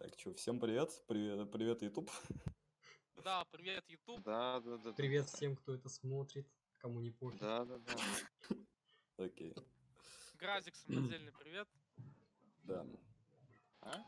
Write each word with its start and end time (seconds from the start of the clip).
Так, 0.00 0.18
что, 0.18 0.32
всем 0.32 0.58
привет. 0.58 0.88
Привет, 1.08 1.50
привет, 1.52 1.82
YouTube. 1.82 2.10
Да, 3.22 3.44
привет, 3.50 3.84
YouTube. 3.86 4.22
Да, 4.24 4.58
да, 4.60 4.78
да. 4.78 4.92
Привет 4.94 5.26
да, 5.26 5.36
всем, 5.36 5.56
кто 5.56 5.74
это 5.74 5.90
смотрит, 5.90 6.48
кому 6.78 7.00
не 7.02 7.10
пофиг. 7.10 7.38
Да, 7.38 7.66
да, 7.66 7.76
да. 7.76 8.56
Окей, 9.18 9.54
Гразик, 10.38 10.74
самодельный 10.74 11.32
привет. 11.38 11.68
да. 12.62 12.86
А? 13.82 14.02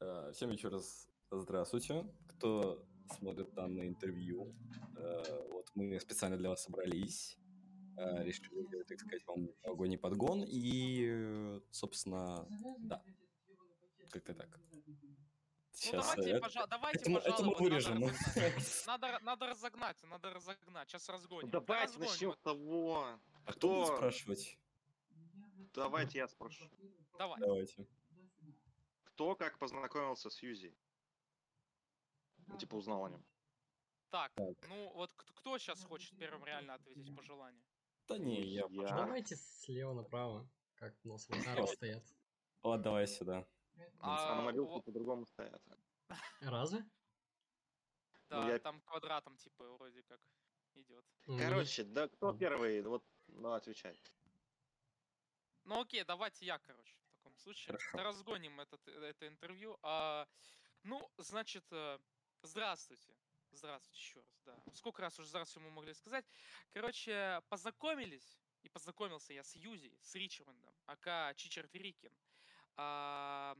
Э, 0.00 0.32
Всем 0.34 0.50
еще 0.50 0.68
раз 0.68 1.08
здравствуйте, 1.30 2.06
кто 2.28 2.86
смотрит 3.16 3.54
данное 3.54 3.88
интервью. 3.88 4.54
Э, 4.98 5.48
Вот 5.48 5.70
мы 5.74 5.98
специально 5.98 6.36
для 6.36 6.50
вас 6.50 6.62
собрались, 6.62 7.38
э, 7.96 8.22
решили 8.22 8.66
сделать, 8.66 8.86
так 8.86 9.00
сказать, 9.00 9.26
вам 9.26 9.48
огонь 9.62 9.96
подгон, 9.96 10.44
и, 10.46 11.58
собственно, 11.70 12.46
да, 12.80 13.02
как-то 14.10 14.34
так. 14.34 14.48
Ну 14.72 15.78
Сейчас, 15.78 16.06
давайте, 16.16 16.30
э, 16.32 16.40
пожа- 16.40 16.66
давайте, 16.68 16.98
это 17.00 17.10
мы- 17.10 17.18
это 17.18 17.30
мы 17.44 17.52
пожалуй, 17.52 17.60
вырежем. 17.70 18.00
Надо, 18.00 18.12
разогнать. 18.16 18.86
надо, 18.86 19.18
надо 19.22 19.46
разогнать, 19.46 20.02
надо 20.04 20.30
разогнать. 20.32 20.88
Сейчас 20.88 21.08
разгоним. 21.10 21.46
Ну, 21.46 21.50
давайте 21.60 21.84
Разгоним. 21.92 22.10
начнем 22.10 22.32
с 22.32 22.36
того. 22.38 23.20
А 23.44 23.52
кто 23.52 23.68
будет 23.68 23.86
спрашивать? 23.96 24.58
Давайте 25.74 26.18
я 26.18 26.28
спрошу. 26.28 26.70
Давай. 27.18 27.38
Давайте. 27.40 27.86
Кто 29.04 29.34
как 29.34 29.58
познакомился 29.58 30.30
с 30.30 30.42
Юзи? 30.42 30.74
Ну, 32.46 32.56
Типа 32.56 32.76
узнал 32.76 33.04
о 33.04 33.10
нем. 33.10 33.24
Так, 34.10 34.32
Так. 34.34 34.68
ну 34.68 34.92
вот 34.94 35.12
кто 35.14 35.58
сейчас 35.58 35.84
хочет 35.84 36.16
первым 36.16 36.44
реально 36.46 36.74
ответить 36.74 37.14
по 37.14 37.22
желанию? 37.22 37.62
Да 38.08 38.16
не, 38.18 38.40
я... 38.40 38.64
Я. 38.70 38.88
Давайте 38.88 39.36
слева 39.36 39.92
направо, 39.92 40.48
как 40.76 40.94
у 41.04 41.08
нас 41.08 41.28
вот 41.68 41.68
стоят. 41.70 42.04
Ладно, 42.62 42.84
давай 42.84 43.06
сюда. 43.08 43.46
А, 44.00 44.36
на 44.36 44.42
мобилке 44.42 44.80
по-другому 44.82 45.26
стоят. 45.26 45.62
Разве? 46.40 46.84
да, 48.28 48.42
Ну, 48.42 48.48
я- 48.48 48.58
там 48.58 48.80
квадратом 48.82 49.36
типа 49.36 49.64
вроде 49.72 50.02
как 50.02 50.20
идет. 50.74 51.04
Короче, 51.26 51.84
да 51.84 52.08
кто 52.08 52.32
первый? 52.32 52.82
Вот, 52.82 53.04
ну, 53.28 53.52
отвечай. 53.52 54.00
Ну 55.64 55.80
окей, 55.80 56.04
давайте 56.04 56.46
я, 56.46 56.58
короче, 56.58 56.94
в 56.96 57.16
таком 57.16 57.36
случае. 57.38 57.76
Хорошо. 57.76 57.98
Разгоним 57.98 58.60
этот, 58.60 58.86
это 58.88 59.26
интервью. 59.26 59.78
А, 59.82 60.28
ну, 60.84 61.10
значит, 61.18 61.64
э, 61.72 61.98
здравствуйте. 62.42 63.14
Здравствуйте 63.50 63.98
еще 63.98 64.20
раз, 64.20 64.40
да. 64.44 64.58
Сколько 64.74 65.02
раз 65.02 65.18
уже 65.18 65.28
здравствуйте 65.28 65.68
мы 65.68 65.74
могли 65.74 65.94
сказать. 65.94 66.24
Короче, 66.72 67.40
познакомились, 67.48 68.38
и 68.62 68.68
познакомился 68.68 69.32
я 69.32 69.42
с 69.42 69.56
Юзи, 69.56 69.96
с 70.02 70.14
Ричмондом, 70.14 70.74
ака 70.86 71.32
Чичард 71.36 71.74
Рикин. 71.74 72.12
А, 72.76 73.56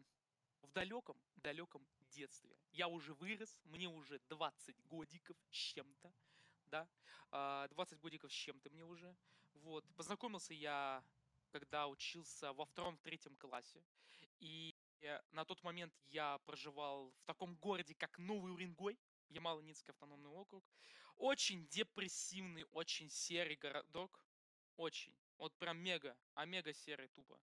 в 0.62 0.72
далеком, 0.72 1.16
далеком 1.36 1.86
детстве. 2.10 2.56
Я 2.72 2.88
уже 2.88 3.14
вырос, 3.14 3.60
мне 3.64 3.88
уже 3.88 4.18
20 4.28 4.86
годиков 4.86 5.36
с 5.50 5.54
чем-то, 5.54 6.12
да, 6.66 6.88
а, 7.30 7.68
20 7.68 7.98
годиков 8.00 8.32
с 8.32 8.34
чем-то 8.34 8.70
мне 8.70 8.84
уже, 8.84 9.16
вот. 9.54 9.84
Познакомился 9.96 10.54
я 10.54 11.04
когда 11.50 11.86
учился 11.88 12.52
во 12.52 12.66
втором-третьем 12.66 13.34
классе. 13.36 13.82
И 14.40 14.74
на 15.30 15.44
тот 15.44 15.62
момент 15.62 15.94
я 16.08 16.38
проживал 16.38 17.10
в 17.12 17.24
таком 17.24 17.54
городе, 17.56 17.94
как 17.94 18.18
Новый 18.18 18.52
Уренгой, 18.52 18.98
Ямало-Ненецкий 19.30 19.92
автономный 19.92 20.30
округ. 20.30 20.64
Очень 21.16 21.66
депрессивный, 21.68 22.66
очень 22.72 23.08
серый 23.08 23.56
городок. 23.56 24.20
Очень. 24.76 25.14
Вот 25.38 25.56
прям 25.56 25.78
мега, 25.78 26.16
а 26.34 26.44
мега 26.44 26.72
серый 26.74 27.08
тупо. 27.08 27.40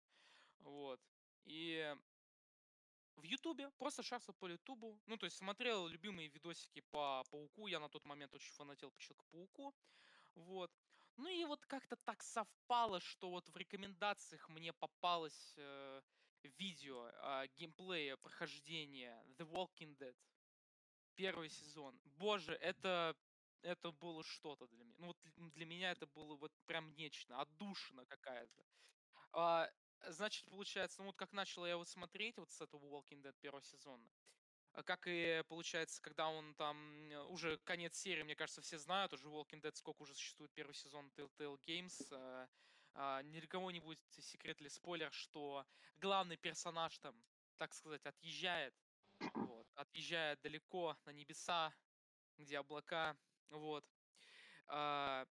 Вот. 0.60 1.02
И 1.46 1.96
в 3.16 3.24
Ютубе, 3.24 3.70
просто 3.78 4.04
шарился 4.04 4.34
по 4.34 4.48
Ютубу. 4.48 5.00
Ну, 5.06 5.18
то 5.18 5.26
есть 5.26 5.38
смотрел 5.38 5.88
любимые 5.88 6.30
видосики 6.30 6.82
по 6.92 7.24
Пауку. 7.30 7.68
Я 7.68 7.80
на 7.80 7.90
тот 7.90 8.06
момент 8.06 8.34
очень 8.34 8.54
фанател 8.54 8.92
по 8.92 9.00
Человеку-пауку. 9.00 9.76
Вот. 10.36 10.72
Ну 11.18 11.30
и 11.30 11.46
вот 11.46 11.66
как-то 11.66 11.96
так 11.96 12.24
совпало, 12.24 13.00
что 13.00 13.30
вот 13.30 13.48
в 13.50 13.56
рекомендациях 13.58 14.50
мне 14.50 14.74
попалось 14.74 15.54
э, 15.58 16.02
видео 16.58 17.08
э, 17.08 17.48
геймплея 17.56 18.18
прохождения 18.18 19.24
The 19.38 19.48
Walking 19.50 19.96
Dead. 19.98 20.16
Первый 21.16 21.50
сезон. 21.50 22.00
Боже, 22.04 22.56
это 22.56 23.16
это 23.62 23.92
было 23.92 24.24
что-то 24.24 24.68
для 24.68 24.84
меня. 24.84 24.96
Ну 24.98 25.08
вот 25.08 25.18
для 25.36 25.66
меня 25.66 25.92
это 25.92 26.06
было 26.08 26.36
вот 26.36 26.52
прям 26.66 26.94
нечто, 26.96 27.40
отдушина 27.40 28.06
какая-то. 28.06 28.66
А, 29.32 29.70
значит, 30.08 30.46
получается, 30.50 31.02
ну 31.02 31.08
вот 31.08 31.16
как 31.16 31.32
начал 31.34 31.66
я 31.66 31.72
его 31.72 31.86
смотреть 31.86 32.38
вот 32.38 32.52
с 32.52 32.62
этого 32.62 32.86
Walking 32.86 33.22
Dead 33.22 33.36
первого 33.40 33.62
сезона, 33.64 34.08
а 34.74 34.84
как 34.84 35.08
и 35.08 35.44
получается, 35.48 36.02
когда 36.02 36.28
он 36.28 36.54
там 36.56 36.78
э, 37.12 37.24
уже 37.26 37.58
конец 37.60 37.96
серии, 37.98 38.24
мне 38.24 38.36
кажется, 38.36 38.62
все 38.62 38.78
знают, 38.78 39.14
уже 39.14 39.28
Walking 39.28 39.62
Dead 39.62 39.76
сколько 39.76 40.02
уже 40.02 40.16
существует 40.16 40.52
первый 40.54 40.74
сезон 40.74 41.12
Telltale 41.16 41.60
Games. 41.66 42.08
а, 42.12 42.48
а, 42.96 43.22
Ни 43.24 43.40
для 43.40 43.48
кого 43.48 43.72
не 43.72 43.80
будет 43.80 44.00
секрет 44.10 44.60
или 44.62 44.68
спойлер, 44.68 45.12
что 45.14 45.66
главный 45.98 46.38
персонаж 46.38 46.98
там, 47.00 47.16
так 47.58 47.74
сказать, 47.74 48.06
отъезжает, 48.06 48.74
вот, 49.36 49.68
отъезжает 49.76 50.42
далеко 50.42 50.98
на 51.06 51.12
небеса, 51.12 51.74
где 52.38 52.60
облака, 52.60 53.16
вот. 53.50 53.86
А, 54.68 55.26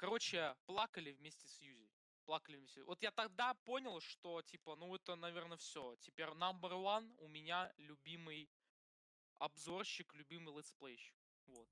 Короче, 0.00 0.56
плакали 0.64 1.12
вместе 1.12 1.46
с 1.46 1.60
Юзи. 1.60 1.89
Плакали 2.30 2.58
вместе. 2.58 2.84
Вот 2.84 3.02
я 3.02 3.10
тогда 3.10 3.54
понял, 3.54 4.00
что, 4.00 4.40
типа, 4.42 4.76
ну 4.76 4.94
это, 4.94 5.16
наверное, 5.16 5.56
все. 5.56 5.96
Теперь 5.96 6.28
number 6.28 6.70
one 6.70 7.12
у 7.18 7.26
меня 7.26 7.72
любимый 7.76 8.48
обзорщик, 9.38 10.14
любимый 10.14 10.56
летсплейщик. 10.56 11.16
Вот. 11.46 11.68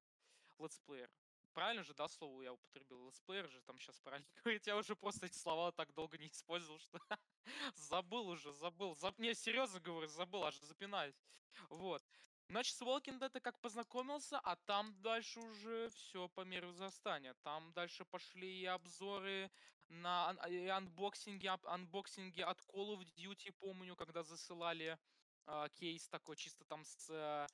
Летсплеер. 0.58 1.08
Правильно 1.52 1.84
же, 1.84 1.94
да, 1.94 2.08
слово 2.08 2.42
я 2.42 2.52
употребил? 2.52 3.06
Летсплеер 3.06 3.48
же 3.48 3.60
там 3.60 3.78
сейчас 3.78 4.00
правильно 4.00 4.26
говорить. 4.42 4.66
Я 4.66 4.76
уже 4.76 4.96
просто 4.96 5.26
эти 5.26 5.36
слова 5.36 5.70
так 5.70 5.94
долго 5.94 6.19
не 6.19 6.26
использовал, 6.26 6.80
что 6.80 6.98
забыл 7.76 8.26
уже, 8.26 8.52
забыл. 8.52 8.96
Заб... 8.96 9.16
Не, 9.20 9.34
серьезно 9.36 9.78
говорю, 9.78 10.08
забыл, 10.08 10.42
аж 10.42 10.58
запинаюсь. 10.58 11.22
Вот. 11.69 12.02
Значит, 12.48 12.75
с 12.75 12.82
Walking 12.82 13.20
Dead 13.20 13.40
как 13.40 13.60
познакомился, 13.60 14.40
а 14.40 14.56
там 14.56 15.00
дальше 15.02 15.38
уже 15.38 15.88
все 15.90 16.28
по 16.30 16.40
мере 16.40 16.66
возрастания. 16.66 17.34
Там 17.44 17.72
дальше 17.75 18.04
пошли 18.06 18.62
и 18.62 18.64
обзоры 18.64 19.52
на 19.88 20.28
ан- 20.31 20.38
и 20.53 20.66
анбоксинги, 20.69 21.47
ап- 21.47 21.66
анбоксинги 21.66 22.41
от 22.43 22.59
Call 22.60 22.97
of 22.99 23.04
Duty, 23.16 23.53
помню, 23.59 23.97
когда 23.97 24.22
засылали 24.22 24.99
а, 25.47 25.69
кейс 25.71 26.09
такой 26.09 26.37
чисто 26.37 26.65
там 26.65 26.84
с 26.84 27.09
э, 27.10 27.47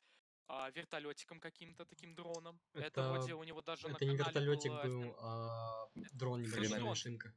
а, 0.49 0.71
вертолетиком 0.71 1.39
каким-то 1.41 1.85
таким 1.85 2.15
дроном. 2.15 2.61
Это, 2.73 2.87
Это- 2.87 3.09
вроде 3.13 3.35
у 3.35 3.45
него 3.45 3.63
даже 3.63 3.89
на 3.89 3.93
Это 3.97 4.05
не 4.05 4.17
канале 4.17 4.41
вертолетик 4.41 4.73
был, 4.73 5.03
фен- 5.03 5.15
а 5.21 5.87
дрон 6.13 6.43
небольшая 6.43 6.81
машинка. 6.81 7.33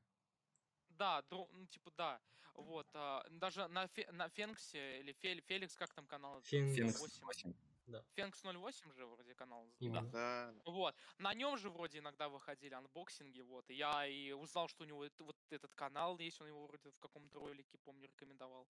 Да, 0.89 1.21
дрон, 1.29 1.47
ну 1.51 1.67
типа 1.67 1.91
да. 1.91 2.19
Вот. 2.55 2.87
а, 2.95 3.23
даже 3.29 3.67
на, 3.67 3.85
Фе- 3.85 4.11
на 4.11 4.29
Фенксе 4.29 4.99
или 5.01 5.13
Фель- 5.13 5.41
Феликс, 5.41 5.75
как 5.75 5.93
там 5.93 6.07
канал? 6.07 6.41
Фенкс. 6.41 6.75
Феникс 6.75 6.99
08. 6.99 7.53
8. 7.87 8.03
Фенкс 8.15 8.43
08 8.43 8.91
же 8.93 9.05
вроде 9.05 9.33
канал. 9.35 9.69
Да. 9.79 10.01
Да. 10.01 10.53
Вот. 10.65 10.95
На 11.17 11.33
нем 11.33 11.57
же 11.57 11.69
вроде 11.69 11.99
иногда 11.99 12.27
выходили 12.29 12.73
анбоксинги, 12.73 13.41
вот. 13.41 13.69
И 13.69 13.75
я 13.75 14.05
и 14.05 14.31
узнал, 14.31 14.67
что 14.67 14.83
у 14.83 14.87
него 14.87 15.03
это- 15.05 15.23
вот 15.23 15.37
этот 15.49 15.73
канал 15.73 16.17
есть, 16.19 16.41
он 16.41 16.47
его 16.47 16.67
вроде 16.67 16.89
в 16.91 16.99
каком-то 16.99 17.39
ролике, 17.39 17.77
помню, 17.77 18.07
рекомендовал. 18.07 18.67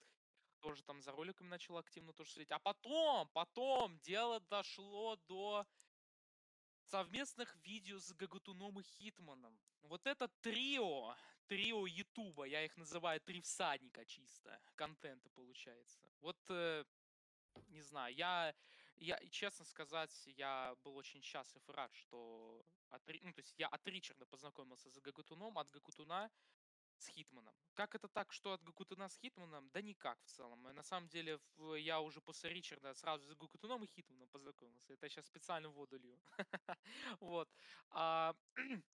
Тоже 0.60 0.84
там 0.84 1.02
за 1.02 1.12
роликами 1.12 1.48
начал 1.50 1.78
активно 1.78 2.14
тоже 2.14 2.32
следить. 2.32 2.52
А 2.52 2.60
потом, 2.60 3.30
потом 3.30 4.00
дело 4.00 4.40
дошло 4.40 5.16
до 5.28 5.66
совместных 6.86 7.56
видео 7.58 8.00
с 8.00 8.14
Гагатуном 8.14 8.80
и 8.80 8.84
Хитманом. 8.84 9.60
Вот 9.84 10.08
это 10.08 10.28
трио, 10.42 11.16
трио 11.48 11.86
Ютуба, 11.86 12.46
я 12.46 12.64
их 12.66 12.78
называю 12.78 13.20
три 13.22 13.42
всадника 13.42 14.06
чисто, 14.06 14.60
контента 14.76 15.30
получается. 15.30 16.00
Вот, 16.22 16.38
э, 16.50 16.86
не 17.68 17.82
знаю, 17.82 18.16
я, 18.16 18.54
я, 19.00 19.20
честно 19.30 19.66
сказать, 19.66 20.12
я 20.38 20.76
был 20.84 20.96
очень 20.96 21.22
счастлив 21.22 21.68
и 21.70 21.72
рад, 21.72 21.94
что 21.94 22.66
от, 22.90 23.02
ну, 23.22 23.34
то 23.34 23.42
есть 23.42 23.54
я 23.58 23.68
от 23.68 23.88
Ричарда 23.88 24.26
познакомился 24.26 24.90
с 24.90 25.00
Гагатуном, 25.00 25.58
от 25.58 25.70
Гагатуна 25.70 26.32
с 26.98 27.08
Хитманом. 27.10 27.54
Как 27.76 27.96
это 27.96 28.08
так, 28.08 28.34
что 28.34 28.54
от 28.54 28.64
Гакутуна 28.64 29.08
с 29.08 29.18
Хитманом? 29.18 29.70
Да 29.70 29.82
никак 29.82 30.20
в 30.24 30.30
целом. 30.30 30.64
На 30.64 30.84
самом 30.84 31.08
деле 31.10 31.40
я 31.78 32.00
уже 32.00 32.22
после 32.22 32.50
Ричарда 32.50 32.94
сразу 32.94 33.28
с 33.28 33.36
Гакутуном 33.36 33.84
и 33.84 33.88
Хитманом 33.88 34.28
познакомился. 34.30 34.94
Это 34.94 35.06
я 35.06 35.10
сейчас 35.10 35.26
специально 35.28 35.70
воду 35.70 35.98
лью. 36.00 36.20
Вот. 37.20 37.50
А, 37.90 38.36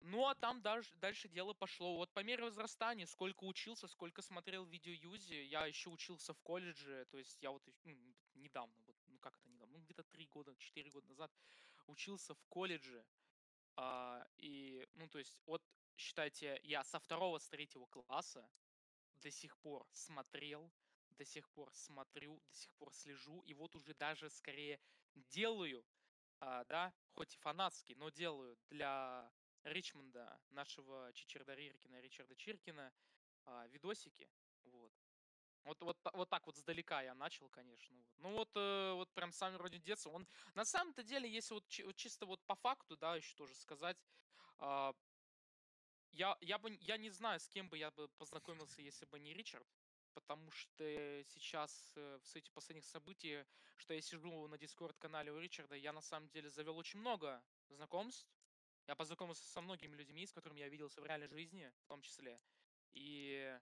Ну, 0.00 0.26
а 0.26 0.34
там 0.34 0.62
дальше, 0.62 0.94
дальше 0.96 1.28
дело 1.28 1.52
пошло. 1.52 1.96
Вот 1.96 2.12
по 2.12 2.22
мере 2.22 2.44
возрастания, 2.44 3.06
сколько 3.06 3.44
учился, 3.44 3.88
сколько 3.88 4.22
смотрел 4.22 4.64
видео 4.64 4.92
Юзи, 4.92 5.34
я 5.34 5.66
еще 5.66 5.90
учился 5.90 6.32
в 6.32 6.40
колледже, 6.42 7.06
то 7.10 7.18
есть 7.18 7.42
я 7.42 7.50
вот 7.50 7.62
ну, 7.84 7.96
недавно, 8.34 8.74
вот, 8.86 8.95
как 9.30 9.40
это 9.40 9.48
недавно, 9.50 9.76
ну 9.76 9.84
где-то 9.84 10.04
три 10.04 10.26
года, 10.26 10.54
четыре 10.56 10.90
года 10.90 11.08
назад 11.08 11.32
учился 11.86 12.34
в 12.34 12.44
колледже, 12.44 13.04
а, 13.74 14.24
и, 14.38 14.86
ну, 14.94 15.08
то 15.08 15.18
есть, 15.18 15.36
вот, 15.46 15.62
считайте, 15.96 16.60
я 16.62 16.84
со 16.84 17.00
второго, 17.00 17.38
с 17.38 17.48
третьего 17.48 17.86
класса 17.86 18.48
до 19.16 19.30
сих 19.30 19.56
пор 19.58 19.84
смотрел 19.90 20.70
до 21.10 21.24
сих 21.24 21.48
пор 21.50 21.72
смотрю, 21.72 22.40
до 22.46 22.54
сих 22.54 22.70
пор 22.74 22.92
слежу, 22.92 23.40
и 23.42 23.54
вот 23.54 23.74
уже 23.74 23.94
даже 23.94 24.28
скорее 24.30 24.78
делаю, 25.14 25.84
а, 26.40 26.64
да, 26.64 26.92
хоть 27.14 27.34
и 27.34 27.38
фанатский, 27.38 27.94
но 27.94 28.10
делаю 28.10 28.58
для 28.68 29.32
Ричмонда, 29.64 30.38
нашего 30.50 31.10
Чичарда 31.14 31.54
Риркина, 31.54 32.00
Ричарда 32.00 32.36
Чиркина, 32.36 32.92
а, 33.46 33.66
видосики, 33.68 34.30
вот. 34.64 34.92
Вот, 35.66 35.82
вот, 35.82 35.98
вот 36.12 36.30
так 36.30 36.46
вот 36.46 36.56
сдалека 36.56 37.02
я 37.02 37.14
начал, 37.14 37.48
конечно. 37.48 37.96
Вот. 37.96 38.06
Ну 38.18 38.32
вот, 38.32 38.50
э, 38.54 38.92
вот 38.94 39.12
прям 39.14 39.32
сам 39.32 39.52
вроде 39.54 39.78
детства. 39.78 40.10
Он 40.10 40.26
на 40.54 40.64
самом-то 40.64 41.02
деле, 41.02 41.28
если 41.28 41.54
вот, 41.54 41.66
чи- 41.66 41.82
вот 41.82 41.96
чисто 41.96 42.24
вот 42.24 42.40
по 42.46 42.54
факту, 42.54 42.96
да, 42.96 43.16
еще 43.16 43.34
тоже 43.34 43.54
сказать, 43.54 43.96
а, 44.58 44.94
я, 46.12 46.36
я 46.40 46.58
бы, 46.58 46.76
я 46.80 46.96
не 46.96 47.10
знаю, 47.10 47.40
с 47.40 47.48
кем 47.48 47.68
бы 47.68 47.76
я 47.76 47.90
бы 47.90 48.08
познакомился, 48.16 48.80
если 48.80 49.06
бы 49.06 49.18
не 49.18 49.34
Ричард, 49.34 49.66
потому 50.14 50.50
что 50.52 50.84
сейчас 51.24 51.92
э, 51.96 52.18
в 52.22 52.26
свете 52.26 52.52
последних 52.52 52.84
событий, 52.86 53.44
что 53.76 53.92
я 53.92 54.00
сижу 54.00 54.46
на 54.48 54.56
дискорд-канале 54.56 55.32
у 55.32 55.38
Ричарда, 55.38 55.74
я 55.74 55.92
на 55.92 56.00
самом 56.00 56.28
деле 56.28 56.48
завел 56.48 56.76
очень 56.78 57.00
много 57.00 57.42
знакомств. 57.68 58.30
Я 58.86 58.94
познакомился 58.94 59.44
со 59.44 59.60
многими 59.60 59.96
людьми, 59.96 60.24
с 60.26 60.32
которыми 60.32 60.60
я 60.60 60.68
виделся 60.68 61.00
в 61.00 61.06
реальной 61.06 61.26
жизни, 61.26 61.72
в 61.82 61.86
том 61.86 62.00
числе. 62.02 62.40
И 62.94 63.58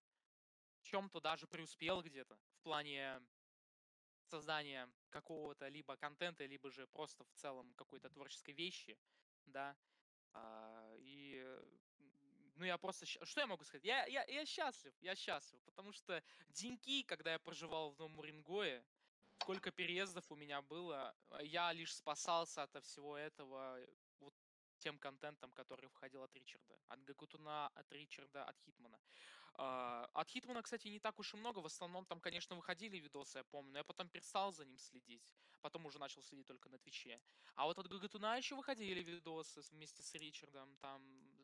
чем-то 0.85 1.21
даже 1.21 1.47
преуспел 1.47 2.03
где-то 2.03 2.37
в 2.37 2.63
плане 2.63 3.21
создания 4.27 4.89
какого-то 5.11 5.69
либо 5.69 5.97
контента, 5.97 6.45
либо 6.47 6.71
же 6.71 6.87
просто 6.87 7.25
в 7.25 7.33
целом 7.33 7.73
какой-то 7.75 8.09
творческой 8.11 8.53
вещи, 8.53 8.99
да. 9.47 9.77
А, 10.33 10.95
и 10.99 11.43
э, 11.45 11.65
ну 12.57 12.65
я 12.65 12.79
просто, 12.79 13.07
что 13.07 13.41
я 13.41 13.47
могу 13.47 13.65
сказать? 13.65 13.85
Я, 13.85 14.07
я, 14.07 14.25
я 14.25 14.45
счастлив, 14.47 14.95
я 15.01 15.15
счастлив, 15.15 15.61
потому 15.65 15.93
что 15.93 16.23
деньки, 16.49 17.03
когда 17.03 17.33
я 17.33 17.39
проживал 17.39 17.93
в 17.93 17.99
Новом 17.99 18.19
Уренгое, 18.19 18.85
сколько 19.41 19.71
переездов 19.71 20.31
у 20.31 20.37
меня 20.37 20.63
было, 20.63 21.15
а 21.31 21.43
я 21.43 21.73
лишь 21.73 21.95
спасался 21.95 22.63
от 22.63 22.85
всего 22.85 23.17
этого 23.17 23.79
э, 23.79 23.87
вот 24.21 24.35
тем 24.79 24.99
контентом, 24.99 25.51
который 25.53 25.89
входил 25.89 26.23
от 26.23 26.35
Ричарда. 26.35 26.79
От 26.89 27.03
Гакутуна, 27.05 27.69
от 27.75 27.93
Ричарда, 27.93 28.45
от 28.45 28.59
Хитмана. 28.61 28.99
А, 29.57 30.09
От 30.15 30.29
Хитмана, 30.31 30.63
кстати, 30.63 30.89
не 30.89 30.99
так 30.99 31.19
уж 31.19 31.35
и 31.35 31.37
много. 31.37 31.61
В 31.61 31.67
основном 31.67 32.05
там, 32.07 32.21
конечно, 32.21 32.57
выходили 32.57 32.99
видосы, 32.99 33.39
я 33.39 33.45
помню. 33.45 33.73
Но 33.73 33.79
я 33.79 33.85
потом 33.85 34.09
перестал 34.09 34.53
за 34.53 34.65
ним 34.65 34.79
следить. 34.79 35.23
Потом 35.61 35.87
уже 35.87 35.99
начал 35.99 36.23
следить 36.23 36.47
только 36.47 36.69
на 36.69 36.79
Твиче. 36.79 37.21
А 37.55 37.65
вот 37.65 37.79
от 37.79 37.89
Гагатуна 37.89 38.37
еще 38.37 38.55
выходили 38.55 39.03
видосы 39.03 39.61
вместе 39.71 40.03
с 40.03 40.15
Ричардом. 40.15 40.77
Там, 40.77 41.03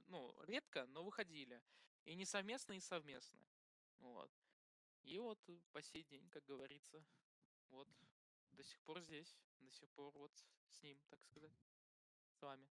ну, 0.08 0.34
редко, 0.44 0.86
но 0.86 1.04
выходили. 1.04 1.62
И 2.04 2.14
не 2.14 2.24
совместно, 2.24 2.72
и 2.72 2.80
совместно. 2.80 3.38
Вот. 3.98 4.30
И 5.02 5.18
вот 5.18 5.38
э, 5.48 5.58
по 5.72 5.82
сей 5.82 6.02
день, 6.04 6.28
как 6.30 6.44
говорится, 6.44 7.02
вот 7.70 7.88
до 8.52 8.62
сих 8.64 8.80
пор 8.80 9.00
здесь, 9.00 9.36
до 9.60 9.70
сих 9.70 9.88
пор 9.90 10.12
вот 10.18 10.32
с 10.68 10.82
ним, 10.82 10.98
так 11.08 11.22
сказать, 11.22 11.52
с 12.32 12.42
вами. 12.42 12.68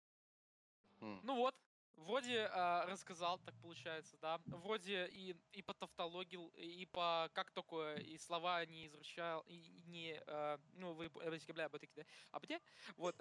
М. 1.01 1.19
Ну 1.23 1.35
вот, 1.35 1.55
вроде 1.95 2.47
а, 2.51 2.85
рассказал, 2.85 3.39
так 3.39 3.55
получается, 3.61 4.17
да. 4.17 4.39
Вроде 4.45 5.07
и, 5.07 5.35
и 5.51 5.61
по 5.61 5.73
тавтологии, 5.73 6.39
и 6.57 6.85
по 6.85 7.29
как 7.33 7.51
только 7.51 7.95
и 7.95 8.17
слова 8.17 8.65
не 8.65 8.87
изучал, 8.87 9.43
и 9.47 9.81
не, 9.85 10.21
а, 10.27 10.59
ну, 10.73 10.93
вы, 10.93 11.05
э, 11.05 11.39
бля, 11.53 11.69
бля, 11.69 11.79
да, 11.95 12.03
а 12.31 12.39
где? 12.39 12.59
Вот, 12.97 13.15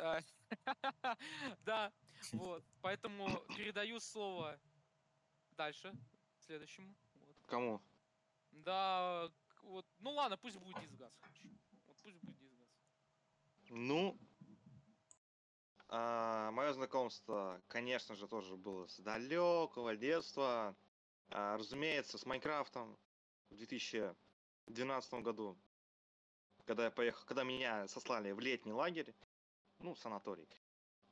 да, 1.64 1.92
вот. 2.32 2.64
Поэтому 2.80 3.28
передаю 3.56 4.00
слово 4.00 4.58
дальше, 5.56 5.92
следующему. 6.38 6.94
Вот. 7.14 7.36
Кому? 7.46 7.82
Да, 8.50 9.30
вот, 9.62 9.86
ну 9.98 10.12
ладно, 10.12 10.36
пусть 10.36 10.56
будет 10.56 10.78
дисгаз. 10.80 11.12
Вот 11.86 11.96
пусть 12.02 12.16
будет 12.18 12.36
дисгаз. 12.38 12.68
Ну, 13.70 14.18
мое 15.92 16.72
знакомство, 16.72 17.60
конечно 17.68 18.14
же, 18.14 18.26
тоже 18.26 18.56
было 18.56 18.86
с 18.86 18.98
далекого 18.98 19.94
детства. 19.94 20.74
А, 21.28 21.56
разумеется, 21.58 22.16
с 22.18 22.24
Майнкрафтом 22.24 22.96
в 23.50 23.56
2012 23.56 25.14
году, 25.14 25.56
когда 26.64 26.84
я 26.84 26.90
поехал, 26.90 27.24
когда 27.26 27.42
меня 27.42 27.86
сослали 27.88 28.32
в 28.32 28.40
летний 28.40 28.72
лагерь, 28.72 29.14
ну, 29.80 29.94
санаторий, 29.96 30.48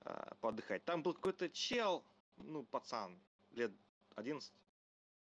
а, 0.00 0.34
поотдыхать. 0.40 0.84
Там 0.84 1.02
был 1.02 1.12
какой-то 1.12 1.50
чел, 1.50 2.02
ну, 2.36 2.64
пацан, 2.64 3.20
лет 3.50 3.72
11, 4.14 4.52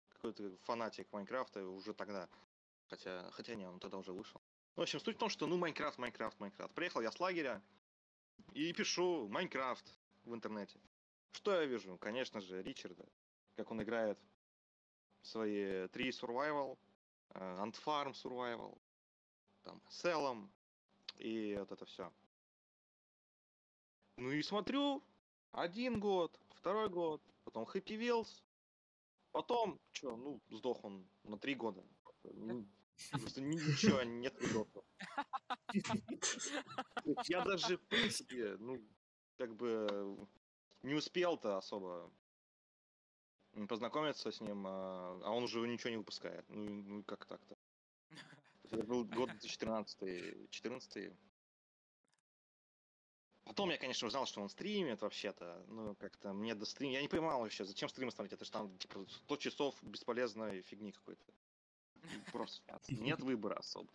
какой-то 0.09 0.57
фанатик 0.63 1.13
Майнкрафта 1.13 1.65
уже 1.65 1.95
тогда. 1.95 2.29
Хотя, 2.89 3.29
хотя 3.33 3.55
не, 3.55 3.67
он 3.67 3.81
тогда 3.81 3.99
уже 3.99 4.13
вышел. 4.13 4.41
В 4.77 4.83
общем, 4.83 5.01
суть 5.01 5.17
в 5.17 5.19
том, 5.19 5.29
что 5.29 5.47
ну 5.47 5.57
Майнкрафт, 5.57 5.99
Майнкрафт, 5.99 6.39
Майнкрафт. 6.39 6.73
Приехал 6.75 7.01
я 7.01 7.11
с 7.11 7.19
лагеря 7.19 7.61
и 8.55 8.73
пишу 8.73 9.29
Майнкрафт 9.29 9.87
в 10.25 10.35
интернете. 10.35 10.81
Что 11.33 11.61
я 11.61 11.67
вижу? 11.67 11.97
Конечно 11.99 12.41
же, 12.41 12.63
Ричарда. 12.63 13.09
Как 13.57 13.71
он 13.71 13.83
играет 13.83 14.19
свои 15.23 15.89
три 15.89 16.11
survival, 16.11 16.79
э, 17.31 17.39
Ant 17.39 17.77
Farm 17.85 18.13
survival, 18.13 18.79
там, 19.63 19.81
Селом 19.89 20.53
и 21.17 21.57
вот 21.59 21.73
это 21.73 21.85
все. 21.85 22.13
Ну 24.17 24.31
и 24.31 24.43
смотрю, 24.43 25.03
один 25.53 26.01
год, 26.01 26.39
второй 26.51 26.89
год, 26.89 27.23
потом 27.45 27.65
Happy 27.65 27.99
Wheels, 27.99 28.43
потом, 29.31 29.81
что, 29.93 30.17
ну, 30.17 30.41
сдох 30.51 30.85
он 30.85 31.07
на 31.25 31.39
три 31.39 31.55
года. 31.55 31.85
Просто 33.11 33.41
ничего, 33.41 34.03
нет 34.03 34.35
видосов. 34.41 34.85
Я 37.29 37.45
даже, 37.45 37.77
в 37.77 37.87
принципе, 37.89 38.57
ну, 38.59 38.81
как 39.39 39.55
бы 39.57 40.29
не 40.83 40.95
успел-то 40.95 41.57
особо 41.57 42.13
познакомиться 43.69 44.31
с 44.31 44.41
ним, 44.41 44.67
а 44.67 45.21
а 45.25 45.31
он 45.31 45.45
уже 45.45 45.61
ничего 45.61 45.91
не 45.91 45.97
выпускает. 45.97 46.45
Ну, 46.49 46.83
ну 46.83 47.05
как 47.05 47.27
так-то? 47.27 47.57
Это 48.65 48.83
был 48.85 49.05
год 49.05 49.31
2014 49.31 50.51
14 50.51 51.13
Потом 53.45 53.71
я, 53.71 53.79
конечно, 53.79 54.07
узнал, 54.07 54.27
что 54.27 54.41
он 54.41 54.49
стримит 54.49 55.03
вообще-то. 55.03 55.65
Ну, 55.69 55.95
как-то 55.97 56.33
мне 56.33 56.55
до 56.55 56.65
стрима... 56.65 56.93
Я 56.93 57.03
не 57.03 57.09
понимал 57.09 57.41
вообще, 57.41 57.65
зачем 57.65 57.89
стрим 57.89 58.11
смотреть. 58.11 58.33
Это 58.35 58.45
же 58.45 58.51
там, 58.51 58.79
типа, 58.79 59.05
100 59.09 59.37
часов 59.37 59.83
бесполезной 59.83 60.63
фигни 60.63 60.93
какой-то. 60.93 61.25
Ну, 62.03 62.33
Просто 62.33 62.63
нет 62.89 63.21
выбора 63.21 63.55
особо. 63.55 63.93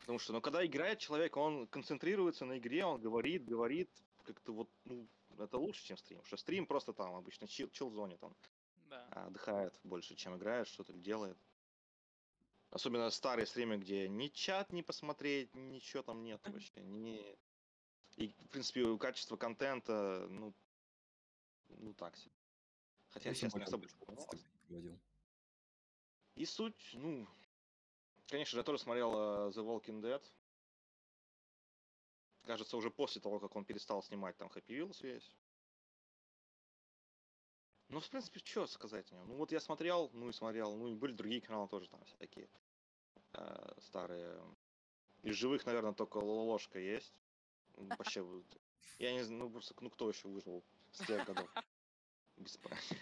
Потому 0.00 0.18
что, 0.18 0.32
ну, 0.32 0.40
когда 0.40 0.64
играет 0.66 0.98
человек, 0.98 1.36
он 1.36 1.66
концентрируется 1.68 2.44
на 2.44 2.58
игре, 2.58 2.84
он 2.84 3.00
говорит, 3.00 3.44
говорит, 3.44 3.90
как-то 4.24 4.52
вот, 4.52 4.70
ну, 4.84 5.06
это 5.38 5.58
лучше, 5.58 5.84
чем 5.84 5.96
стрим. 5.96 6.18
Потому 6.18 6.26
что 6.26 6.36
стрим 6.36 6.66
просто 6.66 6.92
там 6.92 7.14
обычно 7.14 7.46
чил, 7.46 7.70
чил-зоне 7.70 8.16
там 8.16 8.34
Да. 8.90 9.06
а, 9.12 9.26
отдыхает 9.26 9.78
больше, 9.84 10.14
чем 10.14 10.36
играет, 10.36 10.66
что-то 10.66 10.92
делает. 10.92 11.38
Особенно 12.70 13.10
старые 13.10 13.46
стримы, 13.46 13.76
где 13.76 14.08
ни 14.08 14.28
чат 14.28 14.72
не 14.72 14.82
посмотреть, 14.82 15.54
ничего 15.54 16.02
там 16.02 16.24
нет 16.24 16.40
вообще. 16.48 16.80
Ни... 16.80 17.36
И, 18.16 18.28
в 18.28 18.48
принципе, 18.48 18.96
качество 18.98 19.36
контента, 19.36 20.26
ну, 20.30 20.54
ну 21.68 21.94
так 21.94 22.16
себе. 22.16 22.32
Хотя 23.10 23.28
я 23.28 23.34
тем 23.34 23.50
сейчас 23.50 23.54
не 23.54 23.66
более 23.66 23.66
особо 23.66 24.36
проводил. 24.66 24.98
И 26.34 26.46
суть, 26.46 26.90
ну, 26.94 27.26
конечно 28.28 28.52
же, 28.52 28.58
я 28.58 28.64
тоже 28.64 28.78
смотрел 28.78 29.12
э, 29.12 29.50
The 29.50 29.64
Walking 29.64 30.00
Dead. 30.00 30.22
Кажется, 32.44 32.76
уже 32.76 32.90
после 32.90 33.20
того, 33.20 33.38
как 33.38 33.54
он 33.54 33.64
перестал 33.64 34.02
снимать 34.02 34.36
там 34.36 34.48
Happy 34.48 34.68
Wheels 34.68 35.02
весь. 35.02 35.30
Ну, 37.88 38.00
в 38.00 38.08
принципе, 38.08 38.40
что 38.40 38.66
сказать 38.66 39.12
о 39.12 39.14
нем? 39.14 39.28
Ну, 39.28 39.34
вот 39.36 39.52
я 39.52 39.60
смотрел, 39.60 40.10
ну 40.14 40.30
и 40.30 40.32
смотрел, 40.32 40.74
ну 40.76 40.88
и 40.88 40.94
были 40.94 41.12
другие 41.12 41.42
каналы 41.42 41.68
тоже 41.68 41.88
там 41.88 42.02
всякие 42.04 42.48
э, 43.34 43.74
старые. 43.82 44.42
Из 45.22 45.34
живых, 45.36 45.66
наверное, 45.66 45.92
только 45.92 46.16
Лолошка 46.16 46.78
есть. 46.78 47.14
Вообще, 47.76 48.26
я 48.98 49.12
не 49.12 49.22
знаю, 49.22 49.44
ну 49.44 49.50
просто, 49.50 49.74
ну 49.80 49.90
кто 49.90 50.08
еще 50.08 50.28
выжил 50.28 50.64
с 50.90 51.06
тех 51.06 51.24
годов? 51.26 51.48
Без 52.38 52.56
понятия. 52.56 52.98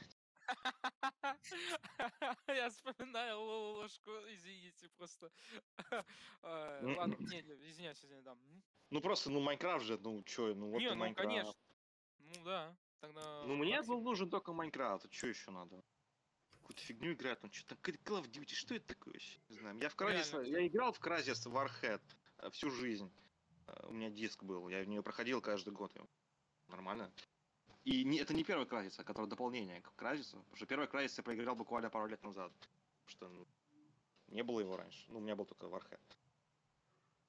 Я 2.48 2.70
вспоминаю 2.70 3.40
ложку, 3.40 4.10
извините, 4.28 4.88
просто. 4.96 5.30
Э, 6.42 6.80
М, 6.82 6.96
Ладно, 6.96 7.16
не, 7.18 7.40
извиняюсь, 7.40 7.98
извиняюсь, 8.04 8.24
да. 8.24 8.36
Ну 8.90 9.00
просто, 9.00 9.30
ну 9.30 9.40
Майнкрафт 9.40 9.84
же, 9.84 9.98
ну 9.98 10.22
чё, 10.24 10.54
ну 10.54 10.70
вот 10.70 10.78
Не, 10.80 10.94
ну 10.94 11.14
конечно. 11.14 11.54
Ну 12.18 12.44
да, 12.44 12.76
тогда... 13.00 13.44
Ну 13.46 13.56
мне 13.56 13.82
был 13.82 14.02
нужен 14.02 14.30
только 14.30 14.52
Майнкрафт, 14.52 15.12
что 15.12 15.28
еще 15.28 15.50
надо? 15.50 15.82
Какую-то 16.52 16.82
фигню 16.82 17.12
играть, 17.12 17.42
ну 17.42 17.50
что 17.52 17.66
там, 17.74 17.78
Call 17.78 18.22
of 18.22 18.30
Duty, 18.30 18.54
что 18.54 18.74
это 18.74 18.86
такое 18.94 19.14
вообще? 19.14 19.40
Не 19.48 19.56
знаю. 19.56 19.78
Я 19.78 19.88
в 19.88 19.96
Кразис, 19.96 20.32
я 20.32 20.66
играл 20.66 20.92
в 20.92 20.98
Кразис 21.00 21.46
Warhead 21.46 22.02
э, 22.38 22.50
всю 22.50 22.70
жизнь. 22.70 23.10
Э, 23.66 23.86
У 23.86 23.92
меня 23.92 24.10
диск 24.10 24.42
был, 24.42 24.68
я 24.68 24.82
в 24.82 24.88
нее 24.88 25.02
проходил 25.02 25.40
каждый 25.40 25.72
год. 25.72 25.92
Нормально. 26.68 27.12
И 27.84 28.04
не, 28.04 28.18
это 28.18 28.34
не 28.34 28.44
первый 28.44 28.66
Кразис, 28.66 28.98
а 28.98 29.04
который 29.04 29.26
дополнение 29.26 29.80
к 29.80 29.94
Кразису. 29.94 30.36
Потому 30.38 30.56
что 30.56 30.66
первый 30.66 30.86
Кразис 30.86 31.16
я 31.16 31.24
проиграл 31.24 31.56
буквально 31.56 31.90
пару 31.90 32.06
лет 32.06 32.22
назад. 32.22 32.52
Потому 33.06 33.08
что 33.08 33.28
ну, 33.28 33.46
Не 34.28 34.42
было 34.42 34.60
его 34.60 34.76
раньше. 34.76 35.06
Ну, 35.08 35.18
у 35.18 35.22
меня 35.22 35.34
был 35.34 35.46
только 35.46 35.66
Warhead. 35.66 36.00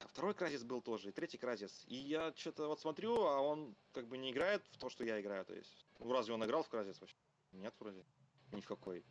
А 0.00 0.08
второй 0.08 0.34
Кразис 0.34 0.64
был 0.64 0.82
тоже, 0.82 1.08
и 1.08 1.12
третий 1.12 1.38
Кразис. 1.38 1.84
И 1.86 1.96
я 1.96 2.32
что-то 2.34 2.68
вот 2.68 2.80
смотрю, 2.80 3.14
а 3.24 3.40
он 3.40 3.74
как 3.92 4.08
бы 4.08 4.18
не 4.18 4.30
играет 4.30 4.66
в 4.72 4.78
то, 4.78 4.90
что 4.90 5.04
я 5.04 5.20
играю. 5.20 5.44
То 5.44 5.54
есть, 5.54 5.86
ну 5.98 6.12
разве 6.12 6.34
он 6.34 6.44
играл 6.44 6.62
в 6.62 6.68
Кразис 6.68 7.00
вообще? 7.00 7.16
Нет, 7.52 7.74
вроде. 7.78 8.04
Ни 8.50 8.60
в 8.60 8.66
какой. 8.66 9.04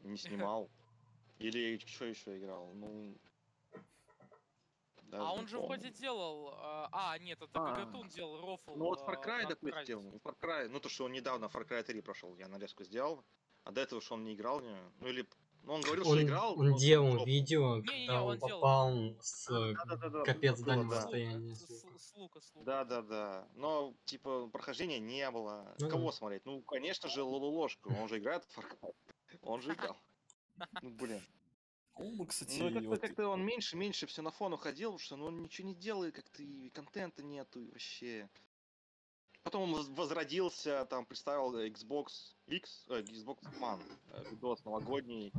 Не 0.00 0.16
снимал. 0.16 0.70
Или 1.38 1.78
что 1.78 2.06
еще 2.06 2.38
играл? 2.38 2.72
Ну... 2.74 3.18
даже 5.06 5.22
А 5.24 5.32
он 5.32 5.46
же 5.48 5.56
помню. 5.58 5.66
вроде 5.68 5.90
делал... 5.90 6.54
А, 6.58 6.88
а, 6.92 7.18
нет, 7.18 7.40
это 7.42 7.50
А. 7.60 7.74
Гагатун 7.74 8.08
делал 8.08 8.40
рофл. 8.40 8.74
Ну 8.76 8.84
вот 8.86 9.00
Far 9.00 9.16
а, 9.16 9.26
Cry, 9.26 9.48
допустим. 9.48 10.00
Far 10.24 10.36
Cry, 10.40 10.68
ну 10.68 10.80
то, 10.80 10.88
что 10.88 11.04
он 11.04 11.12
недавно 11.12 11.46
Far 11.46 11.66
Cry 11.66 11.82
3 11.82 12.00
прошел, 12.02 12.34
я 12.36 12.48
нарезку 12.48 12.84
сделал, 12.84 13.24
а 13.64 13.72
до 13.72 13.80
этого, 13.80 14.00
что 14.00 14.14
он 14.14 14.24
не 14.24 14.34
играл, 14.34 14.60
не, 14.60 14.76
ну 15.00 15.08
или, 15.08 15.26
ну 15.62 15.72
он 15.74 15.80
говорил, 15.80 16.04
что 16.04 16.12
Он, 16.12 16.22
играл. 16.22 16.58
он 16.58 16.70
но 16.70 16.78
делал 16.78 17.24
видео, 17.24 17.76
Не-не-не, 17.78 18.06
когда 18.06 18.22
он 18.22 18.30
он 18.32 18.38
делал. 18.38 18.60
попал 18.60 19.16
с 19.20 19.50
э, 19.50 19.74
Да-да-да-да, 19.74 20.22
капец 20.24 20.56
было, 20.60 20.66
дальнего 20.66 20.90
да. 20.90 20.96
расстояния. 21.00 21.54
С- 21.54 21.66
с- 21.66 22.10
с 22.10 22.14
лука, 22.16 22.40
с 22.40 22.54
лука. 22.54 22.64
Да, 22.66 22.84
да, 22.84 23.02
да. 23.02 23.48
Но, 23.54 23.94
типа, 24.04 24.48
прохождения 24.48 25.00
не 25.00 25.28
было. 25.30 25.74
Ну 25.80 25.88
Кого 25.88 26.06
да. 26.06 26.12
смотреть? 26.16 26.44
Ну, 26.44 26.62
конечно 26.62 27.08
же, 27.08 27.22
Лолу 27.22 27.48
Ложку. 27.50 27.92
Он 28.00 28.08
же 28.08 28.18
играет 28.18 28.44
в 28.44 28.58
Far 28.58 28.64
Cry. 28.80 28.94
Он 29.42 29.60
же 29.60 29.72
играл. 29.72 29.96
Ну, 30.82 30.90
блин. 30.90 31.20
Бы, 31.96 32.26
кстати, 32.26 32.58
Ну, 32.58 32.72
как-то, 32.72 32.88
вот 32.88 33.00
как-то 33.00 33.28
он 33.28 33.44
меньше-меньше 33.44 34.06
все 34.06 34.22
на 34.22 34.30
фон 34.30 34.52
уходил, 34.52 34.90
потому 34.92 34.98
что 34.98 35.16
ну, 35.16 35.26
он 35.26 35.42
ничего 35.42 35.66
не 35.68 35.74
делает, 35.74 36.14
как-то 36.14 36.42
и 36.42 36.68
контента 36.70 37.22
нету, 37.22 37.60
и 37.60 37.70
вообще. 37.70 38.28
Потом 39.42 39.62
он 39.62 39.72
воз- 39.72 39.88
возродился, 39.88 40.84
там 40.86 41.06
представил 41.06 41.56
Xbox 41.58 42.34
X, 42.46 42.84
э, 42.88 43.00
Xbox 43.02 43.40
One, 43.60 43.82
э, 44.10 44.24
видос 44.30 44.64
новогодний. 44.64 45.32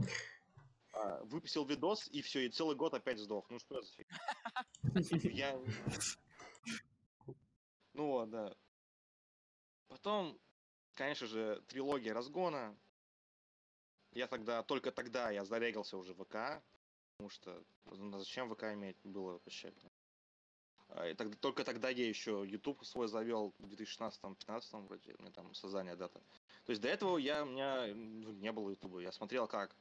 А, 0.94 1.24
выпустил 1.26 1.66
видос, 1.66 2.08
и 2.08 2.22
все, 2.22 2.46
и 2.48 2.50
целый 2.50 2.76
год 2.76 2.94
опять 2.94 3.20
сдох. 3.20 3.48
Ну 3.52 3.60
что 3.60 3.82
за 3.82 3.92
фигня? 5.20 5.52
Я... 5.52 5.62
Ну 7.94 8.08
вот, 8.08 8.30
да. 8.30 8.56
Потом, 9.90 10.40
конечно 10.96 11.28
же, 11.28 11.62
трилогия 11.68 12.14
разгона. 12.14 12.76
Я 14.18 14.26
тогда, 14.26 14.64
только 14.64 14.92
тогда 14.92 15.30
я 15.30 15.46
зарегался 15.46 15.96
уже 15.96 16.16
в 16.16 16.24
ВК, 16.24 16.64
потому 17.18 17.30
что 17.30 17.64
ну, 17.86 18.18
зачем 18.18 18.52
ВК 18.52 18.64
иметь 18.74 18.98
было 19.04 19.34
вообще. 19.34 19.72
А, 20.90 21.08
и 21.08 21.14
тогда, 21.14 21.38
только 21.38 21.64
тогда 21.64 21.90
я 21.90 22.08
еще 22.08 22.44
YouTube 22.44 22.84
свой 22.84 23.08
завел 23.08 23.54
в 23.60 23.66
2016-2015 23.66 24.88
вроде, 24.88 25.14
у 25.14 25.22
меня 25.22 25.32
там 25.32 25.54
создание 25.54 25.96
дата. 25.96 26.20
То 26.66 26.72
есть 26.72 26.82
до 26.82 26.88
этого 26.88 27.20
я, 27.20 27.44
у 27.44 27.46
меня 27.46 27.94
ну, 27.94 28.32
не 28.32 28.52
было 28.52 28.72
YouTube, 28.72 29.02
я 29.02 29.12
смотрел 29.12 29.48
как. 29.48 29.76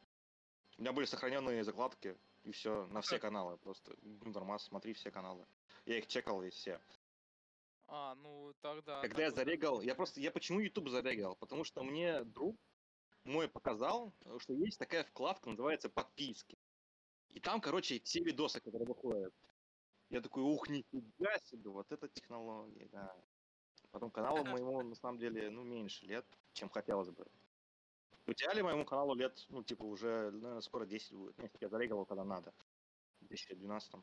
У 0.77 0.83
меня 0.83 0.93
были 0.93 1.07
сохраненные 1.07 1.65
закладки, 1.65 2.15
и 2.45 2.53
все, 2.53 2.85
на 2.89 3.01
все 3.01 3.19
каналы. 3.19 3.57
Просто, 3.57 3.97
ну, 4.03 4.33
нормально, 4.33 4.59
смотри 4.59 4.93
все 4.93 5.11
каналы. 5.11 5.47
Я 5.87 5.97
их 5.97 6.09
чекал 6.09 6.43
и 6.43 6.51
все. 6.51 6.79
А, 7.87 8.15
ну 8.17 8.53
тогда... 8.61 9.01
Когда 9.01 9.23
я 9.23 9.31
зарегал, 9.31 9.81
я 9.81 9.95
просто, 9.95 10.21
я 10.21 10.31
почему 10.31 10.61
YouTube 10.61 10.91
зарегал? 10.91 11.37
Потому 11.37 11.65
что 11.65 11.83
мне 11.83 12.23
друг 12.25 12.61
мой 13.27 13.49
показал, 13.49 14.13
э, 14.25 14.39
что 14.39 14.53
есть 14.55 14.79
такая 14.79 15.05
вкладка, 15.05 15.51
называется 15.51 15.89
подписки. 15.89 16.59
И 17.31 17.41
там, 17.41 17.61
короче, 17.61 18.01
все 18.01 18.21
видосы, 18.21 18.61
которые 18.61 18.87
выходят. 18.87 19.35
Я 20.09 20.21
такой, 20.21 20.43
ух, 20.43 20.69
нифига 20.69 21.39
себе, 21.39 21.71
вот 21.71 21.91
это 21.91 22.09
технология, 22.09 22.89
да. 22.93 23.15
Потом 23.91 24.11
каналу 24.11 24.45
моему, 24.45 24.83
на 24.83 24.95
самом 24.95 25.19
деле, 25.19 25.51
ну, 25.51 25.65
меньше 25.65 26.07
лет, 26.07 26.27
чем 26.53 26.69
хотелось 26.69 27.11
бы. 27.11 27.27
В 28.27 28.33
идеале 28.33 28.63
моему 28.63 28.85
каналу 28.85 29.15
лет, 29.15 29.45
ну, 29.49 29.63
типа, 29.63 29.83
уже, 29.85 30.31
наверное, 30.31 30.61
скоро 30.61 30.87
10 30.87 31.13
будет. 31.13 31.39
Ну, 31.39 31.49
я 31.61 31.69
зарегал, 31.69 32.05
когда 32.07 32.25
надо. 32.25 32.53
В 33.21 33.27
2012 33.27 33.95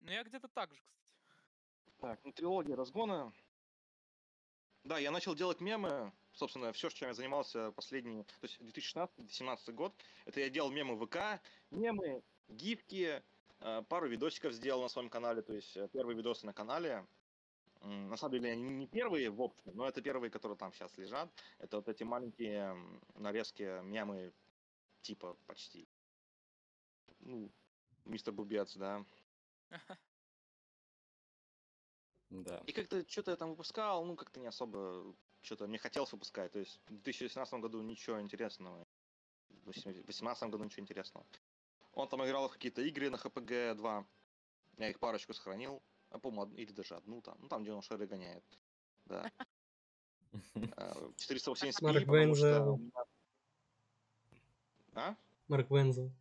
Ну 0.00 0.10
я 0.10 0.22
где-то 0.24 0.48
так 0.48 0.74
же, 0.74 0.80
кстати. 0.82 0.98
Так, 1.98 2.20
ну 2.24 2.32
трилогия 2.32 2.76
разгона. 2.76 3.32
Да, 4.84 4.98
я 4.98 5.10
начал 5.10 5.34
делать 5.34 5.60
мемы. 5.60 6.12
Собственно, 6.38 6.72
все, 6.72 6.88
чем 6.88 7.08
я 7.08 7.14
занимался 7.14 7.72
последние... 7.72 8.22
То 8.22 8.44
есть 8.44 8.60
2016-2017 8.60 9.72
год, 9.72 9.92
это 10.24 10.38
я 10.38 10.48
делал 10.48 10.70
мемы 10.70 10.96
ВК, 11.04 11.42
мемы, 11.72 12.22
гифки, 12.46 13.24
э, 13.58 13.82
пару 13.88 14.06
видосиков 14.06 14.52
сделал 14.52 14.82
на 14.82 14.88
своем 14.88 15.10
канале. 15.10 15.42
То 15.42 15.52
есть 15.52 15.76
э, 15.76 15.88
первые 15.88 16.16
видосы 16.16 16.46
на 16.46 16.52
канале. 16.52 17.04
На 17.80 18.16
самом 18.16 18.34
деле, 18.34 18.52
они 18.52 18.62
не 18.62 18.86
первые 18.86 19.30
в 19.30 19.42
общем, 19.42 19.72
но 19.74 19.88
это 19.88 20.00
первые, 20.00 20.30
которые 20.30 20.56
там 20.56 20.72
сейчас 20.72 20.96
лежат. 20.96 21.28
Это 21.58 21.78
вот 21.78 21.88
эти 21.88 22.04
маленькие 22.04 22.76
нарезки, 23.16 23.82
мемы, 23.82 24.32
типа 25.00 25.36
почти. 25.46 25.88
Ну, 27.18 27.50
мистер 28.04 28.32
Бубец, 28.32 28.76
да. 28.76 29.04
Да. 32.30 32.62
И 32.66 32.72
как-то 32.72 33.08
что-то 33.08 33.30
я 33.30 33.38
там 33.38 33.50
выпускал, 33.50 34.04
ну, 34.04 34.14
как-то 34.14 34.38
не 34.38 34.48
особо, 34.48 35.16
что-то 35.48 35.66
мне 35.66 35.78
хотелось 35.78 36.12
выпускать. 36.12 36.52
То 36.52 36.58
есть 36.58 36.78
в 36.88 36.92
2018 37.02 37.54
году 37.60 37.80
ничего 37.80 38.20
интересного. 38.20 38.86
В 39.48 39.64
2018 39.64 40.50
году 40.50 40.64
ничего 40.64 40.82
интересного. 40.82 41.24
Он 41.94 42.06
там 42.06 42.22
играл 42.26 42.48
в 42.48 42.52
какие-то 42.52 42.82
игры 42.82 43.08
на 43.08 43.16
HPG 43.16 43.74
2. 43.74 44.06
Я 44.76 44.90
их 44.90 44.98
парочку 44.98 45.32
сохранил. 45.32 45.82
А, 46.10 46.18
по-моему, 46.18 46.42
од- 46.42 46.58
или 46.58 46.70
даже 46.72 46.96
одну 46.96 47.22
там. 47.22 47.38
Ну, 47.40 47.48
там, 47.48 47.62
где 47.62 47.72
он 47.72 47.80
шары 47.82 48.06
гоняет. 48.06 48.44
Да. 49.06 49.30
А, 50.76 50.92
480p, 51.16 51.82
Марк 51.82 52.06
потому 52.06 52.34
что 52.34 52.46
Вензел. 52.46 52.76
меня- 52.76 53.04
А? 54.94 55.16
Марк 55.48 55.70
Вензел. 55.70 56.12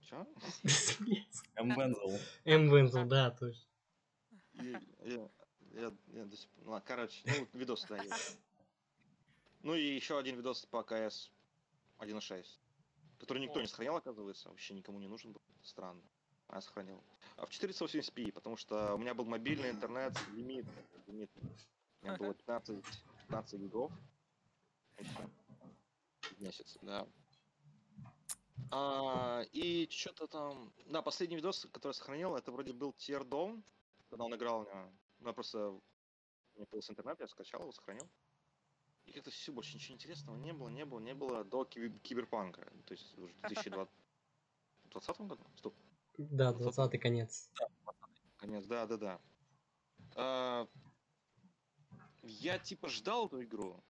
Чё? 0.00 0.26
М. 1.56 1.74
Бензел. 1.74 2.20
М. 2.44 2.68
Вензел, 2.70 3.06
да, 3.06 3.30
точно. 3.30 3.64
Я, 5.74 5.92
я, 6.12 6.24
до 6.24 6.36
сих 6.36 6.48
пор- 6.50 6.68
ладно, 6.68 6.84
короче, 6.86 7.20
ну, 7.24 7.58
видос 7.58 7.84
да, 7.88 7.96
есть. 8.02 8.38
Ну 9.62 9.74
и 9.74 9.94
еще 9.94 10.18
один 10.18 10.36
видос 10.36 10.64
по 10.66 10.82
КС 10.82 11.30
1.6, 11.98 12.46
который 13.18 13.40
никто 13.40 13.58
О. 13.58 13.62
не 13.62 13.66
сохранял, 13.66 13.96
оказывается, 13.96 14.48
вообще 14.50 14.74
никому 14.74 15.00
не 15.00 15.08
нужен 15.08 15.32
был. 15.32 15.42
Странно. 15.62 16.02
А 16.48 16.56
я 16.56 16.60
сохранил. 16.60 17.02
А 17.36 17.46
в 17.46 17.50
480p, 17.50 18.32
потому 18.32 18.56
что 18.56 18.94
у 18.94 18.98
меня 18.98 19.14
был 19.14 19.24
мобильный 19.24 19.70
интернет, 19.70 20.16
лимит. 20.34 20.66
лимит. 21.06 21.30
У 22.02 22.06
меня 22.06 22.16
было 22.16 22.34
15, 22.34 22.84
15 23.22 23.60
гигов. 23.60 23.90
В 26.20 26.40
месяц, 26.40 26.78
да. 26.82 27.06
А, 28.70 29.42
и 29.52 29.88
что-то 29.90 30.26
там... 30.26 30.72
Да, 30.86 31.02
последний 31.02 31.36
видос, 31.36 31.66
который 31.72 31.90
я 31.90 31.94
сохранил, 31.94 32.36
это 32.36 32.52
вроде 32.52 32.72
был 32.72 32.92
Тирдом, 32.92 33.64
когда 34.10 34.24
он 34.24 34.34
играл 34.34 34.60
у 34.60 34.64
него. 34.64 34.92
Ну, 35.24 35.30
я 35.30 35.34
просто... 35.34 35.70
У 35.70 35.80
меня 36.56 36.66
появился 36.66 36.92
интернет, 36.92 37.18
я 37.18 37.26
скачал 37.26 37.62
его, 37.62 37.72
сохранил. 37.72 38.06
И 39.06 39.12
как-то 39.12 39.30
все, 39.30 39.52
больше 39.52 39.74
ничего 39.74 39.94
интересного 39.94 40.36
не 40.36 40.52
было, 40.52 40.68
не 40.68 40.84
было, 40.84 41.00
не 41.00 41.14
было 41.14 41.44
до 41.44 41.64
кибер- 41.64 41.98
киберпанка. 42.00 42.70
То 42.84 42.92
есть 42.92 43.16
уже 43.18 43.32
в 43.32 43.40
2020 43.40 45.20
году? 45.26 45.44
Стоп, 45.56 45.74
Да, 46.18 46.52
Вот 46.52 46.60
это- 46.60 46.72
20 46.76 47.00
конец. 47.00 47.50
конец, 48.36 48.66
да, 48.66 48.86
да, 48.86 48.96
да. 48.98 49.20
А, 50.16 50.68
я 52.22 52.58
типа 52.58 52.88
ждал 52.88 53.26
эту 53.26 53.42
игру. 53.44 53.82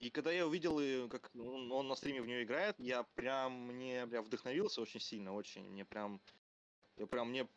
И 0.00 0.10
когда 0.10 0.32
я 0.32 0.46
увидел, 0.48 1.08
как 1.08 1.30
он, 1.34 1.70
он 1.72 1.86
на 1.88 1.94
стриме 1.94 2.22
в 2.22 2.26
нее 2.26 2.42
играет, 2.42 2.76
я 2.80 3.04
прям 3.14 3.52
мне 3.68 4.06
прям 4.08 4.24
вдохновился 4.24 4.80
очень 4.82 5.00
сильно, 5.00 5.32
очень. 5.32 5.68
Мне 5.70 5.84
прям, 5.84 6.20
я 6.96 7.06
прям 7.06 7.30
мне 7.30 7.48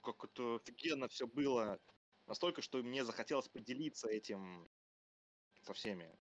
как 0.00 0.24
это 0.24 0.56
офигенно 0.56 1.08
все 1.08 1.26
было. 1.26 1.80
Настолько, 2.26 2.62
что 2.62 2.78
мне 2.78 3.04
захотелось 3.04 3.48
поделиться 3.48 4.08
этим 4.08 4.68
со 5.62 5.72
всеми. 5.72 6.16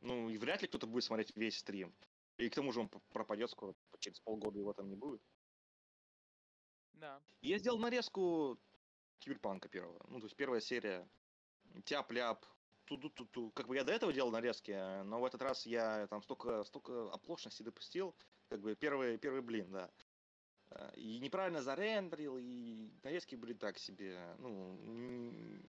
Ну, 0.00 0.30
и 0.30 0.38
вряд 0.38 0.62
ли 0.62 0.68
кто-то 0.68 0.86
будет 0.86 1.04
смотреть 1.04 1.36
весь 1.36 1.58
стрим. 1.58 1.94
И 2.38 2.48
к 2.48 2.54
тому 2.54 2.72
же 2.72 2.80
он 2.80 2.88
пропадет 2.88 3.50
скоро, 3.50 3.74
через 3.98 4.20
полгода 4.20 4.58
его 4.58 4.72
там 4.72 4.88
не 4.88 4.96
будет. 4.96 5.22
Да. 6.94 7.22
Я 7.42 7.58
сделал 7.58 7.78
нарезку 7.78 8.58
Киберпанка 9.18 9.68
первого. 9.68 10.04
Ну, 10.08 10.18
то 10.20 10.26
есть 10.26 10.36
первая 10.36 10.60
серия. 10.60 11.08
Тяп-ляп. 11.84 12.44
Ту-ду-ту-ту. 12.86 13.52
Как 13.52 13.68
бы 13.68 13.76
я 13.76 13.84
до 13.84 13.92
этого 13.92 14.12
делал 14.12 14.32
нарезки, 14.32 14.72
но 15.04 15.20
в 15.20 15.24
этот 15.24 15.42
раз 15.42 15.64
я 15.64 16.08
там 16.08 16.22
столько, 16.22 16.64
столько 16.64 17.12
оплошностей 17.12 17.64
допустил. 17.64 18.16
Как 18.48 18.60
бы 18.60 18.74
первый, 18.74 19.16
первый 19.16 19.42
блин, 19.42 19.70
да. 19.70 19.90
Э, 20.70 20.92
И 20.96 21.18
неправильно 21.18 21.62
зарендерил, 21.62 22.38
и 22.38 22.90
нарезки 23.02 23.34
были 23.34 23.54
так 23.54 23.78
себе. 23.78 24.34
Ну, 24.38 25.62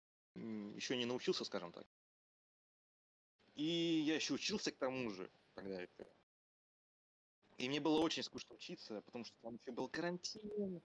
еще 0.75 0.97
не 0.97 1.07
научился, 1.07 1.45
скажем 1.45 1.73
так. 1.73 1.87
И 3.55 4.03
я 4.07 4.15
еще 4.15 4.35
учился 4.35 4.71
к 4.73 4.77
тому 4.77 5.11
же, 5.11 5.31
когда 5.55 5.83
это. 5.83 6.07
И 7.59 7.69
мне 7.69 7.81
было 7.81 8.01
очень 8.01 8.23
скучно 8.23 8.55
учиться, 8.55 9.03
потому 9.03 9.25
что 9.25 9.37
там 9.43 9.57
еще 9.57 9.73
был 9.73 9.89
карантин. 9.89 10.83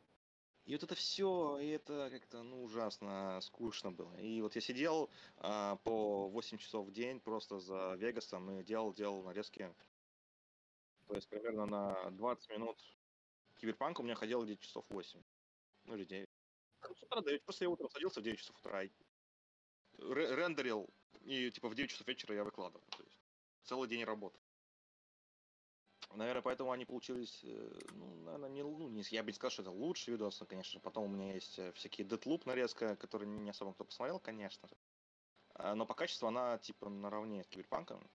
И 0.66 0.74
вот 0.74 0.84
это 0.84 0.96
все, 0.96 1.60
и 1.60 1.68
это 1.68 2.10
как-то, 2.10 2.42
ну, 2.42 2.64
ужасно 2.64 3.40
скучно 3.42 3.92
было. 3.92 4.16
И 4.20 4.42
вот 4.42 4.56
я 4.56 4.62
сидел 4.62 5.12
а, 5.38 5.76
по 5.78 6.28
8 6.28 6.58
часов 6.58 6.88
в 6.88 6.92
день 6.92 7.20
просто 7.20 7.60
за 7.60 7.94
Вегасом 7.94 8.50
и 8.60 8.64
делал, 8.64 8.92
делал 8.92 9.22
нарезки 9.22 9.72
То 11.06 11.14
есть 11.14 11.30
примерно 11.30 11.68
на 11.68 12.12
20 12.12 12.50
минут 12.50 12.82
киберпанк 13.56 14.00
у 14.00 14.04
меня 14.04 14.16
ходил 14.16 14.44
где-то 14.44 14.62
часов 14.62 14.86
8. 14.90 15.22
Ну 15.86 15.96
или 15.96 16.06
9. 16.06 16.28
С 16.82 17.04
утра 17.04 17.22
до 17.22 17.32
вечера. 17.32 17.46
Просто 17.46 17.66
я 17.66 17.70
утром 17.70 17.90
садился 17.90 18.20
в 18.20 18.24
9 18.24 18.40
часов 18.40 18.58
утра 18.58 18.84
и 18.84 18.92
ре- 19.98 20.36
рендерил, 20.36 20.90
и 21.22 21.52
типа 21.52 21.70
в 21.70 21.76
9 21.76 21.90
часов 21.90 22.08
вечера 22.08 22.36
я 22.36 22.44
выкладывал. 22.44 22.86
То 22.98 23.04
есть 23.04 23.18
целый 23.64 23.90
день 23.90 24.04
работы. 24.04 24.40
Наверное, 26.14 26.44
поэтому 26.44 26.72
они 26.72 26.86
получились, 26.86 27.44
э, 27.44 27.80
ну, 27.94 28.16
наверное, 28.24 28.50
не, 28.50 28.64
ну, 28.64 28.88
не, 28.90 29.02
я 29.10 29.24
бы 29.24 29.28
не 29.32 29.34
сказал, 29.34 29.52
что 29.52 29.62
это 29.64 29.72
лучшие 29.72 30.14
видосы, 30.14 30.46
конечно. 30.46 30.80
Потом 30.80 31.06
у 31.06 31.08
меня 31.08 31.34
есть 31.34 31.58
э, 31.58 31.72
всякие 31.74 32.08
Deathloop 32.08 32.44
нарезка, 32.46 32.96
которые 32.96 33.28
не 33.28 33.50
особо 33.50 33.74
кто 33.74 33.86
посмотрел, 33.86 34.20
конечно 34.20 34.68
же. 34.68 34.78
А, 35.56 35.76
Но 35.76 35.86
по 35.86 35.94
качеству 35.94 36.28
она 36.28 36.58
типа 36.60 36.90
наравне 36.90 37.44
с 37.44 37.48
Киберпанком. 37.48 38.10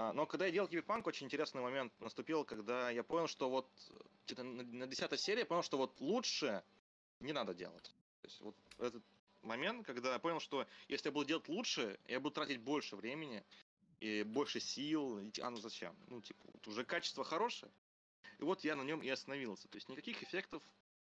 А, 0.00 0.14
Но 0.14 0.24
когда 0.24 0.46
я 0.46 0.52
делал 0.52 0.66
Киберпанк, 0.66 1.06
очень 1.06 1.26
интересный 1.26 1.60
момент 1.60 1.92
наступил, 2.00 2.42
когда 2.44 2.88
я 2.88 3.02
понял, 3.02 3.26
что 3.26 3.50
вот 3.50 3.68
на 4.34 4.44
на 4.44 4.86
10 4.86 5.20
серии 5.20 5.40
я 5.40 5.46
понял, 5.46 5.62
что 5.62 5.76
вот 5.76 6.00
лучше 6.00 6.64
не 7.20 7.34
надо 7.34 7.52
делать. 7.52 7.94
То 8.22 8.28
есть 8.28 8.40
вот 8.40 8.56
этот 8.78 9.04
момент, 9.42 9.86
когда 9.86 10.14
я 10.14 10.18
понял, 10.18 10.40
что 10.40 10.66
если 10.88 11.08
я 11.08 11.12
буду 11.12 11.26
делать 11.26 11.48
лучше, 11.48 11.98
я 12.06 12.18
буду 12.18 12.34
тратить 12.34 12.60
больше 12.60 12.96
времени 12.96 13.44
и 14.00 14.22
больше 14.22 14.58
сил. 14.58 15.20
А 15.42 15.50
ну 15.50 15.58
зачем? 15.58 15.94
Ну, 16.08 16.22
типа, 16.22 16.40
вот 16.50 16.66
уже 16.66 16.82
качество 16.84 17.22
хорошее. 17.22 17.70
И 18.38 18.42
вот 18.42 18.64
я 18.64 18.76
на 18.76 18.82
нем 18.82 19.02
и 19.02 19.08
остановился. 19.10 19.68
То 19.68 19.76
есть 19.76 19.90
никаких 19.90 20.22
эффектов, 20.22 20.62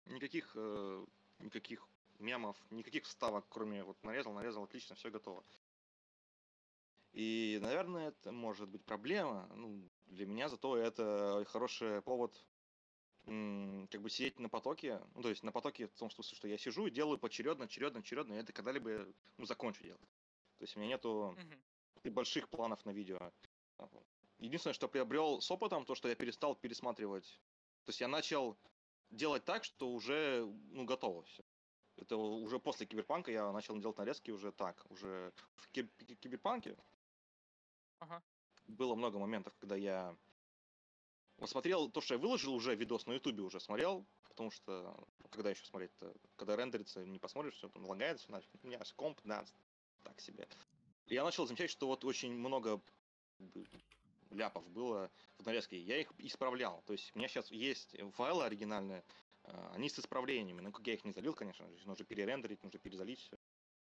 никаких, 0.07 0.53
э, 0.55 1.05
никаких 1.37 1.87
мемов, 2.17 2.57
никаких 2.71 3.03
вставок, 3.03 3.45
кроме 3.49 3.83
вот 3.83 4.03
нарезал, 4.03 4.33
нарезал, 4.33 4.63
отлично, 4.63 4.95
все 4.95 5.11
готово. 5.11 5.43
И, 7.13 7.59
наверное, 7.61 8.09
это 8.09 8.31
может 8.31 8.69
быть 8.69 8.85
проблема. 8.85 9.49
Ну, 9.55 9.89
для 10.07 10.25
меня 10.25 10.47
зато 10.49 10.77
это 10.77 11.45
хороший 11.49 12.01
повод 12.01 12.45
как 13.25 14.01
бы 14.01 14.09
сидеть 14.09 14.39
на 14.39 14.49
потоке. 14.49 15.01
Ну, 15.13 15.21
то 15.21 15.29
есть 15.29 15.43
на 15.43 15.51
потоке 15.51 15.87
в 15.87 15.93
том 15.93 16.09
смысле, 16.09 16.35
что 16.35 16.47
я 16.47 16.57
сижу 16.57 16.87
и 16.87 16.91
делаю 16.91 17.19
поочередно, 17.19 17.65
очередно, 17.65 17.99
очередно, 17.99 18.33
и 18.33 18.37
это 18.37 18.51
когда-либо 18.53 19.05
ну, 19.37 19.45
закончу 19.45 19.83
делать. 19.83 20.09
То 20.57 20.63
есть 20.63 20.75
у 20.75 20.79
меня 20.79 20.89
нету 20.89 21.37
и 22.03 22.09
больших 22.09 22.49
планов 22.49 22.83
на 22.85 22.91
видео. 22.91 23.19
А. 23.77 23.89
Единственное, 24.39 24.73
что 24.73 24.87
приобрел 24.87 25.39
с 25.39 25.51
опытом, 25.51 25.85
то, 25.85 25.95
что 25.95 26.07
я 26.07 26.15
перестал 26.15 26.55
пересматривать. 26.55 27.39
То 27.85 27.89
есть 27.89 28.01
я 28.01 28.07
начал 28.07 28.57
делать 29.11 29.45
так, 29.45 29.63
что 29.63 29.91
уже 29.91 30.45
ну, 30.71 30.85
готово 30.85 31.23
все. 31.23 31.43
Это 31.97 32.15
уже 32.17 32.59
после 32.59 32.87
киберпанка 32.87 33.31
я 33.31 33.51
начал 33.51 33.77
делать 33.77 33.97
нарезки 33.97 34.31
уже 34.31 34.51
так. 34.51 34.83
Уже 34.89 35.31
в 35.55 35.69
киб- 35.71 35.91
киберпанке 36.19 36.75
Ага. 38.01 38.23
было 38.67 38.95
много 38.95 39.19
моментов, 39.19 39.55
когда 39.59 39.75
я 39.75 40.17
вот 41.37 41.49
смотрел 41.49 41.89
то, 41.89 42.01
что 42.01 42.15
я 42.15 42.19
выложил 42.19 42.53
уже 42.53 42.75
видос 42.75 43.05
на 43.05 43.13
ютубе 43.13 43.43
уже 43.43 43.59
смотрел, 43.59 44.05
потому 44.29 44.49
что 44.51 44.95
ну, 45.19 45.27
когда 45.29 45.51
еще 45.51 45.65
смотреть-то, 45.65 46.13
когда 46.35 46.55
рендерится, 46.55 47.05
не 47.05 47.19
посмотришь, 47.19 47.55
все 47.55 47.69
там 47.69 47.85
лагается, 47.85 48.23
все 48.23 48.31
нафиг. 48.31 48.49
У 48.63 48.67
меня 48.67 48.81
комп, 48.95 49.19
да, 49.23 49.45
так 50.03 50.19
себе. 50.19 50.47
Я 51.05 51.23
начал 51.23 51.45
замечать, 51.45 51.69
что 51.69 51.87
вот 51.87 52.03
очень 52.03 52.33
много 52.33 52.81
ляпов 54.31 54.67
было 54.69 55.11
в 55.37 55.45
нарезке. 55.45 55.79
Я 55.79 55.97
их 55.97 56.11
исправлял. 56.17 56.81
То 56.87 56.93
есть 56.93 57.11
у 57.15 57.19
меня 57.19 57.27
сейчас 57.27 57.51
есть 57.51 57.95
файлы 58.13 58.45
оригинальные, 58.45 59.03
а, 59.43 59.71
они 59.73 59.89
с 59.89 59.99
исправлениями. 59.99 60.61
Ну, 60.61 60.71
как 60.71 60.87
я 60.87 60.93
их 60.93 61.03
не 61.05 61.11
залил, 61.11 61.33
конечно 61.33 61.67
же, 61.67 61.87
нужно 61.87 62.05
перерендерить, 62.05 62.63
нужно 62.63 62.79
перезалить 62.79 63.19
все 63.19 63.37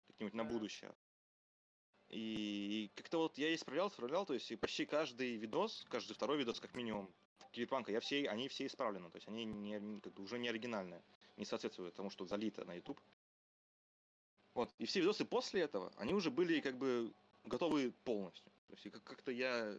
как-нибудь 0.07 0.35
на 0.35 0.45
будущее. 0.45 0.95
И 2.15 2.93
как-то 2.95 3.19
вот 3.19 3.39
я 3.39 3.53
исправлял, 3.53 3.89
исправлял, 3.89 4.25
то 4.25 4.35
есть 4.35 4.49
и 4.53 4.55
почти 4.55 4.87
каждый 4.87 5.35
видос, 5.35 5.85
каждый 5.89 6.13
второй 6.13 6.39
видос, 6.39 6.61
как 6.61 6.73
минимум, 6.77 7.11
Киберпанка, 7.51 7.91
я 7.91 7.99
все, 7.99 8.29
они 8.29 8.47
все 8.47 8.67
исправлены, 8.67 9.11
то 9.11 9.17
есть 9.17 9.27
они 9.27 9.45
не, 9.45 10.01
как 10.01 10.13
бы 10.15 10.23
уже 10.23 10.39
не 10.39 10.49
оригинальные, 10.49 11.03
не 11.37 11.45
соответствуют 11.45 11.97
тому, 11.97 12.11
что 12.11 12.25
залито 12.25 12.65
на 12.65 12.75
YouTube. 12.75 13.01
Вот, 14.55 14.73
и 14.79 14.87
все 14.87 15.01
видосы 15.01 15.25
после 15.25 15.63
этого, 15.63 15.93
они 15.97 16.15
уже 16.15 16.31
были 16.31 16.61
как 16.61 16.79
бы 16.79 17.13
готовы 17.47 17.91
полностью. 18.05 18.53
То 18.69 18.75
есть 18.75 18.87
и 18.87 18.91
как- 18.91 19.03
как-то 19.03 19.33
я 19.33 19.77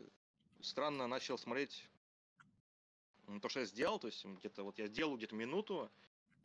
странно 0.59 1.07
начал 1.07 1.37
смотреть 1.37 1.87
то, 3.41 3.47
что 3.47 3.61
я 3.61 3.65
сделал, 3.65 3.97
то 3.97 4.07
есть 4.07 4.25
где-то 4.25 4.63
вот 4.63 4.77
я 4.77 4.89
делаю 4.89 5.15
где-то 5.15 5.35
минуту, 5.35 5.89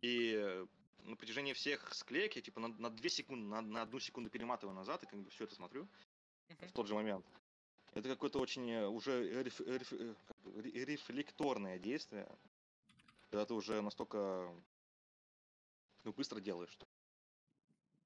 и 0.03 0.35
э, 0.39 0.67
на 1.05 1.17
протяжении 1.17 1.53
всех 1.53 1.93
склеек 1.95 2.37
я 2.37 2.43
типа 2.43 2.61
на, 2.61 2.69
на 2.69 2.91
2 2.91 3.09
секунды, 3.09 3.47
на, 3.47 3.61
на 3.61 3.83
одну 3.83 3.99
секунду 4.01 4.31
перематываю 4.31 4.75
назад 4.75 5.03
и 5.03 5.07
как 5.07 5.19
бы 5.21 5.31
все 5.31 5.45
это 5.45 5.55
смотрю 5.55 5.89
в 6.49 6.73
тот 6.73 6.87
же 6.87 6.95
момент. 6.95 7.25
Это 7.93 8.09
какое-то 8.09 8.39
очень 8.39 8.71
э, 8.71 8.87
уже 8.87 9.43
реф- 9.43 9.61
реф- 9.61 9.93
э, 9.93 10.15
рефлекторное 10.85 11.79
действие, 11.79 12.29
когда 13.31 13.45
ты 13.45 13.55
уже 13.55 13.81
настолько 13.83 14.53
ну, 16.05 16.13
быстро 16.13 16.41
делаешь. 16.41 16.71
что 16.71 16.87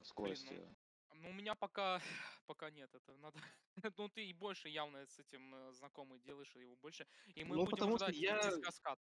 Скорость. 0.02 0.50
ну, 0.50 0.56
э, 0.56 0.74
Ну, 1.14 1.30
у 1.30 1.32
меня 1.32 1.54
пока, 1.54 2.00
пока 2.46 2.70
нет. 2.70 2.94
Это 2.94 3.14
надо. 3.18 3.38
Ну, 3.98 4.08
ты 4.08 4.24
и 4.24 4.32
больше 4.32 4.68
явно 4.68 5.04
с 5.06 5.18
этим 5.18 5.72
знакомый 5.72 6.18
делаешь 6.20 6.54
его 6.56 6.76
больше. 6.76 7.06
И 7.34 7.44
мы 7.44 7.56
Ну, 7.56 7.64
будем 7.64 7.70
потому 7.70 7.96
что 7.96 8.06
ждать 8.06 8.16
я- 8.16 8.40
здесь 8.42 8.62
каскад. 8.64 8.98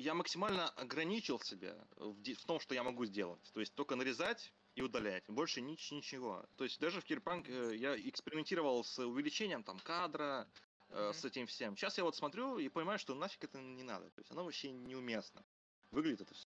Я 0.00 0.14
максимально 0.14 0.68
ограничил 0.70 1.38
себя 1.40 1.76
в, 1.96 2.14
в 2.22 2.44
том, 2.46 2.58
что 2.60 2.74
я 2.74 2.82
могу 2.82 3.04
сделать. 3.04 3.50
То 3.52 3.60
есть 3.60 3.74
только 3.74 3.96
нарезать 3.96 4.52
и 4.74 4.82
удалять. 4.82 5.24
Больше 5.28 5.60
нич- 5.60 5.92
ничего. 5.94 6.46
То 6.56 6.64
есть 6.64 6.80
даже 6.80 7.00
в 7.00 7.04
Кирпанк 7.04 7.48
я 7.48 7.94
экспериментировал 8.08 8.82
с 8.82 8.98
увеличением 8.98 9.62
там 9.62 9.78
кадра, 9.80 10.48
э, 10.88 11.04
Мгм. 11.10 11.14
с 11.14 11.24
этим 11.24 11.46
всем. 11.46 11.76
Сейчас 11.76 11.98
я 11.98 12.04
вот 12.04 12.16
смотрю 12.16 12.58
и 12.58 12.68
понимаю, 12.68 12.98
что 12.98 13.14
нафиг 13.14 13.44
это 13.44 13.60
не 13.60 13.82
надо. 13.82 14.10
То 14.10 14.20
есть 14.20 14.30
оно 14.30 14.44
вообще 14.44 14.70
неуместно. 14.70 15.44
Выглядит 15.90 16.22
это 16.22 16.34
все. 16.34 16.46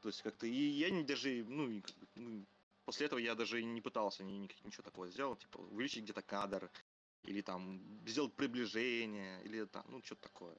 То 0.00 0.08
есть 0.08 0.22
как-то 0.22 0.46
и 0.46 0.52
я 0.52 0.90
не 0.90 1.04
даже, 1.04 1.44
ну, 1.44 1.82
ну, 2.14 2.46
после 2.84 3.06
этого 3.06 3.18
я 3.18 3.34
даже 3.34 3.62
не 3.62 3.80
пытался 3.80 4.24
ни, 4.24 4.32
ни- 4.32 4.64
ничего 4.64 4.82
такого 4.82 5.08
сделать, 5.08 5.40
типа 5.40 5.58
увеличить 5.58 6.04
где-то 6.04 6.22
кадр, 6.22 6.70
или 7.24 7.42
там 7.42 7.80
сделать 8.06 8.32
приближение, 8.34 9.42
или 9.44 9.64
там, 9.66 9.84
ну, 9.88 10.02
что-то 10.02 10.22
такое. 10.22 10.56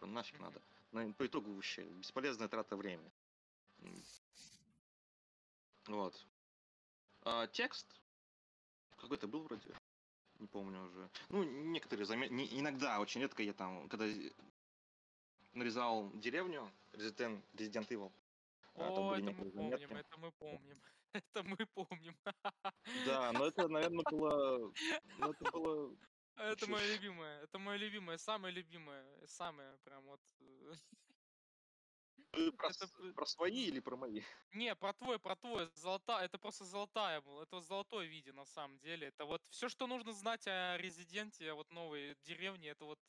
Нафиг 0.00 0.34
Мгм. 0.34 0.44
надо. 0.44 0.62
На- 0.92 1.12
по 1.12 1.26
итогу 1.26 1.52
вообще 1.52 1.84
бесполезная 1.84 2.48
трата 2.48 2.76
времени. 2.76 3.10
Вот. 5.86 6.26
А, 7.22 7.46
текст 7.46 7.86
какой-то 8.96 9.28
был 9.28 9.42
вроде, 9.42 9.74
не 10.38 10.46
помню 10.46 10.82
уже. 10.84 11.10
Ну, 11.28 11.44
некоторые 11.44 12.06
заметны. 12.06 12.46
иногда, 12.50 13.00
очень 13.00 13.20
редко 13.20 13.42
я 13.42 13.52
там, 13.52 13.88
когда 13.88 14.06
нарезал 15.52 16.10
деревню 16.14 16.70
Resident, 16.92 17.42
Resident 17.54 17.88
Evil, 17.88 18.12
а, 18.74 18.90
О, 18.90 19.16
это 19.16 19.32
мы 19.32 19.34
помним, 19.34 19.50
заметки. 19.52 19.94
это 19.94 20.18
мы 20.18 20.32
помним. 20.32 20.76
Это 21.12 21.42
мы 21.42 21.56
помним. 21.74 22.16
Да, 23.06 23.32
но 23.32 23.46
это, 23.46 23.68
наверное, 23.68 24.04
было... 24.10 24.72
Ну, 25.18 25.32
это 25.32 25.50
было... 25.50 25.96
Это 26.36 26.66
мое 26.66 26.92
любимое. 26.92 27.42
Это 27.42 27.58
мое 27.58 27.76
любимое, 27.78 28.18
самое 28.18 28.54
любимое. 28.54 29.26
Самое 29.26 29.78
прям 29.78 30.04
вот. 30.04 30.20
э, 30.40 30.74
Вы 32.32 32.52
Про, 32.56 32.68
Это, 32.68 32.88
э, 32.98 33.12
про 33.14 33.26
свои 33.26 33.66
или 33.66 33.80
про 33.80 33.96
мои? 33.96 34.22
Не, 34.52 34.74
про 34.74 34.92
твой, 34.92 35.18
про 35.18 35.36
твой. 35.36 35.70
Золотая. 35.74 36.26
Это 36.26 36.38
просто 36.38 36.64
золотая 36.64 37.20
была. 37.20 37.42
Это 37.42 37.60
золотое 37.60 38.06
видео 38.06 38.34
на 38.34 38.44
самом 38.44 38.78
деле. 38.78 39.08
Это 39.08 39.24
вот 39.24 39.42
все, 39.48 39.68
что 39.68 39.86
нужно 39.86 40.12
знать 40.12 40.46
о 40.46 40.76
резиденте, 40.76 41.52
вот 41.54 41.70
новой 41.70 42.16
деревне, 42.22 42.70
это 42.70 42.84
вот. 42.84 43.00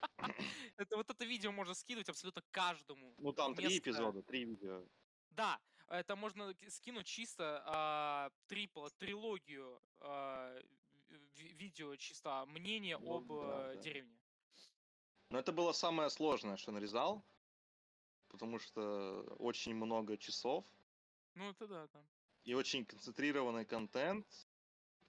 Это 0.76 0.96
вот 0.96 1.10
это 1.10 1.24
видео 1.24 1.50
можно 1.50 1.74
скидывать 1.74 2.08
абсолютно 2.08 2.40
каждому. 2.52 3.12
Ну, 3.18 3.32
там 3.32 3.52
три 3.56 3.78
эпизода, 3.78 4.22
три 4.22 4.44
видео. 4.44 4.86
Да, 5.30 5.58
это 5.88 6.14
можно 6.14 6.54
ки- 6.54 6.68
скинуть 6.68 7.06
чисто 7.06 7.64
а, 7.66 8.30
трипл, 8.46 8.86
трилогию 8.98 9.82
а, 9.98 10.56
видео 11.38 11.96
чисто 11.96 12.44
мнение 12.46 12.98
Ну 12.98 13.14
об 13.16 13.28
да, 13.28 13.72
э, 13.72 13.74
да. 13.74 13.82
деревне. 13.82 14.18
Но 15.30 15.38
это 15.38 15.52
было 15.52 15.72
самое 15.72 16.10
сложное, 16.10 16.56
что 16.56 16.72
нарезал, 16.72 17.22
потому 18.28 18.58
что 18.58 19.22
очень 19.38 19.74
много 19.74 20.16
часов 20.16 20.64
Ну 21.34 21.50
это 21.50 21.66
да, 21.66 21.86
да. 21.88 22.04
и 22.44 22.54
очень 22.54 22.84
концентрированный 22.84 23.64
контент. 23.64 24.26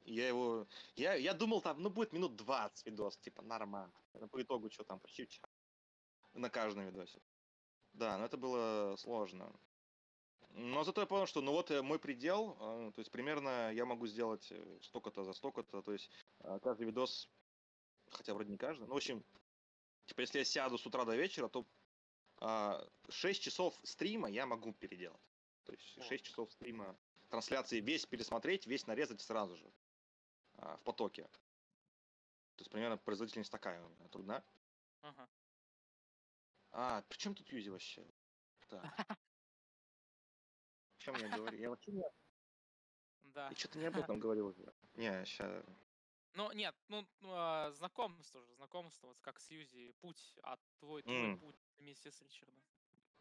Я 0.05 0.27
его... 0.27 0.67
Я, 0.95 1.13
я 1.15 1.33
думал, 1.33 1.61
там, 1.61 1.81
ну, 1.81 1.89
будет 1.89 2.13
минут 2.13 2.35
20 2.35 2.85
видос, 2.85 3.17
типа, 3.17 3.41
нормально. 3.43 3.93
Но 4.13 4.27
по 4.27 4.41
итогу, 4.41 4.69
что 4.69 4.83
там, 4.83 4.99
почти 4.99 5.27
час. 5.27 5.49
На 6.33 6.49
каждом 6.49 6.85
видосе. 6.85 7.21
Да, 7.93 8.17
но 8.17 8.25
это 8.25 8.37
было 8.37 8.95
сложно. 8.97 9.53
Но 10.49 10.83
зато 10.83 11.01
я 11.01 11.07
понял, 11.07 11.27
что, 11.27 11.41
ну, 11.41 11.51
вот 11.51 11.71
э, 11.71 11.81
мой 11.81 11.99
предел, 11.99 12.57
э, 12.59 12.91
то 12.93 12.99
есть 12.99 13.12
примерно 13.12 13.71
я 13.71 13.85
могу 13.85 14.07
сделать 14.07 14.47
э, 14.51 14.79
столько-то 14.81 15.23
за 15.23 15.33
столько-то, 15.33 15.81
то 15.81 15.93
есть 15.93 16.09
э, 16.39 16.59
каждый 16.63 16.88
видос, 16.88 17.29
хотя 18.09 18.33
вроде 18.33 18.51
не 18.51 18.57
каждый, 18.57 18.88
ну, 18.88 18.93
в 18.93 18.97
общем, 18.97 19.23
типа, 20.07 20.21
если 20.21 20.39
я 20.39 20.45
сяду 20.45 20.77
с 20.77 20.85
утра 20.85 21.05
до 21.05 21.15
вечера, 21.15 21.47
то 21.47 21.65
а, 22.41 22.88
6 23.09 23.41
часов 23.41 23.79
стрима 23.83 24.29
я 24.29 24.45
могу 24.45 24.73
переделать. 24.73 25.21
То 25.65 25.73
есть 25.73 25.97
О. 25.97 26.03
6 26.03 26.25
часов 26.25 26.51
стрима 26.51 26.97
трансляции 27.29 27.79
весь 27.79 28.05
пересмотреть, 28.05 28.65
весь 28.65 28.88
нарезать 28.88 29.21
сразу 29.21 29.55
же 29.57 29.71
а, 30.57 30.77
в 30.77 30.83
потоке. 30.83 31.23
То 32.55 32.62
есть 32.62 32.71
примерно 32.71 32.97
производительность 32.97 33.51
такая 33.51 33.83
у 33.83 33.89
меня 33.89 34.07
трудна. 34.09 34.43
Ага. 35.01 35.29
А, 36.71 37.01
при 37.03 37.17
чем 37.17 37.35
тут 37.35 37.51
Юзи 37.51 37.69
вообще? 37.69 38.05
Так. 38.67 38.83
О 40.99 41.01
чем 41.01 41.15
я 41.15 41.29
говорю? 41.29 41.57
Я 41.57 41.69
вообще 41.69 41.91
не... 41.91 42.03
Да. 43.33 43.47
Я 43.49 43.55
что-то 43.55 43.79
не 43.79 43.85
об 43.85 43.97
этом 43.97 44.19
говорил. 44.19 44.53
Не, 44.95 45.23
сейчас... 45.25 45.63
Ну, 46.33 46.51
нет, 46.51 46.75
ну, 46.88 47.07
а, 47.23 47.71
знакомство 47.71 48.41
же, 48.41 48.53
знакомство, 48.55 49.07
вот 49.07 49.19
как 49.21 49.39
с 49.39 49.49
Юзи, 49.49 49.93
путь, 50.01 50.38
а 50.43 50.57
твой, 50.79 51.01
твой 51.03 51.38
путь 51.38 51.55
вместе 51.77 52.12
с 52.12 52.21
Ричардом. 52.21 52.63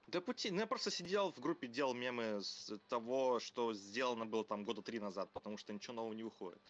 Да 0.07 0.21
пути, 0.21 0.51
ну 0.51 0.61
я 0.61 0.67
просто 0.67 0.91
сидел 0.91 1.33
в 1.33 1.39
группе, 1.39 1.69
делал 1.69 1.95
мемы 1.95 2.43
с 2.43 2.79
того, 2.89 3.41
что 3.41 3.75
сделано 3.75 4.25
было 4.25 4.45
там 4.45 4.65
года 4.65 4.83
три 4.83 4.99
назад, 5.01 5.33
потому 5.33 5.59
что 5.59 5.73
ничего 5.73 5.95
нового 5.95 6.15
не 6.15 6.23
выходит. 6.23 6.63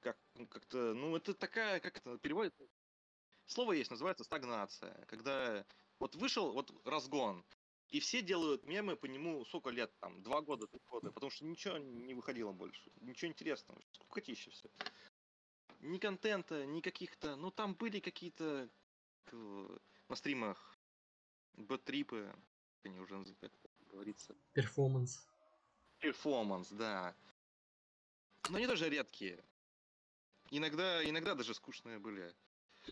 Как, 0.00 0.18
ну, 0.34 0.46
как-то, 0.46 0.94
ну 0.94 1.16
это 1.16 1.34
такая, 1.34 1.80
как 1.80 1.98
это 1.98 2.18
переводит? 2.18 2.54
Слово 3.46 3.72
есть, 3.72 3.90
называется 3.90 4.24
стагнация. 4.24 5.04
Когда 5.06 5.64
вот 6.00 6.16
вышел 6.16 6.52
вот 6.52 6.72
разгон, 6.84 7.44
и 7.90 7.98
все 7.98 8.22
делают 8.22 8.64
мемы 8.64 8.96
по 8.96 9.06
нему 9.06 9.44
сколько 9.44 9.70
лет, 9.70 9.92
там, 9.98 10.22
два 10.22 10.40
года, 10.40 10.66
три 10.66 10.80
года, 10.88 11.10
потому 11.10 11.30
что 11.30 11.44
ничего 11.44 11.78
не 11.78 12.14
выходило 12.14 12.52
больше, 12.52 12.90
ничего 13.00 13.30
интересного, 13.30 13.80
скукотища 13.92 14.50
все. 14.50 14.70
Ни 15.80 15.98
контента, 15.98 16.66
ни 16.66 16.80
каких-то, 16.80 17.36
ну 17.36 17.50
там 17.50 17.74
были 17.74 18.00
какие-то 18.00 18.68
на 19.32 20.16
стримах 20.16 20.78
бэт-трипы, 21.54 22.32
они 22.84 23.00
уже 23.00 23.24
как 23.40 23.52
говорится, 23.90 24.36
Перформанс. 24.52 25.26
перформанс, 25.98 26.68
да. 26.70 27.14
Но 28.48 28.56
они 28.56 28.66
тоже 28.66 28.88
редкие. 28.88 29.44
Иногда, 30.50 31.08
иногда 31.08 31.34
даже 31.34 31.54
скучные 31.54 31.98
были. 31.98 32.34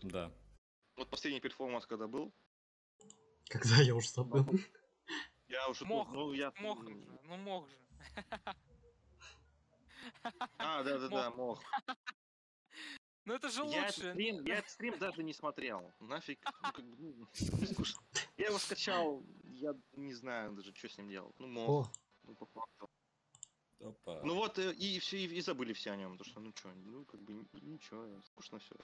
Да. 0.03 0.31
Вот 0.95 1.09
последний 1.09 1.41
перформанс, 1.41 1.85
когда 1.85 2.07
был, 2.07 2.33
Когда 3.47 3.81
я 3.81 3.95
уже 3.95 4.09
забыл. 4.09 4.45
Я 5.49 5.67
уже... 5.67 5.85
Мох, 5.85 6.09
ну, 6.11 6.33
я... 6.33 6.51
Мог 6.59 6.83
же, 6.83 6.95
ну 7.23 7.37
мог 7.37 7.67
же. 7.69 7.75
А, 10.57 10.83
да-да-да, 10.83 11.31
мох. 11.31 11.61
Ну 13.25 13.35
это 13.35 13.49
же 13.49 13.61
Я 13.65 13.85
лучше. 13.85 14.11
стрим, 14.11 14.45
я 14.45 14.57
этот 14.57 14.71
стрим 14.71 14.97
даже 14.97 15.23
не 15.23 15.33
смотрел. 15.33 15.93
Нафиг. 15.99 16.39
Ну, 16.63 16.71
как 16.71 16.85
бы, 16.85 16.95
ну, 16.97 17.27
скучно. 17.33 18.01
Я 18.37 18.47
его 18.47 18.57
скачал, 18.57 19.23
я 19.43 19.75
не 19.93 20.13
знаю 20.13 20.53
даже, 20.53 20.73
что 20.73 20.89
с 20.89 20.97
ним 20.97 21.09
делать. 21.09 21.35
Ну, 21.37 21.47
мох. 21.47 21.87
О, 21.87 21.91
Ну, 22.23 22.35
по 22.35 22.45
факту. 22.47 22.89
Опа. 23.79 24.21
Ну 24.23 24.35
вот, 24.35 24.59
э, 24.59 24.73
и 24.73 24.99
все, 24.99 25.17
и, 25.17 25.41
забыли 25.41 25.73
все 25.73 25.91
о 25.91 25.95
нем, 25.95 26.17
потому 26.17 26.29
что, 26.29 26.39
ну 26.41 26.51
что, 26.55 26.69
ну 26.69 27.05
как 27.05 27.21
бы 27.21 27.45
ничего, 27.61 28.21
скучно 28.23 28.59
все. 28.59 28.75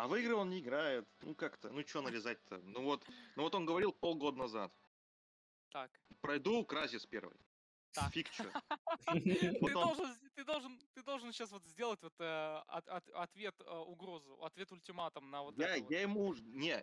А 0.00 0.06
в 0.08 0.16
игры 0.16 0.34
он 0.34 0.48
не 0.48 0.60
играет, 0.60 1.06
ну 1.20 1.34
как-то, 1.34 1.68
ну 1.68 1.86
что 1.86 2.00
нарезать-то? 2.00 2.56
Ну 2.64 2.84
вот, 2.84 3.06
ну 3.36 3.42
вот 3.42 3.54
он 3.54 3.66
говорил 3.66 3.92
полгода 3.92 4.38
назад. 4.38 4.72
Так. 5.68 5.90
Пройду 6.22 6.64
Кразис 6.64 7.04
первый. 7.04 7.36
Так. 7.92 8.10
Фиг 8.14 8.30
чё. 8.30 8.44
Ты 9.06 9.72
должен, 9.72 10.16
ты 10.34 10.44
должен, 10.44 10.80
ты 10.94 11.02
должен 11.02 11.32
сейчас 11.32 11.50
вот 11.50 11.66
сделать 11.66 12.02
вот 12.02 12.14
э, 12.18 12.62
от- 12.68 12.88
от- 12.88 13.10
ответ 13.10 13.54
э, 13.60 13.76
угрозу, 13.78 14.42
ответ 14.42 14.72
ультиматум 14.72 15.30
на 15.30 15.42
вот 15.42 15.58
Я, 15.58 15.74
я 15.74 16.00
ему, 16.00 16.28
уж- 16.28 16.40
не, 16.40 16.82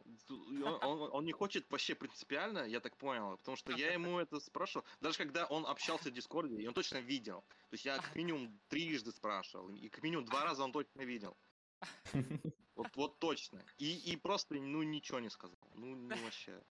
он 0.83 1.25
не 1.25 1.31
хочет 1.31 1.65
вообще 1.71 1.95
принципиально, 1.95 2.67
я 2.67 2.79
так 2.79 2.97
понял, 2.97 3.37
потому 3.37 3.57
что 3.57 3.71
я 3.71 3.93
ему 3.93 4.19
это 4.19 4.39
спрашивал, 4.39 4.85
даже 5.01 5.17
когда 5.17 5.47
он 5.47 5.65
общался 5.65 6.09
в 6.09 6.13
Дискорде, 6.13 6.61
и 6.61 6.67
он 6.67 6.73
точно 6.73 6.99
видел. 6.99 7.41
То 7.69 7.73
есть 7.73 7.85
я 7.85 7.97
как 7.97 8.15
минимум 8.15 8.59
трижды 8.67 9.11
спрашивал, 9.11 9.69
и 9.69 9.89
как 9.89 10.03
минимум 10.03 10.25
два 10.25 10.43
раза 10.43 10.63
он 10.63 10.71
точно 10.71 11.01
видел. 11.01 11.35
Вот, 12.77 12.95
вот 12.95 13.19
точно. 13.19 13.65
И, 13.79 14.11
и 14.11 14.15
просто, 14.15 14.53
ну, 14.55 14.83
ничего 14.83 15.19
не 15.19 15.29
сказал. 15.29 15.57
Ну, 15.73 15.95
ну 15.95 16.15
вообще. 16.23 16.63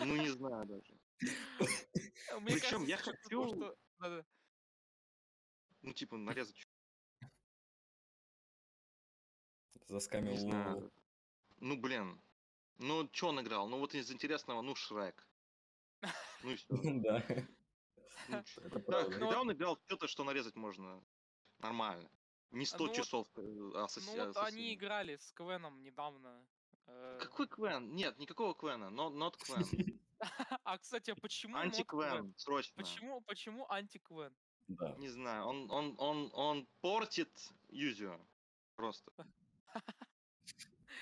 Ну, 0.00 0.16
не 0.16 0.28
знаю 0.28 0.66
даже. 0.66 1.00
Мне 2.40 2.54
причем 2.54 2.84
я 2.84 2.98
кажется, 2.98 3.22
хочу- 3.22 3.48
что-. 3.48 4.24
Ну, 5.82 5.92
типа, 5.92 6.16
нарезать 6.16 6.66
Заскамил 9.88 10.36
знаю. 10.36 10.92
Ну, 11.60 11.76
блин. 11.76 12.20
Ну, 12.78 13.08
что 13.12 13.28
он 13.28 13.40
играл? 13.40 13.68
Ну, 13.68 13.78
вот 13.78 13.94
из 13.94 14.10
интересного, 14.10 14.60
ну, 14.62 14.74
Шрек. 14.74 15.26
Ну 16.42 16.50
и 16.50 16.56
все. 16.56 16.66
Да. 17.02 17.22
Да, 18.28 18.44
Это 18.62 18.80
правда. 18.80 19.18
когда 19.18 19.40
он 19.40 19.52
играл 19.52 19.78
что-то, 19.86 20.08
что 20.08 20.24
нарезать 20.24 20.56
можно 20.56 21.02
нормально. 21.58 22.10
Не 22.54 22.66
100 22.66 22.78
Ну 22.78 22.86
вот- 22.86 22.96
часов 22.96 23.28
э, 23.36 23.40
ассаси- 23.74 24.06
Ну 24.06 24.12
вот 24.26 24.36
они 24.36 24.46
ассасина. 24.46 24.74
играли 24.74 25.16
с 25.16 25.32
Квеном 25.32 25.82
недавно. 25.82 26.46
э, 26.86 27.18
Какой 27.20 27.48
Квен? 27.48 27.94
Нет, 27.94 28.18
никакого 28.18 28.54
Квена. 28.54 28.90
Но 28.90 29.10
not 29.10 29.36
Квен. 29.38 29.64
А, 30.64 30.78
кстати, 30.78 31.10
а 31.10 31.14
почему? 31.16 31.56
Анти-Квен, 31.56 32.34
срочно. 32.36 32.82
Почему, 32.82 33.20
почему 33.22 33.66
анти-Квен? 33.70 34.34
Да. 34.68 34.94
Не 34.96 35.08
знаю, 35.08 35.44
он, 35.44 35.70
он, 35.70 35.94
он, 35.98 36.30
он 36.32 36.66
портит 36.80 37.30
Юзио. 37.68 38.18
Просто. 38.76 39.12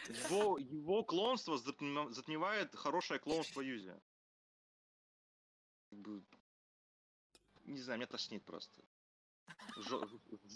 Его, 0.08 0.58
его 0.58 1.04
клонство 1.04 1.56
затмевает 1.58 2.74
хорошее 2.74 3.20
клонство 3.20 3.60
Юзио. 3.60 4.00
Как 5.90 5.98
бы, 6.00 6.24
Не 7.64 7.78
знаю, 7.78 7.98
меня 8.00 8.08
тошнит 8.08 8.44
просто. 8.44 8.82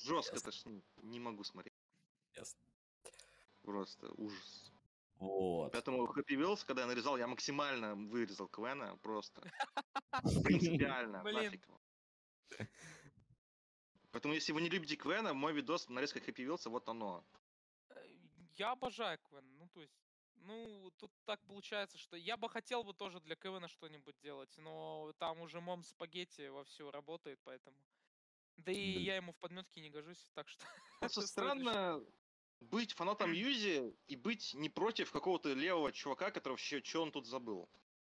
Жестко 0.05 0.40
тошнит. 0.40 0.85
Не 1.03 1.20
могу 1.20 1.44
смотреть. 1.44 1.75
Ясно. 2.35 2.61
Просто 3.62 4.12
ужас. 4.12 4.72
Вот. 5.18 5.72
Поэтому 5.72 6.07
Happy 6.07 6.37
Wheels, 6.37 6.64
когда 6.66 6.83
я 6.83 6.88
нарезал, 6.88 7.16
я 7.16 7.27
максимально 7.27 7.94
вырезал 7.94 8.49
Квена 8.49 8.96
просто. 8.99 9.42
Принципиально. 10.44 11.22
Блин. 11.22 11.61
Поэтому, 14.11 14.35
если 14.35 14.53
вы 14.53 14.62
не 14.62 14.70
любите 14.70 14.96
Квена, 14.96 15.35
мой 15.35 15.53
видос 15.53 15.88
нарезка 15.88 16.18
Happy 16.18 16.46
Wheels, 16.46 16.68
вот 16.68 16.88
оно. 16.88 17.25
Э, 17.90 18.07
Я 18.57 18.72
обожаю 18.72 19.18
Квен. 19.18 19.59
Ну, 19.59 19.68
то 19.68 19.81
есть, 19.81 19.94
ну, 20.37 20.90
тут 20.99 21.12
так 21.25 21.40
получается, 21.46 21.99
что 21.99 22.16
я 22.16 22.37
бы 22.37 22.49
хотел 22.49 22.85
бы 22.85 22.94
тоже 22.94 23.20
для 23.20 23.37
Квена 23.37 23.68
что-нибудь 23.68 24.18
делать, 24.20 24.55
но 24.59 25.12
там 25.18 25.40
уже 25.40 25.61
мом 25.61 25.83
спагетти 25.83 26.49
вовсю 26.49 26.90
работает, 26.90 27.40
поэтому. 27.44 27.77
Да 28.57 28.73
и 28.73 28.95
Блин. 28.95 29.03
я 29.03 29.16
ему 29.16 29.33
в 29.33 29.37
подметке 29.38 29.81
не 29.81 29.90
гожусь, 29.90 30.31
так 30.35 30.49
что... 30.49 30.64
Просто 31.01 31.23
странно 31.23 32.03
быть 32.61 32.95
фанатом 32.95 33.33
Юзи 33.33 33.95
и 34.09 34.16
быть 34.16 34.55
не 34.55 34.69
против 34.69 35.12
какого-то 35.12 35.53
левого 35.53 35.92
чувака, 35.92 36.31
который 36.31 36.55
вообще, 36.55 36.83
что 36.83 37.03
он 37.03 37.12
тут 37.12 37.27
забыл. 37.27 37.69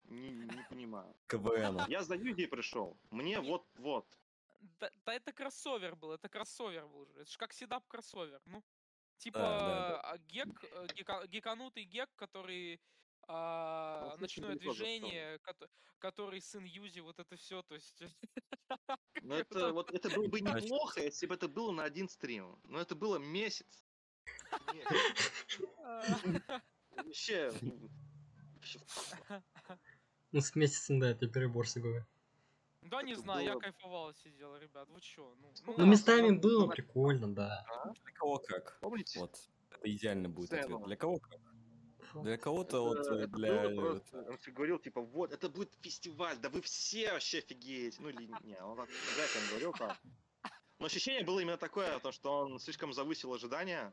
Не, 0.04 0.30
не 0.30 0.66
понимаю. 0.70 1.14
КВН. 1.26 1.80
Я 1.88 2.02
за 2.02 2.14
Юзи 2.14 2.46
пришел. 2.46 2.96
Мне 3.10 3.40
вот-вот. 3.40 4.06
Да, 4.80 4.90
да 5.04 5.14
это 5.14 5.32
кроссовер 5.32 5.96
был, 5.96 6.12
это 6.12 6.28
кроссовер 6.28 6.86
был 6.88 7.06
же. 7.06 7.20
Это 7.20 7.30
же 7.30 7.38
как 7.38 7.52
седап 7.52 7.86
кроссовер. 7.86 8.40
Ну, 8.46 8.64
типа 9.18 9.38
Да, 9.38 9.58
да, 9.58 9.88
да. 9.88 10.00
а, 10.00 10.18
гек, 10.18 10.48
э, 10.64 10.86
гека- 10.94 11.26
геканутый 11.26 11.84
гек, 11.84 12.10
который 12.16 12.80
а, 13.28 14.16
ночное 14.18 14.56
движение, 14.56 15.38
кото- 15.38 15.68
который 15.98 16.40
сын 16.40 16.64
Юзи, 16.64 17.00
вот 17.00 17.18
это 17.18 17.36
все, 17.36 17.62
то 17.62 17.74
есть. 17.74 18.02
Это, 19.22 19.72
вот, 19.72 19.90
это 19.92 20.08
было 20.10 20.28
бы 20.28 20.40
неплохо, 20.40 21.02
если 21.02 21.26
бы 21.26 21.34
это 21.34 21.48
было 21.48 21.72
на 21.72 21.84
один 21.84 22.08
стрим. 22.08 22.58
Но 22.64 22.80
это 22.80 22.94
было 22.94 23.18
месяц. 23.18 23.84
Вообще, 26.90 27.52
ну, 30.32 30.40
с 30.40 30.54
месяцем, 30.54 31.00
да, 31.00 31.10
это 31.10 31.28
перебор 31.28 31.68
сиговый. 31.68 32.04
Да 32.82 33.02
не 33.02 33.14
знаю, 33.14 33.44
я 33.44 33.56
кайфовал 33.56 34.14
сидел, 34.14 34.56
ребят, 34.56 34.88
вы 34.88 35.00
чё? 35.00 35.34
Ну, 35.40 35.52
Ну, 35.66 35.74
Ну, 35.76 35.86
местами 35.86 36.30
было 36.30 36.68
прикольно, 36.68 37.34
да. 37.34 37.64
Для 38.04 38.12
кого 38.14 38.38
как? 38.38 38.78
Помните? 38.80 39.18
Вот. 39.18 39.36
Это 39.70 39.90
идеально 39.94 40.28
будет 40.28 40.52
ответ. 40.52 40.84
Для 40.84 40.96
кого 40.96 41.18
как? 41.18 41.38
Для 42.14 42.36
кого-то 42.36 42.82
вот 42.82 42.98
э, 43.06 43.26
для... 43.26 43.68
просто- 43.76 44.24
Он 44.30 44.36
всё 44.38 44.52
говорил, 44.52 44.78
типа, 44.78 45.00
вот, 45.00 45.32
это 45.32 45.48
будет 45.48 45.72
фестиваль, 45.82 46.36
да 46.38 46.48
вы 46.48 46.60
все 46.62 47.12
вообще 47.12 47.38
офигеете. 47.38 47.96
Ну 48.00 48.08
или 48.08 48.26
не, 48.44 48.60
он 48.62 48.76
так 48.76 48.88
он 48.88 49.48
говорил 49.50 49.72
там. 49.72 49.96
Но 50.78 50.86
ощущение 50.86 51.24
было 51.24 51.40
именно 51.40 51.56
такое, 51.56 51.92
потому 51.94 52.12
что 52.12 52.38
он 52.38 52.58
слишком 52.60 52.92
завысил 52.92 53.32
ожидания, 53.32 53.92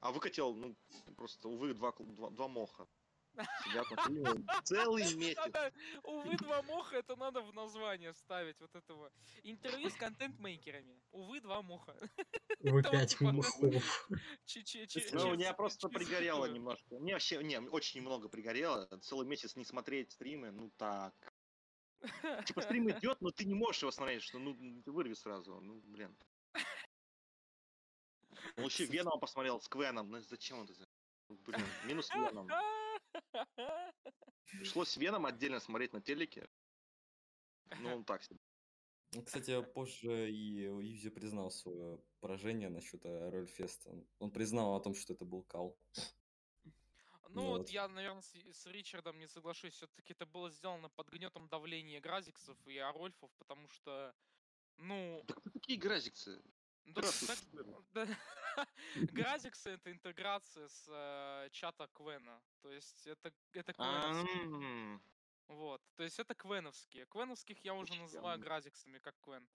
а 0.00 0.12
выкатил, 0.12 0.54
ну, 0.54 0.76
просто, 1.16 1.48
увы, 1.48 1.74
два, 1.74 1.92
два, 1.98 2.30
два 2.30 2.48
моха. 2.48 2.86
На 3.34 3.84
стриме 3.84 4.44
целый 4.62 5.14
месяц. 5.16 5.72
Увы, 6.02 6.36
два 6.36 6.62
моха, 6.62 6.96
это 6.96 7.16
надо 7.16 7.40
в 7.42 7.52
название 7.54 8.12
вставить 8.12 8.60
вот 8.60 8.74
этого. 8.74 9.10
Интервью 9.42 9.90
с 9.90 9.94
контент-мейкерами. 9.94 11.00
Увы, 11.10 11.40
два 11.40 11.62
моха. 11.62 11.96
Вы 12.60 12.80
Это 12.80 12.88
вот 12.88 12.90
пять 12.90 13.16
типа- 13.18 13.42
чи- 14.46 15.08
Ну, 15.12 15.30
у 15.30 15.34
меня 15.34 15.52
просто 15.52 15.88
пригорело 15.88 16.46
немножко. 16.46 16.94
Мне 16.96 17.14
вообще, 17.14 17.42
не, 17.42 17.58
очень 17.58 18.00
немного 18.00 18.28
пригорело. 18.28 18.86
Целый 19.02 19.26
месяц 19.26 19.56
не 19.56 19.64
смотреть 19.64 20.12
стримы, 20.12 20.50
ну 20.50 20.70
так. 20.76 21.14
Типа 22.44 22.60
стрим 22.60 22.90
идет, 22.90 23.20
но 23.20 23.30
ты 23.30 23.44
не 23.46 23.54
можешь 23.54 23.82
его 23.82 23.90
смотреть, 23.90 24.22
что 24.22 24.38
ну 24.38 24.54
ты 24.82 24.92
вырви 24.92 25.14
сразу. 25.14 25.60
Ну, 25.60 25.80
блин. 25.86 26.16
Еще 28.56 28.84
Веном 28.86 29.18
посмотрел 29.20 29.60
с 29.60 29.68
Квеном. 29.68 30.10
Ну 30.10 30.20
зачем 30.20 30.58
он 30.58 30.64
это? 30.64 30.86
Ну, 31.28 31.36
Блин, 31.46 31.62
минус 31.86 32.10
Веном. 32.14 32.48
Пришлось 34.58 34.96
Веном 34.96 35.26
отдельно 35.26 35.60
смотреть 35.60 35.92
на 35.92 36.00
телеке. 36.00 36.48
Ну, 37.80 37.96
он 37.96 38.04
так 38.04 38.22
себе. 38.22 38.38
Ну, 39.12 39.22
Кстати, 39.22 39.62
позже 39.62 40.30
и 40.30 40.64
Юзи 40.64 41.10
признал 41.10 41.50
свое 41.50 42.00
поражение 42.20 42.68
насчет 42.68 43.04
Рольфеста. 43.04 43.94
Он 44.18 44.30
признал 44.30 44.74
о 44.74 44.80
том, 44.80 44.94
что 44.94 45.12
это 45.12 45.24
был 45.24 45.42
кал. 45.44 45.78
Ну 47.34 47.42
Ну 47.42 47.46
вот 47.46 47.58
вот. 47.58 47.70
я, 47.70 47.88
наверное, 47.88 48.22
с, 48.22 48.32
с 48.32 48.66
Ричардом 48.66 49.18
не 49.18 49.28
соглашусь. 49.28 49.74
Все-таки 49.74 50.12
это 50.12 50.26
было 50.26 50.50
сделано 50.50 50.88
под 50.88 51.10
гнетом 51.10 51.48
давления 51.48 52.00
Гразиксов 52.00 52.56
и 52.66 52.78
Арольфов, 52.78 53.30
потому 53.38 53.68
что, 53.68 54.14
ну, 54.76 55.22
Да 55.26 55.34
кто 55.34 55.50
такие 55.50 55.78
гразикцы? 55.78 56.42
Да, 57.92 58.06
Гразиксы 58.96 59.70
это 59.70 59.90
интеграция 59.90 60.68
с 60.68 60.86
э, 60.88 61.48
чата 61.50 61.88
Квена. 61.94 62.40
То 62.60 62.70
есть 62.70 63.06
это, 63.06 63.32
это 63.52 63.72
Вот. 65.48 65.82
То 65.96 66.02
есть 66.04 66.18
это 66.18 66.34
Квеновские. 66.34 67.06
Квеновских 67.06 67.64
я 67.64 67.74
уже 67.74 67.94
называю. 67.94 68.38
Гразиксами, 68.38 68.98
как 68.98 69.14
Квен. 69.20 69.48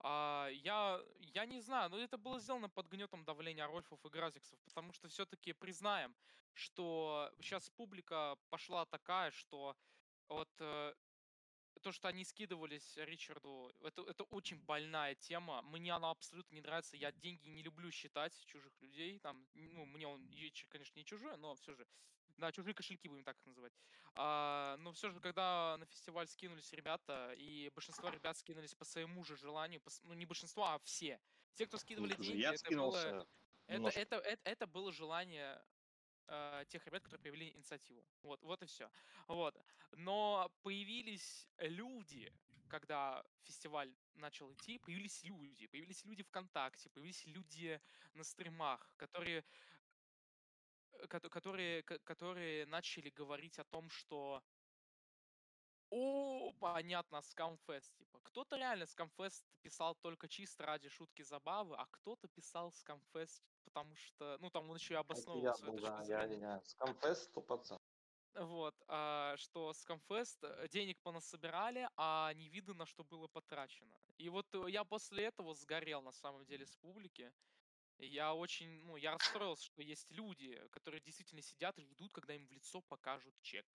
А, 0.00 0.48
я, 0.52 1.00
я 1.18 1.46
не 1.46 1.60
знаю, 1.60 1.90
но 1.90 1.98
это 1.98 2.18
было 2.18 2.38
сделано 2.38 2.68
под 2.68 2.88
гнетом 2.88 3.24
давления 3.24 3.66
Рольфов 3.66 4.04
и 4.04 4.08
Гразиксов, 4.08 4.58
потому 4.64 4.92
что 4.92 5.08
все-таки 5.08 5.52
признаем, 5.52 6.14
что 6.52 7.32
сейчас 7.40 7.70
публика 7.70 8.36
пошла 8.50 8.84
такая, 8.84 9.30
что 9.30 9.76
вот 10.28 10.50
э, 10.58 10.94
то, 11.80 11.92
что 11.92 12.08
они 12.08 12.24
скидывались 12.24 12.96
Ричарду, 12.96 13.74
это, 13.82 14.02
это 14.02 14.24
очень 14.24 14.58
больная 14.58 15.14
тема. 15.14 15.62
Мне 15.62 15.92
она 15.92 16.10
абсолютно 16.10 16.54
не 16.54 16.60
нравится. 16.60 16.96
Я 16.96 17.12
деньги 17.12 17.48
не 17.48 17.62
люблю 17.62 17.90
считать 17.90 18.44
чужих 18.46 18.72
людей. 18.80 19.18
Там, 19.20 19.46
ну, 19.54 19.84
мне 19.84 20.06
он, 20.06 20.28
конечно, 20.68 20.98
не 20.98 21.04
чужой, 21.04 21.36
но 21.36 21.54
все 21.54 21.74
же. 21.74 21.86
Да, 22.36 22.50
чужие 22.50 22.74
кошельки 22.74 23.08
будем 23.08 23.24
так 23.24 23.38
их 23.38 23.46
называть. 23.46 23.72
А, 24.16 24.76
но 24.78 24.92
все 24.92 25.10
же, 25.10 25.20
когда 25.20 25.76
на 25.78 25.86
фестиваль 25.86 26.26
скинулись 26.28 26.72
ребята, 26.72 27.32
и 27.34 27.70
большинство 27.74 28.08
ребят 28.08 28.36
скинулись 28.36 28.74
по 28.74 28.84
своему 28.84 29.24
же 29.24 29.36
желанию, 29.36 29.80
по 29.80 29.90
ну 30.02 30.14
не 30.14 30.26
большинство, 30.26 30.64
а 30.64 30.78
все. 30.80 31.20
Те, 31.54 31.66
кто 31.66 31.78
скидывали 31.78 32.14
слушай, 32.14 32.32
деньги, 32.32 32.40
Я 32.40 32.54
это 32.54 32.70
было, 32.70 32.96
скинулся. 32.96 33.26
это, 33.66 33.74
немножко. 33.74 34.00
это, 34.00 34.16
это, 34.16 34.40
это 34.44 34.66
было 34.66 34.92
желание 34.92 35.64
э, 36.26 36.64
тех 36.68 36.86
ребят, 36.86 37.02
которые 37.02 37.20
проявили 37.20 37.50
инициативу. 37.52 38.06
Вот, 38.22 38.42
вот 38.42 38.62
и 38.62 38.66
все. 38.66 38.90
Вот. 39.28 39.56
Но 39.92 40.50
появились 40.62 41.48
люди, 41.58 42.32
когда 42.68 43.24
фестиваль 43.42 43.96
начал 44.14 44.52
идти, 44.52 44.78
появились 44.78 45.22
люди, 45.24 45.66
появились 45.66 46.04
люди 46.04 46.22
ВКонтакте, 46.22 46.90
появились 46.90 47.26
люди 47.26 47.80
на 48.14 48.24
стримах, 48.24 48.94
которые, 48.96 49.44
э, 50.92 51.06
кото- 51.06 51.28
которые, 51.30 51.82
ко- 51.82 51.98
которые 52.00 52.66
начали 52.66 53.10
говорить 53.10 53.58
о 53.58 53.64
том, 53.64 53.90
что 53.90 54.42
о, 55.90 56.52
понятно, 56.54 57.20
скамфест. 57.22 57.94
Типа, 57.96 58.18
кто-то 58.20 58.56
реально 58.56 58.86
скамфест 58.86 59.46
писал 59.62 59.94
только 59.94 60.28
чисто 60.28 60.66
ради 60.66 60.88
шутки 60.88 61.22
забавы, 61.22 61.76
а 61.76 61.86
кто-то 61.86 62.28
писал 62.28 62.72
скамфест, 62.72 63.53
потому 63.74 63.96
что, 63.96 64.38
ну, 64.40 64.50
там 64.50 64.70
он 64.70 64.76
еще 64.76 64.94
и 64.94 64.96
обосновывал 64.96 65.44
я 65.44 65.54
свою 65.54 65.72
был, 65.72 65.80
точку 65.80 65.96
да, 65.96 66.04
зрения. 66.04 66.40
я, 66.40 66.54
я. 66.54 66.62
Скамфест 66.64 67.36
100%. 67.36 67.80
Вот, 68.36 68.74
а, 68.88 69.36
что 69.36 69.72
Скамфест 69.72 70.42
э, 70.42 70.68
денег 70.68 70.98
понасобирали, 71.02 71.88
а 71.96 72.32
не 72.34 72.48
видно, 72.48 72.74
на 72.74 72.86
что 72.86 73.04
было 73.04 73.28
потрачено. 73.28 73.96
И 74.18 74.28
вот 74.28 74.46
э, 74.54 74.70
я 74.70 74.84
после 74.84 75.24
этого 75.24 75.54
сгорел, 75.54 76.02
на 76.02 76.12
самом 76.12 76.44
деле, 76.44 76.66
с 76.66 76.76
публики. 76.76 77.32
Я 77.98 78.34
очень, 78.34 78.82
ну, 78.84 78.96
я 78.96 79.12
расстроился, 79.12 79.64
что 79.64 79.82
есть 79.82 80.10
люди, 80.10 80.60
которые 80.70 81.00
действительно 81.00 81.42
сидят 81.42 81.78
и 81.78 81.84
ждут, 81.84 82.12
когда 82.12 82.34
им 82.34 82.46
в 82.46 82.50
лицо 82.50 82.80
покажут 82.82 83.34
чек. 83.40 83.66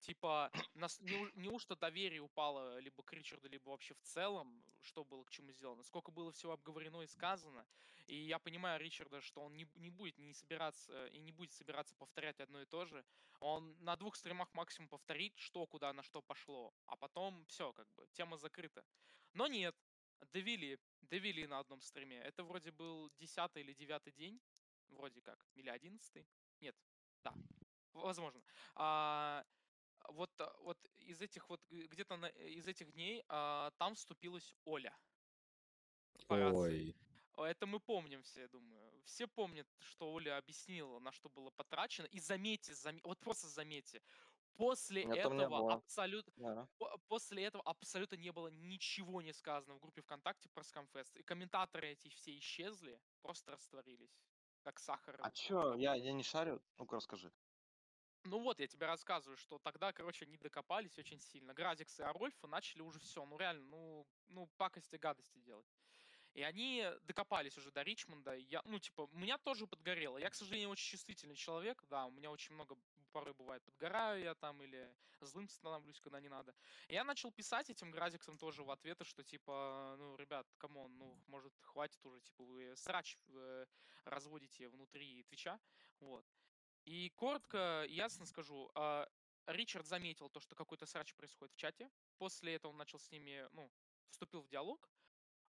Типа, 0.00 0.50
нас, 0.74 0.98
неу- 1.00 1.30
неужто 1.34 1.76
доверие 1.76 2.20
упало 2.22 2.78
либо 2.78 3.02
к 3.02 3.12
Ричарду, 3.12 3.48
либо 3.48 3.68
вообще 3.68 3.94
в 3.94 4.00
целом, 4.00 4.64
что 4.80 5.04
было 5.04 5.24
к 5.24 5.30
чему 5.30 5.52
сделано, 5.52 5.82
сколько 5.82 6.10
было 6.10 6.32
всего 6.32 6.52
обговорено 6.52 7.02
и 7.02 7.06
сказано. 7.06 7.66
И 8.06 8.16
я 8.16 8.38
понимаю 8.38 8.80
Ричарда, 8.80 9.20
что 9.20 9.42
он 9.42 9.56
не, 9.56 9.68
не 9.74 9.90
будет 9.90 10.18
не 10.18 10.32
собираться 10.32 11.06
и 11.08 11.20
не 11.20 11.32
будет 11.32 11.52
собираться 11.52 11.94
повторять 11.94 12.40
одно 12.40 12.62
и 12.62 12.66
то 12.66 12.86
же. 12.86 13.04
Он 13.40 13.76
на 13.84 13.94
двух 13.96 14.16
стримах 14.16 14.52
максимум 14.54 14.88
повторит, 14.88 15.36
что 15.38 15.66
куда 15.66 15.92
на 15.92 16.02
что 16.02 16.22
пошло, 16.22 16.72
а 16.86 16.96
потом 16.96 17.44
все, 17.46 17.72
как 17.72 17.88
бы, 17.92 18.08
тема 18.12 18.38
закрыта. 18.38 18.84
Но 19.34 19.46
нет, 19.48 19.76
довели, 20.32 20.78
довели 21.02 21.46
на 21.46 21.58
одном 21.58 21.80
стриме. 21.82 22.16
Это 22.18 22.42
вроде 22.42 22.70
был 22.70 23.10
десятый 23.18 23.62
или 23.62 23.74
девятый 23.74 24.12
день, 24.14 24.40
вроде 24.88 25.20
как, 25.20 25.46
или 25.54 25.68
одиннадцатый. 25.68 26.26
Нет, 26.60 26.74
да, 27.22 27.34
возможно. 27.92 28.42
А, 28.74 29.44
вот, 30.12 30.30
а, 30.40 30.52
вот 30.60 30.78
из 30.96 31.20
этих 31.20 31.48
вот, 31.48 31.60
где-то 31.70 32.16
на- 32.16 32.26
э, 32.30 32.48
из 32.50 32.66
этих 32.66 32.92
дней 32.92 33.24
а, 33.28 33.70
там 33.78 33.94
вступилась 33.94 34.54
Оля. 34.64 34.96
Ой. 36.28 36.94
Это 37.36 37.66
мы 37.66 37.80
помним 37.80 38.22
все, 38.22 38.42
я 38.42 38.48
думаю. 38.48 39.02
Все 39.04 39.26
помнят, 39.26 39.66
что 39.80 40.12
Оля 40.12 40.36
объяснила, 40.36 40.98
на 40.98 41.10
что 41.12 41.30
было 41.30 41.50
потрачено. 41.50 42.06
И 42.06 42.20
заметьте, 42.20 42.72
заме- 42.72 43.00
вот 43.02 43.18
просто 43.18 43.46
заметьте, 43.48 44.02
после 44.56 45.04
Меня 45.04 45.22
там 45.22 45.36
не 45.36 45.44
этого 45.44 45.72
абсолютно, 45.72 46.32
Да. 46.36 46.68
по- 46.78 46.98
после 47.08 47.44
этого 47.44 47.64
абсолютно 47.64 48.16
не 48.16 48.30
было 48.30 48.48
ничего 48.48 49.22
не 49.22 49.32
сказано 49.32 49.74
в 49.76 49.80
группе 49.80 50.02
ВКонтакте 50.02 50.48
про 50.50 50.62
Скамфест. 50.62 51.16
И 51.16 51.22
комментаторы 51.22 51.88
эти 51.88 52.08
все 52.08 52.36
исчезли, 52.38 53.00
просто 53.22 53.52
растворились, 53.52 54.20
как 54.62 54.78
сахар. 54.78 55.16
А 55.22 55.30
чё, 55.30 55.74
я, 55.76 55.94
я 55.94 56.12
не 56.12 56.22
шарю? 56.22 56.60
Ну-ка 56.78 56.96
расскажи. 56.96 57.32
Ну 58.24 58.38
вот, 58.38 58.60
я 58.60 58.66
тебе 58.66 58.86
рассказываю, 58.86 59.36
что 59.36 59.58
тогда, 59.58 59.92
короче, 59.92 60.26
они 60.26 60.36
докопались 60.36 60.98
очень 60.98 61.18
сильно. 61.20 61.54
Градикс 61.54 62.00
и 62.00 62.02
Арольфа 62.02 62.46
начали 62.46 62.82
уже 62.82 62.98
все, 62.98 63.24
ну 63.24 63.38
реально, 63.38 63.64
ну, 63.66 64.06
ну 64.28 64.46
пакости, 64.58 64.96
гадости 64.96 65.38
делать. 65.38 65.66
И 66.34 66.42
они 66.42 66.86
докопались 67.02 67.56
уже 67.58 67.72
до 67.72 67.82
Ричмонда. 67.82 68.34
Я, 68.34 68.62
ну, 68.64 68.78
типа, 68.78 69.08
меня 69.12 69.36
тоже 69.38 69.66
подгорело. 69.66 70.16
Я, 70.16 70.30
к 70.30 70.34
сожалению, 70.34 70.70
очень 70.70 70.92
чувствительный 70.92 71.34
человек. 71.34 71.82
Да, 71.88 72.06
у 72.06 72.10
меня 72.12 72.30
очень 72.30 72.54
много 72.54 72.76
порой 73.10 73.34
бывает. 73.34 73.64
Подгораю 73.64 74.22
я 74.22 74.34
там 74.34 74.62
или 74.62 74.94
злым 75.20 75.48
становлюсь, 75.48 76.00
когда 76.00 76.20
не 76.20 76.28
надо. 76.28 76.54
И 76.88 76.94
я 76.94 77.04
начал 77.04 77.32
писать 77.32 77.68
этим 77.68 77.90
градиксам 77.90 78.38
тоже 78.38 78.62
в 78.62 78.70
ответы, 78.70 79.04
что 79.04 79.24
типа, 79.24 79.96
ну, 79.98 80.16
ребят, 80.16 80.46
come 80.58 80.80
on, 80.80 80.96
ну, 80.98 81.20
может, 81.26 81.52
хватит 81.62 82.04
уже, 82.06 82.20
типа, 82.20 82.44
вы 82.44 82.76
срач 82.76 83.18
э, 83.28 83.66
разводите 84.04 84.68
внутри 84.68 85.24
Твича. 85.24 85.58
Вот. 85.98 86.24
И 86.90 87.08
коротко, 87.10 87.84
ясно 87.88 88.26
скажу, 88.26 88.68
а, 88.74 89.08
Ричард 89.46 89.86
заметил 89.86 90.28
то, 90.28 90.40
что 90.40 90.56
какой-то 90.56 90.86
срач 90.86 91.14
происходит 91.14 91.54
в 91.54 91.56
чате. 91.56 91.88
После 92.18 92.56
этого 92.56 92.72
он 92.72 92.78
начал 92.78 92.98
с 92.98 93.12
ними, 93.12 93.48
ну, 93.52 93.70
вступил 94.10 94.42
в 94.42 94.48
диалог. 94.48 94.90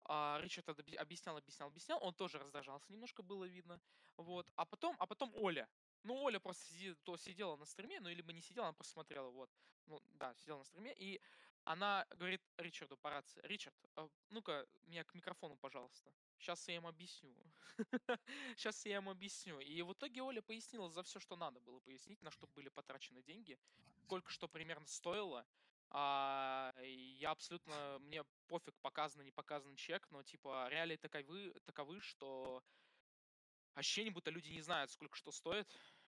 А, 0.03 0.37
Ричард 0.39 0.69
объяснял, 0.69 1.35
объяснял, 1.37 1.67
объяснял. 1.69 2.03
Он 2.03 2.13
тоже 2.13 2.37
раздражался, 2.37 2.93
немножко 2.93 3.23
было 3.23 3.45
видно. 3.45 3.81
Вот. 4.17 4.51
А 4.55 4.65
потом, 4.65 4.95
а 4.99 5.07
потом 5.07 5.33
Оля. 5.33 5.67
Ну, 6.03 6.21
Оля 6.21 6.39
просто 6.39 6.63
сиди- 6.65 6.93
то 7.01 7.17
сидела 7.17 7.55
на 7.55 7.65
стриме, 7.65 7.99
ну, 8.01 8.09
либо 8.09 8.31
не 8.33 8.41
сидела, 8.41 8.67
она 8.67 8.73
просто 8.73 8.93
смотрела, 8.93 9.31
вот. 9.31 9.49
Ну, 9.87 9.99
да, 10.19 10.35
сидела 10.35 10.59
на 10.59 10.63
стриме, 10.63 10.93
и 10.95 11.19
она 11.63 12.05
говорит 12.17 12.41
Ричарду 12.57 12.97
по 12.97 13.09
рации, 13.09 13.41
Ричард, 13.43 13.75
а, 13.95 14.09
ну-ка, 14.29 14.67
меня 14.87 15.03
к 15.03 15.13
микрофону, 15.13 15.55
пожалуйста. 15.57 16.11
Сейчас 16.37 16.67
я 16.67 16.75
им 16.75 16.87
объясню. 16.87 17.35
Сейчас 18.57 18.85
я 18.85 18.97
им 18.97 19.09
объясню. 19.09 19.59
И 19.59 19.81
в 19.83 19.93
итоге 19.93 20.21
Оля 20.23 20.41
пояснила 20.41 20.89
за 20.89 21.03
все, 21.03 21.19
что 21.19 21.35
надо 21.35 21.59
было 21.59 21.79
пояснить, 21.79 22.21
на 22.23 22.31
что 22.31 22.47
были 22.47 22.69
потрачены 22.69 23.21
деньги, 23.21 23.59
сколько 24.03 24.31
что 24.31 24.47
примерно 24.47 24.87
стоило. 24.87 25.45
А, 25.89 26.73
я 26.81 27.31
абсолютно, 27.31 27.99
мне 27.99 28.23
пофиг, 28.47 28.73
показано, 28.81 29.21
не 29.23 29.31
показан 29.31 29.75
чек, 29.75 30.09
но 30.09 30.23
типа 30.23 30.67
реалии 30.69 30.95
таковы, 30.95 31.53
таковы, 31.65 31.99
что 31.99 32.63
ощущение, 33.73 34.11
будто 34.11 34.31
люди 34.31 34.49
не 34.49 34.61
знают, 34.61 34.89
сколько 34.91 35.15
что 35.15 35.31
стоит. 35.31 35.67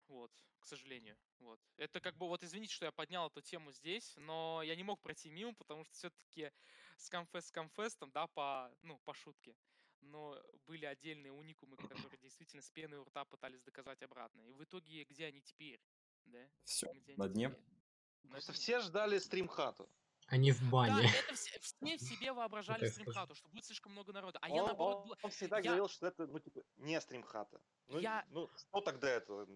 Вот, 0.09 0.31
к 0.61 0.66
сожалению. 0.66 1.16
Вот. 1.38 1.61
Это 1.77 2.01
как 2.01 2.16
бы, 2.16 2.27
вот 2.27 2.42
извините, 2.42 2.75
что 2.75 2.87
я 2.87 2.92
поднял 2.92 3.27
эту 3.29 3.40
тему 3.42 3.73
здесь, 3.73 4.14
но 4.16 4.62
я 4.62 4.75
не 4.75 4.83
мог 4.83 5.01
пройти 5.01 5.31
мимо, 5.31 5.55
потому 5.55 5.85
что 5.85 5.94
все-таки 5.94 6.51
скамфест 6.97 7.49
скамфестом, 7.49 8.11
да, 8.11 8.27
по, 8.27 8.71
ну, 8.83 8.99
по 9.05 9.14
шутке. 9.14 9.55
Но 10.01 10.40
были 10.66 10.87
отдельные 10.87 11.33
уникумы, 11.33 11.77
которые 11.77 12.18
действительно 12.23 12.62
с 12.62 12.71
пеной 12.71 12.99
у 12.99 13.05
рта 13.05 13.25
пытались 13.25 13.62
доказать 13.62 14.03
обратно. 14.03 14.40
И 14.42 14.53
в 14.53 14.64
итоге, 14.64 15.05
где 15.05 15.27
они 15.27 15.40
теперь? 15.42 15.81
Да? 16.25 16.49
Все, 16.64 16.90
Где 16.92 17.12
они 17.12 17.16
на 17.18 17.29
дне. 17.29 17.49
теперь? 17.51 18.31
Просто 18.31 18.53
все 18.53 18.81
ждали 18.81 19.18
стримхату. 19.18 19.88
Они 20.27 20.53
в 20.53 20.61
Да, 20.64 20.71
бане. 20.71 21.09
это 21.11 21.35
все, 21.35 21.59
все 21.61 21.77
в 21.97 22.01
себе 22.03 22.33
воображали 22.33 22.85
я 22.85 22.90
скажу. 22.90 23.11
стримхату, 23.11 23.35
что 23.35 23.49
будет 23.49 23.64
слишком 23.64 23.92
много 23.92 24.12
народа. 24.12 24.38
А 24.42 24.49
я 24.49 24.62
он, 24.62 24.66
наоборот... 24.66 25.18
он- 25.23 25.31
всегда 25.31 25.57
я- 25.59 25.62
говорил, 25.64 25.88
что 25.88 26.07
это, 26.07 26.27
ну, 26.27 26.38
типа, 26.38 26.62
не 26.77 27.01
стримхата. 27.01 27.61
Ну, 27.88 27.99
Я- 27.99 28.27
ну, 28.31 28.49
что 28.57 28.81
тогда 28.83 29.09
это? 29.09 29.47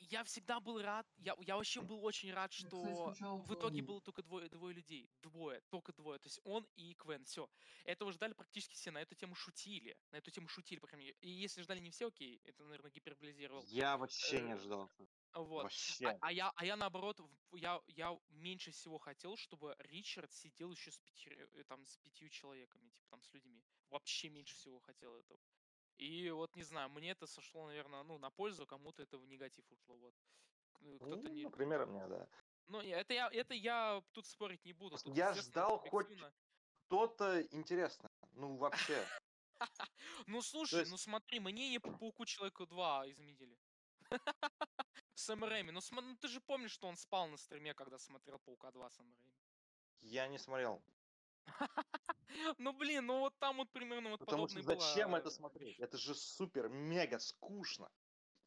Я 0.00 0.24
всегда 0.24 0.60
был 0.60 0.80
рад, 0.80 1.06
я, 1.18 1.36
я 1.40 1.56
вообще 1.56 1.80
был 1.82 2.04
очень 2.04 2.32
рад, 2.32 2.52
что 2.52 3.12
в 3.46 3.54
итоге 3.54 3.82
было 3.82 4.00
только 4.00 4.22
двое, 4.22 4.48
двое 4.48 4.74
людей. 4.74 5.10
Двое, 5.22 5.60
только 5.68 5.92
двое. 5.92 6.18
То 6.18 6.26
есть 6.26 6.40
он 6.44 6.66
и 6.76 6.94
Квен, 6.94 7.24
все. 7.24 7.48
Этого 7.84 8.12
ждали 8.12 8.32
практически 8.32 8.74
все, 8.74 8.90
на 8.90 8.98
эту 8.98 9.14
тему 9.14 9.34
шутили. 9.34 9.96
На 10.10 10.16
эту 10.16 10.30
тему 10.30 10.48
шутили, 10.48 10.80
по 10.80 10.86
крайней 10.86 11.06
мере. 11.06 11.18
И 11.20 11.30
если 11.30 11.62
ждали 11.62 11.80
не 11.80 11.90
все, 11.90 12.08
окей, 12.08 12.40
это, 12.44 12.64
наверное, 12.64 12.90
гиперболизировал. 12.90 13.62
Я 13.66 13.96
вообще 13.96 14.40
не 14.40 14.52
Э, 14.52 14.54
ожидал. 14.54 14.90
Вот. 14.98 15.08
А, 15.32 15.42
Вообще. 15.42 16.18
а 16.20 16.32
я, 16.32 16.50
а 16.56 16.64
я 16.64 16.76
наоборот, 16.76 17.20
я, 17.52 17.80
я 17.86 18.18
меньше 18.30 18.72
всего 18.72 18.98
хотел, 18.98 19.36
чтобы 19.36 19.76
Ричард 19.78 20.32
сидел 20.32 20.72
еще 20.72 20.90
с 20.90 20.98
пяти, 20.98 21.30
э, 21.30 21.64
там, 21.64 21.86
с 21.86 21.98
пятью 21.98 22.28
человеками, 22.30 22.88
типа 22.88 23.06
там 23.10 23.22
с 23.22 23.32
людьми. 23.32 23.62
Вообще 23.90 24.28
меньше 24.28 24.56
всего 24.56 24.80
хотел 24.80 25.14
этого. 25.14 25.38
И 26.00 26.30
вот 26.30 26.56
не 26.56 26.62
знаю, 26.62 26.88
мне 26.88 27.10
это 27.10 27.26
сошло, 27.26 27.66
наверное, 27.66 28.02
ну, 28.04 28.16
на 28.18 28.30
пользу, 28.30 28.66
кому-то 28.66 29.02
это 29.02 29.18
в 29.18 29.26
негатив 29.26 29.70
ушло. 29.70 29.96
Вот. 29.96 30.14
Кто-то 30.72 31.28
Ну, 31.28 31.28
не. 31.28 31.44
например, 31.44 31.86
мне, 31.86 32.06
да. 32.06 32.26
Ну, 32.68 32.80
не, 32.80 32.88
это 32.88 33.12
я, 33.12 33.28
это 33.30 33.52
я 33.52 34.02
тут 34.12 34.26
спорить 34.26 34.64
не 34.64 34.72
буду. 34.72 34.96
Тут, 34.96 35.14
я 35.14 35.34
ждал 35.34 35.78
хоть. 35.78 36.08
Что-то 36.86 37.42
интересное. 37.52 38.10
Ну, 38.32 38.56
вообще. 38.56 39.06
Ну 40.26 40.40
слушай, 40.40 40.86
ну 40.88 40.96
смотри, 40.96 41.38
мнение 41.38 41.80
по 41.80 41.90
Пауку 41.98 42.24
Человеку 42.24 42.64
2 42.64 43.10
изменили. 43.10 43.58
Сэм 45.14 45.44
Рэйми. 45.44 45.70
Ну, 45.70 45.80
ну 45.90 46.16
ты 46.16 46.28
же 46.28 46.40
помнишь, 46.40 46.72
что 46.72 46.88
он 46.88 46.96
спал 46.96 47.28
на 47.28 47.36
стриме, 47.36 47.74
когда 47.74 47.98
смотрел 47.98 48.38
Паука 48.38 48.70
2 48.70 48.88
Сэм 48.88 49.12
Рэйми. 49.12 49.34
Я 50.00 50.28
не 50.28 50.38
смотрел. 50.38 50.82
Ну 52.58 52.72
блин, 52.72 53.06
ну 53.06 53.20
вот 53.20 53.38
там 53.38 53.56
вот 53.56 53.70
примерно 53.72 54.10
вот 54.10 54.20
Потому 54.20 54.46
что 54.46 54.60
зачем 54.62 55.14
это 55.14 55.28
э, 55.28 55.30
смотреть? 55.30 55.78
Это 55.80 55.98
же 55.98 56.14
супер, 56.14 56.68
мега 56.68 57.18
скучно. 57.18 57.90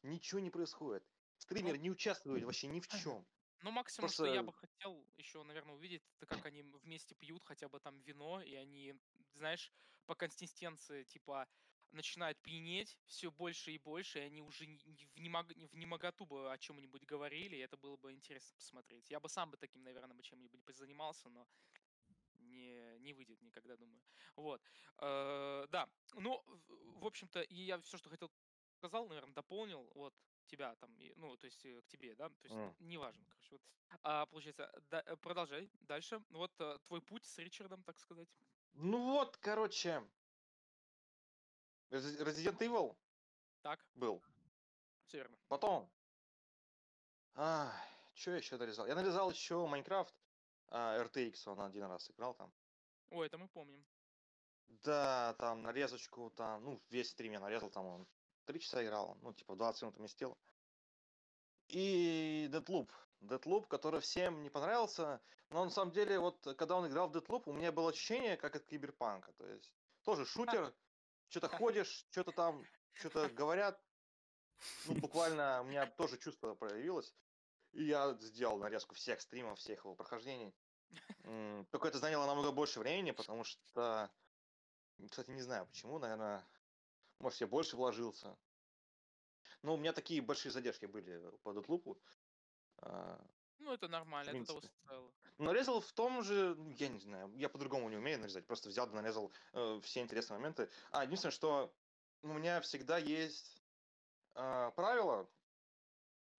Ничего 0.02 0.40
не 0.40 0.50
происходит. 0.50 1.06
Стример 1.38 1.78
не 1.78 1.90
участвует 1.90 2.44
вообще 2.44 2.68
ни 2.68 2.80
в 2.80 2.88
чем. 2.88 3.26
Ну, 3.62 3.70
максимум, 3.70 4.12
что 4.12 4.26
я 4.28 4.42
бы 4.42 4.52
хотел 4.52 5.08
еще, 5.16 5.42
наверное, 5.42 5.74
увидеть, 5.74 6.02
это 6.16 6.26
как 6.26 6.44
они 6.46 6.62
вместе 6.62 7.14
пьют 7.14 7.44
хотя 7.44 7.68
бы 7.68 7.80
там 7.80 8.02
вино, 8.02 8.42
и 8.42 8.54
они, 8.54 8.94
знаешь, 9.32 9.72
по 10.06 10.14
консистенции, 10.14 11.04
типа, 11.04 11.48
начинают 11.90 12.42
пьянеть 12.42 12.98
все 13.06 13.30
больше 13.30 13.72
и 13.72 13.78
больше, 13.78 14.18
и 14.18 14.22
они 14.22 14.42
уже 14.42 14.66
в, 14.66 15.18
немог, 15.20 15.54
не- 15.54 15.66
в 15.66 15.74
немоготу 15.76 16.26
бы 16.26 16.52
о 16.52 16.58
чем-нибудь 16.58 17.04
говорили, 17.04 17.56
и 17.56 17.60
это 17.60 17.76
было 17.78 17.96
бы 17.96 18.12
интересно 18.12 18.54
посмотреть. 18.56 19.10
Я 19.10 19.20
бы 19.20 19.28
сам 19.28 19.50
бы 19.50 19.56
таким, 19.56 19.82
наверное, 19.82 20.14
бы 20.16 20.22
чем-нибудь 20.22 20.64
позанимался, 20.64 21.28
но 21.30 21.46
не, 22.54 22.98
не 22.98 23.12
выйдет 23.12 23.40
никогда, 23.42 23.76
думаю. 23.76 24.00
Вот. 24.36 24.62
Э, 24.98 25.66
да, 25.70 25.88
ну, 26.14 26.42
в, 27.00 27.06
общем-то, 27.06 27.42
и 27.42 27.54
я 27.54 27.78
все, 27.80 27.98
что 27.98 28.10
хотел, 28.10 28.30
сказал, 28.76 29.06
наверное, 29.06 29.34
дополнил, 29.34 29.90
вот, 29.94 30.14
тебя 30.46 30.74
там, 30.76 30.96
ну, 31.16 31.36
то 31.36 31.46
есть 31.46 31.64
э, 31.66 31.80
к 31.82 31.88
тебе, 31.88 32.14
да, 32.14 32.28
то 32.28 32.44
есть 32.44 32.54
М. 32.54 32.76
неважно, 32.80 33.24
короче, 33.28 33.52
вот. 33.52 33.62
А, 34.02 34.26
получается, 34.26 34.70
да- 34.90 35.02
э, 35.06 35.16
продолжай 35.16 35.70
дальше. 35.80 36.22
Вот 36.30 36.52
э, 36.60 36.78
твой 36.86 37.00
путь 37.00 37.24
с 37.24 37.38
Ричардом, 37.38 37.82
так 37.82 37.98
сказать. 37.98 38.28
Ну 38.72 38.98
вот, 39.12 39.36
короче. 39.38 40.02
Resi- 41.90 42.18
Resident 42.22 42.58
Evil 42.58 42.96
Так, 43.62 43.86
был. 43.94 44.22
все 45.06 45.18
верно. 45.18 45.38
Потом. 45.48 45.90
что 48.14 48.30
я 48.30 48.36
еще 48.36 48.56
нарезал? 48.56 48.86
Я 48.86 48.94
нарезал 48.94 49.30
еще 49.30 49.66
Майнкрафт. 49.66 50.23
А, 50.76 50.98
RTX 51.04 51.34
он 51.46 51.60
один 51.60 51.84
раз 51.84 52.10
играл 52.10 52.34
там. 52.34 52.52
Ой, 53.10 53.26
это 53.26 53.38
мы 53.38 53.46
помним. 53.46 53.86
Да, 54.66 55.34
там 55.38 55.62
нарезочку, 55.62 56.30
там, 56.30 56.64
ну, 56.64 56.82
весь 56.90 57.10
стрим 57.10 57.32
я 57.32 57.40
нарезал, 57.40 57.70
там 57.70 57.86
он 57.86 58.08
три 58.44 58.58
часа 58.58 58.84
играл, 58.84 59.16
ну, 59.22 59.32
типа, 59.32 59.54
20 59.54 59.82
минут 59.82 59.98
уместил. 59.98 60.36
И 61.68 62.48
Deadloop. 62.52 62.90
Deadloop, 63.20 63.68
который 63.68 64.00
всем 64.00 64.42
не 64.42 64.50
понравился, 64.50 65.22
но 65.50 65.64
на 65.64 65.70
самом 65.70 65.92
деле, 65.92 66.18
вот, 66.18 66.42
когда 66.58 66.76
он 66.76 66.88
играл 66.88 67.08
в 67.08 67.16
Deadloop, 67.16 67.44
у 67.46 67.52
меня 67.52 67.70
было 67.70 67.90
ощущение, 67.90 68.36
как 68.36 68.56
от 68.56 68.64
Киберпанка, 68.64 69.32
то 69.34 69.46
есть, 69.46 69.72
тоже 70.02 70.26
шутер, 70.26 70.74
что-то 71.28 71.48
ходишь, 71.56 72.06
что-то 72.10 72.32
там, 72.32 72.64
что-то 72.94 73.28
говорят, 73.28 73.80
ну, 74.86 74.94
буквально 74.96 75.60
у 75.60 75.64
меня 75.66 75.86
тоже 75.86 76.18
чувство 76.18 76.54
проявилось, 76.54 77.14
и 77.70 77.84
я 77.84 78.14
сделал 78.20 78.58
нарезку 78.58 78.96
всех 78.96 79.20
стримов, 79.20 79.60
всех 79.60 79.84
его 79.84 79.94
прохождений. 79.94 80.52
Только 81.70 81.88
это 81.88 81.98
заняло 81.98 82.26
намного 82.26 82.52
больше 82.52 82.80
времени, 82.80 83.12
потому 83.12 83.44
что 83.44 84.10
кстати, 85.10 85.30
не 85.30 85.42
знаю 85.42 85.66
почему, 85.66 85.98
наверное, 85.98 86.46
может, 87.18 87.40
я 87.40 87.46
больше 87.46 87.76
вложился. 87.76 88.36
Но 89.62 89.74
у 89.74 89.76
меня 89.76 89.92
такие 89.92 90.20
большие 90.20 90.52
задержки 90.52 90.86
были 90.86 91.20
по 91.42 91.52
Детлупу. 91.52 91.98
Ну, 93.58 93.72
это 93.72 93.88
нормально, 93.88 94.30
это 94.30 94.44
того 94.44 94.60
стоило. 94.60 95.12
Нарезал 95.38 95.80
в 95.80 95.92
том 95.92 96.22
же, 96.22 96.54
ну, 96.54 96.70
я 96.70 96.88
не 96.88 96.98
знаю, 96.98 97.32
я 97.36 97.48
по-другому 97.48 97.88
не 97.88 97.96
умею 97.96 98.20
нарезать, 98.20 98.46
просто 98.46 98.68
взял 98.68 98.86
да 98.86 98.94
нарезал 98.94 99.32
э, 99.52 99.80
все 99.82 100.00
интересные 100.00 100.38
моменты. 100.38 100.68
А, 100.90 101.04
единственное, 101.04 101.32
что 101.32 101.74
у 102.22 102.28
меня 102.28 102.60
всегда 102.60 102.98
есть 102.98 103.62
э, 104.34 104.70
правило, 104.76 105.28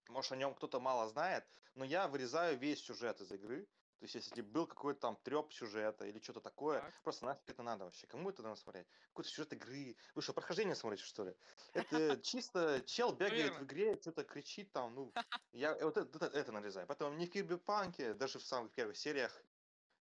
может, 0.08 0.32
о 0.32 0.36
нем 0.36 0.54
кто-то 0.54 0.80
мало 0.80 1.08
знает, 1.10 1.46
но 1.74 1.84
я 1.84 2.08
вырезаю 2.08 2.58
весь 2.58 2.84
сюжет 2.84 3.20
из 3.22 3.32
игры. 3.32 3.68
То 4.00 4.04
есть, 4.04 4.16
если 4.16 4.42
был 4.42 4.68
какой-то 4.68 5.00
там 5.00 5.16
треп 5.16 5.54
сюжета 5.54 6.06
или 6.06 6.20
что-то 6.20 6.42
такое, 6.42 6.82
Так. 6.82 7.02
просто 7.02 7.26
нафиг 7.26 7.50
это 7.50 7.64
надо 7.64 7.86
вообще? 7.86 8.08
Кому 8.08 8.30
это 8.30 8.44
надо 8.44 8.56
смотреть? 8.56 8.88
Какой-то 9.08 9.30
сюжет 9.30 9.54
игры. 9.54 9.96
Вы 10.14 10.22
что, 10.22 10.34
прохождение 10.34 10.76
смотрите, 10.76 11.04
что 11.04 11.24
ли? 11.24 11.36
Это 11.74 12.22
чисто 12.22 12.82
чел 12.86 13.14
бегает 13.16 13.56
в 13.56 13.64
игре, 13.64 14.00
что-то 14.00 14.24
кричит 14.26 14.72
там, 14.72 14.94
ну, 14.94 15.14
я 15.54 15.76
вот 15.76 15.98
это, 15.98 16.26
это, 16.26 16.52
нарезаю. 16.52 16.88
Поэтому 16.88 17.16
ни 17.16 17.26
в 17.26 17.30
Киберпанке, 17.32 18.14
даже 18.14 18.40
в 18.40 18.44
самых 18.44 18.74
первых 18.74 18.98
сериях, 18.98 19.42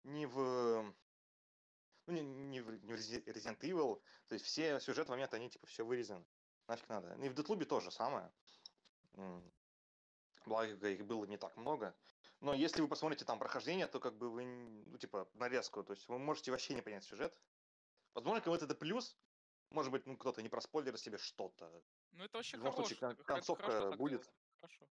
ни 0.02 0.26
в... 0.26 0.94
Ну, 2.06 2.12
не, 2.12 2.20
не 2.20 2.60
в, 2.60 2.84
не 2.84 2.92
в 2.92 2.96
Resi- 2.96 3.24
Resident 3.24 3.60
Evil. 3.60 4.02
То 4.28 4.34
есть 4.34 4.44
все 4.44 4.80
сюжет 4.80 5.08
моменты, 5.08 5.36
они 5.36 5.48
типа 5.48 5.66
все 5.66 5.84
вырезаны. 5.84 6.26
Нафиг 6.66 6.88
надо. 6.88 7.14
И 7.24 7.28
в 7.28 7.34
Детлубе 7.34 7.64
тоже 7.64 7.90
самое. 7.90 8.30
Благо, 10.44 10.88
их 10.88 11.06
было 11.06 11.24
не 11.24 11.38
так 11.38 11.56
много. 11.56 11.94
Но 12.40 12.52
если 12.54 12.82
вы 12.82 12.88
посмотрите 12.88 13.24
там 13.24 13.38
прохождение, 13.38 13.86
то 13.86 14.00
как 14.00 14.16
бы 14.16 14.30
вы, 14.30 14.44
ну, 14.44 14.98
типа, 14.98 15.28
нарезку, 15.34 15.82
то 15.82 15.92
есть 15.92 16.08
вы 16.08 16.18
можете 16.18 16.50
вообще 16.50 16.74
не 16.74 16.82
понять 16.82 17.04
сюжет. 17.04 17.34
Возможно, 18.14 18.40
кому-то 18.40 18.64
это 18.64 18.74
плюс. 18.74 19.16
Может 19.70 19.90
быть, 19.90 20.06
ну, 20.06 20.16
кто-то 20.16 20.42
не 20.42 20.48
проспойлерит 20.48 21.00
себе 21.00 21.18
что-то. 21.18 21.82
Ну, 22.12 22.24
это 22.24 22.36
вообще 22.36 22.56
В 22.56 22.60
любом 22.60 22.74
хорошо. 22.74 22.94
случае, 22.94 23.24
концовка 23.24 23.66
хорошо 23.66 23.96
будет. 23.96 24.22
делать, 24.22 24.34
Хорошо. 24.60 24.88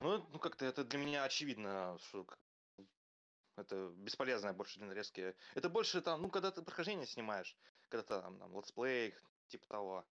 Ну, 0.00 0.26
ну 0.32 0.38
как-то 0.38 0.64
это 0.64 0.84
для 0.84 0.98
меня 0.98 1.22
очевидно, 1.24 1.96
что 2.00 2.26
это 3.56 3.88
бесполезная 3.96 4.52
больше 4.52 4.78
для 4.78 4.88
нарезки. 4.88 5.36
Это 5.54 5.68
больше 5.68 6.00
там, 6.00 6.22
ну, 6.22 6.30
когда 6.30 6.50
ты 6.50 6.62
прохождение 6.62 7.06
снимаешь, 7.06 7.56
когда 7.88 8.02
ты 8.02 8.08
там, 8.22 8.38
там 8.38 8.56
летсплей, 8.56 9.14
типа 9.48 9.66
того. 9.66 10.06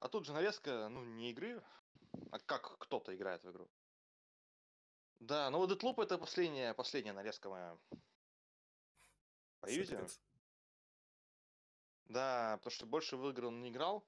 А 0.00 0.08
тут 0.08 0.24
же 0.24 0.32
нарезка, 0.32 0.88
ну, 0.88 1.04
не 1.04 1.30
игры, 1.30 1.62
а 2.32 2.38
как 2.40 2.78
кто-то 2.78 3.14
играет 3.14 3.44
в 3.44 3.50
игру. 3.50 3.70
Да, 5.20 5.50
ну 5.50 5.58
вот 5.58 5.70
Deathloop 5.70 6.02
это 6.02 6.16
последняя, 6.16 6.72
последняя 6.72 7.12
нарезка 7.12 7.50
моя. 7.50 7.78
По 9.60 9.70
Юзе. 9.70 10.06
Да, 12.06 12.56
потому 12.56 12.72
что 12.72 12.86
больше 12.86 13.16
в 13.16 13.28
игры 13.28 13.46
он 13.46 13.60
не 13.60 13.70
играл. 13.70 14.04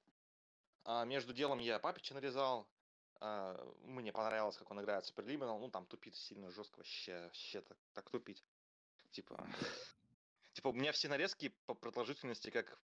А 0.85 1.05
между 1.05 1.33
делом 1.33 1.59
я 1.59 1.79
Папича 1.79 2.13
нарезал. 2.15 2.67
а, 3.21 3.55
мне 3.83 4.11
понравилось, 4.11 4.57
как 4.57 4.69
он 4.71 4.81
играет 4.81 5.05
Суперлиминал. 5.05 5.59
Ну, 5.59 5.69
там 5.69 5.85
тупит 5.85 6.15
сильно 6.15 6.49
жестко, 6.51 6.77
вообще, 6.77 7.21
вообще 7.21 7.61
так, 7.61 7.77
так 7.93 8.09
тупить. 8.09 8.43
Типа, 9.11 9.47
типа, 10.53 10.69
у 10.69 10.73
меня 10.73 10.91
все 10.91 11.07
нарезки 11.07 11.53
по 11.65 11.75
продолжительности, 11.75 12.49
как 12.49 12.77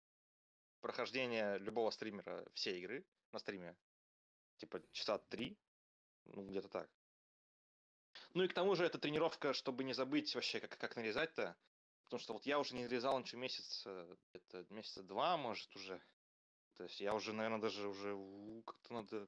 прохождение 0.81 1.57
любого 1.59 1.89
стримера 1.91 2.45
всей 2.53 2.79
игры 2.79 3.05
на 3.31 3.39
стриме. 3.39 3.75
Типа, 4.57 4.81
часа 4.91 5.17
три, 5.17 5.57
ну, 6.25 6.45
где-то 6.45 6.67
так. 6.67 6.89
Ну 8.33 8.43
и 8.43 8.47
к 8.47 8.53
тому 8.53 8.75
же 8.75 8.85
это 8.85 8.97
тренировка, 8.97 9.53
чтобы 9.53 9.83
не 9.83 9.93
забыть 9.93 10.33
вообще, 10.35 10.59
как, 10.59 10.77
как 10.77 10.95
нарезать-то. 10.95 11.57
Потому 12.03 12.19
что 12.19 12.33
вот 12.33 12.45
я 12.45 12.59
уже 12.59 12.75
не 12.75 12.83
нарезал 12.83 13.19
ничего 13.19 13.41
месяц, 13.41 13.83
э, 13.85 14.15
где-то 14.29 14.65
месяца 14.69 15.03
два, 15.03 15.35
может, 15.37 15.75
уже. 15.75 16.01
То 16.75 16.83
есть 16.83 17.01
я 17.01 17.13
уже, 17.13 17.33
наверное, 17.33 17.59
даже 17.59 17.87
уже 17.87 18.15
как-то 18.65 18.93
надо... 18.93 19.27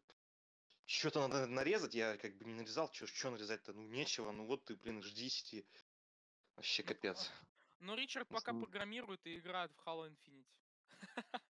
Что-то 0.85 1.27
надо 1.27 1.45
нарезать, 1.45 1.93
я 1.93 2.17
как 2.17 2.37
бы 2.37 2.45
не 2.45 2.53
нарезал, 2.53 2.91
что 2.93 3.31
нарезать-то, 3.31 3.73
ну 3.73 3.83
нечего, 3.87 4.31
ну 4.31 4.45
вот 4.45 4.65
ты, 4.65 4.75
блин, 4.75 5.03
жди 5.03 5.23
10. 5.25 5.65
Вообще 6.55 6.83
Ну, 6.83 6.87
капец. 6.87 7.31
Но 7.79 7.95
Ричард 7.95 8.27
пока 8.27 8.53
Ну. 8.53 8.61
программирует 8.61 9.25
и 9.25 9.37
играет 9.37 9.71
в 9.73 9.87
Halo 9.87 10.09
Infinite. 10.09 10.47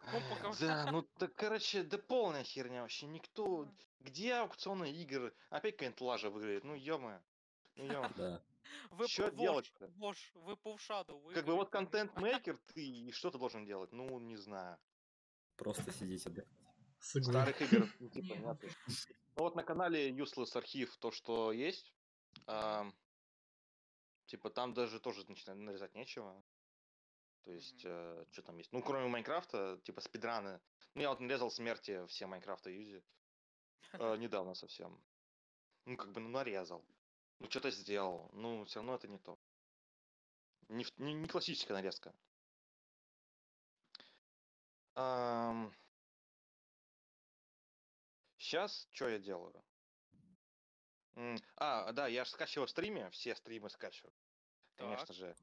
Да, 0.60 0.90
ну 0.90 1.02
так, 1.18 1.34
короче, 1.34 1.82
да 1.82 1.98
полная 1.98 2.44
херня 2.44 2.82
вообще. 2.82 3.06
Никто... 3.06 3.68
Где 4.00 4.34
аукционные 4.34 4.94
игры? 4.94 5.34
Опять 5.50 5.76
какая-нибудь 5.76 6.00
лажа 6.00 6.30
выиграет. 6.30 6.64
Ну, 6.64 6.74
Ну, 7.76 7.84
ё 7.84 8.10
Да. 8.16 8.42
Вы 8.90 9.04
Вош, 9.04 9.16
делать-то? 9.34 9.88
Вош, 9.96 10.32
вы 10.34 10.54
Pov 10.54 10.76
Shadow. 10.76 11.32
Как 11.34 11.44
бы 11.44 11.54
вот 11.54 11.70
контент-мейкер, 11.70 12.56
ты 12.72 12.86
и 12.86 13.12
что 13.12 13.30
ты 13.30 13.38
должен 13.38 13.64
делать? 13.64 13.92
Ну, 13.92 14.18
не 14.20 14.36
знаю. 14.36 14.78
Просто 15.56 15.92
сидите 15.92 16.28
отдыхать. 16.28 16.48
Старых 17.00 17.60
игр, 17.62 17.88
ну, 17.98 18.08
типа, 18.10 18.34
Не. 18.34 18.38
нету. 18.38 18.68
Ну, 19.36 19.44
вот 19.44 19.56
на 19.56 19.62
канале 19.62 20.10
Useless 20.10 20.56
архив 20.56 20.96
то, 20.98 21.10
что 21.10 21.52
есть. 21.52 21.94
Типа, 24.26 24.50
там 24.50 24.74
даже 24.74 25.00
тоже 25.00 25.24
начинать 25.28 25.58
нарезать 25.58 25.94
нечего. 25.94 26.39
То 27.44 27.52
есть, 27.52 27.84
Мгм. 27.84 28.26
что 28.32 28.42
там 28.42 28.58
есть? 28.58 28.72
Ну, 28.72 28.82
кроме 28.82 29.08
Майнкрафта, 29.08 29.80
типа 29.84 30.00
спидраны. 30.00 30.60
Ну, 30.94 31.02
я 31.02 31.10
вот 31.10 31.20
нарезал 31.20 31.50
смерти 31.50 32.06
все 32.06 32.26
Майнкрафта 32.26 32.70
юзи. 32.70 33.02
э, 33.92 34.16
недавно 34.18 34.54
совсем. 34.54 35.02
Ну, 35.86 35.96
как 35.96 36.12
бы, 36.12 36.20
ну, 36.20 36.28
нарезал. 36.28 36.84
Ну, 37.38 37.50
что-то 37.50 37.70
сделал. 37.70 38.28
Ну, 38.32 38.64
все 38.64 38.80
равно 38.80 38.94
это 38.94 39.08
не 39.08 39.18
то. 39.18 39.38
Не, 40.68 40.86
не, 40.98 41.14
не 41.14 41.28
классическая 41.28 41.74
нарезка. 41.74 42.14
Сейчас 48.38 48.86
что 48.92 49.08
я 49.08 49.18
делаю? 49.18 49.64
А, 51.56 51.92
да, 51.92 52.06
я 52.08 52.24
же 52.24 52.30
скачиваю 52.30 52.66
в 52.66 52.70
стриме, 52.70 53.10
все 53.10 53.34
стримы 53.34 53.70
скачиваю, 53.70 54.12
конечно 54.76 55.06
Так. 55.08 55.16
же. 55.16 55.36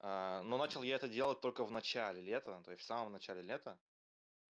А, 0.00 0.42
Но 0.42 0.56
начал 0.56 0.82
я 0.82 0.96
это 0.96 1.08
делать 1.08 1.40
только 1.40 1.64
в 1.64 1.70
начале 1.70 2.20
лета, 2.22 2.60
то 2.64 2.70
есть 2.70 2.82
в 2.82 2.86
самом 2.86 3.12
начале 3.12 3.42
лета, 3.42 3.78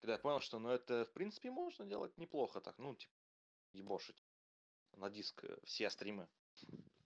когда 0.01 0.15
я 0.15 0.19
понял, 0.19 0.41
что 0.41 0.59
ну 0.59 0.71
это 0.71 1.05
в 1.05 1.13
принципе 1.13 1.51
можно 1.51 1.87
делать 1.87 2.17
неплохо 2.19 2.61
так, 2.61 2.77
ну 2.79 2.95
типа 2.95 3.15
ебошить 3.73 4.23
на 4.93 5.09
диск 5.11 5.45
э, 5.45 5.57
все 5.65 5.89
стримы. 5.91 6.29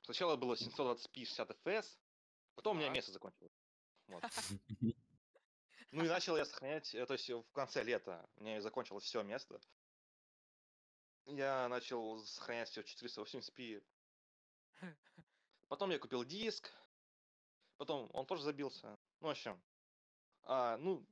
Сначала 0.02 0.36
было 0.36 0.54
720p 0.54 1.24
60 1.24 1.50
fps, 1.50 1.98
потом 2.54 2.76
у 2.76 2.80
меня 2.80 2.88
место 2.90 3.12
закончилось. 3.12 3.52
Вот. 4.06 4.24
Ну 5.92 6.04
и 6.04 6.08
начал 6.08 6.36
я 6.36 6.44
сохранять, 6.44 6.94
э, 6.94 7.04
то 7.04 7.14
есть 7.14 7.28
в 7.28 7.50
конце 7.50 7.82
лета 7.82 8.24
у 8.36 8.44
меня 8.44 8.60
закончилось 8.60 9.02
все 9.02 9.24
место. 9.24 9.60
Я 11.26 11.68
начал 11.68 12.24
сохранять 12.24 12.68
все 12.68 12.82
480p. 12.82 13.82
Потом 15.68 15.90
я 15.90 15.98
купил 15.98 16.24
диск. 16.24 16.72
Потом 17.80 18.10
он 18.12 18.26
тоже 18.26 18.42
забился. 18.42 18.98
Ну, 19.22 19.28
в 19.28 19.30
общем. 19.30 19.58
А, 20.42 20.76
ну, 20.76 21.02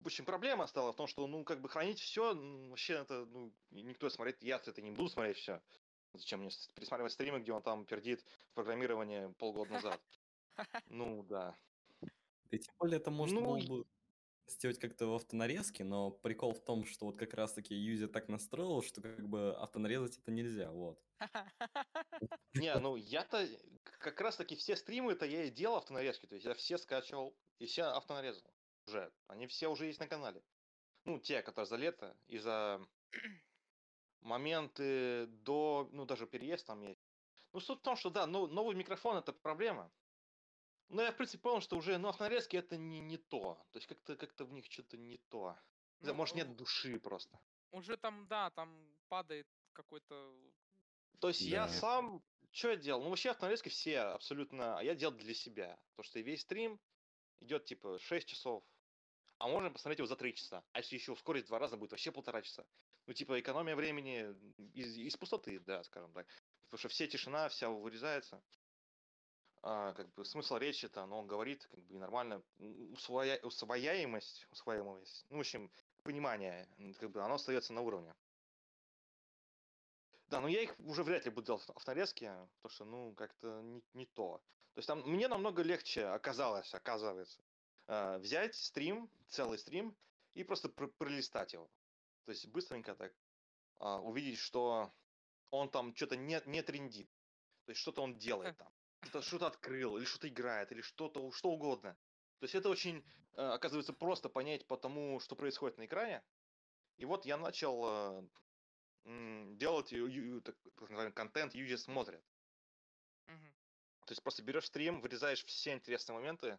в 0.00 0.06
общем, 0.06 0.24
проблема 0.24 0.66
стала 0.66 0.92
в 0.92 0.96
том, 0.96 1.06
что, 1.06 1.24
ну, 1.28 1.44
как 1.44 1.60
бы 1.60 1.68
хранить 1.68 2.00
все, 2.00 2.34
вообще 2.68 2.94
это, 2.94 3.24
ну, 3.26 3.52
никто 3.70 4.10
смотреть, 4.10 4.42
я 4.42 4.56
это 4.56 4.82
не 4.82 4.90
буду 4.90 5.08
смотреть 5.08 5.36
все. 5.36 5.62
Зачем 6.14 6.40
мне 6.40 6.50
пересматривать 6.74 7.12
стримы, 7.12 7.38
где 7.38 7.52
он 7.52 7.62
там 7.62 7.86
пердит 7.86 8.22
в 8.22 8.54
программировании 8.54 9.32
полгода 9.34 9.74
назад? 9.74 10.00
Ну, 10.90 11.22
да. 11.22 11.56
Да 12.00 12.08
и 12.56 12.58
тем 12.58 12.74
более 12.76 12.98
это 12.98 13.12
можно 13.12 13.40
Ну, 13.40 13.46
было 13.46 13.66
бы 13.68 13.86
сделать 14.46 14.78
как-то 14.78 15.06
в 15.06 15.14
автонарезке, 15.14 15.84
но 15.84 16.10
прикол 16.10 16.54
в 16.54 16.60
том, 16.60 16.84
что 16.84 17.06
вот 17.06 17.18
как 17.18 17.34
раз-таки 17.34 17.74
юзер 17.74 18.08
так 18.08 18.28
настроил, 18.28 18.82
что 18.82 19.00
как 19.00 19.28
бы 19.28 19.54
автонарезать 19.56 20.18
это 20.18 20.30
нельзя, 20.30 20.70
вот. 20.70 21.00
Не, 22.54 22.74
ну 22.78 22.96
я-то 22.96 23.46
как 23.82 24.20
раз 24.20 24.36
таки 24.36 24.56
все 24.56 24.76
стримы-то 24.76 25.26
я 25.26 25.44
и 25.44 25.50
делал 25.50 25.76
автонарезки, 25.76 26.26
то 26.26 26.34
есть 26.34 26.46
я 26.46 26.54
все 26.54 26.78
скачивал 26.78 27.36
и 27.58 27.66
все 27.66 27.84
автонарезал 27.84 28.50
уже. 28.86 29.12
Они 29.26 29.46
все 29.46 29.68
уже 29.68 29.86
есть 29.86 30.00
на 30.00 30.06
канале. 30.06 30.42
Ну, 31.04 31.18
те, 31.18 31.42
которые 31.42 31.66
за 31.66 31.76
лето 31.76 32.16
и 32.26 32.38
за 32.38 32.80
моменты 34.20 35.26
до, 35.26 35.88
ну, 35.92 36.04
даже 36.04 36.26
переезд 36.26 36.66
там 36.66 36.82
есть. 36.82 37.00
Ну, 37.52 37.60
суть 37.60 37.78
в 37.78 37.82
том, 37.82 37.96
что 37.96 38.10
да, 38.10 38.26
ну, 38.26 38.46
новый 38.46 38.74
микрофон 38.74 39.16
это 39.16 39.32
проблема. 39.32 39.90
Но 40.88 41.02
я, 41.02 41.12
в 41.12 41.16
принципе, 41.16 41.42
понял, 41.42 41.60
что 41.60 41.76
уже, 41.76 41.98
ну, 41.98 42.08
автонарезки 42.08 42.56
это 42.56 42.76
не, 42.76 43.00
не 43.00 43.16
то. 43.16 43.54
То 43.72 43.78
есть 43.78 43.86
как-то 43.86 44.16
как 44.16 44.38
в 44.38 44.52
них 44.52 44.66
что-то 44.70 44.96
не 44.96 45.18
то. 45.28 45.56
Ну, 46.00 46.14
может, 46.14 46.36
нет 46.36 46.56
души 46.56 47.00
просто. 47.00 47.38
Уже 47.72 47.96
там, 47.96 48.26
да, 48.28 48.50
там 48.50 48.96
падает 49.08 49.48
какой-то... 49.72 50.34
То 51.20 51.28
есть 51.28 51.40
я 51.40 51.66
Да. 51.66 51.72
сам, 51.72 52.22
что 52.52 52.70
я 52.70 52.76
делал? 52.76 53.02
Ну, 53.02 53.10
вообще 53.10 53.30
автонарезки 53.30 53.68
все 53.68 54.00
абсолютно, 54.00 54.78
а 54.78 54.82
я 54.82 54.94
делал 54.94 55.14
для 55.14 55.34
себя. 55.34 55.78
То, 55.96 56.02
что 56.02 56.20
весь 56.20 56.42
стрим 56.42 56.80
идет 57.40 57.64
типа 57.64 57.98
6 57.98 58.28
часов, 58.28 58.64
а 59.38 59.48
можно 59.48 59.70
посмотреть 59.70 59.98
его 59.98 60.06
за 60.06 60.16
3 60.16 60.34
часа. 60.34 60.64
А 60.72 60.78
если 60.78 60.96
еще 60.96 61.12
ускорить 61.12 61.44
в 61.44 61.48
два 61.48 61.58
раза, 61.58 61.76
будет 61.76 61.90
вообще 61.90 62.12
полтора 62.12 62.42
часа. 62.42 62.64
Ну, 63.06 63.12
типа, 63.12 63.38
экономия 63.40 63.76
времени 63.76 64.34
из, 64.74 64.96
из 64.96 65.16
пустоты, 65.16 65.60
да, 65.60 65.82
скажем 65.84 66.12
так. 66.12 66.26
Потому 66.64 66.78
что 66.78 66.88
все 66.88 67.06
тишина, 67.06 67.48
вся 67.48 67.68
вырезается. 67.70 68.42
А, 69.68 69.94
как 69.94 70.08
бы 70.14 70.24
смысл 70.24 70.58
речи 70.58 70.86
то 70.86 71.04
но 71.06 71.18
он 71.18 71.26
говорит, 71.26 71.66
как 71.66 71.80
бы 71.86 71.98
нормально. 71.98 72.40
Усвоя... 72.92 73.40
Усвояемость, 73.42 74.46
усвояемость, 74.52 75.26
ну, 75.28 75.38
в 75.38 75.40
общем, 75.40 75.72
понимание, 76.04 76.68
как 77.00 77.10
бы 77.10 77.20
оно 77.20 77.34
остается 77.34 77.72
на 77.72 77.80
уровне. 77.80 78.14
Да, 80.28 80.40
но 80.40 80.46
я 80.46 80.62
их 80.62 80.78
уже 80.78 81.02
вряд 81.02 81.24
ли 81.24 81.32
буду 81.32 81.46
делать 81.46 81.64
в 81.64 81.70
авторезке, 81.70 82.48
потому 82.62 82.74
что, 82.74 82.84
ну, 82.84 83.14
как-то 83.14 83.60
не, 83.62 83.82
не 83.94 84.06
то. 84.06 84.40
То 84.74 84.78
есть 84.78 84.86
там 84.86 85.00
мне 85.00 85.26
намного 85.26 85.62
легче 85.62 86.04
оказалось, 86.04 86.72
оказывается, 86.72 87.42
э, 87.88 88.18
взять 88.18 88.54
стрим, 88.54 89.10
целый 89.26 89.58
стрим, 89.58 89.96
и 90.34 90.44
просто 90.44 90.68
пр- 90.68 90.92
пролистать 90.96 91.54
его. 91.54 91.68
То 92.24 92.30
есть 92.30 92.46
быстренько 92.46 92.94
так 92.94 93.12
а, 93.78 94.00
увидеть, 94.00 94.38
что 94.38 94.92
он 95.50 95.70
там 95.70 95.92
что-то 95.96 96.16
не, 96.16 96.40
не 96.46 96.62
трендит. 96.62 97.10
То 97.64 97.70
есть 97.70 97.80
что-то 97.80 98.02
он 98.02 98.16
делает 98.16 98.56
там. 98.58 98.75
Что-то, 99.02 99.22
что-то 99.22 99.46
открыл, 99.46 99.96
или 99.96 100.04
что-то 100.04 100.28
играет, 100.28 100.72
или 100.72 100.80
что-то, 100.80 101.30
что 101.32 101.50
угодно. 101.50 101.94
То 102.38 102.44
есть 102.44 102.54
это 102.54 102.68
очень, 102.68 103.04
э, 103.34 103.42
оказывается, 103.42 103.92
просто 103.92 104.28
понять 104.28 104.66
по 104.66 104.76
тому, 104.76 105.20
что 105.20 105.36
происходит 105.36 105.78
на 105.78 105.86
экране. 105.86 106.24
И 106.96 107.04
вот 107.04 107.24
я 107.26 107.36
начал 107.36 107.84
э, 107.86 108.28
делать 109.56 109.90
так 110.44 110.56
называемый 110.80 111.12
контент, 111.12 111.54
юзер 111.54 111.78
смотрит. 111.78 112.24
Мгм. 113.28 113.52
То 114.06 114.12
есть 114.12 114.22
просто 114.22 114.42
берешь 114.42 114.66
стрим, 114.66 115.00
вырезаешь 115.00 115.44
все 115.44 115.72
интересные 115.72 116.14
моменты 116.14 116.58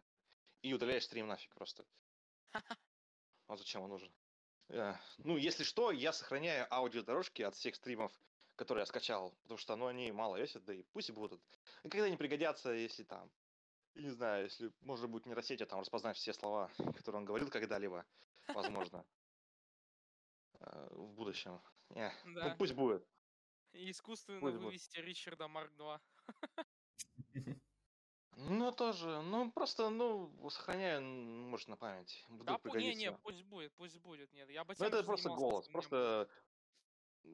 и 0.62 0.72
удаляешь 0.72 1.04
стрим 1.04 1.26
нафиг 1.28 1.54
просто. 1.54 1.84
А 3.46 3.56
зачем 3.56 3.82
он 3.82 3.90
нужен? 3.90 4.12
Э, 4.68 4.94
Ну, 5.18 5.36
если 5.36 5.64
что, 5.64 5.90
я 5.90 6.12
сохраняю 6.12 6.66
аудиодорожки 6.72 7.42
от 7.42 7.54
всех 7.54 7.74
стримов, 7.74 8.12
которые 8.58 8.82
я 8.82 8.86
скачал, 8.86 9.32
потому 9.42 9.56
что, 9.56 9.76
ну, 9.76 9.86
они 9.86 10.10
мало 10.10 10.36
весят, 10.36 10.64
да 10.64 10.74
и 10.74 10.82
пусть 10.82 11.08
и 11.08 11.12
будут. 11.12 11.40
И 11.84 11.88
когда 11.88 12.06
они 12.06 12.16
пригодятся, 12.16 12.72
если 12.72 13.04
там, 13.04 13.30
я 13.94 14.02
не 14.02 14.10
знаю, 14.10 14.44
если 14.44 14.72
можно 14.80 15.06
будет 15.06 15.26
нейросеть 15.26 15.66
там 15.68 15.80
распознать 15.80 16.16
все 16.16 16.32
слова, 16.32 16.68
которые 16.96 17.20
он 17.20 17.24
говорил 17.24 17.48
когда-либо, 17.50 18.04
возможно, 18.48 19.06
э, 20.58 20.88
в 20.90 21.12
будущем. 21.12 21.62
Не, 21.90 22.12
ну, 22.24 22.56
пусть 22.58 22.74
будет. 22.74 23.06
И 23.72 23.90
искусственно 23.90 24.40
Пусть 24.40 24.56
будет. 24.56 24.64
вывести 24.64 24.98
Ричарда 24.98 25.46
Марк 25.46 25.72
2. 25.76 26.00
Ну, 28.40 28.70
тоже, 28.70 29.20
ну, 29.22 29.50
просто, 29.50 29.90
ну, 29.90 30.32
сохраняю, 30.48 31.02
может, 31.02 31.66
на 31.66 31.76
память. 31.76 32.24
Вдруг 32.28 32.62
Да, 32.62 32.78
не, 32.78 32.94
не, 32.94 33.10
пусть 33.10 33.42
будет, 33.42 33.74
пусть 33.74 33.98
будет. 33.98 34.32
Нет, 34.32 34.48
я 34.50 34.64
бы 34.64 34.76
Ну, 34.78 34.86
это 34.86 35.02
просто 35.02 35.30
голос. 35.30 35.66
Просто 35.66 36.30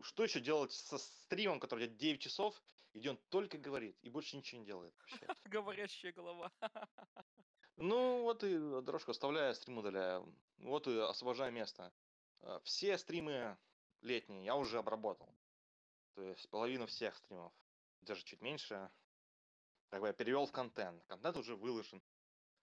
что 0.02 0.24
еще 0.24 0.40
делать 0.40 0.72
со 0.72 0.98
стримом, 0.98 1.60
который 1.60 1.86
идет 1.86 1.96
9 1.96 2.20
часов, 2.20 2.60
где 2.94 3.10
он 3.10 3.16
только 3.28 3.58
говорит 3.58 3.98
и 4.02 4.08
больше 4.08 4.36
ничего 4.36 4.60
не 4.60 4.66
делает 4.66 4.94
вообще. 4.98 5.26
говорящая 5.44 6.12
голова. 6.12 6.50
Ну, 7.76 8.22
вот 8.22 8.44
и 8.44 8.56
дорожку 8.82 9.10
оставляю, 9.10 9.54
стрим 9.54 9.78
удаляю. 9.78 10.32
Вот 10.58 10.86
и 10.86 10.96
освобождаю 10.98 11.52
место. 11.52 11.92
А, 12.42 12.60
Все 12.60 12.96
стримы 12.98 13.58
летние 14.00 14.44
я 14.44 14.54
уже 14.54 14.78
обработал. 14.78 15.34
То 16.14 16.22
есть 16.22 16.48
половину 16.50 16.86
всех 16.86 17.16
стримов, 17.16 17.52
даже 18.02 18.22
чуть 18.24 18.40
меньше, 18.40 18.90
как 19.90 20.00
бы 20.00 20.06
я 20.06 20.12
перевел 20.12 20.46
в 20.46 20.52
контент. 20.52 21.04
Контент 21.06 21.36
уже 21.36 21.56
выложен 21.56 22.02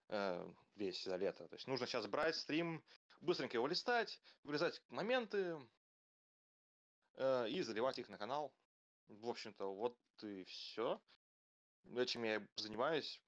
э, 0.07 0.53
весь 0.75 1.03
за 1.03 1.17
лето. 1.17 1.47
То 1.47 1.55
есть 1.55 1.67
нужно 1.67 1.87
сейчас 1.87 2.07
брать 2.07 2.35
стрим, 2.35 2.81
быстренько 3.19 3.57
его 3.57 3.67
листать, 3.67 4.19
вырезать 4.43 4.81
моменты 4.89 5.37
э, 5.37 5.59
и 7.17 7.61
заливать 7.61 7.99
их 7.99 8.09
на 8.09 8.17
канал. 8.17 8.53
В 9.07 9.29
общем-то, 9.29 9.73
вот 9.73 9.97
и 10.23 10.43
все. 10.45 11.01
Этим 11.95 12.23
я 12.23 12.45
занимаюсь 12.55 13.21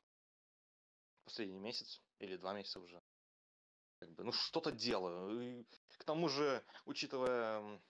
последний 1.23 1.59
месяц 1.59 2.01
или 2.19 2.38
два 2.38 2.53
месяца 2.53 2.79
уже. 2.79 3.01
Как 3.99 4.11
бы, 4.11 4.23
ну, 4.23 4.31
что-то 4.31 4.71
делаю. 4.71 5.61
И 5.61 5.65
к 5.97 6.03
тому 6.03 6.29
же, 6.29 6.63
учитывая 6.86 7.81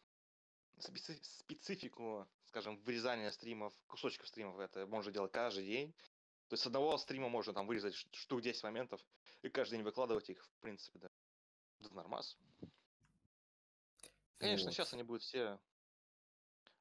специ- 0.78 1.22
специфику, 1.24 2.28
скажем, 2.46 2.78
вырезания 2.84 3.32
стримов, 3.32 3.74
кусочков 3.88 4.28
стримов, 4.28 4.60
это 4.60 4.86
можно 4.88 5.12
делать 5.12 5.32
каждый 5.32 5.66
день. 5.66 5.94
То 6.48 6.54
есть 6.54 6.64
с 6.64 6.68
одного 6.68 6.98
стрима 6.98 7.30
можно 7.30 7.54
там 7.54 7.66
вырезать 7.66 7.96
штук 7.96 8.42
10 8.42 8.64
моментов 8.64 9.02
и 9.42 9.50
каждый 9.50 9.78
день 9.78 9.84
выкладывать 9.84 10.30
их, 10.30 10.46
в 10.46 10.62
принципе, 10.62 11.00
да. 11.00 11.10
Да 11.80 11.90
нормас. 11.92 12.38
Конечно, 14.38 14.68
Вот. 14.68 14.74
сейчас 14.74 14.94
они 14.94 15.04
будут 15.04 15.24
все 15.24 15.60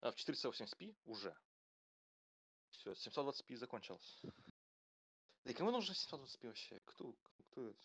а, 0.03 0.11
в 0.11 0.16
480p 0.16 0.96
уже. 1.05 1.34
Все, 2.70 2.92
720p 2.92 3.57
закончилось. 3.57 4.20
Да 5.44 5.50
и 5.50 5.55
кому 5.55 5.70
нужно 5.70 5.92
720p 5.92 6.46
вообще? 6.48 6.80
Кто, 6.84 7.14
кто 7.22 7.68
это? 7.68 7.80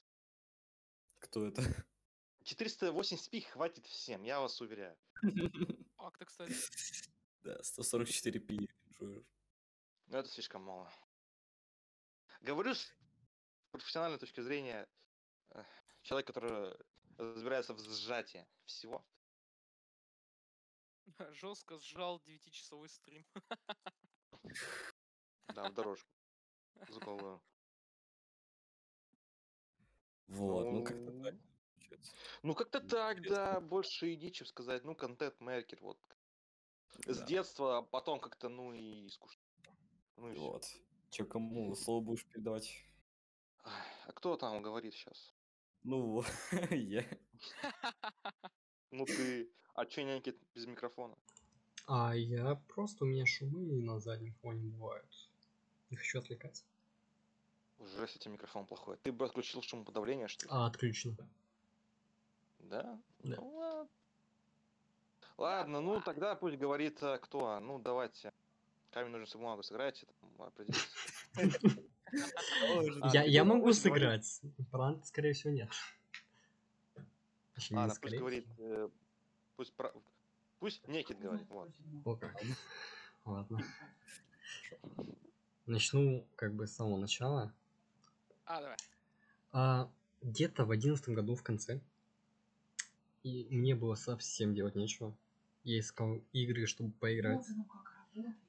Кто 1.20 1.46
это? 1.46 1.62
480p 2.44 3.42
хватит 3.42 3.86
всем, 3.86 4.24
я 4.24 4.40
вас 4.40 4.60
уверяю. 4.62 4.98
Факт, 5.98 6.26
кстати. 6.26 6.56
Да, 7.44 7.60
144p. 7.62 8.68
жуешь. 9.00 9.26
Но 10.08 10.18
это 10.18 10.30
слишком 10.30 10.64
мало. 10.64 10.92
Говорю 12.42 12.74
с 12.74 12.92
профессиональной 13.72 14.18
точки 14.18 14.42
зрения 14.42 14.88
э, 15.52 15.64
человек, 16.02 16.28
который 16.28 16.76
разбирается 17.18 17.74
в 17.74 17.80
сжатии 17.80 18.48
всего. 18.66 19.06
Жестко 21.34 21.78
сжал 21.78 22.22
9-часовой 22.26 22.90
стрим. 22.90 23.26
Да, 25.56 25.70
в 25.70 25.74
дорожку. 25.74 26.10
Звуковую. 26.90 27.42
Вот, 30.28 30.72
ну 30.72 30.84
как-то 30.84 31.12
Ну, 31.12 31.24
так 31.24 31.36
получается. 31.74 32.14
Ну, 32.44 32.54
как-то 32.54 32.80
так, 32.82 33.22
да, 33.22 33.60
больше 33.62 34.14
иди, 34.14 34.32
чем 34.32 34.46
сказать, 34.48 34.84
ну, 34.84 34.96
контент-мейкер, 34.96 35.80
вот. 35.82 35.98
С 37.06 37.24
детства, 37.24 37.78
а 37.78 37.82
потом 37.82 38.20
как-то, 38.20 38.50
ну, 38.50 38.74
и 38.74 39.10
скучно. 39.10 39.42
Ну, 40.18 40.32
и. 40.32 40.38
Вот. 40.38 40.66
Че, 41.10 41.26
кому 41.26 41.76
слово 41.76 42.04
будешь 42.04 42.26
передавать? 42.26 42.84
А 43.64 44.12
кто 44.14 44.36
там 44.36 44.62
говорит 44.62 44.94
сейчас? 44.94 45.34
Ну, 45.84 46.24
я. 46.72 47.06
Ну, 48.92 49.06
ты... 49.06 49.50
А 49.74 49.86
чё 49.86 50.04
няньки 50.04 50.36
без 50.56 50.66
микрофона? 50.66 51.16
А 51.88 52.16
я 52.16 52.56
просто 52.68 53.06
у 53.06 53.08
меня 53.08 53.26
шумы 53.26 53.82
на 53.82 54.00
заднем 54.00 54.34
фоне 54.42 54.64
бывают. 54.64 55.30
Не 55.90 55.98
хочу 55.98 56.20
отвлекать. 56.20 56.66
Уже 57.80 58.08
с 58.08 58.16
этим 58.16 58.34
микрофон 58.34 58.66
плохой. 58.66 58.98
Ты 59.04 59.12
бы 59.12 59.26
отключил 59.26 59.62
шумоподавление, 59.62 60.28
что 60.28 60.46
ли? 60.46 60.52
А, 60.52 60.66
отключено. 60.66 61.16
Да? 62.60 63.00
Да. 63.20 63.36
Ну, 63.38 63.56
ладно. 63.56 63.90
Ладно, 65.38 65.82
ну, 65.82 66.02
тогда 66.02 66.36
пусть 66.36 66.58
говорит 66.58 66.98
а, 67.04 67.20
кто. 67.20 67.60
Ну, 67.60 67.80
давайте. 67.80 68.34
Камень, 68.92 69.12
ножницы, 69.12 69.38
бумагу 69.38 69.62
определитесь. 70.38 70.88
А, 73.02 73.26
я, 73.26 73.44
могу 73.44 73.74
сыграть. 73.74 74.42
Пранк, 74.72 75.06
скорее 75.06 75.34
всего, 75.34 75.52
нет. 75.52 75.70
Не 77.70 77.76
Ладно, 77.76 77.96
пусть 78.02 78.16
говорит... 78.16 78.48
э, 78.60 78.90
Пусть... 79.56 79.74
про- 79.74 79.94
Пусть 80.60 80.88
Некит 80.88 81.20
говорит, 81.20 81.48
вот. 81.50 81.70
О, 82.06 82.16
как. 82.16 82.36
Ладно. 83.26 83.64
Начну 85.66 86.26
как 86.36 86.54
бы 86.54 86.68
с 86.68 86.76
самого 86.76 86.98
начала. 86.98 87.54
А, 88.46 88.62
давай. 88.62 88.78
А, 89.52 89.92
где-то 90.22 90.66
в 90.66 90.72
одиннадцатом 90.72 91.14
году 91.14 91.36
в 91.36 91.44
конце, 91.44 91.82
и 93.24 93.48
мне 93.52 93.76
было 93.76 93.96
совсем 93.96 94.54
делать 94.56 94.76
нечего. 94.76 95.16
Я 95.64 95.80
искал 95.80 96.22
игры, 96.32 96.66
чтобы 96.66 96.92
поиграть. 96.94 97.46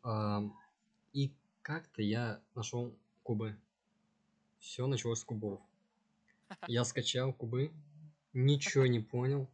А, 0.02 0.42
и 1.12 1.32
как-то 1.62 2.02
я 2.02 2.40
нашел 2.54 2.96
кубы. 3.22 3.59
Все 4.61 4.86
началось 4.86 5.20
с 5.20 5.24
кубов. 5.24 5.61
Я 6.66 6.84
скачал 6.84 7.32
кубы, 7.32 7.72
ничего 8.39 8.86
не 8.86 9.01
понял, 9.01 9.49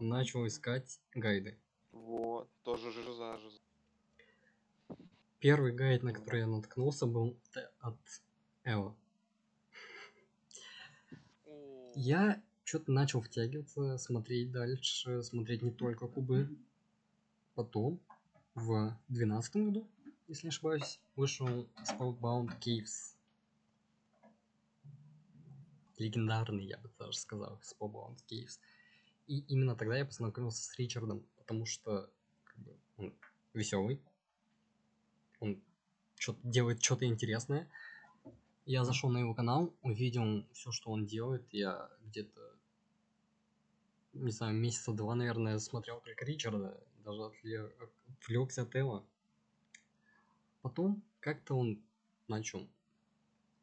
начал 0.00 0.46
искать 0.46 1.00
гайды. 1.14 1.56
Вот, 1.92 2.48
тоже 2.62 2.90
жиза, 2.90 3.38
жиза. 3.38 3.60
Первый 5.38 5.72
гайд, 5.72 6.02
на 6.02 6.12
который 6.12 6.40
я 6.40 6.46
наткнулся, 6.46 7.06
был 7.06 7.36
от 7.80 7.96
Эва. 8.64 8.96
Я 11.94 12.42
что-то 12.64 12.90
начал 12.90 13.20
втягиваться, 13.20 13.98
смотреть 13.98 14.50
дальше, 14.50 15.22
смотреть 15.22 15.62
не 15.62 15.70
только 15.70 16.08
кубы. 16.08 16.48
Потом, 17.54 18.00
в 18.54 18.98
двенадцатом 19.08 19.66
году, 19.66 19.88
если 20.26 20.46
не 20.46 20.48
ошибаюсь, 20.48 20.98
вышел 21.14 21.68
Spellbound 21.88 22.50
Caves. 22.60 23.13
Легендарный, 25.98 26.64
я 26.64 26.78
бы 26.78 26.90
даже 26.98 27.18
сказал, 27.18 27.60
Spellbound 27.62 28.18
Caves. 28.30 28.58
И 29.26 29.40
именно 29.40 29.74
тогда 29.76 29.96
я 29.96 30.04
познакомился 30.04 30.62
с 30.64 30.78
Ричардом, 30.78 31.26
потому 31.36 31.66
что 31.66 32.10
как 32.44 32.56
бы, 32.58 32.78
он 32.96 33.14
веселый, 33.54 34.00
он 35.40 35.62
что 36.16 36.36
делает 36.42 36.82
что-то 36.82 37.06
интересное. 37.06 37.68
Я 38.66 38.84
зашел 38.84 39.10
на 39.10 39.18
его 39.18 39.34
канал, 39.34 39.74
увидел 39.82 40.46
все, 40.52 40.72
что 40.72 40.90
он 40.90 41.04
делает. 41.06 41.46
Я 41.52 41.90
где-то, 42.04 42.56
не 44.14 44.30
знаю, 44.30 44.54
месяца 44.54 44.92
два, 44.92 45.14
наверное, 45.14 45.58
смотрел 45.58 46.00
только 46.00 46.24
Ричарда, 46.24 46.82
даже 47.04 47.20
отвле- 47.20 47.72
отвлекся 48.08 48.62
от 48.62 48.74
Эва. 48.74 49.04
Потом 50.62 51.02
как-то 51.20 51.54
он 51.56 51.82
начал 52.26 52.66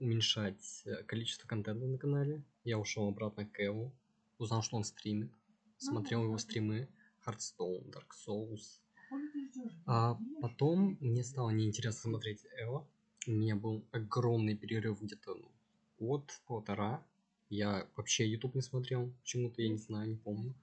уменьшать 0.02 0.82
э, 0.86 1.04
количество 1.04 1.48
контента 1.48 1.86
на 1.86 1.98
канале. 1.98 2.44
Я 2.64 2.80
ушел 2.80 3.08
обратно 3.08 3.46
к 3.46 3.60
Эву, 3.60 3.94
узнал, 4.38 4.64
что 4.64 4.76
он 4.76 4.84
стримит, 4.84 5.32
смотрел 5.78 6.24
его 6.24 6.38
стримы, 6.38 6.90
Hearthstone, 7.26 7.90
Dark 7.92 8.10
Souls. 8.28 8.82
А 9.86 10.18
потом 10.42 10.98
мне 11.00 11.24
стало 11.24 11.52
неинтересно 11.52 12.12
смотреть 12.12 12.46
Эва. 12.58 12.88
У 13.28 13.32
меня 13.32 13.56
был 13.56 13.86
огромный 13.92 14.56
перерыв 14.56 15.02
где-то 15.02 15.36
ну, 15.36 15.52
год, 16.00 16.32
полтора. 16.48 17.06
Я 17.50 17.88
вообще 17.96 18.28
YouTube 18.28 18.56
не 18.56 18.62
смотрел, 18.62 19.14
почему-то 19.22 19.62
я 19.62 19.70
не 19.70 19.78
знаю, 19.78 20.10
не 20.10 20.16
помню. 20.16 20.56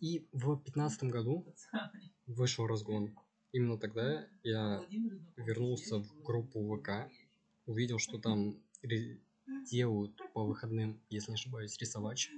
И 0.00 0.26
в 0.32 0.56
пятнадцатом 0.58 1.10
году 1.10 1.44
вышел 2.26 2.66
разгон. 2.66 3.14
Именно 3.52 3.78
тогда 3.78 4.28
я 4.44 4.86
вернулся 5.36 5.98
в 5.98 6.22
группу 6.22 6.76
ВК, 6.76 7.10
увидел, 7.70 7.98
что 7.98 8.18
там 8.18 8.56
делают 9.70 10.20
по 10.34 10.44
выходным, 10.44 11.00
если 11.08 11.30
не 11.30 11.34
ошибаюсь, 11.34 11.78
рисовач. 11.78 12.30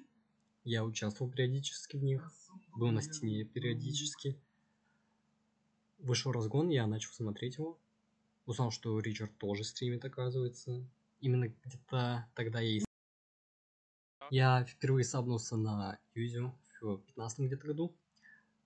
Я 0.64 0.84
участвовал 0.84 1.30
периодически 1.30 1.96
в 1.96 2.02
них, 2.04 2.30
был 2.76 2.90
на 2.90 3.02
стене 3.02 3.44
периодически. 3.44 4.38
Вышел 5.98 6.32
разгон, 6.32 6.68
я 6.68 6.86
начал 6.86 7.12
смотреть 7.12 7.58
его. 7.58 7.78
Узнал, 8.44 8.70
что 8.70 8.98
Ричард 8.98 9.36
тоже 9.38 9.64
стримит, 9.64 10.04
оказывается. 10.04 10.84
Именно 11.20 11.48
где-то 11.48 12.28
тогда 12.34 12.60
я 12.60 12.78
и... 12.78 12.84
Я 14.30 14.64
впервые 14.64 15.04
сабнулся 15.04 15.56
на 15.56 15.98
Юзю 16.14 16.54
в 16.80 16.98
15 16.98 17.40
где-то 17.40 17.66
году. 17.66 17.94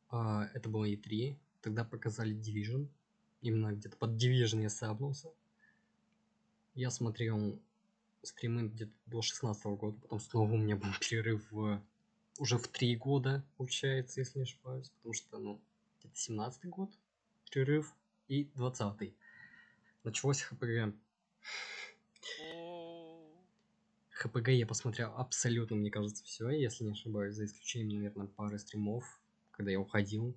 А, 0.09 0.49
это 0.55 0.69
было 0.69 0.89
E3. 0.89 1.37
Тогда 1.61 1.85
показали 1.85 2.35
Division. 2.35 2.89
Именно 3.43 3.73
где-то 3.73 3.97
под 3.97 4.11
Division 4.13 4.63
я 4.63 4.71
сабнулся. 4.71 5.31
Я 6.77 6.91
смотрел 6.91 7.59
стримы 8.23 8.69
где-то 8.69 8.93
до 9.07 9.23
16 9.23 9.65
года. 9.65 9.99
Потом 10.03 10.21
снова 10.21 10.53
у 10.53 10.59
меня 10.59 10.77
был 10.77 10.91
перерыв 11.01 11.51
в... 11.51 11.83
уже 12.39 12.59
в 12.59 12.69
3 12.69 12.97
года, 12.97 13.43
получается, 13.57 14.21
если 14.21 14.41
не 14.41 14.43
ошибаюсь. 14.43 14.91
Потому 14.91 15.15
что, 15.15 15.39
ну, 15.39 15.61
где-то 15.99 16.15
17 16.15 16.67
год 16.67 16.91
перерыв 17.51 17.95
и 18.29 18.45
20 18.57 19.15
Началось 20.05 20.43
ХПГ. 20.43 20.95
ХПГ 24.11 24.49
я 24.49 24.67
посмотрел 24.67 25.15
абсолютно, 25.17 25.77
мне 25.77 25.91
кажется, 25.91 26.25
все, 26.25 26.51
если 26.51 26.85
не 26.85 26.93
ошибаюсь, 26.93 27.37
за 27.37 27.47
исключением, 27.47 28.03
наверное, 28.03 28.27
пары 28.27 28.59
стримов, 28.59 29.19
когда 29.51 29.71
я 29.71 29.81
уходил. 29.81 30.37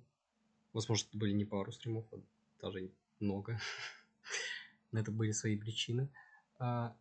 Возможно, 0.72 1.06
это 1.06 1.18
были 1.18 1.32
не 1.32 1.44
пару 1.44 1.70
стримов, 1.70 2.06
а 2.12 2.20
даже 2.62 2.90
много. 3.18 3.60
На 4.90 5.00
это 5.00 5.12
были 5.12 5.32
свои 5.32 5.58
причины. 5.58 6.08
А, 6.60 6.94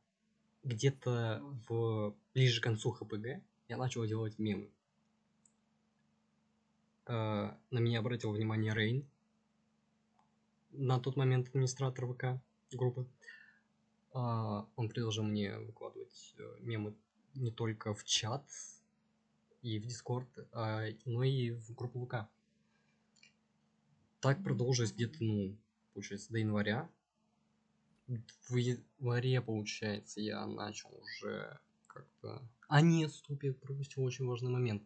Где-то 0.64 1.42
в 1.68 2.16
ближе 2.34 2.62
к 2.62 2.64
концу 2.64 2.92
ХПГ 2.92 3.44
я 3.68 3.78
начал 3.78 4.06
делать 4.06 4.40
мемы. 4.40 4.72
А, 7.06 7.58
На 7.70 7.80
меня 7.80 8.00
обратил 8.00 8.32
внимание 8.32 8.74
Рейн, 8.74 9.06
на 10.72 11.00
тот 11.00 11.18
момент 11.18 11.50
администратор 11.50 12.08
ВК 12.08 12.42
группы. 12.72 13.06
А, 14.14 14.66
Он 14.78 14.88
предложил 14.88 15.24
мне 15.24 15.58
выкладывать 15.58 16.36
э, 16.38 16.58
мемы 16.62 16.96
не 17.36 17.52
только 17.52 17.94
в 17.94 18.06
чат 18.06 18.46
и 19.62 19.78
в 19.78 19.86
Дискорд, 19.86 20.30
а, 20.54 20.86
но 21.04 21.24
и 21.24 21.52
в 21.52 21.76
группу 21.76 22.06
ВК. 22.06 22.30
Так 24.22 24.42
продолжилось 24.42 24.94
где-то, 24.94 25.18
ну, 25.22 25.58
получается, 25.94 26.32
до 26.32 26.40
января. 26.40 26.90
В 28.48 28.56
январе, 28.56 29.42
получается, 29.42 30.20
я 30.20 30.46
начал 30.48 30.90
уже 30.96 31.60
как-то... 31.88 32.42
А 32.68 32.82
нет, 32.82 33.12
стоп, 33.12 33.44
я 33.44 33.54
пропустил 33.54 34.04
очень 34.04 34.26
важный 34.26 34.50
момент. 34.50 34.84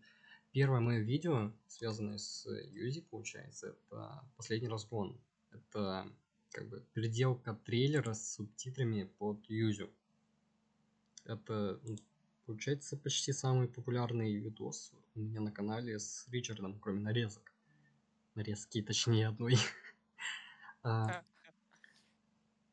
Первое 0.52 0.82
мое 0.82 1.00
видео, 1.00 1.54
связанное 1.68 2.18
с 2.18 2.46
Юзи, 2.72 3.02
получается, 3.02 3.70
это 3.70 4.24
последний 4.36 4.68
разгон. 4.68 5.20
Это 5.52 6.12
как 6.52 6.68
бы 6.70 6.86
переделка 6.94 7.54
трейлера 7.54 8.14
с 8.14 8.36
субтитрами 8.36 9.06
под 9.18 9.50
Юзю. 9.50 9.90
Это, 11.26 11.80
ну, 11.84 11.98
получается, 12.46 12.98
почти 12.98 13.32
самый 13.32 13.68
популярный 13.68 14.36
видос 14.36 14.92
у 15.16 15.20
меня 15.20 15.42
на 15.42 15.52
канале 15.52 15.98
с 15.98 16.28
Ричардом, 16.30 16.80
кроме 16.80 17.00
нарезок. 17.00 17.54
Нарезки, 18.36 18.82
точнее, 18.82 19.30
одной. 19.30 19.56
А, 20.86 21.24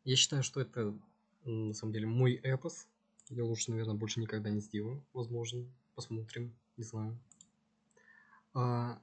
Я 0.05 0.16
считаю, 0.16 0.42
что 0.42 0.61
это 0.61 0.96
на 1.44 1.74
самом 1.74 1.92
деле 1.92 2.07
мой 2.07 2.34
эпос. 2.34 2.86
Я 3.28 3.44
лучше, 3.44 3.70
наверное, 3.70 3.94
больше 3.94 4.20
никогда 4.20 4.51
не 4.51 4.61
сделаю. 4.61 5.05
Возможно. 5.12 5.66
Посмотрим. 5.94 6.55
Не 6.76 6.84
знаю. 6.84 7.18
А, 8.55 9.01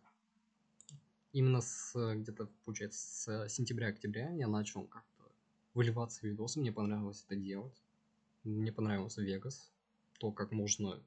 именно 1.32 1.62
с 1.62 1.96
э, 1.96 2.16
где-то, 2.16 2.50
получается, 2.66 3.48
с 3.48 3.54
сентября-октября 3.54 4.32
я 4.32 4.48
начал 4.48 4.86
как-то 4.86 5.24
выливаться 5.74 6.22
в 6.22 6.24
видосы, 6.24 6.60
мне 6.60 6.72
понравилось 6.72 7.24
это 7.26 7.36
делать. 7.36 7.80
Мне 8.44 8.72
понравился 8.72 9.22
Вегас, 9.22 9.72
то, 10.20 10.32
как 10.32 10.52
можно 10.52 11.02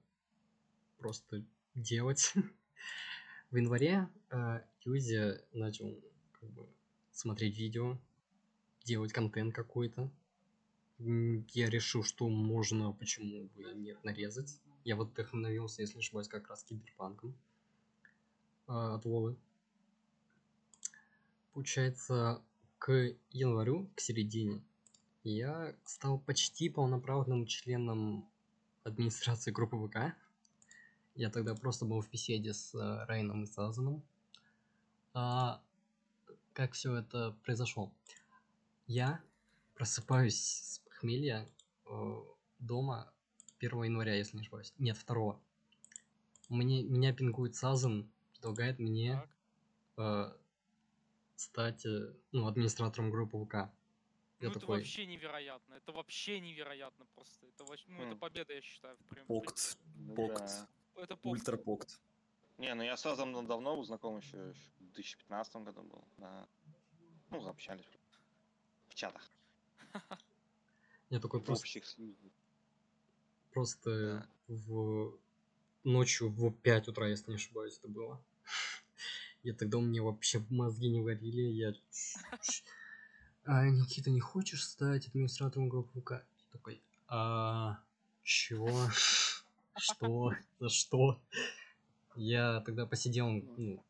просто 0.98 1.44
делать. 1.74 2.32
В 3.50 3.56
январе 3.56 4.08
э, 4.30 4.60
Юзи 4.84 5.40
начал 5.52 6.00
как 6.38 6.48
бы, 6.50 6.68
смотреть 7.10 7.58
видео, 7.58 7.98
делать 8.90 9.12
контент 9.12 9.54
какой-то. 9.54 10.10
Я 10.98 11.70
решил, 11.70 12.02
что 12.02 12.28
можно, 12.28 12.92
почему 12.92 13.48
бы 13.54 13.72
нет, 13.74 14.02
нарезать. 14.02 14.60
Я 14.84 14.96
вот 14.96 15.10
вдохновился, 15.10 15.82
если 15.82 15.98
ошибаюсь, 15.98 16.26
как 16.26 16.48
раз 16.48 16.64
киберпанком 16.64 17.36
э, 18.66 18.72
от 18.72 19.04
Вовы. 19.04 19.36
Получается, 21.52 22.42
к 22.78 23.14
январю, 23.30 23.88
к 23.94 24.00
середине, 24.00 24.60
я 25.22 25.76
стал 25.84 26.18
почти 26.18 26.68
полноправным 26.68 27.46
членом 27.46 28.28
администрации 28.82 29.52
группы 29.52 29.76
ВК. 29.76 30.16
Я 31.14 31.30
тогда 31.30 31.54
просто 31.54 31.84
был 31.84 32.00
в 32.00 32.10
беседе 32.10 32.54
с 32.54 32.74
э, 32.74 33.06
Рейном 33.08 33.44
и 33.44 33.46
Сазаном. 33.46 34.02
А, 35.14 35.62
как 36.54 36.72
все 36.72 36.96
это 36.96 37.36
произошло? 37.44 37.92
Я 38.90 39.22
просыпаюсь 39.76 40.36
с 40.36 40.78
похмелья 40.80 41.48
э, 41.86 42.22
дома 42.58 43.14
1 43.60 43.84
января, 43.84 44.16
если 44.16 44.36
не 44.36 44.40
ошибаюсь. 44.40 44.74
Нет, 44.78 44.98
2. 45.06 45.40
Мне, 46.48 46.82
меня 46.82 47.12
пингует 47.12 47.54
Сазан, 47.54 48.10
предлагает 48.32 48.80
мне 48.80 49.22
э, 49.96 50.32
стать 51.36 51.86
э, 51.86 52.16
ну, 52.32 52.48
администратором 52.48 53.12
группы 53.12 53.38
ВК. 53.38 53.54
Я 53.54 53.70
ну, 54.40 54.50
это 54.50 54.58
такой, 54.58 54.78
вообще 54.78 55.06
невероятно. 55.06 55.74
Это 55.74 55.92
вообще 55.92 56.40
невероятно 56.40 57.06
просто. 57.14 57.46
Это, 57.46 57.64
ну, 57.86 58.02
это 58.02 58.16
Хм. 58.16 58.18
победа, 58.18 58.54
я 58.54 58.60
считаю. 58.60 58.96
Прям. 59.08 59.24
Покт, 59.26 59.78
Ну 59.94 60.14
покт, 60.16 60.34
да. 60.34 60.68
Это 60.96 61.16
покт. 61.16 62.00
Не, 62.58 62.74
ну 62.74 62.82
я 62.82 62.96
с 62.96 63.06
Азом 63.06 63.34
дав- 63.34 63.46
давно 63.46 63.76
был 63.76 63.84
знаком 63.84 64.18
еще, 64.18 64.36
еще 64.48 64.70
в 64.80 64.92
2015 64.94 65.54
году 65.62 65.82
был. 65.84 66.04
Да. 66.18 66.48
Ну, 67.30 67.46
общались. 67.46 67.99
Чатах. 69.00 69.30
я 71.08 71.20
такой 71.20 71.40
просто, 71.40 71.62
общих 71.62 71.84
просто 73.50 74.28
в 74.46 75.18
ночью 75.84 76.28
в 76.28 76.50
5 76.50 76.88
утра, 76.88 77.08
если 77.08 77.30
не 77.30 77.36
ошибаюсь, 77.36 77.78
это 77.78 77.88
было. 77.88 78.22
Я 79.42 79.54
тогда 79.54 79.78
у 79.78 79.80
меня 79.80 80.02
вообще 80.02 80.44
мозги 80.50 80.90
не 80.90 81.00
варили, 81.00 81.40
я... 81.40 81.72
А, 83.44 83.66
Никита, 83.70 84.10
не 84.10 84.20
хочешь 84.20 84.62
стать 84.62 85.08
администратором 85.08 85.70
группы 85.70 85.98
ВК? 85.98 86.10
Я 86.10 86.22
такой, 86.52 86.82
а... 87.08 87.82
Чего? 88.22 88.86
Что? 89.78 90.34
За 90.58 90.68
что? 90.68 91.18
Я 92.16 92.60
тогда 92.60 92.84
посидел, 92.84 93.30
ну, 93.30 93.82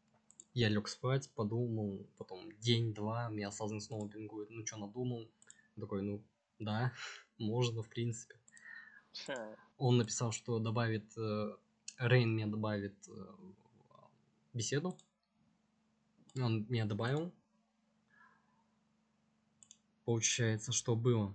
я 0.54 0.68
лег 0.68 0.88
спать, 0.88 1.30
подумал, 1.34 2.06
потом 2.18 2.50
день-два, 2.58 3.28
меня 3.28 3.48
осознанно 3.48 3.80
снова 3.80 4.08
пингует, 4.08 4.50
ну 4.50 4.66
что, 4.66 4.78
надумал? 4.78 5.28
Я 5.76 5.80
такой, 5.82 6.02
ну, 6.02 6.22
да, 6.58 6.92
можно, 7.38 7.82
в 7.82 7.88
принципе. 7.88 8.36
Он 9.78 9.96
написал, 9.98 10.32
что 10.32 10.58
добавит, 10.58 11.16
э, 11.16 11.56
Рейн 11.98 12.34
меня 12.34 12.46
добавит 12.46 12.94
э, 13.08 13.34
беседу. 14.52 14.96
Он 16.36 16.64
меня 16.68 16.84
добавил. 16.84 17.32
Получается, 20.04 20.72
что 20.72 20.96
было? 20.96 21.34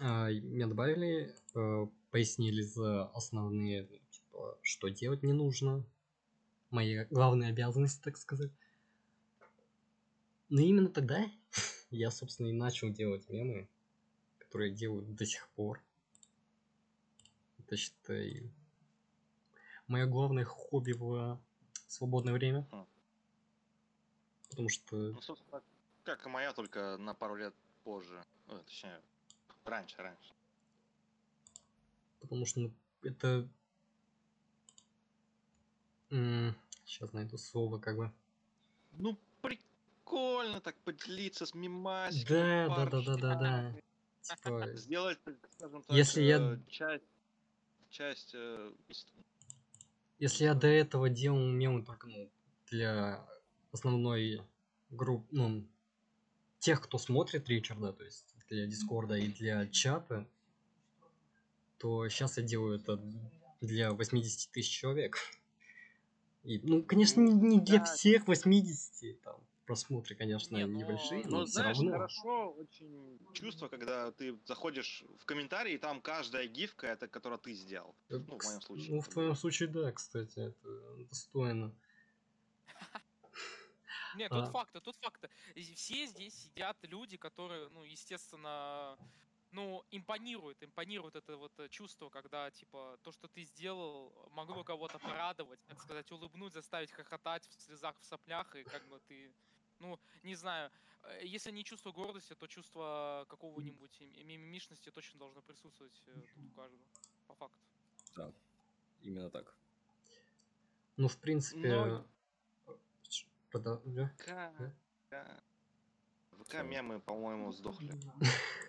А, 0.00 0.30
меня 0.30 0.66
добавили, 0.66 1.34
э, 1.54 1.86
пояснили 2.10 2.62
за 2.62 3.06
основные, 3.06 3.88
типа, 4.10 4.58
что 4.62 4.88
делать 4.88 5.22
не 5.22 5.32
нужно. 5.32 5.84
Мои 6.70 7.04
главные 7.06 7.50
обязанности, 7.50 8.02
так 8.02 8.16
сказать. 8.16 8.50
Но 10.48 10.60
именно 10.60 10.88
тогда 10.88 11.24
я, 11.90 12.10
собственно, 12.10 12.48
и 12.48 12.52
начал 12.52 12.90
делать 12.90 13.28
мемы, 13.28 13.68
которые 14.38 14.72
делаю 14.72 15.02
до 15.02 15.26
сих 15.26 15.48
пор. 15.50 15.82
Это, 17.58 17.76
считай, 17.76 18.50
мое 19.86 20.06
главное 20.06 20.44
хобби 20.44 20.92
в 20.92 21.40
свободное 21.86 22.32
время. 22.32 22.66
Потому 24.50 24.68
что 24.68 24.96
Ну, 24.96 25.20
собственно, 25.20 25.62
как 26.04 26.24
и 26.24 26.28
моя, 26.28 26.52
только 26.52 26.96
на 26.96 27.14
пару 27.14 27.36
лет 27.36 27.54
позже. 27.84 28.24
Ой, 28.48 28.62
точнее, 28.64 29.00
раньше, 29.64 29.96
раньше. 29.98 30.34
Потому 32.20 32.46
что 32.46 32.60
ну, 32.60 32.72
это... 33.02 33.48
сейчас 36.10 37.12
найду 37.12 37.36
слово, 37.38 37.78
как 37.78 37.96
бы. 37.96 38.12
Ну, 38.92 39.18
прикольно 39.42 40.60
так 40.60 40.76
поделиться 40.84 41.46
с 41.46 41.54
мимасиками. 41.54 42.68
Да, 42.68 42.68
да, 42.68 42.86
да, 42.86 43.00
да, 43.02 43.16
да, 43.16 43.34
да. 43.34 43.74
Типа, 44.36 44.76
Сделать, 44.76 45.18
так 45.24 45.34
скажем 45.50 45.82
так, 45.82 45.96
Если 45.96 46.22
я- 46.22 46.38
э, 46.38 46.58
часть, 46.68 47.04
часть 47.90 48.34
э, 48.34 48.72
если 50.18 50.44
я 50.44 50.54
до 50.54 50.66
этого 50.66 51.08
делал 51.08 51.38
мемы 51.38 51.84
только 51.84 52.08
ну, 52.08 52.30
для 52.70 53.24
основной 53.72 54.42
группы, 54.90 55.26
ну, 55.30 55.64
тех, 56.58 56.82
кто 56.82 56.98
смотрит 56.98 57.48
Ричарда, 57.48 57.92
то 57.92 58.04
есть 58.04 58.34
для 58.48 58.66
Дискорда 58.66 59.14
и 59.14 59.28
для 59.28 59.66
чата, 59.68 60.26
то 61.78 62.08
сейчас 62.08 62.36
я 62.38 62.42
делаю 62.42 62.80
это 62.80 63.00
для 63.60 63.92
80 63.92 64.50
тысяч 64.50 64.72
человек. 64.72 65.18
И, 66.48 66.58
ну, 66.62 66.82
конечно, 66.82 67.20
не, 67.20 67.30
не 67.34 67.60
для 67.60 67.78
Да. 67.78 67.84
всех 67.84 68.26
80, 68.26 69.20
там, 69.20 69.46
просмотры, 69.66 70.14
конечно, 70.16 70.56
Не, 70.56 70.64
но- 70.64 70.78
небольшие, 70.78 71.26
Но 71.26 71.40
но, 71.40 71.44
все 71.44 71.60
знаешь, 71.60 71.76
равно. 71.76 71.92
хорошо 71.92 72.52
очень 72.52 73.18
чувство, 73.34 73.68
когда 73.68 74.10
ты 74.12 74.34
заходишь 74.46 75.04
в 75.18 75.26
комментарии, 75.26 75.74
и 75.74 75.78
там 75.78 76.00
каждая 76.00 76.46
гифка, 76.46 76.86
это 76.86 77.06
которую 77.06 77.38
ты 77.38 77.52
сделал. 77.52 77.94
Э, 78.08 78.16
ну, 78.16 78.38
в 78.38 78.44
моем 78.46 78.62
случае 78.62 78.92
Ну, 78.94 78.96
это 79.00 79.10
в 79.10 79.12
твоем 79.12 79.34
случае, 79.36 79.68
да, 79.68 79.92
кстати, 79.92 80.38
это 80.38 80.96
достойно. 81.10 81.74
Нет, 84.16 84.32
тут 84.32 84.46
А. 84.46 84.50
факты, 84.50 84.80
тут 84.80 84.96
факты. 84.96 85.28
Все 85.74 86.06
здесь 86.06 86.34
сидят 86.34 86.78
люди, 86.82 87.18
которые, 87.18 87.68
ну, 87.68 87.84
естественно, 87.84 88.96
ну, 89.50 89.84
импонирует, 89.90 90.62
импонирует 90.62 91.16
это 91.16 91.36
вот 91.36 91.58
э, 91.58 91.68
чувство, 91.68 92.10
когда, 92.10 92.50
типа, 92.50 92.98
то, 93.02 93.12
что 93.12 93.28
ты 93.28 93.44
сделал, 93.44 94.12
могло 94.30 94.64
кого-то 94.64 94.98
порадовать, 94.98 95.60
так 95.66 95.80
сказать, 95.80 96.10
улыбнуть, 96.12 96.52
заставить 96.52 96.90
хохотать 96.90 97.46
в 97.46 97.60
слезах, 97.62 97.98
в 97.98 98.04
соплях, 98.04 98.54
и 98.56 98.64
как 98.64 98.86
бы 98.88 99.00
ты, 99.08 99.32
ну, 99.78 99.98
не 100.22 100.34
знаю, 100.34 100.70
э, 101.04 101.24
если 101.24 101.50
не 101.50 101.64
чувство 101.64 101.92
гордости, 101.92 102.34
то 102.34 102.46
чувство 102.46 103.24
какого-нибудь 103.28 104.00
ми- 104.00 104.24
мимимишности 104.24 104.90
точно 104.90 105.18
должно 105.18 105.42
присутствовать 105.42 106.02
э, 106.06 106.26
тут 106.34 106.44
у 106.52 106.54
каждого, 106.54 106.82
по 107.26 107.34
факту. 107.34 107.58
Да, 108.16 108.32
именно 109.00 109.30
так. 109.30 109.54
Ну, 110.96 111.08
в 111.08 111.16
принципе... 111.18 111.60
Но- 111.60 112.06
пода- 113.50 113.80
да? 113.84 114.14
Да. 115.10 115.40
ВК. 116.48 116.62
Мемы, 116.62 117.00
по-моему, 117.00 117.52
сдохли. 117.52 117.92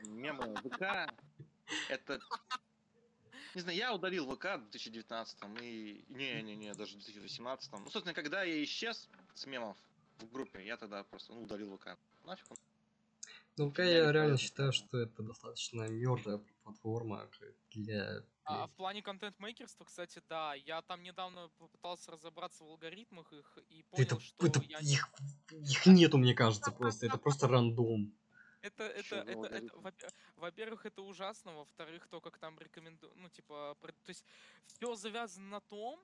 Мемы 0.03 0.55
ВК 0.55 1.09
это... 1.89 2.19
Не 3.55 3.61
знаю, 3.61 3.77
я 3.77 3.93
удалил 3.93 4.29
ВК 4.35 4.57
в 4.57 4.69
2019 4.69 5.37
и... 5.61 6.05
Не-не-не, 6.09 6.73
даже 6.73 6.97
в 6.97 6.99
2018. 6.99 7.71
Ну, 7.71 7.89
собственно, 7.89 8.13
когда 8.13 8.43
я 8.43 8.63
исчез 8.63 9.09
с 9.33 9.45
мемов 9.45 9.77
в 10.19 10.31
группе, 10.31 10.63
я 10.65 10.77
тогда 10.77 11.03
просто 11.03 11.33
ну, 11.33 11.43
удалил 11.43 11.75
ВК. 11.77 11.97
Нафиг 12.25 12.51
он. 12.51 12.57
Ну, 13.57 13.71
ВК 13.71 13.79
я 13.79 14.11
реально 14.11 14.37
считаю, 14.37 14.71
что 14.71 14.99
это 14.99 15.23
достаточно 15.23 15.87
мертвая 15.87 16.39
платформа 16.69 17.29
для... 17.71 18.23
А 18.45 18.65
в 18.67 18.71
плане 18.75 19.01
контент-мейкерства, 19.03 19.85
кстати, 19.85 20.21
да, 20.27 20.55
я 20.55 20.81
там 20.81 21.03
недавно 21.03 21.49
попытался 21.59 22.11
разобраться 22.11 22.63
в 22.63 22.67
алгоритмах 22.67 23.31
их 23.31 23.57
и 23.69 23.83
понял, 23.83 24.03
Это, 24.05 24.19
что 24.19 24.47
это 24.47 24.61
я 24.67 24.81
не- 24.81 24.93
их, 24.93 25.09
их 25.51 25.85
нету, 25.85 26.17
мне 26.17 26.33
кажется, 26.33 26.71
просто. 26.71 27.05
Это 27.05 27.17
просто 27.17 27.47
рандом. 27.47 28.13
Это, 28.61 28.83
это, 28.83 29.15
это, 29.17 29.47
это, 29.47 30.11
во-первых, 30.35 30.85
это 30.85 31.01
ужасно, 31.03 31.53
во-вторых, 31.53 32.07
то, 32.09 32.19
как 32.19 32.37
там 32.39 32.59
рекомендуют, 32.59 33.15
ну, 33.15 33.29
типа, 33.29 33.77
то 33.81 34.09
есть 34.09 34.25
все 34.65 34.95
завязано 34.95 35.47
на 35.47 35.61
том, 35.61 36.03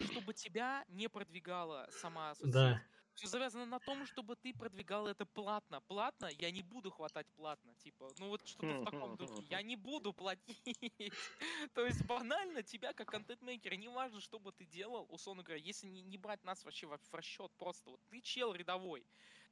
чтобы 0.00 0.32
тебя 0.32 0.84
не 0.88 1.08
продвигала 1.08 1.88
сама 1.90 2.34
соцсеть. 2.34 2.52
Да. 2.52 2.82
Все 3.20 3.28
завязано 3.28 3.66
на 3.66 3.78
том, 3.80 4.06
чтобы 4.06 4.34
ты 4.34 4.54
продвигал 4.54 5.06
это 5.06 5.26
платно. 5.26 5.82
Платно 5.82 6.30
я 6.38 6.50
не 6.50 6.62
буду 6.62 6.90
хватать 6.90 7.26
платно. 7.36 7.74
Типа, 7.74 8.08
ну 8.18 8.28
вот 8.28 8.48
что-то 8.48 8.80
в 8.80 8.84
таком 8.86 9.16
духе. 9.18 9.42
Я 9.50 9.60
не 9.60 9.76
буду 9.76 10.14
платить. 10.14 10.56
То 11.74 11.84
есть 11.84 12.02
банально 12.06 12.62
тебя 12.62 12.94
как 12.94 13.08
контент-мейкера, 13.08 13.74
не 13.74 13.88
важно, 13.88 14.20
что 14.20 14.38
бы 14.38 14.52
ты 14.52 14.64
делал, 14.64 15.06
условно 15.10 15.42
говоря, 15.42 15.62
если 15.62 15.86
не, 15.86 16.00
не 16.00 16.16
брать 16.16 16.42
нас 16.44 16.64
вообще 16.64 16.86
в, 16.86 16.96
в 16.96 17.14
расчет 17.14 17.52
просто. 17.58 17.90
Вот 17.90 18.00
ты 18.08 18.22
чел 18.22 18.54
рядовой, 18.54 19.04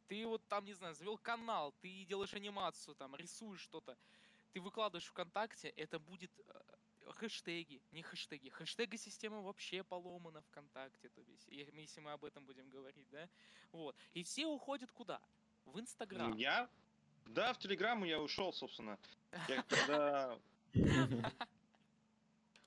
ты 0.06 0.26
вот 0.26 0.48
там, 0.48 0.64
не 0.64 0.72
знаю, 0.72 0.94
завел 0.94 1.18
канал, 1.18 1.74
ты 1.82 2.06
делаешь 2.06 2.32
анимацию, 2.32 2.94
там, 2.94 3.14
рисуешь 3.16 3.60
что-то, 3.60 3.98
ты 4.52 4.62
выкладываешь 4.62 5.08
ВКонтакте, 5.08 5.68
это 5.68 5.98
будет 5.98 6.32
э, 6.38 6.77
хэштеги, 7.12 7.80
не 7.92 8.02
хэштеги. 8.02 8.48
Хэштега 8.50 8.96
система 8.96 9.40
вообще 9.40 9.82
поломана 9.82 10.40
ВКонтакте, 10.42 11.08
то 11.08 11.20
есть, 11.22 11.46
если 11.48 12.00
мы 12.00 12.12
об 12.12 12.24
этом 12.24 12.44
будем 12.44 12.68
говорить, 12.68 13.08
да? 13.10 13.28
Вот. 13.72 13.96
И 14.14 14.22
все 14.22 14.46
уходят 14.46 14.90
куда? 14.92 15.20
В 15.64 15.78
Инстаграм. 15.78 16.32
Я? 16.36 16.68
Да, 17.26 17.52
в 17.52 17.58
Телеграм 17.58 18.02
я 18.04 18.20
ушел, 18.20 18.52
собственно. 18.52 18.98
Я 19.48 19.62
когда... 19.68 20.38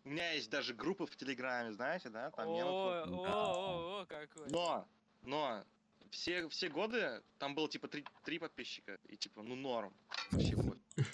У 0.04 0.10
меня 0.10 0.32
есть 0.32 0.50
даже 0.50 0.74
группа 0.74 1.06
в 1.06 1.16
Телеграме, 1.16 1.72
знаете, 1.74 2.10
да? 2.10 2.32
Там 2.32 2.50
О, 2.50 3.04
о, 3.06 4.02
о, 4.02 4.06
какой. 4.08 4.50
Но, 4.50 4.88
но, 5.22 5.64
все, 6.10 6.50
все 6.50 6.70
годы 6.70 7.24
там 7.38 7.56
было 7.56 7.70
типа 7.70 7.88
три, 7.88 8.06
три 8.24 8.39
подписчика. 8.39 9.00
И 9.06 9.18
типа, 9.18 9.44
ну 9.44 9.56
норм. 9.56 9.94
Вообще. 10.32 10.56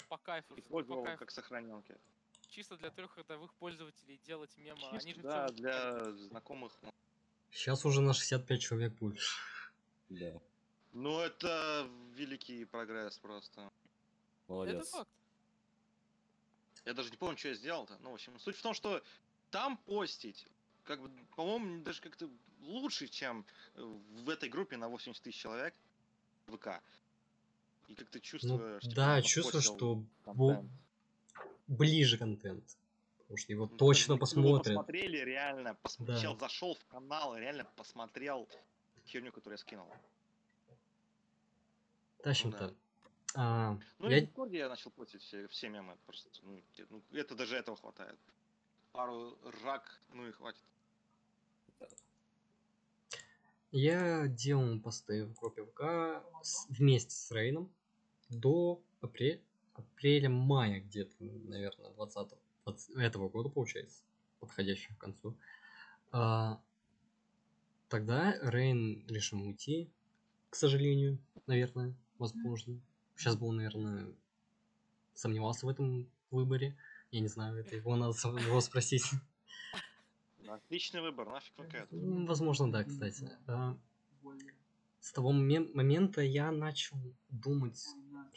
По 0.08 0.18
кайфу. 0.18 0.58
Использовал 0.58 1.04
как 1.04 1.30
сохраненки. 1.30 1.96
Чисто 2.48 2.76
для 2.76 2.90
трех 2.90 3.16
рядовых 3.18 3.52
пользователей 3.54 4.18
делать 4.26 4.56
мемы. 4.56 4.80
Они 4.90 5.00
Чисто, 5.14 5.14
же 5.14 5.22
да, 5.22 5.48
для 5.48 6.12
знакомых. 6.28 6.72
ну. 6.82 6.92
Сейчас 7.50 7.84
уже 7.84 8.00
на 8.00 8.14
65 8.14 8.60
человек 8.60 8.92
больше. 8.94 9.36
Да, 10.08 10.40
Ну, 10.92 11.20
это 11.20 11.88
великий 12.14 12.64
прогресс 12.64 13.18
просто. 13.18 13.60
Это 13.60 13.72
молодец. 14.52 14.88
факт. 14.90 15.10
Я 16.86 16.94
даже 16.94 17.10
не 17.10 17.16
помню, 17.18 17.36
что 17.36 17.48
я 17.48 17.54
сделал-то. 17.54 17.98
Ну, 18.00 18.10
в 18.12 18.14
общем, 18.14 18.38
суть 18.38 18.56
в 18.56 18.62
том, 18.62 18.72
что 18.72 19.02
там 19.50 19.76
постить, 19.76 20.46
как 20.84 21.02
бы, 21.02 21.10
по-моему, 21.36 21.82
даже 21.82 22.00
как-то 22.00 22.30
лучше, 22.62 23.08
чем 23.08 23.44
в 23.74 24.30
этой 24.30 24.48
группе 24.48 24.76
на 24.78 24.88
80 24.88 25.22
тысяч 25.22 25.38
человек 25.40 25.74
в 26.46 26.56
ВК. 26.56 26.80
И 27.88 27.94
как 27.94 28.08
ты 28.08 28.20
Ну, 28.42 28.78
типа, 28.78 28.80
да, 28.94 29.16
он 29.16 29.22
чувствую, 29.22 29.62
что 29.62 30.02
контент. 30.24 30.36
бо- 30.38 30.68
ближе 31.68 32.18
контент. 32.18 32.76
Потому 33.18 33.36
что 33.36 33.52
его 33.52 33.66
Ну, 33.66 33.76
точно 33.76 34.14
бы 34.14 34.20
посмотрят. 34.20 34.64
Посмотрели 34.64 35.18
реально, 35.18 35.74
пос... 35.74 35.96
Да. 35.98 36.18
чел 36.20 36.36
зашел 36.38 36.74
в 36.74 36.84
канал 36.86 37.36
реально 37.36 37.64
посмотрел 37.76 38.48
херню, 39.06 39.32
которую 39.32 39.54
я 39.54 39.58
скинул. 39.58 39.86
Тащим-то. 42.22 42.74
А, 43.34 43.78
Ну, 43.98 44.08
я- 44.08 44.18
и 44.18 44.20
в 44.22 44.24
Дискорде 44.26 44.58
я 44.58 44.68
начал 44.68 44.90
постить 44.90 45.22
все, 45.22 45.46
все 45.48 45.68
мемы. 45.68 45.96
Просто, 46.06 46.30
ну, 46.42 46.60
ну, 46.90 47.02
это 47.12 47.34
даже 47.34 47.56
этого 47.56 47.76
хватает. 47.76 48.18
Пару 48.92 49.38
рак, 49.62 50.00
ну 50.12 50.26
и 50.26 50.32
хватит. 50.32 50.62
Я 53.70 54.26
делал 54.28 54.80
посты 54.80 55.26
в 55.26 55.34
группе 55.34 55.62
ВК 55.64 56.24
с- 56.42 56.66
вместе 56.70 57.10
с 57.10 57.30
Рейном 57.30 57.70
до 58.30 58.80
апре- 59.02 59.42
апреля-мая 59.78 60.80
где-то, 60.80 61.14
наверное, 61.22 61.90
20 61.92 62.32
этого 62.96 63.28
года, 63.28 63.48
получается, 63.48 64.02
подходящего 64.40 64.94
к 64.94 64.98
концу. 64.98 65.36
А, 66.12 66.60
тогда 67.88 68.38
Рейн 68.42 69.06
решил 69.08 69.40
уйти, 69.42 69.90
к 70.50 70.56
сожалению, 70.56 71.18
наверное, 71.46 71.94
возможно. 72.18 72.80
Сейчас 73.16 73.36
был, 73.36 73.52
наверное, 73.52 74.14
сомневался 75.14 75.66
в 75.66 75.68
этом 75.68 76.10
выборе. 76.30 76.76
Я 77.10 77.20
не 77.20 77.28
знаю, 77.28 77.56
это 77.58 77.74
его 77.76 77.96
надо 77.96 78.14
его 78.40 78.60
спросить. 78.60 79.04
Отличный 80.46 81.00
выбор, 81.02 81.28
нафиг. 81.28 81.54
М, 81.92 82.26
Возможно, 82.26 82.70
да, 82.72 82.84
кстати. 82.84 83.30
А, 83.46 83.76
С 85.00 85.12
того 85.12 85.30
момен- 85.32 85.70
момента 85.74 86.20
я 86.22 86.50
начал 86.50 86.96
думать, 87.30 87.82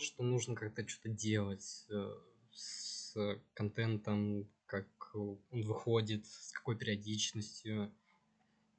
что 0.01 0.23
нужно 0.23 0.55
как-то 0.55 0.87
что-то 0.87 1.09
делать 1.09 1.85
э, 1.89 2.11
с 2.53 3.15
контентом, 3.53 4.47
как 4.65 4.87
он 5.13 5.39
выходит, 5.63 6.25
с 6.25 6.51
какой 6.51 6.77
периодичностью. 6.77 7.91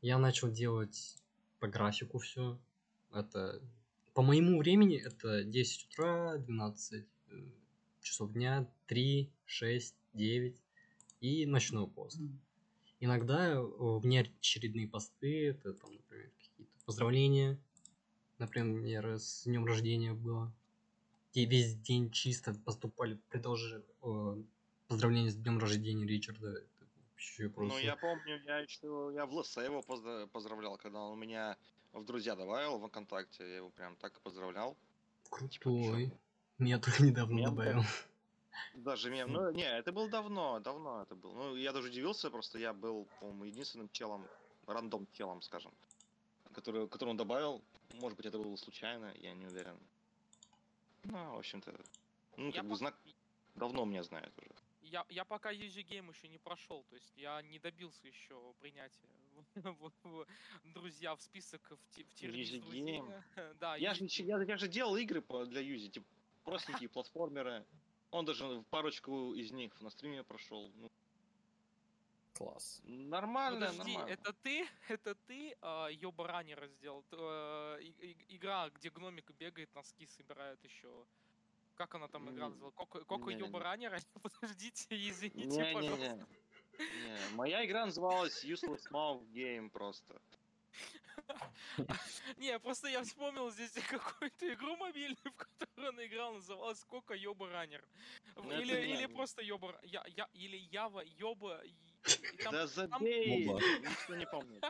Я 0.00 0.18
начал 0.18 0.50
делать 0.50 1.16
по 1.60 1.68
графику 1.68 2.18
все. 2.18 2.58
Это 3.12 3.62
по 4.14 4.22
моему 4.22 4.58
времени 4.58 4.96
это 4.96 5.44
10 5.44 5.86
утра, 5.88 6.36
12 6.38 7.04
э, 7.04 7.34
часов 8.00 8.32
дня, 8.32 8.68
3, 8.86 9.30
6, 9.46 9.94
9 10.14 10.56
и 11.20 11.46
ночной 11.46 11.86
пост. 11.86 12.20
Иногда 13.00 13.52
э, 13.52 13.60
внеочередные 13.62 14.88
посты, 14.88 15.48
это 15.48 15.72
там, 15.74 15.92
например, 15.94 16.30
какие-то 16.38 16.78
поздравления, 16.84 17.58
например, 18.38 19.18
с 19.18 19.44
днем 19.44 19.64
рождения 19.64 20.12
было, 20.12 20.52
где 21.32 21.46
весь 21.46 21.74
день 21.74 22.10
чисто 22.10 22.54
поступали 22.54 23.14
предложи, 23.30 23.84
э, 24.02 24.42
поздравления 24.86 25.30
с 25.30 25.36
днем 25.36 25.58
рождения 25.58 26.06
Ричарда. 26.06 26.50
Это 26.50 26.86
вообще 27.10 27.48
просто... 27.48 27.74
Ну, 27.74 27.80
я 27.80 27.96
помню, 27.96 28.40
я 28.44 28.58
еще, 28.58 29.10
я 29.14 29.24
в 29.24 29.32
ЛС 29.32 29.56
его 29.56 29.80
поздра- 29.80 30.26
поздравлял, 30.26 30.76
когда 30.76 31.00
он 31.00 31.18
меня 31.18 31.56
в 31.92 32.04
друзья 32.04 32.36
добавил 32.36 32.78
в 32.78 32.86
ВКонтакте, 32.88 33.48
я 33.48 33.56
его 33.56 33.70
прям 33.70 33.96
так 33.96 34.16
и 34.16 34.20
поздравлял. 34.20 34.76
Крутой. 35.30 36.10
чё? 36.10 36.18
Меня 36.58 36.78
только 36.78 37.02
недавно 37.02 37.34
Меня 37.34 37.48
добавил. 37.48 37.82
Даже 38.74 39.10
мем, 39.10 39.32
ну, 39.32 39.50
не, 39.50 39.64
это 39.64 39.92
было 39.92 40.10
давно, 40.10 40.60
давно 40.60 41.02
это 41.02 41.14
было. 41.14 41.32
Ну, 41.32 41.56
я 41.56 41.72
даже 41.72 41.88
удивился, 41.88 42.30
просто 42.30 42.58
я 42.58 42.74
был, 42.74 43.08
по-моему, 43.18 43.44
единственным 43.44 43.88
челом, 43.88 44.26
рандом 44.66 45.06
челом, 45.12 45.40
скажем, 45.40 45.72
который, 46.52 46.86
который 46.88 47.10
он 47.10 47.16
добавил. 47.16 47.62
Может 47.94 48.16
быть, 48.18 48.26
это 48.26 48.38
было 48.38 48.56
случайно, 48.56 49.12
я 49.16 49.32
не 49.32 49.46
уверен. 49.46 49.78
Ну, 51.04 51.34
в 51.34 51.38
общем-то, 51.38 51.74
ну, 52.36 52.46
Я 52.46 52.52
как 52.60 52.68
бы 52.68 52.76
знак 52.76 52.98
давно 53.54 53.84
меня 53.84 54.02
знает 54.02 54.32
уже. 54.38 54.50
Я, 54.82 55.06
я 55.08 55.24
пока 55.24 55.52
UG 55.52 55.84
Game 55.88 56.10
еще 56.12 56.28
не 56.28 56.38
прошел, 56.38 56.84
то 56.90 56.96
есть 56.96 57.12
я 57.16 57.40
не 57.42 57.58
добился 57.58 58.06
еще 58.06 58.54
принятия 58.60 59.08
в, 59.54 59.92
в- 60.02 60.26
друзья 60.64 61.14
в 61.14 61.22
список 61.22 61.70
в, 61.70 61.94
ти- 61.94 62.04
в. 62.04 62.72
Game. 62.72 63.22
Да, 63.60 63.76
Я 63.76 63.92
UG 63.92 64.08
же, 64.08 64.22
я, 64.24 64.42
я 64.42 64.56
же 64.56 64.68
делал 64.68 64.96
игры 64.96 65.20
по- 65.22 65.44
для 65.46 65.60
Юзи, 65.60 65.88
типа, 65.90 66.06
простенькие 66.44 66.88
платформеры. 66.88 67.64
Он 68.10 68.24
даже 68.26 68.62
парочку 68.70 69.32
из 69.34 69.52
них 69.52 69.80
на 69.80 69.88
стриме 69.90 70.22
прошел. 70.22 70.70
Ну, 70.74 70.90
Класс. 72.34 72.80
нормально, 72.84 73.66
Подожди, 73.66 73.92
нормально. 73.92 74.12
это 74.12 74.32
ты, 74.32 74.66
это 74.88 75.14
ты 75.26 75.56
а, 75.60 75.88
Йоба 75.88 76.26
раннера 76.26 76.66
сделал? 76.68 77.02
Т- 77.04 77.78
и- 77.82 77.94
и- 78.12 78.36
игра, 78.36 78.70
где 78.70 78.90
гномик 78.90 79.30
бегает, 79.32 79.74
носки 79.74 80.06
собирает 80.06 80.62
еще. 80.64 81.06
Как 81.74 81.94
она 81.94 82.08
там 82.08 82.30
игра 82.30 82.48
называлась? 82.48 82.74
Коко. 83.06 83.30
Йоба 83.30 83.60
раннера? 83.60 83.98
Подождите, 84.22 84.86
извините, 84.90 85.46
Не-не-не. 85.48 85.74
пожалуйста. 85.74 86.26
Не, 86.78 87.34
моя 87.34 87.64
игра 87.66 87.86
называлась 87.86 88.44
Useless 88.44 88.90
Mouth 88.90 89.22
Game 89.32 89.68
просто. 89.70 90.20
Не, 92.38 92.58
просто 92.58 92.88
я 92.88 93.02
вспомнил 93.02 93.50
здесь 93.50 93.72
какую-то 93.72 94.52
игру 94.54 94.76
мобильную, 94.76 95.18
в 95.24 95.36
которую 95.36 95.88
он 95.90 96.04
играл, 96.04 96.34
называлась 96.34 96.82
Кока 96.84 97.14
Йоба 97.14 97.48
Раннер. 97.50 97.84
Ну, 98.36 98.44
не- 98.44 98.62
или 98.62 99.06
просто 99.06 99.42
Йоба... 99.42 99.78
Я, 99.82 100.02
я, 100.08 100.28
или 100.32 100.56
Ява 100.56 101.02
Йоба... 101.04 101.62
там, 102.42 102.52
да 102.52 102.66
забей! 102.66 103.48
Оба. 103.48 103.60
Ничего 103.60 104.14
не 104.16 104.26
помню. 104.26 104.60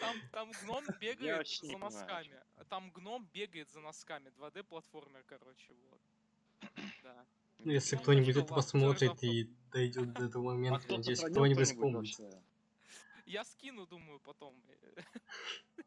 там, 0.00 0.16
там 0.32 0.50
гном 0.62 0.84
бегает 1.00 1.46
за 1.46 1.78
носками. 1.78 2.42
Там 2.68 2.90
гном 2.90 3.28
бегает 3.32 3.70
за 3.70 3.80
носками. 3.80 4.30
2D-платформер, 4.38 5.24
короче, 5.26 5.74
вот. 5.90 6.00
Да. 7.02 7.26
Ну, 7.58 7.72
если 7.72 7.96
Ну, 7.96 8.02
кто-нибудь 8.02 8.36
это 8.36 8.54
посмотрит 8.54 9.22
и 9.22 9.50
дойдет 9.72 10.12
до 10.12 10.24
этого 10.24 10.50
А 10.50 10.54
момента, 10.54 10.90
надеюсь, 10.90 11.20
кто-нибудь 11.20 11.66
вспомнит. 11.66 12.16
Я 13.26 13.44
скину, 13.44 13.86
думаю, 13.86 14.20
потом. 14.20 14.54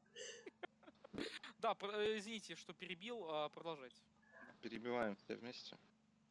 Да, 1.59 1.75
э, 1.81 2.17
извините, 2.19 2.55
что 2.55 2.73
перебил, 2.73 3.25
а, 3.31 3.49
продолжайте. 3.49 3.99
Перебиваем 4.61 5.15
все 5.15 5.35
вместе. 5.35 5.75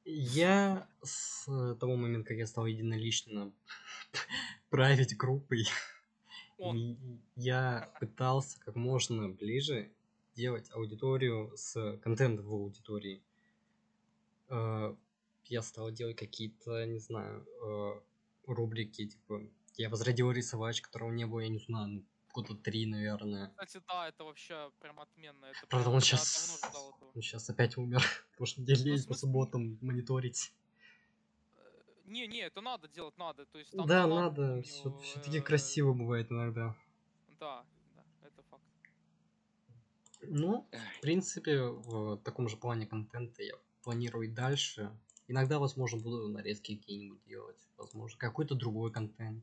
Я 0.09 0.89
с 1.03 1.47
того 1.81 1.97
момента, 1.97 2.29
как 2.29 2.39
я 2.39 2.47
стал 2.47 2.67
единолично 2.67 3.53
править 4.71 5.17
группой, 5.17 5.67
я 7.37 7.93
пытался 7.99 8.61
как 8.61 8.77
можно 8.77 9.29
ближе 9.29 9.91
делать 10.37 10.71
аудиторию 10.71 11.53
с 11.57 11.99
контентом 12.03 12.47
в 12.47 12.53
аудитории. 12.53 13.21
Э, 14.49 14.95
Я 15.47 15.63
стал 15.63 15.91
делать 15.91 16.17
какие-то, 16.17 16.87
не 16.87 17.01
знаю, 17.01 17.45
э, 17.65 18.01
рубрики, 18.47 19.09
типа, 19.09 19.43
я 19.77 19.89
возродил 19.91 20.31
рисовач, 20.31 20.83
которого 20.83 21.11
не 21.11 21.27
было, 21.27 21.41
я 21.41 21.49
не 21.49 21.59
знаю, 21.59 22.05
года 22.37 22.55
три, 22.55 22.87
наверное. 22.87 23.49
Кстати, 23.49 23.83
да, 23.89 24.09
это 24.09 24.25
вообще 24.25 24.71
прям 24.79 25.01
отменно. 25.01 25.47
Это 25.47 25.67
Правда, 25.69 25.91
он 25.91 26.01
сейчас, 26.01 26.61
он 27.15 27.23
сейчас 27.23 27.49
опять 27.49 27.77
умер, 27.79 28.03
потому 28.33 28.47
что 28.47 28.63
день 28.63 28.79
Ну, 28.79 28.85
лезть 28.85 29.09
по 29.09 29.15
субботам 29.15 29.79
мониторить. 29.81 30.53
Э, 31.57 31.61
Не, 32.05 32.27
не, 32.27 32.41
это 32.41 32.61
надо 32.61 32.89
делать, 32.89 33.17
надо. 33.17 33.47
То 33.47 33.59
есть 33.59 33.73
там 33.73 33.87
Да, 33.87 34.07
надо, 34.07 34.63
все 34.63 34.91
таки 35.25 35.39
э, 35.39 35.43
красиво 35.43 35.95
бывает 35.95 36.31
иногда. 36.31 36.77
Да, 37.41 37.65
да, 37.95 38.05
это 38.23 38.43
факт. 38.51 38.63
Ну, 40.21 40.69
в 40.99 41.01
принципе, 41.01 41.63
в 41.63 42.19
таком 42.19 42.49
же 42.49 42.57
плане 42.59 42.87
контента 42.87 43.43
я 43.43 43.55
планирую 43.83 44.29
и 44.29 44.31
дальше. 44.31 44.91
Иногда, 45.29 45.59
возможно, 45.59 45.99
буду 45.99 46.29
нарезки 46.29 46.77
какие-нибудь 46.77 47.25
делать. 47.25 47.59
Возможно, 47.79 48.19
какой-то 48.19 48.55
другой 48.55 48.93
контент. 48.93 49.43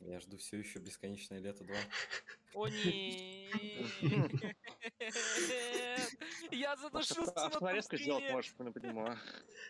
Я 0.00 0.18
жду 0.20 0.36
все 0.36 0.58
еще 0.58 0.78
бесконечное 0.80 1.38
лето 1.38 1.64
2. 1.64 1.76
О 2.54 2.68
нет! 2.68 2.82
Я 6.50 6.76
задушился 6.76 7.32
А 7.34 7.50
том 7.50 7.62
нарезку 7.64 7.96
сделать 7.96 8.30
можешь, 8.30 8.54
ну, 8.58 8.72
понимаю. 8.72 9.16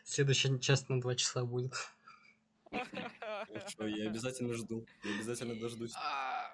Следующая 0.04 0.58
часть 0.58 0.88
на 0.88 1.00
два 1.00 1.14
часа 1.14 1.44
будет. 1.44 1.74
Хорошо, 2.70 3.86
я 3.86 4.08
обязательно 4.08 4.54
жду. 4.54 4.86
Я 5.04 5.14
обязательно 5.14 5.54
дождусь. 5.60 5.92
А, 5.96 6.50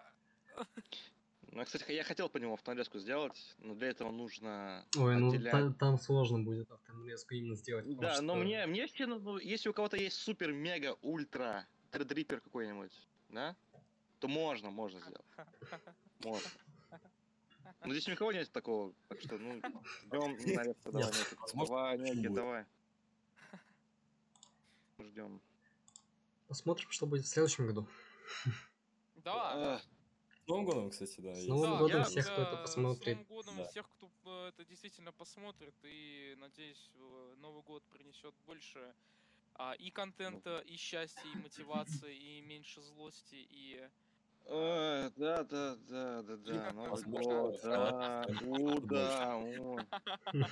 Ну, 1.52 1.64
кстати, 1.64 1.90
я 1.92 2.02
хотел 2.04 2.28
по 2.28 2.36
нему 2.38 2.54
автонарезку 2.54 2.98
сделать, 2.98 3.54
но 3.58 3.74
для 3.74 3.88
этого 3.88 4.10
нужно 4.10 4.84
Ой, 4.96 5.16
ну 5.16 5.28
отделять- 5.32 5.52
та- 5.52 5.72
там 5.72 5.98
сложно 5.98 6.40
будет 6.40 6.70
автонарезку 6.70 7.34
именно 7.34 7.54
сделать. 7.56 7.86
Да, 7.98 8.20
но 8.20 8.34
что- 8.34 8.44
мне, 8.44 8.66
мне 8.66 8.86
все, 8.86 9.06
ну, 9.06 9.38
если 9.38 9.68
у 9.68 9.72
кого-то 9.72 9.96
есть 9.96 10.16
супер, 10.16 10.52
мега, 10.52 10.96
ультра, 11.00 11.66
тредрипер 11.90 12.40
какой-нибудь, 12.40 12.92
да, 13.28 13.56
то 14.18 14.28
можно, 14.28 14.70
можно 14.70 15.00
сделать. 15.00 15.26
Можно. 16.24 16.50
Но 17.84 17.92
здесь 17.92 18.08
никого 18.08 18.32
нет 18.32 18.50
такого, 18.50 18.92
так 19.08 19.20
что, 19.20 19.38
ну, 19.38 19.60
ждем 20.02 20.36
нарезку, 20.56 20.90
давай, 20.90 21.12
Нет, 21.12 21.36
Давай, 21.54 21.96
будет. 22.16 22.34
давай. 22.34 22.66
Ждем. 24.98 25.40
Посмотрим, 26.48 26.90
что 26.90 27.06
будет 27.06 27.24
в 27.24 27.28
следующем 27.28 27.66
году. 27.66 27.86
Да, 29.16 29.80
С 30.44 30.48
Новым 30.48 30.64
годом, 30.64 30.90
кстати, 30.90 31.20
да. 31.20 31.34
С. 31.34 31.46
Новым 31.46 31.72
Да, 31.72 31.78
годом 31.78 31.98
я, 31.98 32.04
всех, 32.04 32.24
кто 32.24 32.42
это 32.42 32.56
посмотрит. 32.56 33.02
С 33.02 33.06
Новым 33.06 33.24
годом 33.24 33.56
Да. 33.58 33.64
всех, 33.68 33.88
кто 33.90 34.10
э, 34.24 34.48
это 34.48 34.64
действительно 34.64 35.12
посмотрит, 35.12 35.74
и 35.82 36.34
надеюсь, 36.38 36.90
э, 36.94 37.34
Новый 37.36 37.62
год 37.62 37.84
принесет 37.92 38.34
больше 38.46 38.94
а, 39.58 39.72
и 39.72 39.90
контента, 39.90 40.60
и 40.60 40.76
счастья, 40.76 41.28
и 41.34 41.36
мотивации, 41.38 42.16
и 42.16 42.40
меньше 42.40 42.80
злости, 42.80 43.36
и 43.36 43.88
Э, 44.50 45.10
Да, 45.16 45.44
да, 45.44 45.76
да, 45.76 46.22
да, 46.22 46.36
да, 46.36 46.72
Новый 46.72 46.90
Возможно, 46.90 47.32
год, 47.32 47.60
да, 47.62 48.26
да. 50.32 50.50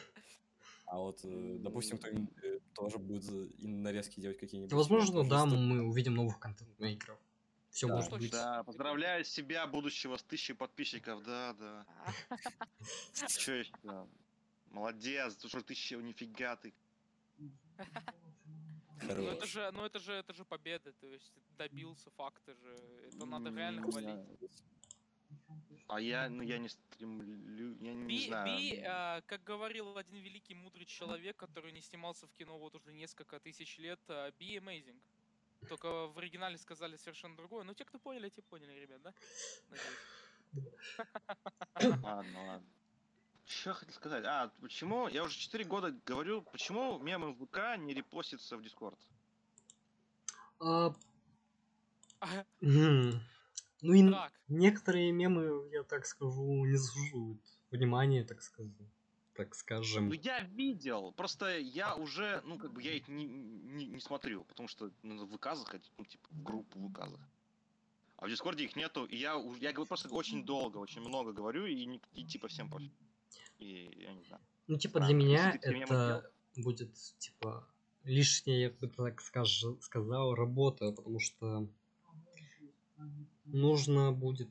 А 0.85 0.99
вот, 0.99 1.21
э, 1.25 1.57
допустим, 1.61 1.99
кто-нибудь 1.99 2.45
э, 2.45 2.61
тоже 2.75 2.99
будет 2.99 3.25
и 3.59 3.67
нарезки 3.67 4.21
делать 4.21 4.39
какие-нибудь. 4.39 4.73
Возможно, 4.73 5.27
да, 5.27 5.47
мы 5.47 5.83
увидим 5.83 6.15
новых 6.15 6.39
контент-мейкеров. 6.39 7.19
Все 7.71 7.89
Да, 7.89 7.95
может 7.95 8.11
точно. 8.11 8.23
быть. 8.23 8.33
Да, 8.33 8.63
поздравляю 8.65 9.25
себя, 9.25 9.67
будущего, 9.67 10.17
с 10.17 10.23
тысячей 10.23 10.55
подписчиков, 10.55 11.25
да, 11.25 11.55
да. 11.55 11.87
Че 13.29 13.61
еще? 13.61 14.09
Молодец, 14.71 15.37
ты 15.37 15.49
что 15.49 15.63
тысяча, 15.63 15.97
нифига 15.97 16.57
ты. 16.57 16.75
Ну 19.03 19.09
это 19.09 19.15
Хорош. 19.15 19.51
же, 19.51 19.71
ну 19.73 19.85
это 19.85 19.99
же, 19.99 20.13
это 20.13 20.33
же 20.33 20.45
победа, 20.45 20.93
то 20.93 21.07
есть 21.07 21.33
добился 21.59 22.11
факта 22.11 22.55
же, 22.55 22.77
это 23.13 23.27
надо 23.27 23.51
реально 23.51 23.83
хвалить. 23.83 24.27
А 25.89 26.01
я, 26.01 26.29
ну 26.29 26.43
я 26.43 26.59
не 26.59 26.69
стремлю, 26.69 27.77
я 27.81 27.95
не 27.95 28.07
Би, 28.07 28.27
знаю. 28.27 28.47
би, 28.47 28.83
а, 28.85 29.21
как 29.23 29.45
говорил 29.45 29.97
один 29.97 30.19
великий 30.19 30.55
мудрый 30.55 30.87
человек, 30.87 31.37
который 31.37 31.73
не 31.73 31.81
снимался 31.81 32.27
в 32.27 32.33
кино 32.33 32.59
вот 32.59 32.75
уже 32.75 32.93
несколько 32.93 33.39
тысяч 33.39 33.79
лет, 33.79 34.01
а, 34.09 34.31
be 34.31 34.57
amazing. 34.57 35.01
Только 35.69 36.07
в 36.09 36.19
оригинале 36.19 36.59
сказали 36.59 36.97
совершенно 36.97 37.37
другое. 37.37 37.65
Но 37.65 37.75
те, 37.75 37.85
кто 37.85 37.99
поняли, 37.99 38.29
те 38.29 38.43
поняли, 38.43 38.81
ребят, 38.81 39.03
да? 39.03 39.15
Надеюсь. 39.69 40.73
Ладно, 42.03 42.47
ладно. 42.47 42.69
Что 43.47 43.75
хотел 43.75 43.95
сказать? 43.95 44.25
А, 44.27 44.51
почему, 44.61 45.07
я 45.09 45.23
уже 45.23 45.39
4 45.39 45.65
года 45.65 45.95
говорю, 46.05 46.43
почему 46.43 46.99
мемы 46.99 47.33
в 47.33 47.47
ВК 47.47 47.79
не 47.79 47.95
репостятся 47.95 48.57
в 48.57 48.63
Дискорд? 48.63 48.99
А, 50.59 50.93
Ну 52.61 53.93
и 53.93 54.11
Так, 54.11 54.33
некоторые 54.49 55.13
мемы, 55.13 55.69
я 55.71 55.85
так 55.85 56.07
скажу, 56.07 56.65
не 56.65 56.77
заслуживают 56.77 57.41
внимания, 57.71 58.25
так 58.25 58.43
скажу. 58.43 58.75
Так 59.35 59.55
скажем. 59.55 60.09
Ну 60.09 60.15
я 60.15 60.41
видел, 60.41 61.13
просто 61.13 61.59
я 61.59 61.95
уже, 61.95 62.41
ну 62.47 62.59
как 62.59 62.73
бы 62.73 62.83
я 62.83 62.95
их 62.95 63.07
не, 63.07 63.27
не, 63.27 63.87
не 63.87 64.01
смотрю, 64.01 64.45
потому 64.45 64.67
что 64.67 64.91
надо 65.03 65.25
в 65.27 65.37
ВК 65.37 65.55
заходить, 65.55 65.93
ну 65.99 66.05
типа 66.05 66.27
в 66.31 66.43
группу 66.43 66.89
ВК 66.89 67.01
заходить. 67.01 67.35
А 68.17 68.27
в 68.27 68.31
Дискорде 68.31 68.65
их 68.65 68.75
нету, 68.77 69.05
и 69.05 69.17
я, 69.17 69.35
я 69.61 69.73
говорю 69.73 69.87
просто 69.87 70.09
очень 70.09 70.45
долго, 70.45 70.79
очень 70.79 71.03
много 71.03 71.33
говорю, 71.33 71.67
и, 71.67 72.01
и 72.15 72.25
типа 72.25 72.49
всем 72.49 72.71
пофиг. 72.71 72.93
И 73.59 74.03
я 74.03 74.13
не 74.13 74.23
знаю. 74.25 74.43
Ну, 74.67 74.79
типа, 74.79 75.01
А, 75.01 75.07
для 75.07 75.15
меня 75.15 75.59
ты 75.63 75.73
мемы 75.73 75.85
это 75.85 76.31
будет, 76.57 76.93
типа, 77.19 77.67
лишняя, 78.05 78.59
я 78.59 78.71
бы 78.71 78.89
так 78.89 79.21
скаж- 79.21 79.81
сказал, 79.81 80.35
работа, 80.35 80.93
потому 80.93 81.21
что 81.21 81.69
нужно 83.45 84.13
будет... 84.13 84.49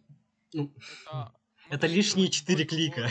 Ну, 0.53 0.71
это... 1.03 1.33
это 1.69 1.87
лишние 1.87 2.27
модерировать 2.27 2.33
4 2.33 2.57
то 2.57 2.63
и 2.63 2.67
клика. 2.67 3.09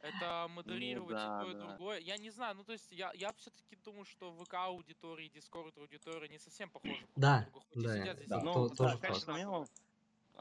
Это 0.00 0.48
модерировать 0.48 1.10
да, 1.14 1.42
и 1.42 1.44
то, 1.44 1.50
и 1.50 1.54
да. 1.54 1.60
другое. 1.60 1.98
Я 2.00 2.16
не 2.16 2.30
знаю, 2.30 2.56
ну 2.56 2.64
то 2.64 2.72
есть 2.72 2.90
я, 2.90 3.12
я 3.14 3.32
все-таки 3.34 3.76
думаю, 3.84 4.06
что 4.06 4.32
ВК 4.32 4.54
аудитория 4.54 5.26
и 5.26 5.30
Дискорд 5.30 5.76
аудитория 5.76 6.28
не 6.28 6.38
совсем 6.38 6.70
похожи 6.70 7.06
Да, 7.16 7.46
да, 7.74 7.98
сидят 7.98 8.16
здесь 8.16 8.28
да, 8.28 8.40
Ну, 8.40 8.54
то- 8.54 8.74
тоже 8.76 8.94
да, 8.94 8.96
факт. 8.96 9.02
качество 9.02 9.36
мемов, 9.36 9.68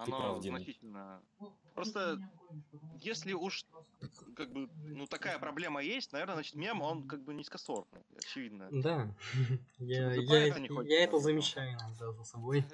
оно 0.04 0.18
прав, 0.18 0.42
Дима. 0.42 0.58
значительно... 0.58 1.22
Просто, 1.76 2.20
если 3.00 3.34
уж, 3.34 3.66
как 4.36 4.52
бы, 4.52 4.70
ну, 4.84 5.06
такая 5.08 5.40
проблема 5.40 5.82
есть, 5.82 6.12
наверное, 6.12 6.36
значит, 6.36 6.56
мем, 6.56 6.82
он, 6.82 7.08
как 7.08 7.24
бы, 7.24 7.34
низкосортный, 7.34 8.02
очевидно. 8.18 8.68
Да, 8.72 9.16
я, 9.80 10.12
я, 10.14 10.48
это- 10.48 10.82
я 10.82 11.04
это 11.04 11.20
замечаю 11.20 11.74
иногда 11.74 12.12
за 12.12 12.24
собой. 12.24 12.66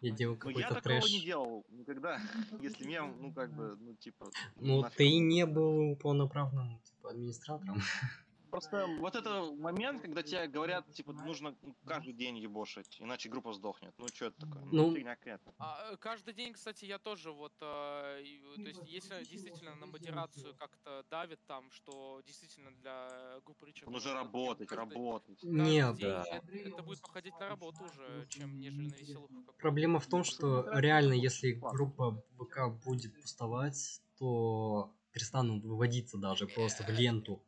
Я 0.00 0.12
делаю 0.12 0.38
Ну, 0.44 0.50
я 0.50 0.68
какой-то 0.68 0.82
такого 0.82 1.00
трэш. 1.00 1.12
не 1.12 1.20
делал 1.20 1.66
никогда, 1.70 2.20
если 2.60 2.86
мем, 2.86 3.16
ну, 3.20 3.32
как 3.32 3.52
бы, 3.52 3.76
ну, 3.80 3.94
типа... 3.96 4.30
Ну, 4.56 4.82
нафиг 4.82 4.96
ты 4.96 5.18
не 5.18 5.44
был 5.44 5.96
полноправным, 5.96 6.78
типа, 6.84 7.10
администратором. 7.10 7.80
Просто 8.50 8.86
вот 8.98 9.14
это 9.14 9.52
момент, 9.58 10.02
когда 10.02 10.22
тебе 10.22 10.46
говорят, 10.48 10.90
типа, 10.92 11.12
нужно 11.12 11.56
ну, 11.62 11.74
каждый 11.84 12.12
день 12.12 12.38
ебошить, 12.38 12.96
иначе 13.00 13.28
группа 13.28 13.52
сдохнет. 13.52 13.94
Ну, 13.98 14.08
что 14.08 14.26
это 14.26 14.40
такое? 14.40 14.62
Ну, 14.64 14.88
Ну, 14.88 14.94
фигня 14.94 15.16
какая-то. 15.16 15.54
А, 15.58 15.92
э, 15.92 15.96
каждый 15.96 16.34
день, 16.34 16.52
кстати, 16.52 16.84
я 16.84 16.98
тоже 16.98 17.30
вот, 17.32 17.52
э, 17.60 18.22
и, 18.22 18.42
э, 18.42 18.62
то 18.62 18.68
есть, 18.68 18.82
если 18.86 19.24
действительно 19.24 19.74
на 19.76 19.86
модерацию 19.86 20.54
как-то 20.54 21.04
давит 21.10 21.40
там, 21.46 21.70
что 21.70 22.22
действительно 22.26 22.70
для 22.72 23.40
группы 23.44 23.66
Ричарда... 23.66 23.90
Нужно 23.90 24.14
работать, 24.14 24.68
каждый- 24.68 24.94
работать. 24.94 25.40
каждый 25.40 25.60
Нет, 25.60 25.96
день 25.96 26.08
Да. 26.08 26.24
это, 26.24 26.52
это 26.52 26.82
будет 26.82 27.00
походить 27.00 27.38
на 27.38 27.48
работу 27.48 27.84
уже, 27.84 28.26
чем 28.28 28.58
нежели 28.58 28.88
на 28.88 28.94
веселуху. 28.94 29.34
Проблема 29.58 30.00
в 30.00 30.06
том, 30.06 30.24
что 30.24 30.68
реально, 30.78 31.12
если 31.12 31.52
группа 31.52 32.22
ВК 32.38 32.68
будет 32.84 33.20
пустовать, 33.20 34.02
то 34.18 34.94
перестанут 35.12 35.64
выводиться 35.64 36.18
даже 36.18 36.46
просто 36.46 36.84
в 36.84 36.88
ленту. 36.90 37.42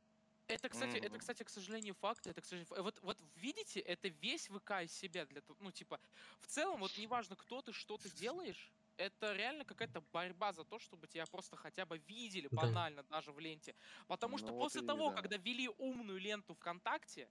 Это, 0.51 0.69
кстати, 0.69 0.97
это, 0.97 1.19
Мгм. 1.19 1.21
кстати, 1.21 1.43
к 1.45 1.49
сожалению, 1.49 1.95
факт. 1.95 2.27
Это, 2.27 2.41
к 2.41 2.45
сожалению, 2.45 2.83
вот, 2.83 2.99
вот 3.03 3.23
видите, 3.37 3.81
это 3.81 4.09
весь 4.09 4.49
ВК 4.49 4.83
из 4.83 4.93
себя 4.93 5.25
для 5.27 5.41
того, 5.43 5.59
ну 5.61 5.71
типа, 5.71 6.01
в 6.41 6.47
целом, 6.47 6.81
вот 6.81 6.97
неважно, 6.97 7.37
кто 7.37 7.63
ты, 7.63 7.73
что 7.73 7.99
ты 7.99 8.11
делаешь, 8.11 8.75
это 8.97 9.33
реально 9.35 9.65
какая-то 9.65 10.01
борьба 10.01 10.53
за 10.53 10.65
то, 10.65 10.79
чтобы 10.79 11.07
тебя 11.09 11.27
просто 11.27 11.57
хотя 11.57 11.87
бы 11.87 11.99
видели 11.99 12.49
Да. 12.51 12.71
банально 12.73 13.03
даже 13.05 13.33
в 13.33 13.39
ленте. 13.39 13.75
Потому 14.09 14.39
что 14.39 14.53
Ну 14.53 14.57
вот 14.57 14.75
после 14.75 14.83
и 14.83 14.83
того, 14.83 15.11
да. 15.11 15.13
когда 15.13 15.37
ввели 15.39 15.69
умную 15.69 16.19
ленту 16.21 16.55
ВКонтакте, 16.55 17.31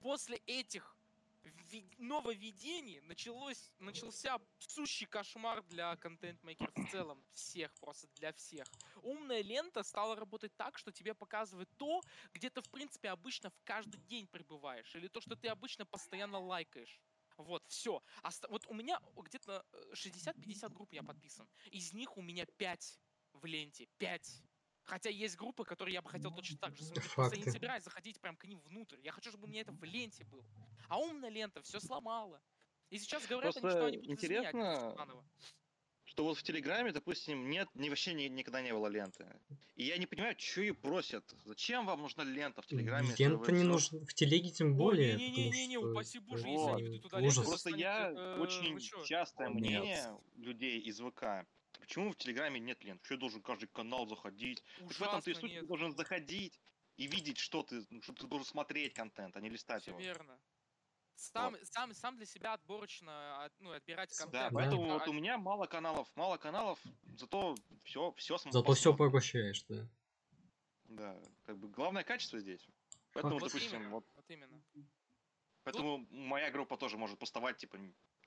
после 0.00 0.38
этих 0.46 0.95
нововведений 1.98 3.00
началось, 3.00 3.72
начался 3.78 4.38
сущий 4.58 5.06
кошмар 5.06 5.62
для 5.64 5.96
контент-мейкеров 5.96 6.74
в 6.74 6.90
целом. 6.90 7.24
Всех, 7.32 7.72
просто 7.80 8.08
для 8.16 8.32
всех. 8.32 8.66
Умная 9.02 9.42
лента 9.42 9.82
стала 9.82 10.16
работать 10.16 10.54
так, 10.56 10.78
что 10.78 10.92
тебе 10.92 11.14
показывает 11.14 11.68
то, 11.76 12.00
где 12.32 12.50
ты, 12.50 12.60
в 12.60 12.70
принципе, 12.70 13.10
обычно 13.10 13.50
в 13.50 13.62
каждый 13.64 14.00
день 14.02 14.26
пребываешь. 14.26 14.94
Или 14.94 15.08
то, 15.08 15.20
что 15.20 15.36
ты 15.36 15.48
обычно 15.48 15.86
постоянно 15.86 16.38
лайкаешь. 16.38 17.00
Вот, 17.36 17.62
все. 17.68 18.02
Вот 18.48 18.66
у 18.66 18.74
меня 18.74 19.00
где-то 19.14 19.64
э, 19.72 19.92
60-50 19.92 20.72
групп 20.72 20.92
я 20.92 21.02
подписан. 21.02 21.46
Из 21.70 21.92
них 21.92 22.16
у 22.16 22.22
меня 22.22 22.46
5 22.46 22.98
в 23.34 23.44
ленте. 23.44 23.86
5. 23.98 24.42
Хотя 24.86 25.10
есть 25.10 25.36
группы, 25.36 25.64
которые 25.64 25.94
я 25.94 26.02
бы 26.02 26.08
хотел 26.08 26.30
точно 26.32 26.58
так 26.58 26.76
же 26.76 26.84
смотреть. 26.84 27.12
Просто 27.12 27.34
я 27.34 27.38
не 27.38 27.44
Факты. 27.44 27.58
собираюсь 27.58 27.84
заходить 27.84 28.20
прям 28.20 28.36
к 28.36 28.44
ним 28.44 28.60
внутрь. 28.60 28.98
Я 29.02 29.12
хочу, 29.12 29.30
чтобы 29.30 29.44
у 29.44 29.48
меня 29.48 29.60
это 29.62 29.72
в 29.72 29.82
ленте 29.82 30.24
было. 30.24 30.44
А 30.88 30.98
умная 30.98 31.28
лента 31.28 31.60
все 31.62 31.80
сломала. 31.80 32.40
И 32.90 32.98
сейчас 32.98 33.26
говорят 33.26 33.56
они, 33.56 33.60
что 33.60 33.60
Просто 33.62 33.86
они 33.86 33.96
будут 33.98 34.10
интересно, 34.10 34.96
что 36.04 36.22
вот 36.24 36.38
в 36.38 36.42
Телеграме, 36.44 36.92
допустим, 36.92 37.50
нет, 37.50 37.68
ни, 37.74 37.88
вообще 37.88 38.14
ни, 38.14 38.22
никогда 38.28 38.62
не 38.62 38.72
было 38.72 38.86
ленты. 38.86 39.26
И 39.74 39.84
я 39.84 39.98
не 39.98 40.06
понимаю, 40.06 40.36
что 40.38 40.60
ее 40.60 40.72
просят. 40.72 41.34
Зачем 41.44 41.84
вам 41.84 42.02
нужна 42.02 42.22
лента 42.22 42.62
в 42.62 42.66
Телеграме? 42.66 43.12
Лента 43.18 43.50
не 43.50 43.64
нужна 43.64 43.98
в 44.06 44.14
телеге, 44.14 44.50
тем 44.50 44.76
более. 44.76 45.16
не-не-не-не, 45.16 45.78
потому 45.78 45.92
упаси 45.92 46.18
боже, 46.20 46.42
это 46.42 46.48
если 46.48 46.70
они 46.70 46.72
Вот. 46.72 46.80
ведут 46.82 47.02
туда 47.02 47.18
ужас. 47.18 47.36
ленту, 47.36 47.48
Просто 47.50 47.70
я 47.70 48.10
э, 48.12 48.38
очень 48.38 48.78
частое 49.04 49.48
мнение 49.48 50.16
людей 50.36 50.78
из 50.78 51.00
ВК. 51.00 51.44
Почему 51.80 52.12
в 52.12 52.16
Телеграме 52.16 52.60
нет 52.60 52.82
лент? 52.84 53.04
Что 53.04 53.14
я 53.14 53.20
должен 53.20 53.42
каждый 53.42 53.66
канал 53.68 54.06
заходить? 54.06 54.62
Так 54.78 54.88
в 54.92 55.02
этом 55.02 55.20
ты 55.22 55.30
Ужасно 55.32 55.34
суть, 55.34 55.50
нет. 55.52 55.66
должен 55.66 55.96
заходить 55.96 56.60
и 56.96 57.06
видеть, 57.06 57.38
что 57.38 57.62
ты, 57.62 57.84
ну, 57.90 58.02
что 58.02 58.12
ты 58.12 58.26
должен 58.26 58.46
смотреть 58.46 58.94
контент, 58.94 59.36
а 59.36 59.40
не 59.40 59.48
листать 59.48 59.82
Все 59.82 59.90
его. 59.90 60.00
верно. 60.00 60.38
Сам, 61.14 61.56
сам, 61.64 61.94
сам 61.94 62.16
для 62.16 62.26
себя 62.26 62.52
отборочно 62.52 63.44
от- 63.44 63.58
ну, 63.60 63.72
отбирать 63.72 64.10
Да, 64.10 64.24
контент. 64.24 64.52
поэтому 64.54 64.90
А- 64.90 64.98
вот 64.98 65.08
у 65.08 65.12
меня 65.14 65.38
мало 65.38 65.66
каналов, 65.66 66.10
мало 66.14 66.36
каналов, 66.36 66.78
зато 67.16 67.54
все, 67.84 68.12
все 68.16 68.36
Зато 68.38 68.72
все 68.74 68.94
поглощаешь, 68.94 69.62
да. 69.64 69.88
Да, 70.84 71.20
как 71.44 71.58
бы 71.58 71.68
главное 71.68 72.04
качество 72.04 72.38
здесь. 72.38 72.66
Поэтому, 73.12 73.34
Вот 73.38 73.44
допустим, 73.44 73.78
именно, 73.78 73.90
вот, 73.90 74.06
вот 74.14 74.24
именно. 74.28 74.62
поэтому 75.64 76.06
моя 76.10 76.50
группа 76.50 76.76
тоже 76.76 76.98
может 76.98 77.18
пустовать, 77.18 77.56
типа, 77.56 77.78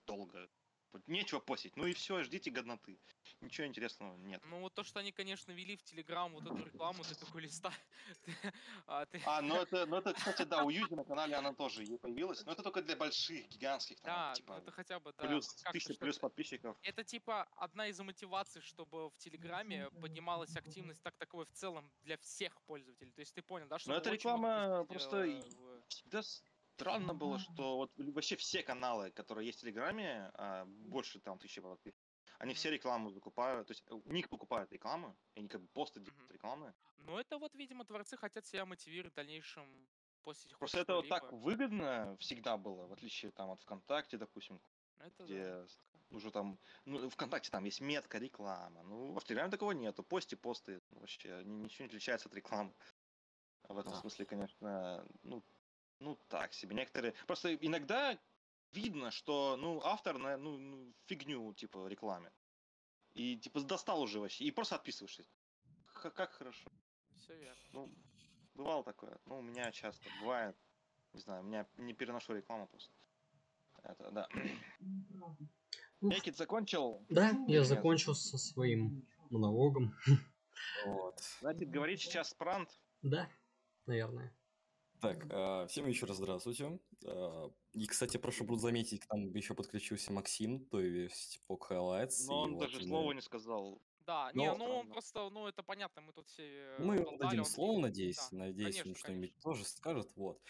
долго. 0.08 0.50
Вот 0.92 1.08
Нечего 1.08 1.40
постить, 1.40 1.76
ну 1.78 1.86
и 1.86 1.94
все, 1.94 2.24
ждите 2.24 2.50
годноты. 2.50 3.00
Ничего 3.42 3.68
интересного 3.68 4.18
нет. 4.18 4.42
Ну 4.46 4.60
вот 4.62 4.74
то, 4.74 4.84
что 4.84 5.00
они, 5.00 5.12
конечно, 5.12 5.52
вели 5.52 5.78
в 5.78 5.84
Телеграм 5.84 6.32
вот 6.34 6.46
эту 6.46 6.66
рекламу, 6.66 7.04
ты 7.04 7.16
такой 7.16 7.42
листа. 7.42 7.72
а, 8.88 9.06
ты- 9.06 9.22
А, 9.26 9.42
ну 9.42 9.56
это, 9.62 9.86
ну 9.86 9.98
это, 9.98 10.14
кстати, 10.14 10.44
да, 10.44 10.64
у 10.64 10.70
Юзи 10.70 10.96
на 10.96 11.04
канале 11.04 11.36
она 11.36 11.54
тоже 11.54 11.84
ей 11.84 11.98
появилась, 12.00 12.44
но 12.46 12.52
это 12.52 12.64
только 12.64 12.82
для 12.82 12.96
больших, 12.96 13.48
гигантских, 13.50 14.00
там, 14.02 14.16
Да, 14.16 14.34
типа, 14.34 14.54
это 14.54 14.72
хотя 14.72 15.00
бы, 15.00 15.14
да. 15.14 15.28
плюс 15.28 15.48
тысяча 15.72 15.94
плюс 16.00 16.18
подписчиков. 16.18 16.76
Это 16.82 17.04
типа 17.04 17.44
одна 17.56 17.88
из 17.88 18.00
мотиваций, 18.00 18.62
чтобы 18.62 19.10
в 19.10 19.18
Телеграме 19.18 19.90
поднималась 20.02 20.56
активность 20.56 21.02
так 21.04 21.16
таковой 21.18 21.46
в 21.46 21.52
целом 21.52 21.92
для 22.02 22.18
всех 22.18 22.60
пользователей. 22.64 23.12
То 23.12 23.22
есть 23.22 23.34
ты 23.34 23.42
понял, 23.42 23.68
да, 23.68 23.78
что 23.80 23.94
эта 23.94 24.10
очень 24.10 24.30
много 24.30 24.48
реклама 24.50 24.86
просто 24.86 25.26
э, 25.26 25.42
Всегда 25.88 26.22
странно 26.80 27.14
было, 27.14 27.38
что 27.40 27.76
вот 27.78 27.92
вообще 27.98 28.36
все 28.38 28.64
каналы, 28.64 29.12
которые 29.12 29.46
есть 29.48 29.60
в 29.60 29.62
Телеграме, 29.62 30.32
а, 30.34 30.66
больше 30.66 31.20
там 31.20 31.38
тысячи 31.38 31.62
подписчиков, 31.62 32.02
они 32.40 32.54
все 32.54 32.72
рекламу 32.72 33.12
закупают, 33.12 33.68
то 33.68 33.72
есть 33.72 33.84
у 33.92 34.14
них 34.14 34.30
покупают 34.30 34.72
рекламу, 34.72 35.18
и 35.36 35.40
они 35.40 35.50
как 35.50 35.62
бы 35.62 35.68
посты 35.68 36.00
делают 36.00 36.24
Мгм. 36.24 36.34
рекламы. 36.34 36.74
Ну 36.98 37.18
это 37.18 37.38
вот, 37.38 37.54
видимо, 37.56 37.84
творцы 37.84 38.16
хотят 38.18 38.46
себя 38.46 38.66
мотивировать 38.66 39.14
в 39.14 39.16
дальнейшем 39.16 39.88
постить 40.24 40.54
хоть 40.54 40.60
Просто 40.60 40.80
это 40.80 40.96
вот 40.96 41.10
так 41.10 41.32
выгодно 41.32 42.16
всегда 42.20 42.58
было, 42.58 42.88
в 42.88 42.94
отличие 42.94 43.32
там 43.32 43.50
от 43.50 43.62
ВКонтакте, 43.62 44.18
допустим, 44.18 44.60
Это 45.00 45.18
да. 45.18 45.26
где 45.26 45.66
уже 46.12 46.32
там, 46.32 46.58
ну, 46.86 47.10
ВКонтакте 47.10 47.52
там 47.52 47.66
есть 47.66 47.82
метка, 47.82 48.18
реклама. 48.18 48.84
Ну, 48.84 49.20
в 49.20 49.24
Телеграме 49.24 49.52
такого 49.52 49.72
нету. 49.74 50.04
Пости, 50.04 50.36
посты. 50.36 50.80
Вообще, 50.92 51.44
ни- 51.46 51.64
ничего 51.64 51.86
не 51.86 51.90
отличается 51.90 52.30
от 52.30 52.36
рекламы. 52.36 52.74
В 53.68 53.78
этом 53.78 53.94
Да. 53.94 54.02
смысле, 54.02 54.26
конечно, 54.26 55.06
ну, 55.24 55.44
ну, 56.00 56.18
так 56.28 56.54
себе. 56.54 56.76
Некоторые... 56.76 57.14
Просто 57.28 57.56
иногда 57.56 58.18
видно, 58.72 59.12
что, 59.12 59.58
ну, 59.58 59.82
автор, 59.84 60.18
на, 60.18 60.38
ну, 60.38 60.58
ну, 60.58 60.94
фигню, 61.06 61.54
типа, 61.54 61.88
рекламе. 61.88 62.32
И, 63.14 63.38
типа, 63.38 63.62
достал 63.62 64.02
уже 64.02 64.20
вообще. 64.20 64.46
И 64.46 64.52
просто 64.52 64.76
отписываешься. 64.76 65.26
Х- 65.86 66.12
как 66.12 66.32
хорошо. 66.32 66.70
Все 67.18 67.36
верно. 67.36 67.62
Ну, 67.74 67.94
бывало 68.56 68.84
такое. 68.84 69.20
Ну, 69.26 69.40
у 69.40 69.42
меня 69.42 69.72
часто 69.72 70.10
бывает. 70.22 70.56
Не 71.14 71.20
знаю, 71.20 71.42
у 71.42 71.46
меня 71.46 71.68
не 71.78 71.94
переношу 71.94 72.34
рекламу 72.36 72.68
просто. 72.68 72.94
Это, 73.84 74.12
да. 74.12 74.28
Ну, 76.02 76.12
Якит 76.12 76.38
закончил. 76.38 77.06
Да, 77.10 77.30
я 77.30 77.60
Нет. 77.60 77.68
закончил 77.68 78.16
со 78.16 78.38
своим 78.38 79.06
монологом. 79.30 79.96
Вот. 80.86 81.20
Значит, 81.42 81.70
говорит 81.70 82.00
сейчас 82.00 82.34
Прант. 82.34 82.70
Да, 83.02 83.30
наверное. 83.86 84.34
Так, 85.02 85.26
а, 85.32 85.66
всем 85.68 85.88
еще 85.88 86.06
раз 86.06 86.18
здравствуйте. 86.18 86.80
А, 87.06 87.50
И, 87.74 87.86
кстати, 87.88 88.18
прошу 88.18 88.44
буду 88.44 88.60
заметить, 88.60 89.00
к 89.06 89.10
нам 89.14 89.34
еще 89.34 89.54
подключился 89.54 90.12
Максим, 90.12 90.66
то 90.66 90.82
есть 90.82 91.40
по 91.48 91.56
Highlights. 91.56 92.26
Но 92.28 92.34
и 92.34 92.44
он 92.46 92.54
вот 92.56 92.60
даже 92.62 92.80
мы- 92.82 92.88
слова 92.88 93.12
не 93.14 93.22
сказал. 93.22 93.82
Да, 94.06 94.32
не, 94.34 94.48
Но- 94.48 94.58
ну 94.58 94.66
он 94.66 94.90
просто, 94.90 95.30
ну 95.30 95.48
это 95.48 95.62
понятно, 95.64 96.02
мы 96.02 96.14
тут 96.14 96.28
все 96.28 96.44
э, 96.44 96.80
Мы 96.80 96.96
ему 96.96 97.18
дадим 97.18 97.40
он 97.42 97.46
слово, 97.46 97.80
надеюсь. 97.82 98.18
Да, 98.32 98.38
Надеюсь, 98.38 98.78
он 98.78 98.84
конечно, 98.84 99.00
что-нибудь 99.00 99.30
конечно. 99.32 99.42
тоже 99.52 99.66
скажет. 99.66 100.12
Вот. 100.16 100.42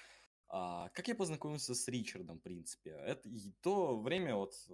А, 0.47 0.89
как 0.89 1.07
я 1.09 1.15
познакомился 1.15 1.75
с 1.75 1.87
Ричардом, 1.89 2.37
в 2.39 2.41
принципе? 2.41 2.91
Это 2.91 3.27
и 3.29 3.51
то 3.61 3.99
время, 3.99 4.35
вот, 4.35 4.55
э, 4.69 4.73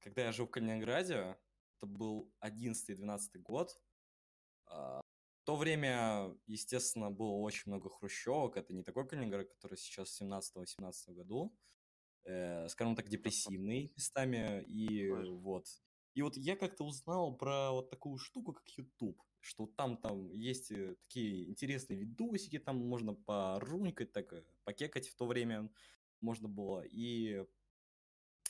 когда 0.00 0.22
я 0.24 0.32
жил 0.32 0.46
в 0.46 0.50
Калининграде, 0.50 1.36
это 1.78 1.86
был 1.86 2.30
11-12 2.40 3.38
год. 3.38 3.80
А, 4.66 5.00
то 5.46 5.56
время, 5.56 6.36
естественно, 6.46 7.10
было 7.10 7.30
очень 7.30 7.70
много 7.70 7.88
хрущевок. 7.88 8.56
Это 8.56 8.74
не 8.74 8.82
такой 8.82 9.06
Калининград, 9.06 9.48
который 9.48 9.78
сейчас 9.78 10.10
в 10.10 10.22
17-18 10.22 11.14
году. 11.14 11.56
Э, 12.24 12.68
скажем 12.68 12.96
так, 12.96 13.08
депрессивный 13.08 13.92
местами. 13.96 14.64
И 14.66 15.08
Точно. 15.08 15.34
вот. 15.34 15.66
И 16.14 16.22
вот 16.22 16.36
я 16.36 16.56
как-то 16.56 16.84
узнал 16.84 17.36
про 17.36 17.70
вот 17.70 17.90
такую 17.90 18.18
штуку, 18.18 18.54
как 18.54 18.68
YouTube, 18.76 19.22
что 19.38 19.66
там 19.66 19.96
там 19.96 20.32
есть 20.32 20.72
э, 20.72 20.96
такие 20.96 21.48
интересные 21.48 22.00
видосики, 22.00 22.58
там 22.58 22.78
можно 22.78 23.14
порунькать, 23.14 24.12
так 24.12 24.32
э, 24.32 24.44
покекать 24.64 25.08
в 25.08 25.14
то 25.14 25.26
время 25.26 25.70
можно 26.20 26.48
было. 26.48 26.82
И 26.82 27.44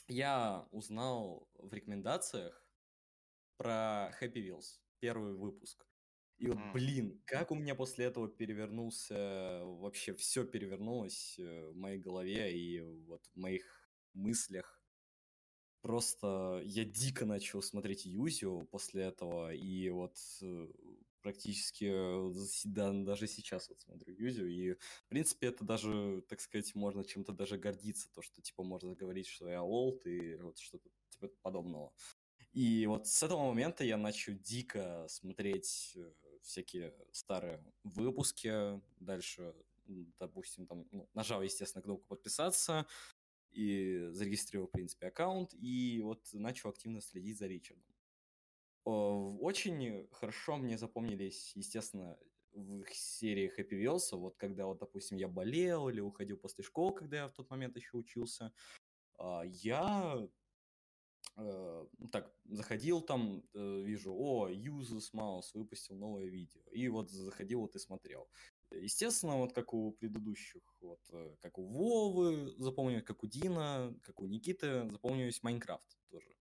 я 0.07 0.67
узнал 0.71 1.47
в 1.53 1.71
рекомендациях 1.71 2.65
про 3.57 4.11
Happy 4.19 4.41
Wheels, 4.47 4.79
первый 4.99 5.35
выпуск. 5.35 5.86
И 6.37 6.47
вот, 6.47 6.59
блин, 6.59 7.21
как 7.25 7.51
у 7.51 7.55
меня 7.55 7.73
после 7.75 8.05
этого 8.05 8.27
перевернулся, 8.29 9.61
вообще 9.63 10.13
все 10.13 10.45
перевернулось 10.45 11.35
э, 11.39 11.67
в 11.69 11.75
моей 11.75 11.99
голове 11.99 12.55
и 12.55 12.79
вот 12.81 13.25
в 13.33 13.37
моих 13.37 13.89
мыслях. 14.13 14.81
Просто 15.81 16.61
я 16.65 16.83
дико 16.85 17.25
начал 17.25 17.61
смотреть 17.61 18.05
Юзю 18.05 18.67
после 18.71 19.03
этого, 19.03 19.53
и 19.53 19.89
вот 19.89 20.17
э, 20.41 20.67
практически 21.21 21.85
э, 21.85 22.33
с- 22.33 22.65
да, 22.65 22.91
даже 22.91 23.27
сейчас 23.27 23.69
вот 23.69 23.79
смотрю 23.81 24.13
Юзю, 24.15 24.47
и 24.47 24.73
в 24.73 25.07
принципе 25.07 25.47
это 25.47 25.63
даже, 25.63 26.23
так 26.27 26.41
сказать, 26.41 26.73
можно 26.75 27.05
чем-то 27.05 27.31
даже 27.31 27.57
гордиться, 27.57 28.11
то, 28.11 28.21
что 28.21 28.41
типа 28.41 28.63
можно 28.63 28.95
говорить, 28.95 29.27
что 29.27 29.47
я 29.49 29.63
олд 29.63 30.05
и 30.07 30.35
вот 30.37 30.57
что-то 30.57 30.89
типа 31.09 31.29
подобного. 31.41 31.93
И 32.53 32.85
вот 32.87 33.07
с 33.07 33.23
этого 33.23 33.45
момента 33.47 33.83
я 33.83 33.97
начал 33.97 34.33
дико 34.33 35.05
смотреть 35.09 35.93
э, 35.95 36.11
всякие 36.41 36.93
старые 37.11 37.63
выпуски. 37.83 38.81
Дальше, 38.99 39.53
допустим, 40.19 40.67
там 40.67 40.87
ну, 40.91 41.09
нажал, 41.13 41.41
естественно, 41.41 41.81
кнопку 41.81 42.07
подписаться 42.07 42.87
и 43.51 44.07
зарегистрировал, 44.11 44.67
в 44.67 44.71
принципе, 44.71 45.07
аккаунт. 45.07 45.53
И 45.53 46.01
вот 46.01 46.27
начал 46.33 46.69
активно 46.69 47.01
следить 47.01 47.37
за 47.37 47.47
Ричардом. 47.47 47.95
Очень 48.83 50.07
хорошо 50.11 50.57
мне 50.57 50.77
запомнились, 50.77 51.51
естественно, 51.55 52.17
в 52.53 52.79
их 52.79 52.93
серии 52.93 53.51
Happy 53.57 53.79
Wheels, 53.81 54.17
вот 54.17 54.37
когда 54.37 54.65
вот, 54.65 54.79
допустим, 54.79 55.17
я 55.17 55.27
болел 55.27 55.89
или 55.89 55.99
уходил 55.99 56.37
после 56.37 56.63
школы, 56.63 56.93
когда 56.93 57.17
я 57.17 57.27
в 57.27 57.33
тот 57.33 57.49
момент 57.49 57.75
еще 57.75 57.97
учился, 57.97 58.53
а, 59.17 59.43
я 59.45 60.27
так, 62.11 62.33
заходил 62.45 63.01
там, 63.01 63.43
э, 63.53 63.81
вижу, 63.83 64.13
о, 64.13 64.49
UselessMouth 64.49 65.53
выпустил 65.53 65.95
новое 65.95 66.25
видео. 66.25 66.61
И 66.71 66.87
вот 66.87 67.11
заходил 67.11 67.61
вот 67.61 67.75
и 67.75 67.79
смотрел. 67.79 68.27
Естественно, 68.71 69.37
вот 69.37 69.53
как 69.53 69.73
у 69.73 69.91
предыдущих, 69.91 70.63
вот 70.81 70.99
э, 71.11 71.35
как 71.41 71.57
у 71.59 71.65
Вовы 71.67 72.53
запомнилось, 72.57 73.03
как 73.03 73.23
у 73.23 73.27
Дина, 73.27 73.95
как 74.03 74.19
у 74.19 74.25
Никиты 74.25 74.89
запомнилось 74.89 75.43
Майнкрафт 75.43 75.97
тоже. 76.09 76.35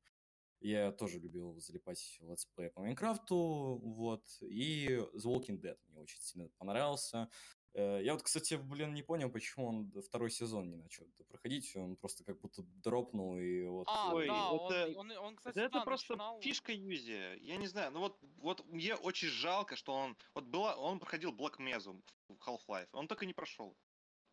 Я 0.60 0.90
тоже 0.92 1.20
любил 1.20 1.60
залипать 1.60 2.18
в 2.20 2.30
летсплей 2.30 2.70
по 2.70 2.80
Майнкрафту, 2.80 3.78
вот, 3.82 4.24
и 4.40 4.86
The 5.14 5.24
Walking 5.24 5.60
Dead 5.60 5.76
мне 5.88 6.00
очень 6.00 6.20
сильно 6.20 6.48
понравился. 6.56 7.28
Э, 7.76 8.00
Я 8.02 8.14
вот, 8.14 8.22
кстати, 8.22 8.54
блин, 8.54 8.94
не 8.94 9.02
понял, 9.02 9.30
почему 9.30 9.68
он 9.68 9.92
второй 10.02 10.30
сезон 10.30 10.70
не 10.70 10.76
начал 10.76 11.04
проходить, 11.28 11.76
он 11.76 11.96
просто 11.96 12.24
как 12.24 12.40
будто 12.40 12.62
дропнул 12.62 13.36
и 13.36 13.64
вот... 13.64 13.86
А, 13.86 14.14
Ой, 14.14 14.26
да, 14.26 14.50
он, 14.50 14.72
это- 14.72 14.98
он, 14.98 15.10
он, 15.10 15.36
кстати, 15.36 15.58
это 15.58 15.78
да, 15.78 15.84
просто 15.84 16.14
начинал... 16.14 16.40
фишка 16.40 16.72
Юзи. 16.72 17.38
Я 17.42 17.56
не 17.58 17.66
знаю, 17.66 17.92
ну 17.92 18.00
вот, 18.00 18.18
вот 18.38 18.64
мне 18.66 18.94
очень 18.94 19.28
жалко, 19.28 19.76
что 19.76 19.92
он... 19.92 20.16
Вот 20.34 20.44
была, 20.44 20.74
он 20.76 20.98
проходил 20.98 21.32
Black 21.32 21.58
Mesa 21.58 22.02
в 22.28 22.48
Half-Life, 22.48 22.88
он 22.92 23.08
так 23.08 23.22
и 23.22 23.26
не 23.26 23.34
прошел. 23.34 23.76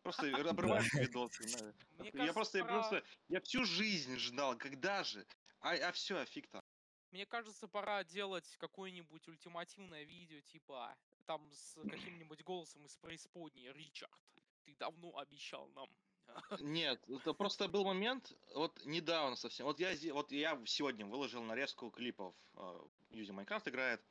Просто 0.02 0.26
обрывает 0.48 0.90
видосы. 0.94 1.44
да. 1.98 2.04
Мне 2.14 2.24
Я 2.26 2.32
просто, 2.32 2.58
я 2.58 2.64
просто, 2.64 3.02
я 3.28 3.40
всю 3.42 3.64
жизнь 3.64 4.16
ждал, 4.16 4.56
когда 4.56 5.04
же? 5.04 5.26
А, 5.60 5.74
а 5.74 5.92
все, 5.92 6.24
фиг 6.24 6.48
там. 6.48 6.63
Мне 7.14 7.26
кажется, 7.26 7.68
пора 7.68 8.02
делать 8.02 8.56
какое-нибудь 8.56 9.28
ультимативное 9.28 10.02
видео, 10.02 10.40
типа 10.40 10.96
там 11.26 11.48
с 11.52 11.74
каким-нибудь 11.88 12.42
голосом 12.42 12.84
из 12.86 12.96
преисподней. 12.96 13.72
Ричард, 13.72 14.10
ты 14.64 14.74
давно 14.74 15.16
обещал 15.16 15.68
нам 15.76 15.88
Нет, 16.60 17.00
это 17.08 17.32
просто 17.32 17.68
был 17.68 17.84
момент, 17.84 18.32
вот 18.56 18.84
недавно 18.84 19.36
совсем. 19.36 19.66
Вот 19.66 19.78
я, 19.78 19.94
вот 20.12 20.32
я 20.32 20.60
сегодня 20.66 21.06
выложил 21.06 21.40
нарезку 21.44 21.88
клипов. 21.92 22.34
э, 22.56 22.80
Юзи 23.10 23.30
Майнкрафт 23.30 23.68
играет. 23.68 24.04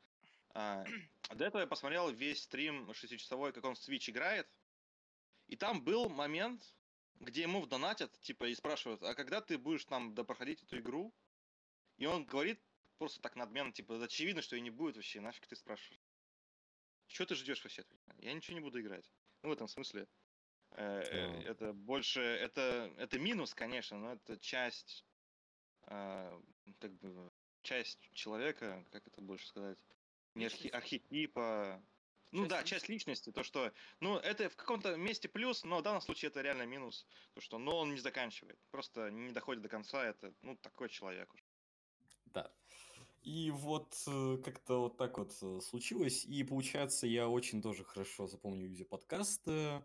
А, 0.53 0.85
До 1.35 1.43
этого 1.43 1.59
я 1.59 1.67
посмотрел 1.67 2.09
весь 2.09 2.43
стрим 2.43 2.89
6-часовой, 2.89 3.51
как 3.51 3.65
он 3.65 3.75
в 3.75 3.79
Switch 3.79 4.09
играет. 4.09 4.47
И 5.47 5.57
там 5.57 5.83
был 5.83 6.07
момент, 6.07 6.73
где 7.19 7.41
ему 7.41 7.65
донатят, 7.65 8.17
типа, 8.21 8.45
и 8.45 8.55
спрашивают, 8.55 9.03
а 9.03 9.13
когда 9.13 9.41
ты 9.41 9.57
будешь 9.57 9.83
там 9.83 10.15
допроходить 10.15 10.63
эту 10.63 10.79
игру? 10.79 11.13
И 11.97 12.05
он 12.05 12.23
говорит 12.23 12.61
просто 13.03 13.19
так 13.19 13.35
надменно, 13.35 13.73
типа, 13.73 14.01
очевидно, 14.01 14.41
что 14.41 14.55
и 14.55 14.61
не 14.61 14.69
будет 14.69 14.95
вообще, 14.95 15.19
нафиг 15.19 15.45
ты 15.45 15.57
спрашиваешь. 15.57 16.01
Что 17.07 17.25
ты 17.25 17.35
ждешь 17.35 17.61
вообще? 17.61 17.81
от 17.81 17.91
меня? 17.91 18.29
Я 18.29 18.33
ничего 18.33 18.55
не 18.55 18.63
буду 18.63 18.79
играть. 18.79 19.11
Ну, 19.41 19.49
в 19.49 19.51
этом 19.51 19.67
смысле. 19.67 20.07
э, 20.71 21.01
э. 21.01 21.41
Это 21.41 21.73
больше, 21.73 22.21
это, 22.21 22.93
это 22.97 23.19
минус, 23.19 23.53
конечно, 23.53 23.97
но 23.97 24.13
это 24.13 24.39
часть, 24.39 25.05
а, 25.81 26.41
как 26.79 26.93
бы, 26.93 27.29
часть 27.61 28.09
человека, 28.13 28.85
как 28.89 29.05
это 29.05 29.19
больше 29.19 29.47
сказать, 29.47 29.77
не 30.33 30.45
архи- 30.45 30.69
архетипа, 30.69 31.83
ну 32.31 32.43
Часть 32.43 32.49
да, 32.51 32.63
часть 32.63 32.87
личности, 32.87 33.33
то 33.33 33.43
что, 33.43 33.73
ну 33.99 34.17
это 34.17 34.49
в 34.49 34.55
каком-то 34.55 34.95
месте 34.95 35.27
плюс, 35.27 35.65
но 35.65 35.79
в 35.79 35.81
данном 35.83 35.99
случае 35.99 36.29
это 36.29 36.39
реально 36.39 36.65
минус, 36.65 37.05
то 37.33 37.41
что, 37.41 37.57
но 37.57 37.79
он 37.79 37.93
не 37.93 37.99
заканчивает, 37.99 38.57
просто 38.71 39.11
не 39.11 39.33
доходит 39.33 39.61
до 39.61 39.67
конца, 39.67 40.05
это, 40.05 40.33
ну 40.41 40.55
такой 40.55 40.87
человек 40.87 41.33
уж. 41.33 41.43
Да. 42.27 42.49
И 43.23 43.51
вот 43.51 43.95
э, 44.05 44.37
как-то 44.43 44.81
вот 44.81 44.97
так 44.97 45.17
вот 45.17 45.33
э, 45.41 45.59
случилось. 45.61 46.25
И 46.25 46.43
получается, 46.43 47.07
я 47.07 47.29
очень 47.29 47.61
тоже 47.61 47.85
хорошо 47.85 48.27
запомню 48.27 48.67
Юзи 48.67 48.83
подкасты. 48.83 49.81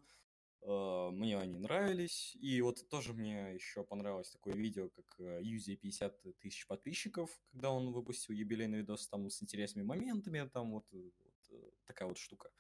э, 0.63 1.11
Мне 1.13 1.39
они 1.39 1.59
нравились. 1.59 2.37
И 2.41 2.61
вот 2.63 2.89
тоже 2.89 3.13
мне 3.13 3.55
еще 3.55 3.85
понравилось 3.85 4.31
такое 4.31 4.55
видео, 4.55 4.89
как 4.89 5.21
Юзи 5.41 5.77
50 5.77 6.39
тысяч 6.41 6.67
подписчиков, 6.67 7.31
когда 7.53 7.71
он 7.71 7.93
выпустил 7.93 8.35
юбилейный 8.35 8.79
видос 8.79 9.07
там 9.09 9.31
с 9.31 9.41
интересными 9.41 9.85
моментами, 9.85 10.49
там 10.53 10.73
вот, 10.73 10.87
вот, 10.91 11.71
такая 11.87 12.09
вот 12.09 12.19
штука. 12.19 12.51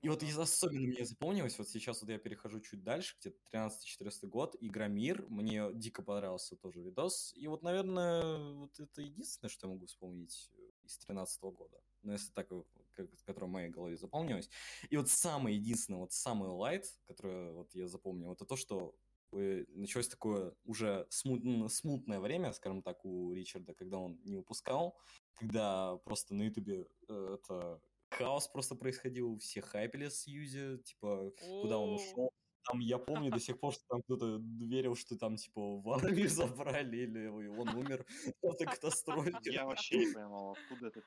И 0.00 0.08
вот 0.08 0.22
из 0.22 0.38
особенно 0.38 0.86
мне 0.86 1.04
запомнилось, 1.04 1.58
вот 1.58 1.68
сейчас 1.68 2.00
вот 2.02 2.10
я 2.10 2.18
перехожу 2.18 2.60
чуть 2.60 2.84
дальше, 2.84 3.16
где-то 3.20 3.38
13-14 3.52 4.28
год, 4.28 4.56
игра 4.60 4.86
Мир, 4.86 5.26
мне 5.28 5.72
дико 5.74 6.02
понравился 6.02 6.56
тоже 6.56 6.80
видос, 6.80 7.32
и 7.36 7.48
вот, 7.48 7.62
наверное, 7.62 8.38
вот 8.54 8.78
это 8.78 9.02
единственное, 9.02 9.50
что 9.50 9.66
я 9.66 9.72
могу 9.72 9.86
вспомнить 9.86 10.50
э, 10.54 10.86
из 10.86 10.98
13 10.98 11.42
года, 11.42 11.80
ну, 12.02 12.12
если 12.12 12.30
так, 12.30 12.46
э, 12.52 12.62
как, 12.92 13.08
которое 13.24 13.46
в 13.46 13.50
моей 13.50 13.70
голове 13.70 13.96
запомнилось. 13.96 14.48
И 14.88 14.96
вот 14.96 15.08
самое 15.08 15.56
единственное, 15.56 15.98
вот 15.98 16.12
самый 16.12 16.48
лайт, 16.48 16.86
который 17.08 17.52
вот 17.52 17.74
я 17.74 17.88
запомнил, 17.88 18.32
это 18.32 18.44
то, 18.44 18.54
что 18.54 18.94
э, 19.32 19.64
началось 19.74 20.08
такое 20.08 20.54
уже 20.64 21.08
смут- 21.10 21.68
смутное 21.70 22.20
время, 22.20 22.52
скажем 22.52 22.82
так, 22.82 23.04
у 23.04 23.32
Ричарда, 23.32 23.74
когда 23.74 23.98
он 23.98 24.20
не 24.22 24.36
выпускал, 24.36 24.96
когда 25.34 25.96
просто 26.04 26.34
на 26.34 26.42
ютубе 26.42 26.86
это 27.08 27.80
хаос 28.10 28.48
просто 28.48 28.74
происходил, 28.74 29.38
все 29.38 29.60
хайпели 29.60 30.08
с 30.08 30.26
Юзи, 30.26 30.78
типа, 30.78 31.32
куда 31.62 31.78
он 31.78 31.94
ушел. 31.94 32.32
Там 32.64 32.80
я 32.80 32.98
помню 32.98 33.30
до 33.30 33.40
сих 33.40 33.58
пор, 33.58 33.72
что 33.72 33.84
там 33.88 34.02
кто-то 34.02 34.40
верил, 34.60 34.94
что 34.94 35.16
там, 35.16 35.36
типа, 35.36 35.60
в 35.60 35.90
армию 35.90 36.28
забрали, 36.28 36.96
или 36.98 37.26
он 37.26 37.68
умер 37.68 38.04
в 38.42 38.64
катастрофе. 38.64 39.32
Я 39.44 39.64
вообще 39.64 39.98
не 39.98 40.12
понимал, 40.12 40.52
откуда 40.52 40.88
это. 40.88 41.02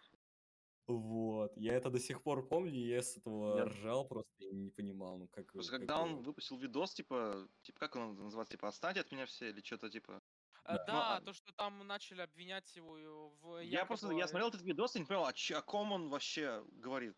Вот. 0.88 1.56
Я 1.56 1.76
это 1.76 1.90
до 1.90 2.00
сих 2.00 2.22
пор 2.24 2.48
помню, 2.48 2.74
я 2.74 3.02
с 3.02 3.16
этого 3.18 3.58
Я- 3.58 3.66
ржал 3.66 4.08
просто 4.08 4.32
и 4.40 4.56
не 4.56 4.72
понимал, 4.72 5.18
ну 5.20 5.28
как... 5.28 5.52
Просто 5.52 5.72
как 5.72 5.82
когда 5.82 6.02
он 6.02 6.22
выпустил 6.22 6.58
видос, 6.58 6.94
типа, 6.94 7.48
типа, 7.62 7.80
как 7.80 7.96
он 7.96 8.16
называется, 8.16 8.58
типа, 8.58 8.68
отстаньте 8.68 9.02
от 9.02 9.12
меня 9.12 9.26
все, 9.26 9.50
или 9.50 9.62
что-то 9.62 9.90
типа. 9.90 10.21
Э, 10.66 10.78
да. 10.78 10.78
Ну, 10.78 10.86
Да, 10.86 11.16
а- 11.18 11.22
то, 11.22 11.34
что 11.34 11.52
там 11.54 11.86
начали 11.88 12.22
обвинять 12.22 12.76
его 12.76 12.98
э, 12.98 13.30
в 13.42 13.60
Я 13.64 13.86
просто, 13.86 14.12
я 14.12 14.28
смотрел 14.28 14.50
этот 14.50 14.62
видос 14.62 14.96
и 14.96 15.00
не 15.00 15.06
понял, 15.06 15.26
о, 15.26 15.34
чё- 15.34 15.58
о 15.58 15.62
ком 15.62 15.92
он 15.92 16.10
вообще 16.10 16.64
говорит. 16.72 17.16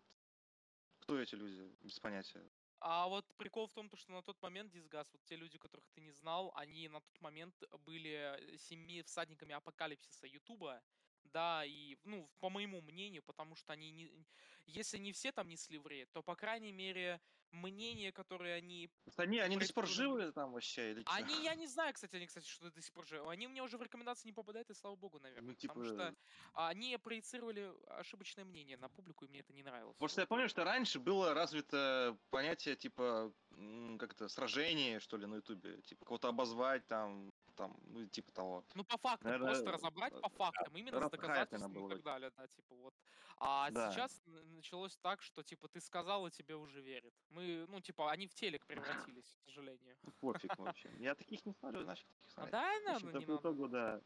Кто 0.99 1.19
эти 1.19 1.35
люди? 1.35 1.75
Без 1.81 1.99
понятия. 1.99 2.49
А 2.79 3.07
вот 3.07 3.25
прикол 3.37 3.67
в 3.67 3.73
том, 3.73 3.89
то, 3.89 3.95
что 3.95 4.11
на 4.11 4.21
тот 4.23 4.41
момент 4.41 4.71
Дисгаз, 4.71 5.13
вот 5.13 5.23
те 5.23 5.35
люди, 5.37 5.57
которых 5.57 5.85
ты 5.93 6.01
не 6.01 6.11
знал, 6.11 6.51
они 6.55 6.89
на 6.89 6.99
тот 6.99 7.21
момент 7.21 7.55
были 7.79 8.57
семи 8.57 9.01
всадниками 9.03 9.53
апокалипсиса 9.55 10.27
Ютуба. 10.27 10.81
Да, 11.23 11.63
и, 11.65 11.95
ну, 12.03 12.29
по 12.39 12.49
моему 12.49 12.81
мнению, 12.81 13.23
потому 13.23 13.55
что 13.55 13.71
они 13.71 13.91
не... 13.91 14.25
Если 14.65 14.97
не 14.97 15.13
все 15.13 15.31
там 15.31 15.47
несли 15.47 15.77
вред, 15.77 16.11
то, 16.11 16.21
по 16.21 16.35
крайней 16.35 16.73
мере, 16.73 17.21
мнение, 17.53 18.11
которое 18.11 18.55
они... 18.55 18.89
Они, 19.17 19.39
они 19.39 19.57
до 19.57 19.65
сих 19.65 19.75
пор 19.75 19.87
живы 19.87 20.31
там 20.31 20.51
вообще, 20.51 20.91
или? 20.91 21.03
Они, 21.05 21.43
я 21.43 21.55
не 21.55 21.67
знаю, 21.67 21.93
кстати, 21.93 22.15
они, 22.15 22.25
кстати, 22.25 22.47
что 22.47 22.69
до 22.69 22.81
сих 22.81 22.91
пор 22.93 23.05
живы. 23.07 23.31
Они 23.31 23.47
меня 23.47 23.63
уже 23.63 23.77
в 23.77 23.81
рекомендации 23.81 24.27
не 24.27 24.33
попадают, 24.33 24.69
и 24.69 24.73
слава 24.73 24.95
богу, 24.95 25.19
наверное. 25.19 25.47
Ну, 25.49 25.55
Потому 25.55 25.83
типа, 25.83 25.93
что 25.93 26.15
они 26.53 26.97
проецировали 26.97 27.71
ошибочное 27.87 28.45
мнение 28.45 28.77
на 28.77 28.89
публику, 28.89 29.25
и 29.25 29.27
мне 29.29 29.39
это 29.39 29.53
не 29.53 29.63
нравилось. 29.63 29.95
Просто 29.97 30.21
я 30.21 30.27
помню, 30.27 30.49
что 30.49 30.63
раньше 30.63 30.99
было 30.99 31.33
развито 31.33 32.17
понятие 32.29 32.75
типа 32.75 33.33
м, 33.51 33.97
как 33.97 34.13
то 34.13 34.27
сражение, 34.27 34.99
что 34.99 35.17
ли, 35.17 35.25
на 35.25 35.35
Ютубе. 35.35 35.81
Типа 35.83 36.05
кого-то 36.05 36.27
обозвать 36.27 36.85
там, 36.87 37.29
там, 37.55 37.75
ну, 37.83 38.05
типа 38.07 38.31
того. 38.31 38.63
Ну, 38.75 38.83
по 38.83 38.97
фактам, 38.97 39.31
Наверное, 39.31 39.53
просто 39.53 39.71
разобрать 39.71 40.13
э, 40.13 40.19
по 40.21 40.29
фактам, 40.29 40.75
именно 40.75 41.07
с 41.07 41.09
доказательствами 41.09 41.85
и 41.85 41.89
так 41.89 42.03
далее, 42.03 42.31
да, 42.37 42.47
типа 42.47 42.75
вот. 42.75 42.93
А 43.37 43.69
Да. 43.71 43.91
сейчас 43.91 44.21
началось 44.25 44.97
так, 44.97 45.21
что, 45.21 45.43
типа, 45.43 45.67
ты 45.67 45.81
сказал, 45.81 46.27
и 46.27 46.31
тебе 46.31 46.55
уже 46.55 46.81
верят. 46.81 47.13
Мы, 47.29 47.65
ну, 47.67 47.79
типа, 47.81 48.11
они 48.11 48.27
в 48.27 48.33
телек 48.33 48.65
превратились, 48.65 49.25
к 49.35 49.39
сожалению. 49.45 49.97
Ну, 50.03 50.11
Пофиг 50.19 50.57
вообще. 50.57 50.91
Я 50.97 51.15
таких 51.15 51.45
не 51.45 51.53
смотрю, 51.53 51.85
нафиг 51.85 52.07
таких 52.07 52.29
А 52.29 52.33
смотреть. 52.33 52.51
да, 52.51 52.61
наверное, 52.61 52.95
общем-то, 52.95 53.17
не 53.19 53.37
итогу, 53.37 53.67
да. 53.67 54.01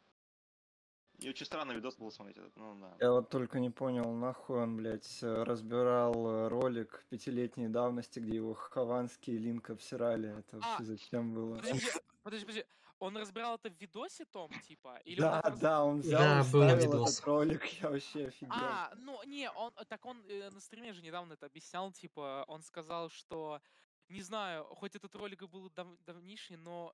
И 1.19 1.29
очень 1.29 1.47
странный 1.47 1.73
видос 1.73 1.95
был 1.97 2.11
смотреть 2.11 2.37
этот, 2.37 2.55
ну 2.57 2.79
да. 2.79 2.95
Я 2.99 3.11
вот 3.11 3.29
только 3.29 3.59
не 3.59 3.71
понял, 3.71 4.11
нахуй 4.13 4.59
он, 4.61 4.75
блядь, 4.77 5.23
разбирал 5.23 6.13
э, 6.27 6.47
ролик 6.47 7.05
пятилетней 7.09 7.69
давности, 7.69 8.19
где 8.19 8.35
его 8.35 8.53
Хованский 8.53 9.33
и 9.33 9.37
Линк 9.39 9.71
обсирали. 9.71 10.37
Это 10.37 10.57
А, 10.57 10.59
вообще 10.59 10.83
зачем 10.83 11.33
было? 11.33 11.55
Подожди, 11.55 11.87
подожди, 12.21 12.45
подожди. 12.45 12.65
Он 12.99 13.15
разбирал 13.17 13.55
это 13.55 13.69
в 13.69 13.79
видосе 13.79 14.25
том, 14.25 14.49
типа? 14.67 14.99
Или 15.05 15.19
Да, 15.19 15.41
он 15.45 15.59
да, 15.59 15.83
он 15.83 15.99
взял 16.01 16.19
Да, 16.19 16.41
и 16.41 16.51
был 16.51 16.63
этот 16.63 17.25
ролик, 17.25 17.63
я 17.81 17.89
вообще 17.89 18.27
офигел. 18.27 18.55
А, 18.55 18.91
ну, 18.95 19.21
не, 19.23 19.51
он, 19.51 19.71
так 19.87 20.05
он 20.05 20.25
э, 20.27 20.49
на 20.49 20.59
стриме 20.59 20.93
же 20.93 21.01
недавно 21.01 21.33
это 21.33 21.45
объяснял, 21.45 21.91
типа, 21.91 22.43
он 22.47 22.63
сказал, 22.63 23.09
что, 23.09 23.61
не 24.09 24.21
знаю, 24.21 24.65
хоть 24.75 24.95
этот 24.95 25.13
ролик 25.15 25.43
и 25.43 25.47
был 25.47 25.69
дав- 25.69 25.97
давнишний, 26.05 26.57
но 26.57 26.93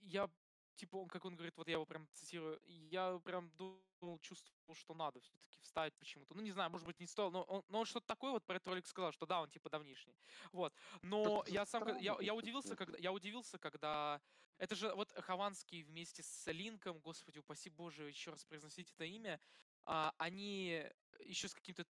я, 0.00 0.28
типа, 0.76 0.96
он, 0.96 1.08
как 1.08 1.24
он 1.24 1.36
говорит, 1.36 1.56
вот 1.56 1.68
я 1.68 1.74
его 1.74 1.86
прям 1.86 2.06
цитирую, 2.12 2.60
я 2.64 3.18
прям 3.24 3.50
думал, 3.56 4.18
чувствовал, 4.20 4.74
что 4.74 4.94
надо 4.94 5.20
все-таки 5.20 5.60
вставить 5.60 5.94
почему-то. 5.94 6.34
Ну, 6.34 6.42
не 6.42 6.50
знаю, 6.50 6.70
может 6.70 6.86
быть, 6.86 7.00
не 7.00 7.06
стоило, 7.06 7.30
но 7.30 7.42
он, 7.42 7.64
но 7.68 7.80
он 7.80 7.86
что-то 7.86 8.06
такое 8.06 8.32
вот 8.32 8.44
про 8.44 8.56
этот 8.56 8.68
ролик 8.68 8.86
сказал, 8.86 9.12
что 9.12 9.26
да, 9.26 9.40
он, 9.42 9.50
типа, 9.50 9.70
давнишний. 9.70 10.16
Вот. 10.52 10.74
Но 11.02 11.42
это 11.42 11.50
я 11.52 11.66
сам, 11.66 11.98
я, 11.98 12.16
я 12.20 12.34
удивился, 12.34 12.76
когда, 12.76 12.98
я 12.98 13.12
удивился, 13.12 13.58
когда 13.58 14.20
это 14.58 14.74
же 14.74 14.94
вот 14.94 15.12
Хованский 15.12 15.82
вместе 15.82 16.22
с 16.22 16.50
Линком, 16.50 17.00
господи, 17.00 17.38
упаси 17.38 17.70
боже, 17.70 18.08
еще 18.08 18.30
раз 18.30 18.44
произносить 18.44 18.90
это 18.92 19.04
имя, 19.04 19.40
а, 19.84 20.14
они 20.18 20.84
еще 21.20 21.48
с 21.48 21.54
каким-то 21.54 21.84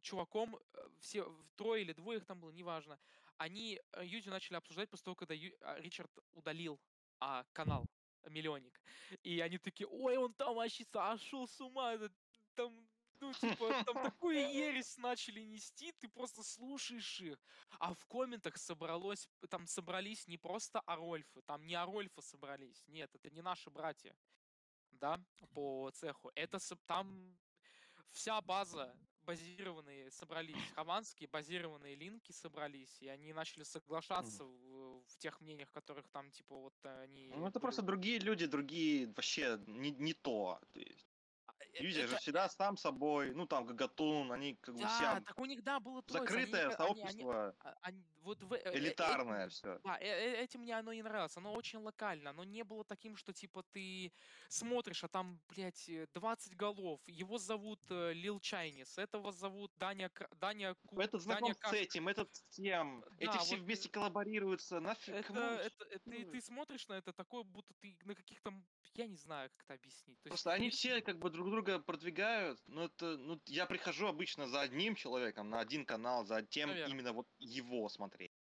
чуваком, 0.00 0.56
э, 0.56 0.88
все 1.00 1.24
трое 1.56 1.82
или 1.82 1.92
двое 1.92 2.18
их 2.18 2.26
там 2.26 2.40
было, 2.40 2.50
неважно, 2.50 2.98
они 3.36 3.80
э, 3.92 4.04
Юзи 4.04 4.28
начали 4.28 4.56
обсуждать 4.56 4.90
после 4.90 5.04
того, 5.04 5.14
когда 5.14 5.34
Ю- 5.34 5.56
а, 5.60 5.78
Ричард 5.78 6.10
удалил 6.32 6.80
а, 7.20 7.44
канал 7.52 7.86
Миллионник. 8.28 8.80
И 9.22 9.40
они 9.40 9.58
такие, 9.58 9.86
ой, 9.86 10.16
он 10.16 10.32
там 10.34 10.54
вообще 10.54 10.84
сошел 10.84 11.46
с 11.46 11.60
ума, 11.60 11.94
это 11.94 12.12
там, 12.54 12.88
ну, 13.20 13.32
типа, 13.32 13.84
там 13.84 14.02
такую 14.14 14.36
ересь 14.36 14.96
начали 14.98 15.40
нести, 15.40 15.92
ты 15.92 16.08
просто 16.08 16.42
слушаешь 16.42 17.20
их. 17.20 17.38
А 17.78 17.94
в 17.94 18.06
комментах 18.06 18.56
собралось, 18.56 19.28
там 19.48 19.66
собрались 19.66 20.26
не 20.28 20.38
просто 20.38 20.82
Арольфы, 20.86 21.42
там 21.42 21.66
не 21.66 21.74
Арольфы 21.74 22.22
собрались, 22.22 22.86
нет, 22.88 23.14
это 23.14 23.30
не 23.30 23.42
наши 23.42 23.70
братья, 23.70 24.14
да, 24.90 25.18
по 25.54 25.90
цеху. 25.92 26.30
Это 26.34 26.58
там 26.86 27.38
вся 28.10 28.40
база 28.40 28.94
базированные 29.26 30.10
собрались, 30.10 30.72
хованские 30.74 31.28
базированные 31.28 31.94
линки 31.94 32.32
собрались, 32.32 32.96
и 33.00 33.08
они 33.08 33.32
начали 33.32 33.64
соглашаться 33.64 34.44
в, 34.44 35.02
в 35.06 35.16
тех 35.18 35.40
мнениях, 35.40 35.70
которых 35.72 36.08
там, 36.08 36.30
типа, 36.30 36.56
вот 36.56 36.74
они... 37.02 37.32
Ну 37.36 37.46
это 37.46 37.60
просто 37.60 37.82
другие 37.82 38.18
люди, 38.18 38.46
другие 38.46 39.06
вообще 39.06 39.58
не, 39.66 39.90
не 39.90 40.14
то. 40.14 40.60
То 40.72 40.80
есть. 40.80 41.09
Э, 41.74 41.82
Юзер 41.84 42.08
же 42.08 42.14
это- 42.14 42.20
всегда 42.22 42.48
сам 42.48 42.76
собой, 42.76 43.32
ну 43.34 43.46
там 43.46 43.66
Гагатун, 43.66 44.32
они 44.32 44.54
как 44.54 44.74
бы 44.74 44.80
Да, 44.82 44.88
вся 44.88 45.20
так 45.20 45.38
у 45.38 45.44
них, 45.44 45.62
да, 45.62 45.80
было 45.80 46.02
троица. 46.02 46.18
они 46.18 46.26
закрытое 46.42 46.60
они- 46.66 46.74
они- 46.74 46.76
сообщество, 46.76 47.56
а- 47.60 47.76
они- 47.82 48.04
вот 48.22 48.42
в, 48.42 48.52
э, 48.52 48.60
э, 48.64 48.76
элитарное 48.78 49.46
этим- 49.46 49.50
все. 49.50 49.80
Да, 49.84 49.96
э- 49.98 50.04
э- 50.04 50.42
этим 50.44 50.60
мне 50.60 50.76
оно 50.78 50.92
и 50.92 51.02
нравилось. 51.02 51.36
Оно 51.36 51.52
очень 51.54 51.78
локально. 51.78 52.30
Оно 52.30 52.44
не 52.44 52.64
было 52.64 52.84
таким, 52.84 53.16
что 53.16 53.32
типа 53.32 53.62
ты 53.72 54.12
смотришь, 54.48 55.04
а 55.04 55.08
там, 55.08 55.40
блядь, 55.48 55.88
э, 55.88 56.06
20 56.14 56.54
голов. 56.56 57.00
Его 57.06 57.38
зовут 57.38 57.80
э, 57.90 58.12
Лил 58.12 58.40
Чайнис, 58.40 58.98
этого 58.98 59.32
зовут 59.32 59.72
Даня, 59.78 60.10
Даня 60.32 60.74
Ку- 60.86 61.00
Этот 61.00 61.22
знаком 61.22 61.42
Даня 61.48 61.54
с 61.54 61.58
Каш- 61.58 61.72
этим, 61.74 62.08
этот 62.08 62.34
с 62.34 62.42
тем. 62.48 63.04
Эти 63.18 63.26
Да, 63.32 63.38
все 63.38 63.56
вот, 63.56 63.64
вместе 63.64 63.88
э, 63.88 63.92
коллаборируются. 63.92 64.80
Нафиг, 64.80 65.14
Это, 65.14 65.22
кому? 65.28 65.40
это, 65.40 65.84
э, 65.84 65.98
ты, 66.00 66.24
ты 66.26 66.40
смотришь 66.40 66.86
на 66.88 66.94
это 66.94 67.12
такое, 67.12 67.42
будто 67.44 67.72
ты 67.80 67.96
на 68.04 68.14
каких-то, 68.14 68.52
я 68.94 69.06
не 69.06 69.16
знаю, 69.16 69.50
как 69.50 69.64
это 69.64 69.74
объяснить. 69.74 70.18
То 70.22 70.28
есть 70.28 70.42
Просто 70.42 70.52
они 70.52 70.70
ты- 70.70 70.76
все 70.76 71.00
как 71.00 71.18
бы 71.18 71.30
друг 71.30 71.48
друга 71.50 71.59
продвигают, 71.62 72.60
но 72.66 72.84
это, 72.84 73.16
ну, 73.16 73.40
я 73.46 73.66
прихожу 73.66 74.06
обычно 74.06 74.46
за 74.46 74.60
одним 74.60 74.94
человеком 74.94 75.50
на 75.50 75.60
один 75.60 75.84
канал, 75.84 76.24
за 76.24 76.42
тем 76.42 76.70
Наверно. 76.70 76.92
именно 76.92 77.12
вот 77.12 77.26
его 77.38 77.88
смотреть. 77.88 78.32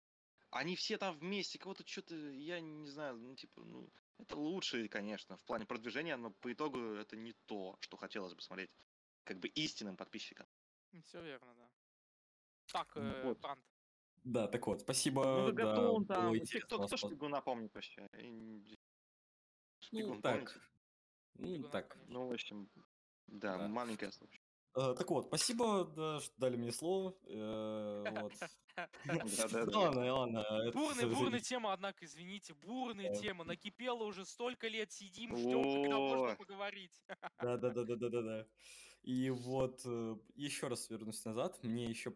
Они 0.51 0.77
все 0.77 0.97
там 0.97 1.19
вместе, 1.19 1.59
кого-то 1.59 1.87
что-то, 1.87 2.15
я 2.17 2.61
не 2.61 2.89
знаю, 2.89 3.17
ну, 3.17 3.35
типа, 3.35 3.61
ну, 3.63 3.89
это 4.19 4.37
лучше, 4.37 4.89
конечно, 4.89 5.37
в 5.37 5.45
плане 5.45 5.67
продвижения, 5.67 6.17
но 6.17 6.31
по 6.31 6.53
итогу 6.53 6.79
это 6.79 7.17
не 7.17 7.35
то, 7.47 7.77
что 7.81 7.97
хотелось 7.97 8.35
бы 8.35 8.41
смотреть, 8.41 8.71
как 9.25 9.39
бы 9.39 9.49
истинным 9.49 9.97
подписчикам. 9.97 10.47
Все 11.05 11.23
верно, 11.23 11.55
да. 11.55 11.69
Так, 12.73 12.97
Ну 12.97 13.03
э, 13.03 13.25
вот. 13.25 13.39
Бранд, 13.39 13.61
Да, 14.25 14.49
так 14.49 14.67
вот, 14.67 14.81
спасибо. 14.81 15.23
Ну, 15.25 15.47
да, 15.47 15.53
Гагатун 15.53 16.05
было 16.05 16.07
там, 16.07 16.37
интересно 16.37 16.67
кто, 16.67 16.87
кто 16.87 16.97
Шпигуна 16.97 17.41
помнит 17.41 17.75
вообще? 17.75 18.09
Не- 18.13 18.23
Ну, 18.23 18.77
Шпигун, 19.81 20.23
так. 20.23 20.53
помните? 21.35 21.63
Ну, 21.63 21.69
так. 21.69 21.99
Ну, 22.09 22.29
в 22.29 22.33
общем, 22.33 22.69
да, 23.29 23.59
Да. 23.59 23.69
маленькое 23.69 24.13
сообщество. 24.13 24.47
Э, 24.77 24.95
Так 24.97 25.11
вот, 25.11 25.27
спасибо, 25.27 25.85
да, 25.97 26.21
что 26.21 26.33
дали 26.39 26.57
мне 26.57 26.73
слово. 26.73 27.15
э. 27.27 28.05
Да-да-да. 29.07 29.71
Ладно, 29.79 30.15
ладно. 30.15 30.71
Бурная, 30.73 31.07
бурная 31.09 31.41
тема, 31.41 31.73
однако, 31.73 32.05
извините, 32.05 32.55
бурная 32.55 33.11
Да. 33.13 33.21
тема. 33.21 33.45
Накипела 33.45 34.05
уже 34.05 34.25
столько 34.25 34.69
лет, 34.69 34.93
сидим, 34.93 35.37
ждем, 35.37 35.83
когда 35.83 35.99
можно 35.99 36.37
поговорить. 36.37 37.03
Да, 37.43 37.57
да, 37.57 37.71
да, 37.71 37.85
да, 37.85 37.97
да, 37.97 38.09
да, 38.09 38.23
да. 38.23 38.47
И 39.03 39.31
вот 39.31 39.85
еще 40.35 40.69
раз 40.69 40.91
вернусь 40.91 41.25
назад. 41.25 41.63
Мне 41.65 41.87
еще 41.87 42.11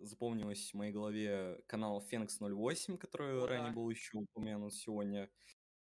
запомнилось 0.00 0.70
в 0.70 0.74
моей 0.74 0.92
голове 0.92 1.60
канал 1.66 2.00
Феникс 2.00 2.40
08, 2.40 2.96
который 2.96 3.44
ранее 3.44 3.72
был 3.72 3.90
еще 3.90 4.18
упомянут 4.18 4.74
сегодня. 4.74 5.30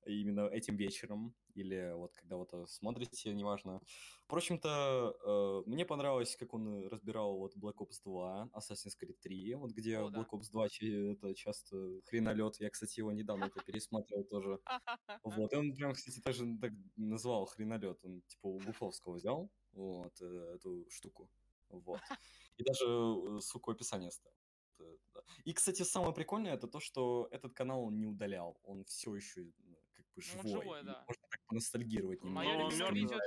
Именно 0.06 0.48
этим 0.48 0.76
вечером. 0.78 1.36
Или 1.56 1.94
вот 1.96 2.14
когда 2.14 2.36
вот 2.36 2.54
э, 2.54 2.66
смотрите, 2.68 3.34
неважно. 3.34 3.82
Впрочем-то, 4.26 5.16
э, 5.26 5.70
мне 5.70 5.86
понравилось, 5.86 6.36
как 6.36 6.54
он 6.54 6.88
разбирал 6.88 7.38
вот 7.38 7.56
Black 7.56 7.78
Ops 7.78 8.02
2, 8.04 8.50
Assassin's 8.54 8.94
Creed 9.02 9.16
3, 9.22 9.56
вот 9.56 9.72
где 9.72 10.00
О, 10.00 10.10
да. 10.10 10.20
Black 10.20 10.30
Ops 10.32 10.52
2 10.52 10.70
че- 10.70 11.12
это 11.14 11.34
часто 11.34 12.02
хренолет. 12.06 12.60
Я, 12.60 12.70
кстати, 12.70 13.00
его 13.00 13.12
недавно 13.12 13.46
это 13.46 13.64
пересматривал 13.64 14.26
тоже. 14.26 14.60
Вот, 15.24 15.54
и 15.54 15.56
он 15.56 15.74
прям, 15.74 15.94
кстати, 15.94 16.22
даже 16.24 16.46
так 16.62 16.72
назвал 16.98 17.46
хренолет. 17.46 18.00
Он 18.04 18.22
типа 18.22 18.48
у 18.48 18.60
Буфовского 18.60 19.16
взял 19.16 19.50
вот 19.74 20.22
э, 20.22 20.56
эту 20.56 20.86
штуку. 20.90 21.30
Вот. 21.70 22.02
И 22.58 22.64
даже 22.64 22.86
э, 22.86 23.38
оставил. 24.08 24.36
Это, 24.78 24.98
да. 25.14 25.22
И, 25.46 25.54
кстати, 25.54 25.84
самое 25.84 26.14
прикольное 26.14 26.54
это 26.54 26.68
то, 26.68 26.80
что 26.80 27.28
этот 27.32 27.54
канал 27.54 27.84
он 27.86 27.98
не 27.98 28.08
удалял. 28.08 28.58
Он 28.64 28.84
все 28.86 29.16
еще 29.16 29.52
бы 30.16 30.22
Ну, 30.34 30.40
он 30.40 30.48
живой. 30.48 30.62
живой, 30.64 30.80
и 30.82 30.84
да. 30.84 31.04
Можно 31.08 31.28
так 31.30 31.46
поностальгировать 31.48 32.24
Ну, 32.24 32.30
немного. 32.30 32.46
Мое 32.48 32.70
любимое, 32.70 32.92
видео, 32.94 33.20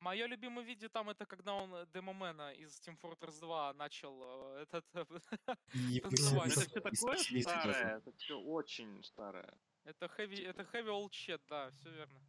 мое 0.00 0.26
любимое 0.26 0.64
видео 0.64 0.88
там 0.88 1.08
это 1.10 1.26
когда 1.26 1.54
он 1.54 1.74
э, 1.74 1.86
демомена 1.94 2.52
из 2.52 2.80
Team 2.80 2.96
Fortress 3.00 3.40
2 3.40 3.72
начал 3.74 4.22
э, 4.56 4.62
этот... 4.62 4.84
Ну, 4.94 6.00
давай. 6.02 6.50
с- 6.50 6.56
Это 6.56 6.68
все 6.68 6.80
такое 6.80 7.18
старое, 7.42 7.98
это 7.98 8.12
все 8.12 8.38
очень 8.40 9.02
старое. 9.02 9.58
Это 9.84 10.06
heavy, 10.18 10.44
это 10.46 10.62
heavy 10.72 10.88
old 10.88 11.10
shit, 11.12 11.40
да, 11.48 11.70
все 11.70 11.90
верно. 11.90 12.20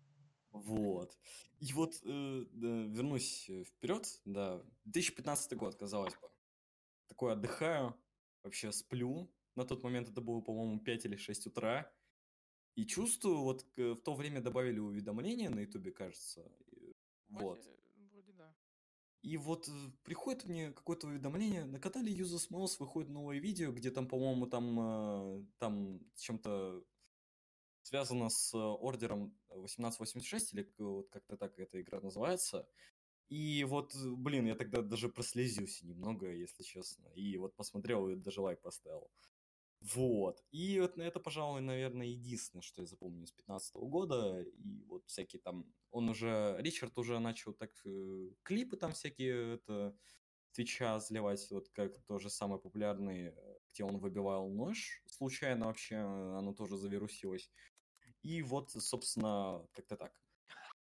Вот. 0.51 1.17
И 1.59 1.73
вот 1.73 1.95
э, 2.03 2.45
да, 2.51 2.67
вернусь 2.67 3.49
вперед, 3.65 4.05
да, 4.25 4.61
2015 4.85 5.53
год, 5.57 5.75
казалось 5.75 6.13
бы. 6.15 6.29
Такой 7.07 7.33
отдыхаю, 7.33 7.93
вообще 8.43 8.71
сплю. 8.71 9.29
На 9.55 9.65
тот 9.65 9.83
момент 9.83 10.09
это 10.09 10.21
было, 10.21 10.39
по-моему, 10.41 10.79
5 10.79 11.05
или 11.05 11.15
6 11.15 11.47
утра. 11.47 11.91
И 12.77 12.85
чувствую, 12.85 13.39
вот 13.39 13.65
в 13.75 13.95
то 13.95 14.13
время 14.13 14.39
добавили 14.39 14.77
уведомления 14.77 15.49
на 15.49 15.61
ютубе, 15.61 15.91
кажется. 15.91 16.47
Вот. 17.27 17.57
Вроде, 17.57 17.75
вроде 18.11 18.33
да. 18.33 18.55
И 19.23 19.35
вот 19.35 19.67
э, 19.67 19.71
приходит 20.03 20.45
мне 20.45 20.71
какое-то 20.71 21.07
уведомление, 21.07 21.65
на 21.65 21.79
канале 21.79 22.13
Uses 22.13 22.51
Mouse 22.51 22.75
выходит 22.77 23.09
новое 23.09 23.39
видео, 23.39 23.71
где 23.71 23.89
там, 23.89 24.07
по-моему, 24.07 24.45
там, 24.45 24.79
э, 24.79 25.45
там 25.57 25.99
чем-то 26.17 26.83
связано 27.81 28.29
с 28.29 28.53
ордером 28.55 29.35
1886, 29.49 30.53
или 30.53 30.71
вот 30.77 31.09
как-то 31.09 31.35
так 31.35 31.57
эта 31.57 31.81
игра 31.81 31.99
называется. 31.99 32.69
И 33.29 33.63
вот, 33.63 33.95
э, 33.95 34.09
блин, 34.15 34.45
я 34.45 34.53
тогда 34.53 34.83
даже 34.83 35.09
прослезился 35.09 35.83
немного, 35.87 36.31
если 36.31 36.61
честно. 36.61 37.07
И 37.15 37.37
вот 37.37 37.55
посмотрел 37.55 38.07
и 38.07 38.15
даже 38.15 38.41
лайк 38.41 38.61
поставил. 38.61 39.09
Вот. 39.81 40.43
И 40.51 40.79
вот 40.79 40.97
это, 40.97 41.19
пожалуй, 41.19 41.61
наверное, 41.61 42.07
единственное, 42.07 42.63
что 42.63 42.81
я 42.81 42.87
запомню 42.87 43.27
с 43.27 43.31
15 43.31 43.75
года. 43.75 44.41
И 44.41 44.83
вот 44.85 45.05
всякие 45.07 45.41
там... 45.41 45.65
Он 45.91 46.09
уже... 46.09 46.55
Ричард 46.59 46.97
уже 46.97 47.19
начал 47.19 47.53
так... 47.53 47.71
э, 47.85 48.29
клипы 48.43 48.77
там 48.77 48.91
всякие, 48.93 49.55
это... 49.55 49.95
Твича 50.53 50.99
заливать, 50.99 51.51
вот 51.51 51.69
как 51.69 52.01
тоже 52.05 52.29
самый 52.29 52.59
популярный, 52.59 53.27
э, 53.27 53.59
где 53.69 53.83
он 53.83 53.97
выбивал 53.99 54.49
нож. 54.49 55.03
Случайно 55.05 55.67
вообще 55.67 55.95
э, 55.95 56.37
оно 56.37 56.53
тоже 56.53 56.77
завирусилось. 56.77 57.51
И 58.23 58.41
вот, 58.41 58.71
собственно, 58.71 59.65
как-то 59.73 59.95
так. 59.97 60.19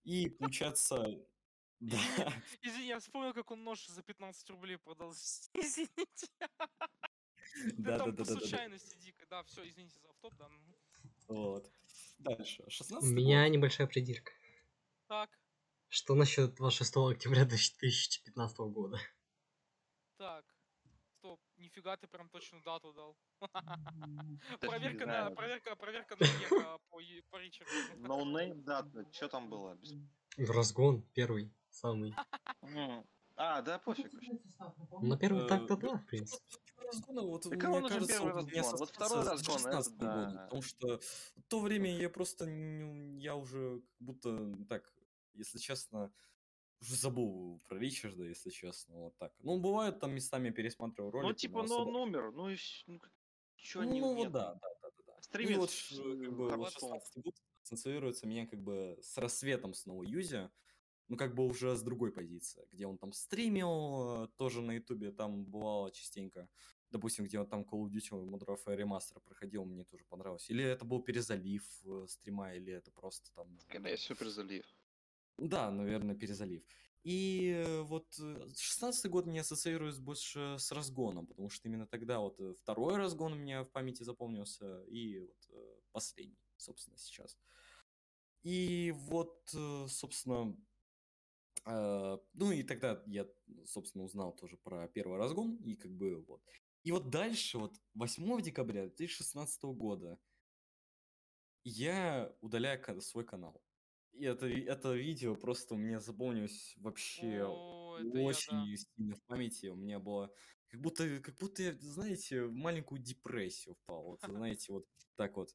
И 0.04 0.28
получается... 0.28 1.06
Да. 1.80 1.96
Извини, 2.60 2.88
я 2.88 2.98
вспомнил, 2.98 3.32
как 3.32 3.50
он 3.50 3.64
нож 3.64 3.86
за 3.86 4.02
15 4.02 4.50
рублей 4.50 4.76
продал. 4.76 5.12
Извините. 5.54 6.26
Да 7.78 7.98
Да, 7.98 8.06
да, 8.06 8.12
да, 8.12 8.24
случайности 8.24 8.96
дико. 8.98 9.26
Да, 9.26 9.42
все, 9.44 9.68
извините 9.68 9.98
за 9.98 10.08
автоп, 10.08 10.34
да. 10.36 10.48
ну. 10.48 10.76
Вот. 11.28 11.70
Дальше. 12.18 12.62
У 12.66 12.70
16 12.70 13.10
меня 13.10 13.48
небольшая 13.48 13.86
придирка. 13.86 14.32
Так, 15.06 15.30
Что 15.88 16.14
насчет 16.14 16.54
26 16.54 16.96
октября 16.96 17.44
2015 17.44 18.58
года? 18.58 18.98
так. 20.16 20.44
Стоп, 21.18 21.40
нифига 21.58 21.96
ты 21.98 22.06
прям 22.06 22.30
точно 22.30 22.62
дату 22.62 22.94
дал. 22.94 23.16
Проверка 24.60 25.06
на, 25.06 25.30
проверка, 25.30 25.76
проверка 25.76 26.16
на 26.18 26.24
века 26.24 26.78
по, 26.88 27.38
Ричарду. 27.38 27.72
No 27.96 28.24
name 28.24 28.54
дата, 28.62 29.04
что 29.12 29.28
там 29.28 29.50
было? 29.50 29.78
Разгон 30.38 31.02
первый, 31.12 31.52
самый. 31.68 32.14
А, 33.36 33.62
да, 33.62 33.78
пофиг. 33.78 34.10
На 35.02 35.16
первый 35.16 35.44
Э, 35.44 35.48
так-то 35.48 35.76
да, 35.76 35.88
да, 35.88 35.96
в 35.96 36.06
принципе. 36.06 36.44
Разгона, 36.86 37.22
вот 37.22 37.42
Так 37.42 37.52
мне 37.52 37.88
кажется, 37.88 38.22
вот 38.22 38.42
у 38.42 38.46
меня 38.46 38.62
разгон? 38.62 38.76
Вот 38.78 38.90
второй 38.90 39.24
разгон, 39.24 39.56
это 39.56 39.62
16 39.62 39.92
годом, 39.94 40.32
да. 40.32 40.42
потому 40.44 40.62
что 40.62 41.00
в 41.36 41.42
то 41.48 41.60
время 41.60 41.96
я 41.96 42.10
просто, 42.10 42.46
я 42.46 43.36
уже 43.36 43.80
как 43.80 44.00
будто 44.00 44.56
так, 44.68 44.92
если 45.34 45.58
честно, 45.58 46.12
уже 46.80 46.96
забыл 46.96 47.60
про 47.68 47.78
Ричарда, 47.78 48.24
если 48.24 48.50
честно, 48.50 48.96
вот 49.04 49.18
так. 49.18 49.32
Ну, 49.40 49.60
бывает, 49.60 50.00
там 50.00 50.14
местами 50.14 50.50
пересматриваю 50.50 51.12
ролики. 51.12 51.28
Ну, 51.28 51.34
типа, 51.34 51.62
но 51.62 51.68
ну, 51.68 51.74
особо- 51.74 51.90
номер, 51.92 52.32
ну 52.32 52.48
и 52.50 52.56
ну, 52.86 53.00
чё 53.56 53.82
Ну, 53.82 53.92
не 53.92 54.00
вот 54.00 54.16
нет? 54.16 54.32
да, 54.32 54.54
да, 54.54 54.68
да, 54.82 54.90
да, 54.90 55.02
да. 55.06 55.12
И 55.18 55.22
Стримец 55.22 55.58
вот, 55.58 55.70
с, 55.70 55.74
ш- 55.74 55.96
как 56.02 56.32
бы, 56.36 56.44
вот 56.44 56.50
хорошо. 56.50 56.80
16 56.80 57.18
год 57.18 57.34
ассоциируется 57.62 58.26
меня 58.26 58.46
как 58.46 58.60
бы 58.62 58.98
с 59.02 59.16
рассветом 59.18 59.74
снова 59.74 60.02
Юзи, 60.02 60.50
ну, 61.10 61.16
как 61.16 61.34
бы 61.34 61.44
уже 61.44 61.76
с 61.76 61.82
другой 61.82 62.12
позиции, 62.12 62.68
где 62.70 62.86
он 62.86 62.96
там 62.96 63.12
стримил, 63.12 64.24
э, 64.24 64.28
тоже 64.36 64.62
на 64.62 64.72
ютубе 64.76 65.10
там 65.10 65.44
бывало 65.44 65.90
частенько. 65.90 66.48
Допустим, 66.90 67.24
где 67.24 67.40
он 67.40 67.48
там 67.48 67.62
Call 67.62 67.84
of 67.84 67.90
Duty 67.90 68.10
Modern 68.12 68.46
Warfare 68.46 68.78
Remaster 68.78 69.20
проходил, 69.20 69.64
мне 69.64 69.84
тоже 69.84 70.04
понравилось. 70.08 70.48
Или 70.50 70.64
это 70.64 70.84
был 70.84 71.02
перезалив 71.02 71.64
э, 71.84 72.06
стрима, 72.08 72.54
или 72.54 72.72
это 72.72 72.92
просто 72.92 73.32
там... 73.34 73.58
Скорее, 73.58 73.96
супер 73.96 74.28
залив. 74.28 74.64
Да, 75.36 75.70
наверное, 75.72 76.14
перезалив. 76.14 76.62
И 77.02 77.64
э, 77.66 77.82
вот 77.82 78.06
шестнадцатый 78.56 79.10
год 79.10 79.26
мне 79.26 79.40
ассоциируется 79.40 80.00
больше 80.00 80.56
с 80.58 80.70
разгоном, 80.70 81.26
потому 81.26 81.50
что 81.50 81.68
именно 81.68 81.88
тогда 81.88 82.20
вот 82.20 82.38
э, 82.38 82.54
второй 82.62 82.96
разгон 82.96 83.32
у 83.32 83.36
меня 83.36 83.64
в 83.64 83.70
памяти 83.72 84.04
запомнился, 84.04 84.84
и 84.84 85.18
вот 85.18 85.48
э, 85.48 85.80
последний, 85.90 86.38
собственно, 86.56 86.96
сейчас. 86.98 87.36
И 88.42 88.94
вот, 88.96 89.50
э, 89.54 89.86
собственно, 89.88 90.50
э, 90.52 90.69
ну 91.70 92.52
и 92.52 92.62
тогда 92.62 93.02
я, 93.06 93.26
собственно, 93.64 94.04
узнал 94.04 94.34
тоже 94.34 94.56
про 94.56 94.88
первый 94.88 95.18
разгон, 95.18 95.56
и 95.56 95.76
как 95.76 95.92
бы 95.92 96.24
вот. 96.24 96.42
И 96.82 96.92
вот 96.92 97.10
дальше, 97.10 97.58
вот 97.58 97.74
8 97.94 98.40
декабря 98.40 98.86
2016 98.86 99.62
года, 99.64 100.18
я 101.64 102.34
удаляю 102.40 103.00
свой 103.00 103.24
канал. 103.24 103.62
и 104.12 104.24
это, 104.24 104.46
это 104.46 104.94
видео 104.94 105.34
просто 105.34 105.74
у 105.74 105.78
меня 105.78 106.00
запомнилось 106.00 106.74
вообще 106.78 107.44
О, 107.44 107.98
это 107.98 108.18
я, 108.18 108.24
очень 108.24 108.70
да. 108.70 108.76
сильно 108.76 109.16
в 109.16 109.22
памяти. 109.24 109.66
У 109.66 109.76
меня 109.76 109.98
было 109.98 110.32
как 110.68 110.80
будто, 110.80 111.20
как 111.20 111.36
будто 111.36 111.62
я, 111.62 111.76
знаете, 111.80 112.44
в 112.44 112.52
маленькую 112.52 113.02
депрессию 113.02 113.74
впал. 113.74 114.04
Вот, 114.04 114.20
знаете, 114.22 114.72
вот 114.72 114.86
так 115.16 115.36
вот. 115.36 115.50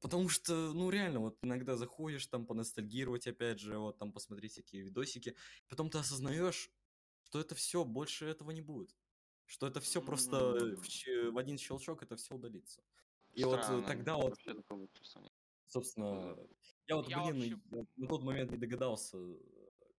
Потому 0.00 0.28
что, 0.28 0.72
ну, 0.72 0.90
реально, 0.90 1.20
вот 1.20 1.38
иногда 1.42 1.76
заходишь 1.76 2.26
там 2.26 2.46
поностальгировать, 2.46 3.26
опять 3.26 3.60
же, 3.60 3.78
вот 3.78 3.98
там 3.98 4.12
посмотреть 4.12 4.52
всякие 4.52 4.82
видосики, 4.82 5.36
потом 5.68 5.90
ты 5.90 5.98
осознаешь, 5.98 6.70
что 7.24 7.40
это 7.40 7.54
все, 7.54 7.84
больше 7.84 8.26
этого 8.26 8.50
не 8.50 8.62
будет. 8.62 8.94
Что 9.46 9.66
это 9.66 9.80
все 9.80 10.00
просто 10.00 10.36
М. 10.36 10.76
в, 10.76 11.32
в 11.32 11.38
один 11.38 11.58
щелчок 11.58 12.02
это 12.02 12.16
все 12.16 12.34
удалится. 12.34 12.82
И 13.32 13.44
вот 13.44 13.58
э, 13.60 13.62
Странно, 13.62 13.86
тогда 13.86 14.16
вот 14.16 14.38
такого 14.44 14.88
чувства 14.88 15.20
нет. 15.20 15.32
Собственно, 15.66 16.36
я 16.86 16.96
вот, 16.96 17.08
Я 17.08 17.22
блин, 17.22 17.36
вообще- 17.36 17.60
я 17.70 17.86
на 17.96 18.08
тот 18.08 18.22
момент 18.22 18.50
не 18.50 18.58
догадался 18.58 19.18
э, 19.18 19.38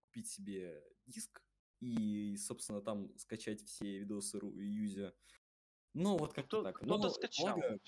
купить 0.05 0.27
себе 0.27 0.83
диск 1.05 1.41
и, 1.79 2.35
собственно, 2.37 2.81
там 2.81 3.17
скачать 3.17 3.61
все 3.63 3.99
видосы 3.99 4.37
Юзя. 4.37 5.13
Ну, 5.93 6.17
вот 6.17 6.33
как-то 6.33 6.57
Кто- 6.61 6.63
так. 6.63 6.75
Кто-то 6.77 7.09
скачал. 7.09 7.55
благо. 7.57 7.79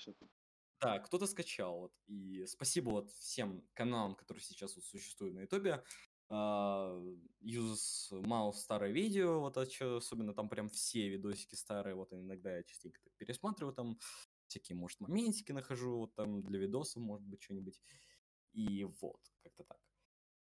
Да, 0.80 0.98
кто-то 0.98 1.26
скачал. 1.26 1.80
Вот, 1.80 1.92
и 2.06 2.44
спасибо 2.46 2.90
вот 2.90 3.10
всем 3.12 3.62
каналам, 3.74 4.14
которые 4.14 4.42
сейчас 4.42 4.76
вот 4.76 4.84
существуют 4.84 5.34
на 5.34 5.40
Ютубе. 5.40 5.82
Юз 7.40 8.08
Маус 8.10 8.60
старое 8.60 8.90
видео, 8.90 9.40
вот 9.40 9.56
а 9.56 9.66
особенно 9.96 10.34
там 10.34 10.48
прям 10.48 10.68
все 10.68 11.08
видосики 11.08 11.54
старые, 11.54 11.94
вот 11.94 12.12
иногда 12.12 12.56
я 12.56 12.64
частенько 12.64 13.00
так 13.00 13.12
пересматриваю 13.16 13.74
там, 13.74 13.98
всякие, 14.48 14.76
может, 14.76 15.00
моментики 15.00 15.52
нахожу, 15.52 15.98
вот 15.98 16.14
там 16.14 16.42
для 16.42 16.58
видосов, 16.58 17.02
может 17.02 17.26
быть, 17.26 17.42
что-нибудь. 17.42 17.80
И 18.52 18.84
вот, 19.00 19.20
как-то 19.42 19.64
так. 19.64 19.78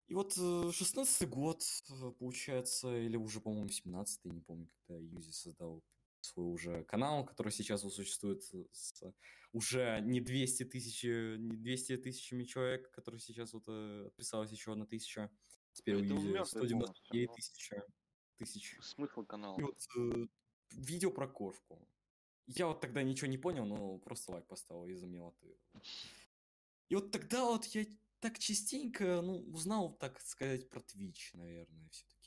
И 0.07 0.13
вот 0.13 0.33
шестнадцатый 0.73 1.27
год, 1.27 1.63
э, 1.89 2.11
получается, 2.19 2.95
или 2.97 3.15
уже, 3.15 3.39
по-моему, 3.39 3.69
17 3.69 4.25
не 4.25 4.41
помню, 4.41 4.67
когда 4.85 4.99
Юзи 4.99 5.31
создал 5.31 5.81
свой 6.25 6.51
уже 6.51 6.83
канал, 6.83 7.25
который 7.25 7.51
сейчас 7.51 7.81
существует 7.81 8.43
с 8.43 9.03
уже 9.53 9.99
не 10.01 10.21
200 10.21 10.63
тысяч, 10.65 11.03
э, 11.03 11.35
не 11.37 11.57
200 11.57 11.97
тысячами 11.97 12.43
человек, 12.43 12.89
который 12.91 13.19
сейчас 13.19 13.53
вот 13.53 13.63
э, 13.67 14.07
отписалась 14.07 14.51
еще 14.51 14.71
одна 14.71 14.85
тысяча. 14.85 15.29
Теперь 15.73 15.95
у 15.95 15.99
Юзи 15.99 16.27
мёртвый 16.27 16.69
полностью, 16.69 17.05
199 17.05 17.29
ну. 17.29 17.35
тысяч, 17.35 17.71
тысяч. 18.37 18.77
Смысл 18.81 19.25
канала. 19.25 19.59
И 19.59 19.63
вот 19.63 19.77
э, 19.97 20.27
видео 20.71 21.11
про 21.11 21.27
кошку. 21.27 21.87
Я 22.47 22.67
вот 22.67 22.81
тогда 22.81 23.03
ничего 23.03 23.27
не 23.27 23.37
понял, 23.37 23.65
но 23.65 23.97
просто 23.99 24.31
лайк 24.31 24.47
поставил 24.47 24.87
из-за 24.87 25.07
милоты. 25.07 25.57
И 26.89 26.95
вот 26.95 27.11
тогда 27.11 27.45
вот 27.45 27.65
я 27.67 27.85
так 28.19 28.37
частенько, 28.37 29.21
ну, 29.21 29.39
узнал, 29.51 29.97
так 29.97 30.19
сказать, 30.21 30.69
про 30.69 30.79
Twitch, 30.79 31.31
наверное, 31.33 31.89
все-таки. 31.89 32.20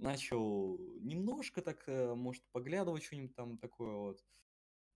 Начал 0.00 0.78
немножко 1.00 1.60
так, 1.62 1.84
э, 1.88 2.14
может, 2.14 2.42
поглядывать 2.52 3.02
что-нибудь 3.04 3.34
там 3.34 3.58
такое 3.58 3.94
вот. 3.96 4.24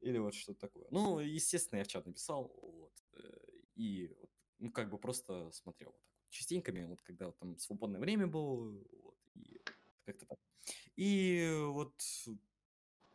Или 0.00 0.18
вот 0.18 0.34
что-то 0.34 0.60
такое. 0.60 0.86
Ну, 0.90 1.20
естественно, 1.20 1.78
я 1.78 1.84
в 1.84 1.88
чат 1.88 2.06
написал, 2.06 2.52
вот. 2.62 2.92
э, 3.14 3.38
И, 3.76 4.14
вот, 4.20 4.30
ну, 4.58 4.72
как 4.72 4.90
бы 4.90 4.98
просто 4.98 5.50
смотрел 5.52 5.90
вот 5.92 6.00
так 6.02 6.14
вот 6.18 6.30
частеньками, 6.30 6.84
вот 6.86 7.02
когда 7.02 7.26
вот 7.26 7.38
там 7.38 7.58
свободное 7.58 8.00
время 8.00 8.26
было, 8.26 8.78
вот, 9.02 9.16
и 9.34 9.60
как-то 10.04 10.26
так. 10.26 10.38
И 10.96 11.50
вот 11.68 11.94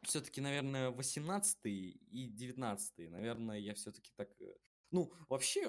все-таки, 0.04 0.42
наверное, 0.42 0.92
18 0.92 1.70
и 1.70 2.28
19 2.28 3.08
наверное, 3.08 3.60
я 3.60 3.74
все-таки 3.74 4.12
так... 4.16 4.30
э, 4.42 4.54
Ну, 4.92 5.12
вообще, 5.28 5.62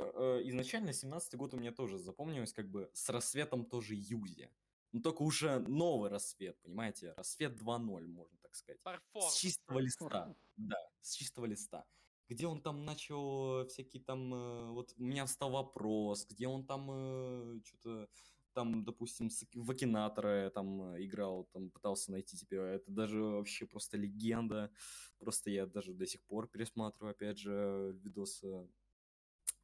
изначально 0.44 0.92
17 0.92 1.34
год 1.36 1.54
у 1.54 1.56
меня 1.58 1.72
тоже 1.72 1.98
запомнилось 1.98 2.52
как 2.52 2.70
бы 2.70 2.90
с 2.94 3.08
рассветом 3.08 3.64
тоже 3.64 3.94
Юзи. 3.94 4.50
Ну, 4.92 5.00
только 5.00 5.22
уже 5.22 5.58
новый 5.60 6.10
рассвет, 6.10 6.58
понимаете? 6.62 7.12
Рассвет 7.16 7.52
2.0, 7.60 8.06
можно 8.06 8.38
так 8.38 8.54
сказать. 8.54 8.80
С 8.80 8.84
Перформанс. 8.84 9.36
чистого 9.36 9.78
листа. 9.78 10.34
Да, 10.56 10.76
с 11.00 11.14
чистого 11.14 11.46
листа. 11.46 11.84
Где 12.28 12.46
он 12.46 12.60
там 12.62 12.84
начал 12.84 13.66
всякие 13.66 14.02
там... 14.02 14.34
э, 14.34 14.70
Вот 14.70 14.92
у 14.96 15.02
меня 15.02 15.26
встал 15.26 15.50
вопрос, 15.50 16.26
где 16.26 16.48
он 16.48 16.66
там 16.66 17.62
что-то 17.64 18.08
там, 18.52 18.84
допустим, 18.84 19.30
с- 19.30 19.46
в 19.54 19.70
Акинатора 19.70 20.50
там 20.50 20.94
э, 20.94 21.04
играл, 21.04 21.44
там 21.52 21.70
пытался 21.70 22.10
найти 22.10 22.36
тебя. 22.36 22.66
Это 22.66 22.90
даже 22.90 23.22
вообще 23.22 23.66
просто 23.66 23.96
легенда. 23.96 24.72
Просто 25.18 25.50
я 25.50 25.66
даже 25.66 25.92
до 25.94 26.04
сих 26.06 26.20
пор 26.24 26.48
пересматриваю, 26.48 27.12
опять 27.12 27.38
же, 27.38 27.92
видосы 28.02 28.68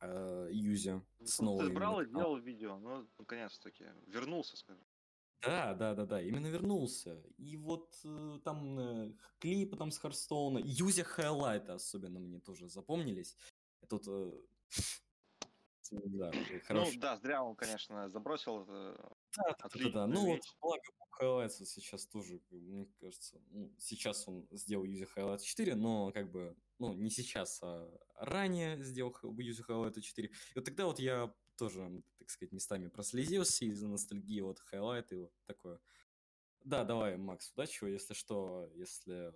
э, 0.00 0.48
Юзя. 0.52 1.04
Снова 1.24 1.64
Ты 1.64 1.72
брал 1.72 2.00
и 2.00 2.06
делал 2.06 2.36
видео, 2.38 2.78
ну, 2.78 3.08
наконец-таки. 3.18 3.86
Вернулся, 4.06 4.56
скажем. 4.56 4.85
Да, 5.42 5.74
да, 5.74 5.94
да, 5.94 6.06
да, 6.06 6.22
именно 6.22 6.46
вернулся. 6.46 7.22
И 7.36 7.56
вот 7.56 8.00
э, 8.04 8.38
там 8.44 8.78
э, 8.78 9.12
клипы 9.38 9.76
там 9.76 9.90
с 9.90 9.98
Харстоуна, 9.98 10.58
Юзя 10.58 11.04
хайлайты 11.04 11.72
особенно 11.72 12.18
мне 12.18 12.40
тоже 12.40 12.68
запомнились. 12.68 13.36
Вот, 13.88 14.02
э, 14.08 14.32
да, 15.90 16.32
хороший. 16.64 16.94
Ну, 16.94 17.00
да, 17.00 17.16
зря 17.16 17.42
он, 17.42 17.54
конечно, 17.54 18.08
забросил 18.08 18.62
это. 18.62 19.08
Да, 19.36 19.56
да, 19.62 19.68
да, 19.74 19.90
да, 19.90 20.06
Ну 20.06 20.26
вот, 20.26 20.40
благо, 20.60 20.80
Highlights 21.20 21.56
вот 21.60 21.68
сейчас 21.68 22.06
тоже, 22.06 22.40
бы, 22.50 22.60
мне 22.60 22.86
кажется, 23.00 23.40
ну, 23.50 23.74
сейчас 23.78 24.26
он 24.28 24.46
сделал 24.50 24.84
User 24.84 25.08
Highlight 25.16 25.40
4, 25.40 25.74
но 25.74 26.12
как 26.12 26.30
бы, 26.30 26.56
ну, 26.78 26.92
не 26.94 27.10
сейчас, 27.10 27.62
а 27.62 27.88
ранее 28.16 28.82
сделал 28.82 29.12
х- 29.12 29.28
User 29.28 29.64
Highlight 29.68 30.00
4. 30.00 30.28
И 30.28 30.32
вот 30.54 30.64
тогда 30.64 30.86
вот 30.86 30.98
я 30.98 31.34
тоже, 31.56 32.02
так 32.18 32.30
сказать, 32.30 32.52
местами 32.52 32.88
прослезился 32.88 33.64
из-за 33.64 33.88
ностальгии, 33.88 34.40
вот 34.40 34.62
Highlight 34.72 35.08
и 35.10 35.16
вот 35.16 35.32
такое. 35.46 35.80
Да, 36.64 36.84
давай, 36.84 37.16
Макс, 37.16 37.52
удачи, 37.52 37.84
если 37.84 38.14
что, 38.14 38.70
если 38.74 39.32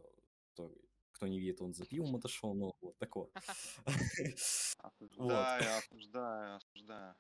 кто, 0.53 0.75
кто 1.13 1.27
не 1.27 1.39
видит, 1.39 1.61
он 1.63 1.75
за 1.75 1.87
пивом 1.87 2.17
отошел, 2.17 2.55
ну, 2.55 2.73
вот 2.81 2.99
такое. 2.99 3.29
Осуждаю, 4.79 5.79
осуждаю, 5.79 6.57
осуждаю. 6.57 7.17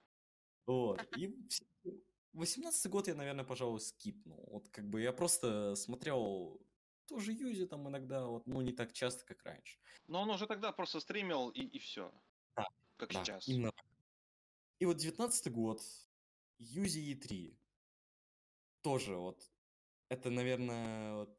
Вот. 0.66 1.16
И 1.16 1.26
вс- 1.26 2.02
18 2.32 2.90
год 2.90 3.08
я, 3.08 3.14
наверное, 3.14 3.44
пожалуй, 3.44 3.80
скипнул. 3.80 4.48
Вот 4.50 4.68
как 4.68 4.88
бы 4.88 5.00
я 5.00 5.12
просто 5.12 5.74
смотрел 5.74 6.60
тоже 7.06 7.32
Юзи 7.32 7.66
там 7.66 7.88
иногда, 7.88 8.26
вот, 8.26 8.46
ну, 8.46 8.60
не 8.60 8.72
так 8.72 8.92
часто, 8.92 9.24
как 9.24 9.42
раньше. 9.44 9.78
Но 10.06 10.22
он 10.22 10.30
уже 10.30 10.46
тогда 10.46 10.72
просто 10.72 11.00
стримил 11.00 11.50
и, 11.50 11.62
и 11.62 11.78
все. 11.78 12.12
Да, 12.56 12.68
Как 12.96 13.12
Да, 13.12 13.24
сейчас. 13.24 13.48
именно 13.48 13.72
так. 13.72 13.84
И 14.80 14.86
вот 14.86 14.96
19 14.96 15.52
год, 15.52 15.82
Юзи 16.58 17.12
E3. 17.12 17.56
Тоже 18.82 19.14
вот, 19.16 19.38
это, 20.08 20.30
наверное, 20.30 21.14
вот, 21.16 21.38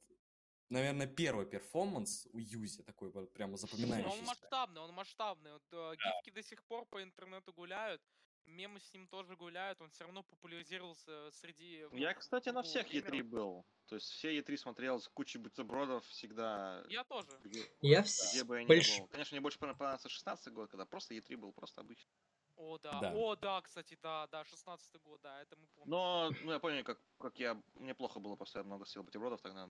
наверное, 0.69 1.07
первый 1.07 1.47
перформанс 1.47 2.27
у 2.34 2.38
Юзи, 2.38 2.84
такой 2.84 3.09
вот 3.09 3.34
прямо 3.34 3.57
запоминающийся. 3.57 4.19
он 4.19 4.26
масштабный, 4.26 4.81
он 4.81 4.93
масштабный. 4.93 5.53
Вот, 5.53 5.63
э, 5.72 5.95
гифки 5.95 6.30
до 6.30 6.43
сих 6.43 6.63
пор 6.65 6.85
по 6.85 7.01
интернету 7.01 7.51
гуляют, 7.51 7.99
мемы 8.45 8.80
с 8.80 8.93
ним 8.93 9.07
тоже 9.07 9.35
гуляют, 9.35 9.81
он 9.81 9.89
все 9.89 10.03
равно 10.03 10.22
популяризировался 10.22 11.31
среди... 11.31 11.88
Я, 11.93 12.13
кстати, 12.13 12.49
на 12.49 12.61
всех 12.61 12.85
E3 12.93 13.01
геймеров. 13.11 13.27
был. 13.30 13.65
То 13.88 13.95
есть 13.95 14.07
все 14.11 14.38
E3 14.38 14.55
смотрел 14.57 14.99
с 14.99 15.07
кучей 15.07 15.39
бутербродов 15.39 16.05
всегда. 16.05 16.85
Я 16.89 17.03
тоже. 17.05 17.27
Где, 17.43 17.65
Я 17.81 18.01
где 18.03 18.09
вс- 18.09 18.43
бы 18.45 18.57
я 18.57 18.63
ни 18.65 18.68
больш- 18.68 18.99
был. 18.99 19.07
Конечно, 19.07 19.34
мне 19.35 19.41
больше 19.41 19.57
понравился 19.57 20.09
16 20.09 20.53
год, 20.53 20.69
когда 20.69 20.85
просто 20.85 21.15
E3 21.15 21.38
был 21.38 21.51
просто 21.53 21.81
обычный. 21.81 22.13
О, 22.57 22.78
да. 22.78 22.99
Да. 22.99 23.14
О, 23.15 23.36
да, 23.36 23.61
кстати, 23.61 23.98
да, 24.02 24.28
да, 24.28 24.44
16 24.45 25.02
год, 25.02 25.19
да, 25.22 25.41
это 25.41 25.56
мы 25.57 25.68
помним. 25.76 25.91
Но, 25.91 26.32
ну, 26.44 26.52
я 26.52 26.60
помню, 26.60 26.84
как, 26.84 26.99
как 27.19 27.40
я... 27.40 27.61
Мне 27.76 27.94
плохо 27.94 28.19
было, 28.19 28.36
просто 28.36 28.60
я 28.60 28.64
много 28.64 28.86
съел 28.86 29.03
бутербродов 29.03 29.41
тогда. 29.41 29.69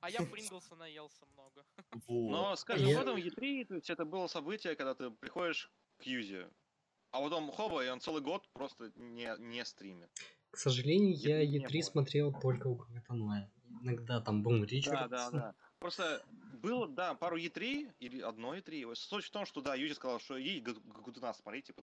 А 0.00 0.10
я 0.10 0.20
Принглса 0.22 0.74
наелся 0.74 1.24
много. 1.26 1.64
Но, 2.08 2.56
скажем, 2.56 2.88
Я- 2.88 2.98
в 2.98 3.02
этом 3.02 3.16
E3, 3.16 3.64
то 3.66 3.74
есть 3.74 3.88
это 3.90 4.04
было 4.04 4.26
событие, 4.26 4.74
когда 4.74 4.94
ты 4.94 5.10
приходишь 5.10 5.70
к 5.98 6.02
Юзе, 6.02 6.50
а 7.12 7.20
потом 7.20 7.52
хоба, 7.52 7.84
и 7.84 7.88
он 7.88 8.00
целый 8.00 8.20
год 8.22 8.48
просто 8.52 8.90
не, 8.96 9.32
не 9.38 9.64
стримит. 9.64 10.10
К 10.50 10.56
сожалению, 10.58 11.14
я 11.14 11.46
не 11.46 11.58
E3 11.60 11.72
было. 11.72 11.82
смотрел 11.82 12.32
только 12.32 12.66
у 12.66 12.76
кого-то 12.76 13.12
онлайн. 13.12 13.48
Иногда 13.82 14.20
там 14.20 14.42
Бум 14.42 14.60
Да, 14.60 14.66
Ричардс. 14.66 15.10
да, 15.10 15.30
да. 15.30 15.54
Просто 15.78 16.24
было, 16.62 16.88
да, 16.88 17.14
пару 17.14 17.36
E3, 17.36 17.94
или 17.98 18.20
одно 18.20 18.54
E3. 18.56 18.86
Вот 18.86 18.98
Суть 18.98 19.24
в 19.24 19.30
том, 19.30 19.44
что, 19.44 19.60
да, 19.60 19.74
Юзи 19.74 19.94
сказал, 19.94 20.18
что 20.20 20.36
ей 20.36 20.60
Гудуна 20.60 21.34
смотреть, 21.34 21.66
типа, 21.66 21.82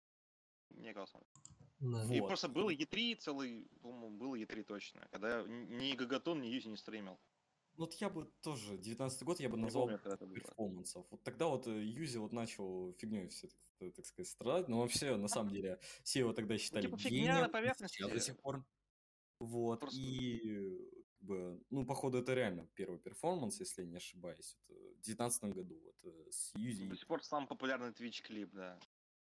не 0.70 0.92
смотреть. 0.92 1.32
Да. 1.80 2.04
Вот. 2.04 2.12
И 2.12 2.20
просто 2.20 2.48
было 2.48 2.70
E3 2.72 3.16
целый, 3.16 3.68
по-моему, 3.82 4.16
было 4.16 4.36
E3 4.36 4.62
точно, 4.64 5.08
когда 5.10 5.42
ни 5.42 5.94
Гагатон, 5.94 6.40
ни 6.40 6.46
Юзи 6.48 6.68
не 6.68 6.76
стримил. 6.76 7.18
Ну, 7.78 7.84
Вот 7.84 7.94
я 7.94 8.08
бы 8.08 8.30
тоже, 8.40 8.78
19 8.78 9.22
год 9.24 9.40
я 9.40 9.48
бы 9.50 9.56
Не 9.56 9.64
назвал 9.64 9.84
помню, 9.84 10.00
это 10.02 10.16
было. 10.26 10.34
перформансов. 10.34 11.06
Вот 11.10 11.22
тогда 11.22 11.46
вот 11.46 11.66
э, 11.66 11.82
Юзи 11.84 12.18
вот 12.18 12.32
начал 12.32 12.94
фигней 12.94 13.28
все, 13.28 13.48
так, 13.78 13.92
так 13.94 14.06
сказать, 14.06 14.28
страдать, 14.28 14.68
но 14.68 14.80
вообще, 14.80 15.16
на 15.16 15.28
самом 15.28 15.50
деле, 15.50 15.78
все 16.02 16.20
его 16.20 16.32
тогда 16.32 16.56
считали 16.56 16.82
типа 16.86 16.96
фигня 16.96 17.18
гением, 17.18 17.40
на 17.42 17.46
и 17.46 17.50
поверхности. 17.50 17.96
сейчас 17.98 18.10
до 18.10 18.20
сих 18.20 18.40
пор. 18.40 18.64
Вот, 19.40 19.80
Просто- 19.80 20.00
и, 20.00 20.78
э, 20.78 20.95
бы, 21.26 21.60
ну, 21.70 21.84
походу, 21.84 22.18
это 22.18 22.34
реально 22.34 22.68
первый 22.74 22.98
перформанс, 22.98 23.60
если 23.60 23.82
я 23.82 23.88
не 23.88 23.96
ошибаюсь, 23.96 24.56
вот, 24.68 24.76
э, 24.76 24.94
в 24.94 25.00
19 25.02 25.44
году, 25.52 25.80
вот, 25.84 25.96
э, 26.04 26.30
с 26.30 26.52
Юзи. 26.56 26.88
До 26.88 26.96
сих 26.96 27.06
пор 27.06 27.22
самый 27.22 27.46
популярный 27.46 27.90
Twitch 27.90 28.22
клип, 28.22 28.50
да. 28.52 28.78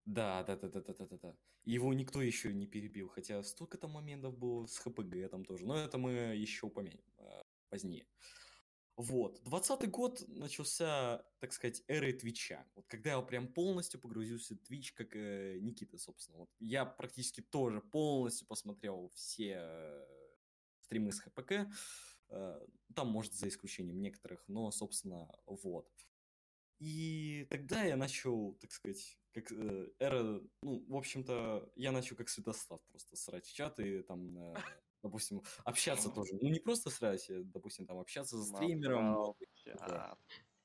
Да, 0.04 0.42
да, 0.44 0.56
да, 0.56 0.68
да, 0.68 0.80
да, 0.80 0.94
да, 0.94 1.06
да, 1.06 1.18
да. 1.22 1.36
Его 1.64 1.92
никто 1.94 2.22
еще 2.22 2.52
не 2.52 2.66
перебил, 2.66 3.08
хотя 3.08 3.42
столько 3.42 3.76
там 3.78 3.90
моментов 3.90 4.36
было 4.36 4.66
с 4.66 4.78
ХПГ 4.78 5.30
там 5.30 5.44
тоже. 5.44 5.66
Но 5.66 5.76
это 5.76 5.98
мы 5.98 6.10
еще 6.10 6.66
упомянем 6.66 7.04
э, 7.18 7.42
позднее. 7.68 8.06
Вот. 8.96 9.40
20 9.44 9.90
год 9.90 10.24
начался, 10.28 11.24
так 11.38 11.52
сказать, 11.52 11.82
эрой 11.88 12.12
Твича. 12.12 12.66
Вот 12.74 12.86
когда 12.86 13.10
я 13.10 13.22
прям 13.22 13.48
полностью 13.48 14.00
погрузился 14.00 14.54
в 14.54 14.58
Твич, 14.58 14.92
как 14.92 15.16
э, 15.16 15.58
Никита, 15.60 15.96
собственно. 15.96 16.38
Вот 16.38 16.50
я 16.58 16.84
практически 16.84 17.40
тоже 17.40 17.80
полностью 17.80 18.46
посмотрел 18.46 19.10
все 19.14 19.58
э, 19.62 20.19
стримы 20.90 21.12
с 21.12 21.20
ХПК. 21.20 21.52
Э, 22.30 22.60
там, 22.94 23.08
может, 23.08 23.34
за 23.34 23.48
исключением 23.48 24.00
некоторых, 24.02 24.42
но, 24.48 24.70
собственно, 24.72 25.28
вот. 25.46 25.88
И 26.80 27.46
тогда 27.48 27.84
я 27.84 27.96
начал, 27.96 28.54
так 28.54 28.72
сказать, 28.72 29.16
как 29.32 29.52
э, 29.52 29.88
эра, 30.00 30.42
ну, 30.62 30.84
в 30.88 30.96
общем-то, 30.96 31.70
я 31.76 31.92
начал 31.92 32.16
как 32.16 32.28
Святослав 32.28 32.82
просто 32.88 33.16
срать 33.16 33.46
чаты, 33.46 34.02
там, 34.02 34.36
э, 34.36 34.54
допустим, 35.02 35.42
общаться 35.64 36.10
тоже. 36.10 36.34
Ну, 36.40 36.48
не 36.48 36.58
просто 36.58 36.90
срать, 36.90 37.30
а, 37.30 37.42
допустим, 37.44 37.86
там, 37.86 37.98
общаться 37.98 38.42
с 38.42 38.48
стримером. 38.48 39.14
вот, 39.14 39.36
да. 39.78 40.18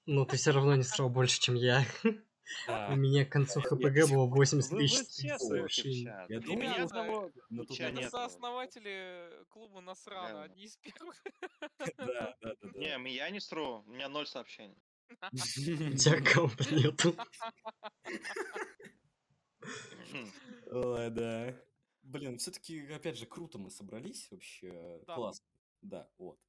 Но 0.07 0.25
ты 0.25 0.37
все 0.37 0.51
равно 0.51 0.75
не 0.75 0.83
срал 0.83 1.09
больше, 1.09 1.39
чем 1.39 1.53
я. 1.53 1.85
Да. 2.67 2.89
У 2.91 2.95
меня 2.95 3.25
к 3.25 3.31
концу 3.31 3.59
ХПГ 3.61 4.09
было 4.11 4.25
80 4.27 4.71
Вы, 4.71 4.79
тысяч. 4.79 4.97
вы 4.97 5.03
все 5.05 5.37
стрим. 5.37 5.37
ссылки 5.39 5.59
в 5.59 5.61
Вообще. 5.61 6.03
чат. 6.03 6.29
Я 6.29 6.37
И 6.37 6.39
думаю, 6.39 6.59
меня 6.59 6.83
одного 6.83 7.31
момент- 7.49 7.69
нет. 7.99 8.11
Сооснователи 8.11 9.45
клуба 9.49 9.81
Насрана, 9.81 10.27
Реально. 10.27 10.43
одни 10.43 10.65
из 10.65 10.77
первых. 10.77 11.23
Да, 11.97 12.37
да, 12.41 12.55
да, 12.61 12.69
Не, 12.75 13.13
я 13.15 13.29
не 13.29 13.39
сру, 13.39 13.83
у 13.85 13.91
меня 13.91 14.09
ноль 14.09 14.27
сообщений. 14.27 14.77
У 15.31 15.37
тебя 15.37 16.17
аккаунта 16.19 16.75
нету. 16.75 17.15
Ой, 20.71 21.09
да. 21.09 21.55
Блин, 22.03 22.37
все-таки, 22.37 22.85
опять 22.91 23.17
же, 23.17 23.25
круто 23.25 23.57
мы 23.57 23.69
собрались 23.71 24.27
вообще. 24.31 25.01
Да. 25.07 25.15
Классно. 25.15 25.45
Да, 25.81 26.09
вот. 26.17 26.39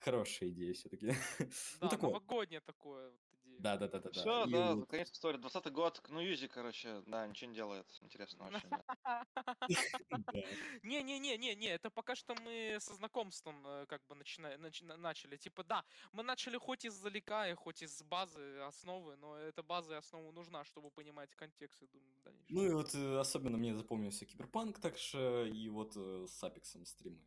Хорошая 0.00 0.50
идея 0.50 0.74
все-таки. 0.74 1.06
Да, 1.38 1.46
Ну, 1.80 1.88
такое. 1.88 2.10
новогоднее 2.10 2.60
такое. 2.60 3.12
Да, 3.60 3.76
да, 3.76 3.88
да, 3.88 3.98
да. 4.00 4.10
Все, 4.10 4.44
И 4.46 4.52
да, 4.52 4.74
вот- 4.74 4.88
конец 4.88 5.10
истории. 5.10 5.36
20 5.38 5.72
год, 5.72 6.02
ну 6.08 6.20
Юзи, 6.20 6.48
короче, 6.48 7.02
да, 7.06 7.26
ничего 7.26 7.50
не 7.50 7.56
делает. 7.56 7.86
Интересно 8.00 8.46
очень. 8.46 8.68
да. 8.70 9.24
да. 9.34 9.62
Не-не-не-не-не, 10.82 11.68
это 11.68 11.90
пока 11.90 12.14
что 12.14 12.34
мы 12.42 12.78
со 12.80 12.94
знакомством 12.94 13.66
э, 13.66 13.86
как 13.86 14.02
бы 14.06 14.14
начали. 14.14 15.36
Типа, 15.36 15.62
да, 15.64 15.84
мы 16.12 16.22
начали 16.22 16.56
хоть 16.56 16.86
издалека 16.86 17.48
и 17.48 17.54
хоть 17.54 17.82
из 17.82 18.02
базы, 18.02 18.58
основы, 18.60 19.16
но 19.16 19.36
эта 19.36 19.62
база 19.62 19.94
и 19.94 19.98
основа 19.98 20.32
нужна, 20.32 20.64
чтобы 20.64 20.90
понимать 20.90 21.34
контекст, 21.34 21.82
я 21.82 21.88
думаю, 21.88 22.14
в 22.16 22.22
дальнейшем. 22.22 22.56
Ну 22.56 22.64
и 22.64 22.72
вот 22.72 22.94
э, 22.94 23.18
особенно 23.18 23.58
мне 23.58 23.74
запомнился 23.74 24.24
Киберпанк 24.24 24.80
также, 24.80 25.50
и 25.50 25.68
вот 25.68 25.92
э, 25.96 26.26
с 26.26 26.42
Апексом 26.42 26.86
стримы. 26.86 27.20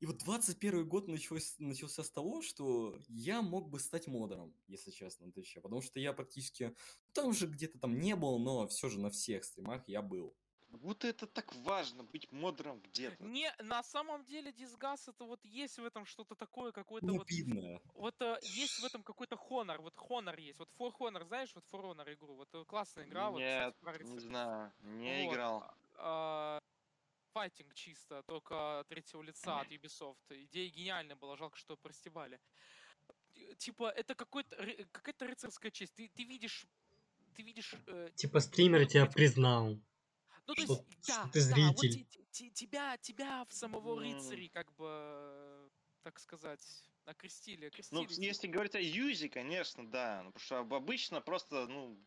И 0.00 0.06
вот 0.06 0.18
21 0.18 0.88
год 0.88 1.08
началось, 1.08 1.54
начался 1.58 2.02
с 2.02 2.10
того, 2.10 2.42
что 2.42 2.98
я 3.08 3.42
мог 3.42 3.70
бы 3.70 3.78
стать 3.78 4.06
модером, 4.06 4.54
если 4.66 4.90
честно, 4.90 5.30
Твиче, 5.32 5.60
потому 5.60 5.82
что 5.82 6.00
я 6.00 6.12
практически 6.12 6.74
там 7.12 7.32
же 7.32 7.46
где-то 7.46 7.78
там 7.78 7.98
не 7.98 8.16
был, 8.16 8.38
но 8.38 8.66
все 8.68 8.88
же 8.88 9.00
на 9.00 9.10
всех 9.10 9.44
стримах 9.44 9.86
я 9.88 10.02
был. 10.02 10.36
Будто 10.80 11.06
это 11.06 11.26
так 11.26 11.54
важно, 11.56 12.02
быть 12.02 12.30
модером 12.32 12.80
где-то. 12.80 13.22
Не, 13.24 13.54
на 13.62 13.82
самом 13.82 14.24
деле 14.24 14.52
дисгас 14.52 15.08
это 15.08 15.24
вот 15.24 15.44
есть 15.44 15.78
в 15.78 15.84
этом 15.84 16.04
что-то 16.04 16.34
такое, 16.34 16.72
какое-то 16.72 17.06
вот... 17.12 17.22
обидно. 17.22 17.80
Вот 17.94 18.20
э, 18.20 18.38
есть 18.42 18.80
в 18.80 18.84
этом 18.84 19.02
какой-то 19.02 19.36
хонор, 19.36 19.80
вот 19.80 19.94
хонор 19.96 20.36
есть. 20.38 20.58
Вот 20.58 20.68
For 20.78 20.92
Honor, 20.98 21.24
знаешь, 21.26 21.54
вот 21.54 21.64
For 21.72 21.80
Honor 21.80 22.12
игру, 22.14 22.34
вот 22.34 22.48
э, 22.54 22.64
классная 22.64 23.06
игра, 23.06 23.30
вот, 23.30 23.40
кстати, 23.40 23.74
Нет, 23.84 24.08
не 24.10 24.18
знаю, 24.18 24.72
не 24.80 25.26
Вот, 25.26 25.32
играл. 25.32 25.64
а, 25.96 26.58
Файтинг 27.34 27.74
чисто, 27.74 28.22
только 28.22 28.84
третьего 28.88 29.20
лица 29.22 29.60
от 29.60 29.68
Ubisoft. 29.72 30.16
Идея 30.30 30.70
гениальная 30.70 31.16
была, 31.16 31.36
жалко, 31.36 31.58
что 31.58 31.76
простебали. 31.76 32.40
Э, 33.34 33.54
Типа, 33.58 33.90
это 33.90 34.14
какой-то, 34.14 34.56
какая-то 34.92 35.26
рыцарская 35.26 35.72
честь. 35.72 35.92
Ты, 35.94 36.08
ты 36.14 36.22
видишь, 36.22 36.64
ты 37.34 37.42
видишь... 37.42 37.74
э, 37.88 38.08
Типа 38.14 38.38
стример 38.38 38.82
ну, 38.82 38.86
тебя 38.86 39.06
хоть- 39.06 39.14
признал. 39.14 39.76
Ну, 40.46 40.54
то 40.54 40.62
что- 40.62 40.72
есть, 40.74 40.82
что 41.02 41.12
да, 41.24 41.28
ты 41.32 41.50
да, 41.50 41.68
вот 41.68 41.78
зритель. 41.80 42.04
те- 42.06 42.24
те- 42.30 42.50
тебя, 42.50 42.96
тебя 42.98 43.44
в 43.46 43.52
самого 43.52 43.94
М. 43.94 43.98
рыцарей, 43.98 44.48
как 44.48 44.72
бы, 44.76 44.86
э, 44.88 45.68
так 46.02 46.20
сказать, 46.20 46.62
окрестили, 47.04 47.66
окрестили. 47.66 47.98
Ну, 47.98 48.06
если 48.08 48.46
говорить 48.46 48.76
о 48.76 48.80
Юзи, 48.80 49.26
конечно, 49.28 49.84
да. 49.90 50.22
Ну, 50.22 50.30
потому 50.30 50.44
что 50.46 50.58
об- 50.60 50.74
обычно 50.74 51.20
просто, 51.20 51.66
ну, 51.66 51.98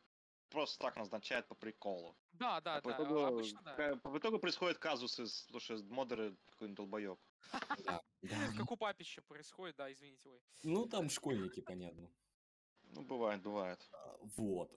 просто 0.49 0.79
так 0.79 0.95
назначают 0.95 1.47
по 1.47 1.55
приколу. 1.55 2.15
Да, 2.33 2.61
да, 2.61 2.77
А 2.77 2.81
по, 2.81 2.89
да, 2.89 2.95
итогу, 2.95 3.25
обычно 3.25 3.61
да. 3.63 3.95
по 3.95 4.17
итогу 4.17 4.39
происходит 4.39 4.77
казус, 4.77 5.19
из, 5.19 5.47
что 5.57 5.77
модеры 5.89 6.35
какой-нибудь 6.51 6.77
долбоеб. 6.77 7.19
Как 8.57 8.71
у 8.71 8.77
папища 8.77 9.21
происходит, 9.21 9.75
да, 9.77 9.91
извините, 9.91 10.29
ой. 10.29 10.41
Ну, 10.63 10.85
там 10.85 11.09
школьники, 11.09 11.61
понятно. 11.61 12.09
Ну, 12.83 13.03
бывает, 13.03 13.41
бывает. 13.41 13.79
А, 13.91 14.17
Вот. 14.37 14.71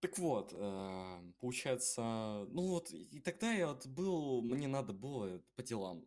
Так 0.00 0.18
вот, 0.18 0.52
э, 0.52 1.32
получается, 1.40 2.02
ну 2.50 2.68
вот, 2.68 2.90
и 2.92 3.20
тогда 3.20 3.50
я 3.52 3.68
вот 3.68 3.86
был, 3.86 4.42
мне 4.42 4.68
надо 4.68 4.92
было 4.92 5.42
по 5.56 5.62
делам 5.62 6.06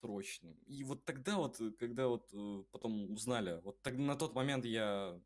срочно. 0.00 0.56
И 0.66 0.82
вот 0.82 1.04
тогда 1.04 1.36
вот, 1.36 1.60
когда 1.78 2.08
вот 2.08 2.28
э, 2.32 2.64
потом 2.72 3.12
узнали, 3.12 3.60
вот 3.62 3.80
тогда 3.82 4.02
на 4.02 4.16
тот 4.16 4.34
момент 4.34 4.64
я, 4.64 5.20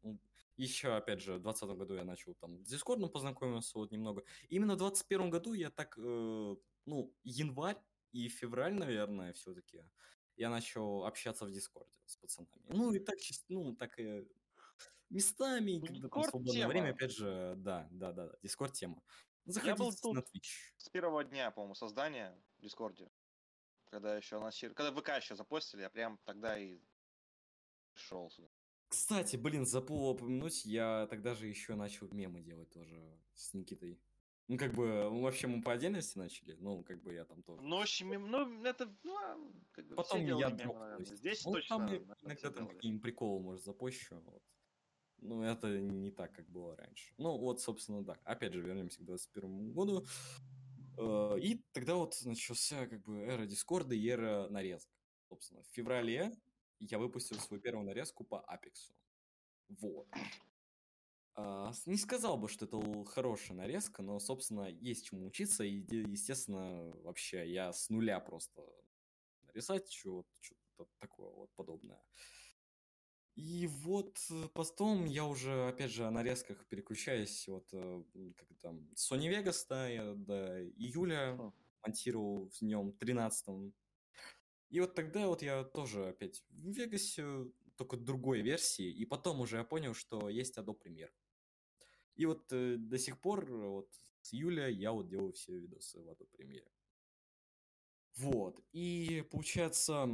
еще, 0.61 0.95
опять 0.95 1.21
же, 1.21 1.35
в 1.35 1.43
2020 1.43 1.79
году 1.79 1.95
я 1.95 2.05
начал 2.05 2.35
там 2.35 2.65
с 2.65 2.69
Дискордом 2.69 3.11
познакомился 3.11 3.79
вот 3.79 3.91
немного. 3.93 4.23
Именно 4.49 4.75
в 4.75 4.79
2021 4.79 5.31
году 5.31 5.53
я 5.55 5.71
так, 5.71 5.97
э, 5.99 6.57
ну, 6.87 7.15
январь 7.25 7.79
и 8.13 8.29
февраль, 8.29 8.75
наверное, 8.75 9.33
все-таки, 9.33 9.85
я 10.37 10.51
начал 10.51 11.05
общаться 11.05 11.45
в 11.47 11.51
Дискорде 11.53 11.99
с 12.07 12.17
пацанами. 12.17 12.51
Ну, 12.69 12.93
и 12.93 12.99
так, 12.99 13.17
ну, 13.49 13.75
так 13.77 13.99
и 13.99 14.27
местами, 15.11 15.79
Ну, 15.79 15.87
когда 15.87 16.09
там 16.09 16.23
Discord 16.23 16.31
свободное 16.31 16.69
время, 16.69 16.87
тема. 16.87 16.97
опять 16.97 17.13
же, 17.13 17.55
да, 17.57 17.89
да, 17.91 18.13
да, 18.13 18.31
Дискорд 18.43 18.73
тема. 18.73 19.03
был 19.45 19.53
Заходите 19.53 19.99
тут 20.03 20.15
на 20.15 20.21
Twitch. 20.21 20.75
С 20.77 20.89
первого 20.89 21.25
дня, 21.25 21.51
по-моему, 21.51 21.75
создания 21.75 22.41
в 22.59 22.63
Дискорде. 22.63 23.11
Когда 23.91 24.17
еще 24.17 24.37
анонсировали, 24.37 24.75
когда 24.77 24.93
ВК 25.01 25.09
еще 25.23 25.35
запостили, 25.35 25.83
я 25.83 25.91
прям 25.91 26.19
тогда 26.25 26.59
и 26.59 26.81
шел 27.95 28.31
сюда. 28.31 28.49
Кстати, 28.91 29.37
блин, 29.37 29.65
забыл 29.65 30.09
упомянуть, 30.09 30.65
я 30.65 31.07
тогда 31.09 31.37
же 31.37 31.47
еще 31.47 31.77
начал 31.77 32.09
мемы 32.09 32.41
делать 32.41 32.71
тоже 32.71 33.17
с 33.35 33.55
Никитой. 33.55 34.01
Ну, 34.49 34.59
как 34.59 34.75
бы, 34.75 35.09
вообще 35.09 35.47
мы 35.47 35.63
по 35.63 35.73
отдельности 35.73 36.19
начали, 36.19 36.57
ну, 36.59 36.83
как 36.83 37.01
бы 37.01 37.15
я 37.15 37.25
там 37.25 37.41
тоже. 37.45 37.63
Ну, 37.63 37.77
в 37.79 37.83
общем, 37.83 38.09
ну, 38.29 38.65
это, 38.65 38.93
ну, 39.05 39.17
а, 39.17 39.39
как 39.71 39.87
бы 39.87 39.95
Потом 39.95 40.27
я 40.27 40.49
естественно. 40.49 41.05
Здесь 41.05 41.45
Ну, 41.47 41.53
точно, 41.53 41.79
там 41.79 41.97
иногда 42.25 42.51
там 42.51 42.67
какие-нибудь 42.69 43.03
приколы, 43.03 43.41
может, 43.41 43.65
запущу, 43.65 44.19
вот. 44.23 44.43
Ну, 45.19 45.45
это 45.45 45.79
не 45.79 46.11
так, 46.11 46.35
как 46.35 46.49
было 46.49 46.75
раньше. 46.75 47.15
Ну, 47.17 47.39
вот, 47.39 47.61
собственно, 47.61 48.03
да. 48.03 48.19
Опять 48.25 48.55
же, 48.55 48.61
вернемся 48.61 49.03
к 49.03 49.05
21 49.05 49.73
году. 49.73 50.05
Э, 50.99 51.39
И 51.41 51.63
тогда 51.73 51.95
вот 51.95 52.17
начался, 52.25 52.89
как 52.89 53.05
бы, 53.05 53.19
эра 53.21 53.47
Дискорда 53.47 53.95
и 53.95 54.05
эра 54.09 54.49
нарезок. 54.49 54.91
Собственно, 55.29 55.63
в 55.63 55.67
феврале 55.69 56.33
я 56.81 56.99
выпустил 56.99 57.39
свою 57.39 57.63
первую 57.63 57.87
нарезку 57.87 58.25
по 58.25 58.41
Апексу. 58.41 58.95
Вот. 59.69 60.09
А, 61.35 61.73
Не 61.87 61.97
сказал 61.97 62.37
бы, 62.37 62.49
что 62.49 62.67
это 62.67 63.05
хорошая 63.05 63.57
нарезка, 63.57 64.03
но, 64.03 64.19
собственно, 64.19 64.69
есть 64.69 65.07
чему 65.07 65.27
учиться. 65.27 65.65
И, 65.65 65.85
естественно, 66.11 66.93
вообще 67.03 67.51
я 67.51 67.73
с 67.73 67.89
нуля 67.89 68.21
просто 68.21 68.63
нарисовать 69.43 69.91
что-то 69.91 70.87
такое 70.99 71.31
вот 71.31 71.51
подобное. 71.55 72.03
И 73.37 73.67
вот 73.69 74.19
э, 74.31 74.49
потом 74.53 75.07
я 75.07 75.25
уже, 75.25 75.69
опять 75.69 75.91
же, 75.91 76.05
о 76.05 76.11
нарезках 76.11 76.67
переключаюсь. 76.67 77.49
Вот 77.49 77.67
э, 77.73 78.03
как 78.37 78.49
там, 78.61 78.91
Sony 78.95 79.31
Vegas, 79.31 79.65
да, 79.69 79.89
я 79.89 80.15
до 80.15 80.69
июля 80.71 81.39
монтировал 81.83 82.51
в 82.51 82.63
нем 82.63 82.93
13 82.93 83.73
И 84.71 84.81
вот 84.81 84.95
тогда 84.95 85.27
вот 85.27 85.43
я 85.43 85.65
тоже 85.65 86.09
опять 86.09 86.43
в 86.51 86.71
Вегасе, 86.71 87.51
только 87.77 87.97
другой 87.97 88.41
версии. 88.41 88.89
И 88.89 89.05
потом 89.05 89.41
уже 89.41 89.57
я 89.57 89.65
понял, 89.65 89.95
что 89.95 90.29
есть 90.29 90.59
Adobe 90.59 90.79
Premiere. 90.81 91.11
И 92.15 92.27
вот 92.27 92.53
э, 92.53 92.77
до 92.77 92.99
сих 92.99 93.21
пор, 93.21 93.51
э, 93.51 93.69
вот 93.69 93.91
с 94.21 94.35
июля 94.35 94.69
я 94.69 94.93
вот 94.93 95.09
делаю 95.09 95.33
все 95.33 95.59
видосы 95.59 96.01
в 96.01 96.09
Adobe 96.09 96.29
Premiere. 96.39 96.69
Вот. 98.17 98.61
И 98.73 99.25
получается, 99.31 100.07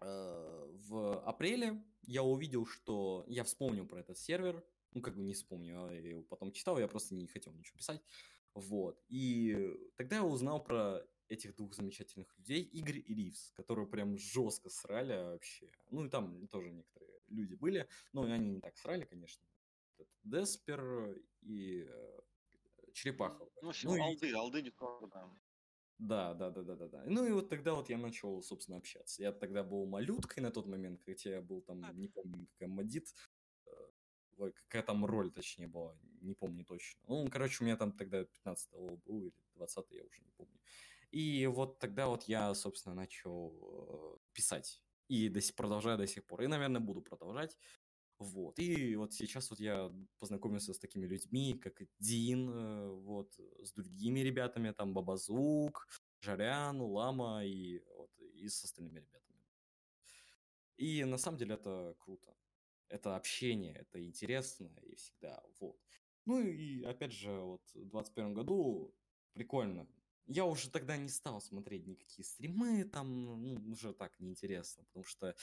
э, 0.00 0.70
в 0.88 1.20
апреле 1.24 1.84
я 2.02 2.22
увидел, 2.22 2.66
что 2.66 3.24
я 3.26 3.42
вспомнил 3.44 3.86
про 3.86 4.00
этот 4.00 4.16
сервер. 4.16 4.64
Ну, 4.92 5.02
как 5.02 5.16
бы 5.16 5.24
не 5.24 5.34
вспомнил, 5.34 5.86
а 5.86 5.92
я 5.92 6.08
его 6.08 6.22
потом 6.22 6.52
читал, 6.52 6.78
я 6.78 6.86
просто 6.86 7.16
не 7.16 7.26
хотел 7.26 7.52
ничего 7.52 7.78
писать. 7.78 8.00
Вот. 8.54 9.02
И 9.08 9.76
тогда 9.96 10.16
я 10.16 10.24
узнал 10.24 10.62
про 10.62 11.04
этих 11.28 11.54
двух 11.56 11.74
замечательных 11.74 12.36
людей, 12.38 12.62
Игорь 12.62 12.98
и 12.98 13.14
Ривз, 13.14 13.52
которые 13.52 13.86
прям 13.86 14.16
жестко 14.18 14.68
срали 14.68 15.14
вообще. 15.14 15.70
Ну, 15.90 16.04
и 16.04 16.08
там 16.08 16.46
тоже 16.48 16.70
некоторые 16.70 17.20
люди 17.28 17.54
были, 17.54 17.88
но 18.12 18.22
они 18.22 18.50
не 18.50 18.60
так 18.60 18.76
срали, 18.76 19.04
конечно. 19.04 19.46
Деспер 20.22 21.18
и 21.42 21.86
э, 21.88 22.20
Черепаха. 22.92 23.44
Ну, 23.62 23.68
в 23.68 23.70
общем, 23.70 23.90
Ну 23.90 23.96
и- 23.96 24.00
алды, 24.00 24.32
алды 24.32 24.62
Дискорда, 24.62 25.06
да. 25.06 25.30
Да, 25.98 26.34
да, 26.34 26.50
да, 26.50 26.62
да, 26.62 26.76
да, 26.76 26.88
да. 26.88 27.04
Ну 27.06 27.26
и 27.26 27.32
вот 27.32 27.48
тогда 27.48 27.74
вот 27.74 27.88
я 27.88 27.98
начал, 27.98 28.42
собственно, 28.42 28.78
общаться. 28.78 29.22
Я 29.22 29.32
тогда 29.32 29.62
был 29.62 29.86
малюткой 29.86 30.42
на 30.42 30.50
тот 30.50 30.66
момент, 30.66 31.00
хотя 31.06 31.30
я 31.30 31.40
был 31.40 31.62
там, 31.62 31.80
не 31.96 32.08
помню, 32.08 32.46
какая 32.52 32.68
модит, 32.68 33.14
э, 33.66 34.50
какая 34.54 34.82
там 34.82 35.04
роль, 35.04 35.30
точнее, 35.30 35.68
была, 35.68 35.96
не 36.20 36.34
помню 36.34 36.64
точно. 36.64 37.00
Ну, 37.06 37.28
короче, 37.30 37.62
у 37.62 37.66
меня 37.66 37.76
там 37.76 37.92
тогда 37.92 38.24
15 38.24 38.72
level 38.72 38.96
был, 39.06 39.20
или 39.20 39.32
20 39.54 39.94
я 39.94 40.04
уже 40.04 40.22
не 40.22 40.30
помню. 40.36 40.58
И 41.14 41.46
вот 41.46 41.78
тогда 41.78 42.08
вот 42.08 42.24
я, 42.24 42.52
собственно, 42.54 42.96
начал 42.96 43.54
э, 43.62 44.18
писать. 44.32 44.82
И 45.06 45.28
до 45.28 45.40
сих, 45.40 45.54
продолжаю 45.54 45.96
до 45.96 46.08
сих 46.08 46.26
пор. 46.26 46.42
И, 46.42 46.48
наверное, 46.48 46.80
буду 46.80 47.02
продолжать. 47.02 47.56
Вот. 48.18 48.58
И 48.58 48.96
вот 48.96 49.12
сейчас 49.12 49.48
вот 49.50 49.60
я 49.60 49.92
познакомился 50.18 50.74
с 50.74 50.78
такими 50.80 51.06
людьми, 51.06 51.54
как 51.54 51.82
Дин, 52.00 52.50
э, 52.50 52.88
вот, 52.88 53.38
с 53.62 53.72
другими 53.72 54.20
ребятами, 54.20 54.72
там 54.72 54.92
Бабазук, 54.92 55.86
Жарян, 56.20 56.80
Лама 56.80 57.44
и, 57.44 57.78
вот, 57.96 58.10
и 58.18 58.48
с 58.48 58.64
остальными 58.64 58.98
ребятами. 58.98 59.40
И 60.78 61.04
на 61.04 61.18
самом 61.18 61.38
деле 61.38 61.54
это 61.54 61.94
круто. 62.00 62.34
Это 62.88 63.14
общение, 63.14 63.74
это 63.74 64.04
интересно 64.04 64.72
и 64.82 64.96
всегда, 64.96 65.44
вот. 65.60 65.78
Ну 66.26 66.40
и 66.40 66.82
опять 66.82 67.12
же, 67.12 67.30
вот 67.30 67.62
в 67.74 67.86
21 67.86 68.34
году 68.34 68.92
прикольно. 69.32 69.86
Я 70.26 70.46
уже 70.46 70.70
тогда 70.70 70.96
не 70.96 71.08
стал 71.08 71.40
смотреть 71.40 71.86
никакие 71.86 72.24
стримы, 72.24 72.84
там, 72.84 73.42
ну, 73.42 73.70
уже 73.70 73.92
так 73.92 74.18
неинтересно, 74.20 74.84
потому 74.84 75.04
что 75.04 75.34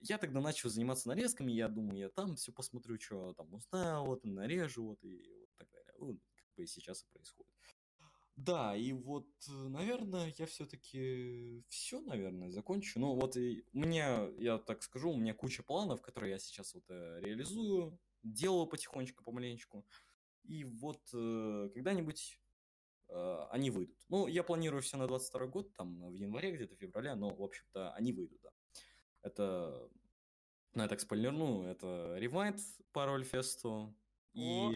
я 0.00 0.18
тогда 0.18 0.40
начал 0.40 0.68
заниматься 0.68 1.08
нарезками, 1.08 1.52
я 1.52 1.68
думаю, 1.68 1.98
я 1.98 2.08
там 2.08 2.36
все 2.36 2.52
посмотрю, 2.52 2.98
что 2.98 3.34
там 3.34 3.52
узнаю, 3.54 4.04
вот, 4.04 4.24
нарежу, 4.24 4.86
вот, 4.88 5.04
и 5.04 5.22
вот 5.38 5.50
так 5.56 5.70
далее. 5.70 5.92
Ну, 5.98 6.20
как 6.36 6.46
бы 6.56 6.64
и 6.64 6.66
сейчас 6.66 7.02
и 7.02 7.06
происходит. 7.12 7.52
Да, 8.36 8.74
и 8.74 8.92
вот, 8.92 9.28
наверное, 9.48 10.34
я 10.38 10.46
все-таки 10.46 11.62
все, 11.68 12.00
наверное, 12.00 12.50
закончу. 12.50 12.98
Ну, 12.98 13.14
вот 13.14 13.36
и 13.36 13.66
мне, 13.72 14.30
я 14.38 14.58
так 14.58 14.82
скажу, 14.82 15.10
у 15.10 15.16
меня 15.16 15.34
куча 15.34 15.62
планов, 15.62 16.00
которые 16.00 16.32
я 16.32 16.38
сейчас 16.38 16.74
вот 16.74 16.84
э, 16.88 17.20
реализую, 17.20 17.98
делаю 18.22 18.66
потихонечку, 18.66 19.22
помаленечку. 19.22 19.86
И 20.44 20.64
вот 20.64 21.02
э, 21.12 21.70
когда-нибудь 21.74 22.40
они 23.50 23.70
выйдут. 23.70 23.98
Ну, 24.08 24.26
я 24.26 24.42
планирую 24.42 24.82
все 24.82 24.96
на 24.96 25.06
22 25.06 25.46
год, 25.46 25.72
там, 25.74 26.10
в 26.10 26.14
январе, 26.14 26.52
где-то, 26.52 26.76
феврале, 26.76 27.14
но, 27.14 27.28
в 27.34 27.42
общем-то, 27.42 27.92
они 27.92 28.12
выйдут, 28.12 28.40
да. 28.42 28.50
Это, 29.22 29.88
ну, 30.74 30.82
я 30.82 30.88
так 30.88 31.00
спойлерну, 31.00 31.64
это 31.64 32.16
Rewind 32.18 32.60
по 32.92 33.06
Рольфесту 33.06 33.94
и, 34.32 34.74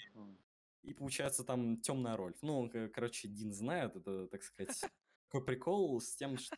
и, 0.82 0.94
получается, 0.94 1.42
там 1.44 1.80
темная 1.80 2.16
Рольф. 2.16 2.42
Ну, 2.42 2.70
короче, 2.92 3.28
Дин 3.28 3.52
знает, 3.52 3.96
это, 3.96 4.28
так 4.28 4.42
сказать, 4.42 4.84
такой 5.24 5.44
прикол 5.44 6.00
с 6.00 6.14
тем, 6.14 6.38
что 6.38 6.56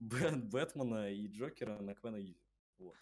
Бэтмена 0.00 1.12
и 1.12 1.26
Джокера 1.28 1.80
на 1.80 1.94
Квена 1.94 2.16
Юзи. 2.16 2.49
Вот. 2.80 2.96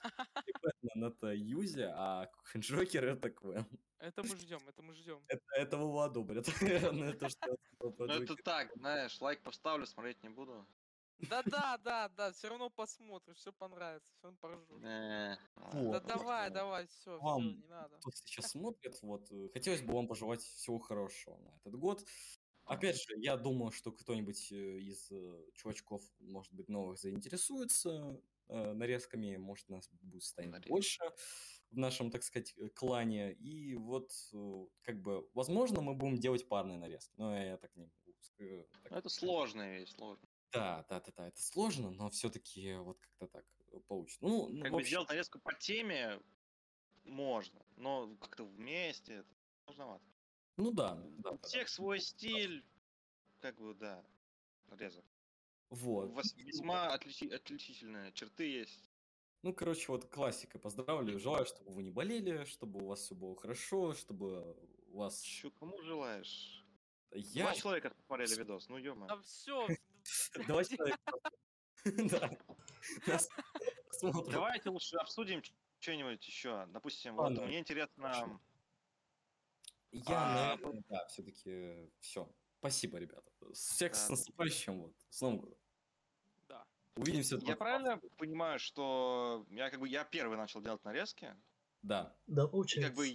И 0.46 0.52
Бэтмен 0.62 1.04
это 1.04 1.32
Юзи, 1.32 1.88
а 1.94 2.28
Джокер 2.56 3.04
это 3.04 3.30
Квен. 3.30 3.66
Это 3.98 4.22
мы 4.22 4.36
ждем, 4.36 4.60
это 4.68 4.82
мы 4.82 4.94
ждем. 4.94 5.20
Это, 5.28 5.42
этого 5.56 5.90
вы 5.92 6.04
одобрят. 6.04 6.46
Ну, 6.92 7.04
это 7.04 7.26
Джокера. 8.06 8.36
так, 8.44 8.72
знаешь, 8.76 9.20
лайк 9.20 9.42
поставлю, 9.42 9.86
смотреть 9.86 10.22
не 10.22 10.28
буду. 10.28 10.66
Да-да, 11.20 11.78
да, 11.78 12.08
да, 12.08 12.32
все 12.32 12.48
равно 12.48 12.70
посмотришь, 12.70 13.38
все 13.38 13.52
понравится, 13.52 14.08
все 14.14 14.26
равно 14.28 14.38
поржу. 14.40 14.80
Э, 14.84 15.36
Да 15.72 16.00
давай, 16.00 16.50
давай, 16.50 16.86
все, 16.86 17.18
не 17.40 17.66
надо. 17.68 17.96
кто 17.98 18.10
сейчас 18.12 18.50
смотрит, 18.52 19.02
вот, 19.02 19.30
э, 19.32 19.48
хотелось 19.52 19.82
бы 19.82 19.94
вам 19.94 20.06
пожелать 20.06 20.42
всего 20.42 20.78
хорошего 20.78 21.36
на 21.38 21.50
этот 21.56 21.74
год. 21.74 22.04
Опять 22.64 22.96
же, 23.02 23.14
я 23.16 23.36
думаю, 23.36 23.72
что 23.72 23.90
кто-нибудь 23.90 24.52
э, 24.52 24.78
из 24.78 25.10
чувачков, 25.54 26.02
может 26.20 26.52
быть, 26.52 26.68
новых 26.68 26.98
заинтересуется 26.98 28.20
нарезками, 28.48 29.36
может, 29.36 29.68
нас 29.68 29.88
будет 29.90 30.22
станет 30.22 30.52
Нарезки. 30.52 30.68
больше 30.70 31.02
в 31.70 31.76
нашем, 31.78 32.10
так 32.10 32.22
сказать, 32.22 32.54
э, 32.56 32.68
клане. 32.70 33.32
И 33.34 33.74
вот, 33.76 34.10
э, 34.32 34.66
как 34.82 35.02
бы, 35.02 35.28
возможно, 35.34 35.80
мы 35.82 35.94
будем 35.94 36.16
делать 36.18 36.48
парные 36.48 36.78
нарезки, 36.78 37.12
но 37.16 37.36
я 37.38 37.56
так 37.58 37.74
не 37.76 37.82
могу. 37.84 37.94
э, 38.38 38.64
так 38.82 38.92
Ну, 38.92 38.96
это 38.98 39.08
сложная 39.08 39.78
вещь, 39.80 39.90
сложно. 39.94 40.28
Да, 40.52 40.86
да, 40.88 41.00
да, 41.00 41.12
да, 41.16 41.28
это 41.28 41.42
сложно, 41.42 41.90
но 41.90 42.08
все-таки 42.10 42.74
вот 42.76 42.98
как-то 43.00 43.26
так 43.28 43.44
э, 43.72 43.80
получится. 43.86 44.24
Ну, 44.24 44.48
ну, 44.48 44.62
Как 44.62 44.70
в 44.70 44.74
бы 44.74 44.76
общем, 44.78 44.88
сделать 44.88 45.08
нарезку 45.10 45.38
по 45.40 45.54
теме 45.54 46.20
можно, 47.04 47.66
но 47.76 48.16
как-то 48.16 48.44
вместе 48.44 49.14
это 49.16 49.34
сложновато. 49.64 50.04
ну 50.56 50.72
да, 50.72 50.94
да, 51.18 51.32
У 51.32 51.36
да, 51.36 51.38
да. 51.42 51.48
всех 51.48 51.68
свой 51.68 52.00
стиль, 52.00 52.64
как 53.40 53.60
бы, 53.60 53.74
да, 53.74 54.04
нарезок. 54.66 55.04
Вот. 55.70 56.08
У 56.08 56.12
вас 56.12 56.34
весьма 56.36 56.94
отличи- 56.96 57.32
отличительные 57.32 58.12
черты 58.12 58.44
есть. 58.44 58.90
Ну, 59.42 59.52
короче, 59.54 59.92
вот 59.92 60.06
классика. 60.06 60.58
Поздравляю. 60.58 61.18
Желаю, 61.18 61.46
чтобы 61.46 61.72
вы 61.72 61.82
не 61.82 61.90
болели, 61.90 62.44
чтобы 62.44 62.82
у 62.82 62.86
вас 62.86 63.00
все 63.00 63.14
было 63.14 63.36
хорошо, 63.36 63.94
чтобы 63.94 64.56
у 64.88 64.98
вас... 64.98 65.20
Чё, 65.20 65.50
кому 65.50 65.80
желаешь? 65.82 66.64
Я... 67.12 67.44
Два 67.44 67.54
человека 67.54 67.90
посмотрели 67.90 68.34
видос, 68.34 68.68
ну 68.68 68.78
ё 68.78 68.94
Да 69.06 69.20
все, 69.22 69.66
Два 70.46 70.64
человека. 70.64 70.98
Да. 72.10 72.30
Давайте 74.02 74.70
лучше 74.70 74.96
обсудим 74.96 75.42
что-нибудь 75.78 76.26
еще. 76.26 76.66
Допустим, 76.66 77.14
вот 77.16 77.32
мне 77.32 77.60
интересно, 77.60 78.40
Я, 79.90 80.02
А, 80.08 80.56
наверное, 80.56 80.82
да, 80.88 81.06
все-таки 81.06 81.90
все. 82.00 82.30
Спасибо, 82.58 82.98
ребята. 82.98 83.30
Всех 83.52 83.94
с 83.94 84.06
Да. 84.06 84.10
наступающим, 84.12 84.80
вот. 84.82 84.92
С 85.10 85.20
Новым 85.20 85.38
годом. 85.38 85.58
да. 86.48 86.66
Увидимся. 86.96 87.36
я 87.36 87.40
20. 87.40 87.58
правильно 87.58 87.98
понимаю, 88.16 88.58
что 88.58 89.46
я 89.50 89.70
как 89.70 89.80
бы 89.80 89.88
я 89.88 90.04
первый 90.04 90.36
начал 90.36 90.60
делать 90.60 90.82
нарезки? 90.84 91.34
Да. 91.82 92.16
Да, 92.26 92.44
И 92.44 92.48
получается. 92.48 92.88
как 92.88 92.96
бы 92.96 93.08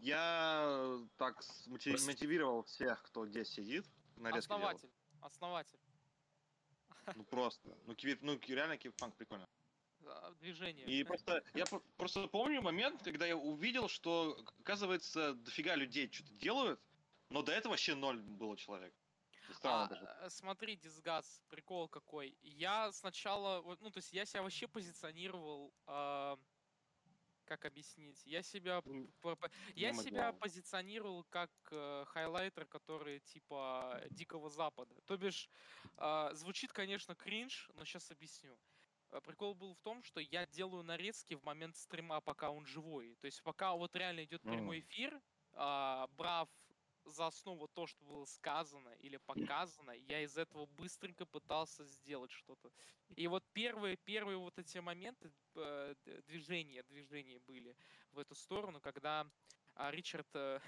я 0.00 0.98
так 1.16 1.40
смоти- 1.42 1.90
Просто- 1.90 2.06
мотивировал 2.10 2.62
всех, 2.62 3.02
кто 3.02 3.26
здесь 3.26 3.48
сидит, 3.48 3.84
нарезки. 4.16 4.38
Основатель, 4.52 4.90
основатель. 5.20 5.78
Ну 7.16 7.24
просто. 7.24 7.76
Ну, 7.86 7.94
кибер, 7.96 8.18
ну 8.22 8.38
реально 8.46 8.76
киберпанк 8.76 9.16
прикольно. 9.16 9.48
Движение. 10.40 10.86
И 10.86 11.02
просто 11.04 11.42
я 11.54 11.66
про- 11.66 11.82
просто 11.96 12.26
помню 12.28 12.62
момент, 12.62 13.02
когда 13.02 13.26
я 13.26 13.36
увидел, 13.36 13.88
что, 13.88 14.38
оказывается, 14.60 15.34
дофига 15.34 15.74
людей 15.76 16.08
что-то 16.10 16.32
делают, 16.34 16.80
но 17.30 17.42
до 17.42 17.52
этого 17.52 17.72
вообще 17.72 17.94
ноль 17.94 18.20
было 18.20 18.56
человек. 18.56 18.94
Странно 19.52 19.84
А, 19.84 19.88
даже. 19.88 20.04
э, 20.26 20.30
смотри, 20.30 20.76
Дисгаз, 20.76 21.42
прикол 21.48 21.88
какой. 21.88 22.36
Я 22.42 22.92
сначала, 22.92 23.62
ну, 23.80 23.90
то 23.90 23.98
есть 23.98 24.12
я 24.12 24.24
себя 24.24 24.42
вообще 24.42 24.68
позиционировал, 24.68 25.72
а, 25.86 26.38
как 27.44 27.64
объяснить? 27.64 28.24
Я 28.26 28.42
себя, 28.42 28.80
Ну, 28.84 29.08
я 29.74 29.92
себя 29.92 30.32
позиционировал 30.32 31.24
как 31.24 31.50
э, 31.72 32.04
хайлайтер, 32.06 32.66
который 32.66 33.18
типа 33.20 34.02
Дикого 34.10 34.48
Запада. 34.50 34.94
То 35.06 35.16
бишь, 35.16 35.48
а, 35.96 36.32
звучит, 36.34 36.72
конечно, 36.72 37.16
кринж, 37.16 37.70
но 37.74 37.84
сейчас 37.84 38.10
объясню. 38.12 38.56
А, 39.10 39.20
Прикол 39.20 39.54
был 39.54 39.74
в 39.74 39.80
том, 39.80 40.04
что 40.04 40.20
я 40.20 40.46
делаю 40.46 40.84
нарезки 40.84 41.34
в 41.34 41.42
момент 41.42 41.76
стрима, 41.76 42.20
пока 42.20 42.50
он 42.50 42.66
живой. 42.66 43.16
То 43.16 43.26
есть 43.26 43.42
пока 43.42 43.74
вот 43.74 43.96
реально 43.96 44.24
идет 44.24 44.42
прямой 44.42 44.80
эфир, 44.80 45.20
а, 45.52 46.06
брав 46.08 46.48
за 47.04 47.26
основу 47.26 47.68
то, 47.68 47.86
что 47.86 48.04
было 48.04 48.24
сказано 48.24 48.90
или 49.00 49.16
показано, 49.16 49.92
я 49.92 50.22
из 50.22 50.36
этого 50.36 50.66
быстренько 50.66 51.26
пытался 51.26 51.84
сделать 51.84 52.30
что-то. 52.30 52.70
И 53.16 53.26
вот 53.26 53.44
первые, 53.52 53.96
первые 53.96 54.38
вот 54.38 54.58
эти 54.58 54.78
моменты 54.78 55.32
э, 55.56 55.94
движения, 56.26 56.82
движения 56.84 57.38
были 57.40 57.76
в 58.12 58.18
эту 58.18 58.34
сторону, 58.34 58.80
когда 58.80 59.26
а, 59.74 59.90
Ричард 59.90 60.28
э, 60.34 60.60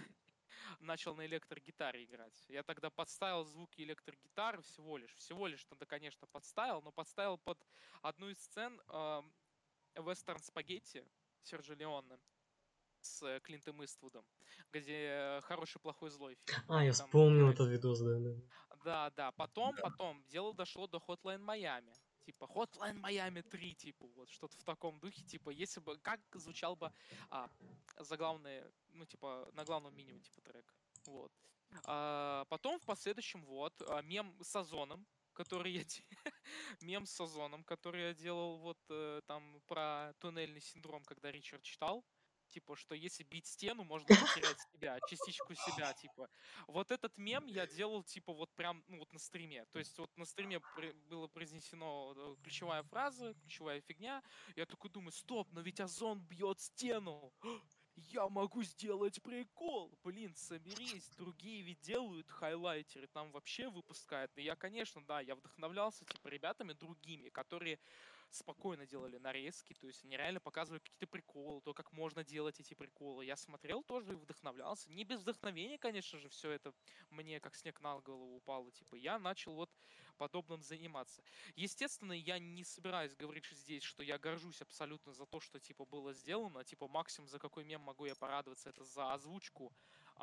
начал 0.80 1.14
на 1.14 1.26
электрогитаре 1.26 2.04
играть. 2.04 2.44
Я 2.48 2.62
тогда 2.62 2.90
подставил 2.90 3.44
звуки 3.44 3.82
электрогитары 3.82 4.62
всего 4.62 4.96
лишь. 4.96 5.14
Всего 5.14 5.46
лишь 5.46 5.64
тогда, 5.64 5.86
конечно, 5.86 6.26
подставил, 6.26 6.82
но 6.82 6.92
подставил 6.92 7.38
под 7.38 7.64
одну 8.02 8.28
из 8.28 8.38
сцен 8.42 8.80
Вестерн 9.94 10.40
Спагетти 10.42 11.04
Сержа 11.42 11.74
Леона 11.74 12.18
с 13.04 13.22
э, 13.22 13.40
Клинтом 13.40 13.84
Иствудом, 13.84 14.24
где 14.72 15.06
э, 15.08 15.40
хороший, 15.42 15.80
плохой, 15.80 16.10
злой 16.10 16.36
фильм. 16.44 16.64
А, 16.68 16.84
я 16.84 16.92
Там 16.92 17.06
вспомнил 17.06 17.50
играет- 17.50 17.54
этот 17.54 17.68
видос, 17.68 18.00
да, 18.00 18.18
да. 18.18 18.34
Да, 18.84 19.10
да. 19.10 19.32
Потом, 19.32 19.76
потом 19.76 20.24
дело 20.28 20.54
дошло 20.54 20.86
до 20.86 20.98
Hotline 20.98 21.40
Miami. 21.44 21.94
Типа 22.24 22.44
Hotline 22.44 23.00
Miami 23.00 23.42
3, 23.42 23.74
типа, 23.74 24.06
вот 24.14 24.30
что-то 24.30 24.56
в 24.56 24.64
таком 24.64 25.00
духе, 25.00 25.22
типа, 25.24 25.50
если 25.50 25.80
бы, 25.80 25.98
как 25.98 26.20
звучал 26.34 26.76
бы 26.76 26.92
а, 27.30 27.48
заглавный, 27.98 28.62
ну, 28.90 29.04
типа, 29.06 29.48
на 29.52 29.64
главном 29.64 29.94
минимуме, 29.96 30.22
типа, 30.22 30.40
трек. 30.40 30.74
Вот. 31.06 31.32
А, 31.84 32.44
потом 32.48 32.78
в 32.78 32.84
последующем, 32.84 33.44
вот, 33.44 33.74
а, 33.88 34.02
мем 34.02 34.36
с 34.40 34.54
Озоном, 34.54 35.06
который 35.32 35.72
я 35.72 35.84
мем 36.80 37.06
с 37.06 37.20
Озоном, 37.20 37.64
который 37.64 38.02
я 38.02 38.14
делал 38.14 38.58
вот 38.58 38.78
э, 38.90 39.20
там 39.26 39.60
про 39.66 40.12
туннельный 40.20 40.60
синдром, 40.60 41.02
когда 41.04 41.32
Ричард 41.32 41.62
читал. 41.62 42.04
Типа, 42.52 42.76
что 42.76 42.94
если 42.94 43.24
бить 43.24 43.46
стену, 43.46 43.84
можно 43.84 44.06
потерять 44.06 44.58
себя, 44.72 44.98
частичку 45.08 45.54
себя, 45.54 45.92
типа. 45.94 46.28
Вот 46.68 46.90
этот 46.90 47.16
мем 47.16 47.46
я 47.46 47.66
делал, 47.66 48.02
типа, 48.04 48.32
вот 48.32 48.52
прям, 48.54 48.84
ну, 48.88 48.98
вот 48.98 49.12
на 49.12 49.18
стриме. 49.18 49.64
То 49.72 49.78
есть 49.78 49.98
вот 49.98 50.10
на 50.16 50.24
стриме 50.24 50.60
было 51.08 51.28
произнесено 51.28 52.14
э, 52.16 52.36
ключевая 52.42 52.82
фраза, 52.84 53.34
ключевая 53.34 53.80
фигня. 53.80 54.22
Я 54.56 54.66
такой 54.66 54.90
думаю, 54.90 55.12
стоп, 55.12 55.48
но 55.52 55.60
ведь 55.60 55.80
Озон 55.80 56.20
бьет 56.20 56.60
стену. 56.60 57.32
Я 57.96 58.28
могу 58.28 58.62
сделать 58.62 59.22
прикол. 59.22 59.98
Блин, 60.02 60.34
соберись. 60.34 61.10
Другие 61.16 61.62
ведь 61.62 61.80
делают 61.80 62.30
хайлайтеры, 62.30 63.06
там 63.08 63.30
вообще 63.32 63.68
выпускают. 63.68 64.32
И 64.38 64.42
я, 64.42 64.56
конечно, 64.56 65.04
да, 65.04 65.20
я 65.20 65.34
вдохновлялся, 65.34 66.06
типа, 66.06 66.28
ребятами 66.28 66.72
другими, 66.72 67.28
которые 67.28 67.78
спокойно 68.34 68.86
делали 68.86 69.18
нарезки, 69.18 69.74
то 69.74 69.86
есть 69.86 70.04
они 70.04 70.16
реально 70.16 70.40
показывали 70.40 70.80
какие-то 70.80 71.06
приколы, 71.06 71.60
то, 71.60 71.74
как 71.74 71.92
можно 71.92 72.24
делать 72.24 72.60
эти 72.60 72.74
приколы. 72.74 73.24
Я 73.24 73.36
смотрел 73.36 73.82
тоже 73.82 74.12
и 74.12 74.16
вдохновлялся. 74.16 74.90
Не 74.90 75.04
без 75.04 75.20
вдохновения, 75.20 75.78
конечно 75.78 76.18
же, 76.18 76.28
все 76.28 76.50
это 76.50 76.72
мне 77.10 77.40
как 77.40 77.54
снег 77.54 77.80
на 77.80 78.00
голову 78.00 78.36
упало. 78.36 78.70
Типа 78.72 78.94
я 78.94 79.18
начал 79.18 79.54
вот 79.54 79.70
подобным 80.16 80.62
заниматься. 80.62 81.22
Естественно, 81.56 82.12
я 82.12 82.38
не 82.38 82.64
собираюсь 82.64 83.14
говорить 83.14 83.46
здесь, 83.50 83.82
что 83.82 84.02
я 84.02 84.18
горжусь 84.18 84.62
абсолютно 84.62 85.12
за 85.12 85.26
то, 85.26 85.40
что 85.40 85.58
типа 85.60 85.84
было 85.84 86.12
сделано. 86.12 86.64
Типа 86.64 86.88
максимум 86.88 87.28
за 87.28 87.38
какой 87.38 87.64
мем 87.64 87.80
могу 87.82 88.06
я 88.06 88.14
порадоваться, 88.14 88.70
это 88.70 88.84
за 88.84 89.12
озвучку 89.12 89.72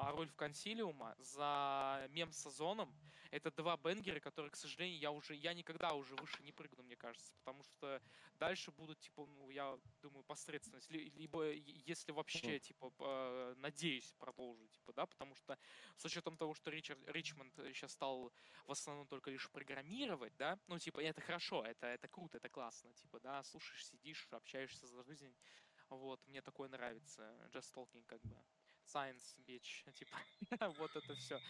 роль 0.08 0.30
в 0.30 0.36
консилиума, 0.36 1.16
за 1.20 2.08
мем 2.10 2.32
с 2.32 2.46
Озоном. 2.46 2.94
Это 3.32 3.52
два 3.52 3.78
бенгера, 3.78 4.20
которые, 4.20 4.50
к 4.52 4.56
сожалению, 4.56 5.00
я 5.00 5.12
уже, 5.12 5.36
я 5.36 5.54
никогда 5.54 5.94
уже 5.94 6.16
выше 6.16 6.42
не 6.44 6.52
прыгну, 6.52 6.84
мне 6.84 6.96
кажется, 6.96 7.34
потому 7.36 7.64
что 7.64 8.02
дальше 8.40 8.72
будут, 8.72 9.00
типа, 9.00 9.26
ну, 9.26 9.50
я 9.50 9.78
думаю, 10.02 10.24
посредственность, 10.24 10.90
ли- 10.90 11.10
либо 11.12 11.52
если 11.52 12.12
вообще, 12.12 12.60
типа, 12.60 12.90
п- 12.92 13.54
надеюсь 13.58 14.14
продолжить, 14.14 14.72
типа, 14.72 14.94
да, 14.94 15.06
потому 15.06 15.36
что 15.36 15.58
с 15.96 16.06
учетом 16.06 16.38
того, 16.38 16.54
что 16.54 16.72
Ричард, 16.72 17.00
Ричмонд 17.08 17.56
сейчас 17.56 17.92
стал 17.92 18.32
в 18.66 18.72
основном 18.72 19.08
только 19.08 19.32
лишь 19.32 19.50
программировать, 19.52 20.36
да, 20.38 20.58
ну, 20.68 20.80
типа, 20.80 21.00
это 21.02 21.22
хорошо, 21.22 21.64
это, 21.66 21.88
это 21.88 22.08
круто, 22.08 22.38
это 22.38 22.50
классно, 22.50 22.94
типа, 22.94 23.20
да, 23.20 23.44
слушаешь, 23.44 23.86
сидишь, 23.86 24.28
общаешься 24.32 24.88
за 24.88 25.04
жизнь, 25.04 25.36
вот, 25.90 26.26
мне 26.28 26.42
такое 26.42 26.70
нравится, 26.70 27.50
just 27.52 27.74
talking, 27.74 28.04
как 28.06 28.22
бы, 28.22 28.36
science, 28.94 29.36
bitch, 29.46 29.92
типа, 29.94 30.18
вот 30.78 30.96
это 30.96 31.16
все. 31.16 31.42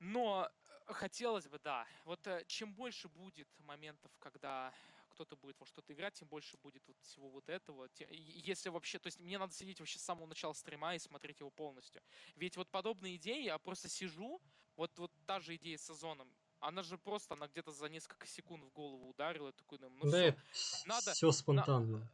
Но 0.00 0.48
э, 0.88 0.92
хотелось 0.92 1.48
бы, 1.48 1.58
да. 1.58 1.86
Вот 2.04 2.26
э, 2.26 2.44
чем 2.46 2.72
больше 2.74 3.08
будет 3.08 3.48
моментов, 3.58 4.10
когда 4.18 4.72
кто-то 5.10 5.36
будет 5.36 5.58
во 5.58 5.66
что-то 5.66 5.92
играть, 5.92 6.14
тем 6.14 6.28
больше 6.28 6.56
будет 6.58 6.86
вот 6.86 6.96
всего 7.00 7.28
вот 7.30 7.48
этого. 7.48 7.88
Если 8.08 8.68
вообще, 8.68 8.98
то 9.00 9.08
есть 9.08 9.18
мне 9.18 9.38
надо 9.38 9.52
сидеть 9.52 9.80
вообще 9.80 9.98
с 9.98 10.02
самого 10.02 10.26
начала 10.26 10.52
стрима 10.52 10.94
и 10.94 10.98
смотреть 11.00 11.40
его 11.40 11.50
полностью. 11.50 12.02
Ведь 12.36 12.56
вот 12.56 12.68
подобные 12.70 13.16
идеи, 13.16 13.42
я 13.44 13.58
просто 13.58 13.88
сижу, 13.88 14.40
вот, 14.76 14.96
вот 14.98 15.10
та 15.26 15.40
же 15.40 15.56
идея 15.56 15.76
с 15.76 15.86
сезоном, 15.86 16.32
она 16.60 16.82
же 16.84 16.98
просто, 16.98 17.34
она 17.34 17.48
где-то 17.48 17.72
за 17.72 17.88
несколько 17.88 18.26
секунд 18.28 18.62
в 18.64 18.70
голову 18.70 19.08
ударила, 19.08 19.52
такой, 19.52 19.78
ну 19.80 19.88
да, 19.88 20.06
все, 20.52 20.88
надо- 20.88 21.12
все 21.14 21.26
спонтанно. 21.64 22.08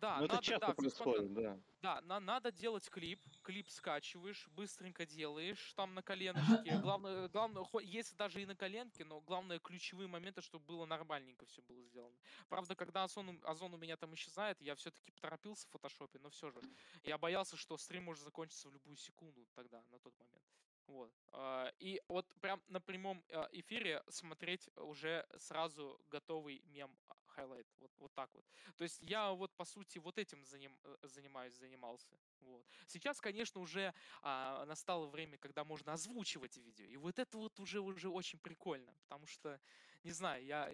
Да, 0.00 0.18
Ну, 0.18 0.24
это 0.24 0.34
надо, 0.36 0.46
часто 0.46 0.66
да, 0.66 0.74
происходит, 0.74 1.32
да. 1.34 1.58
Да, 1.80 2.00
на, 2.02 2.18
надо 2.20 2.50
делать 2.50 2.88
клип, 2.90 3.20
клип 3.42 3.68
скачиваешь, 3.68 4.48
быстренько 4.48 5.06
делаешь, 5.06 5.72
там 5.74 5.94
на 5.94 6.02
коленочке. 6.02 6.78
Главное, 6.78 7.28
главное, 7.28 7.64
если 7.82 8.16
даже 8.16 8.42
и 8.42 8.46
на 8.46 8.56
коленке, 8.56 9.04
но 9.04 9.20
главное 9.20 9.58
ключевые 9.60 10.08
моменты, 10.08 10.42
чтобы 10.42 10.64
было 10.66 10.86
нормальненько 10.86 11.46
все 11.46 11.62
было 11.62 11.82
сделано. 11.84 12.16
Правда, 12.48 12.74
когда 12.74 13.04
Озон, 13.04 13.28
у- 13.28 13.40
Озон 13.44 13.74
у 13.74 13.76
меня 13.76 13.96
там 13.96 14.14
исчезает, 14.14 14.60
я 14.60 14.74
все-таки 14.74 15.10
поторопился 15.12 15.66
в 15.68 15.70
фотошопе, 15.70 16.18
но 16.18 16.30
все 16.30 16.50
же. 16.50 16.64
Я 17.04 17.18
боялся, 17.18 17.56
что 17.56 17.76
стрим 17.76 18.04
может 18.04 18.24
закончиться 18.24 18.68
в 18.68 18.72
любую 18.72 18.96
секунду 18.96 19.46
тогда, 19.54 19.84
на 19.90 19.98
тот 19.98 20.18
момент. 20.18 20.44
Вот. 20.86 21.12
а, 21.32 21.70
И 21.78 22.00
вот 22.08 22.26
прям 22.40 22.62
на 22.66 22.80
прямом 22.80 23.22
а, 23.30 23.48
эфире 23.52 24.02
смотреть 24.08 24.70
уже 24.76 25.26
сразу 25.36 26.00
готовый 26.08 26.62
мем 26.64 26.98
highlight. 27.38 27.66
Вот, 27.78 27.90
вот 27.98 28.12
так 28.14 28.34
вот. 28.34 28.44
То 28.76 28.84
есть 28.84 28.98
я 29.02 29.30
вот 29.32 29.54
по 29.56 29.64
сути 29.64 29.98
вот 29.98 30.18
этим 30.18 30.42
заним- 30.42 30.78
э, 30.84 30.96
занимаюсь, 31.02 31.54
занимался. 31.54 32.16
Вот. 32.40 32.66
Сейчас, 32.86 33.20
конечно, 33.20 33.60
уже 33.60 33.94
а, 34.22 34.64
настало 34.66 35.06
время, 35.06 35.38
когда 35.38 35.64
можно 35.64 35.92
озвучивать 35.92 36.56
видео. 36.56 36.86
И 36.86 36.96
вот 36.96 37.18
это 37.18 37.38
вот 37.38 37.60
уже, 37.60 37.80
уже 37.80 38.08
очень 38.08 38.38
прикольно. 38.38 38.92
Потому 39.02 39.26
что, 39.26 39.60
не 40.04 40.12
знаю, 40.12 40.44
я, 40.44 40.70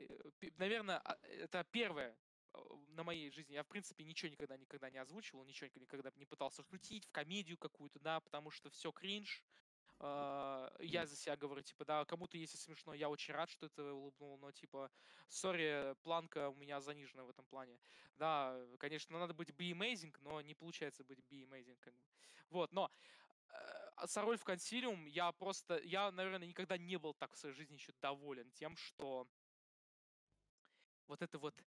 наверное, 0.56 1.02
это 1.22 1.64
первое 1.70 2.16
э, 2.54 2.58
на 2.88 3.02
моей 3.02 3.30
жизни. 3.30 3.54
Я, 3.54 3.62
в 3.62 3.68
принципе, 3.68 4.04
ничего 4.04 4.30
никогда 4.30 4.56
никогда 4.56 4.90
не 4.90 4.98
озвучивал, 4.98 5.44
ничего 5.44 5.70
никогда 5.74 6.10
не 6.16 6.24
пытался 6.26 6.62
шутить 6.62 7.04
в 7.06 7.10
комедию 7.10 7.58
какую-то, 7.58 7.98
да, 8.00 8.20
потому 8.20 8.50
что 8.50 8.70
все 8.70 8.90
кринж. 8.92 9.44
А, 10.06 10.70
Я 10.80 11.06
за 11.06 11.16
себя 11.16 11.34
говорю, 11.36 11.62
типа, 11.62 11.84
да, 11.86 12.04
кому-то 12.04 12.36
если 12.36 12.58
смешно, 12.58 12.92
я 12.92 13.08
очень 13.08 13.32
рад, 13.32 13.48
что 13.48 13.66
это 13.66 13.94
улыбнул, 13.94 14.36
но, 14.38 14.52
типа, 14.52 14.90
сори, 15.28 15.94
планка 16.02 16.50
у 16.50 16.54
меня 16.54 16.80
занижена 16.80 17.24
в 17.24 17.30
этом 17.30 17.46
плане. 17.46 17.80
Да, 18.14 18.66
конечно, 18.78 19.18
надо 19.18 19.32
быть 19.32 19.50
be 19.50 19.70
amazing, 19.72 20.14
но 20.20 20.42
не 20.42 20.54
получается 20.54 21.04
быть 21.04 21.20
be 21.20 21.42
amazing, 21.48 21.78
как 21.80 21.94
бы. 21.94 22.06
Вот, 22.50 22.72
но 22.72 22.90
э, 23.48 24.06
Сороль 24.06 24.36
в 24.38 24.44
консилиум, 24.44 25.06
я 25.06 25.32
просто, 25.32 25.78
я, 25.78 26.10
наверное, 26.12 26.48
никогда 26.48 26.76
не 26.78 26.98
был 26.98 27.14
так 27.14 27.32
в 27.34 27.38
своей 27.38 27.54
жизни 27.54 27.74
еще 27.74 27.92
доволен 27.92 28.52
тем, 28.52 28.76
что 28.76 29.26
вот 31.06 31.22
это 31.22 31.38
вот, 31.38 31.64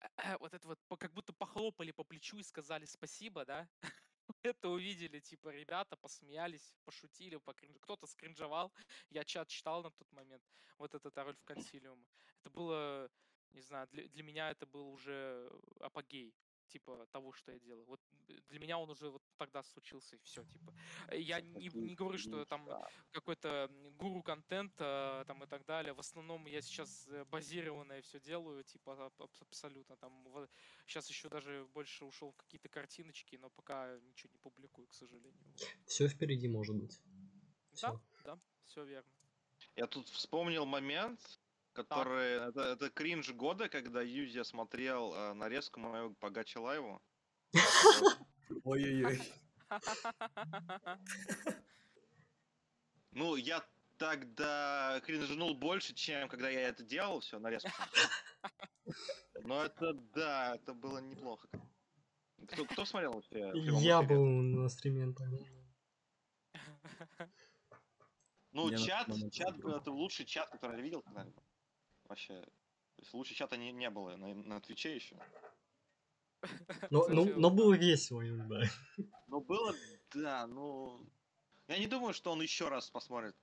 вот 0.40 0.54
это 0.54 0.68
вот, 0.68 0.80
как 0.98 1.12
будто 1.12 1.32
похлопали 1.32 1.92
по 1.92 2.04
плечу 2.04 2.38
и 2.38 2.42
сказали 2.42 2.84
спасибо, 2.84 3.44
да? 3.44 3.68
Это 4.42 4.68
увидели, 4.68 5.20
типа, 5.20 5.48
ребята, 5.48 5.96
посмеялись, 5.96 6.76
пошутили, 6.84 7.36
покринж... 7.36 7.76
кто-то 7.80 8.06
скринжевал, 8.06 8.72
я 9.10 9.24
чат 9.24 9.48
читал 9.48 9.82
на 9.82 9.90
тот 9.90 10.10
момент, 10.12 10.42
вот 10.78 10.94
этот 10.94 11.16
роль 11.18 11.36
в 11.36 11.44
консилиум. 11.44 12.06
Это 12.40 12.50
было, 12.50 13.10
не 13.50 13.60
знаю, 13.60 13.88
для, 13.88 14.08
для 14.08 14.22
меня 14.22 14.50
это 14.50 14.66
был 14.66 14.88
уже 14.90 15.50
апогей, 15.80 16.34
типа, 16.72 17.06
того, 17.12 17.32
что 17.32 17.52
я 17.52 17.58
делаю. 17.58 17.84
Вот 17.86 18.00
э, 18.28 18.32
для 18.48 18.58
меня 18.60 18.78
он 18.78 18.90
уже 18.90 19.08
вот 19.10 19.22
тогда 19.36 19.62
случился, 19.62 20.16
и 20.16 20.18
все, 20.22 20.44
типа. 20.44 20.72
Э, 21.08 21.18
Я 21.18 21.40
не, 21.40 21.68
не 21.74 21.94
говорю, 21.94 22.18
что 22.18 22.44
там 22.44 22.68
какой-то 23.12 23.68
гуру 23.98 24.22
контента 24.22 25.24
там 25.26 25.42
и 25.44 25.46
так 25.46 25.64
далее. 25.66 25.92
В 25.92 25.98
основном 26.00 26.46
я 26.46 26.62
сейчас 26.62 27.08
э, 27.08 27.24
базированное 27.24 28.00
все 28.02 28.20
делаю, 28.20 28.64
типа 28.64 29.06
аб- 29.06 29.30
абсолютно 29.40 29.96
там. 29.96 30.26
Сейчас 30.86 31.10
еще 31.10 31.28
даже 31.28 31.66
больше 31.74 32.04
ушел 32.04 32.30
в 32.30 32.36
какие-то 32.36 32.68
картиночки, 32.68 33.36
но 33.36 33.50
пока 33.50 33.98
ничего 34.00 34.30
не 34.32 34.38
публикую, 34.38 34.86
к 34.86 34.94
сожалению. 34.94 35.42
Вот. 35.44 35.76
Все 35.86 36.08
впереди 36.08 36.48
может 36.48 36.76
быть. 36.76 37.00
Да, 37.72 37.76
Всё. 37.76 38.00
да, 38.24 38.38
все 38.64 38.84
верно. 38.84 39.10
Я 39.76 39.86
тут 39.86 40.08
вспомнил 40.08 40.66
момент, 40.66 41.40
который... 41.84 42.48
Это, 42.48 42.60
это 42.62 42.90
кринж 42.90 43.30
года, 43.30 43.68
когда 43.68 44.02
Юзя 44.02 44.44
смотрел 44.44 45.14
э, 45.14 45.32
нарезку 45.34 45.80
моего 45.80 46.14
Погача 46.14 46.60
Лайву. 46.60 47.02
Ой-ой-ой. 48.64 49.20
Ну, 53.12 53.36
я 53.36 53.64
тогда 53.98 55.00
кринжнул 55.04 55.54
больше, 55.54 55.94
чем 55.94 56.28
когда 56.28 56.48
я 56.48 56.68
это 56.68 56.82
делал, 56.82 57.20
все, 57.20 57.38
нарезку. 57.38 57.70
Но 59.42 59.62
это, 59.64 59.92
да, 60.14 60.54
это 60.54 60.74
было 60.74 60.98
неплохо. 60.98 61.48
Кто, 62.48 62.64
кто 62.64 62.84
смотрел 62.84 63.12
вообще? 63.12 63.52
Я 63.54 64.02
был 64.02 64.24
на 64.24 64.68
стриме 64.68 65.12
тогда. 65.12 65.38
Ну, 68.52 68.70
чат, 68.76 69.08
чат 69.32 69.58
это 69.58 69.92
лучший 69.92 70.26
чат, 70.26 70.50
который 70.50 70.78
я 70.78 70.82
видел 70.82 71.02
когда-либо. 71.02 71.40
Вообще. 72.10 72.42
То 72.42 73.02
есть 73.02 73.14
лучше 73.14 73.34
чата 73.34 73.56
не, 73.56 73.70
не 73.70 73.88
было 73.88 74.16
на, 74.16 74.34
на 74.34 74.60
Твиче 74.60 74.96
еще. 74.96 75.16
Но, 76.90 77.06
ну, 77.08 77.22
Кстати, 77.22 77.38
но 77.38 77.50
было 77.50 77.74
весело 77.74 78.28
иногда. 78.28 78.62
Но 79.28 79.40
было, 79.40 79.74
да, 80.12 80.46
ну... 80.48 81.06
Я 81.68 81.78
не 81.78 81.86
думаю, 81.86 82.12
что 82.12 82.32
он 82.32 82.42
еще 82.42 82.68
раз 82.68 82.90
посмотрит 82.90 83.36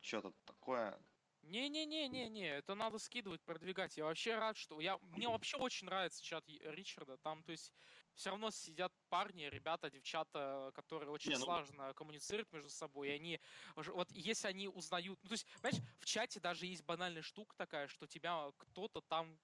что-то 0.00 0.34
такое. 0.44 1.00
Не-не-не-не-не, 1.40 2.48
это 2.58 2.74
надо 2.74 2.98
скидывать, 2.98 3.40
продвигать. 3.42 3.96
Я 3.96 4.04
вообще 4.04 4.38
рад, 4.38 4.58
что... 4.58 4.78
Я... 4.80 4.98
Мне 4.98 5.28
вообще 5.28 5.56
очень 5.56 5.86
нравится 5.86 6.22
чат 6.22 6.44
Ричарда. 6.48 7.16
Там, 7.16 7.42
то 7.44 7.52
есть, 7.52 7.72
все 8.14 8.30
равно 8.30 8.50
сидят 8.50 8.92
парни, 9.08 9.44
ребята, 9.44 9.90
девчата, 9.90 10.70
которые 10.74 11.10
очень 11.10 11.32
Не, 11.32 11.38
ну- 11.38 11.44
слаженно 11.44 11.94
коммуницируют 11.94 12.52
между 12.52 12.70
собой. 12.70 13.08
И 13.08 13.12
они... 13.12 13.40
Вот 13.76 14.10
если 14.12 14.48
они 14.48 14.68
узнают... 14.68 15.18
Ну, 15.22 15.28
то 15.28 15.34
есть, 15.34 15.46
понимаешь, 15.60 15.82
в 16.00 16.04
чате 16.04 16.40
даже 16.40 16.66
есть 16.66 16.84
банальная 16.84 17.22
штука 17.22 17.56
такая, 17.56 17.88
что 17.88 18.06
тебя 18.06 18.50
кто-то 18.58 19.00
там 19.00 19.38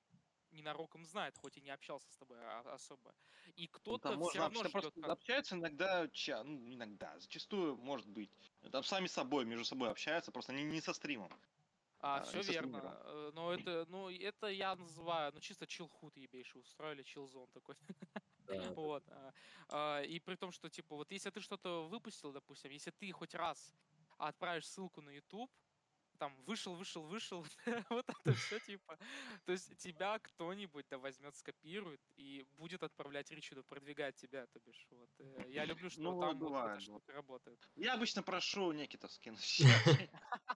ненароком 0.50 1.04
знает, 1.04 1.36
хоть 1.36 1.56
и 1.58 1.60
не 1.60 1.70
общался 1.70 2.10
с 2.10 2.16
тобой 2.16 2.38
а- 2.40 2.74
особо. 2.74 3.14
И 3.56 3.64
Ну, 3.64 3.68
кто-то 3.72 4.10
там 4.10 4.24
все 4.24 4.38
равно 4.38 4.60
ждет... 4.60 4.72
просто 4.72 5.00
общаются 5.04 5.54
иногда, 5.56 6.08
ча... 6.08 6.42
ну, 6.44 6.72
иногда, 6.72 7.18
зачастую, 7.18 7.76
может 7.76 8.08
быть. 8.08 8.30
Там 8.72 8.82
сами 8.82 9.06
собой, 9.06 9.44
между 9.44 9.64
собой 9.64 9.90
общаются, 9.90 10.32
просто 10.32 10.52
не, 10.52 10.64
не 10.64 10.80
со 10.80 10.92
стримом. 10.92 11.30
А, 12.00 12.18
а, 12.18 12.22
все 12.22 12.42
верно. 12.42 12.78
стримером. 12.78 12.92
Э, 13.02 13.30
Но 13.34 13.52
это, 13.52 13.84
ну, 13.88 14.08
это 14.08 14.46
я 14.46 14.76
называю, 14.76 15.32
ну, 15.34 15.40
чисто 15.40 15.66
чилхуд 15.66 16.16
ебейший 16.16 16.60
устроили, 16.60 17.02
чилзон 17.02 17.48
такой. 17.48 17.76
Да, 18.56 18.76
Вот. 18.76 19.04
а, 19.08 19.32
а, 19.68 20.02
И 20.02 20.20
при 20.20 20.36
том, 20.36 20.52
что, 20.52 20.70
типа, 20.70 20.96
вот 20.96 21.10
если 21.12 21.30
ты 21.30 21.40
что-то 21.40 21.88
выпустил, 21.88 22.32
допустим, 22.32 22.70
если 22.70 22.90
ты 22.90 23.10
хоть 23.12 23.34
раз 23.34 23.74
отправишь 24.18 24.66
ссылку 24.68 25.00
на 25.02 25.10
YouTube, 25.10 25.50
там 26.18 26.34
вышел, 26.44 26.74
вышел, 26.74 27.02
вышел, 27.06 27.44
вот 27.90 28.06
это 28.08 28.34
все 28.34 28.58
типа. 28.66 28.98
То 29.44 29.52
есть 29.52 29.76
тебя 29.78 30.18
кто-нибудь 30.18 30.86
да 30.90 30.98
возьмет, 30.98 31.36
скопирует 31.36 32.00
и 32.16 32.44
будет 32.56 32.82
отправлять 32.82 33.30
Ричарду, 33.30 33.64
продвигать 33.64 34.16
тебя, 34.16 34.46
то 34.46 34.60
бишь. 34.60 34.86
Вот. 34.90 35.10
э, 35.20 35.44
Я 35.48 35.64
люблю, 35.64 35.90
что 35.90 36.00
Ну, 36.02 36.20
там 36.20 36.28
вот 36.30 36.38
бывает, 36.38 36.72
эта 36.74 36.80
штука 36.80 37.12
работает. 37.12 37.58
Я 37.76 37.94
обычно 37.94 38.22
прошу 38.22 38.72
Никита 38.72 39.08
скинуть. 39.08 39.62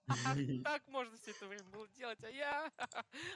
Так 0.65 0.87
можно 0.89 1.17
все 1.17 1.31
это 1.31 1.47
время 1.47 1.65
было 1.65 1.89
делать, 1.89 2.19
а 2.23 2.29
я, 2.31 2.71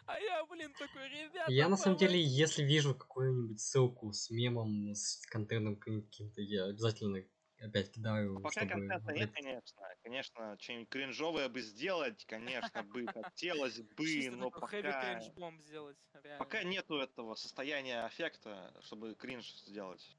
а 0.06 0.20
я, 0.20 0.44
блин, 0.46 0.72
такой, 0.74 1.08
ребята, 1.08 1.50
Я 1.50 1.68
на 1.68 1.76
самом 1.76 1.96
деле, 1.96 2.12
помогите». 2.14 2.36
если 2.38 2.62
вижу 2.62 2.94
какую-нибудь 2.94 3.60
ссылку 3.60 4.12
с 4.12 4.30
мемом, 4.30 4.90
с 4.94 5.18
контентом 5.26 5.76
каким-то, 5.76 6.40
я 6.40 6.64
обязательно 6.66 7.22
опять 7.60 7.90
кидаю, 7.90 8.40
Пока 8.40 8.60
чтобы... 8.60 8.70
контента 8.70 9.12
нет, 9.12 9.32
конечно. 9.32 9.82
Конечно, 10.02 10.56
что-нибудь 10.60 10.88
кринжовое 10.88 11.48
бы 11.48 11.60
сделать, 11.60 12.24
конечно 12.26 12.82
бы 12.82 13.06
хотелось 13.06 13.78
бы, 13.96 14.30
но 14.30 14.50
пока... 14.50 15.20
сделать. 15.60 15.98
Пока 16.38 16.62
нету 16.62 16.98
этого 16.98 17.34
состояния 17.34 18.04
аффекта, 18.04 18.74
чтобы 18.82 19.14
кринж 19.14 19.52
сделать. 19.54 20.16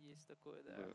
Есть 0.00 0.26
такое, 0.26 0.62
да. 0.62 0.92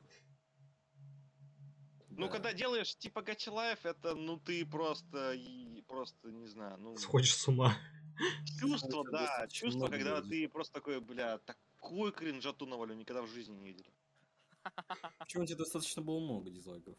Ну, 2.17 2.27
да. 2.27 2.31
когда 2.31 2.53
делаешь 2.53 2.95
типа 2.95 3.21
Gacha 3.21 3.49
Life, 3.49 3.85
это, 3.85 4.15
ну, 4.15 4.39
ты 4.39 4.65
просто, 4.65 5.33
и, 5.33 5.81
просто, 5.81 6.31
не 6.31 6.47
знаю, 6.47 6.77
ну... 6.77 6.97
Сходишь 6.97 7.35
с 7.35 7.47
ума. 7.47 7.75
Чувство, 8.59 9.03
да, 9.11 9.47
чувство, 9.49 9.87
когда 9.87 10.21
ты 10.21 10.47
просто 10.47 10.75
такой, 10.75 11.01
бля, 11.01 11.39
такую 11.39 12.13
кринжату 12.13 12.65
навалю, 12.65 12.93
никогда 12.95 13.21
в 13.21 13.27
жизни 13.27 13.55
не 13.55 13.65
видели. 13.65 13.91
Почему 15.19 15.43
у 15.43 15.45
тебя 15.45 15.57
достаточно 15.57 16.01
было 16.01 16.19
много 16.19 16.49
дизлайков? 16.49 16.95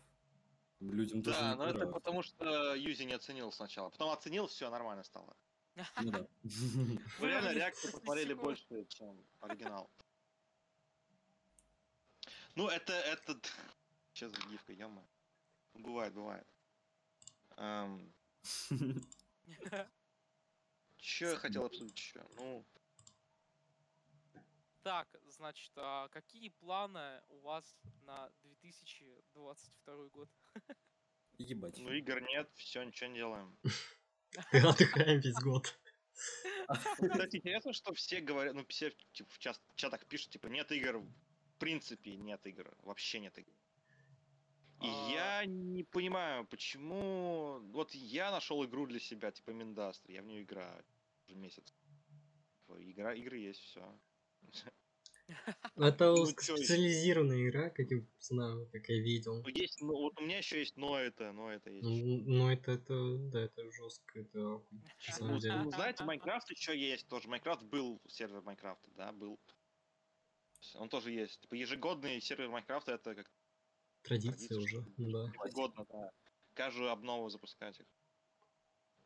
Людям 0.80 1.22
тоже 1.22 1.38
Да, 1.38 1.50
не 1.50 1.56
но 1.56 1.64
это 1.64 1.72
понравилось. 1.72 1.94
потому 1.94 2.22
что 2.22 2.74
Юзи 2.74 3.04
не 3.04 3.14
оценил 3.14 3.50
сначала. 3.50 3.90
Потом 3.90 4.10
оценил, 4.10 4.46
все 4.46 4.70
нормально 4.70 5.04
стало. 5.04 5.36
Ну 6.00 6.10
да. 6.10 6.26
Вы 7.18 7.28
реально 7.28 7.54
10 7.54 7.92
посмотрели 7.92 8.34
больше, 8.34 8.84
чем 8.88 9.26
оригинал. 9.40 9.90
Ну, 12.54 12.68
это, 12.68 12.92
это... 12.92 13.38
Сейчас 14.12 14.32
за 14.32 14.40
гифка, 14.48 14.72
ё 14.72 14.90
Бывает, 15.74 16.14
бывает. 16.14 16.46
Эм, 17.58 18.14
Чё 20.96 21.30
я 21.30 21.36
хотел 21.36 21.64
обсудить 21.64 21.98
еще? 21.98 22.24
Ну, 22.36 22.66
Так, 24.86 25.08
значит, 25.24 25.72
а 25.74 26.06
какие 26.10 26.48
планы 26.48 27.20
у 27.28 27.40
вас 27.40 27.76
на 28.02 28.30
2022 28.44 30.08
год? 30.10 30.30
Ебать. 31.38 31.76
ну 31.78 31.90
игр 31.90 32.20
нет, 32.20 32.48
все, 32.54 32.84
ничего 32.84 33.10
не 33.10 33.16
делаем. 33.16 33.58
Отдыхаем 34.52 35.18
весь 35.18 35.40
год. 35.40 35.76
Кстати, 36.68 37.38
интересно, 37.38 37.72
что 37.72 37.94
все 37.94 38.20
говорят, 38.20 38.54
ну, 38.54 38.64
все 38.66 38.92
типа, 39.12 39.28
в 39.32 39.38
час- 39.40 39.60
чатах 39.74 40.06
пишут, 40.06 40.30
типа, 40.30 40.46
нет 40.46 40.70
игр, 40.70 40.98
в 40.98 41.58
принципе 41.58 42.14
нет 42.14 42.46
игр, 42.46 42.72
вообще 42.84 43.18
нет 43.18 43.36
игр. 43.36 43.52
И 44.82 44.86
А. 44.86 45.10
я 45.10 45.46
не 45.46 45.82
понимаю, 45.82 46.46
почему... 46.46 47.58
Вот 47.72 47.92
я 47.92 48.30
нашел 48.30 48.64
игру 48.64 48.86
для 48.86 49.00
себя, 49.00 49.32
типа 49.32 49.50
Миндастр, 49.50 50.12
я 50.12 50.22
в 50.22 50.26
нее 50.26 50.44
играю 50.44 50.84
уже 51.26 51.34
месяц. 51.34 51.74
Типа, 52.60 52.80
Игра, 52.80 53.14
игры 53.14 53.38
есть, 53.38 53.58
все. 53.62 53.98
Это 55.76 56.12
Ну, 56.12 56.26
специализированная 56.26 57.48
игра, 57.48 57.70
как 57.70 57.90
я 57.90 57.98
знаю, 58.20 58.68
как 58.72 58.88
я 58.88 59.00
видел. 59.00 59.42
Ну, 59.42 59.48
есть, 59.48 59.80
ну, 59.80 59.88
вот 59.88 60.18
у 60.20 60.24
меня 60.24 60.38
еще 60.38 60.60
есть 60.60 60.76
но 60.76 60.98
это, 60.98 61.32
но 61.32 61.50
это 61.50 61.70
есть. 61.70 61.82
Ну, 61.84 62.22
ну, 62.26 62.50
это, 62.50 62.72
это, 62.72 63.16
да, 63.18 63.40
это 63.40 63.70
жестко, 63.72 64.20
это 64.20 64.38
на 64.38 64.62
самом 65.12 65.32
Ну, 65.34 65.38
деле. 65.40 65.56
ну, 65.56 65.70
знаете, 65.70 66.04
Майнкрафт 66.04 66.50
еще 66.50 66.78
есть 66.78 67.08
тоже. 67.08 67.28
Майнкрафт 67.28 67.62
был 67.64 68.00
сервер 68.08 68.42
Майнкрафта, 68.42 68.90
да, 68.92 69.12
был. 69.12 69.40
Он 70.74 70.88
тоже 70.88 71.10
есть. 71.10 71.40
Типа 71.40 71.54
ежегодный 71.54 72.20
сервер 72.20 72.48
Майнкрафта 72.48 72.92
это 72.92 73.14
как 73.14 73.30
Традиция 74.02 74.58
уже, 74.58 74.82
чтобы 74.82 75.12
да. 75.12 75.32
ежегодно, 75.44 75.86
да. 75.88 76.10
Каждую 76.54 76.90
обнову 76.90 77.28
запускать 77.28 77.78
их. 77.80 77.86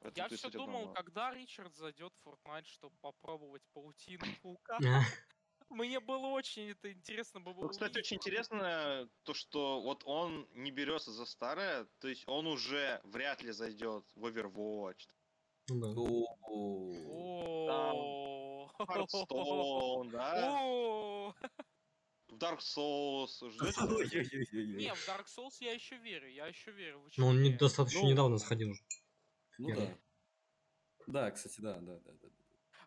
Поэтому 0.00 0.28
Я 0.28 0.36
все 0.36 0.50
думал, 0.50 0.78
одного. 0.80 0.92
когда 0.94 1.34
Ричард 1.34 1.74
зайдет 1.74 2.14
в 2.14 2.26
Fortnite, 2.26 2.64
чтобы 2.64 2.96
попробовать 3.00 3.62
паутину 3.72 4.24
паука. 4.42 4.78
Мне 5.70 6.00
было 6.00 6.26
очень 6.26 6.70
это 6.70 6.92
интересно 6.92 7.40
было 7.40 7.54
Ну, 7.54 7.68
кстати, 7.68 7.98
очень 7.98 8.16
интересно 8.16 9.08
то, 9.22 9.34
что 9.34 9.80
вот 9.80 10.02
он 10.04 10.48
не 10.54 10.72
берется 10.72 11.12
за 11.12 11.24
старое, 11.24 11.86
то 12.00 12.08
есть 12.08 12.24
он 12.26 12.46
уже 12.46 13.00
вряд 13.04 13.42
ли 13.42 13.52
зайдет 13.52 14.04
в 14.16 14.26
Overwatch, 14.26 15.06
ну 15.68 15.80
да. 15.80 15.88
В 22.28 22.34
Dark 22.34 22.58
Souls. 22.58 23.42
Ой-ой-ой-ой. 23.42 24.84
Не, 24.84 24.94
в 24.94 25.08
Dark 25.08 25.26
Souls 25.26 25.56
я 25.60 25.72
еще 25.72 25.96
верю, 25.96 26.28
я 26.28 26.46
еще 26.46 26.72
верю. 26.72 27.00
Но 27.16 27.24
Ну, 27.24 27.26
он 27.28 27.42
не 27.42 27.50
не. 27.50 27.56
достаточно 27.56 28.00
Ну, 28.00 28.10
недавно 28.10 28.38
сходил. 28.38 28.72
Ну 29.58 29.74
да. 29.74 29.98
Да, 31.06 31.30
кстати, 31.30 31.60
да, 31.60 31.74
да, 31.74 31.98
да, 31.98 32.12
да. 32.22 32.39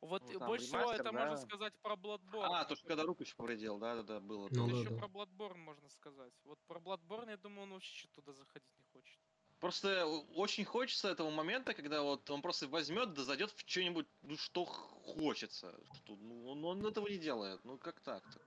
Вот 0.03 0.21
Ну, 0.23 0.31
э, 0.31 0.45
больше 0.45 0.65
всего 0.65 0.91
это 0.91 1.11
можно 1.13 1.35
да. 1.35 1.37
сказать 1.37 1.73
про 1.81 1.95
Bloodborne. 1.95 2.43
А, 2.51 2.65
то, 2.65 2.75
что 2.75 2.85
когда 2.87 3.03
руку 3.03 3.23
еще 3.23 3.35
повредил, 3.35 3.77
да-да-да, 3.77 4.19
было. 4.19 4.49
Ну 4.51 4.67
да, 4.67 4.73
еще 4.73 4.89
да. 4.89 4.97
про 4.97 5.07
Bloodborne 5.07 5.57
можно 5.57 5.89
сказать. 5.89 6.33
Вот 6.43 6.59
про 6.67 6.79
Bloodborne, 6.79 7.29
я 7.29 7.37
думаю, 7.37 7.63
он 7.63 7.73
вообще 7.73 7.95
что-то 7.99 8.15
туда 8.21 8.33
заходить 8.33 8.67
не 8.77 8.83
хочет. 8.91 9.17
Просто 9.59 10.05
очень 10.05 10.65
хочется 10.65 11.07
этого 11.07 11.29
момента, 11.29 11.73
когда 11.73 12.01
вот 12.01 12.29
он 12.29 12.41
просто 12.41 12.67
возьмет 12.67 13.13
да 13.13 13.23
зайдет 13.23 13.51
в 13.51 13.59
что-нибудь, 13.65 14.07
ну 14.23 14.35
что 14.35 14.65
хочется. 14.65 15.73
Что, 15.93 16.17
ну, 16.17 16.49
он, 16.49 16.65
он 16.65 16.85
этого 16.85 17.07
не 17.07 17.17
делает. 17.17 17.63
Ну 17.63 17.77
как 17.77 18.01
так-то? 18.01 18.41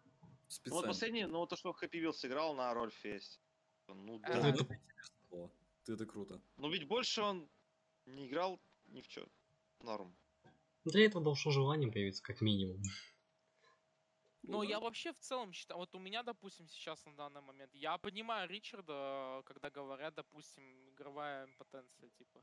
Ну 0.66 0.74
вот 0.74 0.84
последний, 0.86 1.24
ну 1.24 1.38
вот 1.38 1.48
то, 1.48 1.56
что 1.56 1.70
Happy 1.70 2.02
Wheels 2.02 2.12
сыграл 2.12 2.54
на 2.54 2.74
Рольфесте. 2.74 3.40
Ну 3.88 4.20
А, 4.24 4.28
да. 4.28 4.48
Это- 4.50 4.64
это 5.30 5.92
это 5.94 6.04
круто. 6.06 6.42
Но 6.58 6.68
ведь 6.68 6.86
больше 6.86 7.22
он 7.22 7.48
не 8.04 8.26
играл 8.26 8.60
ни 8.88 9.00
в 9.00 9.08
чё. 9.08 9.26
Норм. 9.80 10.14
Для 10.86 11.06
этого 11.06 11.22
должно 11.24 11.50
желание 11.50 11.90
появиться, 11.90 12.22
как 12.22 12.40
минимум. 12.40 12.80
Но 14.42 14.58
Ну 14.58 14.62
я 14.62 14.78
вообще 14.78 15.12
в 15.12 15.18
целом 15.18 15.52
считаю, 15.52 15.78
вот 15.78 15.92
у 15.96 15.98
меня, 15.98 16.22
допустим, 16.22 16.68
сейчас 16.68 17.04
на 17.04 17.16
данный 17.16 17.40
момент, 17.40 17.74
я 17.74 17.98
понимаю 17.98 18.48
Ричарда, 18.48 19.42
когда 19.44 19.70
говорят, 19.70 20.14
допустим, 20.14 20.88
игровая 20.90 21.46
импотенция, 21.46 22.08
типа. 22.10 22.40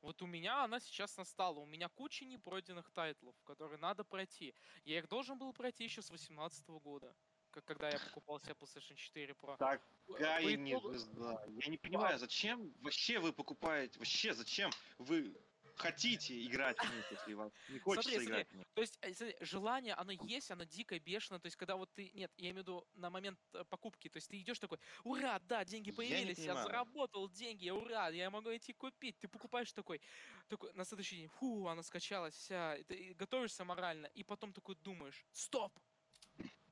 Вот 0.00 0.22
у 0.22 0.26
меня 0.26 0.62
она 0.62 0.78
сейчас 0.78 1.16
настала. 1.16 1.58
У 1.58 1.66
меня 1.66 1.88
куча 1.88 2.24
непройденных 2.24 2.88
тайтлов, 2.90 3.34
которые 3.42 3.78
надо 3.78 4.04
пройти. 4.04 4.54
Я 4.84 4.98
их 4.98 5.08
должен 5.08 5.36
был 5.36 5.52
пройти 5.52 5.82
еще 5.84 6.02
с 6.02 6.06
2018 6.06 6.68
года, 6.80 7.12
как 7.50 7.64
когда 7.64 7.88
я 7.88 7.98
покупал 7.98 8.38
себе 8.38 8.54
PlayStation 8.54 8.94
4 8.94 9.34
Pro. 9.34 9.56
Так, 9.58 9.82
По 10.06 10.14
Какая 10.14 10.56
не 10.56 10.72
итогу- 10.72 10.90
звезда. 10.90 11.44
Я 11.48 11.70
не 11.70 11.78
понимаю, 11.78 12.18
зачем 12.18 12.72
вообще 12.80 13.18
вы 13.18 13.32
покупаете, 13.32 13.98
вообще 13.98 14.34
зачем 14.34 14.70
вы 14.98 15.36
хотите 15.76 16.44
играть 16.46 16.78
в 16.78 16.94
них, 16.94 17.10
если 17.10 17.34
вам 17.34 17.52
не 17.68 17.78
хочется 17.78 18.10
смотри. 18.10 18.26
играть 18.26 18.50
в 18.50 18.54
них. 18.56 18.66
То 18.74 18.80
есть, 18.80 18.98
э, 19.00 19.12
смотри, 19.14 19.36
желание, 19.40 19.94
оно 19.94 20.12
есть, 20.12 20.50
оно 20.50 20.64
дико 20.64 20.98
бешено. 20.98 21.38
То 21.40 21.46
есть, 21.46 21.56
когда 21.56 21.76
вот 21.76 21.92
ты. 21.94 22.10
Нет, 22.14 22.32
я 22.36 22.50
имею 22.50 22.56
в 22.56 22.58
виду 22.58 22.86
на 22.94 23.10
момент 23.10 23.38
э, 23.52 23.64
покупки. 23.64 24.08
То 24.08 24.18
есть 24.18 24.28
ты 24.28 24.40
идешь 24.40 24.58
такой, 24.58 24.78
ура, 25.04 25.38
да, 25.40 25.64
деньги 25.64 25.90
Я 25.90 25.94
появились, 25.94 26.38
я, 26.38 26.52
понимаю. 26.52 26.66
заработал 26.66 27.28
деньги, 27.28 27.70
ура, 27.70 28.08
я 28.08 28.30
могу 28.30 28.54
идти 28.54 28.72
купить. 28.72 29.18
Ты 29.18 29.28
покупаешь 29.28 29.72
такой, 29.72 30.00
такой 30.48 30.72
на 30.74 30.84
следующий 30.84 31.16
день, 31.16 31.28
фу, 31.28 31.66
она 31.66 31.82
скачалась, 31.82 32.34
вся, 32.34 32.76
и 32.76 32.84
ты 32.84 33.14
готовишься 33.14 33.64
морально, 33.64 34.06
и 34.06 34.22
потом 34.24 34.52
такой 34.52 34.76
думаешь, 34.76 35.24
стоп! 35.32 35.78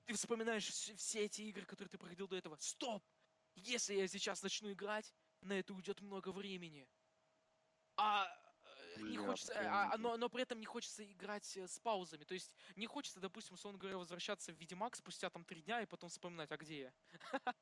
Ты 0.06 0.14
вспоминаешь 0.14 0.68
вс- 0.68 0.96
все 0.96 1.24
эти 1.26 1.42
игры, 1.42 1.64
которые 1.64 1.90
ты 1.90 1.98
проходил 1.98 2.26
до 2.26 2.36
этого. 2.36 2.56
Стоп! 2.60 3.04
Если 3.54 3.94
я 3.94 4.08
сейчас 4.08 4.42
начну 4.42 4.72
играть, 4.72 5.14
на 5.40 5.52
это 5.54 5.74
уйдет 5.74 6.00
много 6.00 6.32
времени. 6.32 6.88
А 7.96 8.28
не 8.96 9.16
хочется, 9.18 9.54
а- 9.58 9.92
а- 9.92 9.98
но, 9.98 10.16
но 10.16 10.28
при 10.28 10.42
этом 10.42 10.58
не 10.60 10.66
хочется 10.66 11.04
играть 11.04 11.56
э, 11.56 11.66
с 11.66 11.78
паузами. 11.78 12.24
То 12.24 12.34
есть 12.34 12.54
не 12.76 12.86
хочется, 12.86 13.20
допустим, 13.20 13.54
условно 13.54 13.78
говоря, 13.78 13.98
возвращаться 13.98 14.52
в 14.52 14.56
Ведьмак 14.56 14.96
спустя 14.96 15.30
там 15.30 15.44
три 15.44 15.62
дня 15.62 15.82
и 15.82 15.86
потом 15.86 16.10
вспоминать, 16.10 16.50
а 16.50 16.56
где 16.56 16.80
я. 16.80 16.92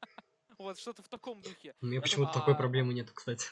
Вот, 0.57 0.79
что-то 0.79 1.03
в 1.03 1.09
таком 1.09 1.41
духе. 1.43 1.75
У 1.81 1.87
меня 1.87 2.01
почему-то 2.01 2.33
такой 2.33 2.55
а, 2.55 2.57
проблемы 2.57 2.93
нет, 2.93 3.11
кстати. 3.13 3.47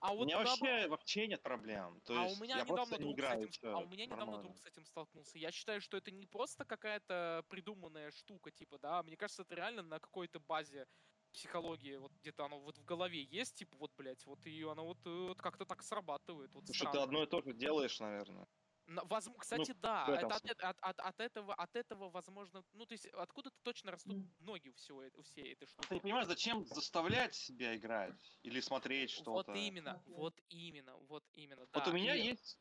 А 0.00 0.12
У 0.12 0.16
вот 0.16 0.24
меня 0.24 0.38
наоборот- 0.38 0.60
вообще, 0.60 0.88
вообще 0.88 1.26
нет 1.28 1.42
проблем. 1.42 2.00
То 2.06 2.18
а 2.18 2.24
есть 2.24 2.40
у 2.40 2.42
меня 2.42 2.56
я 2.56 2.62
недавно 2.62 2.76
просто 2.86 3.02
не 3.02 3.04
друг 3.04 3.12
с 3.12 3.18
играю, 3.18 3.48
этим, 3.48 3.68
а 3.68 3.78
у 3.78 3.86
меня 3.86 4.06
недавно 4.06 4.42
друг 4.42 4.58
с 4.58 4.66
этим 4.66 4.84
столкнулся. 4.86 5.38
Я 5.38 5.52
считаю, 5.52 5.80
что 5.82 5.98
это 5.98 6.10
не 6.10 6.26
просто 6.26 6.64
какая-то 6.64 7.44
придуманная 7.48 8.10
штука, 8.10 8.50
типа, 8.50 8.78
да, 8.78 9.02
мне 9.02 9.16
кажется, 9.18 9.42
это 9.42 9.54
реально 9.54 9.82
на 9.82 10.00
какой-то 10.00 10.40
базе 10.40 10.86
психологии, 11.32 11.96
вот 11.96 12.12
где-то 12.12 12.44
оно 12.44 12.60
вот 12.60 12.78
в 12.78 12.84
голове 12.84 13.22
есть, 13.22 13.56
типа, 13.56 13.76
вот, 13.78 13.92
блядь, 13.96 14.24
вот 14.26 14.44
и 14.46 14.62
оно 14.62 14.84
вот, 14.86 14.98
э, 15.06 15.10
вот 15.28 15.40
как-то 15.40 15.64
так 15.64 15.82
срабатывает. 15.82 16.52
Вот 16.54 16.62
Потому 16.66 16.74
что 16.74 16.90
ты 16.90 16.98
одно 16.98 17.22
и 17.22 17.26
то 17.26 17.40
же 17.42 17.52
делаешь, 17.54 17.98
наверное. 18.00 18.46
На- 18.86 19.02
возм- 19.02 19.36
Кстати, 19.38 19.70
да, 19.72 20.04
в 20.06 20.10
этом 20.10 20.30
это 20.32 20.68
от, 20.68 20.76
от- 20.78 20.78
от- 20.80 21.00
от 21.00 21.20
этого, 21.20 21.54
от 21.54 21.76
этого, 21.76 22.10
возможно, 22.10 22.64
ну, 22.72 22.86
то 22.86 22.94
есть, 22.94 23.06
откуда-то 23.06 23.56
точно 23.62 23.92
растут 23.92 24.16
ноги 24.40 24.70
у 24.70 24.72
всего, 24.74 25.04
э- 25.04 25.10
у 25.14 25.22
всей 25.22 25.52
этой 25.52 25.66
штуки. 25.68 25.86
Ты 25.88 25.94
не 25.94 26.00
понимаешь, 26.00 26.26
зачем 26.26 26.66
заставлять 26.66 27.34
себя 27.36 27.76
играть 27.76 28.38
или 28.42 28.58
смотреть 28.60 29.14
Вот 29.18 29.44
что-то? 29.44 29.52
именно, 29.58 30.02
вот 30.06 30.34
именно, 30.48 30.96
вот 30.96 31.24
именно, 31.34 31.60
Вот 31.60 31.84
да. 31.84 31.90
у 31.90 31.92
меня 31.92 32.16
и- 32.16 32.22
есть 32.30 32.58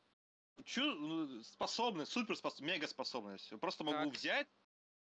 чу- 0.65 0.93
ну, 0.93 1.41
способность, 1.43 2.11
супер 2.11 2.35
способность, 2.35 2.73
мега 2.75 2.87
способность. 2.87 3.49
Я 3.51 3.57
Просто 3.57 3.83
могу 3.83 4.09
Так. 4.11 4.13
взять 4.13 4.47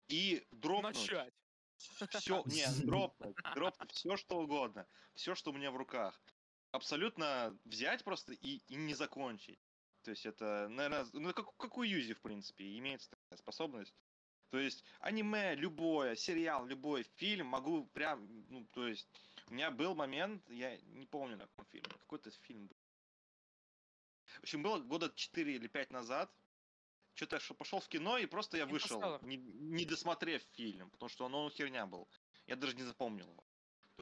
и 0.07 0.47
дропнуть. 0.51 0.95
Начать. 0.95 1.33
Все, 1.77 2.43
не, 2.45 2.65
дропнуть, 2.85 3.35
дропнуть 3.55 3.91
все 3.91 4.17
что 4.17 4.39
угодно, 4.39 4.87
все, 5.13 5.35
что 5.35 5.51
у 5.51 5.53
меня 5.53 5.71
в 5.71 5.77
руках. 5.77 6.19
Абсолютно 6.71 7.57
взять 7.65 8.03
просто 8.03 8.33
и, 8.33 8.57
и 8.67 8.75
не 8.75 8.93
закончить. 8.93 9.59
То 10.03 10.11
есть 10.11 10.25
это, 10.25 10.67
наверное, 10.69 11.05
ну 11.13 11.33
как, 11.33 11.55
как 11.57 11.77
у 11.77 11.83
Юзи, 11.83 12.13
в 12.13 12.21
принципе, 12.21 12.77
имеется 12.77 13.09
такая 13.09 13.37
способность. 13.37 13.93
То 14.49 14.59
есть 14.59 14.83
аниме, 14.99 15.55
любое, 15.55 16.15
сериал, 16.15 16.65
любой 16.65 17.03
фильм 17.15 17.47
могу 17.47 17.85
прям, 17.87 18.27
ну, 18.49 18.65
то 18.71 18.87
есть 18.87 19.09
у 19.47 19.53
меня 19.53 19.71
был 19.71 19.95
момент, 19.95 20.49
я 20.49 20.77
не 20.77 21.05
помню, 21.05 21.37
на 21.37 21.47
каком 21.47 21.65
фильме, 21.65 21.89
какой-то 21.89 22.31
фильм 22.31 22.67
был. 22.67 22.77
В 24.39 24.43
общем, 24.43 24.63
было 24.63 24.79
года 24.79 25.11
4 25.13 25.55
или 25.55 25.67
5 25.67 25.91
назад. 25.91 26.31
Что-то 27.17 27.37
я 27.37 27.55
пошел 27.55 27.79
в 27.79 27.87
кино, 27.87 28.19
и 28.19 28.27
просто 28.27 28.57
я 28.57 28.67
вышел, 28.67 29.19
не, 29.23 29.37
не 29.37 29.85
досмотрев 29.85 30.43
фильм, 30.53 30.91
потому 30.91 31.09
что 31.09 31.25
он, 31.25 31.33
он 31.33 31.49
херня 31.49 31.87
был. 31.87 32.07
Я 32.45 32.55
даже 32.55 32.75
не 32.75 32.83
запомнил 32.83 33.27
его. 33.27 33.43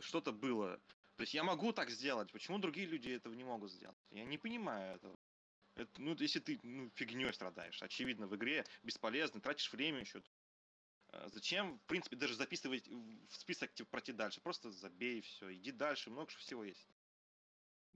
Что-то 0.02 0.34
было. 0.34 0.82
То 1.16 1.22
есть 1.22 1.34
я 1.34 1.46
могу 1.46 1.72
так 1.72 1.90
сделать, 1.90 2.30
почему 2.34 2.58
другие 2.58 2.86
люди 2.88 3.08
этого 3.08 3.34
не 3.34 3.46
могут 3.46 3.72
сделать? 3.72 3.98
Я 4.12 4.26
не 4.26 4.38
понимаю 4.38 4.98
этого. 4.98 5.18
Это, 5.76 6.02
ну, 6.02 6.14
если 6.20 6.42
ты 6.42 6.60
ну, 6.64 6.92
фигней 6.96 7.32
страдаешь, 7.32 7.82
очевидно, 7.82 8.28
в 8.28 8.36
игре 8.36 8.66
бесполезно, 8.84 9.40
тратишь 9.40 9.72
время 9.72 10.02
еще. 10.02 10.22
Э, 11.14 11.30
Зачем, 11.30 11.80
в 11.80 11.86
принципе, 11.86 12.18
даже 12.18 12.36
записывать 12.36 12.86
в 12.86 13.36
список, 13.38 13.74
типа, 13.74 13.92
пройти 13.92 14.12
дальше? 14.12 14.42
Просто 14.42 14.72
забей 14.72 15.22
все, 15.22 15.54
иди 15.54 15.72
дальше, 15.72 16.10
много 16.10 16.30
всего 16.32 16.66
есть. 16.66 16.86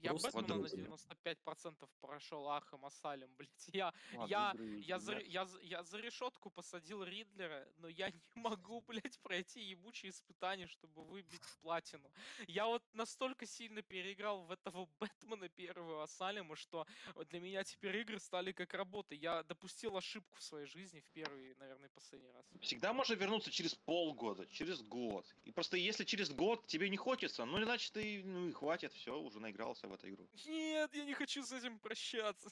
Я 0.02 0.12
Просто 0.12 0.32
Бэтмена 0.32 0.62
на 0.62 0.70
подумай. 0.70 0.98
95% 1.26 1.90
прошел 2.00 2.50
Arkham 2.50 2.86
Asylum, 2.86 3.30
блядь. 3.38 3.70
Я, 3.74 3.94
Ладно, 4.14 4.32
я, 4.32 4.52
игры 4.54 4.78
я, 4.80 5.00
за, 5.00 5.18
я, 5.20 5.46
за- 5.46 5.60
я 5.62 5.84
за 5.84 5.98
решетку 6.00 6.50
посадил 6.50 7.04
Ридлера, 7.04 7.68
но 7.78 7.88
я 7.90 8.10
не 8.10 8.22
могу, 8.36 8.82
блядь, 8.88 9.20
пройти 9.20 9.62
ебучие 9.62 10.12
испытания, 10.12 10.68
чтобы 10.68 11.04
выбить 11.04 11.42
платину. 11.62 12.10
Я 12.48 12.66
вот 12.68 12.84
настолько 12.94 13.46
сильно 13.46 13.82
переиграл 13.82 14.44
в 14.44 14.52
этого 14.52 14.88
Бэтмена 15.00 15.50
первого 15.50 16.04
Асалема, 16.04 16.56
что 16.56 16.86
для 17.30 17.40
меня 17.42 17.64
теперь 17.64 17.98
игры 17.98 18.20
стали 18.20 18.52
как 18.54 18.74
работа. 18.74 19.16
Я 19.16 19.44
допустил 19.44 19.98
ошибку 19.98 20.38
в 20.38 20.44
своей 20.44 20.66
жизни 20.66 21.02
в 21.02 21.10
первый, 21.10 21.56
наверное, 21.56 21.90
последний 21.90 22.32
раз. 22.32 22.46
Всегда 22.62 22.94
можно 22.94 23.16
вернуться 23.16 23.52
через 23.52 23.76
полгода, 23.76 24.48
через 24.48 24.82
год. 24.82 25.26
И 25.44 25.52
просто 25.52 25.76
если 25.76 26.06
через 26.06 26.30
год 26.32 26.66
тебе 26.68 26.90
не 26.90 26.98
хочется, 26.98 27.44
ну 27.46 27.62
иначе 27.62 27.92
ты, 27.92 28.24
ну 28.24 28.48
и 28.48 28.52
хватит, 28.54 28.94
все, 28.94 29.20
уже 29.20 29.40
наигрался 29.40 29.89
в 29.90 29.94
эту 29.94 30.10
игру. 30.10 30.28
Нет, 30.46 30.94
я 30.94 31.06
не 31.06 31.14
хочу 31.14 31.44
с 31.44 31.52
этим 31.52 31.80
прощаться. 31.80 32.50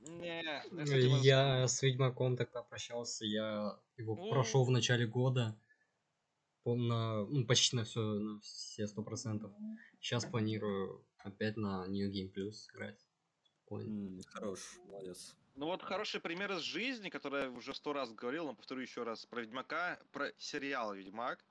Не, 0.00 0.42
этим 0.72 1.16
Я 1.22 1.66
с 1.66 1.82
Ведьмаком 1.82 2.36
тогда 2.36 2.62
прощался, 2.62 3.24
я 3.24 3.78
его 3.96 4.16
прошел 4.30 4.64
в 4.64 4.70
начале 4.70 5.06
года. 5.06 5.58
на, 6.64 7.24
ну, 7.26 7.46
почти 7.46 7.76
на 7.76 7.84
все, 7.84 8.00
на 8.00 8.40
все 8.40 8.86
сто 8.86 9.02
процентов. 9.02 9.52
Сейчас 10.00 10.24
планирую 10.24 11.04
опять 11.18 11.56
на 11.56 11.86
New 11.86 12.10
Game 12.10 12.32
Plus 12.32 12.70
играть. 12.72 13.00
Спокойно. 13.42 14.22
Хорош, 14.26 14.78
молодец. 14.86 15.36
Ну 15.56 15.66
вот 15.66 15.82
хороший 15.82 16.20
пример 16.20 16.52
из 16.52 16.62
жизни, 16.62 17.10
который 17.10 17.44
я 17.44 17.50
уже 17.50 17.74
сто 17.74 17.92
раз 17.92 18.12
говорил, 18.12 18.46
но 18.46 18.54
повторю 18.54 18.80
еще 18.80 19.04
раз, 19.04 19.24
про 19.24 19.40
Ведьмака, 19.40 20.00
про 20.10 20.32
сериал 20.36 20.94
Ведьмак. 20.94 21.44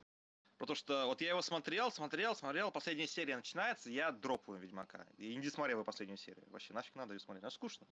Потому 0.64 0.78
что 0.78 1.08
вот 1.08 1.20
я 1.20 1.32
его 1.32 1.42
смотрел, 1.42 1.92
смотрел, 1.92 2.38
смотрел, 2.38 2.72
последняя 2.72 3.06
серия 3.06 3.36
начинается, 3.36 3.90
я 3.90 4.14
дропаю 4.14 4.62
Ведьмака. 4.62 5.06
И 5.18 5.36
не 5.36 5.44
досмотрел 5.44 5.80
его 5.80 5.84
последнюю 5.84 6.18
серию. 6.18 6.46
Вообще, 6.52 6.72
нафиг 6.72 6.96
надо 6.96 7.14
ее 7.14 7.20
смотреть, 7.20 7.44
она 7.44 7.52
скучно. 7.52 7.86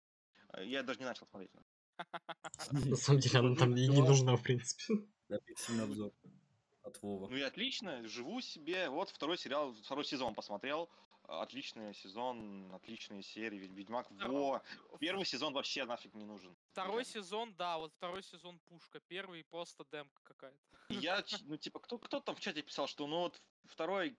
Э, 0.54 0.64
Я 0.64 0.84
даже 0.84 1.00
не 1.00 1.06
начал 1.06 1.26
смотреть. 1.26 1.50
На 2.72 2.96
самом 2.96 3.22
деле 3.22 3.40
она 3.40 3.56
там 3.56 3.76
и 3.76 3.88
не 3.88 4.04
нужна, 4.04 4.36
в 4.36 4.44
принципе. 4.44 4.84
Да, 5.30 5.40
пиксельный 5.40 5.86
обзор 5.86 6.12
от 6.84 7.02
Вова. 7.02 7.28
Ну 7.28 7.38
и 7.38 7.42
отлично, 7.42 8.08
живу 8.08 8.40
себе. 8.40 8.88
Вот 8.90 9.10
второй 9.10 9.40
сериал, 9.40 9.74
второй 9.74 10.06
сезон 10.06 10.36
посмотрел. 10.36 10.92
Отличный 11.24 11.96
сезон, 11.96 12.72
отличные 12.72 13.24
серии. 13.24 13.58
Ведь 13.58 13.72
Ведьмак, 13.72 14.12
во! 14.12 14.62
Первый 15.00 15.26
сезон 15.26 15.54
вообще 15.54 15.86
нафиг 15.86 16.14
не 16.14 16.26
нужен. 16.26 16.56
Второй 16.84 17.06
сезон, 17.06 17.54
да, 17.56 17.78
вот 17.78 17.94
второй 17.94 18.24
сезон 18.24 18.60
пушка. 18.60 19.00
Первый 19.02 19.44
просто 19.44 19.86
демка 19.92 20.22
какая-то. 20.24 20.58
Я, 20.90 21.24
ну, 21.46 21.58
типа, 21.58 21.80
кто, 21.80 21.98
кто 21.98 22.20
там 22.20 22.36
в 22.36 22.40
чате 22.40 22.62
писал, 22.62 22.88
что, 22.88 23.06
ну, 23.08 23.20
вот 23.20 23.42
второй, 23.66 24.18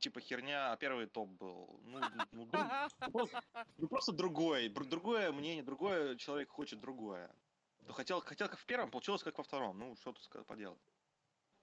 типа, 0.00 0.20
херня, 0.20 0.72
а 0.72 0.76
первый 0.76 1.06
топ 1.06 1.28
был. 1.30 1.80
Ну, 1.84 2.00
ну, 2.32 2.46
друг- 2.46 2.68
ну, 3.00 3.10
просто, 3.10 3.66
ну, 3.78 3.88
просто 3.88 4.12
другой. 4.12 4.68
Другое 4.68 5.32
мнение, 5.32 5.62
другое, 5.62 6.16
человек 6.16 6.50
хочет 6.50 6.80
другое. 6.80 7.34
Ну, 7.80 7.92
хотел, 7.92 8.20
хотел 8.20 8.48
как 8.48 8.58
в 8.58 8.66
первом, 8.66 8.90
получилось 8.90 9.22
как 9.22 9.38
во 9.38 9.44
втором. 9.44 9.78
Ну, 9.78 9.96
что 9.96 10.12
тут 10.12 10.46
поделать. 10.46 10.80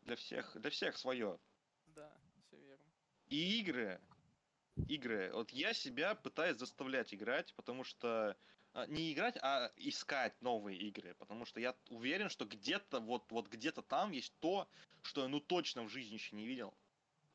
Для 0.01 0.15
всех, 0.15 0.59
для 0.59 0.69
всех 0.71 0.97
свое. 0.97 1.39
Да, 1.85 2.11
все 2.41 2.57
верно. 2.57 2.85
И 3.27 3.59
игры, 3.59 4.01
игры, 4.87 5.31
вот 5.33 5.51
я 5.51 5.73
себя 5.73 6.15
пытаюсь 6.15 6.57
заставлять 6.57 7.13
играть, 7.13 7.53
потому 7.55 7.83
что 7.83 8.37
не 8.87 9.13
играть, 9.13 9.37
а 9.41 9.71
искать 9.75 10.39
новые 10.41 10.77
игры, 10.79 11.15
потому 11.15 11.45
что 11.45 11.59
я 11.59 11.75
уверен, 11.89 12.29
что 12.29 12.45
где-то 12.45 12.99
вот 12.99 13.31
вот 13.31 13.47
где-то 13.47 13.81
там 13.81 14.11
есть 14.11 14.37
то, 14.39 14.69
что 15.01 15.23
я 15.23 15.27
ну 15.27 15.39
точно 15.39 15.83
в 15.83 15.89
жизни 15.89 16.15
еще 16.15 16.35
не 16.35 16.45
видел. 16.45 16.73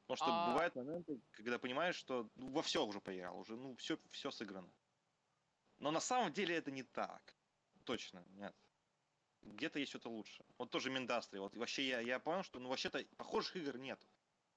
Потому 0.06 0.16
что 0.16 0.26
А- 0.28 0.52
бывают 0.52 0.74
моменты, 0.74 1.20
когда 1.32 1.59
понимаешь, 1.59 1.96
что 1.96 2.28
ну, 2.36 2.50
во 2.50 2.62
все 2.62 2.84
уже 2.84 3.00
поиграл, 3.00 3.38
уже 3.38 3.56
ну 3.56 3.74
все 3.76 3.98
все 4.10 4.30
сыграно. 4.30 4.72
Но 5.78 5.90
на 5.90 6.00
самом 6.00 6.32
деле 6.32 6.54
это 6.56 6.70
не 6.70 6.82
так, 6.82 7.36
точно 7.84 8.24
нет. 8.30 8.54
Где-то 9.42 9.80
есть 9.80 9.90
что-то 9.90 10.10
лучше. 10.10 10.44
Вот 10.59 10.70
тоже 10.70 10.90
Миндастри. 10.90 11.40
Вот 11.40 11.56
вообще 11.56 11.88
я, 11.88 12.00
я 12.00 12.20
понял, 12.20 12.44
что 12.44 12.60
ну 12.60 12.68
вообще-то 12.68 13.04
похожих 13.16 13.56
игр 13.56 13.78
нет. 13.78 13.98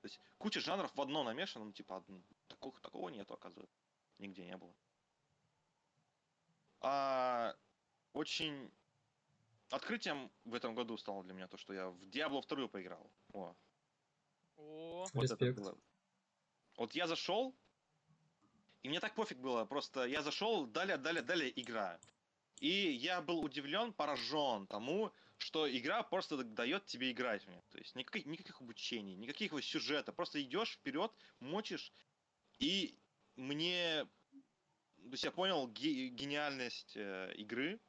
То 0.02 0.07
есть 0.07 0.19
куча 0.38 0.60
жанров 0.60 0.93
в 0.93 1.02
одно 1.02 1.23
намешано, 1.23 1.65
ну 1.65 1.72
типа 1.72 2.03
одн- 2.06 2.23
такого, 2.47 2.80
такого 2.81 3.10
нету, 3.10 3.34
оказывается. 3.34 3.80
Нигде 4.19 4.45
не 4.45 4.56
было. 4.57 4.76
А 6.88 7.56
очень 8.14 8.72
открытием 9.72 10.32
в 10.44 10.53
этом 10.53 10.76
году 10.76 10.95
стало 10.98 11.24
для 11.24 11.34
меня 11.34 11.48
то, 11.48 11.57
что 11.57 11.74
я 11.74 11.90
в 11.90 11.99
Diablo 12.03 12.48
2 12.48 12.68
поиграл. 12.68 13.12
О, 13.34 13.56
О, 14.57 15.07
вот 15.12 15.26
это 15.26 15.34
Респект. 15.34 15.57
было. 15.57 15.76
Вот 16.78 16.94
я 16.94 17.07
зашел, 17.07 17.56
и 18.84 18.90
мне 18.90 18.99
так 18.99 19.16
пофиг 19.16 19.40
было, 19.40 19.66
просто 19.66 20.06
я 20.06 20.22
зашел, 20.22 20.68
далее, 20.68 20.98
далее, 20.98 21.24
далее 21.24 21.60
игра. 21.60 21.99
И 22.60 22.70
я 22.70 23.20
был 23.20 23.40
удивлен, 23.40 23.91
поражен 23.91 24.68
тому, 24.68 25.12
что 25.38 25.68
игра 25.68 26.03
просто 26.03 26.44
дает 26.44 26.86
тебе 26.86 27.12
играть 27.12 27.44
в 27.45 27.48
нее. 27.48 27.64
То 27.72 27.80
есть 27.80 27.95
никаких, 27.95 28.28
никаких 28.28 28.62
обучений, 28.62 29.16
никаких 29.16 29.53
вот 29.53 29.64
сюжета. 29.64 30.14
Просто 30.14 30.40
идешь 30.40 30.74
вперед, 30.74 31.12
мочишь. 31.40 31.91
И 32.60 32.95
мне... 33.36 34.07
То 35.06 35.11
есть 35.11 35.23
я 35.23 35.32
понял 35.32 35.68
ге- 35.68 36.10
гениальность 36.10 36.98
э, 36.98 37.32
игры, 37.36 37.80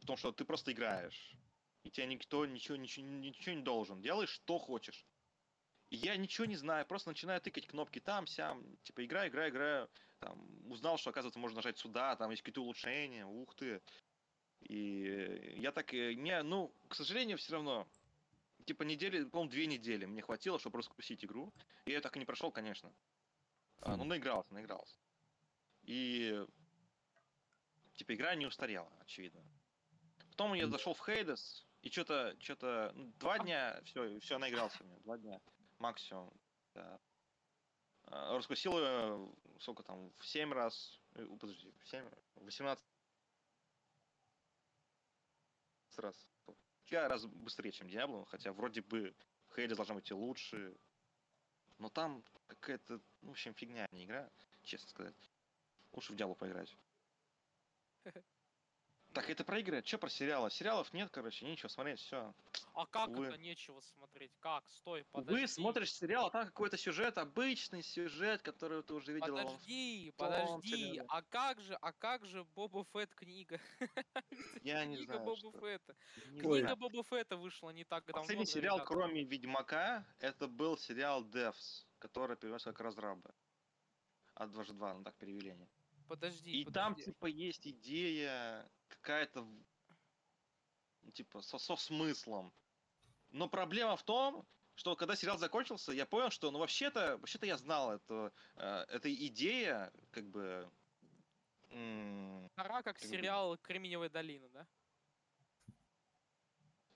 потому 0.00 0.18
что 0.18 0.30
ты 0.30 0.44
просто 0.44 0.72
играешь. 0.72 1.34
И 1.84 1.90
тебе 1.90 2.06
никто 2.06 2.44
ничего, 2.44 2.76
ничего, 2.76 3.06
ничего 3.06 3.54
не 3.54 3.62
должен. 3.62 4.02
Делаешь, 4.02 4.30
что 4.30 4.58
хочешь. 4.58 5.06
И 5.88 5.96
я 5.96 6.16
ничего 6.16 6.44
не 6.44 6.56
знаю, 6.56 6.86
просто 6.86 7.08
начинаю 7.08 7.40
тыкать 7.40 7.66
кнопки 7.66 7.98
там, 7.98 8.26
сям, 8.26 8.76
типа 8.82 9.04
играю, 9.04 9.30
играю, 9.30 9.50
играю. 9.50 9.90
Там, 10.20 10.70
узнал, 10.70 10.98
что, 10.98 11.10
оказывается, 11.10 11.38
можно 11.40 11.56
нажать 11.56 11.78
сюда, 11.78 12.14
там 12.16 12.30
есть 12.30 12.42
какие-то 12.42 12.62
улучшения, 12.62 13.26
ух 13.26 13.54
ты. 13.54 13.82
И 14.60 15.56
я 15.56 15.72
так, 15.72 15.92
э, 15.94 16.14
не, 16.14 16.42
ну, 16.42 16.74
к 16.88 16.94
сожалению, 16.94 17.38
все 17.38 17.54
равно, 17.54 17.88
типа 18.64 18.84
недели, 18.84 19.24
по-моему, 19.24 19.50
две 19.50 19.66
недели 19.66 20.04
мне 20.04 20.22
хватило, 20.22 20.58
чтобы 20.58 20.78
раскусить 20.78 21.24
игру. 21.24 21.52
И 21.86 21.92
я 21.92 22.00
так 22.00 22.16
и 22.16 22.18
не 22.20 22.26
прошел, 22.26 22.52
конечно. 22.52 22.92
А, 23.80 23.96
ну, 23.96 24.04
наигрался, 24.04 24.54
наигрался. 24.54 25.01
И, 25.82 26.46
типа, 27.94 28.14
игра 28.14 28.34
не 28.34 28.46
устарела, 28.46 28.90
очевидно. 29.00 29.42
Потом 30.30 30.54
я 30.54 30.68
зашел 30.68 30.94
в 30.94 31.04
Хейдес, 31.04 31.66
и 31.82 31.90
что-то, 31.90 32.36
что-то, 32.40 32.92
два 33.18 33.38
дня, 33.38 33.80
все, 33.84 34.18
все, 34.20 34.38
наигрался 34.38 34.82
мне, 34.84 34.98
два 35.00 35.18
дня 35.18 35.40
максимум. 35.78 36.32
Да. 36.74 37.00
А, 38.04 38.36
Раскусил 38.36 38.78
ее, 38.78 39.32
сколько 39.58 39.82
там, 39.82 40.12
в 40.18 40.26
7 40.26 40.52
раз, 40.52 41.00
э, 41.14 41.26
подожди, 41.38 41.72
в 41.80 41.88
7, 41.88 42.08
18 42.36 42.84
раз. 45.96 46.28
Я 46.86 47.08
раз 47.08 47.26
быстрее, 47.26 47.72
чем 47.72 47.88
Диабло, 47.88 48.24
хотя 48.26 48.52
вроде 48.52 48.82
бы 48.82 49.14
Хейдес 49.54 49.76
должна 49.76 49.94
быть 49.94 50.10
и 50.10 50.14
лучше. 50.14 50.76
Но 51.78 51.88
там 51.88 52.22
какая-то, 52.46 53.00
ну, 53.22 53.28
в 53.28 53.32
общем, 53.32 53.54
фигня, 53.54 53.86
не 53.92 54.04
игра, 54.04 54.30
честно 54.62 54.88
сказать. 54.88 55.31
Лучше 55.92 56.12
в 56.12 56.16
Диабло 56.16 56.34
поиграть. 56.34 56.76
Так 59.14 59.28
это 59.28 59.44
про 59.44 59.58
игры, 59.58 59.82
что 59.84 59.98
про 59.98 60.08
сериалы? 60.08 60.50
Сериалов 60.50 60.90
нет, 60.94 61.10
короче, 61.10 61.44
нечего 61.44 61.68
смотреть, 61.68 62.00
все. 62.00 62.34
А 62.72 62.86
как 62.86 63.10
Увы. 63.10 63.26
это 63.26 63.36
нечего 63.36 63.78
смотреть? 63.80 64.32
Как? 64.40 64.66
Стой, 64.70 65.04
подожди. 65.12 65.42
Вы 65.42 65.48
смотришь 65.48 65.92
сериал, 65.92 66.28
а 66.28 66.30
там 66.30 66.46
какой-то 66.46 66.78
сюжет, 66.78 67.18
обычный 67.18 67.82
сюжет, 67.82 68.40
который 68.40 68.82
ты 68.82 68.94
уже 68.94 69.12
видел. 69.12 69.36
Подожди, 69.36 70.14
подожди. 70.16 70.68
сериале. 70.68 71.04
А 71.08 71.20
как 71.20 71.60
же, 71.60 71.74
а 71.82 71.92
как 71.92 72.24
же 72.24 72.44
Боба 72.54 72.86
Фетт 72.94 73.14
книга? 73.14 73.60
Я 74.62 74.86
не 74.86 74.96
Книга 74.96 75.12
знаю. 75.12 75.24
Боба 75.26 75.36
что- 75.36 75.60
Фетта. 75.60 75.94
не 76.30 76.40
Книга 76.40 76.60
знаю. 76.60 76.76
Боба 76.76 77.04
Фетта 77.04 77.36
вышла 77.36 77.68
не 77.68 77.84
так 77.84 78.06
давно. 78.06 78.22
Последний 78.22 78.46
сериал, 78.46 78.76
ребята. 78.78 78.94
кроме 78.94 79.24
Ведьмака, 79.24 80.06
это 80.20 80.48
был 80.48 80.78
сериал 80.78 81.22
Devs, 81.22 81.84
который 81.98 82.38
переводится 82.38 82.70
как 82.72 82.80
разрабы. 82.80 83.30
От 84.32 84.50
2 84.52 84.64
2, 84.64 84.94
ну 84.94 85.04
так 85.04 85.14
перевели 85.16 85.50
они. 85.50 85.68
Подожди, 86.08 86.50
И 86.60 86.64
там, 86.64 86.94
подожди. 86.94 87.12
типа, 87.12 87.26
есть 87.26 87.66
идея 87.66 88.70
какая-то, 88.88 89.42
ну, 91.02 91.10
типа, 91.12 91.40
со, 91.42 91.58
со 91.58 91.76
смыслом. 91.76 92.52
Но 93.30 93.48
проблема 93.48 93.96
в 93.96 94.02
том, 94.04 94.46
что 94.74 94.96
когда 94.96 95.16
сериал 95.16 95.38
закончился, 95.38 95.92
я 95.92 96.06
понял, 96.06 96.30
что, 96.30 96.50
ну, 96.50 96.58
вообще-то, 96.58 97.16
вообще-то 97.18 97.46
я 97.46 97.56
знал 97.56 97.92
это, 97.92 98.32
э, 98.56 98.84
эта 98.88 99.14
идея, 99.14 99.92
как 100.10 100.24
бы, 100.30 100.70
м, 101.70 102.50
Пора 102.54 102.82
как 102.82 102.96
как 102.98 103.02
бы- 103.02 103.08
сериал 103.08 103.56
Кремниевая 103.58 104.10
долина, 104.10 104.48
да? 104.50 104.66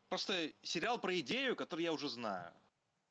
просто 0.09 0.53
сериал 0.63 1.01
про 1.01 1.19
идею, 1.21 1.57
которую 1.57 1.85
я 1.85 1.93
уже 1.93 2.09
знаю. 2.09 2.55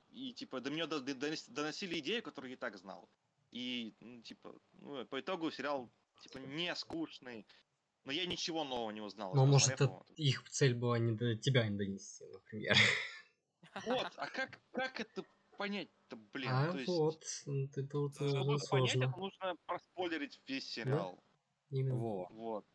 И, 0.09 0.33
типа, 0.33 0.61
до 0.61 0.69
меня 0.71 0.87
доносили 0.87 1.99
идею, 1.99 2.23
которую 2.23 2.51
я 2.51 2.55
и 2.55 2.59
так 2.59 2.77
знал. 2.77 3.09
И, 3.55 3.95
ну, 4.01 4.21
типа, 4.21 4.53
ну, 4.73 5.05
по 5.05 5.17
итогу 5.21 5.49
сериал, 5.49 5.89
типа, 6.21 6.39
не 6.39 6.75
скучный, 6.75 7.47
но 8.03 8.11
я 8.11 8.25
ничего 8.25 8.65
нового 8.65 8.91
не 8.91 8.99
узнал. 8.99 9.33
Но 9.33 9.45
может 9.45 9.77
посмотрев 9.77 10.01
это 10.03 10.13
его. 10.17 10.29
их 10.29 10.49
цель 10.49 10.73
была 10.75 10.99
не 10.99 11.13
до 11.13 11.37
тебя 11.37 11.65
не 11.69 11.77
донести, 11.77 12.25
например. 12.25 12.75
Вот, 13.85 14.11
а 14.17 14.27
как, 14.27 14.59
как 14.71 14.99
это 14.99 15.23
понять-то, 15.57 16.17
блин? 16.33 16.49
А 16.51 16.71
То 16.73 16.79
есть, 16.79 16.89
вот, 16.89 17.23
м, 17.47 17.71
это 17.73 17.97
вот 17.97 18.15
чтобы 18.15 18.27
э, 18.27 18.55
это 18.55 18.67
понять, 18.67 18.67
сложно. 18.67 19.03
это 19.05 19.17
нужно 19.17 19.55
проспойлерить 19.65 20.41
весь 20.47 20.69
сериал. 20.69 21.23
Именно. 21.69 21.95
Во. 21.95 22.27
Вот. 22.31 22.65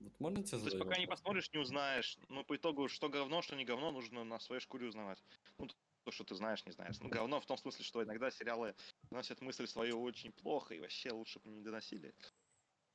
Вот 0.00 0.18
можно 0.18 0.42
тебе 0.42 0.58
То 0.58 0.64
есть 0.64 0.78
пока 0.80 0.98
не 0.98 1.06
посмотришь, 1.06 1.52
не 1.52 1.60
узнаешь. 1.60 2.18
Ну, 2.28 2.42
по 2.44 2.56
итогу, 2.56 2.88
что 2.88 3.08
говно, 3.08 3.40
что 3.40 3.54
не 3.54 3.64
говно, 3.64 3.92
нужно 3.92 4.24
на 4.24 4.40
своей 4.40 4.60
шкуре 4.60 4.88
узнавать. 4.88 5.22
Ну, 5.58 5.68
то, 6.04 6.10
что 6.10 6.24
ты 6.24 6.34
знаешь, 6.34 6.64
не 6.66 6.72
знаешь. 6.72 6.98
Ну, 7.00 7.08
говно 7.08 7.40
в 7.40 7.46
том 7.46 7.56
смысле, 7.56 7.84
что 7.84 8.02
иногда 8.02 8.30
сериалы 8.30 8.74
доносят 9.10 9.40
мысль 9.40 9.66
свою 9.66 10.02
очень 10.02 10.32
плохо, 10.32 10.74
и 10.74 10.80
вообще 10.80 11.10
лучше 11.12 11.40
бы 11.40 11.50
не 11.50 11.62
доносили. 11.62 12.14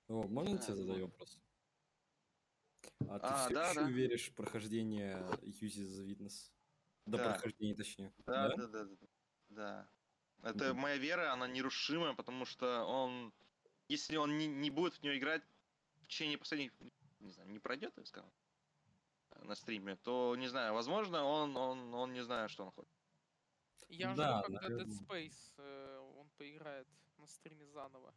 О, 0.08 0.28
можно 0.28 0.58
Да, 0.58 0.66
тебе 0.66 0.76
задать 0.76 1.02
вот. 1.02 1.12
вопрос? 1.12 1.40
А 3.10 3.20
ты 3.20 3.26
А, 3.28 3.50
все 3.50 3.54
да, 3.54 3.70
еще 3.70 3.76
да. 3.76 3.90
веришь 3.90 4.30
в 4.30 4.36
прохождение 4.36 5.16
Use 5.42 5.78
the 5.78 6.06
Witness? 6.06 6.52
До 7.06 7.18
Да. 7.18 7.34
прохождения, 7.34 7.76
точнее. 7.76 8.14
Да, 8.26 8.56
да, 8.56 8.68
да, 8.68 8.86
да. 8.86 8.96
да. 9.50 9.90
Это 10.44 10.74
Мгм. 10.74 10.80
моя 10.80 10.98
вера, 10.98 11.34
она 11.34 11.48
нерушимая, 11.48 12.14
потому 12.14 12.46
что 12.46 12.84
он, 12.86 13.34
если 13.88 14.18
он 14.18 14.38
не, 14.38 14.48
не 14.48 14.70
будет 14.70 14.94
в 14.96 15.04
нее 15.04 15.18
играть 15.18 15.44
в 16.02 16.08
течение 16.08 16.38
последних, 16.38 16.72
не 17.20 17.32
знаю, 17.32 17.50
не 17.50 17.60
пройдет, 17.60 17.94
я 17.98 18.06
скажу, 18.06 18.32
на 19.42 19.56
стриме, 19.56 19.96
то, 19.96 20.36
не 20.36 20.48
знаю, 20.48 20.74
возможно, 20.74 21.24
он, 21.24 21.58
он, 21.58 21.94
он 21.94 22.14
не 22.14 22.24
знает, 22.24 22.52
что 22.52 22.66
он 22.66 22.72
хочет. 22.72 22.95
Я 23.90 24.14
жду, 24.14 24.18
Да, 24.18 24.42
когда 24.44 24.68
Dead 24.68 24.70
наверно. 24.72 24.94
Space 24.94 25.54
э, 25.58 25.98
он 26.18 26.30
поиграет 26.38 26.88
на 27.18 27.28
стриме 27.28 27.66
заново. 27.66 28.14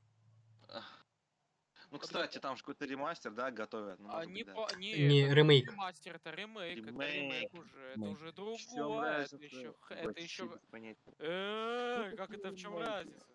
Ну, 1.90 1.98
кстати, 1.98 2.38
там 2.38 2.56
же 2.56 2.62
какой-то 2.62 2.84
ремастер, 2.84 3.32
да, 3.32 3.50
готовят. 3.50 3.98
Ну, 3.98 4.10
А 4.12 4.26
не, 4.26 4.44
быть, 4.44 4.46
да. 4.46 4.52
по, 4.54 4.74
не, 4.76 4.92
Не, 4.92 5.20
это 5.22 5.34
ремейк. 5.34 5.74
Мастер, 5.74 6.16
это 6.16 6.30
ремейк, 6.30 6.78
это 6.78 6.88
Ремейк. 6.88 7.14
ремейк 7.14 7.54
уже, 7.54 7.80
это 7.80 8.00
Ремейк. 8.00 8.16
уже 8.18 8.30
В 8.30 8.34
чём 8.34 8.76
другое, 8.76 9.24
это 9.24 9.36
еще, 9.36 9.74
это 9.88 10.20
еще, 10.20 10.48
без 10.48 10.60
понятия. 10.70 11.14
э, 11.18 12.14
как 12.16 12.30
это 12.30 12.50
в 12.50 12.56
чем 12.56 12.76
разница? 12.76 13.26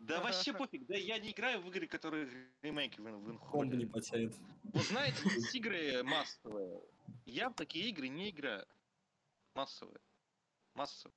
Да 0.00 0.20
вообще 0.22 0.52
пофиг, 0.52 0.86
да 0.86 0.96
я 0.96 1.18
не 1.18 1.32
играю 1.32 1.60
в 1.60 1.68
игры, 1.68 1.88
которые 1.88 2.28
ремейки 2.62 3.00
в, 3.00 3.04
в 3.04 3.64
не 3.64 3.86
потянет. 3.86 4.32
Вот 4.62 4.84
знаете, 4.84 5.20
есть 5.24 5.52
игры 5.56 6.04
массовые. 6.04 6.80
Я 7.26 7.50
в 7.50 7.54
такие 7.54 7.88
игры 7.88 8.06
не 8.08 8.30
играю. 8.30 8.64
Массовые. 9.54 9.98
Массовые. 10.74 11.16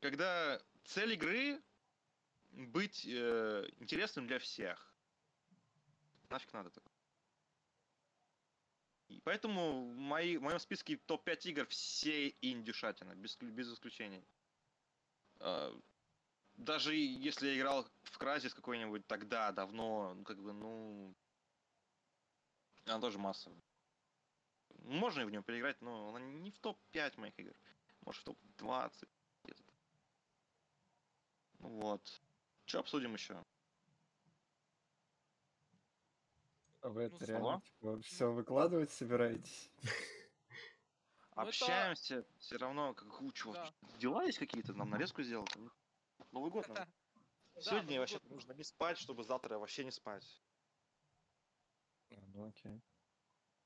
Когда 0.00 0.60
цель 0.84 1.12
игры 1.12 1.62
быть 2.50 3.06
э, 3.06 3.68
интересным 3.78 4.26
для 4.26 4.38
всех. 4.38 4.92
Нафиг 6.28 6.52
надо 6.52 6.70
такое. 6.70 6.92
И 9.08 9.20
поэтому 9.20 9.86
мои, 9.94 10.36
в 10.36 10.42
моем 10.42 10.60
списке 10.60 10.96
топ-5 10.96 11.40
игр 11.48 11.66
все 11.66 12.28
индюшатина, 12.40 13.14
без, 13.16 13.36
без 13.36 13.72
исключений. 13.72 14.24
А, 15.40 15.76
даже 16.54 16.94
если 16.94 17.48
я 17.48 17.58
играл 17.58 17.88
в 18.04 18.18
Кразис 18.18 18.54
какой-нибудь 18.54 19.06
тогда, 19.06 19.50
давно, 19.50 20.14
ну, 20.14 20.24
как 20.24 20.40
бы, 20.40 20.52
ну... 20.52 21.14
Она 22.84 23.00
тоже 23.00 23.18
массовая. 23.18 23.60
Можно 24.84 25.22
и 25.22 25.24
в 25.24 25.30
нее 25.30 25.42
переиграть, 25.42 25.80
но 25.82 26.10
она 26.10 26.20
не 26.20 26.50
в 26.50 26.58
топ-5 26.60 27.18
моих 27.18 27.38
игр. 27.38 27.54
Может, 28.02 28.22
в 28.22 28.24
топ-20 28.24 29.08
где-то. 29.08 29.19
Ну 29.19 29.19
Вот. 31.60 32.22
Что 32.66 32.80
обсудим 32.80 33.14
еще? 33.14 33.42
А 36.82 36.88
вы 36.88 37.02
это 37.02 37.16
Ну, 37.20 37.26
реально 37.26 37.62
слова. 37.80 38.02
все 38.02 38.32
выкладывать 38.32 38.90
собираетесь? 38.90 39.70
Ну, 41.36 41.42
это- 41.46 41.48
Общаемся, 41.64 42.26
все 42.38 42.56
равно, 42.58 42.92
как 42.92 43.22
у 43.22 43.32
чего. 43.32 43.54
Да. 43.54 43.72
Дела 43.98 44.24
есть 44.24 44.38
какие-то, 44.38 44.74
нам 44.74 44.90
нарезку 44.90 45.22
сделать? 45.22 45.50
Ну, 45.56 45.70
Новый 46.32 46.50
год. 46.50 46.66
Да, 47.54 47.62
Сегодня 47.62 47.82
Новый 47.86 47.98
вообще 48.00 48.18
год. 48.18 48.30
нужно 48.30 48.52
не 48.52 48.64
спать, 48.64 48.98
чтобы 48.98 49.24
завтра 49.24 49.58
вообще 49.58 49.84
не 49.84 49.90
спать. 49.90 50.42
А, 52.10 52.14
Ну 52.34 52.48
окей. 52.48 52.80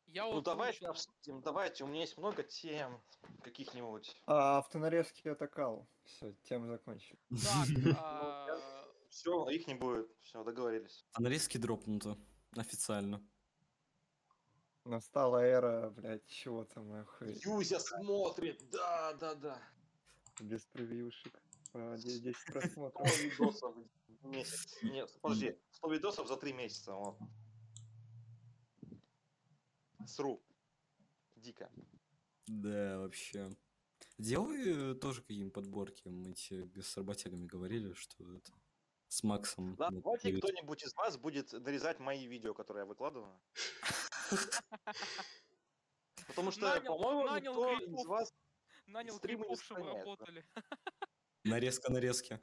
Я 0.07 0.25
Ну 0.27 0.35
вот 0.35 0.45
давайте 0.45 0.81
выучил- 0.81 0.91
обсудим, 0.91 1.41
давайте, 1.43 1.85
у 1.85 1.87
меня 1.87 2.01
есть 2.03 2.17
много 2.19 2.43
тем 2.43 3.03
каких-нибудь. 3.43 4.15
А 4.27 4.59
автонарезки 4.59 5.29
атакал. 5.29 5.89
Все, 6.05 6.33
тему 6.45 6.69
закончили. 6.69 7.19
Так, 7.31 7.67
а, 8.01 8.47
Все, 9.11 9.49
их 9.49 9.67
не 9.67 9.75
будет. 9.75 10.09
Все, 10.21 10.45
договорились. 10.45 11.05
А 11.13 11.23
нарезки 11.23 11.59
дропнуто. 11.59 12.17
Официально. 12.57 13.21
Настала 14.85 15.39
эра, 15.39 15.91
блядь, 15.91 16.27
чего 16.27 16.65
там 16.65 16.93
охуеть. 16.93 17.43
Юзя 17.45 17.81
смотрит, 17.81 18.69
да, 18.71 19.15
да, 19.15 19.35
да. 19.35 19.59
Без 20.41 20.65
превьюшек. 20.67 21.41
По 21.73 21.97
10 21.97 22.37
просмотров. 22.53 23.09
100 23.09 23.23
видосов 23.23 23.77
в 24.21 24.27
месяц. 24.27 24.77
Нет, 24.83 25.11
подожди, 25.23 25.59
100 25.73 25.89
видосов 25.93 26.29
за 26.29 26.37
3 26.37 26.53
месяца. 26.53 26.93
Вот. 26.93 27.19
Сру. 30.07 30.43
Дико. 31.37 31.71
Да, 32.47 32.99
вообще. 32.99 33.51
Делай 34.19 34.95
тоже 34.95 35.23
какие-нибудь 35.23 35.55
подборки. 35.55 36.09
Мы 36.09 36.31
эти 36.31 36.69
с 36.81 36.97
работягами 36.97 37.47
говорили, 37.47 37.95
что 37.95 38.33
это 38.35 38.53
с 39.09 39.23
Максом. 39.23 39.75
Вот 39.77 39.91
давайте 39.91 40.37
кто-нибудь 40.39 40.85
из 40.85 40.95
вас 40.95 41.17
будет 41.17 41.53
нарезать 41.53 41.99
мои 42.01 42.27
видео, 42.27 42.55
которые 42.55 42.83
я 42.83 42.87
выкладываю. 42.87 43.41
Потому 46.29 46.51
что, 46.51 46.81
по-моему, 46.81 47.37
никто 47.37 47.79
из 47.79 48.07
вас... 48.07 48.33
нанял 48.87 49.17
стримы 49.17 49.43
не 49.43 49.47
крипов, 49.47 49.63
чтобы 49.65 49.87
работали. 49.87 50.45
Нарезка 51.45 51.93
нарезки. 51.93 52.41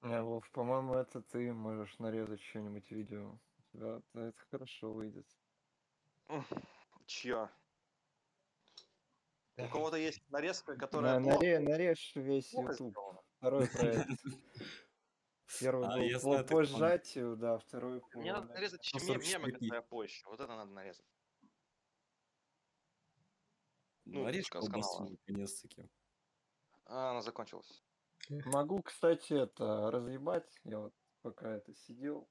Не, 0.00 0.22
Вов, 0.22 0.50
по-моему, 0.50 0.94
это 0.94 1.20
ты 1.20 1.52
можешь 1.52 1.98
нарезать 1.98 2.40
что-нибудь 2.40 2.90
видео. 2.90 3.38
У 3.58 3.62
тебя 3.70 4.02
это 4.14 4.40
хорошо 4.50 4.92
выйдет. 4.92 5.26
Чья? 7.06 7.50
У 9.56 9.68
кого-то 9.68 9.96
есть 9.96 10.22
нарезка, 10.30 10.76
которая 10.76 11.18
На- 11.20 11.24
плохо- 11.32 11.44
наре- 11.44 11.58
нарежь 11.60 12.12
весь 12.16 12.50
плохо 12.50 12.72
YouTube. 12.72 12.96
Второй 13.38 13.68
проект. 13.68 14.08
Первый 15.60 15.86
А, 15.86 15.96
был 15.96 16.02
я 16.04 16.14
по, 16.14 16.20
знаю 16.20 16.42
по 16.44 16.48
такой. 16.48 16.64
сжатию, 16.64 17.36
да, 17.36 17.58
второй 17.58 18.00
по... 18.00 18.18
Мне 18.18 18.32
надо 18.32 18.52
нарезать 18.54 18.80
мем- 18.94 19.00
44 19.00 19.38
мемы, 19.38 19.52
которые 19.52 19.82
позже. 19.82 20.22
Вот 20.26 20.40
это 20.40 20.46
надо 20.56 20.70
нарезать. 20.70 21.04
Ну, 24.04 24.24
Нарежь 24.24 24.48
колбасу, 24.48 25.04
наконец-таки. 25.04 25.88
А, 26.86 27.10
она 27.10 27.22
закончилась. 27.22 27.84
Могу, 28.46 28.82
кстати, 28.82 29.32
это 29.34 29.90
разъебать. 29.90 30.58
Я 30.64 30.78
вот 30.80 30.94
пока 31.20 31.50
это 31.56 31.74
сидел, 31.74 32.28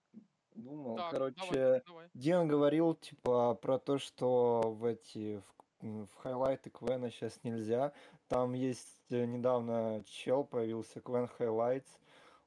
думал. 0.56 0.98
Так, 0.98 1.12
Короче, 1.12 1.52
давай, 1.52 1.82
давай. 1.86 2.10
Дин 2.14 2.48
говорил, 2.48 2.96
типа, 2.96 3.56
про 3.56 3.80
то, 3.80 3.98
что 3.98 4.62
в 4.62 4.86
эти 4.86 5.42
в, 5.82 6.06
в 6.06 6.16
хайлайты 6.16 6.70
Квена 6.70 7.10
сейчас 7.12 7.40
нельзя. 7.44 7.94
Там 8.28 8.54
есть 8.54 8.98
э, 9.10 9.26
недавно 9.26 10.04
чел 10.06 10.44
появился, 10.44 11.02
Квен 11.02 11.30
Highlights. 11.40 11.90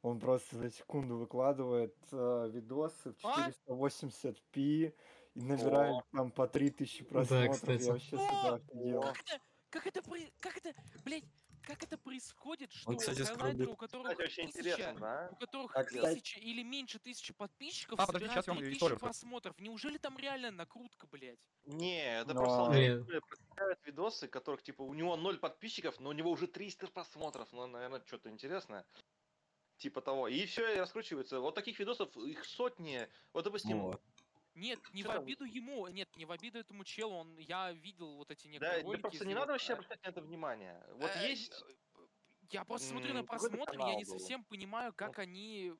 Он 0.02 0.20
просто 0.20 0.56
за 0.56 0.70
секунду 0.70 1.16
выкладывает 1.16 1.96
э, 2.12 2.50
видосы 2.52 3.12
в 3.12 3.24
А? 3.24 3.50
480p 3.68 4.34
и 4.54 4.94
набирает 5.34 6.04
там 6.12 6.30
по 6.30 6.46
3000 6.46 7.04
просмотров. 7.04 7.54
кстати. 7.56 7.82
Я 7.82 7.92
вообще 7.92 8.16
с 8.16 8.20
этого 8.20 8.48
О! 8.48 8.54
офигел. 8.54 9.00
Как 9.70 9.86
это, 9.86 10.02
как 10.40 10.56
это, 10.58 10.74
при- 11.04 11.24
как 11.66 11.82
это, 11.82 11.96
происходит, 11.98 12.72
что 12.72 12.94
кстати, 12.96 13.22
скоро 13.22 13.38
хайлайтеры, 13.38 13.70
у 13.72 13.76
которых 13.76 14.10
Кстати, 14.12 14.26
очень 14.28 14.52
тысяча, 14.52 14.58
интересно, 14.70 15.00
да? 15.00 15.28
у 15.32 15.36
которых 15.36 15.76
А, 15.76 15.84
кстати- 15.84 16.14
тысяча 16.14 16.40
или 16.40 16.62
меньше 16.62 16.98
тысячи 16.98 17.32
подписчиков, 17.32 17.98
А, 18.00 18.06
подожди, 18.06 18.26
собирают 18.26 18.44
щас 18.44 18.46
я 18.46 18.52
вам 18.52 18.58
3000 18.60 18.76
историю 18.76 18.94
расскажу. 18.96 19.12
просмотров. 19.12 19.58
Неужели 19.60 19.98
там 19.98 20.18
реально 20.18 20.50
накрутка, 20.50 21.06
блять? 21.06 21.38
Не, 21.64 22.20
это 22.20 22.34
Но- 22.34 22.40
просто 22.40 22.62
он 22.62 22.72
Нет. 22.74 23.06
представляет 23.06 23.78
видосы, 23.86 24.28
которых 24.28 24.62
типа 24.62 24.82
у 24.82 24.94
него 24.94 25.16
0 25.16 25.38
подписчиков, 25.38 25.98
но 26.00 26.10
у 26.10 26.12
него 26.12 26.30
уже 26.30 26.46
300 26.46 26.86
просмотров. 26.88 27.52
Ну, 27.52 27.66
наверное, 27.66 28.02
что-то 28.06 28.28
интересное. 28.30 28.84
Типа 29.76 30.00
того. 30.00 30.28
И 30.28 30.46
все, 30.46 30.76
и 30.76 30.78
раскручивается. 30.78 31.40
Вот 31.40 31.54
таких 31.56 31.78
видосов 31.80 32.16
их 32.16 32.44
сотни. 32.44 33.08
Вот, 33.32 33.44
допустим, 33.44 33.80
Вот. 33.80 34.02
Нет, 34.54 34.80
не 34.92 35.02
Чё 35.02 35.08
в 35.10 35.12
там? 35.12 35.22
обиду 35.22 35.44
ему, 35.44 35.88
нет, 35.88 36.16
не 36.16 36.24
в 36.24 36.32
обиду 36.32 36.58
этому 36.58 36.84
челу, 36.84 37.14
он, 37.16 37.38
я 37.38 37.72
видел 37.72 38.16
вот 38.16 38.30
эти 38.30 38.46
да, 38.46 38.52
некоторые 38.52 38.82
да 38.84 38.86
ролики. 38.88 39.00
просто 39.02 39.24
из 39.24 39.28
не 39.28 39.34
надо 39.34 39.52
вообще 39.52 39.72
обращать 39.72 40.02
на 40.02 40.08
это 40.08 40.20
внимание. 40.22 40.84
Вот 40.94 41.10
э, 41.16 41.28
есть... 41.30 41.52
э, 41.62 42.06
Я 42.50 42.64
просто 42.64 42.88
смотрю 42.88 43.14
на 43.14 43.24
просмотры, 43.24 43.76
я 43.80 43.94
не 43.96 44.04
совсем 44.04 44.44
понимаю, 44.44 44.92
как 44.94 45.18
они 45.18 45.74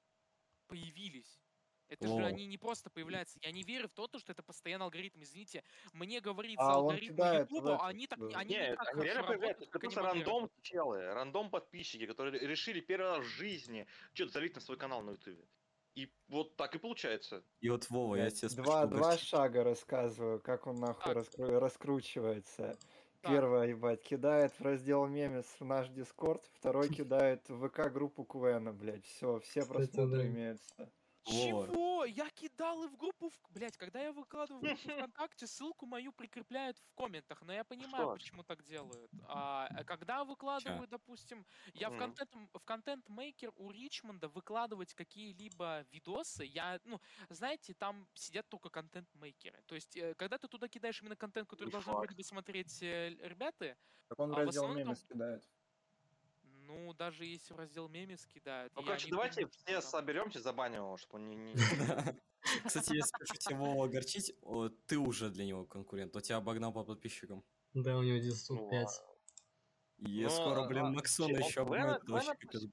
появились. 0.66 1.40
Это 1.88 2.08
же 2.08 2.14
Во. 2.14 2.24
они 2.24 2.46
не 2.46 2.58
просто 2.58 2.90
появляются. 2.90 3.38
Я 3.42 3.52
не 3.52 3.62
верю 3.62 3.88
в 3.88 3.92
то, 3.92 4.18
что 4.18 4.32
это 4.32 4.42
постоянно 4.42 4.84
алгоритм. 4.86 5.22
Извините, 5.22 5.62
мне 5.92 6.20
говорит 6.20 6.58
А 6.58 6.80
в 6.80 6.90
Ютуба, 6.90 7.76
этот, 7.76 7.80
они 7.82 8.06
так, 8.06 8.18
э, 8.20 8.32
они 8.34 8.54
Нет, 8.54 8.70
не 8.70 8.76
так 8.76 8.88
они 8.88 9.02
реально 9.02 9.22
хорошо 9.22 9.28
появляются. 9.28 9.64
работают, 9.64 9.70
Это 9.70 9.78
просто 9.80 10.02
рандом 10.02 10.50
челы, 10.62 11.14
рандом 11.14 11.50
подписчики, 11.50 12.06
которые 12.06 12.46
решили 12.46 12.80
первый 12.80 13.18
раз 13.18 13.26
в 13.26 13.28
жизни 13.28 13.86
что-то 14.14 14.32
залить 14.32 14.54
на 14.54 14.60
свой 14.60 14.78
канал 14.78 15.02
на 15.02 15.12
ютубе. 15.12 15.46
И 15.94 16.10
вот 16.28 16.56
так 16.56 16.74
и 16.74 16.78
получается. 16.78 17.44
И 17.60 17.70
вот, 17.70 17.88
Вова, 17.88 18.16
я 18.16 18.30
тебе 18.30 18.48
Два, 18.48 18.86
спрошу, 18.86 18.96
два 18.96 19.10
Горчи, 19.10 19.26
шага 19.26 19.64
рассказываю, 19.64 20.40
как 20.40 20.66
он 20.66 20.76
нахуй 20.76 21.14
Так. 21.14 21.16
раскру- 21.16 21.58
раскручивается. 21.58 22.76
Так. 23.20 23.32
Первое, 23.32 23.68
ебать, 23.68 24.02
кидает 24.02 24.52
в 24.58 24.62
раздел 24.62 25.06
мемес 25.06 25.46
в 25.58 25.64
наш 25.64 25.88
дискорд, 25.88 26.44
второй 26.54 26.88
кидает 27.04 27.48
в 27.48 27.68
ВК-группу 27.68 28.24
Квена, 28.24 28.72
блядь. 28.72 29.06
Все, 29.06 29.38
все 29.40 29.64
просмотры 29.64 30.22
да. 30.22 30.26
имеются. 30.26 30.90
Чего? 31.24 32.04
Я 32.04 32.28
кидал 32.30 32.84
и 32.84 32.88
в 32.88 32.96
группу, 32.96 33.28
в... 33.30 33.40
блять, 33.50 33.76
когда 33.76 34.00
я 34.00 34.12
выкладываю 34.12 34.60
в 34.60 34.62
группу 34.62 34.76
ВКонтакте, 35.08 35.46
ссылку 35.46 35.86
мою 35.86 36.12
прикрепляют 36.12 36.78
в 36.78 36.94
комментах, 36.94 37.40
но 37.42 37.52
я 37.52 37.64
понимаю, 37.64 38.04
Что? 38.04 38.12
почему 38.14 38.42
так 38.44 38.62
делают. 38.64 39.10
А 39.26 39.66
а 39.70 39.84
когда 39.84 40.24
выкладываю, 40.24 40.86
допустим, 40.86 41.46
я 41.72 41.88
в 41.88 41.92
Мгм. 41.94 41.98
контент 42.14 42.34
в 42.52 42.60
контент 42.64 43.08
мейкер 43.08 43.52
у 43.56 43.70
Ричмонда 43.70 44.28
выкладывать 44.28 44.94
какие-либо 44.94 45.86
видосы, 45.90 46.44
я, 46.44 46.80
ну, 46.84 47.00
знаете, 47.30 47.74
там 47.74 48.06
сидят 48.14 48.46
только 48.48 48.68
контент 48.68 49.08
мейкеры. 49.14 49.62
То 49.66 49.74
есть, 49.74 49.96
э, 49.96 50.14
когда 50.16 50.38
ты 50.38 50.48
туда 50.48 50.68
кидаешь 50.68 51.00
именно 51.00 51.16
контент, 51.16 51.48
который 51.48 51.70
должны 51.70 51.92
факт. 51.92 51.98
вроде 52.06 52.14
бы 52.16 52.22
смотреть 52.22 52.82
э, 52.82 53.10
ребята, 53.22 53.76
Так 54.08 54.18
он 54.18 54.30
в 54.30 54.32
А 54.32 54.36
в 54.36 54.38
раздел 54.44 54.64
основном 54.64 54.84
мемес 54.84 55.00
там- 55.00 55.08
кидает. 55.08 55.48
Ну, 56.66 56.92
даже 56.94 57.24
если 57.24 57.54
в 57.54 57.56
раздел 57.56 57.88
меми 57.88 58.16
скидают. 58.16 58.72
Ну, 58.76 58.82
короче, 58.82 59.08
давайте 59.10 59.42
думаю, 59.42 59.50
все 59.50 59.80
там- 59.80 59.82
соберемся, 59.82 60.40
забаним 60.40 60.82
его, 60.82 60.96
чтобы 60.96 61.22
он 61.22 61.28
не... 61.28 61.36
не- 61.36 61.54
Кстати, 62.66 62.94
если 62.94 63.38
тебя 63.38 63.56
Вова 63.56 63.84
огорчить, 63.86 64.34
ты 64.86 64.98
уже 64.98 65.30
для 65.30 65.44
него 65.44 65.64
конкурент. 65.64 66.14
Он 66.16 66.22
тебя 66.22 66.36
обогнал 66.36 66.72
по 66.72 66.84
подписчикам. 66.84 67.44
Да, 67.72 67.96
у 67.96 68.02
него 68.02 68.18
где 68.18 68.30
Ну, 68.30 68.34
105. 68.34 68.88
И 70.06 70.22
Ну, 70.22 70.30
скоро, 70.30 70.66
блин, 70.66 70.86
а, 70.86 70.90
Максона 70.90 71.38
чё, 71.40 71.46
еще 71.46 71.64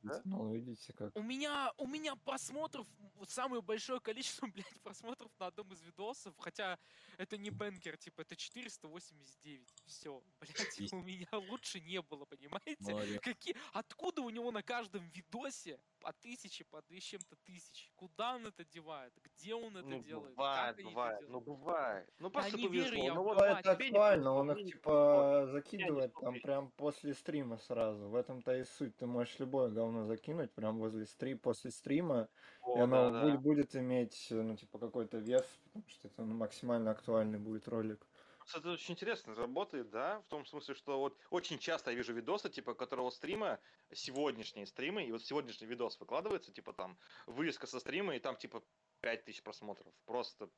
да? 0.04 0.22
Ну, 0.26 0.54
видите 0.54 0.92
как. 0.94 1.16
У 1.16 1.22
меня, 1.22 1.72
у 1.78 1.88
меня 1.88 2.16
просмотров, 2.18 2.86
вот 3.16 3.30
самое 3.30 3.62
большое 3.62 4.02
количество, 4.02 4.48
блядь, 4.54 4.82
просмотров 4.82 5.32
на 5.40 5.48
одном 5.48 5.72
из 5.72 5.82
видосов, 5.82 6.34
хотя 6.38 6.78
это 7.18 7.38
не 7.38 7.50
бенкер, 7.50 7.98
типа, 7.98 8.22
это 8.22 8.36
489. 8.36 9.74
Все, 9.86 10.22
блядь, 10.42 10.94
у 10.94 11.02
меня 11.02 11.30
лучше 11.32 11.80
не 11.80 12.02
было, 12.02 12.26
понимаете? 12.26 13.20
Какие, 13.20 13.56
откуда 13.72 14.22
у 14.22 14.30
него 14.30 14.52
на 14.52 14.62
каждом 14.62 15.08
видосе 15.10 15.80
по 16.02 16.14
тысяче, 16.14 16.66
по 16.66 16.82
две 16.82 17.00
с 17.00 17.04
чем-то 17.04 17.36
тысяч? 17.46 17.92
Куда 17.96 18.36
он 18.36 18.48
это 18.48 18.66
девает? 18.66 19.14
Где 19.24 19.56
он 19.56 19.78
это 19.78 19.88
Ну, 19.88 20.04
делает? 20.04 20.36
бывает, 20.36 20.76
как 20.76 20.86
бывает, 20.86 21.20
делают? 21.20 21.46
ну 21.48 21.56
бывает. 21.56 22.10
Ну 22.20 22.30
просто 22.32 22.58
не 22.58 22.68
верю 22.68 22.98
повезло. 22.98 23.06
я 23.06 23.14
Ну 23.14 23.24
вот 23.24 23.38
Ну, 23.38 23.44
это 23.44 23.70
не 23.70 23.88
актуально, 23.88 24.34
он 24.34 24.52
их 24.52 24.58
не 24.58 24.72
типа 24.72 25.48
закидывает 25.52 26.14
там 26.20 26.40
прям 26.42 26.72
после 26.72 27.14
стрима 27.14 27.58
сразу. 27.58 28.10
В 28.10 28.16
этом-то 28.16 28.56
и 28.58 28.64
суть. 28.64 28.98
Ты 28.98 29.06
можешь 29.06 29.40
любое 29.40 29.70
говно 29.70 30.06
закинуть 30.06 30.54
прям 30.54 30.80
возле 30.80 31.06
стрима, 31.06 31.40
после 31.40 31.72
стрима, 31.72 32.30
и 32.76 32.80
О, 32.80 32.84
оно 32.84 33.10
да, 33.12 33.22
будет, 33.22 33.36
да. 33.36 33.42
будет 33.42 33.76
иметь, 33.76 34.28
ну, 34.32 34.56
типа, 34.56 34.80
какой-то 34.80 35.18
вес, 35.18 35.46
потому 35.66 35.88
что 35.88 36.08
это 36.08 36.24
ну, 36.24 36.36
максимально 36.36 36.92
актуальный 36.92 37.40
будет 37.40 37.68
ролик. 37.68 38.08
Это 38.54 38.72
очень 38.72 38.94
интересно 38.94 39.36
работает, 39.36 39.90
да, 39.90 40.22
в 40.22 40.28
том 40.28 40.46
смысле, 40.46 40.76
что 40.76 41.00
вот 41.00 41.20
очень 41.30 41.60
часто 41.60 41.92
я 41.92 41.98
вижу 41.98 42.14
видосы, 42.14 42.50
типа, 42.50 42.74
которого 42.74 43.10
стрима, 43.10 43.60
сегодняшние 43.94 44.66
стримы, 44.66 45.06
и 45.06 45.12
вот 45.12 45.24
сегодняшний 45.24 45.68
видос 45.68 46.00
выкладывается, 46.00 46.52
типа, 46.52 46.74
там, 46.74 46.98
вырезка 47.28 47.68
со 47.68 47.80
стрима, 47.80 48.16
и 48.16 48.20
там, 48.20 48.36
типа, 48.36 48.64
5000 49.02 49.44
просмотров. 49.44 49.94
Просто 50.06 50.50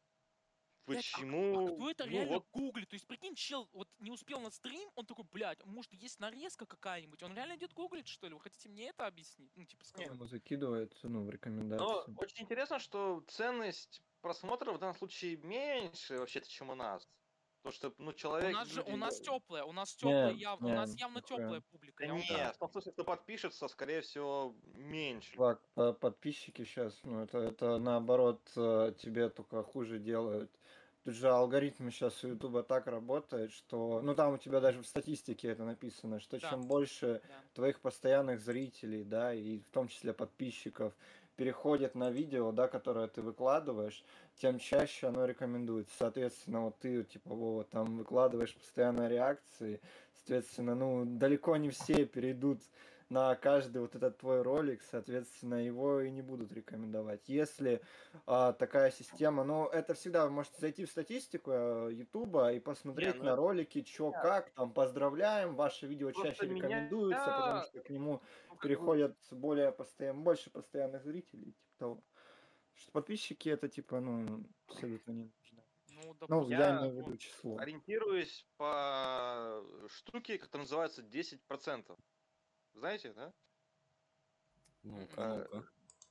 Блядь, 0.86 1.10
а- 1.14 1.18
почему? 1.18 1.58
А 1.58 1.72
кто 1.76 1.92
это 1.92 2.06
Ну, 2.06 2.12
реально 2.12 2.34
вот 2.34 2.48
гуглит? 2.52 2.90
То 2.90 2.96
есть, 2.96 3.08
прикинь, 3.08 3.36
чел 3.36 3.70
вот 3.72 3.90
не 4.00 4.12
успел 4.12 4.42
на 4.42 4.50
стрим, 4.52 4.90
он 4.96 5.06
такой, 5.06 5.26
блядь, 5.26 5.66
может 5.66 5.94
есть 5.94 6.20
нарезка 6.20 6.66
какая-нибудь? 6.66 7.24
Он 7.24 7.34
реально 7.34 7.56
идет 7.56 7.74
гуглить, 7.74 8.08
что 8.08 8.28
ли? 8.28 8.34
Вы 8.34 8.42
хотите 8.42 8.70
мне 8.70 8.90
это 8.90 9.08
объяснить? 9.08 9.52
Ну, 9.56 9.64
типа, 9.64 9.86
сказать. 9.86 10.12
Ему 10.12 10.26
закидывает, 10.26 10.98
ну, 11.04 11.22
в 11.22 11.26
Но 11.26 11.32
рекомендации. 11.32 12.14
очень 12.18 12.44
интересно, 12.44 12.80
что 12.80 13.24
ценность 13.28 14.04
просмотров 14.22 14.76
в 14.76 14.80
данном 14.80 14.96
случае 14.96 15.38
меньше 15.38 16.18
вообще-то, 16.18 16.50
чем 16.50 16.70
у 16.70 16.76
нас. 16.76 17.08
Потому 17.64 17.74
что, 17.76 17.94
ну, 17.98 18.10
У 18.10 18.14
человек... 18.14 18.54
нас 18.54 18.68
же, 18.68 18.82
у 18.82 18.98
нас 18.98 19.22
теплая, 19.22 19.64
у 19.64 19.72
нас 19.72 19.96
теплая, 19.96 20.34
явно, 20.34 20.68
у 20.68 20.74
нас 20.74 20.94
явно 21.00 21.22
теплая 21.22 21.62
публика. 21.62 22.06
Да 22.06 22.14
нет, 22.14 22.28
так 22.28 22.56
в 22.56 22.60
том 22.60 22.72
смысле, 22.72 22.92
кто 22.92 23.04
подпишется, 23.06 23.70
скорее 23.70 24.02
всего, 24.02 24.54
меньше. 24.76 25.32
Чувак, 25.36 25.62
по- 25.74 25.94
подписчики 25.94 26.66
сейчас, 26.66 27.00
ну, 27.04 27.22
это, 27.22 27.38
это 27.38 27.78
наоборот 27.78 28.52
э, 28.58 28.94
тебе 29.00 29.30
только 29.30 29.64
хуже 29.64 30.00
делают. 30.00 30.52
Тут 31.06 31.16
же 31.16 31.30
алгоритм 31.30 31.90
сейчас 31.90 32.22
у 32.26 32.30
Ютуба 32.30 32.64
так 32.64 32.88
работает, 32.88 33.54
что, 33.54 34.02
ну, 34.02 34.14
там 34.14 34.34
у 34.34 34.38
тебя 34.38 34.60
даже 34.60 34.82
в 34.82 34.86
статистике 34.88 35.50
это 35.50 35.64
написано, 35.64 36.20
что 36.20 36.40
Да. 36.40 36.50
чем 36.50 36.62
больше 36.64 37.22
Да. 37.26 37.44
твоих 37.54 37.80
постоянных 37.80 38.42
зрителей, 38.42 39.06
да, 39.06 39.34
и 39.34 39.60
в 39.60 39.70
том 39.70 39.88
числе 39.88 40.14
подписчиков, 40.14 40.94
переходят 41.36 41.96
на 41.96 42.10
видео, 42.10 42.52
да, 42.52 42.68
которое 42.68 43.08
ты 43.08 43.22
выкладываешь, 43.22 44.04
тем 44.36 44.60
чаще 44.60 45.08
оно 45.08 45.26
рекомендуется. 45.26 45.94
Соответственно, 45.98 46.62
вот 46.62 46.78
ты, 46.80 47.04
типа, 47.04 47.34
Вова, 47.34 47.64
там 47.64 47.98
выкладываешь 47.98 48.56
постоянно 48.56 49.08
реакции, 49.08 49.82
соответственно, 50.16 50.76
ну, 50.76 51.06
далеко 51.06 51.58
не 51.58 51.70
все 51.70 52.06
перейдут 52.06 52.62
на 53.14 53.36
каждый 53.36 53.82
вот 53.82 53.96
этот 53.96 54.18
твой 54.18 54.42
ролик, 54.42 54.82
соответственно, 54.82 55.64
его 55.64 56.02
и 56.02 56.10
не 56.10 56.24
будут 56.24 56.52
рекомендовать. 56.52 57.30
Если 57.30 57.82
а, 58.26 58.54
такая 58.54 58.90
система, 58.90 59.44
ну, 59.44 59.68
это 59.68 59.94
всегда 59.94 60.26
вы 60.26 60.32
можете 60.32 60.60
зайти 60.60 60.86
в 60.86 60.90
статистику 60.90 61.52
а, 61.54 61.90
Ютуба 61.90 62.52
и 62.54 62.60
посмотреть 62.60 63.18
ну 63.18 63.26
на 63.26 63.36
ролики, 63.36 63.82
чё, 63.82 64.12
как, 64.12 64.50
там, 64.52 64.74
поздравляем, 64.74 65.56
ваше 65.56 65.86
видео 65.86 66.12
чаще 66.12 66.48
меня- 66.48 66.68
рекомендуется, 66.68 67.26
потому 67.26 67.62
что 67.66 67.80
к 67.82 67.90
нему 67.92 68.22
Ну, 68.50 68.56
переходят 68.58 69.16
более 69.30 69.72
постоянно, 69.72 70.22
больше 70.22 70.50
постоянных 70.50 71.04
зрителей, 71.04 71.52
типа 71.54 71.72
того. 71.78 72.04
Что 72.74 72.92
подписчики 72.92 73.50
это, 73.50 73.70
типа, 73.70 74.00
ну, 74.00 74.44
абсолютно 74.68 75.12
не 75.12 75.26
нужно. 75.26 75.64
Ну, 75.90 76.02
Ну, 76.08 76.14
допустим, 76.16 76.58
я 76.58 76.70
Я 76.70 76.80
имею 76.80 76.96
в 76.96 76.98
виду 76.98 77.18
число. 77.18 77.58
Ориентируюсь 77.60 78.48
по 78.58 79.64
штуке, 79.88 80.40
которая 80.40 80.64
называется 80.64 81.04
10%. 81.04 82.00
Знаете, 82.74 83.14
да? 83.14 83.34
Э, 84.84 84.90
ну-ка. 84.90 85.68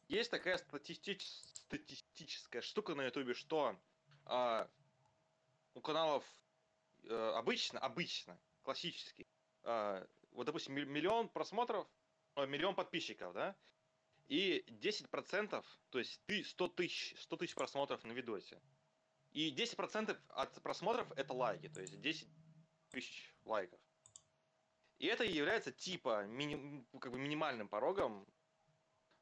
Есть 0.09 0.31
такая 0.31 0.59
статистич- 0.59 1.43
статистическая 1.55 2.63
штука 2.63 2.95
на 2.95 3.05
Ютубе, 3.05 3.35
что 3.35 3.79
а, 4.25 4.71
у 5.75 5.81
каналов 5.81 6.25
э, 7.05 7.33
обычно, 7.35 7.81
обычно, 7.81 8.39
классически, 8.63 9.27
а, 9.63 10.07
вот, 10.31 10.45
допустим, 10.47 10.75
ми- 10.75 10.85
миллион 10.85 11.29
просмотров, 11.29 11.89
э, 12.37 12.47
миллион 12.47 12.75
подписчиков, 12.75 13.33
да, 13.35 13.57
и 14.29 14.65
10%, 14.69 15.65
то 15.91 15.99
есть 15.99 16.21
ты 16.27 16.45
100 16.45 16.69
тысяч, 16.69 17.21
100 17.21 17.37
тысяч 17.37 17.55
просмотров 17.55 18.05
на 18.05 18.13
видосе. 18.13 18.61
И 19.31 19.51
10% 19.51 20.21
от 20.29 20.63
просмотров 20.63 21.11
это 21.17 21.33
лайки, 21.33 21.69
то 21.69 21.81
есть 21.81 22.01
10 22.01 22.29
тысяч 22.91 23.35
лайков. 23.45 23.81
И 25.03 25.07
это 25.07 25.25
и 25.25 25.33
является 25.33 25.73
типа 25.73 26.27
мини- 26.27 26.87
как 27.01 27.11
бы 27.11 27.19
минимальным 27.19 27.69
порогом 27.69 28.25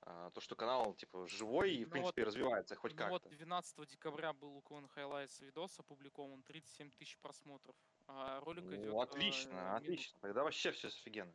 а, 0.03 0.31
то, 0.33 0.43
что 0.43 0.55
канал 0.55 0.93
типа 0.93 1.27
живой 1.27 1.73
и 1.75 1.85
в 1.85 1.89
Ну 1.89 1.93
принципе 1.93 2.21
вот- 2.23 2.27
развивается 2.27 2.77
хоть 2.77 2.95
Ну 2.95 3.09
вот 3.09 3.23
как-то. 3.23 3.35
12 3.39 3.87
декабря 3.87 4.35
был 4.35 4.57
у 4.57 4.61
Клон 4.61 4.91
Highlights 4.95 5.43
видос 5.43 5.79
опубликован, 5.81 6.43
37 6.43 6.91
тысяч 6.91 7.17
просмотров. 7.17 7.75
А 8.07 8.41
ролик 8.41 8.65
идет... 8.65 8.93
О, 8.93 9.01
отлично, 9.01 9.75
отлично. 9.77 10.19
Тогда 10.21 10.45
вообще 10.45 10.71
все 10.73 10.89
офигенно. 10.89 11.33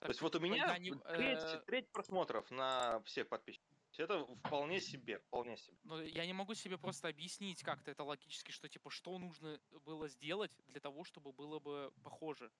То 0.00 0.08
есть 0.08 0.22
вот 0.22 0.34
у 0.34 0.40
меня 0.40 0.74
треть, 0.74 1.38
э, 1.38 1.62
треть 1.64 1.88
просмотров 1.92 2.50
на 2.50 3.00
всех 3.02 3.28
подписчиков. 3.28 3.68
Это 3.96 4.26
вполне 4.26 4.80
себе, 4.80 5.20
вполне 5.20 5.56
себе. 5.56 5.76
Но 5.84 6.02
я 6.02 6.26
не 6.26 6.32
могу 6.32 6.54
себе 6.54 6.78
просто 6.78 7.06
объяснить 7.08 7.62
как-то 7.62 7.92
это 7.92 8.02
логически, 8.02 8.50
что 8.50 8.68
типа 8.68 8.90
что 8.90 9.16
нужно 9.18 9.60
было 9.84 10.08
сделать 10.08 10.52
для 10.66 10.80
того, 10.80 11.04
чтобы 11.04 11.32
было 11.32 11.60
бы 11.60 11.92
похоже. 12.02 12.50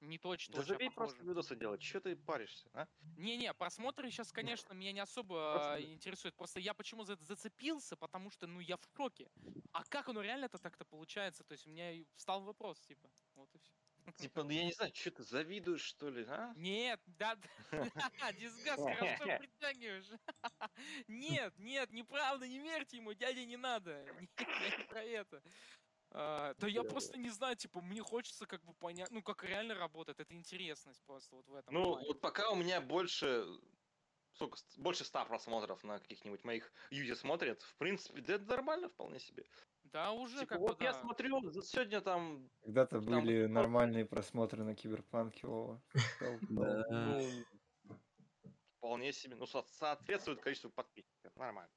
Не 0.00 0.18
точно. 0.18 0.56
Да 0.56 0.62
забей 0.62 0.90
просто 0.90 1.22
видосы 1.24 1.56
делать, 1.56 1.82
что 1.82 2.00
ты 2.00 2.16
паришься, 2.16 2.68
а? 2.74 2.86
Не-не, 3.16 3.52
просмотры 3.54 4.10
сейчас, 4.10 4.30
конечно, 4.32 4.74
меня 4.74 4.92
не 4.92 5.00
особо 5.00 5.54
Просто- 5.54 5.82
интересуют. 5.92 6.36
Просто 6.36 6.60
я 6.60 6.74
почему 6.74 7.04
за 7.04 7.14
это 7.14 7.24
зацепился, 7.24 7.96
потому 7.96 8.30
что, 8.30 8.46
ну, 8.46 8.60
я 8.60 8.76
в 8.76 8.84
шоке. 8.96 9.30
А 9.72 9.84
как 9.84 10.08
оно 10.08 10.20
реально-то 10.22 10.58
так-то 10.58 10.84
получается? 10.84 11.44
То 11.44 11.52
есть 11.52 11.66
у 11.66 11.70
меня 11.70 12.04
встал 12.14 12.42
вопрос, 12.42 12.80
типа, 12.80 13.10
вот 13.34 13.54
и 13.54 13.58
все. 13.58 13.72
Типа, 14.18 14.44
ну 14.44 14.50
я 14.50 14.64
не 14.64 14.72
знаю, 14.72 14.94
что 14.94 15.10
ты 15.10 15.24
завидуешь, 15.24 15.82
что 15.82 16.08
ли, 16.10 16.24
а? 16.28 16.52
Нет, 16.56 17.00
да, 17.06 17.36
дисгаз, 18.38 18.76
хорошо 18.76 19.24
притягиваешь. 19.40 20.06
Нет, 21.08 21.58
нет, 21.58 21.90
неправда, 21.90 22.46
не 22.46 22.60
верьте 22.60 22.98
ему, 22.98 23.14
дядя, 23.14 23.44
не 23.44 23.56
надо. 23.56 24.04
Не 24.20 24.84
про 24.84 25.02
это. 25.02 25.42
А, 26.10 26.54
Да 26.58 26.66
я 26.68 26.84
просто 26.84 27.18
не 27.18 27.30
знаю, 27.30 27.56
типа, 27.56 27.80
мне 27.80 28.02
хочется 28.02 28.46
как 28.46 28.64
бы 28.64 28.74
понять, 28.74 29.10
ну, 29.10 29.22
как 29.22 29.44
реально 29.44 29.74
работает, 29.74 30.20
это 30.20 30.34
интересность 30.34 31.04
просто 31.04 31.36
вот 31.36 31.48
в 31.48 31.54
этом 31.54 31.74
Ну, 31.74 31.82
плане. 31.82 32.06
вот 32.08 32.20
пока 32.20 32.50
у 32.50 32.54
меня 32.56 32.80
больше, 32.80 33.46
сколько, 34.32 34.58
больше 34.78 35.04
ста 35.04 35.24
просмотров 35.24 35.84
на 35.84 35.98
каких-нибудь 35.98 36.44
моих 36.44 36.72
Юзи 36.90 37.14
смотрят, 37.14 37.62
в 37.62 37.76
принципе, 37.76 38.20
да 38.22 38.34
это 38.34 38.44
нормально 38.44 38.88
вполне 38.88 39.18
себе. 39.18 39.44
Да, 39.84 40.12
уже 40.12 40.40
Типа, 40.40 40.50
как 40.50 40.60
бы, 40.60 40.66
вот 40.68 40.82
я 40.82 40.92
да. 40.92 41.00
смотрю, 41.00 41.40
сегодня 41.62 42.00
там, 42.00 42.50
Когда-то 42.62 43.00
Там 43.00 43.24
были 43.24 43.46
нормальные 43.46 44.06
просмотры 44.06 44.64
на 44.64 44.74
Киберпанке, 44.74 45.46
Да. 46.48 46.84
ну, 46.88 47.46
вполне 48.78 49.12
себе, 49.12 49.36
ну, 49.36 49.46
со- 49.46 49.64
соответствует 49.66 50.40
количеству 50.40 50.70
подписчиков, 50.70 51.34
нормально. 51.36 51.70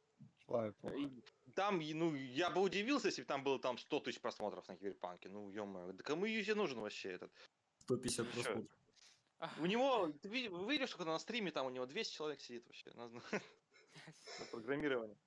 И 0.95 1.21
Там, 1.59 1.81
ну, 1.81 2.15
я 2.15 2.49
бы 2.49 2.61
удивился, 2.61 3.07
если 3.07 3.21
бы 3.23 3.27
там 3.27 3.43
было 3.43 3.59
там 3.59 3.77
100 3.77 3.99
тысяч 3.99 4.21
просмотров 4.21 4.65
на 4.69 4.77
Киберпанке, 4.77 5.27
ну, 5.27 5.51
ё 5.51 5.91
да 5.91 6.03
кому 6.05 6.23
Юзи 6.25 6.53
нужен 6.53 6.79
вообще 6.79 7.09
этот? 7.09 7.33
150 7.83 8.25
Чё? 8.27 8.33
просмотров. 8.33 8.71
У 9.59 9.65
него, 9.65 10.07
ты 10.21 10.29
ви- 10.29 10.47
вы 10.47 10.71
видели, 10.71 10.85
что 10.85 11.03
на 11.03 11.19
стриме 11.19 11.51
там 11.51 11.65
у 11.65 11.69
него 11.69 11.85
200 11.85 12.13
человек 12.15 12.39
сидит 12.39 12.65
вообще 12.65 12.91
на, 12.93 13.09
на 13.09 13.21
программировании? 14.51 15.17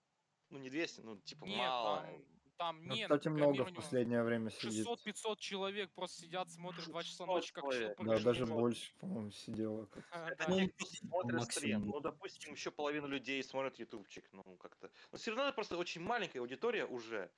Ну, 0.48 0.59
не 0.59 0.70
200, 0.70 1.02
ну, 1.02 1.16
типа, 1.20 1.44
Нет, 1.44 1.59
мало. 1.59 2.00
там, 2.00 2.24
там 2.62 2.84
Ну, 2.86 2.94
нет. 2.94 3.09
кстати, 3.10 3.26
много 3.28 3.64
в 3.64 3.74
последнее 3.74 4.22
время 4.22 4.51
сидит. 4.51 4.86
600-500 4.86 5.36
человек 5.40 5.90
просто 5.93 6.22
сидят, 6.22 6.48
смотрят 6.48 6.84
2 6.86 7.02
часа 7.02 7.26
600 7.26 7.26
ночи, 7.26 7.52
как 7.52 7.64
человек. 7.64 7.98
Да, 8.01 8.20
даже 8.20 8.47
больше, 8.47 8.94
по-моему, 8.98 9.30
сидело. 9.32 9.86
как- 9.93 10.05
А, 10.12 10.28
Это 10.30 10.44
смотрит 10.86 11.40
максимум. 11.40 11.43
стрим. 11.51 11.86
Ну, 11.86 12.01
допустим, 12.01 12.52
еще 12.52 12.70
половина 12.70 13.06
людей 13.06 13.43
смотрят 13.43 13.78
ютубчик. 13.80 14.28
Ну, 14.32 14.44
как-то. 14.59 14.93
Но 15.10 15.18
все 15.18 15.30
равно 15.32 15.44
это 15.47 15.55
просто 15.55 15.76
очень 15.76 16.02
маленькая 16.02 16.39
аудитория 16.40 16.86
уже. 16.86 17.32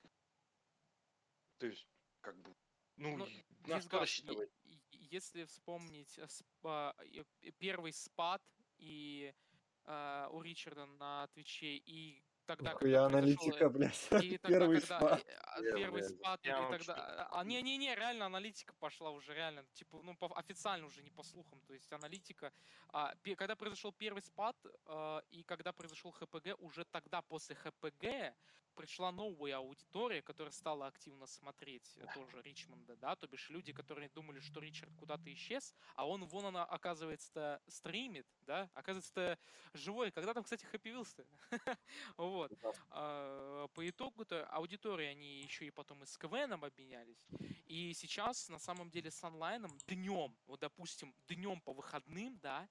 То 1.59 1.67
есть, 1.67 1.89
как 2.21 2.37
бы. 2.43 2.55
Ну, 2.97 3.17
Ну, 3.17 3.25
и 3.27 3.43
на 3.67 3.81
что 3.81 3.89
Дисгаз, 3.89 4.01
рассчитывать? 4.01 4.51
е- 4.65 4.73
е- 4.93 4.99
Если 5.11 5.45
вспомнить 5.45 6.19
э, 6.19 6.27
спа- 6.27 6.95
п- 7.41 7.51
первый 7.59 7.93
спад 7.93 8.43
и 8.77 9.33
а, 9.87 10.29
у 10.33 10.43
Ричарда 10.43 10.87
на 10.87 11.27
Твиче, 11.29 11.77
и 11.77 12.23
тогда, 12.47 12.73
Нихуя 12.73 13.03
когда 13.03 13.07
аналитика, 13.07 13.69
блядь. 13.71 14.09
и 14.23 14.39
тогда, 14.39 14.59
Первый 14.59 14.81
когда, 14.81 14.99
спад. 14.99 15.25
э, 15.27 15.35
а, 15.43 15.63
Первый, 15.63 16.03
да. 16.03 16.09
спад, 16.09 16.41
Прям 16.43 16.71
тогда... 16.71 17.29
А, 17.33 17.45
не-не-не, 17.45 17.95
реально 17.95 18.27
аналитика 18.27 18.75
пошла 18.79 19.11
уже, 19.11 19.35
реально. 19.35 19.65
Типа, 19.73 20.01
ну, 20.03 20.17
по- 20.17 20.37
официально 20.39 20.87
уже, 20.87 21.03
не 21.03 21.11
по 21.11 21.23
слухам. 21.23 21.61
То 21.63 21.75
есть 21.75 21.93
аналитика... 21.93 22.53
а, 22.89 23.15
пе- 23.23 23.37
когда 23.37 23.57
произошел 23.57 23.93
первый 23.93 24.23
спад, 24.23 24.57
а, 24.87 25.23
и 25.31 25.43
когда 25.43 25.73
произошел 25.73 26.11
ХПГ, 26.13 26.55
уже 26.59 26.85
тогда, 26.85 27.23
после 27.23 27.55
ХПГ, 27.57 28.35
пришла 28.75 29.13
новая 29.13 29.57
аудитория, 29.57 30.23
которая 30.23 30.53
стала 30.53 30.87
активно 30.87 31.27
смотреть 31.27 31.97
э, 31.97 32.07
тоже 32.15 32.43
Ричмонда, 32.43 32.97
да, 32.97 33.17
то 33.17 33.27
бишь 33.27 33.49
люди, 33.51 33.73
которые 33.73 34.09
думали, 34.11 34.41
что 34.41 34.61
Ричард 34.61 34.95
куда-то 34.97 35.33
исчез, 35.33 35.75
а 35.95 36.07
он 36.07 36.25
вон 36.25 36.47
она, 36.47 36.65
оказывается, 36.65 37.63
стримит, 37.69 38.27
да, 38.43 38.71
оказывается, 38.75 39.39
живой. 39.73 40.11
Когда 40.11 40.35
там, 40.35 40.45
кстати, 40.45 40.65
Хэппи 40.65 40.89
Вилс-то? 40.89 41.27
Вот. 42.17 42.53
А, 42.91 43.69
По 43.69 43.89
итогу-то 43.89 44.47
аудитории 44.47 45.07
они 45.07 45.43
еще 45.43 45.67
и 45.67 45.71
потом 45.71 46.03
и 46.03 46.07
с 46.07 46.17
КВНом 46.19 46.65
обменялись. 46.65 47.27
И 47.67 47.93
сейчас, 47.95 48.49
на 48.49 48.59
самом 48.59 48.91
деле, 48.91 49.11
с 49.11 49.23
онлайном 49.25 49.77
днем, 49.87 50.37
вот, 50.47 50.61
допустим, 50.61 51.15
днем 51.29 51.61
по 51.61 51.73
выходным, 51.73 52.39
да, 52.39 52.69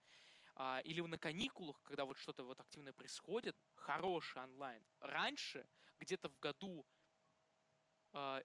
а, 0.56 0.82
или 0.84 1.02
на 1.02 1.18
каникулах, 1.18 1.82
когда 1.84 2.06
вот 2.06 2.18
что-то 2.18 2.44
вот 2.44 2.60
активное 2.60 2.94
происходит, 2.94 3.56
хороший 3.76 4.42
онлайн. 4.44 4.84
Раньше, 5.00 5.68
где-то 6.00 6.30
в 6.30 6.40
году, 6.40 6.86
а, 8.14 8.42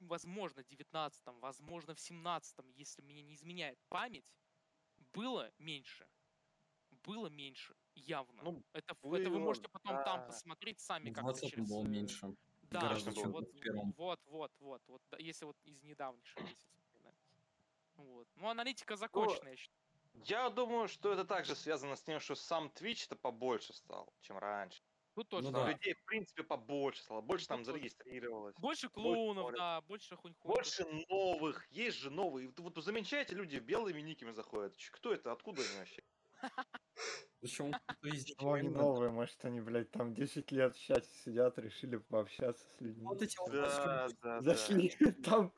возможно, 0.00 0.60
19-м, 0.60 1.40
возможно, 1.40 1.94
в 1.94 1.98
17-м, 1.98 2.68
если 2.70 3.02
мне 3.02 3.22
не 3.22 3.34
изменяет 3.34 3.78
память, 3.88 4.32
было 5.12 5.52
меньше. 5.58 6.08
Было 6.90 7.26
меньше, 7.26 7.74
явно. 7.94 8.42
Ну, 8.42 8.64
это, 8.72 8.94
в- 9.02 9.12
это 9.14 9.28
вы 9.28 9.36
было, 9.36 9.44
можете 9.44 9.68
потом 9.68 9.96
там 10.04 10.20
да. 10.20 10.26
посмотреть 10.26 10.80
сами 10.80 11.10
В 11.10 11.14
как-то 11.14 11.32
20 11.32 11.50
через... 11.50 11.68
было 11.68 11.84
э, 11.84 11.88
меньше. 11.88 12.34
Да, 12.62 12.80
гораздо, 12.80 13.10
вот, 13.10 13.48
вот, 13.52 13.96
вот, 13.96 14.20
вот, 14.26 14.52
вот, 14.58 14.82
вот, 14.86 15.02
да, 15.10 15.18
если 15.18 15.44
вот 15.44 15.56
из 15.64 15.82
недавних 15.82 16.24
месяцев. 16.36 16.74
Вот. 17.96 18.26
Ну, 18.34 18.48
аналитика 18.48 18.96
закончена, 18.96 19.50
я 19.50 19.56
считаю. 19.56 19.84
Я 20.14 20.50
думаю, 20.50 20.88
что 20.88 21.12
это 21.12 21.24
также 21.24 21.54
связано 21.54 21.96
с 21.96 22.02
тем, 22.02 22.20
что 22.20 22.34
сам 22.34 22.68
Twitch-то 22.68 23.16
побольше 23.16 23.72
стал, 23.72 24.12
чем 24.20 24.38
раньше. 24.38 24.82
Тут 25.14 25.28
тоже, 25.28 25.46
Ну 25.46 25.52
Там 25.52 25.66
да. 25.66 25.72
людей, 25.72 25.94
в 25.94 26.04
принципе, 26.04 26.42
побольше 26.42 27.02
стало. 27.02 27.20
Больше 27.20 27.46
там 27.46 27.60
Ну, 27.60 27.64
зарегистрировалось. 27.64 28.56
Больше 28.58 28.88
клоунов, 28.88 29.42
смотрят. 29.44 29.58
да, 29.58 29.80
больше 29.82 30.16
хунь 30.16 30.34
Больше 30.42 30.84
новых. 31.08 31.70
Есть 31.70 31.98
же 31.98 32.10
новые. 32.10 32.52
Вот 32.56 32.76
замечаете, 32.82 33.34
люди 33.36 33.58
белыми 33.58 34.00
никами 34.00 34.32
заходят. 34.32 34.74
Кто 34.90 35.12
это? 35.12 35.30
Откуда 35.32 35.62
они 35.62 35.78
вообще? 35.78 36.02
Из 37.42 37.58
них 37.60 38.36
Ну, 38.40 38.52
они 38.54 38.68
новые, 38.70 39.10
может, 39.10 39.44
они, 39.44 39.60
блядь, 39.60 39.90
там 39.90 40.14
10 40.14 40.50
лет 40.50 40.74
в 40.74 40.80
чате 40.82 41.08
сидят, 41.24 41.58
решили 41.58 41.96
пообщаться 41.96 42.64
с 42.76 42.80
людьми. 42.80 43.04
Вот 43.06 43.20
эти 43.22 43.36
Да, 43.50 44.08
да, 44.22 44.40
Зашли, 44.40 44.88
там 45.24 45.52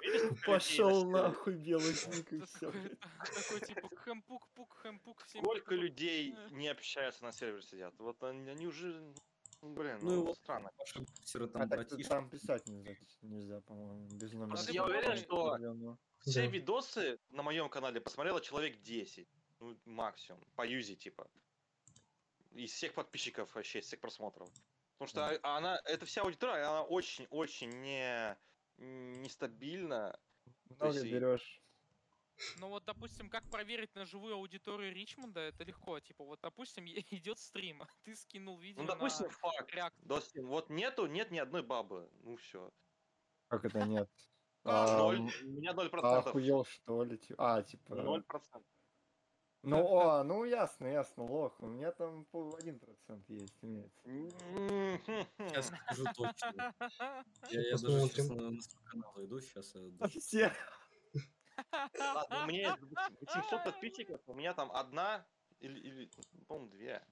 пошел 0.44 1.08
нахуй 1.10 1.54
белый 1.56 1.94
ник 2.14 2.32
и 2.32 2.40
все. 2.40 2.72
такой, 2.72 3.60
типа 3.60 3.88
хэм-пук-пук, 3.88 4.76
хэм-пук, 4.84 5.20
Сколько 5.26 5.70
пук-пук. 5.70 5.72
людей 5.72 6.32
Э. 6.36 6.48
не 6.50 6.68
общаются 6.68 7.24
на 7.24 7.32
сервере 7.32 7.62
сидят? 7.62 7.94
Вот 7.98 8.22
они, 8.24 8.66
уже, 8.66 9.00
ну, 9.00 9.14
блин, 9.62 9.98
Ну 10.02 10.10
ну, 10.16 10.24
вот 10.26 10.36
странно. 10.36 10.70
бустеры 11.18 11.48
там 11.48 11.62
А 11.62 11.68
так 11.68 11.78
братишки. 11.78 12.08
там 12.08 12.28
писать 12.30 12.66
нельзя, 12.68 12.96
нельзя, 13.22 13.60
по-моему, 13.62 14.06
без 14.08 14.32
номера. 14.32 14.58
Я 14.70 14.84
уверен, 14.84 15.16
что 15.16 15.52
Определенно. 15.52 15.98
все 16.20 16.42
Да. 16.42 16.46
видосы 16.46 17.18
на 17.30 17.42
моем 17.42 17.68
канале 17.68 18.00
посмотрело 18.00 18.40
человек 18.40 18.80
10. 18.82 19.28
Ну, 19.60 19.76
максимум. 19.84 20.42
По 20.54 20.66
юзе, 20.66 20.94
типа. 20.96 21.28
Из 22.52 22.70
всех 22.72 22.94
подписчиков 22.94 23.54
вообще, 23.54 23.78
из 23.80 23.86
всех 23.86 24.00
просмотров. 24.00 24.48
Потому 24.98 25.08
что 25.08 25.40
Да. 25.42 25.56
она, 25.56 25.80
эта 25.84 26.06
вся 26.06 26.22
аудитория, 26.22 26.62
она 26.64 26.82
очень-очень 26.82 27.68
не 27.82 28.36
нестабильна. 28.78 30.18
Много 30.70 30.92
есть 30.94 31.06
берешь. 31.06 31.62
Ну 32.58 32.68
вот, 32.68 32.84
допустим, 32.84 33.28
как 33.28 33.48
проверить 33.50 33.94
на 33.94 34.04
живую 34.04 34.34
аудиторию 34.34 34.94
Ричмонда, 34.94 35.40
это 35.40 35.64
легко. 35.64 36.00
Типа, 36.00 36.24
вот, 36.24 36.40
допустим, 36.42 36.84
идет 37.10 37.38
стрим, 37.38 37.82
а 37.82 37.88
ты 38.04 38.14
скинул 38.14 38.58
видео 38.58 38.82
Ну, 38.82 38.88
допустим, 38.88 39.26
на 39.26 39.32
факт. 39.32 39.74
React. 39.74 39.92
Допустим, 39.98 40.46
вот 40.48 40.70
нету, 40.70 41.06
нет 41.06 41.30
ни 41.30 41.38
одной 41.38 41.62
бабы. 41.62 42.10
Ну, 42.22 42.36
все. 42.36 42.70
Как 43.48 43.64
это 43.64 43.84
нет? 43.84 44.10
А, 44.68 44.98
Ноль. 44.98 45.20
У 45.20 45.46
меня 45.46 45.70
0%. 45.74 45.90
а, 46.02 46.18
охуел, 46.18 46.64
что 46.64 47.04
ли? 47.04 47.20
А, 47.38 47.62
типа... 47.62 47.92
0%. 47.92 48.64
Ну, 49.62 49.98
а, 49.98 50.24
ну 50.24 50.44
ясно, 50.44 50.86
ясно, 50.86 51.24
лох. 51.24 51.60
У 51.60 51.66
меня 51.66 51.92
там 51.92 52.24
по 52.26 52.56
1% 52.58 53.24
есть, 53.28 53.58
имеется. 53.62 54.00
Сейчас 55.38 55.66
скажу 55.66 56.04
точно. 56.16 56.74
Я, 57.50 57.60
я 57.60 57.76
даже 57.76 58.08
сейчас 58.08 58.28
на, 58.28 58.50
на 58.50 58.60
свой 58.60 58.84
канал 58.84 59.12
зайду, 59.14 59.40
сейчас 59.40 59.74
я 59.74 59.80
даже- 59.90 60.20
Все. 60.20 60.52
Ладно, 61.98 62.44
у 62.44 62.46
меня 62.46 62.76
есть 62.76 62.78
800 63.34 63.64
подписчиков, 63.64 64.20
у 64.26 64.34
меня 64.34 64.54
там 64.54 64.70
одна 64.72 65.26
или, 65.60 65.78
или 65.80 66.10
по-моему, 66.46 66.70
две. 66.70 67.04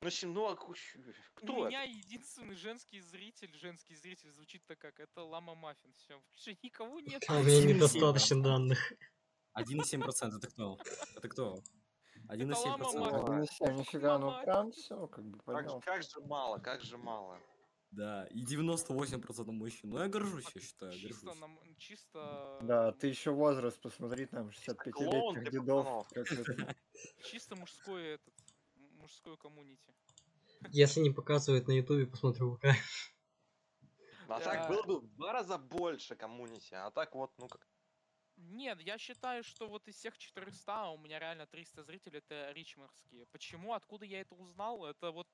Ну, 0.00 0.04
в 0.04 0.06
общем, 0.08 0.34
ну, 0.34 0.46
а 0.46 0.56
кто 0.56 1.54
У 1.54 1.60
это? 1.60 1.68
меня 1.68 1.82
единственный 1.82 2.54
женский 2.54 3.00
зритель, 3.00 3.52
женский 3.54 3.94
зритель 3.94 4.30
звучит-то 4.30 4.76
как, 4.76 5.00
это 5.00 5.22
Лама 5.22 5.54
Маффин, 5.54 5.92
все, 5.94 6.20
больше 6.20 6.56
никого 6.62 7.00
нет. 7.00 7.24
А 7.28 7.38
у 7.38 7.42
меня 7.42 7.74
недостаточно 7.74 8.42
данных. 8.42 8.92
1,7%. 9.58 10.36
Это 10.36 10.48
кто? 10.48 10.78
Это 11.16 11.28
кто? 11.28 11.62
лама 12.28 12.42
1,7%. 12.42 12.78
Маффин. 12.78 13.02
Ой. 13.02 13.38
Ну, 13.38 13.46
все, 13.46 13.72
нифига, 13.72 14.18
ну 14.18 14.38
прям 14.42 14.70
все, 14.70 15.06
как 15.06 15.24
бы 15.24 15.38
Как, 15.38 15.44
понял. 15.44 15.80
как 15.80 16.02
же 16.02 16.20
мало, 16.20 16.58
как 16.58 16.82
же 16.82 16.98
мало. 16.98 17.40
Да, 17.90 18.26
и 18.26 18.44
98% 18.44 19.52
мужчин. 19.52 19.90
Ну, 19.90 19.98
я 20.00 20.08
горжусь, 20.08 20.46
я 20.54 20.60
считаю, 20.60 20.92
Чисто, 20.92 21.26
горжусь. 21.26 21.40
нам- 21.40 21.58
чисто, 21.78 22.58
Да, 22.62 22.92
ты 22.92 23.06
еще 23.06 23.30
возраст 23.30 23.80
посмотри, 23.80 24.26
там 24.26 24.48
65-летних 24.48 24.92
клоун 24.92 25.34
для 25.36 25.50
дедов. 25.50 26.06
чисто 27.22 27.56
мужской 27.56 28.02
этот, 28.14 28.34
мужской 29.00 29.36
коммунити. 29.36 29.94
Если 30.70 31.00
не 31.00 31.10
показывают 31.10 31.68
на 31.68 31.72
ютубе, 31.72 32.06
посмотрю 32.06 32.56
ВК. 32.56 32.64
А 34.28 34.40
Да. 34.40 34.44
так 34.44 34.68
было 34.68 34.82
бы 34.82 34.98
в 34.98 35.06
два 35.14 35.32
раза 35.32 35.56
больше 35.56 36.16
коммунити, 36.16 36.74
а 36.74 36.90
так 36.90 37.14
вот, 37.14 37.30
ну 37.38 37.46
как... 37.48 37.64
Нет, 38.36 38.80
я 38.80 38.98
считаю, 38.98 39.44
что 39.44 39.68
вот 39.68 39.86
из 39.86 39.94
всех 39.94 40.18
400 40.18 40.90
у 40.90 40.98
меня 40.98 41.20
реально 41.20 41.46
300 41.46 41.84
зрителей 41.84 42.18
это 42.18 42.50
ричморские. 42.50 43.26
Почему? 43.26 43.72
Откуда 43.72 44.04
я 44.04 44.20
это 44.22 44.34
узнал? 44.34 44.84
Это 44.84 45.12
вот 45.12 45.28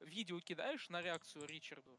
видео 0.00 0.40
кидаешь 0.40 0.88
на 0.88 1.02
реакцию 1.02 1.46
Ричарду, 1.46 1.98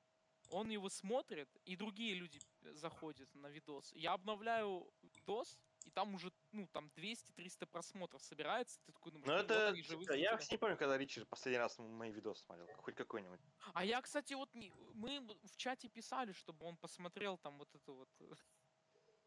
он 0.49 0.69
его 0.69 0.89
смотрит, 0.89 1.49
и 1.65 1.75
другие 1.75 2.13
люди 2.15 2.39
заходят 2.73 3.33
на 3.33 3.47
видос. 3.47 3.91
Я 3.93 4.13
обновляю 4.13 4.91
видос, 5.01 5.59
и 5.85 5.89
там 5.91 6.13
уже, 6.15 6.31
ну, 6.51 6.67
там 6.67 6.91
200-300 6.95 7.65
просмотров 7.65 8.21
собирается. 8.23 8.79
Ты 8.85 8.91
такой 8.91 9.11
думаешь, 9.11 9.27
Ну 9.27 9.33
«Ну 9.33 9.39
это... 9.39 9.67
они 9.69 9.81
живые 9.81 10.05
Я 10.05 10.13
зрители». 10.13 10.31
вообще 10.31 10.51
не 10.51 10.57
помню, 10.57 10.77
когда 10.77 10.97
Ричард 10.97 11.27
последний 11.29 11.57
раз 11.59 11.77
мои 11.79 12.11
видосы 12.11 12.43
смотрел, 12.43 12.67
хоть 12.77 12.95
какой-нибудь. 12.95 13.39
А 13.73 13.83
я, 13.85 14.01
кстати, 14.01 14.33
вот 14.33 14.53
не... 14.53 14.71
мы 14.93 15.19
в 15.43 15.57
чате 15.57 15.89
писали, 15.89 16.33
чтобы 16.33 16.65
он 16.65 16.77
посмотрел 16.77 17.37
там 17.37 17.57
вот 17.57 17.73
это 17.73 17.91
вот 17.91 18.09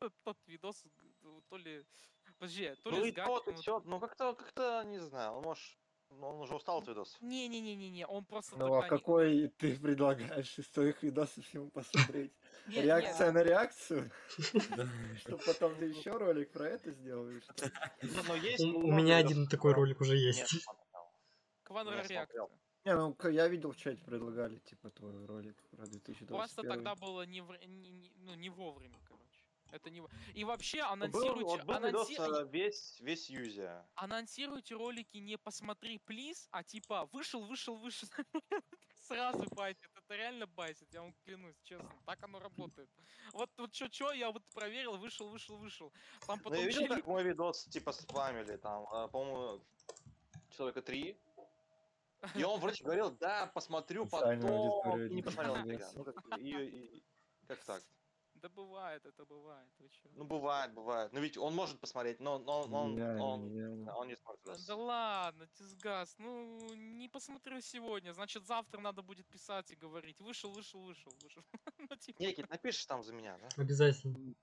тот- 0.01 0.13
тот 0.25 0.39
видос, 0.47 0.85
то 1.49 1.57
ли... 1.57 1.85
Подожди, 2.39 2.75
то 2.83 2.91
Ну 2.91 3.05
ли 3.05 3.09
и 3.09 3.13
с 3.13 3.15
то, 3.15 3.35
Гатиком, 3.35 3.55
и 3.55 3.63
сё, 3.63 3.81
ну 3.85 4.01
как-то, 4.01 4.35
как-то, 4.35 4.85
не 4.85 4.99
знаю, 4.99 5.41
может... 5.41 5.79
ну, 6.11 6.27
Он 6.29 6.41
уже 6.41 6.55
устал 6.55 6.79
от 6.79 6.89
видосов. 6.89 7.21
Не-не-не-не-не, 7.21 8.07
он 8.07 8.25
просто 8.25 8.57
Ну 8.57 8.75
а 8.75 8.83
не- 8.83 8.89
какой 8.89 9.49
ты 9.59 9.79
предлагаешь 9.79 10.59
из 10.59 10.69
твоих 10.69 11.03
видосов 11.03 11.47
ему 11.55 11.71
посмотреть? 11.71 12.33
Реакция 12.67 13.33
на 13.33 13.43
реакцию? 13.43 14.11
Да. 14.77 14.89
Что 15.19 15.39
потом 15.39 15.75
ты 15.77 15.87
еще 15.87 16.13
ролик 16.13 16.51
про 16.53 16.69
это 16.69 16.91
сделаешь? 16.93 17.45
Ну, 18.03 18.73
но 18.73 18.79
У, 18.79 18.93
меня 18.93 19.17
один 19.19 19.47
такой 19.47 19.73
ролик 19.73 20.01
уже 20.01 20.17
есть. 20.17 20.67
Квадро 21.63 22.03
реакция. 22.03 22.49
Не, 22.85 22.95
ну 22.95 23.17
я 23.29 23.49
видел 23.49 23.73
в 23.73 23.77
чате 23.77 24.01
предлагали, 24.05 24.59
типа, 24.59 24.91
твой 24.91 25.27
ролик 25.27 25.57
про 25.71 25.87
2021. 25.87 26.29
Просто 26.29 26.63
тогда 26.63 26.95
было 26.95 27.27
не, 27.27 27.41
не- 27.67 28.13
ну, 28.19 28.35
не 28.35 28.49
вовремя. 28.49 28.97
Это 29.77 29.91
не... 29.91 30.03
И 30.35 30.45
вообще 30.45 30.79
Был, 30.83 30.93
анонсируйте, 30.93 31.45
вот 31.45 31.65
был 31.65 31.75
анонси- 31.75 32.43
э, 32.43 32.49
весь, 32.51 33.01
весь 33.01 33.31
Юзя. 33.31 33.87
анонсируйте 33.95 34.75
ролики 34.75 35.19
не 35.19 35.37
посмотри, 35.39 35.99
плиз, 35.99 36.49
а 36.51 36.65
типа 36.65 37.09
вышел, 37.13 37.45
вышел, 37.45 37.77
вышел. 37.77 38.09
Сразу 38.95 39.45
байтит. 39.55 39.91
Это 39.95 40.17
реально 40.17 40.47
байтит, 40.47 40.93
я 40.93 41.03
вам 41.03 41.15
клянусь, 41.25 41.57
честно. 41.63 41.91
Так 42.07 42.23
оно 42.25 42.41
работает. 42.41 42.91
Вот, 43.33 43.51
вот 43.59 43.71
чё, 43.73 43.89
чё, 43.89 44.13
я 44.13 44.31
вот 44.31 44.43
проверил, 44.55 44.97
вышел, 44.97 45.29
вышел, 45.29 45.57
вышел. 45.59 45.93
Там 46.27 46.39
Ну, 46.39 46.45
потом 46.45 46.59
я 46.59 46.67
видел, 46.67 46.89
как 46.89 47.07
мой 47.07 47.23
видос, 47.23 47.65
типа, 47.67 47.93
спамили, 47.93 48.57
там, 48.57 48.85
э, 48.93 49.09
по-моему, 49.09 49.63
человека 50.51 50.83
три. 50.83 51.17
И 52.35 52.43
он 52.43 52.59
вроде 52.61 52.83
говорил, 52.83 53.11
да, 53.11 53.47
посмотрю 53.55 54.07
потом, 54.07 54.41
и 54.41 55.15
не 55.15 55.23
посмотрел. 55.23 55.57
Ну, 55.95 56.05
как, 56.05 56.39
и, 56.39 56.51
и- 56.51 57.05
как 57.47 57.65
так? 57.65 57.83
Да 58.47 58.51
бывает, 58.51 59.05
это 59.05 59.25
бывает, 59.25 59.69
вы 59.79 59.89
чё. 59.89 60.09
Ну, 60.15 60.25
бывает, 60.25 60.73
бывает. 60.73 61.13
Ну, 61.13 61.21
ведь 61.21 61.37
он 61.37 61.55
может 61.55 61.81
посмотреть, 61.81 62.21
но, 62.21 62.39
но 62.39 62.63
он, 62.63 62.95
Нереально, 62.95 63.25
он, 63.25 63.49
нереально. 63.49 63.97
он 63.97 64.09
не 64.09 64.17
смотрит. 64.17 64.45
Да, 64.47 64.55
да 64.67 64.77
ладно, 64.77 65.47
Тизгас, 65.49 66.15
ну 66.19 66.75
не 66.75 67.09
посмотрю 67.09 67.61
сегодня, 67.61 68.13
значит 68.13 68.47
завтра 68.47 68.81
надо 68.81 69.03
будет 69.03 69.27
писать 69.27 69.73
и 69.73 69.77
говорить. 69.77 70.21
Вышел, 70.21 70.53
вышел, 70.53 70.81
вышел, 70.81 71.13
вышел. 71.23 71.43
Ну, 71.91 71.97
типа, 71.97 72.23
Никит, 72.23 72.49
напишешь 72.51 72.87
там 72.87 73.03
за 73.03 73.13
меня, 73.13 73.37
да? 73.39 73.49
Обязательно. 73.63 74.35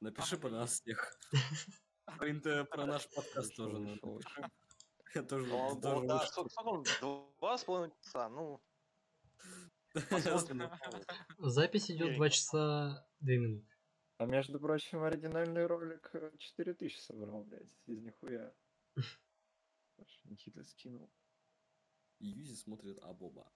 Напиши 0.00 0.36
про 0.36 0.50
нас 0.50 0.80
всех. 0.80 1.18
Про, 2.18 2.30
инте- 2.30 2.64
про 2.64 2.86
наш 2.86 3.08
подкаст 3.08 3.56
тоже 3.56 3.78
напиши. 3.80 4.28
Я 5.14 5.22
тоже 5.22 5.52
Он, 5.52 5.80
тоже 5.80 5.96
он, 5.96 6.06
да, 6.06 6.18
вышел. 6.18 6.48
он? 6.64 6.84
Два 7.40 7.58
с 7.58 7.64
половиной 7.64 7.94
часа, 8.02 8.28
ну, 8.28 8.60
посмотрим. 10.10 10.70
Запись 11.38 11.90
идет 11.90 12.10
Не, 12.10 12.16
2 12.16 12.24
не. 12.26 12.30
часа 12.30 13.06
2 13.20 13.32
минуты. 13.32 13.66
А 14.18 14.26
между 14.26 14.60
прочим, 14.60 15.02
оригинальный 15.02 15.66
ролик 15.66 16.10
э, 16.14 16.30
4000 16.38 16.98
собрал, 16.98 17.44
блядь, 17.44 17.72
из 17.86 18.00
нихуя. 18.00 18.52
Никита 20.24 20.64
скинул. 20.64 21.10
Юзи 22.20 22.54
смотрит 22.54 22.98
Абоба. 23.02 23.52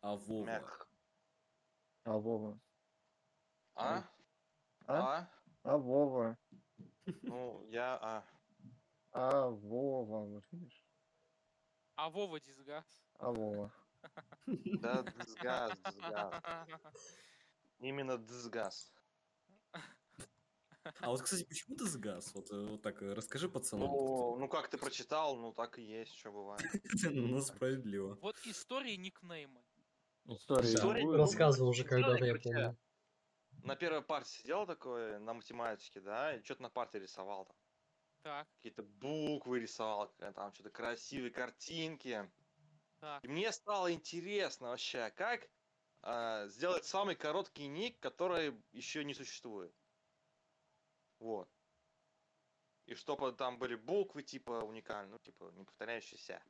А 0.00 0.16
Вова. 0.16 0.46
Мягко. 0.46 0.86
А 2.04 2.18
Вова? 2.18 2.60
А? 3.74 4.08
А? 4.86 5.18
А? 5.18 5.30
А 5.64 5.76
Вова? 5.76 6.38
Ну, 7.22 7.66
я, 7.70 7.98
а. 8.00 8.24
А 9.12 9.48
Вова, 9.48 10.24
вот 10.24 10.44
видишь? 10.52 10.85
А 11.96 12.10
Вова 12.10 12.40
Дизгас. 12.40 12.84
А 13.18 13.32
Вова. 13.32 13.72
Да, 14.46 15.02
дисгаз, 15.02 15.72
дисгаз. 15.84 16.42
Именно 17.78 18.18
дисгаз. 18.18 18.92
А 21.00 21.08
вот, 21.08 21.22
кстати, 21.22 21.44
почему 21.44 21.76
ты 21.76 21.84
сгас? 21.86 22.32
Вот, 22.34 22.50
э, 22.52 22.66
вот 22.66 22.82
так 22.82 23.02
э, 23.02 23.12
расскажи 23.12 23.48
пацанам. 23.48 23.88
Ну, 23.88 24.36
ну, 24.38 24.48
как 24.48 24.68
ты 24.68 24.78
прочитал, 24.78 25.36
ну, 25.36 25.52
так 25.52 25.78
и 25.78 25.82
есть, 25.82 26.14
что 26.14 26.30
бывает. 26.30 26.62
Ну, 27.10 27.40
справедливо. 27.40 28.16
Вот 28.20 28.36
истории 28.44 28.94
никнейма. 28.94 29.60
История. 30.26 30.74
История 30.74 31.04
Ну, 31.04 31.16
Рассказывал 31.16 31.70
уже 31.70 31.82
когда-то, 31.82 32.24
я 32.24 32.36
помню. 32.38 32.76
На 33.64 33.74
первой 33.74 34.02
партии 34.02 34.42
сидел 34.42 34.64
такой, 34.64 35.18
на 35.18 35.34
математике, 35.34 36.00
да, 36.00 36.36
и 36.36 36.42
что-то 36.44 36.62
на 36.62 36.70
парте 36.70 37.00
рисовал 37.00 37.46
там. 37.46 37.56
Так, 38.26 38.48
Какие-то 38.56 38.82
буквы 38.82 39.60
рисовал, 39.60 40.12
э, 40.18 40.32
там 40.32 40.52
что-то 40.52 40.70
красивые 40.70 41.30
картинки. 41.30 42.28
так. 42.98 43.24
И 43.24 43.28
мне 43.28 43.52
стало 43.52 43.92
интересно 43.92 44.70
вообще, 44.70 45.12
как 45.14 45.48
а, 46.02 46.48
сделать 46.48 46.84
самый 46.84 47.14
короткий 47.14 47.68
ник, 47.68 48.00
который 48.00 48.60
еще 48.72 49.04
не 49.04 49.14
существует. 49.14 49.72
Вот. 51.20 51.48
И 52.86 52.96
чтобы 52.96 53.30
там 53.30 53.58
были 53.58 53.76
буквы, 53.76 54.24
типа, 54.24 54.64
уникальные, 54.64 55.12
ну, 55.12 55.18
типа, 55.20 55.52
не 55.54 55.62
повторяющиеся. 55.62 56.42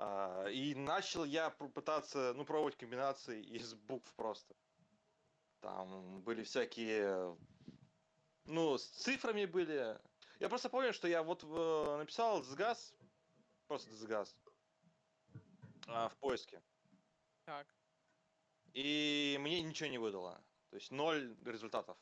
А, 0.00 0.46
и 0.46 0.74
начал 0.74 1.24
я 1.24 1.50
пытаться, 1.50 2.32
ну, 2.34 2.44
пробовать 2.44 2.76
комбинации 2.76 3.42
из 3.42 3.74
букв 3.74 4.14
просто. 4.14 4.54
Там 5.60 6.20
были 6.20 6.44
всякие, 6.44 7.36
ну, 8.48 8.78
с 8.78 8.84
цифрами 8.84 9.44
были. 9.44 9.98
Я 10.40 10.48
просто 10.48 10.70
помню, 10.70 10.92
что 10.92 11.06
я 11.06 11.22
вот 11.22 11.44
э, 11.44 11.96
написал 11.98 12.42
«Дзгаз», 12.42 12.94
просто 13.66 13.90
«Дзгаз», 13.90 14.34
а, 15.86 16.08
в 16.08 16.16
поиске. 16.16 16.62
Так. 17.44 17.66
И 18.72 19.36
мне 19.40 19.62
ничего 19.62 19.88
не 19.88 19.98
выдало. 19.98 20.42
То 20.70 20.76
есть 20.76 20.90
ноль 20.90 21.36
результатов. 21.44 21.98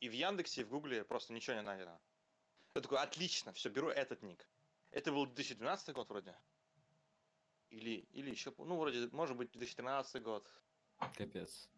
И 0.00 0.08
в 0.08 0.12
Яндексе, 0.12 0.60
и 0.60 0.64
в 0.64 0.68
Гугле 0.68 1.04
просто 1.04 1.32
ничего 1.32 1.56
не 1.56 1.62
найдено. 1.62 2.00
Я 2.74 2.80
такой, 2.80 2.98
отлично, 2.98 3.52
все, 3.52 3.68
беру 3.68 3.88
этот 3.88 4.22
ник. 4.22 4.48
Это 4.90 5.10
был 5.10 5.26
2012 5.26 5.94
год 5.94 6.08
вроде. 6.08 6.36
Или, 7.70 8.06
или 8.12 8.30
еще, 8.30 8.54
ну, 8.58 8.78
вроде, 8.78 9.08
может 9.12 9.36
быть, 9.36 9.50
2013 9.52 10.22
год. 10.22 10.48
Капец. 11.16 11.68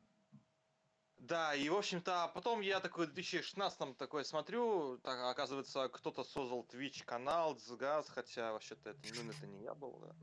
Да, 1.18 1.54
и, 1.54 1.68
в 1.68 1.76
общем-то, 1.76 2.24
а 2.24 2.28
потом 2.28 2.60
я 2.60 2.80
такой 2.80 3.06
в 3.06 3.12
2016 3.12 3.96
такой 3.96 4.24
смотрю, 4.24 4.98
так, 4.98 5.18
оказывается, 5.20 5.88
кто-то 5.88 6.24
создал 6.24 6.66
Twitch 6.70 7.04
канал, 7.04 7.54
Дзгаз, 7.54 8.08
хотя 8.10 8.52
вообще-то 8.52 8.90
это, 8.90 9.00
ну, 9.22 9.30
это 9.30 9.46
не 9.46 9.62
я 9.62 9.74
был, 9.74 9.98
да. 9.98 10.14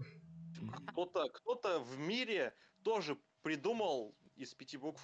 Кто-то, 0.87 1.29
кто-то 1.29 1.79
в 1.79 1.97
мире 1.97 2.55
тоже 2.83 3.19
придумал 3.41 4.15
из 4.35 4.53
пяти 4.53 4.77
букв. 4.77 5.01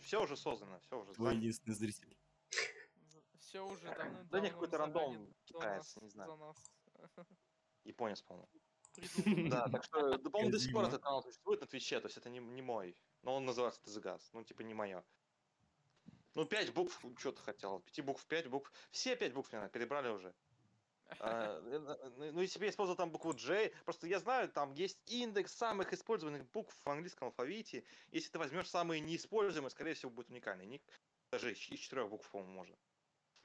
Все 0.00 0.22
уже 0.22 0.36
создано, 0.36 0.80
все 0.80 0.98
уже. 0.98 1.12
Твой 1.12 1.36
единственный 1.36 1.74
зритель. 1.74 2.16
Все 3.38 3.66
уже 3.66 3.84
давно 3.84 4.24
Да 4.30 4.40
не, 4.40 4.50
какой-то 4.50 4.78
рандом 4.78 5.34
китаец, 5.44 5.96
не 6.00 6.08
знаю. 6.08 6.54
Японец, 7.84 8.22
по-моему. 8.22 8.48
Да, 9.50 9.68
так 9.68 9.84
что, 9.84 10.18
по-моему, 10.18 10.50
до 10.52 10.58
сих 10.58 10.72
пор 10.72 10.84
этот 10.84 11.02
канал 11.02 11.22
существует 11.22 11.60
на 11.60 11.66
Твиче, 11.66 12.00
то 12.00 12.06
есть 12.06 12.16
это 12.16 12.30
не, 12.30 12.38
не 12.38 12.62
мой. 12.62 12.96
Но 13.22 13.36
он 13.36 13.44
называется 13.44 13.80
Дзгаз, 13.84 14.30
ну, 14.32 14.42
типа, 14.44 14.62
не 14.62 14.74
мое. 14.74 15.04
Ну, 16.34 16.44
пять 16.44 16.72
букв, 16.72 17.04
что 17.18 17.32
ты 17.32 17.42
хотел? 17.42 17.80
Пяти 17.80 18.02
букв, 18.02 18.24
пять 18.26 18.48
букв. 18.48 18.72
Все 18.90 19.16
пять 19.16 19.32
букв, 19.32 19.52
наверное, 19.52 19.70
перебрали 19.70 20.08
уже. 20.08 20.34
А, 21.20 21.60
э, 21.64 21.96
э, 22.18 22.30
Ну, 22.32 22.40
если 22.40 22.58
бы 22.58 22.64
я 22.64 22.70
использовал 22.70 22.96
там 22.96 23.10
букву 23.10 23.34
J, 23.34 23.70
просто 23.84 24.06
я 24.06 24.18
знаю, 24.18 24.48
там 24.48 24.72
есть 24.72 24.98
индекс 25.06 25.52
самых 25.54 25.92
использованных 25.92 26.50
букв 26.50 26.74
в 26.84 26.88
английском 26.88 27.26
алфавите. 27.26 27.84
Если 28.10 28.30
ты 28.30 28.38
возьмешь 28.38 28.68
самые 28.68 29.00
неиспользуемые, 29.00 29.70
скорее 29.70 29.94
всего, 29.94 30.10
будет 30.10 30.30
уникальный 30.30 30.66
ник. 30.66 30.82
Даже 31.30 31.52
из 31.52 31.58
из 31.68 31.80
четырех 31.80 32.08
букв, 32.08 32.28
по-моему, 32.30 32.52
можно. 32.54 32.76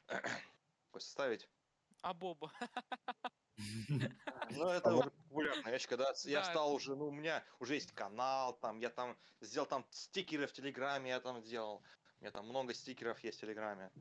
Такой 0.05 1.01
составить. 1.01 1.49
А 2.01 2.13
Боба. 2.13 2.51
Ну, 4.51 4.67
это 4.69 4.93
уже 4.93 5.11
популярная 5.27 5.71
вещь, 5.71 5.87
когда 5.87 6.11
я 6.25 6.43
стал 6.43 6.73
уже, 6.73 6.95
ну, 6.95 7.07
у 7.07 7.11
меня 7.11 7.43
уже 7.59 7.75
есть 7.75 7.91
канал, 7.91 8.53
там, 8.53 8.79
я 8.79 8.89
там 8.89 9.17
сделал 9.41 9.67
там 9.67 9.85
стикеры 9.89 10.47
в 10.47 10.53
Телеграме, 10.53 11.09
я 11.09 11.19
там 11.19 11.41
сделал. 11.41 11.83
У 12.19 12.23
меня 12.23 12.31
там 12.31 12.47
много 12.47 12.73
стикеров 12.73 13.19
есть 13.23 13.37
в 13.37 13.41
Телеграме. 13.41 13.91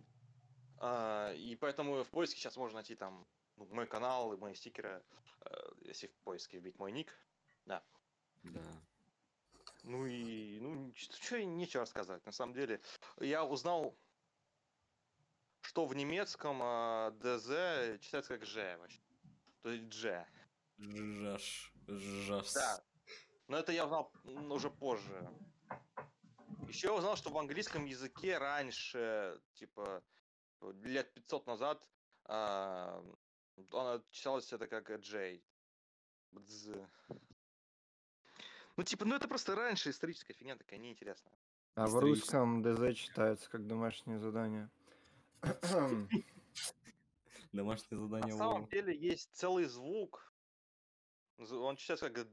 А, 0.78 1.32
и 1.32 1.56
поэтому 1.56 2.02
в 2.02 2.10
поиске 2.10 2.38
сейчас 2.38 2.56
можно 2.56 2.76
найти 2.76 2.94
там 2.94 3.26
ну, 3.56 3.66
мой 3.66 3.86
канал 3.86 4.32
и 4.32 4.36
мои 4.36 4.54
стикеры, 4.54 5.02
э, 5.44 5.56
если 5.82 6.06
в 6.08 6.18
поиске 6.20 6.58
вбить 6.58 6.78
мой 6.78 6.92
ник. 6.92 7.12
Да. 7.64 7.82
Да. 8.42 8.60
Ну 9.84 10.06
и, 10.06 10.58
ну, 10.60 10.92
что 10.94 11.42
нечего 11.44 11.82
рассказать. 11.82 12.24
На 12.26 12.32
самом 12.32 12.54
деле, 12.54 12.80
я 13.18 13.44
узнал, 13.44 13.96
что 15.60 15.86
в 15.86 15.94
немецком 15.94 16.60
э, 16.62 17.10
ДЗ 17.20 18.00
читается 18.02 18.38
как 18.38 18.44
Ж 18.44 18.76
вообще. 18.78 19.00
То 19.62 19.70
есть 19.70 19.84
Дж. 19.88 20.26
Жаш. 20.78 21.72
Жас. 21.86 22.54
Да. 22.54 22.84
Но 23.48 23.58
это 23.58 23.72
я 23.72 23.84
узнал 23.84 24.12
уже 24.24 24.70
позже. 24.70 25.30
Еще 26.68 26.88
я 26.88 26.94
узнал, 26.94 27.16
что 27.16 27.30
в 27.30 27.38
английском 27.38 27.84
языке 27.84 28.38
раньше, 28.38 29.40
типа, 29.54 30.02
лет 30.82 31.12
500 31.14 31.46
назад, 31.46 31.88
а, 32.24 33.02
она 33.72 34.02
читалась 34.10 34.52
это 34.52 34.66
как 34.66 34.90
Джей. 35.00 35.44
Ну, 38.76 38.82
типа, 38.82 39.04
ну 39.04 39.14
это 39.14 39.28
просто 39.28 39.54
раньше 39.54 39.90
историческая 39.90 40.34
фигня 40.34 40.56
такая 40.56 40.78
неинтересная. 40.78 41.32
А 41.76 41.86
в 41.86 41.98
русском 41.98 42.62
ДЗ 42.62 42.94
читается 42.96 43.48
как 43.50 43.66
домашнее 43.66 44.18
задание. 44.18 44.70
Домашнее 47.52 47.98
На 48.00 48.06
задание 48.06 48.36
самом 48.36 48.62
Вова. 48.62 48.70
деле 48.70 48.94
есть 48.94 49.30
целый 49.34 49.64
звук, 49.64 50.25
он 51.38 51.76
читается 51.76 52.10
как 52.10 52.26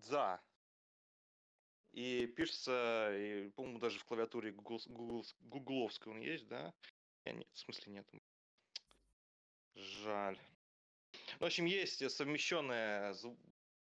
дза. 0.00 0.40
И 1.92 2.26
пишется, 2.26 3.12
и, 3.16 3.50
по-моему, 3.50 3.78
даже 3.80 3.98
в 3.98 4.04
клавиатуре 4.04 4.52
Google, 4.52 5.24
гугловской 5.40 6.12
он 6.12 6.20
есть, 6.20 6.46
да? 6.46 6.72
Я 7.24 7.32
нет, 7.32 7.48
в 7.52 7.58
смысле 7.58 7.92
нет. 7.92 8.06
Жаль. 9.74 10.38
Ну, 11.12 11.18
В 11.40 11.44
общем, 11.46 11.64
есть 11.64 12.08
совмещенный 12.10 13.12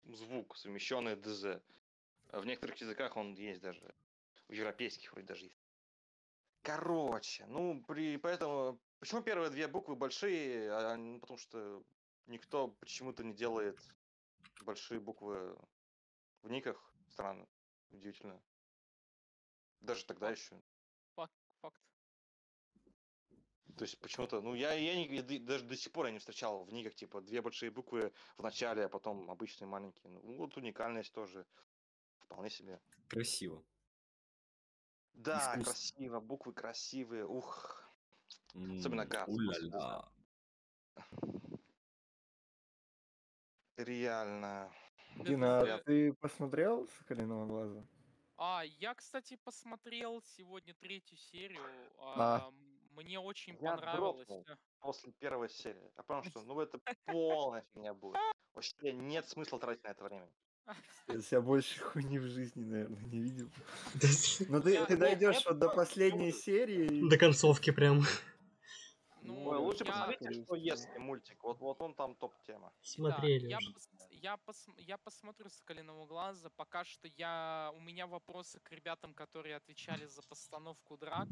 звук, 0.05 0.57
совмещенный 0.57 1.17
ДЗ. 1.17 1.61
В 2.31 2.45
некоторых 2.47 2.81
языках 2.81 3.17
он 3.17 3.35
есть 3.35 3.61
даже. 3.61 3.95
В 4.47 4.53
европейских 4.53 5.13
вроде 5.13 5.27
даже 5.27 5.45
есть. 5.47 5.61
Короче, 6.63 7.47
ну, 7.47 7.83
при, 7.89 8.17
поэтому... 8.19 8.79
Почему 8.99 9.23
первые 9.23 9.51
две 9.51 9.67
буквы 9.67 9.97
большие? 9.97 10.71
А, 10.71 10.97
ну, 10.97 11.19
потому 11.19 11.39
что 11.39 11.83
никто 12.27 12.69
почему-то 12.69 13.25
не 13.25 13.33
делает 13.33 13.81
большие 14.65 15.01
буквы 15.01 15.57
в 16.43 16.51
никах. 16.51 16.93
Странно. 17.09 17.47
Удивительно. 17.91 18.41
Даже 19.81 20.05
тогда 20.05 20.31
еще. 20.31 20.61
Факт. 21.15 21.33
факт. 21.61 21.81
То 23.77 23.85
есть 23.85 23.99
почему-то, 24.01 24.41
ну 24.43 24.55
я, 24.55 24.75
я, 24.75 24.95
не- 24.95 25.17
я 25.17 25.23
даже 25.41 25.65
до 25.65 25.77
сих 25.77 25.93
пор 25.93 26.07
я 26.07 26.13
не 26.13 26.19
встречал 26.19 26.65
в 26.65 26.73
никах, 26.73 26.95
типа, 26.95 27.21
две 27.21 27.41
большие 27.41 27.71
буквы 27.71 28.13
в 28.37 28.43
начале, 28.43 28.85
а 28.85 28.89
потом 28.89 29.31
обычные 29.31 29.69
маленькие. 29.69 30.11
Ну, 30.13 30.21
вот 30.37 30.57
уникальность 30.57 31.13
тоже. 31.13 31.47
Вполне 32.19 32.51
себе. 32.51 32.81
Красиво. 33.09 33.65
Да, 35.15 35.39
Искусство. 35.53 35.73
красиво, 35.73 36.21
буквы 36.21 36.53
красивые, 36.53 37.27
ух. 37.27 37.91
Особенно 38.79 39.03
М, 39.03 39.09
после 39.09 39.35
Уля-ля. 39.35 40.13
Реально. 43.85 44.71
Дина, 45.17 45.75
а 45.75 45.79
ты 45.79 46.13
посмотрел 46.15 46.87
«Соколиного 46.99 47.47
глаза»? 47.47 47.85
А, 48.37 48.63
я, 48.79 48.95
кстати, 48.95 49.39
посмотрел 49.45 50.23
сегодня 50.37 50.75
третью 50.75 51.19
серию. 51.19 51.61
А. 51.99 52.37
а, 52.37 52.51
Мне 52.93 53.19
очень 53.19 53.55
Я 53.61 53.73
понравилось. 53.73 54.29
После 54.81 55.13
первой 55.13 55.51
серии. 55.51 55.93
Я 55.97 56.03
понял, 56.03 56.25
что 56.25 56.43
ну 56.43 56.61
это 56.61 56.79
полная 57.07 57.63
фигня 57.73 57.93
будет. 57.93 58.17
Вообще 58.55 58.93
нет 58.93 59.29
смысла 59.29 59.59
тратить 59.59 59.85
на 59.85 59.89
это 59.89 60.05
время. 60.05 60.29
Я 61.31 61.41
больше 61.41 61.81
хуйни 61.81 62.19
в 62.19 62.27
жизни, 62.29 62.65
наверное, 62.65 63.03
не 63.05 63.21
видел. 63.21 63.51
Но 64.49 64.61
ты, 64.61 64.85
ты 64.87 64.95
ну, 64.95 65.01
дойдешь 65.01 65.37
я 65.45 65.51
вот 65.51 65.59
до 65.59 65.69
последней 65.69 66.33
серии. 66.33 67.09
до 67.09 67.19
концовки 67.19 67.71
прям. 67.71 68.03
Ну, 69.31 69.51
Ой, 69.51 69.59
лучше 69.59 69.85
я- 69.85 69.93
посмотрите, 69.93 70.43
что 70.43 70.55
если 70.55 70.99
мультик. 70.99 71.43
Вот, 71.45 71.61
вот 71.61 71.81
он 71.81 71.95
там 71.95 72.15
топ-тема. 72.15 72.69
Да, 72.69 72.75
Смотрели 72.83 73.49
я, 73.49 73.59
уже. 73.59 73.71
пос- 73.71 74.07
я, 74.11 74.35
пос- 74.47 74.81
я 74.81 74.99
посмотрю 74.99 75.49
«Соколиного 75.49 76.07
глаза». 76.07 76.51
Пока 76.51 76.85
что 76.85 77.09
я... 77.17 77.73
у 77.75 77.81
меня 77.81 78.07
вопросы 78.07 78.61
к 78.61 78.73
ребятам, 78.73 79.15
которые 79.15 79.57
отвечали 79.57 80.07
за 80.07 80.23
постановку 80.23 80.97
драк. 80.97 81.29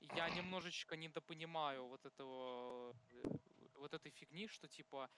Я 0.00 0.28
немножечко 0.30 0.96
недопонимаю 0.96 1.86
вот 1.86 2.04
этого, 2.06 2.96
э, 3.12 3.22
вот 3.74 3.94
этой 3.94 4.10
фигни, 4.10 4.48
что 4.48 4.66
типа 4.68 5.08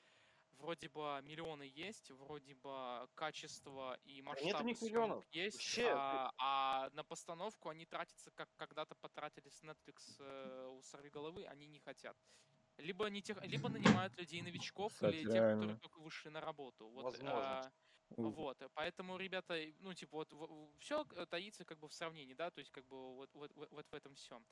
вроде 0.59 0.89
бы 0.89 1.21
миллионы 1.23 1.63
есть, 1.75 2.11
вроде 2.11 2.55
бы 2.55 3.09
качество 3.15 3.99
и 4.05 4.23
масштаб 4.23 4.63
у 4.63 4.65
них 4.65 4.81
миллионов. 4.83 5.25
есть, 5.33 5.57
Вообще, 5.57 5.83
ты- 5.83 5.91
а, 5.97 6.33
а 6.39 6.91
на 6.93 7.05
постановку 7.05 7.69
они 7.69 7.85
тратятся, 7.87 8.31
как 8.31 8.49
когда-то 8.57 8.95
потратились 8.95 9.63
Netflix 9.63 10.17
э, 10.19 10.67
у 10.69 10.83
сорвиголовы, 10.83 11.45
они 11.47 11.67
не 11.67 11.79
хотят. 11.79 12.17
Либо, 12.79 13.07
не 13.11 13.21
тех, 13.21 13.43
либо 13.45 13.69
нанимают 13.69 14.17
людей 14.19 14.43
новичков, 14.43 14.93
Кстати, 14.93 15.15
или 15.17 15.23
тех, 15.25 15.33
которые 15.35 15.67
реально. 15.69 15.79
только 15.79 15.99
вышли 16.01 16.31
на 16.31 16.41
работу. 16.41 16.89
Вот, 16.89 17.05
Возможно. 17.05 17.61
а, 17.61 17.73
У- 18.17 18.31
вот, 18.31 18.59
поэтому, 18.75 19.17
ребята, 19.17 19.55
ну, 19.81 19.95
типа, 19.95 20.17
вот 20.17 20.33
все 20.79 21.05
таится 21.05 21.65
как 21.65 21.79
бы 21.79 21.89
в 21.89 21.93
сравнении, 21.95 22.35
да, 22.35 22.51
то 22.51 22.59
есть 22.61 22.71
как 22.71 22.85
бы 22.87 23.15
вот, 23.15 23.31
вот, 23.35 23.53
вот- 23.55 23.71
вот 23.71 23.87
в 23.91 23.95
этом 23.95 24.15
всем. 24.15 24.45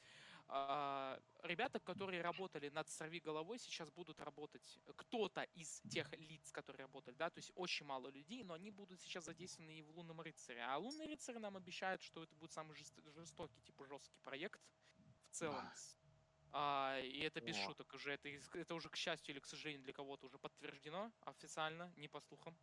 Ребята, 1.45 1.79
которые 1.79 2.23
работали 2.23 2.71
над 2.71 2.89
«Сорви 2.89 3.21
головой», 3.21 3.59
сейчас 3.59 3.91
будут 3.91 4.21
работать, 4.21 4.81
кто-то 4.97 5.43
из 5.55 5.81
тех 5.91 6.13
лиц, 6.19 6.51
которые 6.53 6.87
работали, 6.87 7.15
да, 7.15 7.31
то 7.31 7.39
есть 7.39 7.53
очень 7.55 7.87
мало 7.87 8.09
людей, 8.09 8.43
но 8.45 8.55
они 8.55 8.71
будут 8.71 9.01
сейчас 9.01 9.25
задействованы 9.25 9.79
и 9.79 9.83
в 9.83 9.91
«Лунном 9.91 10.21
рыцаре». 10.21 10.63
А 10.63 10.77
«Лунный 10.77 11.07
рыцарь» 11.07 11.39
нам 11.39 11.57
обещает, 11.57 12.03
что 12.03 12.23
это 12.23 12.35
будет 12.35 12.53
самый 12.53 12.75
жест- 12.75 13.01
жестокий, 13.17 13.61
типа, 13.63 13.85
жесткий 13.85 14.19
проект 14.21 14.61
в 15.31 15.31
целом. 15.31 15.71
А, 16.53 16.99
и 16.99 17.21
это 17.21 17.41
без 17.41 17.57
О. 17.57 17.65
шуток 17.67 17.95
уже, 17.95 18.13
это, 18.13 18.29
это 18.29 18.75
уже, 18.75 18.89
к 18.89 18.97
счастью 18.97 19.35
или 19.35 19.41
к 19.41 19.47
сожалению 19.47 19.85
для 19.85 19.93
кого-то 19.93 20.27
уже 20.27 20.39
подтверждено 20.39 21.13
официально, 21.21 21.93
не 21.97 22.09
по 22.09 22.21
слухам. 22.21 22.59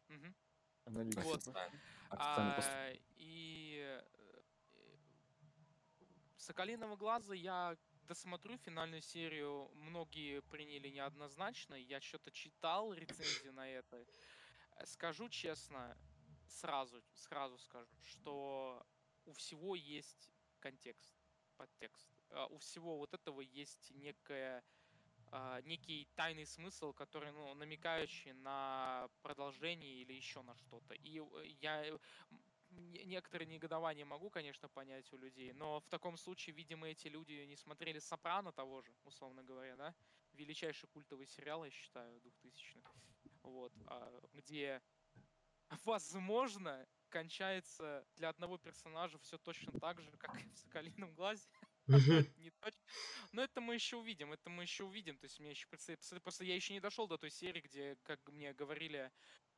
Аналитика. 0.83 1.21
Вот. 1.21 1.37
Официально. 1.37 1.79
А, 2.09 2.93
и 3.15 3.79
э, 3.81 4.16
Соколиного 6.47 6.95
глаза 6.95 7.35
я 7.35 7.75
досмотрю 8.07 8.57
финальную 8.57 9.01
серию. 9.01 9.69
Многие 9.73 10.41
приняли 10.43 10.87
неоднозначно. 10.87 11.75
Я 11.75 11.99
что-то 11.99 12.31
читал 12.31 12.93
рецензии 12.93 13.49
на 13.49 13.67
это. 13.67 13.97
Э, 14.77 14.85
Скажу 14.85 15.27
честно, 15.27 15.97
сразу, 16.47 17.03
сразу 17.15 17.57
скажу, 17.57 17.91
что 18.01 18.81
у 19.25 19.33
всего 19.33 19.75
есть 19.75 20.31
контекст, 20.61 21.13
подтекст. 21.57 22.07
А, 22.29 22.45
У 22.45 22.59
всего 22.59 22.97
вот 22.97 23.13
этого 23.13 23.41
есть 23.41 23.91
некая 23.91 24.63
а, 25.31 25.59
некий 25.63 26.07
тайный 26.15 26.45
смысл, 26.45 26.93
который, 26.93 27.33
ну, 27.33 27.53
намекающий 27.55 28.31
на 28.31 29.09
продолжение 29.21 29.95
или 29.95 30.13
еще 30.13 30.41
на 30.43 30.55
что-то. 30.55 30.93
И 30.93 31.19
э, 31.19 31.45
я 31.59 31.99
м, 32.77 32.91
не- 32.91 33.03
некоторые 33.05 33.47
негодования 33.47 34.05
могу, 34.05 34.29
конечно, 34.29 34.69
понять 34.69 35.11
у 35.13 35.17
людей, 35.17 35.51
но 35.53 35.79
в 35.79 35.87
таком 35.89 36.17
случае, 36.17 36.55
видимо, 36.55 36.87
эти 36.87 37.07
люди 37.07 37.45
не 37.45 37.55
смотрели 37.55 37.99
«Сопрано» 37.99 38.51
того 38.51 38.81
же, 38.81 38.93
условно 39.05 39.43
говоря, 39.43 39.75
да? 39.75 39.95
Величайший 40.33 40.87
культовый 40.89 41.27
сериал, 41.27 41.65
я 41.65 41.71
считаю, 41.71 42.19
2000-х. 42.21 42.91
Вот, 43.43 43.73
а, 43.87 44.21
где, 44.33 44.81
возможно, 45.85 46.87
кончается 47.09 48.05
для 48.15 48.29
одного 48.29 48.57
персонажа 48.57 49.17
все 49.19 49.37
точно 49.37 49.71
так 49.79 50.01
же, 50.01 50.11
как 50.17 50.39
и 50.39 50.47
в 50.49 50.57
«Соколином 50.57 51.13
глазе». 51.15 51.47
Не 52.37 52.51
точно. 52.51 52.81
Но 53.31 53.43
это 53.43 53.61
мы 53.61 53.75
еще 53.75 53.95
увидим, 53.95 54.33
это 54.33 54.49
мы 54.49 54.63
еще 54.63 54.83
увидим. 54.83 55.17
То 55.17 55.25
есть 55.25 55.39
мне 55.39 55.51
еще 55.51 55.67
предстоит... 55.67 55.99
Просто 56.21 56.43
я 56.43 56.55
еще 56.55 56.73
не 56.73 56.81
дошел 56.81 57.07
до 57.07 57.17
той 57.17 57.29
серии, 57.29 57.61
где, 57.61 57.95
как 58.03 58.19
мне 58.27 58.53
говорили, 58.53 59.11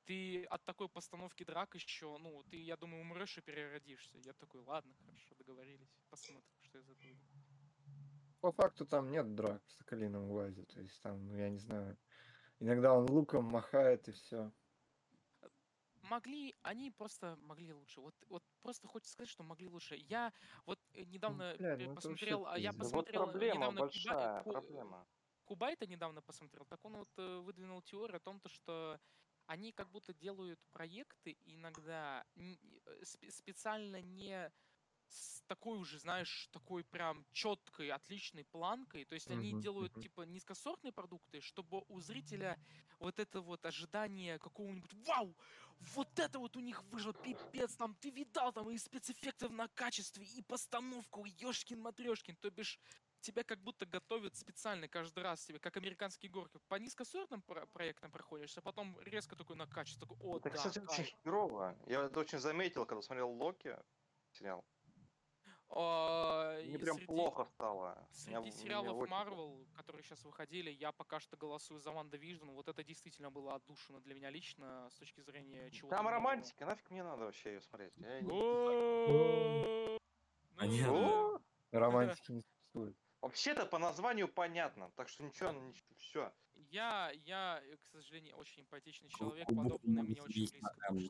ты 0.10 0.44
от 0.45 0.65
такой 0.65 0.90
постановки 0.90 1.44
драк 1.44 1.76
еще, 1.76 2.18
ну, 2.18 2.41
ты, 2.49 2.57
я 2.57 2.76
думаю, 2.77 3.02
умрешь 3.02 3.38
и 3.38 3.41
переродишься. 3.41 4.18
Я 4.18 4.34
такой, 4.34 4.61
ладно, 4.61 4.95
хорошо, 5.06 5.36
договорились. 5.36 6.02
Посмотрим, 6.10 6.49
что 6.64 6.80
из 6.80 6.90
этого 6.90 7.06
выйдет. 7.06 7.30
По 8.41 8.52
факту 8.52 8.88
там 8.88 9.11
нет 9.11 9.36
драк 9.36 9.64
в 9.68 9.72
«Соколином 9.72 10.27
глазе». 10.27 10.65
То 10.65 10.81
есть 10.81 10.99
там, 11.03 11.27
ну 11.27 11.38
я 11.38 11.49
не 11.49 11.60
знаю, 11.60 11.95
иногда 12.60 12.95
он 12.95 13.07
луком 13.07 13.45
махает 13.45 14.07
и 14.07 14.11
все. 14.11 14.52
Могли, 16.02 16.56
они 16.64 16.90
просто 16.90 17.38
могли 17.41 17.72
лучше. 17.72 18.02
Вот, 18.02 18.15
вот 18.30 18.44
просто 18.64 18.88
хочется 18.88 19.14
сказать, 19.14 19.30
что 19.30 19.44
могли 19.44 19.68
лучше. 19.68 19.95
Я 19.95 20.34
вот 20.65 20.80
э, 20.94 21.03
недавно 21.03 21.56
ну 21.60 21.65
это 21.68 21.84
вообще 21.84 21.94
посмотрел, 21.94 22.48
а 22.48 22.57
я 22.57 22.72
пиздец. 22.72 22.90
Да 22.90 22.98
вот 22.98 23.06
посмотрел 23.06 23.22
э, 23.22 23.31
проблема 23.31 23.56
недавно 23.56 23.81
Куба- 23.81 23.86
большая, 23.86 24.44
Ку- 24.44 24.52
проблема. 24.52 25.07
Кубайта 25.45 25.86
недавно 25.86 26.22
посмотрел, 26.22 26.65
так 26.65 26.84
он 26.84 26.98
вот 26.98 27.10
э, 27.18 27.40
выдвинул 27.40 27.84
теорию 27.84 28.18
о 28.18 28.19
том, 28.19 28.40
то, 28.40 28.49
что 28.49 28.99
они 29.49 29.71
как 29.71 29.89
будто 29.89 30.13
делают 30.13 30.59
проекты 30.71 31.35
иногда 31.45 32.23
э, 32.35 32.55
спе- 33.01 33.31
специально 33.31 33.99
не 33.99 34.51
с 35.07 35.41
такой 35.47 35.80
уже, 35.80 35.97
знаешь, 35.97 36.47
такой 36.51 36.84
прям 36.84 37.26
четкой, 37.31 37.89
отличной 37.89 38.45
планкой. 38.45 39.05
То 39.05 39.15
есть 39.15 39.31
они 39.31 39.53
делают 39.53 39.97
типа 39.97 40.21
низкосортные 40.21 40.91
продукты, 40.91 41.41
чтобы 41.41 41.84
у 41.88 41.99
зрителя 41.99 42.59
вот 42.99 43.17
это 43.17 43.41
вот 43.41 43.65
ожидание 43.65 44.38
какого-нибудь 44.38 44.93
вау, 45.07 45.35
вот 45.80 46.19
это 46.19 46.38
вот 46.38 46.55
у 46.55 46.59
них 46.59 46.84
вышло, 46.84 47.13
пипец, 47.13 47.76
там 47.76 47.95
ты 47.95 48.11
видал 48.11 48.53
там 48.53 48.69
и 48.69 48.77
спецэффектов 48.77 49.51
на 49.51 49.67
качестве, 49.69 50.26
и 50.26 50.43
постановку, 50.43 51.26
ёшкин 51.26 51.81
матрешкин, 51.81 52.35
то 52.35 52.51
бишь 52.51 52.80
тебя 53.21 53.43
как 53.43 53.59
будто 53.59 53.85
готовят 53.85 54.35
специально 54.35 54.87
каждый 54.87 55.23
раз 55.23 55.43
тебе, 55.45 55.59
как 55.59 55.77
американские 55.77 56.31
горки. 56.31 56.59
По 56.67 56.75
низкосортным 56.75 57.41
про- 57.41 57.65
проектам 57.67 58.11
проходишься, 58.11 58.61
потом 58.61 58.97
резко 59.01 59.35
такой 59.35 59.55
на 59.55 59.67
качество, 59.67 60.07
такой, 60.07 60.17
о, 60.27 60.37
Это, 60.37 60.49
да, 60.49 60.55
кстати, 60.55 60.79
кайф». 60.79 60.91
очень 60.91 61.05
херово. 61.23 61.77
Я 61.87 62.03
это 62.03 62.19
очень 62.19 62.39
заметил, 62.39 62.85
когда 62.85 63.01
смотрел 63.01 63.29
Локи 63.31 63.77
сериал. 64.31 64.63
А, 65.71 66.59
Мне 66.63 66.79
прям 66.79 66.95
среди- 66.95 67.05
плохо 67.05 67.45
стало. 67.45 67.93
Меня- 67.95 68.07
Среди 68.11 68.37
мне 68.39 68.51
сериалов. 68.51 69.07
Marvel, 69.07 69.67
которые 69.75 70.01
сейчас 70.01 70.23
выходили, 70.25 70.71
я 70.71 70.91
пока 70.91 71.19
что 71.19 71.37
голосую 71.37 71.79
за 71.79 71.91
WandaVision. 71.91 72.49
Вот 72.49 72.67
это 72.67 72.83
действительно 72.83 73.29
было 73.29 73.53
отдушиной 73.53 73.99
для 73.99 74.15
меня 74.15 74.31
лично 74.31 74.89
с 74.89 74.95
точки 74.95 75.21
зрения 75.21 75.69
чего-то 75.69 75.95
Там 75.95 76.07
романтика, 76.07 76.65
нафиг 76.65 76.89
мне 76.89 77.03
надо 77.03 77.25
вообще 77.25 77.53
ее 77.53 77.61
смотреть. 77.61 77.93
Понятно. 80.57 80.91
ну, 80.91 81.41
Романтики 81.71 82.31
не 82.31 82.41
существует. 82.41 82.97
Вообще-то 83.21 83.65
по 83.65 83.77
названию 83.77 84.27
понятно, 84.29 84.91
так 84.95 85.09
что 85.09 85.23
ничего, 85.23 85.53
все. 85.97 86.31
Я, 86.71 87.11
я, 87.25 87.61
э, 87.65 87.75
к 87.77 87.85
сожалению, 87.91 88.35
очень 88.37 88.61
эмпатичный 88.63 89.09
человек, 89.09 89.47
глубоко 89.47 89.77
подобное 89.77 90.03
мне 90.03 90.21
очень 90.21 90.33
близко. 90.33 90.57
что- 90.57 91.09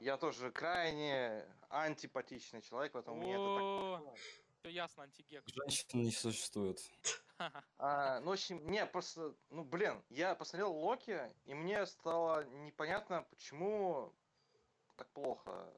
Я 0.00 0.16
тоже 0.16 0.50
крайне 0.50 1.44
антипатичный 1.70 2.60
человек, 2.62 2.92
поэтому 2.92 3.16
мне 3.16 3.34
это 3.34 4.04
так... 4.04 4.18
Все 4.58 4.68
ясно, 4.68 5.04
антигек. 5.04 5.42
Женщин 5.46 6.02
не 6.02 6.10
существует. 6.12 6.78
А, 7.78 8.20
ну, 8.20 8.30
в 8.30 8.32
общем, 8.32 8.70
не, 8.70 8.84
просто, 8.84 9.34
ну, 9.48 9.64
блин, 9.64 10.02
я 10.10 10.34
посмотрел 10.34 10.74
Локи, 10.74 11.18
и 11.46 11.54
мне 11.54 11.86
стало 11.86 12.44
непонятно, 12.44 13.26
почему 13.30 14.12
так 14.96 15.08
плохо, 15.12 15.72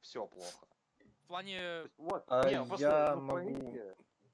все 0.00 0.26
плохо. 0.26 0.66
В 1.22 1.26
плане... 1.26 1.88
Вот, 1.96 2.24
А 2.28 2.46
не, 2.50 2.62
просто, 2.62 2.86
я 2.86 3.16
ну, 3.16 3.22
могу 3.22 3.72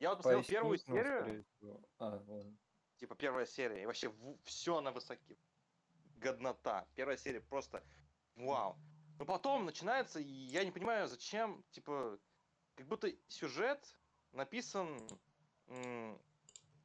Я 0.03 0.11
вот 0.11 0.17
посмотрел 0.19 0.43
первую 0.43 0.79
серию. 0.79 1.47
А, 1.99 2.07
ладно. 2.27 2.59
типа 2.97 3.15
первая 3.15 3.47
серия, 3.47 3.85
и 3.85 3.87
вообще 3.87 4.13
все 4.43 4.81
на 4.81 4.91
высоке. 4.91 5.37
Годнота. 6.17 6.89
Первая 6.97 7.17
серия 7.17 7.41
просто 7.41 7.85
вау. 8.35 8.77
Но 9.21 9.25
потом 9.25 9.65
начинается, 9.65 10.19
и 10.19 10.25
я 10.25 10.65
не 10.65 10.73
понимаю, 10.73 11.07
зачем, 11.07 11.65
типа, 11.71 12.19
как 12.75 12.89
будто 12.89 13.13
сюжет 13.29 13.97
написан 14.33 14.99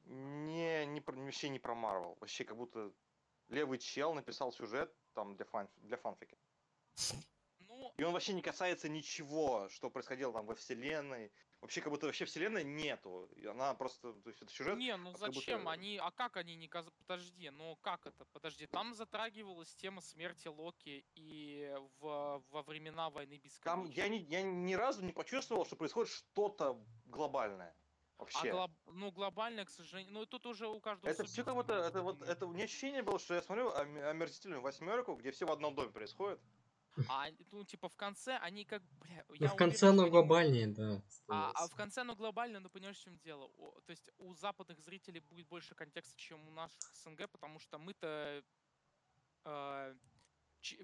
не, 0.04 0.86
не 0.86 1.02
про- 1.02 1.16
вообще 1.16 1.50
не 1.50 1.58
про 1.58 1.74
Марвел. 1.74 2.18
Вообще 2.20 2.46
как 2.46 2.56
будто 2.56 2.94
левый 3.48 3.80
чел 3.80 4.14
написал 4.14 4.52
сюжет 4.52 4.96
там 5.14 5.36
для, 5.36 5.46
фан, 5.46 5.68
для 5.78 5.98
фанфика. 5.98 6.38
Ну, 7.68 7.94
И 7.98 8.04
он 8.04 8.14
вообще 8.14 8.34
не 8.34 8.44
касается 8.44 8.90
ничего, 8.90 9.70
что 9.70 9.90
происходило 9.90 10.34
там 10.34 10.46
во 10.46 10.54
вселенной. 10.54 11.32
Вообще 11.62 11.82
как 11.82 11.92
будто 11.92 12.06
вообще 12.06 12.26
вселенной 12.26 12.64
нету. 12.64 13.28
И 13.36 13.46
она 13.46 13.74
просто, 13.74 14.14
то 14.14 14.30
есть 14.30 14.42
это 14.42 14.52
сюжет. 14.52 14.78
не, 14.78 14.96
ну 14.96 15.12
будто- 15.12 15.32
зачем? 15.32 15.68
Они, 15.68 15.98
а 15.98 16.12
как 16.12 16.38
они 16.38 16.56
не. 16.56 16.70
Подожди, 16.70 17.50
ну 17.50 17.76
как 17.78 18.06
это? 18.06 18.26
Подожди, 18.26 18.68
там 18.68 18.94
затрагивалась 18.94 19.74
тема 19.76 20.02
смерти 20.02 20.48
Локи 20.48 21.06
и 21.16 21.74
в, 22.00 22.44
во 22.50 22.64
времена 22.64 23.10
войны 23.10 23.40
Там 23.64 23.84
бесконечности. 23.86 24.00
я 24.00 24.08
ни, 24.08 24.18
я 24.30 24.42
ни 24.44 24.74
разу 24.76 25.04
не 25.04 25.14
почувствовал, 25.14 25.66
что 25.66 25.76
происходит 25.76 26.12
что-то 26.12 26.80
глобальное. 27.06 27.76
А 28.18 28.22
Вообще. 28.22 28.52
глоб... 28.52 28.72
ну 28.88 29.12
глобально, 29.12 29.66
к 29.66 29.70
сожалению, 29.70 30.14
ну 30.14 30.26
тут 30.26 30.46
уже 30.48 30.68
у 30.68 30.80
каждого 30.80 31.10
Это 31.10 31.24
все 31.24 31.44
как 31.44 31.54
будто, 31.54 31.74
это 31.74 32.02
вот, 32.02 32.22
это 32.24 32.48
у 32.48 32.52
меня 32.52 32.64
ощущение 32.64 33.04
было, 33.04 33.20
что 33.20 33.36
я 33.36 33.42
смотрю 33.44 33.70
ом- 33.70 33.98
омерзительную 33.98 34.62
восьмерку, 34.62 35.16
где 35.16 35.30
все 35.32 35.46
в 35.46 35.52
одном 35.52 35.76
доме 35.76 35.92
происходит. 35.92 36.40
А, 37.10 37.28
ну, 37.52 37.64
типа, 37.64 37.90
в 37.90 37.96
конце 37.96 38.38
они 38.38 38.66
как, 38.66 38.82
бля, 39.00 39.24
Ну, 39.30 39.36
я 39.36 39.48
в 39.50 39.56
конце 39.56 39.88
уверен, 39.88 39.88
оно 39.88 39.94
что 39.96 40.04
они- 40.04 40.12
глобальнее, 40.12 40.68
да. 40.68 41.02
А, 41.28 41.52
а 41.56 41.68
в 41.68 41.76
конце 41.76 42.02
оно 42.02 42.16
глобально, 42.16 42.60
ну 42.60 42.70
понимаешь, 42.70 42.98
в 42.98 43.04
чем 43.04 43.18
дело? 43.20 43.52
О, 43.58 43.80
то 43.86 43.92
есть 43.92 44.10
у 44.18 44.34
западных 44.34 44.80
зрителей 44.80 45.20
будет 45.22 45.48
больше 45.48 45.76
контекста, 45.76 46.18
чем 46.18 46.48
у 46.48 46.52
наших 46.52 46.80
СНГ, 46.96 47.30
потому 47.30 47.60
что 47.60 47.78
мы-то 47.78 48.44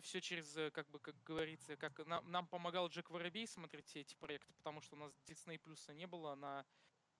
все 0.02 0.22
через, 0.22 0.56
э, 0.56 0.72
как 0.72 0.90
бы, 0.90 1.00
как 1.00 1.16
говорится, 1.24 1.76
как 1.76 2.06
нам, 2.06 2.30
нам 2.32 2.48
помогал 2.48 2.88
Джек 2.88 3.10
Воробей 3.10 3.48
смотреть 3.48 3.88
все 3.88 4.02
эти 4.02 4.16
проекты, 4.16 4.54
потому 4.54 4.82
что 4.82 4.96
у 4.96 5.00
нас 5.00 5.12
Disney 5.28 5.60
плюса 5.60 5.94
не 5.94 6.08
было 6.08 6.36
на 6.36 6.66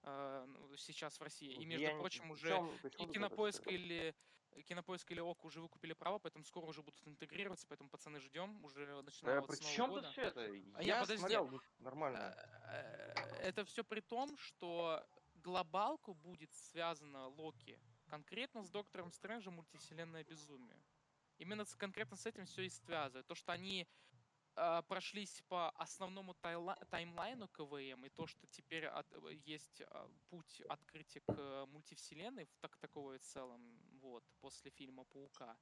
э, 0.04 0.48
сейчас 0.78 1.20
в 1.20 1.24
России. 1.24 1.54
И 1.54 1.66
между 1.66 1.84
Я 1.86 1.94
не- 1.94 2.00
прочим, 2.00 2.30
уже 2.32 2.62
и 3.00 3.06
Кинопоиск 3.08 3.68
или 3.68 4.14
Кинопоиск 4.62 5.12
или 5.12 5.20
ОК 5.20 5.46
уже 5.46 5.60
выкупили 5.62 5.94
право, 5.94 6.20
поэтому 6.20 6.44
скоро 6.46 6.66
уже 6.66 6.82
будут 6.82 7.06
интегрироваться, 7.08 7.66
поэтому 7.68 7.90
пацаны 7.90 8.20
ждем 8.20 8.64
уже 8.64 9.02
начиная 9.02 9.36
Да, 9.36 9.42
вот 9.42 9.50
при 9.50 9.58
чем 9.66 9.90
года. 9.90 10.02
тут 10.04 10.12
все 10.12 10.22
это? 10.24 10.42
А 10.76 10.84
Я 10.84 10.96
не, 10.96 11.02
подожди. 11.02 11.18
смотрел 11.18 11.62
нормально. 11.80 12.36
Э, 12.68 13.14
Это 13.42 13.66
все 13.66 13.84
при 13.84 14.02
том, 14.02 14.38
что 14.38 15.06
глобалку 15.36 16.14
будет 16.14 16.54
связана 16.54 17.28
Локи 17.28 17.80
конкретно 18.08 18.64
с 18.64 18.70
Доктором 18.70 19.12
Стрэнджем 19.12 19.54
мультивселенная 19.56 20.24
безумие. 20.24 20.80
Именно 21.40 21.66
с, 21.66 21.76
конкретно 21.76 22.16
с 22.16 22.26
этим 22.26 22.46
все 22.46 22.62
и 22.64 22.70
связывает. 22.70 23.26
То, 23.28 23.36
что 23.36 23.52
они 23.52 23.88
э, 24.56 24.82
прошлись 24.88 25.42
по 25.48 25.72
основному 25.72 26.34
тайла- 26.34 26.78
таймлайну 26.90 27.48
КВМ, 27.48 28.06
и 28.06 28.10
то, 28.10 28.28
что 28.28 28.46
теперь 28.48 28.86
от- 28.86 29.12
э, 29.12 29.34
есть 29.46 29.82
э, 29.82 30.08
путь 30.30 30.62
открытия 30.70 31.22
к 31.22 31.34
э, 31.36 31.66
мультивселенной, 31.66 32.46
в 32.46 32.56
так 32.62 32.78
таковой 32.78 33.18
целом, 33.18 33.62
вот, 34.04 34.24
после 34.42 34.70
фильма 34.72 35.06
Паука, 35.06 35.58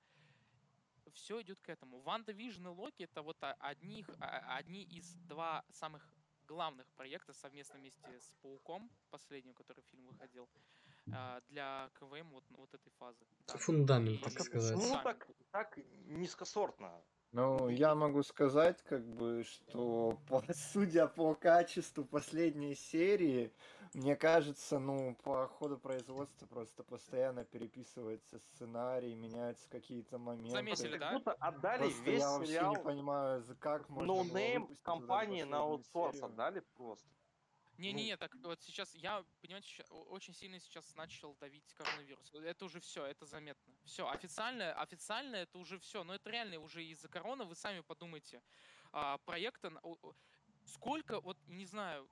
все 1.13 1.41
идет 1.41 1.59
к 1.61 1.69
этому. 1.69 1.99
WandaVision 2.01 2.67
и 2.67 2.69
Локи 2.69 3.03
это 3.03 3.21
вот 3.21 3.37
одних, 3.59 4.09
а- 4.19 4.57
одни 4.57 4.83
из 4.83 5.13
два 5.27 5.63
самых 5.71 6.13
главных 6.47 6.87
проекта 6.93 7.33
совместно 7.33 7.79
вместе 7.79 8.19
с 8.19 8.35
Пауком, 8.41 8.91
последним, 9.09 9.53
который 9.53 9.83
фильм 9.83 10.07
выходил, 10.07 10.49
а, 11.13 11.41
для 11.49 11.89
КВМ 11.99 12.29
вот, 12.31 12.43
вот 12.49 12.73
этой 12.73 12.89
фазы. 12.99 13.25
Да. 13.47 13.57
Фундамент, 13.57 14.21
так 14.21 14.41
сказать. 14.41 14.79
Сами. 14.79 15.03
так, 15.03 15.27
так 15.51 15.77
низкосортно? 16.07 17.01
Ну, 17.31 17.69
я 17.69 17.95
могу 17.95 18.23
сказать, 18.23 18.83
как 18.83 19.07
бы, 19.07 19.43
что 19.43 20.19
по, 20.27 20.43
судя 20.53 21.07
по 21.07 21.33
качеству 21.35 22.03
последней 22.03 22.75
серии, 22.75 23.53
мне 23.93 24.15
кажется, 24.15 24.79
ну, 24.79 25.15
по 25.23 25.47
ходу 25.47 25.77
производства 25.77 26.45
просто 26.45 26.83
постоянно 26.83 27.43
переписывается 27.43 28.39
сценарий, 28.39 29.15
меняются 29.15 29.67
какие-то 29.69 30.17
моменты. 30.17 30.51
Заметили, 30.51 30.91
Как 30.97 30.99
да? 30.99 31.13
будто 31.13 31.33
отдали 31.33 31.79
Просто 31.83 32.03
весь 32.03 32.19
я 32.21 32.29
вообще 32.29 32.51
сериал 32.53 32.75
не 32.75 32.83
понимаю, 32.83 33.41
за 33.41 33.55
как 33.55 33.89
можно 33.89 34.13
вот 34.13 34.27
эту 34.35 34.75
компании 34.83 35.43
на 35.43 35.59
аутсорс 35.59 36.15
серию. 36.15 36.25
отдали 36.25 36.59
просто. 36.75 37.09
Не-не-не, 37.77 38.15
так 38.15 38.35
вот 38.43 38.61
сейчас 38.61 38.93
я, 38.93 39.25
понимаете, 39.41 39.83
очень 39.89 40.35
сильно 40.35 40.59
сейчас 40.59 40.93
начал 40.95 41.35
давить 41.35 41.73
коронавирус. 41.73 42.31
Это 42.33 42.65
уже 42.65 42.79
все, 42.79 43.05
это 43.05 43.25
заметно. 43.25 43.73
Все, 43.85 44.07
официально, 44.07 44.71
официально 44.73 45.37
это 45.37 45.57
уже 45.57 45.79
все. 45.79 46.03
Но 46.03 46.13
это 46.13 46.29
реально 46.29 46.59
уже 46.59 46.83
из-за 46.85 47.07
короны, 47.07 47.43
вы 47.45 47.55
сами 47.55 47.81
подумайте. 47.81 48.43
А, 48.91 49.17
проекта, 49.19 49.71
на- 49.71 49.79
о- 49.81 49.97
о- 50.01 50.13
сколько, 50.65 51.19
вот 51.21 51.37
не 51.47 51.65
знаю, 51.65 52.07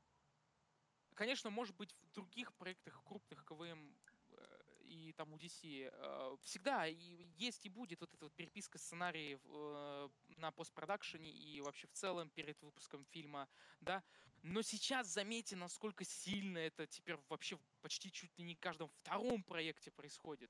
конечно, 1.19 1.49
может 1.49 1.75
быть, 1.75 1.93
в 2.01 2.11
других 2.13 2.53
проектах 2.53 3.03
крупных 3.03 3.43
КВМ 3.43 3.93
э, 4.31 4.59
и 4.85 5.11
там 5.17 5.33
у 5.33 5.37
DC 5.37 5.91
э, 5.91 6.37
всегда 6.43 6.85
есть 6.85 7.65
и 7.65 7.69
будет 7.69 7.99
вот 7.99 8.13
эта 8.13 8.23
вот 8.23 8.33
переписка 8.35 8.77
сценариев 8.77 9.41
э, 9.45 10.09
на 10.37 10.51
постпродакшене 10.53 11.29
и 11.29 11.59
вообще 11.59 11.87
в 11.87 11.91
целом 11.91 12.29
перед 12.29 12.61
выпуском 12.61 13.03
фильма, 13.03 13.49
да. 13.81 14.01
Но 14.43 14.61
сейчас 14.61 15.07
заметьте, 15.07 15.57
насколько 15.57 16.05
сильно 16.05 16.57
это 16.57 16.87
теперь 16.87 17.17
вообще 17.27 17.57
в 17.57 17.61
почти 17.81 18.13
чуть 18.13 18.37
ли 18.37 18.45
не 18.45 18.55
каждом 18.55 18.87
втором 18.87 19.43
проекте 19.43 19.91
происходит. 19.91 20.49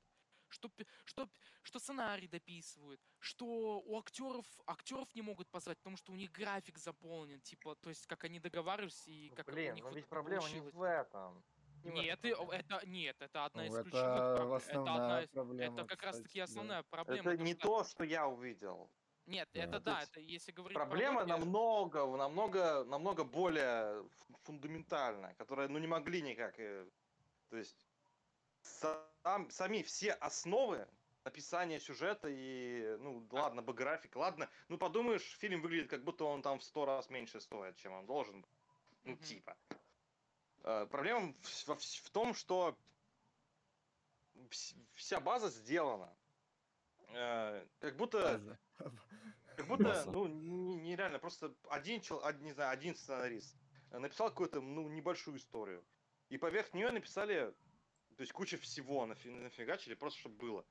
Что, 0.50 0.70
что, 1.06 1.30
что 1.62 1.80
сценарий 1.80 2.28
дописывают, 2.28 3.00
что 3.20 3.46
у 3.82 3.98
актеров 4.00 4.46
актеров 4.66 5.14
не 5.16 5.22
могут 5.22 5.48
позвать, 5.50 5.78
потому 5.78 5.96
что 5.98 6.12
у 6.12 6.16
них 6.16 6.32
график 6.32 6.78
заполнен, 6.78 7.40
типа, 7.42 7.76
то 7.76 7.90
есть 7.90 8.08
как 8.08 8.24
они 8.24 8.40
договариваются 8.40 9.10
и 9.12 9.30
Ну, 9.30 9.36
как 9.36 9.48
у 9.48 9.52
Блин, 9.52 9.76
них 9.76 9.84
но 9.84 9.90
вот 9.90 9.96
ведь 9.96 10.06
это 10.06 10.10
проблема 10.10 10.44
не 10.50 10.60
получилось. 10.60 10.74
в 10.74 10.82
этом. 10.82 11.44
Не 11.84 11.92
в 11.92 11.94
этом 11.94 11.94
Нет, 12.04 12.26
и- 12.26 12.32
проблема. 12.36 12.54
это 12.56 12.88
нет, 12.88 13.22
это 13.22 13.46
одна 13.46 13.66
из 13.66 13.74
Ну, 13.74 13.84
ключевых 13.84 14.04
это 14.04 14.36
проблем. 14.36 14.48
Это 14.48 14.56
основная 14.56 14.96
одна 14.96 15.22
из- 15.24 15.30
проблема, 15.30 15.74
это 15.76 15.86
как 15.88 16.04
раз 16.04 16.16
таки 16.18 16.28
кстати, 16.28 16.38
да. 16.38 16.44
основная 16.44 16.84
проблема. 16.84 17.32
Это 17.32 17.44
не 17.44 17.54
что- 17.54 17.62
то, 17.68 17.84
что 17.84 18.04
я 18.04 18.28
увидел. 18.28 18.92
Нет, 19.28 19.48
Да, 19.54 19.60
это 19.62 19.72
то 19.74 19.80
да, 19.82 20.02
это 20.02 20.20
если 20.20 20.52
говорить 20.52 20.76
про 20.76 20.86
Проблема 20.88 21.20
Локи, 21.20 21.30
намного, 21.30 22.18
намного, 22.18 22.84
намного 22.86 23.24
более 23.24 24.04
фу- 24.26 24.38
фундаментальная, 24.44 25.36
которая, 25.36 25.68
ну, 25.68 25.78
не 25.78 25.86
могли 25.88 26.22
никак. 26.24 26.60
э, 26.60 26.90
То 27.50 27.58
есть 27.58 27.89
сам, 28.70 29.50
сами 29.50 29.82
все 29.84 30.14
основы 30.14 30.88
написания 31.26 31.80
сюжета 31.80 32.28
и, 32.30 32.96
ну, 33.00 33.28
ладно 33.32 33.62
бы 33.62 33.74
график, 33.74 34.16
ладно, 34.16 34.50
ну, 34.68 34.78
подумаешь, 34.78 35.38
фильм 35.38 35.62
выглядит 35.62 35.90
как 35.90 36.04
будто 36.04 36.24
он 36.26 36.42
там 36.42 36.60
в 36.60 36.64
сто 36.64 36.86
раз 36.86 37.10
меньше 37.10 37.40
стоит, 37.42 37.76
чем 37.78 37.94
он 37.94 38.06
должен. 38.06 38.46
Ну, 39.04 39.14
Мгм. 39.14 39.24
типа. 39.24 39.58
Э, 40.64 40.86
Проблема 40.90 41.34
в, 41.42 41.70
вс- 41.70 42.04
в 42.04 42.10
том, 42.10 42.34
что 42.34 42.78
вс- 44.50 44.76
вся 44.94 45.20
база 45.20 45.50
сделана. 45.50 46.16
Э, 47.10 47.66
Как 47.80 47.96
будто, 47.98 48.22
База. 48.22 48.60
как 49.56 49.68
будто, 49.68 49.84
База. 49.84 50.12
ну, 50.12 50.28
нереально, 50.28 51.20
просто 51.20 51.54
один, 51.70 52.02
чел, 52.02 52.18
од- 52.24 52.42
не 52.42 52.52
знаю, 52.54 52.72
один 52.72 52.96
сценарист 52.96 53.56
написал 53.92 54.30
какую-то, 54.30 54.62
ну, 54.62 54.88
небольшую 54.90 55.38
историю. 55.38 55.84
И 56.30 56.38
поверх 56.38 56.74
нее 56.74 56.92
написали, 56.92 57.54
то 58.20 58.24
есть 58.24 58.34
куча 58.34 58.58
всего 58.58 59.06
нафи- 59.06 59.32
нафигачили, 59.32 59.94
просто 59.96 60.20
чтобы 60.20 60.36
было. 60.36 60.66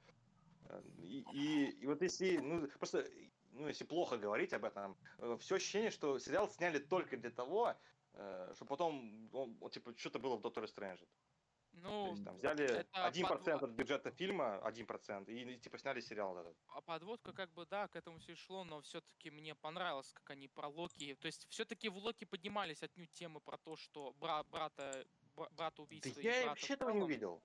Э, 0.69 0.83
И, 0.99 1.25
и, 1.33 1.71
и 1.83 1.87
вот 1.87 2.03
если, 2.03 2.37
ну, 2.37 2.69
просто, 2.69 3.07
ну, 3.53 3.69
если 3.69 3.87
плохо 3.87 4.19
говорить 4.19 4.53
об 4.53 4.67
этом, 4.67 4.99
все 5.39 5.55
ощущение, 5.55 5.91
что 5.91 6.19
сериал 6.19 6.51
сняли 6.51 6.79
только 6.79 7.17
для 7.17 7.31
того, 7.31 7.75
что 8.13 8.65
потом, 8.69 9.31
он, 9.33 9.55
вот, 9.61 9.73
типа, 9.73 9.95
что-то 9.97 10.19
было 10.19 10.37
в 10.37 10.43
Докторе 10.43 10.67
Стрэнджа. 10.67 11.07
То 11.07 11.79
Ну, 11.81 12.11
есть 12.11 12.25
там 12.25 12.37
взяли 12.37 12.87
1% 12.93 13.23
подво- 13.23 13.65
от 13.65 13.71
бюджета 13.71 14.11
фильма, 14.11 14.61
1%, 14.65 15.29
и, 15.29 15.55
и, 15.55 15.59
типа 15.59 15.79
сняли 15.79 16.01
сериал 16.01 16.37
этот. 16.37 16.57
а 16.67 16.81
подводка 16.81 17.33
как 17.33 17.51
бы, 17.53 17.67
да, 17.67 17.87
к 17.89 17.97
этому 17.97 18.19
все 18.19 18.35
шло, 18.35 18.65
но 18.65 18.81
все-таки 18.81 19.31
мне 19.31 19.55
понравилось, 19.55 20.13
как 20.13 20.31
они 20.31 20.49
про 20.49 20.69
Локи. 20.69 21.15
То 21.15 21.27
есть 21.27 21.47
все-таки 21.51 21.89
в 21.89 21.97
Локи 21.97 22.25
поднимались 22.25 22.83
отнюдь 22.83 23.13
темы 23.13 23.41
про 23.41 23.57
то, 23.59 23.77
что 23.77 24.13
бра- 24.13 24.45
брата, 24.45 24.93
бра- 24.93 25.05
брата 25.53 25.77
Да 25.77 25.83
убийства. 25.83 26.21
и 26.21 26.25
я 26.25 26.47
вообще 26.47 26.75
этого 26.75 26.91
не 26.91 27.03
увидел. 27.03 27.43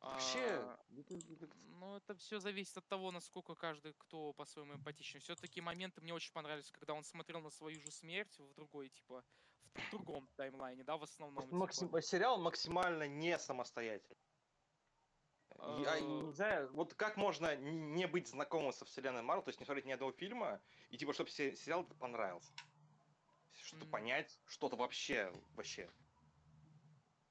Вообще, 0.00 0.40
А, 0.40 0.78
Ну, 1.80 1.96
это 1.96 2.14
все 2.14 2.38
зависит 2.38 2.76
от 2.78 2.86
того, 2.88 3.10
насколько 3.10 3.54
каждый 3.54 3.92
кто 3.94 4.32
по-своему 4.32 4.74
эмпатичен. 4.74 5.20
Все-таки 5.20 5.60
моменты 5.60 6.00
мне 6.00 6.14
очень 6.14 6.32
понравились, 6.32 6.70
когда 6.70 6.94
он 6.94 7.04
смотрел 7.04 7.40
на 7.40 7.50
свою 7.50 7.80
же 7.80 7.90
смерть 7.90 8.38
в 8.38 8.54
другой, 8.54 8.88
типа, 8.88 9.24
в 9.74 9.90
другом 9.90 10.28
таймлайне, 10.36 10.84
да, 10.84 10.96
в 10.96 11.02
основном. 11.02 11.68
типа. 11.68 12.00
сериал 12.02 12.38
максимально 12.40 13.08
не 13.08 13.38
самостоятельный. 13.38 14.16
Я 15.58 15.98
Э, 15.98 16.00
не 16.00 16.32
знаю, 16.32 16.72
вот 16.72 16.94
как 16.94 17.16
можно 17.16 17.56
не 17.56 18.06
быть 18.06 18.28
знакомым 18.28 18.72
со 18.72 18.84
вселенной 18.84 19.22
Марвел, 19.22 19.42
то 19.42 19.50
есть 19.50 19.60
не 19.60 19.66
смотреть 19.66 19.84
ни 19.84 19.92
одного 19.92 20.12
фильма, 20.12 20.60
и 20.88 20.96
типа, 20.96 21.12
чтобы 21.12 21.30
сериал 21.30 21.84
понравился. 21.98 22.52
Чтобы 23.52 23.84
М. 23.84 23.90
понять 23.90 24.40
что-то 24.46 24.76
вообще, 24.76 25.32
вообще. 25.56 25.90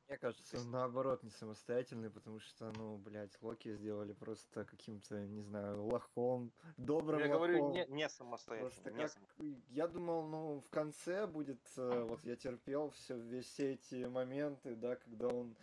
Мне 0.09 0.17
кажется, 0.17 0.57
он 0.59 0.71
наоборот 0.71 1.21
не 1.21 1.29
самостоятельный, 1.29 2.09
потому 2.09 2.39
что, 2.39 2.71
ну, 2.71 2.97
блядь, 2.97 3.39
Локи 3.43 3.71
сделали 3.75 4.13
просто 4.13 4.65
каким-то, 4.65 5.19
не 5.19 5.43
знаю, 5.43 5.83
лохом, 5.83 6.51
добрым 6.77 7.19
Я 7.19 7.27
говорю, 7.27 7.59
лохом. 7.59 7.75
не, 7.75 7.85
не 7.85 8.09
самостоятельно. 8.09 8.69
Просто 8.71 8.91
не 8.91 8.97
как... 8.97 9.11
само- 9.11 9.61
Я 9.69 9.87
думал, 9.87 10.27
ну, 10.27 10.61
в 10.61 10.69
конце 10.69 11.27
будет, 11.27 11.59
э, 11.77 12.03
вот 12.05 12.23
я 12.23 12.35
терпел 12.35 12.89
все, 12.89 13.41
все 13.41 13.73
эти 13.73 14.05
моменты, 14.05 14.75
да, 14.75 14.95
когда 14.95 15.27
он, 15.27 15.55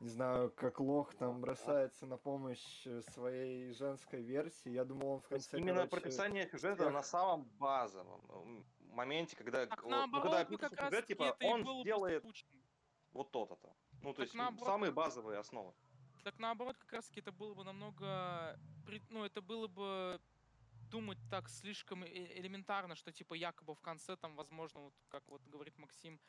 не 0.00 0.08
знаю, 0.10 0.50
как 0.50 0.80
лох 0.80 1.14
там 1.14 1.40
бросается 1.40 2.04
на 2.04 2.18
помощь 2.18 2.86
э, 2.86 3.00
своей 3.00 3.72
женской 3.72 4.20
версии. 4.20 4.68
Я 4.70 4.84
думал, 4.84 5.12
он 5.12 5.20
в 5.20 5.28
конце, 5.28 5.56
именно 5.56 5.76
короче, 5.86 5.90
прописание 5.92 6.46
сюжета 6.46 6.82
всех- 6.82 6.92
на 6.92 7.02
самом 7.02 7.44
базовом 7.58 8.20
м, 8.28 8.64
моменте, 8.92 9.34
когда, 9.34 9.66
Так 9.66 9.82
ну, 9.82 9.88
когда 9.88 9.96
наоборот, 10.10 10.34
описывается 10.34 10.76
как 10.76 10.78
раз 10.80 10.90
сюжет, 10.90 11.06
типа, 11.06 11.22
это 11.22 11.46
и 11.46 11.48
он 11.48 11.80
сделает 11.80 12.22
скучно. 12.22 12.57
Вот 13.18 13.32
то-то-то. 13.32 13.74
Ну, 14.00 14.12
то 14.14 14.20
Так 14.20 14.28
есть 14.28 14.34
м, 14.34 14.38
наоборот, 14.38 14.66
самые 14.66 14.92
базовые 14.92 15.38
основы. 15.38 15.74
Так 16.22 16.38
наоборот, 16.38 16.78
как 16.78 16.92
раз 16.92 17.08
таки 17.08 17.20
это 17.20 17.32
было 17.32 17.54
бы 17.54 17.64
намного... 17.64 18.56
Ну, 19.10 19.24
это 19.24 19.42
было 19.42 19.66
бы 19.66 20.20
думать 20.90 21.18
так 21.28 21.48
слишком 21.48 22.04
э- 22.04 22.38
элементарно, 22.38 22.94
что 22.94 23.12
типа 23.12 23.34
якобы 23.34 23.74
в 23.74 23.80
конце 23.80 24.16
там, 24.16 24.36
возможно, 24.36 24.80
вот 24.80 24.94
как 25.08 25.28
вот 25.28 25.42
говорит 25.46 25.78
Максим, 25.78 26.20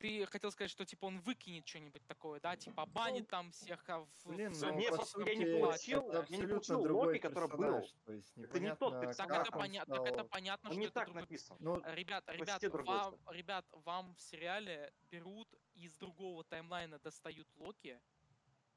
ты 0.00 0.24
хотел 0.26 0.50
сказать, 0.50 0.70
что 0.70 0.86
типа 0.86 1.04
он 1.04 1.20
выкинет 1.20 1.68
что-нибудь 1.68 2.06
такое, 2.06 2.40
да, 2.40 2.56
типа 2.56 2.86
банит 2.86 3.28
там 3.28 3.50
всех, 3.52 3.86
а 3.88 4.00
в, 4.00 4.08
Блин, 4.24 4.54
в 4.54 4.62
ну, 4.62 4.74
не, 4.74 4.88
по 4.88 5.04
я 5.26 5.34
не 5.34 5.44
получил- 5.60 6.10
я 6.10 6.36
не 6.38 6.46
получил 6.46 6.82
другой 6.82 7.06
Локи, 7.08 7.18
который 7.18 7.48
был. 7.48 7.86
То 8.06 8.12
есть 8.12 8.36
Это 8.38 8.60
не 8.60 8.74
тот. 8.74 9.00
Так 9.14 9.28
как 9.28 9.46
это, 9.46 9.56
он 9.56 9.62
поня- 9.62 9.84
так 9.84 10.00
это 10.06 10.14
стал- 10.14 10.28
понятно, 10.28 10.70
Он 10.70 10.72
что 10.72 10.80
не 10.80 10.86
это 10.86 10.94
так 10.94 11.04
другой 11.06 11.22
написан. 11.22 11.56
Ну, 11.60 11.82
Ребят, 11.84 12.24
ребят, 12.28 12.62
вам, 12.62 13.18
ребят, 13.28 13.66
вам 13.72 14.14
в 14.14 14.20
сериале 14.20 14.90
берут 15.10 15.48
из 15.74 15.94
другого 15.96 16.44
таймлайна 16.44 16.98
достают 16.98 17.48
Локи 17.56 18.00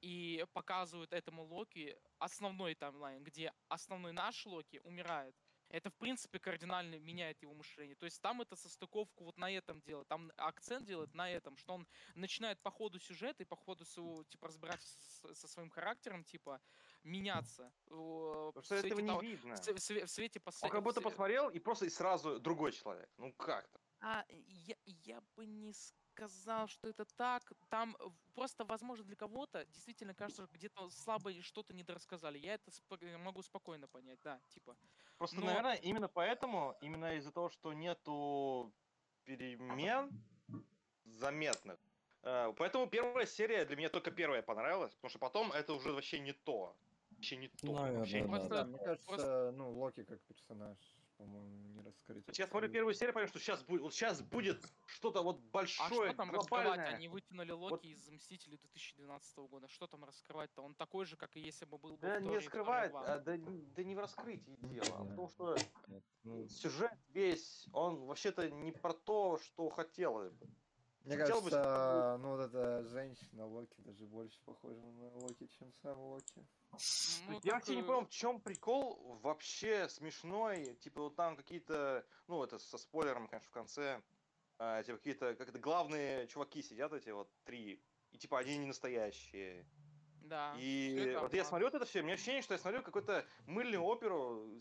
и 0.02 0.46
показывают 0.52 1.14
этому 1.14 1.44
Локи 1.46 1.98
основной 2.20 2.76
таймлайн, 2.76 3.24
где 3.24 3.54
основной 3.70 4.12
наш 4.12 4.46
Локи 4.46 4.82
умирает. 4.84 5.36
Это, 5.74 5.90
в 5.90 5.96
принципе, 5.96 6.38
кардинально 6.40 7.00
меняет 7.00 7.42
его 7.42 7.56
мышление. 7.56 7.96
То 7.96 8.06
есть 8.06 8.22
там 8.22 8.42
это 8.42 8.56
состыковку 8.56 9.24
вот 9.24 9.38
на 9.38 9.50
этом 9.50 9.82
делает. 9.82 10.08
Там 10.08 10.32
акцент 10.38 10.86
делает 10.86 11.16
на 11.16 11.28
этом, 11.32 11.58
что 11.58 11.74
он 11.74 11.88
начинает 12.14 12.62
по 12.62 12.70
ходу 12.70 13.00
сюжета 13.00 13.42
и 13.42 13.46
по 13.46 13.56
ходу 13.56 13.84
своего, 13.84 14.24
типа, 14.26 14.48
разбираться 14.48 14.88
со 15.34 15.48
своим 15.48 15.72
характером, 15.72 16.24
типа, 16.24 16.62
меняться. 17.04 17.74
Потому 17.86 18.62
что 18.62 18.76
этого 18.76 18.88
свете 18.90 19.02
не 19.02 19.08
того- 19.08 19.22
видно. 19.22 19.56
в 19.56 19.66
в 19.66 20.06
в 20.06 20.08
свете 20.12 20.40
Он 20.40 20.44
послед- 20.44 20.70
как 20.72 20.84
будто 20.84 21.02
посмотрел 21.02 21.50
и 21.50 21.60
просто 21.60 21.86
и 21.86 21.90
сразу 21.90 22.40
другой 22.40 22.72
человек. 22.72 23.10
Ну 23.18 23.34
как-то. 23.34 23.80
а, 24.00 24.26
я, 24.30 24.76
я 24.86 25.22
бы 25.36 25.48
не 25.48 25.74
сказал, 25.74 26.03
что 26.68 26.88
это 26.88 27.06
так. 27.06 27.52
Там 27.70 27.96
э, 28.00 28.10
просто, 28.36 28.66
возможно, 28.66 29.06
для 29.06 29.16
кого-то 29.16 29.66
действительно 29.66 30.14
кажется, 30.14 30.46
что 30.46 30.54
где-то 30.54 30.90
слабо 30.90 31.32
и 31.32 31.42
что-то 31.42 31.74
недорассказали. 31.74 32.38
Я 32.38 32.54
это 32.56 32.72
спо- 32.72 33.18
могу 33.18 33.42
спокойно 33.42 33.88
понять, 33.88 34.20
да, 34.24 34.40
типа. 34.50 34.76
Просто, 35.18 35.38
Но- 35.40 35.46
наверное, 35.46 35.76
именно 35.76 36.08
поэтому, 36.08 36.76
именно 36.82 37.16
из-за 37.16 37.32
того, 37.32 37.50
что 37.50 37.74
нету 37.74 38.72
перемен 39.26 40.12
заметных, 41.06 41.80
э, 42.24 42.54
поэтому 42.58 42.88
первая 42.88 43.26
серия 43.26 43.66
для 43.66 43.76
меня 43.76 43.90
только 43.90 44.12
первая 44.12 44.42
понравилась, 44.42 44.94
потому 44.96 45.10
что 45.10 45.20
потом 45.20 45.52
это 45.52 45.74
уже 45.74 45.92
вообще 45.92 46.20
не 46.20 46.34
то. 46.34 46.76
Вообще 47.12 47.38
не 47.38 47.48
то. 47.48 47.68
Наверное, 47.74 48.00
вообще 48.00 48.22
не 48.22 48.28
да, 48.28 48.34
то. 48.34 48.38
Просто- 48.40 48.56
Да, 48.56 48.64
мне 48.66 48.78
кажется, 48.80 49.08
просто- 49.08 49.52
ну, 49.52 49.72
Локи 49.72 50.04
как 50.04 50.22
персонаж, 50.22 50.78
по-моему, 51.24 51.50
не 51.74 51.82
раскрыт. 51.82 52.24
Вот 52.28 52.38
Я 52.38 52.48
смотрю 52.48 52.70
первую 52.70 52.94
серию, 52.94 53.14
понимаю, 53.14 53.28
что 53.30 53.40
сейчас 53.40 53.64
будет, 53.64 53.82
вот 53.82 53.94
сейчас 53.94 54.22
будет 54.22 54.64
что-то 54.86 55.22
вот 55.24 55.38
А 55.38 55.50
большое, 55.52 56.10
что 56.10 56.18
там 56.18 56.32
раскрывать? 56.32 56.66
глобальное. 56.66 56.96
Они 56.96 57.08
вытянули 57.08 57.52
Локи 57.52 57.88
из 57.88 58.10
Мстителей 58.10 58.58
2012 58.58 59.38
года. 59.48 59.68
Что 59.68 59.88
там 59.88 60.04
раскрывать-то? 60.04 60.62
Он 60.62 60.76
такой 60.76 61.06
же, 61.06 61.16
как 61.16 61.36
и 61.38 61.40
если 61.40 61.66
бы 61.66 61.78
был 61.78 61.92
бы 61.92 61.98
Да 61.98 62.20
не 62.20 62.28
Торе 62.28 62.40
и 62.40 62.48
скрывает, 62.48 62.92
Торе 62.92 63.04
два. 63.06 63.14
а, 63.14 63.20
да, 63.20 63.38
не- 63.38 63.62
да 63.76 63.84
не 63.84 63.96
в 63.96 64.00
раскрытии 64.00 64.58
дело, 64.62 64.98
а 65.00 65.04
в 65.04 65.16
том, 65.16 65.30
что 65.30 65.58
Ну, 66.24 66.48
сюжет 66.48 66.92
весь, 67.10 67.68
он 67.74 68.06
вообще-то 68.06 68.50
не 68.50 68.72
про 68.72 68.94
то, 68.94 69.38
что 69.38 69.70
хотелось 69.70 70.34
бы. 70.34 70.48
Мне 71.04 71.18
Хотел 71.18 71.42
бы, 71.42 71.50
кажется, 71.50 72.18
ну 72.22 72.38
вот 72.38 72.40
эта 72.40 72.84
женщина 72.86 73.46
Локи 73.46 73.76
даже 73.82 74.06
больше 74.06 74.40
похожа 74.46 74.80
на 74.80 75.10
Локи, 75.18 75.48
чем 75.48 75.74
сам 75.82 76.00
Локи. 76.00 76.48
Ну, 77.28 77.40
я 77.44 77.56
вообще 77.56 77.76
не 77.76 77.82
э, 77.82 77.86
понял, 77.86 78.06
в 78.06 78.10
чем 78.10 78.40
прикол 78.40 79.20
вообще 79.22 79.90
смешной. 79.90 80.76
Типа 80.76 81.02
вот 81.02 81.16
там 81.18 81.36
какие-то, 81.36 82.06
ну 82.28 82.42
это 82.42 82.58
со 82.58 82.78
спойлером, 82.78 83.28
конечно, 83.28 83.50
в 83.50 83.52
конце, 83.52 84.02
а, 84.60 84.82
типа 84.82 84.98
какие-то, 84.98 85.36
как 85.36 85.50
это 85.50 85.60
главные 85.60 86.26
чуваки 86.28 86.62
сидят 86.62 86.94
эти 86.94 87.10
вот 87.10 87.30
три, 87.44 87.84
и 88.12 88.18
типа 88.18 88.40
они 88.40 88.58
не 88.58 88.66
настоящие. 88.66 89.68
Да. 90.22 90.56
и 90.58 91.18
вот 91.20 91.34
я 91.34 91.44
смотрю 91.44 91.68
вот 91.68 91.76
это 91.76 91.84
все, 91.84 92.00
у 92.00 92.04
меня 92.04 92.14
ощущение, 92.14 92.42
что 92.42 92.54
я 92.54 92.58
смотрю 92.58 92.82
какую-то 92.82 93.26
мыльную 93.46 93.84
оперу, 93.84 94.58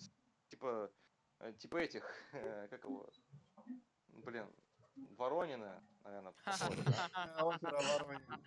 типа, 0.48 0.90
э, 1.38 1.52
типа 1.52 1.76
этих, 1.76 2.04
э, 2.32 2.66
как 2.68 2.82
его, 2.82 3.08
блин, 4.08 4.52
Воронина, 5.16 5.80
наверное. 6.04 6.34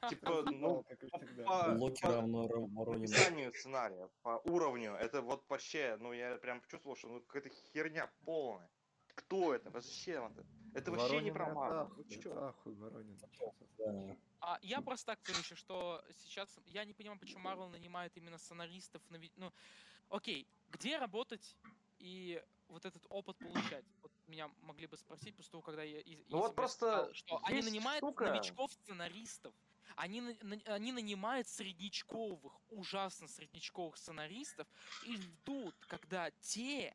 Типа, 0.08 0.42
ну, 0.50 0.82
как 0.82 1.02
и 1.02 1.08
по- 1.08 1.18
всегда. 1.18 1.44
по- 1.44 1.78
Локи 1.78 2.04
равно 2.04 2.48
описанию 2.86 3.52
сценария, 3.52 4.08
по 4.22 4.40
уровню, 4.44 4.94
это 4.94 5.20
вот 5.20 5.44
вообще, 5.48 5.96
ну 6.00 6.12
я 6.12 6.36
прям 6.36 6.62
чувствовал, 6.68 6.96
что 6.96 7.08
ну 7.08 7.20
какая-то 7.20 7.50
херня 7.50 8.10
полная. 8.24 8.70
Кто 9.14 9.54
это? 9.54 9.70
Зачем 9.80 10.32
это? 10.32 10.46
Это 10.74 10.92
вообще 10.92 11.20
не 11.20 11.32
про 11.32 11.52
Марвел. 11.52 11.92
ахуй, 12.36 12.74
Воронин. 12.76 13.18
А 14.40 14.58
я 14.62 14.80
просто 14.80 15.06
так 15.06 15.20
говорю 15.22 15.42
еще, 15.42 15.54
что 15.54 16.02
сейчас 16.16 16.58
я 16.66 16.84
не 16.84 16.94
понимаю, 16.94 17.20
почему 17.20 17.40
Марвел 17.40 17.68
нанимает 17.68 18.16
именно 18.16 18.38
сценаристов 18.38 19.02
на 19.10 19.18
ну, 19.36 19.52
окей, 20.08 20.48
где 20.68 20.96
работать 20.96 21.56
и 21.98 22.42
вот 22.70 22.84
этот 22.86 23.04
опыт 23.08 23.38
получать? 23.40 23.86
Вот 24.02 24.12
меня 24.26 24.48
могли 24.58 24.86
бы 24.86 24.96
спросить 24.96 25.36
после 25.36 25.50
того, 25.52 25.62
когда 25.62 25.82
я 25.82 26.02
Ну 26.28 26.38
вот 26.38 26.54
просто 26.54 26.86
сказал, 26.90 27.12
что 27.12 27.38
они 27.42 27.62
нанимают 27.62 28.04
штука. 28.04 28.24
новичков 28.24 28.72
сценаристов. 28.72 29.54
Они, 29.96 30.20
на- 30.20 30.36
на- 30.42 30.74
они 30.74 30.92
нанимают 30.92 31.48
среднячковых, 31.48 32.60
ужасно 32.68 33.26
среднячковых 33.28 33.96
сценаристов 33.96 34.68
и 35.00 35.16
ждут, 35.16 35.84
когда 35.86 36.30
те 36.40 36.94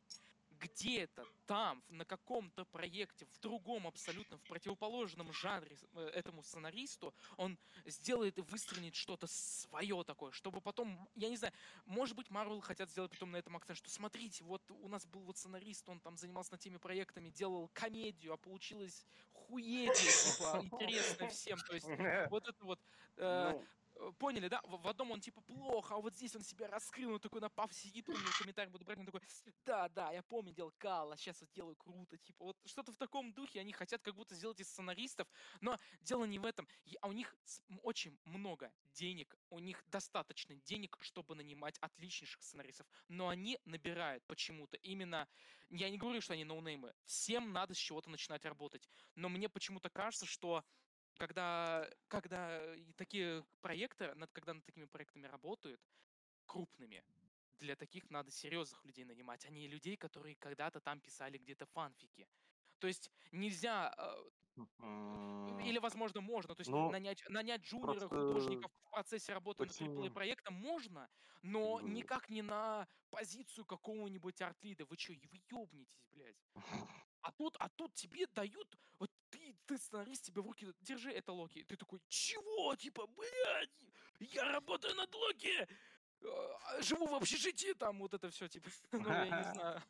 где-то 0.59 1.25
там, 1.45 1.84
на 1.90 2.06
каком-то 2.06 2.66
проекте, 2.66 3.25
в 3.25 3.40
другом 3.40 3.88
абсолютно, 3.88 4.38
в 4.38 4.43
противоположном 4.43 5.32
жанре 5.34 5.77
э, 5.93 6.09
этому 6.14 6.43
сценаристу, 6.43 7.14
он 7.38 7.58
сделает 7.85 8.38
и 8.38 8.42
выстрелит 8.42 8.95
что-то 8.95 9.27
свое 9.27 10.03
такое, 10.03 10.32
чтобы 10.32 10.61
потом, 10.61 11.09
я 11.16 11.30
не 11.30 11.38
знаю, 11.38 11.53
может 11.85 12.16
быть, 12.16 12.30
Марвел 12.30 12.61
хотят 12.61 12.90
сделать 12.90 13.11
потом 13.11 13.32
на 13.32 13.38
этом 13.38 13.56
акцент, 13.56 13.77
что 13.77 13.90
смотрите, 13.90 14.43
вот 14.43 14.64
у 14.72 14.88
нас 14.88 15.06
был 15.06 15.22
вот 15.22 15.38
сценарист, 15.38 15.88
он 15.90 16.00
там 16.00 16.17
занимался 16.17 16.53
над 16.53 16.61
теми 16.61 16.77
проектами, 16.77 17.30
делал 17.30 17.69
комедию, 17.74 18.34
а 18.34 18.38
получилось 18.38 19.06
хуеть, 19.32 19.93
типа, 19.93 20.59
интересно 20.64 21.27
всем, 21.30 21.59
то 21.59 21.74
есть 21.74 21.88
вот 22.32 22.48
это 22.48 22.66
вот... 22.66 22.80
Э, 23.17 23.53
Ну, 23.53 23.59
Э, 23.61 23.66
Поняли, 24.19 24.49
да? 24.49 24.61
В 24.64 24.88
одном 24.88 25.11
он 25.11 25.22
типа 25.22 25.41
плохо, 25.41 25.95
а 25.95 25.98
вот 25.99 26.15
здесь 26.15 26.35
он 26.35 26.43
себя 26.43 26.67
раскрыл, 26.67 27.14
он 27.14 27.19
такой 27.19 27.40
на 27.40 27.49
паф 27.49 27.74
сидит, 27.74 28.06
помню, 28.06 28.19
в 28.19 28.40
комментариях 28.40 28.72
буду 28.72 28.83
брать, 28.83 28.99
он 28.99 29.06
такой, 29.06 29.22
да, 29.65 29.88
да, 29.90 30.11
я 30.11 30.22
помню, 30.22 30.51
делал 30.53 30.74
кал, 30.77 31.14
а 31.14 31.17
сейчас 31.17 31.40
вот 31.40 31.49
делаю 31.51 31.75
круто, 31.77 32.17
типа, 32.17 32.45
вот 32.45 32.57
что-то 32.65 32.91
в 32.91 32.98
таком 32.98 33.33
духе, 33.33 33.61
они 33.61 33.72
хотят 33.72 34.01
как 34.01 34.15
будто 34.15 34.35
сделать 34.35 34.59
из 34.59 34.67
сценаристов, 34.69 35.30
но 35.61 35.80
дело 36.01 36.25
не 36.25 36.40
в 36.40 36.45
этом, 36.45 36.67
а 37.01 37.07
у 37.07 37.14
них 37.14 37.35
очень 37.83 38.17
много 38.25 38.74
денег, 38.91 39.38
у 39.49 39.59
них 39.59 39.82
достаточно 39.88 40.56
денег, 40.56 40.98
чтобы 40.99 41.35
нанимать 41.35 41.77
отличнейших 41.80 42.43
сценаристов, 42.43 42.88
но 43.07 43.30
они 43.30 43.59
набирают 43.64 44.25
почему-то 44.25 44.75
именно, 44.77 45.27
я 45.69 45.90
не 45.90 45.98
говорю, 45.98 46.19
что 46.19 46.33
они 46.33 46.43
ноунеймы, 46.43 46.93
всем 47.06 47.53
надо 47.53 47.74
с 47.74 47.77
чего-то 47.77 48.09
начинать 48.09 48.43
работать, 48.45 48.90
но 49.15 49.30
мне 49.30 49.48
почему-то 49.48 49.90
кажется, 49.90 50.25
что 50.25 50.65
когда, 51.18 51.90
когда 52.08 52.61
такие 52.98 53.45
проекты, 53.61 54.14
над, 54.16 54.32
когда 54.34 54.53
над 54.53 54.66
такими 54.66 54.85
проектами 54.85 55.27
работают, 55.27 55.82
крупными, 56.45 57.06
для 57.60 57.76
таких 57.76 58.10
надо 58.11 58.32
серьезных 58.32 58.85
людей 58.85 59.06
нанимать, 59.06 59.45
а 59.45 59.50
не 59.52 59.68
людей, 59.68 59.98
которые 59.98 60.35
когда-то 60.38 60.82
там 60.82 61.02
писали 61.02 61.38
где-то 61.38 61.66
фанфики. 61.68 62.27
То 62.80 62.88
есть 62.88 63.11
нельзя, 63.32 63.94
м, 64.58 64.69
или, 65.60 65.77
возможно, 65.80 66.22
можно, 66.22 66.56
то 66.56 66.61
есть 66.61 66.74
ну, 66.74 66.90
нанять, 66.90 67.24
нанять 67.30 67.61
джуниора 67.61 68.10
просто 68.10 68.10
художников 68.10 68.72
в 68.74 68.90
процессе 68.92 69.34
работы 69.34 69.64
над 69.64 69.77
почему? 69.77 70.08
AAA 70.08 70.11
проектом 70.11 70.56
можно, 70.56 71.10
но 71.42 71.82
никак 71.82 72.30
не 72.30 72.42
на 72.42 72.88
позицию 73.10 73.66
какого-нибудь 73.66 74.42
арт-лида. 74.42 74.85
Вы 74.85 74.98
что, 74.98 75.14
вы 75.14 75.42
ёбнетесь, 75.52 76.08
блядь? 76.11 76.44
А 77.22 77.32
тут, 77.32 77.58
а 77.60 77.69
тут 77.69 77.94
тебе 77.95 78.27
дают, 78.27 78.77
вот 79.00 79.11
ты, 79.66 79.77
сценарист, 79.77 80.26
тебе 80.26 80.42
в 80.42 80.45
руки, 80.45 80.74
держи 80.82 81.11
это 81.11 81.34
Локи. 81.34 81.64
Ты 81.64 81.76
такой, 81.76 82.00
чего? 82.08 82.76
Типа, 82.76 83.08
блядь, 83.08 83.85
я 84.19 84.52
работаю 84.52 84.95
над 84.95 85.14
Локи, 85.14 85.68
э, 86.22 86.82
живу 86.82 87.08
в 87.08 87.14
общежитии, 87.16 87.74
там 87.74 88.00
вот 88.00 88.14
это 88.14 88.30
все, 88.30 88.48
типа, 88.48 88.69
ну, 88.92 89.10
я 89.10 89.26
не 89.26 89.44
знаю. 89.53 89.82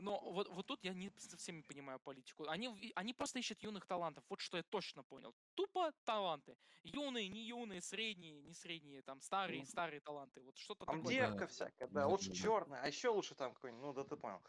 Но 0.00 0.18
вот, 0.20 0.48
вот 0.48 0.66
тут 0.66 0.84
я 0.84 0.94
не 0.94 1.10
совсем 1.18 1.56
не 1.56 1.62
понимаю 1.62 1.98
политику. 1.98 2.48
Они, 2.48 2.92
они 2.94 3.12
просто 3.12 3.38
ищут 3.38 3.62
юных 3.62 3.86
талантов, 3.86 4.24
вот 4.28 4.40
что 4.40 4.56
я 4.56 4.62
точно 4.62 5.02
понял. 5.02 5.34
Тупо 5.54 5.92
таланты. 6.04 6.56
Юные, 6.84 7.28
не 7.28 7.42
юные, 7.42 7.80
средние, 7.82 8.40
не 8.42 8.54
средние, 8.54 9.02
там, 9.02 9.20
старые, 9.20 9.66
старые 9.66 10.00
таланты. 10.00 10.40
Вот 10.42 10.56
что-то 10.56 10.86
Там 10.86 10.98
такое. 10.98 11.14
девка 11.14 11.46
всякая, 11.46 11.88
да, 11.88 12.06
лучше 12.06 12.32
черная, 12.32 12.80
а 12.82 12.86
еще 12.86 13.08
лучше 13.08 13.34
там 13.34 13.52
какой-нибудь, 13.52 13.82
ну 13.82 13.92
да 13.92 14.04
ты 14.04 14.16
понял, 14.16 14.40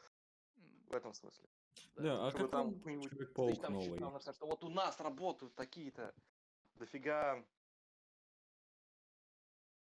в 0.88 0.93
этом 0.93 1.14
смысле. 1.14 1.50
Да, 1.95 2.27
а 2.27 2.30
Чтобы 2.32 2.43
как 2.43 2.51
там 2.51 2.82
Человек-паук 2.82 3.61
там 3.61 3.74
новый? 3.74 4.00
там 4.00 4.14
написано, 4.14 4.34
что 4.34 4.48
вот 4.48 4.64
у 4.64 4.69
нас 4.69 5.00
работают 5.00 5.56
такие-то 5.56 6.14
дофига. 6.76 7.45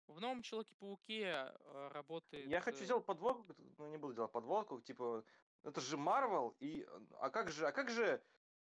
В 0.06 0.20
новом 0.20 0.42
Человеке-пауке 0.42 1.22
э, 1.22 1.88
работает... 1.92 2.46
Я 2.46 2.60
хочу 2.60 2.78
э, 2.78 2.84
сделать 2.84 3.04
подводку, 3.04 3.54
но 3.76 3.88
не 3.88 3.98
буду 3.98 4.14
делать 4.14 4.32
подводку, 4.32 4.80
типа, 4.80 5.22
это 5.64 5.80
же 5.80 5.98
Марвел, 5.98 6.56
и 6.60 6.86
а 7.20 7.28
как 7.28 7.50
же, 7.50 7.66
а 7.66 7.72
как 7.72 7.90
же 7.90 8.22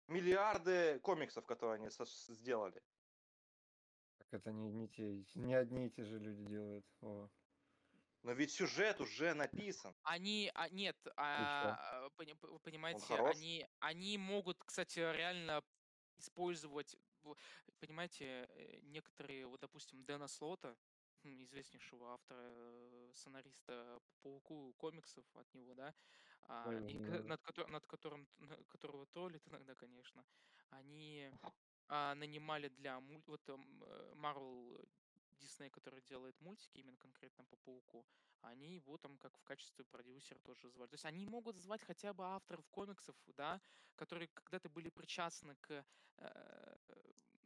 миллиарды 0.09 0.99
комиксов, 1.01 1.47
которые 1.47 1.77
они 1.77 1.91
со- 1.91 2.05
сделали? 2.05 2.83
Так 4.19 4.27
это 4.33 4.53
не, 4.53 4.73
не 4.73 4.89
те, 4.89 5.25
не 5.37 5.55
одни 5.55 5.87
и 5.87 5.91
те 5.91 6.03
же 6.03 6.19
люди 6.19 6.45
делают. 6.45 6.87
О. 7.03 7.29
Но 8.23 8.33
ведь 8.33 8.53
сюжет 8.53 9.01
уже 9.01 9.35
написан. 9.35 9.95
Они, 10.03 10.51
а, 10.55 10.69
нет, 10.69 10.97
а, 11.17 12.09
пони- 12.17 12.33
п- 12.35 12.49
вы 12.49 12.59
понимаете, 12.61 13.21
они, 13.25 13.67
они 13.81 14.19
могут, 14.19 14.59
кстати, 14.65 14.99
реально 14.99 15.63
использовать, 16.19 16.97
понимаете, 17.79 18.25
э, 18.49 18.81
некоторые, 18.81 19.47
вот, 19.47 19.61
допустим, 19.61 20.05
Дэна 20.05 20.27
Слота, 20.29 20.77
м, 21.25 21.41
известнейшего 21.43 22.13
автора, 22.15 22.41
э, 22.43 23.11
сценариста 23.15 24.01
по 24.23 24.31
Пауку 24.41 24.75
комиксов 24.75 25.25
от 25.37 25.53
него, 25.55 25.75
да, 25.75 25.95
а, 26.43 26.71
Да, 26.71 26.81
и 26.89 26.99
над, 26.99 27.41
котор- 27.43 27.69
над 27.69 27.87
которым, 27.87 28.29
которого 28.69 29.07
троллит 29.07 29.47
иногда, 29.49 29.75
конечно, 29.77 30.25
они 30.71 31.31
а, 31.89 32.15
нанимали 32.15 32.69
для 32.69 33.01
муль... 33.01 33.23
вот 33.27 33.49
Marvel 33.49 34.89
Дисней, 35.39 35.71
который 35.71 36.01
делает 36.03 36.41
мультики 36.41 36.79
именно 36.79 36.97
конкретно 36.97 37.45
по 37.45 37.57
Пауку, 37.57 38.05
они 38.43 38.75
его 38.75 38.99
там 38.99 39.19
как 39.19 39.37
в 39.39 39.43
качестве 39.45 39.85
продюсера 39.85 40.39
тоже 40.41 40.69
звали. 40.71 40.89
То 40.89 40.95
есть 40.95 41.05
они 41.05 41.27
могут 41.27 41.57
звать 41.57 41.83
хотя 41.83 42.13
бы 42.13 42.25
авторов 42.25 42.67
комиксов, 42.71 43.17
да, 43.37 43.61
которые 43.97 44.29
когда-то 44.29 44.69
были 44.69 44.91
причастны 44.91 45.57
к 45.61 45.85
э, 46.19 46.77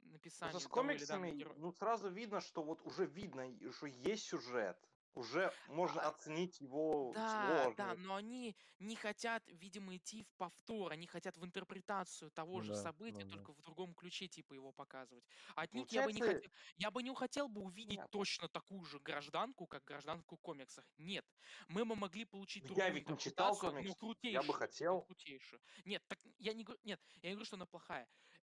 написанию 0.02 0.52
Просто 0.52 0.68
с 0.68 0.72
того 0.72 0.80
или 0.82 0.88
комиксами, 0.88 1.30
героя. 1.30 1.56
ну, 1.58 1.72
сразу 1.72 2.08
видно, 2.10 2.40
что 2.40 2.62
вот 2.62 2.82
уже 2.82 3.06
видно, 3.06 3.48
что 3.72 3.86
есть 3.86 4.24
сюжет. 4.24 4.78
Уже 5.14 5.52
можно 5.68 6.00
А, 6.02 6.08
оценить 6.08 6.60
его 6.60 7.12
Да, 7.14 7.70
да, 7.76 7.84
сложность. 7.84 8.06
но 8.06 8.14
они 8.14 8.56
не 8.78 8.96
хотят, 8.96 9.42
видимо, 9.46 9.96
идти 9.96 10.22
в 10.22 10.34
повтор, 10.36 10.92
они 10.92 11.06
хотят 11.06 11.36
в 11.36 11.44
интерпретацию 11.44 12.30
того 12.30 12.58
Ну 12.58 12.62
же 12.62 12.72
да, 12.72 12.82
события, 12.82 13.24
ну 13.24 13.30
да. 13.30 13.36
только 13.36 13.52
в 13.52 13.62
другом 13.62 13.94
ключе, 13.94 14.28
типа, 14.28 14.54
его 14.54 14.72
показывать. 14.72 15.24
От 15.54 15.74
них 15.74 15.90
я 15.92 16.04
бы 16.06 16.12
не 16.12 16.20
Получается, 16.20 16.48
хотел, 16.48 16.52
я 16.76 16.90
бы 16.90 17.02
не 17.02 17.14
хотел 17.14 17.48
бы 17.48 17.60
увидеть 17.60 17.96
Понятно. 17.96 18.08
точно 18.10 18.48
такую 18.48 18.84
же 18.84 19.00
гражданку, 19.00 19.66
как 19.66 19.84
гражданку 19.84 20.36
в 20.36 20.40
комиксах. 20.40 20.90
Нет, 20.96 21.26
мы 21.68 21.84
бы 21.84 21.94
могли 21.94 22.24
получить 22.24 22.62
Я 22.62 22.68
другую 22.68 22.92
ведь 22.94 23.08
не 23.10 23.18
читал 23.18 23.52
интерпретацию, 23.54 23.70
но 23.70 23.94
комикс. 23.94 24.22
Я 24.22 24.40
бы 24.42 24.46
крутейшую, 24.46 24.46
но 24.46 24.52
хотел. 24.54 25.02
крутейшую. 25.02 25.60
Нет, 25.84 26.02
так 26.08 26.18
я 26.38 26.54
не 26.54 26.64
говорю, 26.64 26.80
нет, 26.84 27.00
я 27.22 27.28
не 27.30 27.34
говорю, 27.34 27.44
что 27.44 27.56
она 27.56 27.66
плохая. 27.66 28.08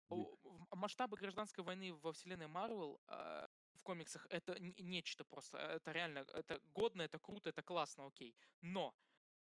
О, 0.10 0.36
в- 0.44 0.68
Масштабы 0.76 1.18
гражданской 1.18 1.64
войны 1.64 1.94
во 1.94 2.14
вселенной 2.14 2.48
Марвел 2.48 3.02
э, 3.08 3.48
в 3.76 3.82
комиксах 3.82 4.28
это 4.30 4.60
нечто 4.60 5.24
просто. 5.24 5.58
Это 5.58 5.92
реально, 5.92 6.20
это 6.20 6.60
годно, 6.74 7.02
это 7.02 7.20
круто, 7.20 7.50
это 7.50 7.62
классно, 7.62 8.08
окей. 8.08 8.36
Но 8.62 8.94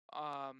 а, 0.07 0.55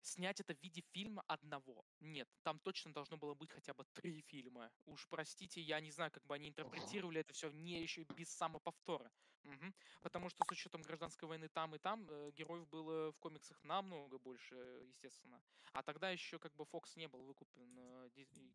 снять 0.00 0.40
это 0.40 0.54
в 0.54 0.62
виде 0.62 0.82
фильма 0.92 1.22
одного. 1.26 1.84
Нет, 2.00 2.28
там 2.42 2.58
точно 2.58 2.92
должно 2.92 3.16
было 3.16 3.34
быть 3.34 3.50
хотя 3.50 3.74
бы 3.74 3.84
три 3.94 4.20
фильма. 4.22 4.70
Уж 4.86 5.06
простите, 5.08 5.60
я 5.60 5.80
не 5.80 5.90
знаю, 5.90 6.10
как 6.10 6.24
бы 6.24 6.34
они 6.34 6.48
интерпретировали 6.48 7.20
это 7.20 7.32
все 7.32 7.50
не 7.50 7.80
еще 7.80 8.02
и 8.02 8.12
без 8.14 8.28
самоповтора. 8.28 9.10
Мгм. 9.44 9.74
Потому 10.00 10.30
что 10.30 10.42
с 10.44 10.52
учетом 10.52 10.82
гражданской 10.82 11.28
войны 11.28 11.48
там 11.48 11.74
и 11.74 11.78
там 11.78 12.06
э, 12.08 12.30
героев 12.32 12.66
было 12.68 13.12
в 13.12 13.18
комиксах 13.18 13.62
намного 13.62 14.18
больше, 14.18 14.54
э, 14.54 14.84
естественно. 14.86 15.40
А 15.72 15.82
тогда 15.82 16.10
еще 16.10 16.38
как 16.38 16.54
бы 16.54 16.64
Fox 16.64 16.92
не 16.96 17.08
был 17.08 17.22
выкуплен, 17.24 17.68
э, 17.76 18.08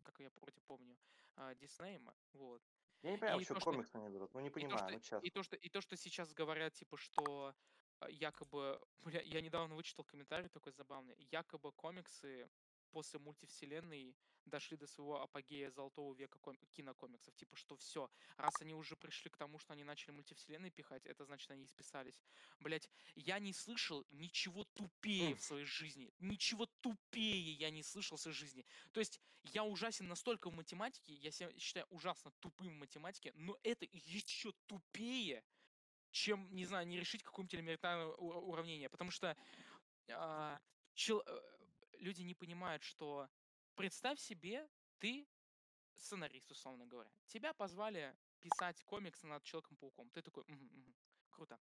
как 0.04 0.20
я 0.20 0.32
вроде 0.36 0.62
помню, 0.62 0.98
э, 1.36 1.56
Диснеем. 1.56 2.10
Вот. 2.34 2.64
Я 3.02 3.12
не 3.12 3.18
понимаю, 3.18 3.40
И 3.40 3.40
почему 3.40 3.56
то, 3.56 3.62
что 3.62 3.72
комиксы 3.72 3.98
не 3.98 4.10
берут. 4.10 4.34
Ну, 4.34 4.40
не 4.42 4.50
и 4.50 4.50
то, 4.50 4.54
понимаю, 4.56 4.78
что, 4.78 4.90
ну, 4.92 4.98
и 4.98 5.02
честно. 5.02 5.30
то, 5.30 5.44
что, 5.44 5.56
и 5.56 5.70
то, 5.70 5.82
что 5.82 5.96
сейчас 5.98 6.34
говорят, 6.34 6.74
типа, 6.74 6.98
что 6.98 7.56
а, 8.00 8.10
якобы, 8.10 8.82
бля, 8.98 9.22
я 9.22 9.42
недавно 9.42 9.76
вычитал 9.76 10.06
комментарий 10.06 10.50
такой 10.50 10.74
забавный, 10.74 11.16
якобы 11.32 11.72
комиксы 11.72 12.50
после 12.92 13.20
мультивселенной 13.20 14.16
дошли 14.46 14.78
до 14.78 14.88
своего 14.88 15.22
апогея 15.22 15.70
золотого 15.70 16.14
века 16.14 16.40
ком- 16.40 16.58
кинокомиксов. 16.74 17.36
Типа, 17.36 17.56
что 17.56 17.76
все, 17.76 18.10
раз 18.38 18.54
они 18.62 18.74
уже 18.74 18.96
пришли 18.96 19.30
к 19.30 19.38
тому, 19.38 19.60
что 19.60 19.74
они 19.74 19.84
начали 19.84 20.12
мультивселенной 20.12 20.72
пихать, 20.72 21.06
это 21.06 21.26
значит, 21.26 21.52
они 21.52 21.66
исписались. 21.66 22.20
Блять, 22.60 22.90
я 23.16 23.40
не 23.40 23.54
слышал 23.54 24.06
ничего 24.10 24.64
тупее 24.74 25.36
в 25.36 25.42
своей 25.42 25.66
жизни. 25.66 26.12
Ничего 26.20 26.66
тупее 26.82 27.54
я 27.54 27.70
не 27.70 27.84
слышал 27.84 28.18
в 28.18 28.22
своей 28.22 28.38
жизни. 28.38 28.66
То 28.92 29.00
есть 29.00 29.20
я 29.44 29.64
ужасен 29.64 30.08
настолько 30.08 30.50
в 30.50 30.54
математике, 30.54 31.14
я 31.14 31.32
себя 31.32 31.52
считаю 31.58 31.86
ужасно 31.90 32.32
тупым 32.40 32.70
в 32.70 32.80
математике, 32.80 33.32
но 33.36 33.58
это 33.64 33.86
еще 33.92 34.54
тупее, 34.68 35.44
чем, 36.12 36.54
не 36.54 36.66
знаю, 36.66 36.88
не 36.88 37.00
решить 37.00 37.24
какое-нибудь 37.24 37.56
элементарное 37.56 38.08
ура- 38.16 38.40
уравнение. 38.40 38.90
Потому 38.90 39.12
что 39.12 39.38
а, 40.12 40.60
чел- 40.96 41.24
э, 41.26 41.59
люди 42.00 42.22
не 42.24 42.36
понимают, 42.36 42.84
что 42.84 43.30
представь 43.76 44.20
себе, 44.20 44.70
ты 45.00 45.28
сценарист, 45.96 46.52
условно 46.52 46.86
говоря. 46.88 47.12
Тебя 47.26 47.54
позвали 47.54 48.18
писать 48.42 48.84
комикс 48.84 49.24
над 49.24 49.44
Человеком-пауком. 49.44 50.10
Ты 50.12 50.22
такой, 50.22 50.44
«Мгм, 50.48 50.66
мгм, 50.66 50.96
круто. 51.40 51.58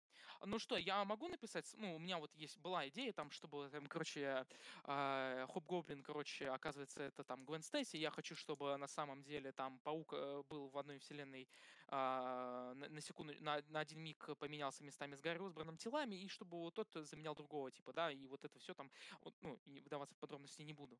Ну 0.46 0.58
что, 0.58 0.76
я 0.76 1.04
могу 1.04 1.28
написать, 1.28 1.74
ну, 1.76 1.96
у 1.96 1.98
меня 1.98 2.18
вот 2.18 2.34
есть, 2.34 2.58
была 2.58 2.88
идея 2.88 3.12
там, 3.12 3.30
чтобы, 3.30 3.68
там, 3.70 3.86
короче, 3.86 4.46
а, 4.84 5.46
Хоббит 5.48 5.68
Гоблин, 5.68 6.02
короче, 6.02 6.48
оказывается, 6.48 7.02
это 7.02 7.24
там 7.24 7.44
Гвен 7.44 7.62
Стейси. 7.62 7.96
Я 7.96 8.10
хочу, 8.10 8.34
чтобы 8.34 8.76
на 8.78 8.86
самом 8.86 9.22
деле 9.22 9.52
там 9.52 9.78
Паук 9.80 10.14
э, 10.14 10.42
был 10.48 10.68
в 10.68 10.78
одной 10.78 10.98
вселенной 10.98 11.48
а, 11.88 12.72
на, 12.74 12.88
на 12.88 13.00
секунду, 13.00 13.34
на, 13.40 13.62
на 13.68 13.80
один 13.80 14.00
миг 14.00 14.30
поменялся 14.38 14.82
местами 14.82 15.14
с 15.14 15.20
Гарри 15.20 15.44
Осборном 15.44 15.76
телами, 15.76 16.16
и 16.16 16.28
чтобы 16.28 16.58
вот 16.58 16.74
тот 16.74 16.88
заменял 16.94 17.34
другого 17.34 17.70
типа, 17.70 17.92
да, 17.92 18.10
и 18.10 18.26
вот 18.26 18.44
это 18.44 18.58
все 18.58 18.72
там, 18.72 18.90
вот, 19.20 19.34
ну, 19.42 19.60
и 19.66 19.80
вдаваться 19.80 20.14
в 20.14 20.18
подробности 20.18 20.62
не 20.62 20.72
буду. 20.72 20.98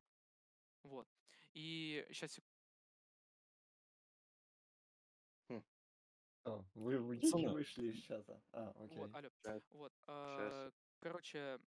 Вот. 0.83 1.07
И 1.53 2.05
сейчас 2.11 2.39
А, 6.47 6.63
вы 6.75 6.97
вы 6.99 7.19
Пацаны. 7.19 7.49
вышли 7.49 7.87
из 7.87 8.01
чата. 8.07 8.41
А, 8.53 8.73
окей. 8.79 8.97
Вот, 8.97 9.11
алло. 9.15 9.61
Вот, 9.71 9.91
Щас. 9.93 10.03
а, 10.07 10.71
короче, 10.99 11.59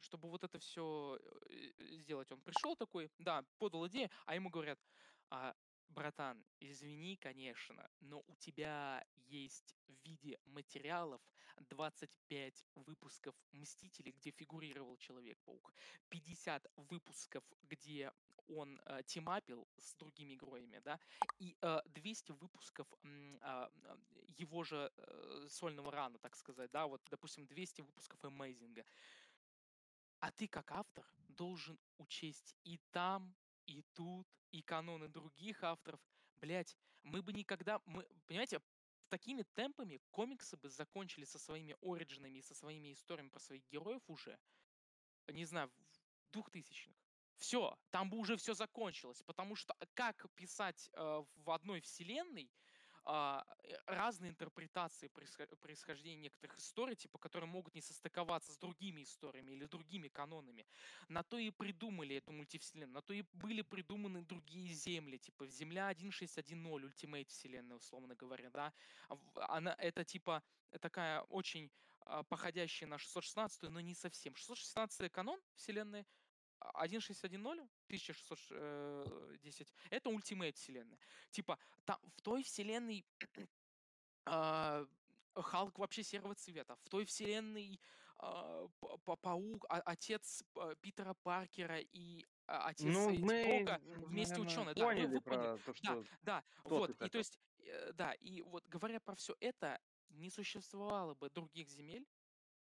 чтобы 0.00 0.28
вот 0.28 0.42
это 0.44 0.58
все 0.58 1.18
сделать, 1.78 2.30
он 2.32 2.40
пришел 2.40 2.76
такой, 2.76 3.10
да, 3.18 3.44
подал 3.58 3.86
идею, 3.88 4.10
а 4.26 4.34
ему 4.34 4.50
говорят, 4.50 4.78
«А, 5.30 5.54
братан, 5.88 6.44
извини, 6.60 7.16
конечно, 7.16 7.90
но 8.00 8.22
у 8.26 8.34
тебя 8.36 9.04
есть 9.14 9.74
в 9.86 9.92
виде 10.04 10.38
материалов 10.44 11.20
25 11.70 12.66
выпусков 12.74 13.34
Мстителей, 13.52 14.12
где 14.12 14.30
фигурировал 14.30 14.96
Человек-паук, 14.96 15.74
50 16.08 16.70
выпусков, 16.76 17.44
где 17.62 18.12
он 18.48 18.80
э, 18.84 19.02
тимапил 19.04 19.66
с 19.76 19.94
другими 19.96 20.34
героями, 20.34 20.80
да, 20.84 21.00
и 21.38 21.56
э, 21.60 21.80
200 21.86 22.32
выпусков 22.32 22.86
м, 23.02 23.38
а, 23.42 23.70
а, 23.84 23.98
его 24.38 24.62
же 24.64 24.92
э, 24.96 25.46
сольного 25.48 25.90
рана, 25.90 26.18
так 26.18 26.36
сказать, 26.36 26.70
да, 26.70 26.86
вот, 26.86 27.02
допустим, 27.10 27.46
200 27.46 27.82
выпусков 27.82 28.24
Эмейзинга. 28.24 28.84
А 30.20 30.30
ты, 30.30 30.48
как 30.48 30.70
автор, 30.72 31.04
должен 31.28 31.78
учесть 31.98 32.54
и 32.64 32.78
там, 32.90 33.34
и 33.66 33.82
тут, 33.94 34.26
и 34.52 34.62
каноны 34.62 35.08
других 35.08 35.62
авторов. 35.62 36.00
Блять, 36.40 36.76
мы 37.02 37.22
бы 37.22 37.32
никогда, 37.32 37.80
мы, 37.86 38.06
понимаете, 38.26 38.60
такими 39.08 39.42
темпами 39.54 40.00
комиксы 40.10 40.56
бы 40.56 40.68
закончили 40.68 41.24
со 41.24 41.38
своими 41.38 41.76
ориджинами 41.82 42.38
и 42.38 42.42
со 42.42 42.54
своими 42.54 42.92
историями 42.92 43.28
про 43.28 43.40
своих 43.40 43.66
героев 43.68 44.02
уже, 44.08 44.38
не 45.28 45.44
знаю, 45.44 45.70
в 46.28 46.32
двухтысячных. 46.32 46.96
Все, 47.36 47.76
там 47.90 48.10
бы 48.10 48.16
уже 48.18 48.36
все 48.36 48.54
закончилось, 48.54 49.22
потому 49.26 49.56
что 49.56 49.76
как 49.94 50.26
писать 50.34 50.88
э, 50.92 51.24
в 51.36 51.50
одной 51.50 51.80
вселенной 51.80 52.44
э, 52.44 52.48
разные 53.86 54.30
интерпретации 54.30 55.08
происхо- 55.08 55.54
происхождения 55.56 56.22
некоторых 56.22 56.58
историй, 56.58 56.96
типа, 56.96 57.18
которые 57.18 57.48
могут 57.48 57.74
не 57.74 57.80
состыковаться 57.80 58.52
с 58.52 58.58
другими 58.58 59.02
историями 59.02 59.52
или 59.52 59.64
другими 59.66 60.08
канонами. 60.08 60.66
На 61.08 61.22
то 61.22 61.38
и 61.38 61.50
придумали 61.50 62.16
эту 62.16 62.32
мультивселенную, 62.32 62.94
на 62.94 63.02
то 63.02 63.12
и 63.14 63.22
были 63.32 63.62
придуманы 63.62 64.22
другие 64.22 64.74
земли, 64.74 65.18
типа 65.18 65.46
Земля 65.46 65.88
1610, 65.88 66.84
Ultimate 66.84 67.30
вселенная, 67.30 67.76
условно 67.76 68.14
говоря, 68.14 68.50
да. 68.50 68.72
А 69.08 69.18
Она, 69.56 69.74
это 69.78 70.04
типа 70.04 70.42
такая 70.80 71.22
очень 71.22 71.70
а, 72.00 72.22
походящая 72.22 72.88
на 72.88 72.98
616, 72.98 73.70
но 73.70 73.80
не 73.80 73.94
совсем. 73.94 74.34
616 74.36 75.10
канон 75.12 75.40
вселенной, 75.54 76.00
а, 76.00 76.06
1610, 76.74 77.68
1610, 77.86 79.74
это 79.90 80.08
Ultimate 80.10 80.56
вселенная. 80.56 80.98
Типа, 81.30 81.58
там, 81.84 81.98
в 82.16 82.20
той 82.22 82.42
вселенной 82.42 83.04
а, 84.26 84.86
Халк 85.34 85.78
вообще 85.78 86.02
серого 86.02 86.34
цвета. 86.34 86.76
В 86.84 86.88
той 86.88 87.04
вселенной 87.04 87.80
а, 88.18 88.66
П- 88.80 88.98
П- 89.04 89.16
Паук, 89.16 89.66
а- 89.68 89.80
отец 89.84 90.42
а, 90.56 90.74
Питера 90.76 91.14
Паркера 91.14 91.78
и 91.80 92.24
а, 92.46 92.68
отец 92.68 92.86
Ну, 92.92 93.10
мы, 93.18 93.62
Брока 93.64 93.80
вместе 94.06 94.34
наверно, 94.38 94.52
ученые. 94.52 94.74
Да, 94.74 94.86
вы 94.86 94.94
поняли. 94.94 95.18
про 95.20 95.36
то, 95.36 95.58
Да, 95.66 95.74
что... 95.74 96.04
да, 96.22 96.44
кто 96.60 96.68
вот. 96.78 96.90
И 96.90 96.92
то 96.94 96.98
такой. 97.06 97.18
есть, 97.20 97.38
э, 97.58 97.92
да, 97.92 98.12
и 98.14 98.40
вот 98.42 98.66
говоря 98.68 99.00
про 99.00 99.14
все 99.14 99.36
это, 99.40 99.80
не 100.08 100.30
существовало 100.30 101.14
бы 101.14 101.28
других 101.30 101.68
земель, 101.68 102.06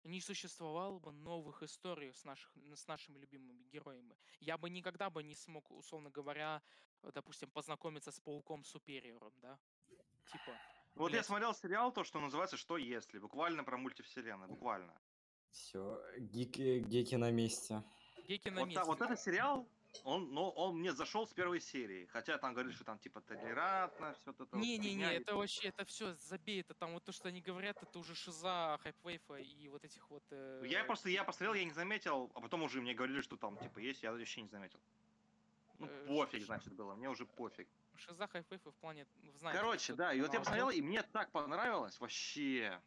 не 0.06 0.22
существовало 0.22 1.00
бы 1.00 1.12
новых 1.12 1.64
историй 1.64 2.14
с, 2.14 2.24
наших, 2.26 2.52
с 2.76 2.88
нашими 2.88 3.18
любимыми 3.18 3.64
героями. 3.64 4.16
Я 4.40 4.58
бы 4.58 4.70
никогда 4.70 5.10
бы 5.10 5.24
не 5.24 5.36
смог, 5.36 5.70
условно 5.72 6.10
говоря, 6.10 6.62
э, 7.04 7.12
допустим, 7.14 7.50
познакомиться 7.50 8.12
с 8.12 8.20
пауком 8.20 8.64
супериором, 8.64 9.34
да? 9.42 9.60
Типа, 10.32 10.58
Вот 10.96 11.10
я 11.10 11.18
блядь, 11.18 11.26
смотрел 11.26 11.54
сериал, 11.54 11.92
то, 11.92 12.04
что 12.04 12.20
называется 12.20 12.58
«Что 12.58 12.78
если?», 12.78 13.20
буквально 13.20 13.64
про 13.64 13.78
мультивселенную, 13.78 14.48
буквально. 14.50 14.94
Все, 15.52 16.02
гики, 16.18 16.80
геки 16.80 17.16
на 17.16 17.32
месте. 17.32 17.84
геки 18.28 18.50
на 18.50 18.62
Вот, 18.62 18.70
месте. 18.70 18.84
вот 18.86 19.02
этот 19.02 19.20
сериал, 19.20 19.68
он, 20.04 20.34
ну, 20.34 20.50
он 20.50 20.78
мне 20.80 20.92
зашел 20.94 21.26
с 21.28 21.34
первой 21.34 21.60
серии. 21.60 22.06
Хотя 22.08 22.38
там 22.38 22.54
говорили, 22.54 22.74
что 22.74 22.84
там 22.84 23.00
типа 23.00 23.22
толерантно, 23.22 24.14
все 24.14 24.32
это 24.32 24.44
вот 24.46 24.54
Не-не-не, 24.54 24.90
фигня, 24.90 25.14
и- 25.14 25.22
это 25.22 25.36
вообще, 25.36 25.68
это 25.70 25.86
все, 25.86 26.14
забей, 26.16 26.62
это 26.62 26.74
там 26.74 26.94
вот 26.94 27.04
то, 27.04 27.12
что 27.12 27.30
они 27.30 27.42
говорят, 27.42 27.82
это 27.82 28.00
уже 28.00 28.16
шиза 28.16 28.78
хайпвейфа 28.84 29.36
и 29.36 29.68
вот 29.70 29.84
этих 29.84 30.10
вот... 30.10 30.24
э, 30.32 30.64
Я 30.66 30.84
просто, 30.84 31.10
я 31.10 31.24
посмотрел, 31.24 31.54
я 31.54 31.64
не 31.66 31.72
заметил, 31.74 32.32
а 32.36 32.42
потом 32.42 32.64
уже 32.64 32.82
мне 32.82 32.94
говорили, 32.94 33.22
что 33.22 33.38
там 33.38 33.58
типа 33.58 33.80
есть, 33.80 34.04
я 34.04 34.12
вообще 34.12 34.42
не 34.42 34.50
заметил. 34.50 34.80
Ну, 35.80 35.88
Э, 35.88 36.08
пофиг, 36.08 36.40
ш- 36.42 36.46
значит, 36.46 36.74
было, 36.74 36.96
мне 36.96 37.10
уже 37.10 37.26
пофиг. 37.26 37.68
Шиза 37.98 38.28
хайпвейфа 38.28 38.72
в 38.72 38.76
плане, 38.76 39.06
ну, 39.24 39.32
вы 39.32 39.38
знаете... 39.38 39.60
Короче, 39.60 39.94
да, 39.94 40.14
и 40.14 40.22
вот 40.22 40.34
я 40.34 40.40
посмотрел, 40.40 40.70
и 40.70 40.82
мне 40.82 41.02
так 41.04 41.32
понравилось, 41.32 42.00
вообще. 42.00 42.82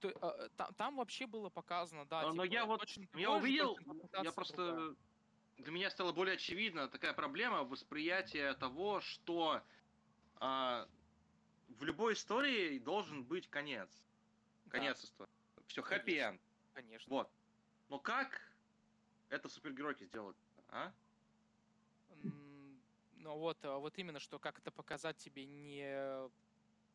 То, 0.00 0.08
э, 0.08 0.12
э, 0.22 0.48
та- 0.56 0.70
там 0.72 0.96
вообще 0.96 1.26
было 1.26 1.48
показано, 1.50 2.04
да, 2.06 2.20
А, 2.20 2.32
Но 2.32 2.44
типа, 2.44 2.54
я 2.54 2.64
вот, 2.64 2.86
я 3.14 3.30
увидел, 3.32 3.76
я 4.22 4.30
просто, 4.32 4.56
другая. 4.56 4.96
Для 5.60 5.72
меня 5.72 5.90
стало 5.90 6.12
более 6.12 6.34
очевидно 6.34 6.88
такая 6.88 7.12
проблема 7.12 7.64
восприятия 7.64 8.54
того, 8.54 9.00
что 9.00 9.62
а, 10.36 10.88
в 11.68 11.84
любой 11.84 12.14
истории 12.14 12.78
должен 12.78 13.24
быть 13.24 13.48
конец. 13.48 13.88
Да, 14.66 14.70
Конец 14.72 15.02
истории. 15.04 15.30
Все, 15.66 15.82
Конечно. 15.82 16.04
хэппи-энд. 16.04 16.40
конечно. 16.74 17.10
Вот. 17.10 17.30
Но 17.88 17.98
как 17.98 18.40
это 19.28 19.48
супергеройки 19.48 20.04
сделать, 20.04 20.36
а? 20.68 20.92
Ну 23.16 23.36
вот, 23.36 23.58
а 23.64 23.76
вот 23.78 23.98
именно, 23.98 24.18
что 24.18 24.38
как 24.38 24.58
это 24.58 24.70
показать 24.70 25.16
тебе 25.18 25.44
не... 25.46 25.84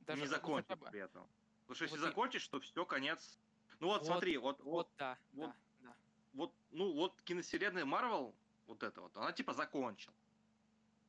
Даже 0.02 0.22
не 0.22 0.28
закончить 0.28 0.68
хотя 0.68 0.80
бы- 0.80 0.90
при 0.90 1.00
этом. 1.02 1.28
Потому 1.62 1.76
что 1.76 1.84
если 1.86 1.98
Вот 1.98 2.04
и- 2.06 2.10
закончишь, 2.10 2.48
то 2.48 2.60
все, 2.60 2.86
конец. 2.86 3.38
Ну 3.80 3.88
вот, 3.88 4.00
Вот, 4.02 4.08
смотри, 4.08 4.38
вот, 4.38 4.58
вот, 4.60 4.66
Вот, 4.72 4.90
да, 4.98 5.18
вот. 5.34 5.50
да, 5.50 5.56
да. 5.90 5.96
вот, 6.34 6.54
ну 6.72 6.94
вот 6.94 7.22
киновселенная 7.24 7.86
Марвел, 7.86 8.34
вот 8.68 8.84
это 8.84 9.02
вот, 9.02 9.16
она 9.18 9.32
типа 9.32 9.54
закончил. 9.54 10.14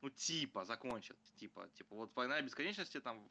Ну 0.01 0.09
типа 0.09 0.63
закончил, 0.65 1.15
типа, 1.37 1.67
типа 1.73 1.95
вот 1.95 2.15
война 2.15 2.39
бесконечности 2.41 2.99
там. 2.99 3.27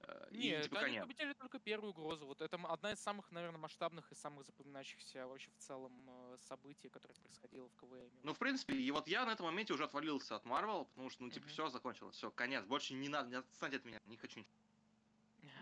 э, 0.00 0.28
и 0.30 0.38
Нет, 0.38 0.64
типа 0.64 0.80
они 0.80 0.98
победили 1.00 1.34
только 1.34 1.58
первую 1.58 1.90
угрозу. 1.90 2.26
Вот 2.26 2.40
это 2.40 2.56
одна 2.56 2.92
из 2.92 3.00
самых, 3.00 3.30
наверное, 3.30 3.58
масштабных 3.58 4.10
и 4.10 4.14
самых 4.14 4.46
запоминающихся 4.46 5.26
вообще 5.26 5.50
в 5.50 5.56
целом 5.58 5.92
э, 6.08 6.36
событий, 6.40 6.88
которое 6.88 7.14
происходило 7.14 7.68
в 7.68 7.74
КВМ. 7.76 8.10
Ну, 8.22 8.32
в 8.32 8.38
принципе, 8.38 8.74
и 8.74 8.90
вот 8.90 9.08
я 9.08 9.26
на 9.26 9.32
этом 9.32 9.44
моменте 9.46 9.74
уже 9.74 9.84
отвалился 9.84 10.36
от 10.36 10.46
Марвел, 10.46 10.86
потому 10.86 11.10
что, 11.10 11.22
ну, 11.22 11.30
типа, 11.30 11.44
Мгм. 11.44 11.52
все 11.52 11.68
закончилось, 11.68 12.16
все, 12.16 12.30
конец, 12.30 12.64
больше 12.64 12.94
не 12.94 13.10
надо, 13.10 13.28
не 13.28 13.36
отстаньте 13.36 13.76
от 13.76 13.84
меня, 13.84 14.00
не 14.06 14.16
хочу 14.16 14.38
ничего. 14.40 14.54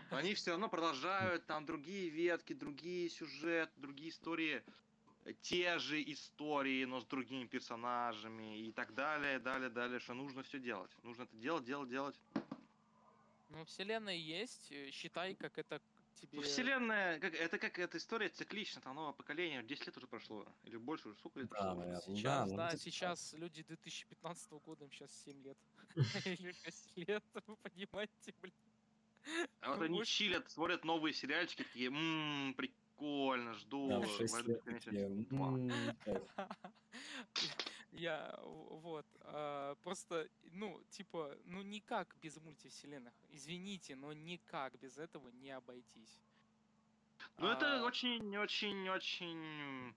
Но 0.09 0.17
они 0.17 0.33
все 0.35 0.51
равно 0.51 0.69
продолжают, 0.69 1.45
там 1.47 1.65
другие 1.65 2.07
ветки, 2.09 2.53
другие 2.53 3.09
сюжеты, 3.09 3.73
другие 3.75 4.09
истории, 4.09 4.63
те 5.41 5.79
же 5.79 6.01
истории, 6.11 6.85
но 6.85 6.99
с 6.99 7.05
другими 7.05 7.45
персонажами 7.45 8.67
и 8.67 8.71
так 8.71 8.93
далее, 8.93 9.39
далее, 9.39 9.69
далее, 9.69 9.99
что 9.99 10.13
нужно 10.13 10.43
все 10.43 10.59
делать. 10.59 10.91
Нужно 11.03 11.23
это 11.23 11.35
делать, 11.37 11.63
делать, 11.63 11.89
делать. 11.89 12.19
Ну, 13.49 13.63
вселенная 13.65 14.15
есть, 14.15 14.71
э, 14.71 14.89
считай, 14.91 15.35
как 15.35 15.57
это 15.57 15.79
тебе... 16.15 16.37
Ну, 16.37 16.41
Вселенная, 16.41 17.19
как, 17.19 17.35
это 17.35 17.59
как 17.59 17.77
эта 17.77 17.97
история 17.97 18.29
циклична, 18.29 18.81
там 18.81 18.95
новое 18.95 19.13
поколение, 19.13 19.63
10 19.63 19.85
лет 19.85 19.97
уже 19.97 20.07
прошло, 20.07 20.45
или 20.63 20.77
больше, 20.77 21.09
уже 21.09 21.17
сколько 21.19 21.39
лет 21.39 21.49
Да, 21.49 21.75
прошло? 21.75 22.15
Сейчас, 22.15 22.49
ну, 22.49 22.55
да, 22.55 22.67
где-то 22.67 22.71
так. 22.71 22.81
сейчас 22.81 23.33
люди 23.33 23.63
2015 23.63 24.51
года, 24.65 24.85
им 24.85 24.91
сейчас 24.91 25.11
7 25.25 25.43
лет. 25.43 25.57
Или 26.25 26.51
6 26.63 26.97
лет, 26.97 27.23
вы 27.47 27.55
понимаете, 27.57 28.33
блин. 28.41 28.53
А 29.61 29.73
вот 29.73 29.81
они 29.83 30.03
чилят, 30.03 30.49
смотрят 30.49 30.83
новые 30.83 31.13
сериальчики, 31.13 31.63
такие, 31.63 31.89
ммм, 31.89 32.55
прикольно, 32.55 32.82
жду. 33.53 33.89
Да, 33.89 33.99
в 33.99 34.07
6 34.07 34.33
«Войну 34.33 34.49
лет 34.49 34.63
бесконечности 34.63 34.89
такие, 34.89 35.07
2». 35.07 35.71
м, 35.71 35.97
кайф. 36.05 36.21
Я 37.91 38.39
вот 38.43 39.05
а, 39.21 39.75
просто 39.83 40.27
ну 40.51 40.81
типа 40.89 41.37
ну 41.45 41.61
никак 41.61 42.15
без 42.21 42.37
мультивселенных. 42.37 43.13
Извините, 43.29 43.95
но 43.95 44.13
никак 44.13 44.77
без 44.79 44.97
этого 44.97 45.29
не 45.29 45.51
обойтись. 45.51 46.19
Ну, 47.37 47.47
это 47.47 47.79
А, 47.81 47.85
очень, 47.85 48.37
очень, 48.37 48.89
очень... 48.89 49.95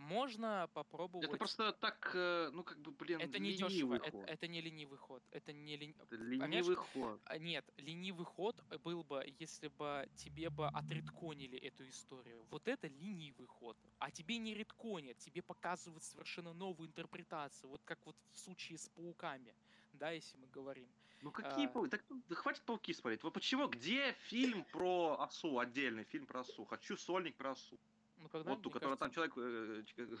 Можно 0.00 0.68
попробовать... 0.72 1.28
Это 1.28 1.36
просто 1.36 1.72
так, 1.72 2.12
э, 2.14 2.50
ну 2.52 2.64
как 2.64 2.78
бы, 2.80 2.90
блин, 2.90 3.20
Это 3.20 3.38
не 3.38 3.52
дешево, 3.52 3.68
ленивый 3.68 3.98
это, 3.98 4.10
ход. 4.10 4.28
это 4.28 4.48
не 4.48 4.60
ленивый 4.60 4.98
ход. 4.98 5.22
Это 5.30 5.52
не 5.52 5.76
лени... 5.76 5.94
Это 6.00 6.16
ленивый 6.16 6.76
ход. 6.76 7.20
А, 7.26 7.38
Нет, 7.38 7.64
ленивый 7.76 8.24
ход 8.24 8.56
был 8.82 9.04
бы, 9.04 9.24
если 9.38 9.68
бы 9.68 10.08
тебе 10.16 10.48
бы 10.48 10.68
отредконили 10.68 11.58
эту 11.58 11.86
историю. 11.88 12.46
Вот 12.50 12.66
это 12.66 12.88
ленивый 12.88 13.46
ход. 13.46 13.76
А 13.98 14.10
тебе 14.10 14.38
не 14.38 14.54
редконят, 14.54 15.18
тебе 15.18 15.42
показывают 15.42 16.02
совершенно 16.02 16.54
новую 16.54 16.88
интерпретацию. 16.88 17.68
Вот 17.68 17.82
как 17.84 17.98
вот 18.06 18.16
в 18.32 18.38
случае 18.38 18.78
с 18.78 18.88
пауками, 18.88 19.54
да, 19.92 20.10
если 20.10 20.38
мы 20.38 20.46
говорим. 20.48 20.88
Ну 21.22 21.30
какие 21.30 21.66
А. 21.66 21.68
пауки? 21.68 21.90
Так 21.90 22.04
ну, 22.08 22.22
да 22.28 22.34
хватит 22.34 22.62
пауки 22.62 22.94
смотреть. 22.94 23.22
Вот 23.22 23.34
почему? 23.34 23.68
Где 23.68 24.14
фильм 24.28 24.64
про 24.72 25.20
осу? 25.20 25.58
Отдельный 25.58 26.04
фильм 26.04 26.26
про 26.26 26.40
осу. 26.40 26.64
Хочу 26.64 26.96
сольник 26.96 27.36
про 27.36 27.50
осу. 27.50 27.78
Ну, 28.20 28.28
когда, 28.28 28.50
Вот 28.50 28.62
ту, 28.62 28.68
мне 28.68 28.74
которая 28.74 28.96
там 28.96 29.10
кажется, 29.10 29.32
человек, 29.34 29.84
э, 29.96 30.18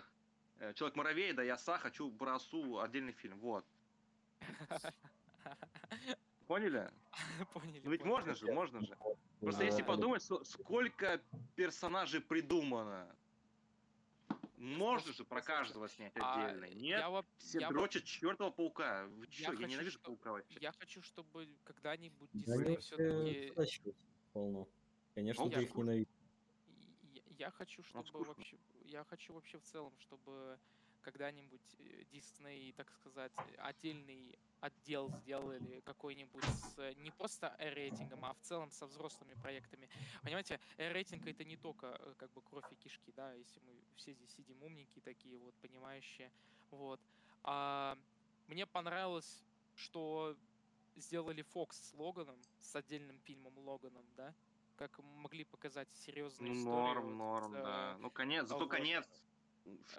э, 0.60 0.74
человек 0.74 0.96
муравей, 0.96 1.32
да, 1.32 1.42
я 1.42 1.54
оса, 1.54 1.78
хочу 1.78 2.10
про 2.10 2.36
осу 2.36 2.80
отдельный 2.80 3.12
фильм. 3.12 3.38
Вот. 3.40 3.64
Поняли? 6.46 6.90
Поняли. 7.52 7.80
Ну 7.84 7.90
ведь 7.90 8.04
можно 8.04 8.34
же, 8.34 8.52
можно 8.52 8.80
же. 8.80 8.96
Просто 9.40 9.64
если 9.64 9.82
подумать, 9.82 10.22
сколько 10.22 11.20
персонажей 11.54 12.20
придумано. 12.20 13.14
Можно 14.56 15.12
же 15.14 15.24
про 15.24 15.40
каждого 15.40 15.88
снять 15.88 16.12
А, 16.16 16.44
отдельно. 16.44 16.66
Нет, 16.74 16.98
я, 17.00 17.24
все 17.38 17.60
я 17.60 17.68
дрочат 17.70 18.04
чертова 18.04 18.50
паука. 18.50 19.06
Вы 19.06 19.26
Я 19.30 19.52
я 19.52 19.66
ненавижу 19.66 19.92
что- 19.92 20.00
паука 20.10 20.32
вообще. 20.32 20.58
я 20.60 20.72
хочу, 20.72 21.00
чтобы 21.02 21.48
когда-нибудь 21.64 22.28
Да 22.32 22.56
Дисней 22.58 22.76
все-таки... 22.76 23.52
все 23.64 23.92
полно. 24.34 24.68
Конечно, 25.14 25.44
Ну, 25.44 25.50
ты 25.50 25.56
я 25.56 25.62
их 25.62 25.74
ненавидишь. 25.74 26.09
Я, 27.40 27.50
хочу, 27.50 27.82
чтобы 27.84 28.06
скучно. 28.06 28.34
вообще, 28.34 28.58
я 28.84 29.02
хочу 29.04 29.32
вообще 29.32 29.58
в 29.58 29.62
целом, 29.62 29.94
чтобы 30.00 30.58
когда-нибудь 31.00 31.74
э, 31.78 32.04
Дисней, 32.12 32.70
так 32.72 32.90
сказать, 32.90 33.32
отдельный 33.56 34.38
отдел 34.60 35.10
сделали 35.22 35.80
какой-нибудь 35.80 36.44
с 36.44 36.94
не 36.96 37.10
просто 37.10 37.56
R-рейтингом, 37.58 38.26
а 38.26 38.34
в 38.34 38.40
целом 38.40 38.70
со 38.70 38.86
взрослыми 38.86 39.32
проектами. 39.40 39.88
Понимаете, 40.22 40.60
R-рейтинг 40.76 41.26
это 41.26 41.44
не 41.44 41.56
только 41.56 41.86
э, 41.86 42.14
как 42.18 42.30
бы 42.32 42.42
кровь 42.42 42.70
и 42.72 42.74
кишки, 42.74 43.10
да, 43.12 43.32
если 43.32 43.58
мы 43.60 43.72
все 43.96 44.12
здесь 44.12 44.30
сидим 44.32 44.62
умненькие 44.62 45.00
такие 45.02 45.38
вот, 45.38 45.54
понимающие, 45.62 46.30
вот. 46.70 47.00
А, 47.42 47.96
мне 48.48 48.66
понравилось, 48.66 49.42
что 49.76 50.36
сделали 50.94 51.42
Fox 51.54 51.72
с 51.72 51.94
Логаном, 51.94 52.36
с 52.60 52.76
отдельным 52.76 53.18
фильмом 53.20 53.56
Логаном, 53.60 54.04
да, 54.14 54.34
как 54.80 54.98
могли 54.98 55.44
показать 55.44 55.88
серьезные 55.92 56.52
Ну, 56.52 56.58
истории. 56.58 56.74
норм, 56.74 57.04
вот, 57.04 57.14
норм, 57.14 57.52
да. 57.52 57.96
Ну, 57.98 58.10
конец, 58.10 58.46
зато 58.48 58.60
вот. 58.60 58.70
конец. 58.70 59.06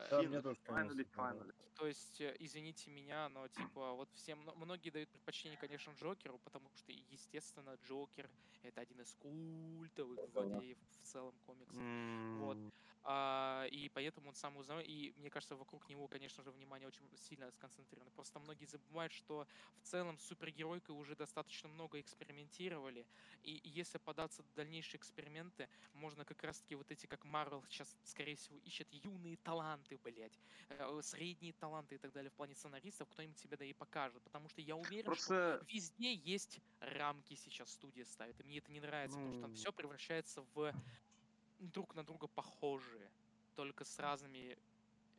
Да, 0.10 0.24
Фин- 0.24 0.24
мне 0.24 0.42
тоже 0.42 0.60
конец 0.64 0.94
Finally, 0.94 1.06
понравился. 1.16 1.50
finally. 1.50 1.54
То 1.76 1.88
есть, 1.88 2.22
э, 2.22 2.36
извините 2.40 2.92
меня, 2.92 3.30
но 3.30 3.48
типа 3.48 3.94
вот 3.94 4.12
всем 4.14 4.40
мно- 4.42 4.56
многие 4.56 4.90
дают 4.90 5.10
предпочтение, 5.12 5.58
конечно, 5.58 5.92
Джокеру, 5.92 6.40
потому 6.40 6.70
что, 6.76 6.92
естественно, 6.92 7.76
Джокер 7.82 8.30
это 8.62 8.82
один 8.82 9.02
из 9.02 9.16
культовых 9.16 10.22
злодеев 10.24 10.78
в 10.90 10.98
целом 11.04 11.40
комиксов. 11.40 11.88
Вот. 12.38 12.60
А, 13.04 13.66
и 13.72 13.90
поэтому 13.90 14.30
он 14.30 14.36
самый 14.36 14.60
узнаваемый. 14.60 14.92
И 14.92 15.14
мне 15.16 15.30
кажется, 15.30 15.56
вокруг 15.56 15.90
него, 15.90 16.08
конечно 16.08 16.44
же, 16.44 16.52
внимание 16.52 16.88
очень 16.88 17.10
сильно 17.18 17.50
сконцентрировано. 17.52 18.12
Просто 18.12 18.40
многие 18.40 18.66
забывают, 18.66 19.12
что 19.14 19.48
в 19.78 19.82
целом 19.82 20.18
с 20.20 20.24
супергеройкой 20.26 20.96
уже 20.96 21.16
достаточно 21.16 21.70
много 21.70 22.00
экспериментировали. 22.00 23.08
И 23.42 23.60
если 23.64 23.98
податься 23.98 24.44
в 24.44 24.54
дальнейшие 24.54 25.00
эксперименты, 25.00 25.70
можно 25.94 26.26
как 26.26 26.44
раз-таки 26.44 26.76
вот 26.76 26.92
эти, 26.92 27.08
как 27.08 27.26
Марвел 27.26 27.64
сейчас, 27.70 27.98
скорее 28.04 28.36
всего, 28.36 28.58
ищет 28.60 28.88
юные 28.92 29.38
таланты, 29.38 29.51
блядь, 30.04 30.40
э, 30.70 31.02
средние 31.02 31.54
таланты 31.54 31.96
и 31.96 31.98
так 31.98 32.12
далее 32.12 32.30
в 32.30 32.34
плане 32.34 32.56
сценаристов, 32.56 33.08
кто-нибудь 33.10 33.38
тебе 33.38 33.58
да 33.58 33.66
и 33.66 33.74
покажет. 33.74 34.22
Потому 34.24 34.50
что 34.50 34.62
я 34.62 34.76
уверен, 34.76 35.02
что 35.02 35.06
Просто, 35.06 35.66
везде 35.68 36.14
есть 36.14 36.60
рамки 36.80 37.36
сейчас 37.36 37.72
студия 37.72 38.06
ставит. 38.06 38.40
И 38.40 38.44
мне 38.44 38.58
это 38.58 38.72
не 38.72 38.80
нравится, 38.80 39.18
потому 39.18 39.34
что 39.34 39.42
там 39.42 39.52
Ну. 39.52 39.56
все 39.56 39.72
превращается 39.72 40.46
в 40.54 40.74
друг 41.60 41.96
на 41.96 42.04
друга 42.04 42.28
похожие, 42.28 43.12
только 43.56 43.84
с 43.86 44.00
разными 44.00 44.58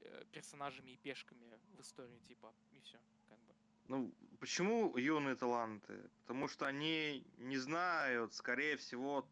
э, 0.00 0.24
персонажами 0.32 0.92
и 0.92 0.96
пешками 0.96 1.58
в 1.76 1.80
истории, 1.80 2.18
типа, 2.26 2.52
и 2.72 2.80
все, 2.80 2.98
как 3.28 3.38
бы. 3.38 3.54
ну, 3.88 4.12
почему 4.40 4.96
юные 4.96 5.36
таланты? 5.36 6.10
Потому 6.22 6.48
что 6.48 6.66
они 6.66 7.24
не 7.38 7.58
знают, 7.58 8.34
скорее 8.34 8.76
всего, 8.76 9.24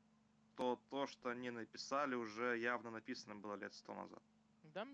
то, 0.57 0.77
то, 0.91 1.07
что 1.07 1.31
они 1.31 1.51
написали, 1.51 2.15
уже 2.15 2.59
явно 2.59 2.91
написано 2.91 3.35
было 3.35 3.57
лет 3.57 3.75
сто 3.75 3.95
назад. 3.95 4.23
Да, 4.73 4.85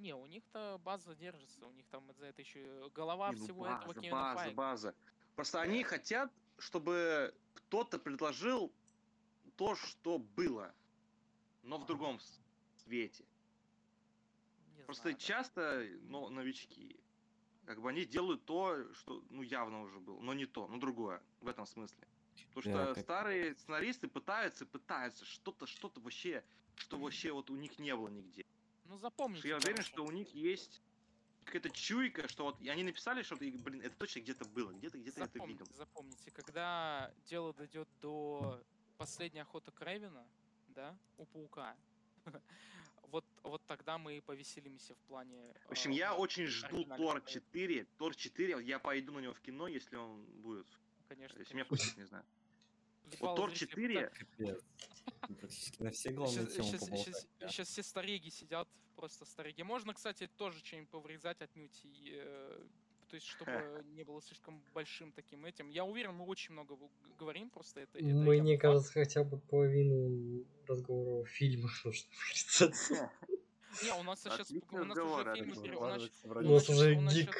не, 0.00 0.14
у 0.14 0.26
них-то 0.26 0.80
база 0.84 1.14
держится, 1.14 1.66
у 1.66 1.72
них 1.72 1.86
там 1.88 2.10
за 2.14 2.26
это 2.26 2.40
еще 2.42 2.90
голова 2.94 3.30
Не, 3.32 3.36
ну, 3.38 3.44
всего 3.44 3.66
этого 3.66 3.86
база, 3.88 4.00
Кевина 4.00 4.12
база, 4.16 4.38
Файга. 4.38 4.54
база. 4.56 4.94
Просто 5.34 5.60
они 5.60 5.82
хотят, 5.82 6.32
чтобы 6.58 7.34
кто-то 7.54 7.98
предложил 7.98 8.72
то, 9.56 9.74
что 9.74 10.18
было, 10.18 10.74
но 11.62 11.78
в 11.78 11.86
другом 11.86 12.18
свете. 12.84 13.24
Не 14.76 14.82
Просто 14.84 15.02
знаю, 15.02 15.16
да. 15.16 15.20
часто 15.22 15.86
но, 16.02 16.28
новички, 16.30 16.98
как 17.66 17.80
бы 17.80 17.88
они 17.90 18.04
делают 18.06 18.44
то, 18.44 18.92
что 18.94 19.22
ну 19.30 19.42
явно 19.42 19.82
уже 19.82 19.98
было, 19.98 20.20
но 20.20 20.32
не 20.32 20.46
то, 20.46 20.66
но 20.68 20.78
другое 20.78 21.22
в 21.40 21.48
этом 21.48 21.66
смысле. 21.66 22.06
Потому 22.54 22.62
что 22.62 22.72
Да, 22.72 22.94
как- 22.94 23.02
старые 23.02 23.54
сценаристы 23.56 24.08
пытаются, 24.08 24.64
пытаются 24.66 25.24
что-то, 25.24 25.66
что-то 25.66 26.00
вообще, 26.00 26.42
что 26.76 26.98
вообще 26.98 27.32
вот 27.32 27.50
у 27.50 27.56
них 27.56 27.78
не 27.78 27.94
было 27.94 28.08
нигде. 28.08 28.44
Ну 28.88 28.98
запомните. 28.98 29.40
что 29.40 29.48
я 29.48 29.56
уверен, 29.56 29.82
что 29.82 30.04
у 30.04 30.10
них 30.10 30.34
есть 30.34 30.82
какая-то 31.44 31.70
чуйка, 31.70 32.28
что 32.28 32.44
вот 32.44 32.60
и 32.60 32.68
они 32.68 32.82
написали 32.82 33.22
что-то, 33.22 33.44
и, 33.44 33.50
блин, 33.56 33.80
это 33.80 33.96
точно 33.96 34.20
где-то 34.20 34.44
было, 34.46 34.72
где-то 34.72 34.98
где-то 34.98 35.20
я 35.20 35.26
это 35.26 35.46
видел. 35.46 35.66
запомните, 35.74 36.30
когда 36.32 37.12
дело 37.26 37.54
дойдет 37.54 37.88
до 38.00 38.60
последней 38.96 39.40
охоты 39.40 39.70
Крэвина, 39.70 40.26
да, 40.68 40.96
у 41.16 41.24
паука, 41.26 41.76
вот, 43.02 43.24
вот 43.42 43.64
тогда 43.66 43.98
мы 43.98 44.18
и 44.18 44.20
повеселимся 44.20 44.94
в 44.94 44.98
плане... 45.08 45.54
В 45.68 45.72
общем, 45.72 45.92
а, 45.92 45.94
я 45.94 46.14
очень 46.14 46.46
жду 46.46 46.84
Тор 46.84 47.20
проекта. 47.20 47.30
4. 47.30 47.84
Тор 47.96 48.14
4, 48.14 48.64
я 48.64 48.78
пойду 48.78 49.12
на 49.12 49.20
него 49.20 49.34
в 49.34 49.40
кино, 49.40 49.68
если 49.68 49.96
он 49.96 50.24
будет. 50.42 50.66
Конечно, 51.08 51.38
Если 51.38 51.54
меня 51.54 51.64
пустят, 51.64 51.96
не 51.96 52.04
знаю. 52.04 52.24
Вот 53.20 53.36
Тор 53.36 53.50
зрители 53.50 53.66
4, 53.68 54.06
Капец. 54.08 54.64
Мы 55.05 55.05
Практически 55.34 55.82
на 55.82 55.90
все 55.90 56.10
главные 56.10 56.46
темы 56.46 56.78
поболтали. 56.78 57.14
да. 57.40 57.48
Сейчас 57.48 57.68
все 57.68 57.82
стареги 57.82 58.28
сидят, 58.28 58.68
просто 58.94 59.24
стареги. 59.24 59.62
Можно, 59.62 59.94
кстати, 59.94 60.28
тоже 60.36 60.58
что-нибудь 60.64 60.90
повырезать 60.90 61.40
отнюдь, 61.40 61.80
и, 61.84 62.12
э, 62.16 62.60
то 63.08 63.14
есть, 63.14 63.26
чтобы 63.26 63.84
не 63.94 64.04
было 64.04 64.20
слишком 64.22 64.62
большим 64.74 65.12
таким 65.12 65.44
этим. 65.44 65.68
Я 65.68 65.84
уверен, 65.84 66.14
мы 66.14 66.24
очень 66.24 66.52
много 66.52 66.76
говорим, 67.18 67.50
просто 67.50 67.80
это... 67.80 67.98
это 67.98 68.06
мне 68.06 68.54
факт. 68.56 68.62
кажется, 68.62 68.92
хотя 68.92 69.24
бы 69.24 69.38
половину 69.38 70.44
разговора 70.66 71.22
о 71.22 71.24
фильмах 71.24 71.72
нужно 71.84 72.08
вырезать. 72.10 73.10
Не, 73.82 73.92
у 73.92 74.02
нас 74.04 74.22
сейчас 74.22 74.50
у 74.50 74.84
нас 74.84 74.96
уже 74.96 75.34
фильмы 75.34 75.62
пере- 75.62 75.76
у 75.76 75.84
нас- 75.84 76.70
у 76.70 76.72
уже 76.72 76.94
гик. 76.94 77.36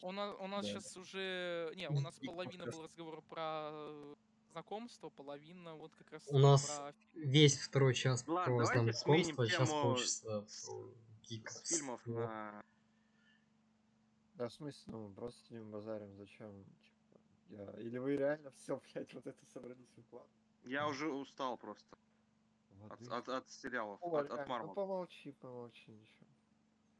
У 0.00 0.12
нас, 0.12 0.36
у 0.38 0.46
нас 0.46 0.64
Да. 0.64 0.72
сейчас 0.72 0.96
уже... 0.96 1.72
Не, 1.76 1.90
у 1.90 2.00
нас 2.00 2.18
половина 2.18 2.64
был 2.66 2.82
разговор 2.82 3.22
про 3.22 4.16
э, 4.56 4.62
знакомство, 4.62 5.10
половина 5.10 5.74
вот 5.74 5.94
как 5.96 6.10
раз 6.12 6.22
У 6.28 6.38
нас 6.38 6.66
про... 6.66 6.94
Весь 7.14 7.58
второй 7.58 7.94
час 7.94 8.24
Ладно, 8.26 8.56
про 8.56 8.64
знакомство, 8.64 9.46
сейчас 9.46 9.68
тему 9.68 9.82
полчаса 9.82 10.44
с- 10.46 10.66
про 10.66 10.94
гиков. 11.22 11.52
с 11.52 11.68
фильмов 11.68 12.00
Вот. 12.06 12.16
на... 12.16 12.64
Да, 14.34 14.48
в 14.48 14.52
смысле, 14.52 14.92
ну, 14.92 15.12
просто 15.14 15.40
сидим 15.46 15.70
базарим, 15.70 16.14
зачем? 16.16 16.64
Типа, 16.64 17.20
я... 17.48 17.80
Или 17.80 17.98
вы 17.98 18.16
реально 18.16 18.50
все, 18.50 18.80
блядь, 18.92 19.12
вот 19.14 19.26
это 19.26 19.46
собрались 19.46 19.96
выкладывать? 19.96 20.32
Я 20.64 20.88
уже 20.88 21.10
устал 21.10 21.56
просто 21.56 21.96
от, 22.90 23.08
от, 23.08 23.28
от 23.28 23.50
сериалов, 23.50 23.98
О, 24.02 24.16
от, 24.16 24.26
реально, 24.26 24.42
от 24.42 24.48
ну 24.48 24.52
Марвел. 24.54 24.74
помолчи, 24.74 25.32
помолчи, 25.32 25.90
ничего. 25.90 26.26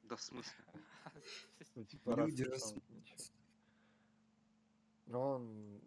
Да 0.05 0.17
в 0.17 0.23
смысле? 0.23 0.65
Ну, 1.75 1.85
типа, 1.85 2.17
раз 2.17 2.27
Люди 2.27 2.43
ничего. 2.43 3.19
Ну, 5.07 5.21
он... 5.21 5.81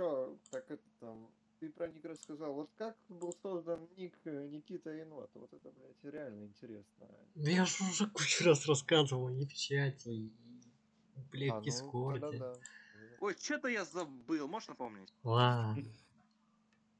Чё, 0.00 0.38
так 0.50 0.64
это 0.70 0.82
там... 0.98 1.28
Ты 1.58 1.68
про 1.68 1.86
ник 1.86 2.02
рассказал. 2.06 2.54
Вот 2.54 2.70
как 2.78 2.96
был 3.10 3.34
создан 3.42 3.86
ник 3.98 4.16
э, 4.24 4.48
Никита 4.48 4.98
Инват? 5.02 5.30
Вот 5.34 5.52
это, 5.52 5.70
блядь, 5.72 6.14
реально 6.14 6.44
интересно. 6.44 7.06
Да 7.34 7.50
я 7.50 7.66
же 7.66 7.84
уже 7.84 8.06
кучу 8.06 8.46
раз 8.46 8.66
рассказывал 8.66 9.28
и 9.28 9.44
в 9.44 9.52
чате, 9.52 10.10
и, 10.10 10.32
блядь, 11.30 11.50
А, 11.50 11.54
в 11.56 11.58
ну, 11.58 11.64
Дискорде. 11.64 12.20
тогда 12.20 12.54
да. 12.54 12.60
Ой, 13.20 13.36
что-то 13.38 13.68
я 13.68 13.84
забыл, 13.84 14.48
можешь 14.48 14.68
напомнить? 14.68 15.12
Ладно. 15.22 15.84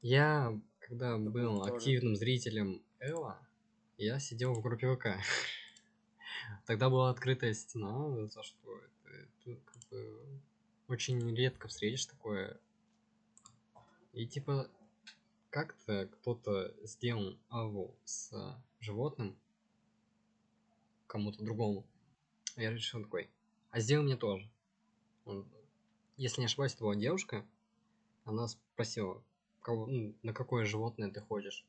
Я, 0.03 0.61
когда 0.81 1.17
был 1.17 1.57
тоже. 1.57 1.73
активным 1.73 2.15
зрителем 2.15 2.83
Эла, 2.99 3.39
я 3.97 4.19
сидел 4.19 4.53
в 4.53 4.61
группе 4.61 4.95
ВК. 4.95 5.07
Тогда 6.67 6.91
была 6.91 7.09
открытая 7.09 7.55
стена, 7.55 8.27
за 8.27 8.43
что 8.43 8.77
это, 8.77 9.15
это 9.15 9.59
как 9.65 9.89
бы 9.89 10.39
очень 10.87 11.35
редко 11.35 11.67
встретишь 11.67 12.05
такое. 12.05 12.59
И 14.13 14.27
типа 14.27 14.69
как-то 15.51 16.07
кто-то 16.07 16.73
сделал 16.83 17.37
аву 17.49 17.95
с 18.05 18.33
животным, 18.79 19.37
кому-то 21.07 21.43
другому. 21.43 21.85
Я 22.55 22.71
решил 22.71 23.03
такой, 23.03 23.29
а 23.69 23.79
сделай 23.79 24.03
мне 24.03 24.15
тоже. 24.15 24.49
Он, 25.25 25.45
если 26.17 26.41
не 26.41 26.45
ошибаюсь, 26.45 26.73
это 26.73 26.83
была 26.83 26.95
девушка. 26.95 27.45
Она 28.23 28.47
спросила, 28.47 29.21
кого, 29.61 29.87
ну, 29.87 30.15
на 30.23 30.33
какое 30.33 30.65
животное 30.65 31.11
ты 31.11 31.19
ходишь. 31.19 31.65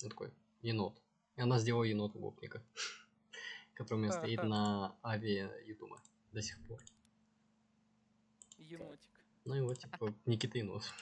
Я 0.00 0.08
такой, 0.08 0.32
енот. 0.62 1.00
И 1.36 1.42
она 1.42 1.58
сделала 1.58 1.84
енота 1.84 2.18
гопника, 2.18 2.62
который 3.74 3.98
у 3.98 4.02
меня 4.02 4.12
стоит 4.12 4.42
на 4.42 4.96
авиа 5.04 5.50
ютуба 5.66 6.00
до 6.32 6.40
сих 6.40 6.58
пор. 6.66 6.80
Енотик. 8.58 9.10
Ну 9.44 9.54
и 9.54 9.60
вот, 9.60 9.78
типа, 9.78 10.14
Никита 10.24 10.58
енот. 10.58 10.82
Енот. 10.90 10.92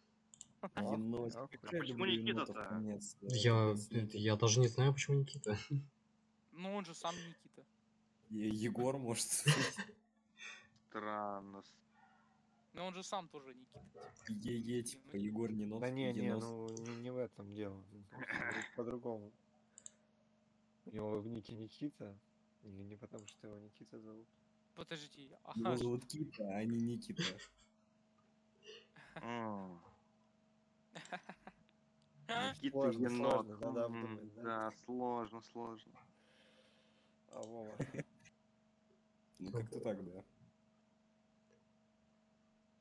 охуенно. 0.00 0.40
Как 0.40 0.48
я 0.48 0.49
Почему 0.60 2.04
люблю 2.04 2.22
Никита-то? 2.22 2.52
да, 2.52 2.98
Я, 3.22 3.74
я 4.12 4.36
даже 4.36 4.60
не 4.60 4.68
знаю, 4.68 4.92
почему 4.92 5.18
Никита. 5.20 5.56
Ну, 6.52 6.74
он 6.74 6.84
же 6.84 6.94
сам 6.94 7.14
Никита. 7.14 7.64
Егор, 8.30 8.98
может. 8.98 9.26
Странно. 10.88 11.62
Но 12.74 12.86
он 12.86 12.94
же 12.94 13.02
сам 13.02 13.28
тоже 13.28 13.54
Никита. 13.54 13.80
типа. 14.26 14.38
Е-е, 14.48 14.82
типа, 14.82 15.16
Егор 15.16 15.50
не 15.50 15.64
нот. 15.66 15.80
Да 15.80 15.90
не, 15.90 16.12
не, 16.12 16.36
ну 16.36 16.68
не, 17.02 17.10
в 17.10 17.16
этом 17.16 17.52
дело. 17.54 17.82
По-другому. 18.76 19.32
У 20.86 20.90
него 20.90 21.20
в 21.20 21.26
нике 21.26 21.54
Никита. 21.54 22.16
Или 22.62 22.82
не 22.82 22.96
потому, 22.96 23.26
что 23.26 23.48
его 23.48 23.58
Никита 23.58 23.98
зовут. 23.98 24.26
Подожди, 24.74 25.22
Его 25.22 25.38
ага. 25.44 25.76
зовут 25.76 26.04
Кита, 26.06 26.44
а 26.56 26.64
не 26.64 26.78
Никита. 26.78 27.22
Никита 32.28 32.70
Сложно, 32.72 33.04
енот. 33.06 33.46
сложно, 33.46 34.26
да. 34.36 34.42
Да, 34.42 34.72
сложно, 34.84 35.40
сложно. 35.42 35.92
А 37.32 37.42
Вова. 37.42 37.72
Ну, 39.42 39.50
как-то 39.52 39.80
так, 39.80 40.04
да. 40.04 40.22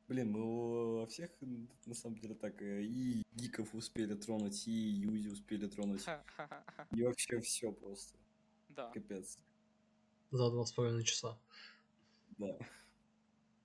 Блин, 0.09 0.31
мы 0.31 0.99
во 0.99 1.05
всех, 1.05 1.29
на 1.85 1.93
самом 1.93 2.17
деле, 2.17 2.35
так 2.35 2.61
э, 2.61 2.81
и 2.81 3.23
гиков 3.31 3.73
успели 3.73 4.13
тронуть, 4.15 4.67
и 4.67 4.71
Юзи 4.71 5.29
успели 5.29 5.67
тронуть. 5.67 6.05
И 6.91 7.03
вообще 7.03 7.39
все 7.39 7.71
просто. 7.71 8.17
Да. 8.69 8.89
Капец. 8.89 9.37
За 10.31 10.49
два 10.49 10.65
с 10.65 10.71
половиной 10.73 11.03
часа. 11.03 11.39
Да. 12.37 12.57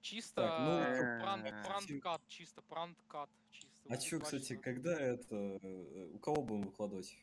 Чисто 0.02 0.42
Так, 0.42 0.60
ну, 0.60 0.70
э, 0.78 1.48
э, 1.48 1.64
пранкат, 1.64 2.20
чисто 2.28 2.62
пранкат. 2.62 3.30
Чисто. 3.50 3.73
А 3.88 3.96
чё, 3.98 4.20
кстати, 4.20 4.56
когда 4.56 4.98
это... 4.98 5.36
э, 5.62 6.10
У 6.14 6.18
кого 6.18 6.42
будем 6.42 6.62
выкладывать? 6.62 7.18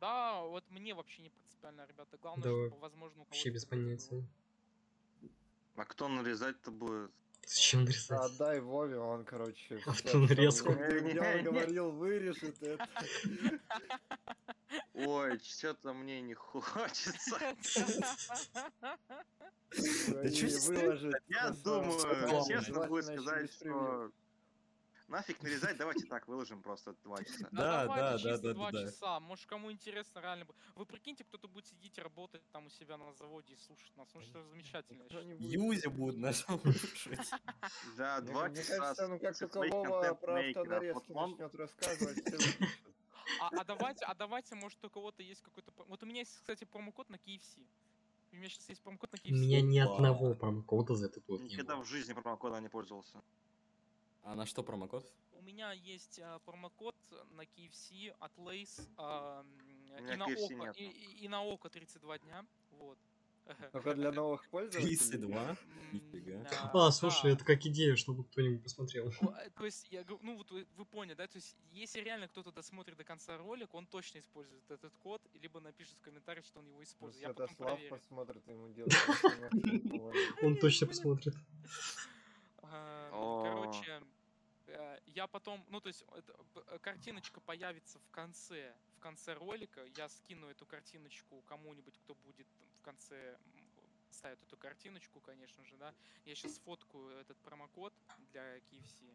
Да, 0.00 0.42
вот 0.42 0.64
мне 0.70 0.94
вообще 0.94 1.22
не 1.22 1.30
принципиально, 1.30 1.86
ребята. 1.86 2.16
Главное, 2.18 2.42
Да, 2.42 2.50
чтобы, 2.50 2.80
возможно, 2.80 3.22
у 3.22 3.24
Вообще 3.24 3.50
кого-то 3.50 3.54
без 3.54 3.64
это 3.64 3.76
было. 3.76 3.84
понятия. 3.84 4.24
А 5.76 5.84
кто 5.84 6.08
нарезать-то 6.08 6.70
будет? 6.70 7.10
Зачем 7.46 7.80
Да, 7.80 7.86
нарезать? 7.90 8.20
Отдай 8.32 8.60
Вове, 8.60 8.98
он, 8.98 9.24
короче, 9.24 9.80
А 9.86 9.92
всё, 9.92 10.04
потом 10.04 10.26
что 10.26 10.34
нарезку. 10.34 10.72
мне- 10.72 11.00
где 11.10 11.20
он 11.20 11.42
говорил, 11.44 11.90
вырежет 11.92 12.62
это. 12.62 12.88
Ой, 14.94 15.38
что-то 15.40 15.92
мне 15.94 16.20
не 16.20 16.34
хочется. 16.34 17.38
здесь 19.72 20.66
выложит 20.66 21.14
Я 21.28 21.50
думаю, 21.50 22.44
честно 22.46 22.86
будет 22.86 23.04
сказать, 23.04 23.42
без 23.46 23.54
что 23.56 24.10
нафиг 25.10 25.42
нарезать, 25.42 25.76
давайте 25.76 26.06
так, 26.06 26.26
выложим 26.28 26.62
просто 26.62 26.94
два 27.04 27.16
часа. 27.24 27.48
Да, 27.52 27.86
Да, 27.86 27.96
да, 27.96 28.18
да, 28.18 28.38
да, 28.38 28.54
два 28.54 28.70
да. 28.72 28.86
часа. 28.86 29.20
Может, 29.20 29.46
кому 29.46 29.70
интересно 29.70 30.20
реально. 30.20 30.46
Вы 30.74 30.86
прикиньте, 30.86 31.24
кто-то 31.24 31.48
будет 31.48 31.66
сидеть 31.66 31.98
и 31.98 32.00
работать 32.00 32.42
там 32.52 32.66
у 32.66 32.70
себя 32.70 32.96
на 32.96 33.12
заводе 33.14 33.54
и 33.54 33.56
слушать 33.58 33.94
нас. 33.96 34.08
Ну 34.14 34.20
что 34.22 34.42
замечательно. 34.44 35.02
Юзи 35.38 35.88
будет 35.88 36.16
на 36.16 36.32
самом 36.32 36.60
слушать. 36.74 37.30
Мне, 37.96 38.20
два 38.22 38.48
мне 38.48 38.56
часа 38.56 38.78
кажется, 38.78 39.08
ну 39.08 39.18
как 39.18 39.36
своих 39.36 39.72
Вова 39.72 40.14
про 40.14 40.40
автонарезки 40.40 41.12
начнет 41.12 41.54
рассказывать. 41.54 42.24
А, 43.40 43.48
а 43.60 43.64
давайте, 43.64 44.04
а 44.06 44.14
давайте, 44.14 44.54
может, 44.56 44.84
у 44.84 44.90
кого-то 44.90 45.22
есть 45.22 45.40
какой-то... 45.42 45.70
Вот 45.86 46.02
у 46.02 46.06
меня 46.06 46.20
есть, 46.20 46.34
кстати, 46.36 46.64
промокод 46.64 47.08
на 47.10 47.16
KFC. 47.16 47.64
У 48.32 48.36
меня 48.36 48.48
сейчас 48.48 48.68
есть 48.68 48.82
промокод 48.82 49.12
на 49.12 49.18
У 49.22 49.26
KFC. 49.26 49.32
меня 49.32 49.60
ни 49.60 49.78
одного 49.78 50.34
промокода 50.34 50.94
за 50.96 51.06
этот 51.06 51.24
год 51.26 51.40
не 51.40 51.48
Никогда 51.48 51.74
было. 51.76 51.84
в 51.84 51.88
жизни 51.88 52.12
промокода 52.12 52.60
не 52.60 52.68
пользовался. 52.68 53.22
А 54.22 54.34
на 54.34 54.46
что 54.46 54.62
промокод? 54.62 55.10
У 55.32 55.42
меня 55.42 55.72
есть 55.72 56.20
а, 56.22 56.38
промокод 56.40 56.94
на 57.30 57.42
KFC 57.42 58.14
от 58.18 58.36
Lays 58.36 58.80
а, 58.98 59.44
меня 59.98 60.14
и 60.14 60.16
на 60.16 60.24
KFC 60.28 60.58
Око, 60.68 60.70
и, 60.78 60.84
и- 60.84 61.24
и 61.24 61.28
на 61.28 61.42
Око 61.42 61.70
32 61.70 62.18
дня. 62.18 62.44
Вот. 62.72 62.98
Только 63.72 63.94
для 63.94 64.12
новых 64.12 64.46
пользователей. 64.50 64.96
32? 64.96 65.50
М, 65.50 65.56
Нифига. 65.92 66.44
да, 66.50 66.70
А, 66.74 66.90
слушай, 66.92 67.22
да. 67.24 67.30
это 67.30 67.44
как 67.44 67.64
идея, 67.66 67.96
чтобы 67.96 68.24
кто-нибудь 68.24 68.62
посмотрел. 68.62 69.08
Э, 69.08 69.48
То 69.56 69.64
есть, 69.64 69.88
я 69.90 70.04
говорю, 70.04 70.22
ну 70.22 70.36
вот 70.36 70.50
вы, 70.50 70.66
вы 70.76 70.84
поняли, 70.84 71.14
да? 71.14 71.26
То 71.26 71.36
есть, 71.36 71.56
если 71.72 72.00
реально 72.00 72.28
кто-то 72.28 72.52
досмотрит 72.52 72.96
до 72.98 73.04
конца 73.04 73.38
ролик, 73.38 73.74
он 73.74 73.86
точно 73.86 74.18
использует 74.18 74.70
этот 74.70 74.94
код, 74.98 75.22
либо 75.32 75.58
напишет 75.60 75.96
в 75.96 76.00
комментариях, 76.02 76.44
что 76.44 76.60
он 76.60 76.66
его 76.68 76.82
использует. 76.82 77.22
Я 77.22 77.28
потом 77.30 77.48
Святослав 77.48 77.72
проверю. 77.72 77.90
посмотрит, 77.90 78.46
ему 78.46 78.68
делать. 78.68 78.92
Он 80.42 80.56
точно 80.60 80.86
посмотрит. 80.86 81.34
Короче, 83.72 84.02
э, 84.66 84.98
я 85.06 85.26
потом, 85.26 85.64
ну 85.68 85.80
то 85.80 85.88
есть 85.88 86.04
это, 86.16 86.34
э, 86.68 86.78
картиночка 86.80 87.40
появится 87.40 87.98
в 87.98 88.10
конце, 88.10 88.74
в 88.96 89.00
конце 89.00 89.34
ролика. 89.34 89.84
Я 89.96 90.08
скину 90.08 90.48
эту 90.48 90.66
картиночку 90.66 91.42
кому-нибудь, 91.46 91.98
кто 91.98 92.14
будет 92.14 92.46
в 92.78 92.82
конце 92.82 93.38
ставит 94.10 94.42
эту 94.42 94.56
картиночку, 94.56 95.20
конечно 95.20 95.64
же, 95.64 95.76
да. 95.76 95.94
Я 96.24 96.34
сейчас 96.34 96.54
сфоткаю 96.56 97.08
этот 97.20 97.38
промокод 97.38 97.92
для 98.32 98.58
KFC. 98.58 99.14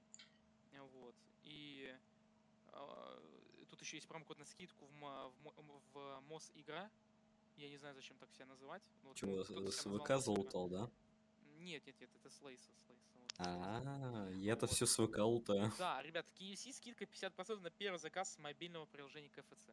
э, 0.71 0.81
Вот. 0.81 1.15
И 1.43 1.93
а, 2.69 3.21
тут 3.69 3.81
еще 3.81 3.97
есть 3.97 4.07
промокод 4.07 4.39
на 4.39 4.45
скидку 4.45 4.85
в, 4.85 5.33
в, 5.43 5.81
в 5.93 6.21
МОС 6.27 6.51
игра. 6.55 6.89
Я 7.57 7.69
не 7.69 7.77
знаю, 7.77 7.95
зачем 7.95 8.17
так 8.17 8.31
себя 8.33 8.45
называть. 8.47 8.83
но 9.03 9.09
вот, 9.09 9.17
Чего, 9.17 9.43
с 9.43 9.83
ВК 9.83 10.21
залутал, 10.21 10.67
да? 10.67 10.89
Нет, 11.59 11.85
нет, 11.85 11.95
нет, 11.99 12.09
это 12.15 12.29
слейса, 12.29 12.69
слейса. 12.85 13.04
А, 13.37 14.29
я-то 14.35 14.67
все 14.67 14.85
с 14.85 14.95
ВК 14.95 15.17
лутаю. 15.17 15.71
Да, 15.77 16.01
ребят, 16.01 16.25
KFC 16.39 16.71
скидка 16.71 17.03
50% 17.03 17.59
на 17.59 17.69
первый 17.69 17.97
заказ 17.99 18.33
с 18.33 18.39
мобильного 18.39 18.85
приложения 18.85 19.29
КФЦ. 19.29 19.71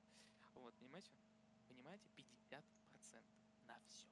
Вот, 0.55 0.74
понимаете? 0.74 1.08
Понимаете? 1.68 2.05
50% 2.16 2.62
на 3.66 3.74
все. 3.89 4.07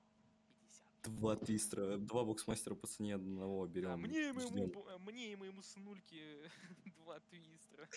50. 1.03 1.15
Два 1.17 1.37
твистера, 1.37 1.97
два 1.97 2.25
боксмастера 2.25 2.75
по 2.77 2.87
цене 2.87 3.17
одного 3.17 3.67
Да, 3.67 3.73
берем. 3.73 4.01
мне, 4.01 4.29
и 4.29 4.33
моему, 4.33 4.85
мне 5.01 5.33
и 5.33 5.37
моему 5.37 5.63
сынульке 5.63 6.49
два 6.99 7.19
твистера. 7.21 7.89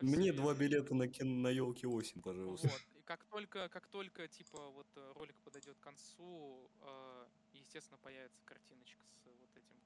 Мне 0.00 0.32
два 0.32 0.54
билета 0.54 0.94
на, 0.94 1.06
кин... 1.06 1.42
на 1.42 1.48
елки 1.48 1.86
осень, 1.86 2.20
пожалуйста. 2.20 2.68
Вот. 2.68 2.82
И 2.98 3.02
как 3.02 3.24
только, 3.24 3.68
как 3.68 3.86
только, 3.86 4.26
типа, 4.26 4.70
вот 4.70 4.86
э, 4.96 5.12
ролик 5.14 5.36
подойдет 5.44 5.76
к 5.78 5.80
концу, 5.80 6.68
э, 6.80 7.26
естественно, 7.52 7.98
появится 7.98 8.42
картиночка 8.44 9.04
с 9.04 9.26
вот 9.26 9.56
этим. 9.56 9.81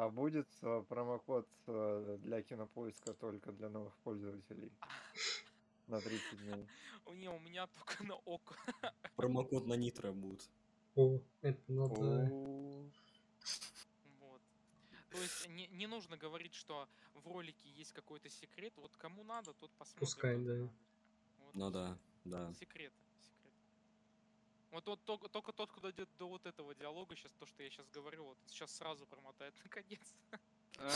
А 0.00 0.08
будет 0.08 0.48
э, 0.62 0.82
промокод 0.88 1.46
э, 1.66 2.18
для 2.22 2.40
кинопоиска 2.40 3.12
только 3.12 3.52
для 3.52 3.68
новых 3.68 3.94
пользователей 3.98 4.72
на 5.88 6.00
30 6.00 6.40
дней. 6.40 6.66
У 7.04 7.12
не, 7.12 7.28
у 7.28 7.38
меня 7.38 7.66
только 7.66 8.02
на 8.04 8.14
око. 8.14 8.54
Промокод 9.16 9.66
на 9.66 9.74
нитро 9.74 10.14
будет. 10.14 10.48
О, 10.94 11.20
это 11.42 11.60
надо... 11.70 12.30
Вот. 14.20 14.40
То 15.10 15.18
есть 15.18 15.46
не, 15.50 15.66
не 15.66 15.86
нужно 15.86 16.16
говорить, 16.16 16.54
что 16.54 16.88
в 17.12 17.28
ролике 17.28 17.68
есть 17.68 17.92
какой-то 17.92 18.30
секрет. 18.30 18.72
Вот 18.78 18.96
кому 18.96 19.22
надо, 19.22 19.52
тот 19.52 19.70
посмотрит. 19.72 20.00
Пускай, 20.00 20.38
да. 20.38 20.52
надо. 20.54 20.70
Вот 21.40 21.54
Ну 21.56 21.70
да, 21.70 21.98
да. 22.24 22.54
Секрет. 22.54 22.94
Вот 24.70 24.84
тот, 24.84 25.04
только, 25.04 25.28
только 25.28 25.52
тот, 25.52 25.72
кто 25.72 25.80
дойдет 25.80 26.08
до 26.18 26.28
вот 26.28 26.46
этого 26.46 26.74
диалога, 26.74 27.16
сейчас 27.16 27.32
то, 27.32 27.46
что 27.46 27.62
я 27.62 27.70
сейчас 27.70 27.88
говорю, 27.90 28.24
вот 28.24 28.38
сейчас 28.46 28.74
сразу 28.76 29.04
промотает 29.06 29.54
наконец. 29.64 30.14
Э, 30.78 30.88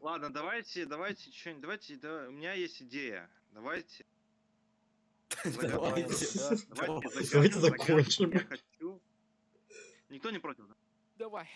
Ладно, 0.00 0.30
давайте, 0.30 0.84
давайте 0.84 1.30
что-нибудь, 1.32 1.62
давайте, 1.62 1.96
да, 1.96 2.26
у 2.28 2.32
меня 2.32 2.52
есть 2.52 2.82
идея. 2.82 3.30
Давайте. 3.52 4.04
Давайте. 5.44 6.14
закончим. 7.60 8.32
Никто 10.08 10.30
не 10.30 10.38
против, 10.38 10.66
да? 10.68 10.74
Давай. 11.16 11.48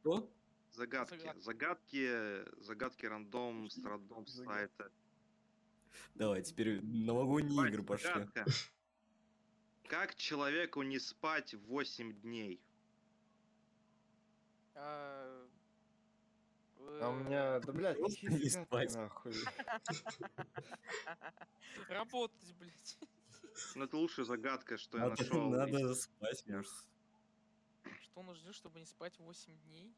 Что? 0.00 0.28
Загадки. 0.72 1.32
Загадки. 1.36 2.62
Загадки, 2.62 3.06
рандом, 3.06 3.70
с 3.70 3.82
рандом 3.82 4.26
сайта. 4.26 4.90
Давай, 6.14 6.42
теперь 6.42 6.82
новогодние 6.82 7.68
игры 7.68 7.82
пошли. 7.82 8.08
загадка. 8.08 8.44
Как 9.88 10.14
человеку 10.16 10.82
не 10.82 10.98
спать 10.98 11.54
8 11.54 12.12
дней? 12.20 12.60
А, 14.74 15.46
А 17.00 17.08
у 17.08 17.14
меня, 17.14 17.60
да 17.60 17.72
блядь, 17.72 17.98
не 18.22 18.48
спать. 18.50 18.94
нахуй. 18.94 19.32
Работать, 21.88 22.54
блядь. 22.58 22.98
Ну, 23.74 23.84
это 23.84 23.96
лучшая 23.96 24.26
загадка, 24.26 24.76
что 24.76 24.98
я 24.98 25.08
нашел. 25.08 25.50
надо 25.50 25.94
спать, 25.94 26.44
может. 26.46 26.72
Что 28.02 28.22
нужно 28.22 28.52
чтобы 28.52 28.80
не 28.80 28.86
спать 28.86 29.18
8 29.18 29.56
дней? 29.66 29.94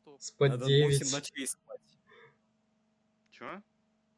Стоп. 0.00 0.20
Спать 0.22 0.50
Надо 0.52 0.66
9. 0.66 1.00
8 1.00 1.12
ночей 1.12 1.46
спать. 1.46 1.80
Чё? 3.30 3.62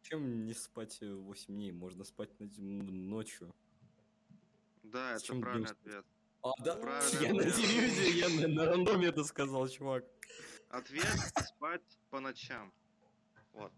Чем 0.03 0.47
не 0.47 0.55
спать 0.55 0.99
8 1.01 1.55
дней? 1.55 1.73
Можно 1.73 2.05
спать 2.05 2.31
ночь- 2.41 2.57
ночью. 2.59 3.55
Да, 4.83 5.11
это 5.11 5.19
Зачем 5.21 5.41
правильный 5.41 5.67
днём 5.67 5.77
ответ. 5.81 6.07
А, 6.43 6.51
да? 6.65 6.77
Правильно, 6.77 7.21
Я 7.21 7.35
на 7.35 7.41
ответ. 7.41 7.55
телевизоре, 7.55 8.11
я 8.11 8.29
на, 8.29 8.49
на 8.55 8.65
рандоме 8.67 9.09
это 9.09 9.25
сказал, 9.25 9.69
чувак. 9.69 10.05
Ответ 10.69 11.05
спать 11.47 11.99
по 12.11 12.21
ночам. 12.21 12.73
Вот. 13.53 13.73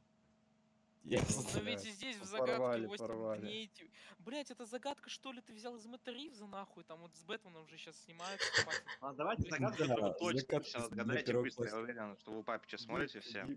Ясно. 1.05 1.43
Но 1.55 1.61
ведь 1.69 1.85
и 1.85 1.91
здесь 1.91 2.17
в 2.17 2.25
загадке 2.25 2.53
Порвали, 2.53 2.87
8 2.87 2.99
порвали. 3.07 3.41
дней. 3.41 3.67
ти- 3.67 3.91
Блять, 4.21 4.53
это 4.53 4.65
загадка, 4.67 5.11
что 5.11 5.33
ли, 5.33 5.41
ты 5.41 5.53
взял 5.53 5.75
из 5.77 5.85
Мэтта 5.87 6.13
Ривза, 6.13 6.47
нахуй? 6.47 6.85
Там 6.85 7.01
вот 7.01 7.17
с 7.17 7.25
Бэтменом 7.25 7.65
уже 7.65 7.77
сейчас 7.77 7.97
снимают. 8.05 8.41
хватит. 8.41 8.85
А 9.01 9.13
давайте 9.13 9.51
загадки, 9.51 9.85
Да, 9.89 10.13
точно 10.13 10.63
сейчас 10.63 10.89
первого 11.25 11.43
быстро. 11.43 11.67
Я 11.67 11.77
уверен, 11.79 12.17
что 12.19 12.31
вы 12.33 12.45
папича 12.45 12.79
смотрите 12.79 13.19
все. 13.21 13.49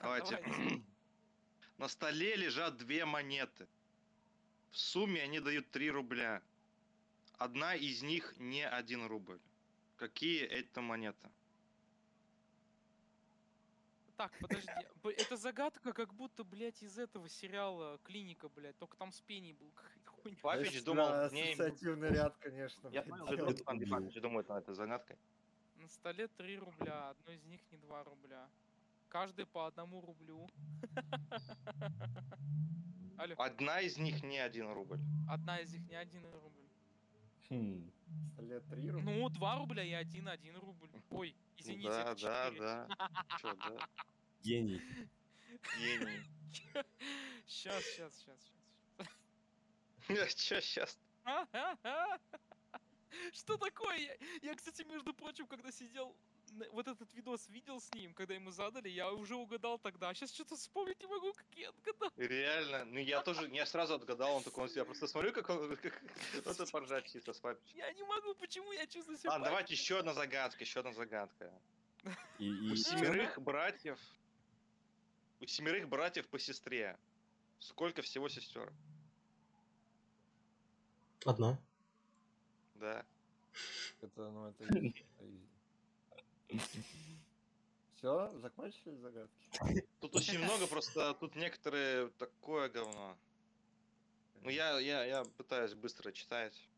Давайте. 0.00 0.42
На 1.78 1.88
столе 1.88 2.36
лежат 2.36 2.76
две 2.76 3.04
монеты. 3.04 3.66
В 4.70 4.78
сумме 4.78 5.22
они 5.22 5.40
дают 5.40 5.70
3 5.70 5.90
рубля. 5.90 6.42
Одна 7.38 7.74
из 7.74 8.02
них 8.02 8.34
не 8.38 8.66
1 8.66 9.06
рубль. 9.06 9.38
Какие 9.96 10.42
это 10.44 10.80
монеты? 10.80 11.30
Так, 14.16 14.32
подожди. 14.40 14.70
Это 15.04 15.36
загадка, 15.36 15.92
как 15.92 16.14
будто, 16.14 16.42
блядь, 16.44 16.82
из 16.82 16.98
этого 16.98 17.28
сериала 17.28 17.98
Клиника, 18.04 18.48
блядь. 18.48 18.76
Только 18.78 18.96
там 18.96 19.12
с 19.12 19.20
пеней 19.20 19.52
был 19.52 19.70
хуйня. 20.06 20.36
Папич 20.42 20.82
думал, 20.82 21.08
да, 21.08 21.28
в 21.28 21.32
ней... 21.32 21.52
ассоциативный 21.52 22.10
ряд, 22.10 22.36
конечно. 22.38 22.88
Я 22.88 23.02
понял, 23.02 23.26
что 23.26 23.64
Папич 23.64 24.14
думает 24.14 24.48
над 24.48 24.62
этой 24.62 24.74
загадкой. 24.74 25.18
На 25.76 25.88
столе 25.88 26.28
3 26.28 26.58
рубля, 26.58 27.10
одно 27.10 27.32
из 27.32 27.44
них 27.44 27.60
не 27.70 27.76
2 27.76 28.04
рубля. 28.04 28.48
Каждый 29.16 29.46
по 29.46 29.66
одному 29.66 30.02
рублю. 30.02 30.46
Алло, 33.16 33.34
Одна 33.38 33.80
из 33.80 33.96
них 33.96 34.22
не 34.22 34.38
1 34.38 34.70
рубль. 34.74 35.00
одна 35.26 35.58
из 35.60 35.72
них 35.72 35.88
не 35.88 35.96
1 35.96 36.22
рубль. 36.34 36.68
Хм. 37.48 37.90
Столе 38.34 38.60
три 38.60 38.90
рубля. 38.90 39.10
Ну, 39.10 39.26
2 39.30 39.56
рубля 39.56 39.82
и 39.82 39.92
1, 39.92 40.28
1 40.28 40.56
рубль. 40.58 40.90
Ой, 41.08 41.34
извините, 41.56 41.88
да, 41.88 42.12
это 42.12 42.22
да, 42.22 42.50
4. 42.50 42.60
да. 42.60 42.86
Чё, 43.40 43.54
да? 43.54 43.88
Гений. 44.42 44.82
Гений. 45.78 46.22
Сейчас, 47.46 47.82
сейчас, 47.84 48.14
сейчас, 48.18 48.52
Чё 50.08 50.26
сейчас? 50.26 50.62
сейчас. 50.62 50.98
Что 53.32 53.56
такое? 53.56 54.18
Я, 54.42 54.54
кстати, 54.54 54.82
между 54.82 55.14
прочим, 55.14 55.46
когда 55.46 55.72
сидел, 55.72 56.14
вот 56.72 56.88
этот 56.88 57.12
видос 57.14 57.48
видел 57.48 57.80
с 57.80 57.92
ним, 57.94 58.14
когда 58.14 58.34
ему 58.34 58.50
задали, 58.50 58.88
я 58.88 59.12
уже 59.12 59.34
угадал 59.34 59.78
тогда. 59.78 60.12
Сейчас 60.14 60.32
что-то 60.32 60.56
вспомнить 60.56 61.00
не 61.00 61.06
могу, 61.06 61.32
как 61.32 61.46
я 61.56 61.68
отгадал. 61.68 62.10
Реально. 62.16 62.84
Ну 62.84 62.98
я 62.98 63.22
тоже, 63.22 63.48
я 63.48 63.66
сразу 63.66 63.94
отгадал, 63.94 64.36
он 64.36 64.42
такой, 64.42 64.64
он 64.64 64.68
себя 64.68 64.84
просто 64.84 65.06
смотрю, 65.06 65.32
как 65.32 65.48
он, 65.50 65.76
как, 65.82 66.02
это 66.34 66.66
поржать 66.66 67.10
чисто 67.12 67.32
с 67.32 67.40
папич. 67.40 67.74
Я 67.74 67.92
не 67.92 68.02
могу, 68.04 68.34
почему 68.34 68.72
я 68.72 68.86
чувствую 68.86 69.18
себя... 69.18 69.32
А, 69.32 69.38
давайте 69.38 69.74
еще 69.74 69.98
одна 69.98 70.14
загадка, 70.14 70.64
еще 70.64 70.80
одна 70.80 70.92
загадка. 70.92 71.52
И, 72.38 72.46
и 72.46 72.72
У 72.72 72.76
семерых 72.76 73.40
братьев, 73.40 73.98
у 75.40 75.46
семерых 75.46 75.88
братьев 75.88 76.28
по 76.28 76.38
сестре. 76.38 76.96
Сколько 77.58 78.02
всего 78.02 78.28
сестер? 78.28 78.72
Одна. 81.24 81.58
Да. 82.74 83.04
Это, 84.02 84.30
ну, 84.30 84.48
это 84.48 84.64
Все, 87.96 88.30
закончили 88.40 88.94
загадки? 88.96 89.84
Тут 90.00 90.14
очень 90.14 90.38
много, 90.38 90.66
просто 90.66 91.14
тут 91.14 91.34
некоторые 91.34 92.08
такое 92.18 92.68
говно. 92.68 93.16
Ну 94.42 94.50
я, 94.50 94.78
я, 94.78 95.04
я 95.04 95.24
пытаюсь 95.36 95.74
быстро 95.74 96.12
читать. 96.12 96.68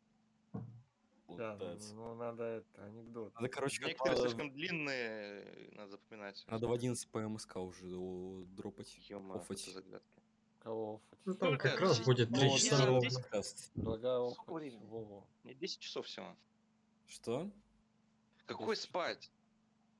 Да, 1.29 1.53
ну, 1.53 1.59
Пытается. 1.59 1.95
ну 1.95 2.15
надо 2.15 2.43
это, 2.45 2.85
анекдот. 2.85 3.35
Надо, 3.35 3.49
короче, 3.51 3.85
Некоторые 3.85 4.17
надо- 4.17 4.29
слишком 4.31 4.51
длинные, 4.51 5.71
надо 5.73 5.91
запоминать. 5.91 6.43
Надо 6.49 6.67
в 6.69 6.73
11 6.73 7.07
по 7.11 7.21
МСК 7.29 7.57
уже 7.57 7.85
о, 7.97 8.45
дропать. 8.57 8.97
Ё-моё, 9.11 9.41
офать. 9.41 9.61
это 9.63 9.73
загадки. 9.73 10.23
Кого 10.61 10.95
офать? 10.95 11.19
Ну 11.27 11.35
там 11.35 11.49
Сколько? 11.51 11.69
как 11.71 11.81
раз 11.81 12.01
будет 12.01 12.31
Ну, 12.31 12.39
3 12.39 12.49
вот 12.49 12.59
часа 12.59 12.87
ровно. 12.87 13.01
здесь- 13.01 13.15
Подкаст. 13.21 13.71
Сколько 13.79 14.27
офать. 14.27 14.49
времени? 14.49 15.23
Мне 15.45 15.55
10 15.55 15.81
часов 15.81 16.07
всего. 16.07 16.35
Что? 17.09 17.51
Какой 18.47 18.77
спать? 18.77 19.31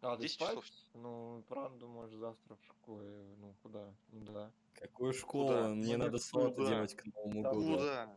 А, 0.01 0.17
ты 0.17 0.23
10 0.23 0.35
спать? 0.37 0.51
часов. 0.51 0.65
Ну, 0.95 1.43
правда, 1.49 1.87
можешь 1.87 2.17
завтра 2.19 2.55
в 2.57 2.65
школе. 2.65 3.11
Ну, 3.39 3.55
куда? 3.63 3.93
Ну 4.13 4.25
да. 4.33 4.53
Какую 4.75 5.13
школу? 5.13 5.49
Куда? 5.49 5.69
Мне 5.71 5.97
Ну, 5.97 6.05
надо 6.05 6.19
салаты 6.19 6.67
делать 6.67 6.95
к 6.95 7.05
Новому 7.07 7.43
Там 7.43 7.53
году. 7.59 7.73
Куда? 7.79 8.17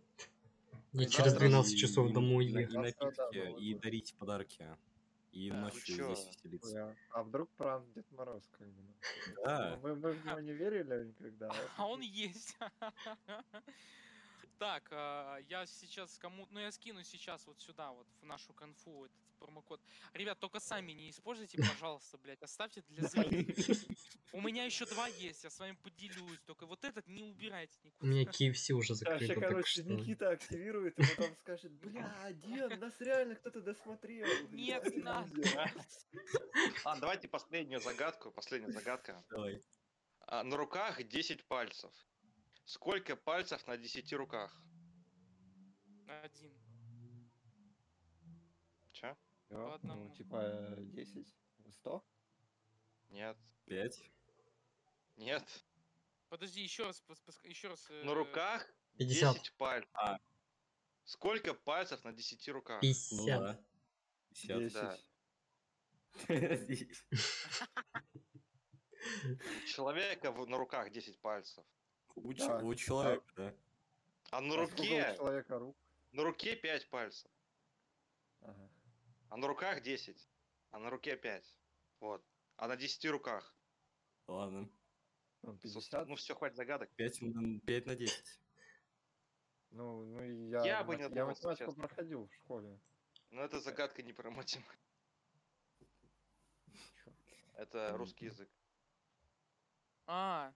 Завтра 0.93 1.10
через 1.10 1.34
12 1.34 1.74
И- 1.74 1.77
часов 1.77 2.10
и- 2.10 2.14
домой 2.14 2.45
и, 2.45 2.50
ехал. 2.51 2.72
И 2.72 2.76
да, 2.76 2.82
напитки, 2.82 3.60
и 3.61 3.74
дарить 3.76 4.14
подарки. 4.16 4.77
И 5.32 5.50
Да, 5.50 5.56
вы 5.56 5.61
ночью 5.61 5.95
чё? 5.95 6.14
здесь 6.14 6.27
веселиться. 6.27 6.95
А 7.10 7.24
вдруг 7.24 7.50
пранк 7.51 7.90
Дед 7.93 8.11
Мороз 8.11 8.43
как 8.51 8.68
бы? 8.68 8.82
ну? 8.84 9.43
Да. 9.45 9.80
Мы, 9.82 9.95
мы 9.95 10.11
в 10.11 10.26
него 10.26 10.40
не 10.42 10.51
верили 10.51 11.06
никогда. 11.06 11.50
А 11.77 11.88
он 11.88 12.01
есть. 12.01 12.58
Так, 14.60 14.90
а, 14.92 15.38
я 15.50 15.66
сейчас 15.66 16.19
кому... 16.19 16.45
Ну, 16.51 16.60
я 16.60 16.72
скину 16.72 17.03
сейчас 17.03 17.48
вот 17.48 17.60
сюда, 17.60 17.92
вот 17.93 18.06
в 18.22 18.26
нашу 18.26 18.53
конфу 18.53 19.06
этот 19.06 19.18
промокод. 19.41 19.81
Ребят, 20.13 20.39
только 20.39 20.59
сами 20.59 20.91
не 20.91 21.09
используйте, 21.09 21.57
пожалуйста, 21.57 22.17
блядь. 22.19 22.41
Оставьте 22.43 22.83
для 22.87 23.07
зрителей. 23.07 23.97
У 24.33 24.41
меня 24.41 24.65
еще 24.65 24.85
два 24.85 25.07
есть, 25.07 25.43
я 25.43 25.49
с 25.49 25.59
вами 25.59 25.75
поделюсь. 25.83 26.39
Только 26.45 26.65
вот 26.65 26.83
этот 26.85 27.07
не 27.07 27.23
убирайте 27.23 27.77
У 27.83 27.87
никуда. 27.87 28.07
меня 28.07 28.23
KFC 28.23 28.73
уже 28.73 28.95
Сейчас, 28.95 28.99
закрыто, 28.99 29.33
так 29.33 29.43
короче. 29.43 29.83
Никита 29.83 30.29
активирует, 30.29 30.97
и 30.99 31.03
потом 31.15 31.35
скажет, 31.37 31.71
бля, 31.73 32.31
Ден, 32.33 32.79
нас 32.79 32.93
реально 33.01 33.35
кто-то 33.35 33.61
досмотрел. 33.61 34.27
Нет, 34.51 34.95
не 34.95 35.01
надо. 35.03 35.35
видео». 35.35 35.65
А, 36.85 36.99
давайте 36.99 37.27
последнюю 37.27 37.81
загадку. 37.81 38.31
Последняя 38.31 38.71
загадка. 38.71 39.23
Давай. 39.29 39.61
А, 40.27 40.43
на 40.43 40.55
руках 40.55 41.03
10 41.03 41.45
пальцев. 41.47 41.91
Сколько 42.65 43.15
пальцев 43.15 43.65
на 43.67 43.75
10 43.77 44.13
руках? 44.13 44.55
Один. 46.07 46.53
По 49.51 49.75
одному. 49.75 50.05
Ну, 50.09 50.15
типа, 50.15 50.41
э, 50.43 50.75
10? 50.80 51.27
100? 51.69 52.03
Нет. 53.09 53.38
Пять. 53.65 54.01
Нет. 55.17 55.43
Подожди, 56.30 56.61
еще 56.61 56.85
раз, 56.85 57.03
пос- 57.07 57.21
пос- 57.25 57.45
еще 57.47 57.67
раз. 57.67 57.89
На 57.89 58.11
э, 58.11 58.13
руках 58.13 58.65
50. 58.97 59.33
10 59.35 59.53
пальцев. 59.57 59.89
А. 59.93 60.19
Сколько 61.03 61.53
пальцев 61.53 62.03
на 62.05 62.13
10 62.13 62.47
руках? 62.49 62.80
50. 62.81 63.17
Ну 63.19 63.25
да. 63.27 63.59
Пятьдесят. 64.30 64.69
10. 64.69 64.73
да. 64.73 64.97
У 69.25 69.65
человека 69.67 70.31
в- 70.31 70.47
на 70.47 70.57
руках 70.57 70.91
10 70.91 71.19
пальцев. 71.19 71.65
У, 72.15 72.33
Да. 72.33 72.57
у 72.59 72.73
человека, 72.75 73.25
да. 73.35 73.53
А 74.31 74.39
на 74.41 74.53
А 74.53 74.67
сколько 74.67 74.80
у 74.80 74.83
руке, 74.83 75.15
человека 75.17 75.59
рук? 75.59 75.77
на 76.13 76.23
руке 76.23 76.55
5 76.55 76.89
пальцев. 76.89 77.30
Ага. 78.41 78.70
А 79.32 79.38
на 79.38 79.48
руках 79.48 79.82
10. 79.82 80.27
А 80.72 80.80
на 80.80 80.90
руке 80.90 81.16
5. 81.16 81.56
Вот. 82.01 82.22
А 82.58 82.68
на 82.68 82.76
10 82.76 83.06
руках. 83.11 83.56
Ладно. 84.27 84.69
Ну, 85.42 85.53
Собственно, 85.53 85.74
50? 86.03 86.08
Ну 86.10 86.16
все, 86.16 86.35
хватит 86.35 86.58
загадок. 86.58 86.90
Пять, 86.98 87.22
на- 87.22 87.60
пять 87.61 87.85
на 87.85 87.95
десять. 87.95 88.40
Ну, 89.69 90.03
ну 90.03 90.22
и 90.22 90.50
я, 90.50 90.66
Я 90.66 90.84
бы 90.84 90.98
не 90.98 91.03
я 91.03 91.08
додумался, 91.10 91.48
математику 91.48 91.72
честно. 91.72 91.88
проходил 91.88 92.27
в 92.27 92.34
школе. 92.35 92.77
Но 93.30 93.42
это 93.42 93.61
загадка 93.61 94.03
не 94.03 94.11
про 94.11 94.30
математику. 94.32 94.76
Чё? 97.06 97.11
Это 97.56 97.95
русский 97.98 98.26
язык. 98.26 98.50
А. 100.08 100.53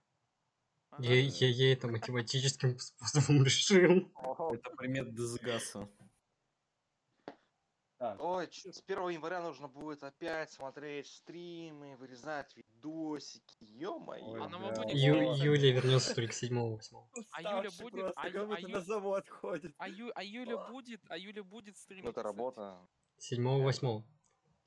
Ага. 0.90 1.02
Я, 1.02 1.14
я, 1.22 1.48
я 1.48 1.72
это 1.72 1.88
математическим 1.88 2.78
способом 2.78 3.42
решил. 3.44 4.12
Это 4.52 4.70
примет 4.76 5.14
Дезгаса. 5.14 5.88
Так, 7.98 8.22
Ой, 8.22 8.46
чё, 8.48 8.72
с 8.72 8.82
1 8.82 9.08
января 9.08 9.40
нужно 9.40 9.68
будет 9.68 10.02
опять 10.04 10.50
смотреть 10.52 11.06
стримы, 11.06 11.96
вырезать 11.96 12.54
видосики. 12.54 13.56
Ё-моё. 13.60 14.34
А 14.34 14.48
на 14.50 14.58
бля. 14.58 14.68
новогодних 14.68 14.94
Ю, 14.94 15.14
Юля 15.54 15.72
вернется 15.72 16.14
только 16.14 16.34
7-8. 16.34 17.08
А 17.32 17.40
Юля 17.40 17.68
уставший 17.68 17.82
будет? 17.84 17.92
Просто, 18.02 18.20
А 18.20 18.26
Ю- 18.28 18.32
как 18.34 18.42
а 18.42 18.46
будто 18.48 18.60
Ю- 18.60 18.68
на 18.68 18.80
завод 18.82 19.28
ходит. 19.30 19.74
А, 19.78 19.88
Ю- 19.88 20.12
а 20.14 20.22
Юля 20.22 20.56
будет, 20.68 21.00
а 21.08 21.16
Юля 21.16 21.42
будет 21.42 21.78
стримить. 21.78 22.04
Ну 22.04 22.10
это 22.10 22.20
кстати. 22.20 22.26
работа. 22.36 22.86
7-8. 23.18 24.04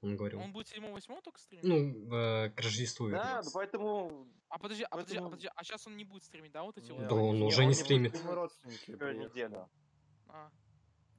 он 0.02 0.16
говорил. 0.16 0.40
Он 0.40 0.52
будет 0.54 0.68
7-8 0.70 1.22
только 1.22 1.40
стримить? 1.40 1.66
Ну, 1.66 2.16
э, 2.16 2.50
к 2.52 2.58
Рождеству 2.62 3.10
Да, 3.10 3.18
вернется. 3.28 3.52
поэтому 3.54 4.28
а 4.48 4.58
подожди, 4.58 4.84
а 4.84 4.90
подожди, 4.96 5.18
а 5.18 5.20
поэтому- 5.20 5.30
подожди, 5.30 5.50
а 5.56 5.64
сейчас 5.66 5.86
он 5.88 5.98
не 5.98 6.06
будет 6.06 6.24
стримить, 6.24 6.52
да, 6.54 6.64
вот 6.64 6.78
эти 6.78 6.90
вот? 6.92 7.06
Да 7.08 7.16
он 7.16 7.42
уже 7.44 7.66
не 7.66 7.74
стримит. 7.76 8.20
Родственники 8.26 8.92
неделю. 8.92 9.70
А, 10.30 10.50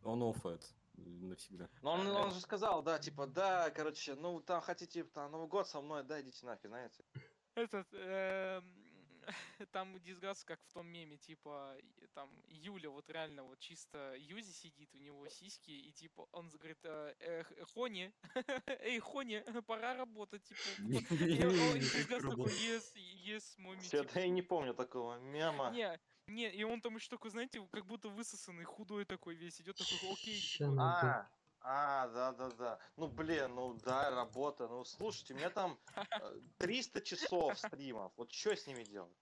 Он 0.03 0.23
оффает 0.23 0.63
навсегда. 1.05 1.69
Но 1.83 1.93
он, 1.93 2.07
он 2.07 2.31
же 2.33 2.41
сказал, 2.41 2.83
да, 2.83 2.99
типа, 2.99 3.27
да, 3.27 3.71
короче, 3.71 4.15
ну 4.15 4.41
там 4.41 4.61
хотите 4.61 5.05
там 5.05 5.31
Новый 5.33 5.49
год 5.49 5.69
со 5.69 5.81
мной, 5.81 6.03
да, 6.05 6.21
идите 6.21 6.47
нафиг, 6.47 6.69
знаете. 6.69 7.05
Этот, 7.55 7.87
эм, 7.93 8.65
там 9.73 9.99
дисгас, 10.01 10.45
как 10.45 10.61
в 10.63 10.73
том 10.73 10.87
меме, 10.87 11.17
типа, 11.17 11.77
там 12.15 12.31
Юля 12.49 12.91
вот 12.91 13.09
реально 13.11 13.45
вот 13.45 13.59
чисто 13.59 14.15
Юзи 14.17 14.53
сидит, 14.53 14.95
у 14.95 14.99
него 14.99 15.29
сиськи, 15.29 15.71
и 15.71 15.93
типа 15.93 16.27
он 16.33 16.49
говорит, 16.49 16.79
э, 16.85 17.15
«Эх, 17.19 17.53
Хони, 17.75 18.13
эй, 18.83 18.99
Хони, 19.01 19.45
пора 19.67 19.95
работать, 19.95 20.43
типа. 20.45 20.61
И 20.79 21.81
Дисгас 21.81 22.23
такой, 22.23 22.53
yes, 22.53 22.95
yes, 22.97 23.89
типа. 23.89 24.19
я 24.19 24.29
не 24.29 24.43
помню 24.43 24.75
такого 24.75 25.19
мема. 25.19 25.71
Не, 25.71 25.99
не, 26.31 26.51
и 26.51 26.65
он 26.65 26.81
там 26.81 26.97
еще 26.97 27.09
такой, 27.09 27.31
знаете, 27.31 27.67
как 27.73 27.87
будто 27.87 28.09
высосанный, 28.09 28.65
худой 28.65 29.05
такой 29.05 29.35
весь 29.35 29.61
идет, 29.61 29.77
такой, 29.77 30.13
окей, 30.13 30.41
типа. 30.41 30.75
А, 30.79 31.31
а, 31.63 32.09
да, 32.09 32.33
да, 32.33 32.51
да. 32.51 32.79
Ну, 32.97 33.09
блин, 33.09 33.55
ну 33.55 33.75
да, 33.75 34.11
работа. 34.11 34.69
Ну, 34.69 34.85
слушайте, 34.85 35.35
у 35.35 35.37
меня 35.37 35.51
там 35.51 35.79
э, 35.97 36.41
300 36.59 37.03
часов 37.03 37.59
стримов. 37.59 38.13
Вот 38.17 38.33
что 38.33 38.57
с 38.57 38.67
ними 38.67 38.85
делать? 38.85 39.17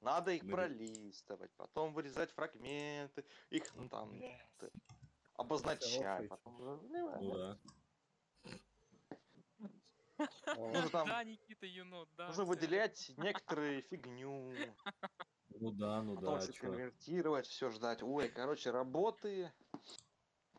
Надо 0.00 0.32
их 0.32 0.42
Ну, 0.42 0.52
пролистывать, 0.52 1.52
потом 1.56 1.92
вырезать 1.92 2.32
фрагменты, 2.32 3.24
их 3.50 3.72
ну, 3.74 3.88
там 3.88 4.20
обозначать. 5.34 6.28
Потом, 6.28 6.58
ну, 6.58 6.80
Ну 6.88 7.34
да. 7.34 7.58
Нужно 10.56 10.88
там- 10.90 11.08
да, 11.08 11.24
Никита 11.24 11.66
Енот, 11.66 12.08
да. 12.16 12.28
Нужно 12.28 12.44
выделять 12.44 13.12
некоторые 13.16 13.82
фигню, 13.82 14.52
Ну 15.60 15.70
да, 15.72 16.02
ну 16.02 16.14
потом 16.16 16.34
да, 16.34 16.40
все 16.40 16.52
чё. 16.52 16.62
конвертировать, 16.62 17.46
все 17.46 17.70
ждать. 17.70 18.02
Ой, 18.02 18.28
короче, 18.28 18.70
работы 18.70 19.52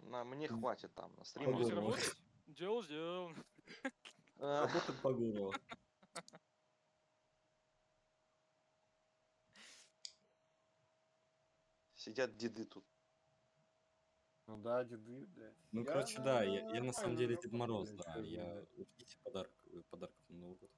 на 0.01 0.23
мне 0.23 0.47
хватит 0.47 0.93
там 0.93 1.11
на 1.17 1.69
работать? 1.69 2.15
Делал, 2.47 2.83
сделал. 2.83 3.31
Э, 4.37 4.65
Работа 4.65 4.93
по 5.01 5.13
горло. 5.13 5.53
Сидят 11.95 12.35
деды 12.35 12.65
тут. 12.65 12.85
Ну 14.47 14.57
да, 14.57 14.83
деды, 14.83 15.25
блядь. 15.27 15.55
Ну, 15.71 15.81
Я 15.81 15.85
короче, 15.85 16.19
да, 16.21 16.43
я, 16.43 16.69
я 16.75 16.83
на 16.83 16.91
самом 16.91 17.15
деле 17.15 17.37
Дед 17.37 17.53
Мороз, 17.53 17.91
да. 17.91 18.17
Я 18.17 18.65
ждите 18.77 19.17
подарок, 19.23 19.53
э, 19.67 19.81
подарков 19.89 20.19
на 20.27 20.35
Новый 20.35 20.57
год. 20.57 20.71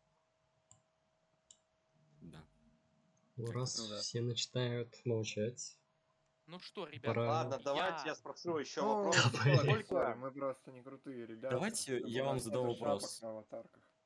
Да. 2.21 2.37
Ну, 2.37 3.24
раз 3.37 3.77
Ну 3.77 3.87
да. 3.89 3.97
все 3.99 4.21
начинают 4.21 5.05
молчать. 5.05 5.77
Ну 6.47 6.59
что, 6.59 6.85
ребят, 6.87 7.03
Пора. 7.15 7.27
Ладно, 7.27 7.59
давайте 7.63 8.07
я 8.07 8.15
спрошу 8.15 8.57
еще 8.57 8.81
Ну, 8.81 9.03
вопрос. 9.05 9.17
Сколько, 9.63 10.15
мы 10.15 10.31
просто 10.31 10.71
не 10.71 10.81
крутые 10.83 11.25
ребята. 11.25 11.55
Давайте 11.55 12.01
я 12.05 12.23
вам 12.23 12.39
задам 12.39 12.67
вопрос. 12.67 13.21
А, 13.23 13.43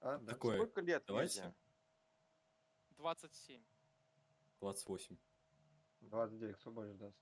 да? 0.01 0.19
Такое, 0.19 0.55
сколько 0.57 0.79
лет 0.81 1.03
давайте. 1.05 1.41
Везе? 1.41 1.53
27. 2.97 3.61
28. 4.61 5.17
29, 6.01 6.55
кто 6.57 6.71
больше 6.71 6.93
даст? 6.93 7.17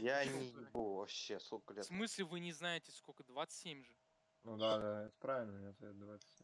Я 0.00 0.24
не 0.24 0.48
ебу 0.50 0.96
вообще, 0.96 1.38
сколько 1.40 1.72
В 1.72 1.76
лет. 1.76 1.84
смысле 1.86 2.24
вы 2.24 2.40
не 2.40 2.52
знаете 2.52 2.90
сколько? 2.92 3.22
27 3.24 3.84
же. 3.84 3.92
Ну 4.44 4.56
да, 4.56 4.78
да, 4.78 5.06
это 5.06 5.14
правильный 5.20 5.70
ответ, 5.70 5.98
27, 5.98 6.43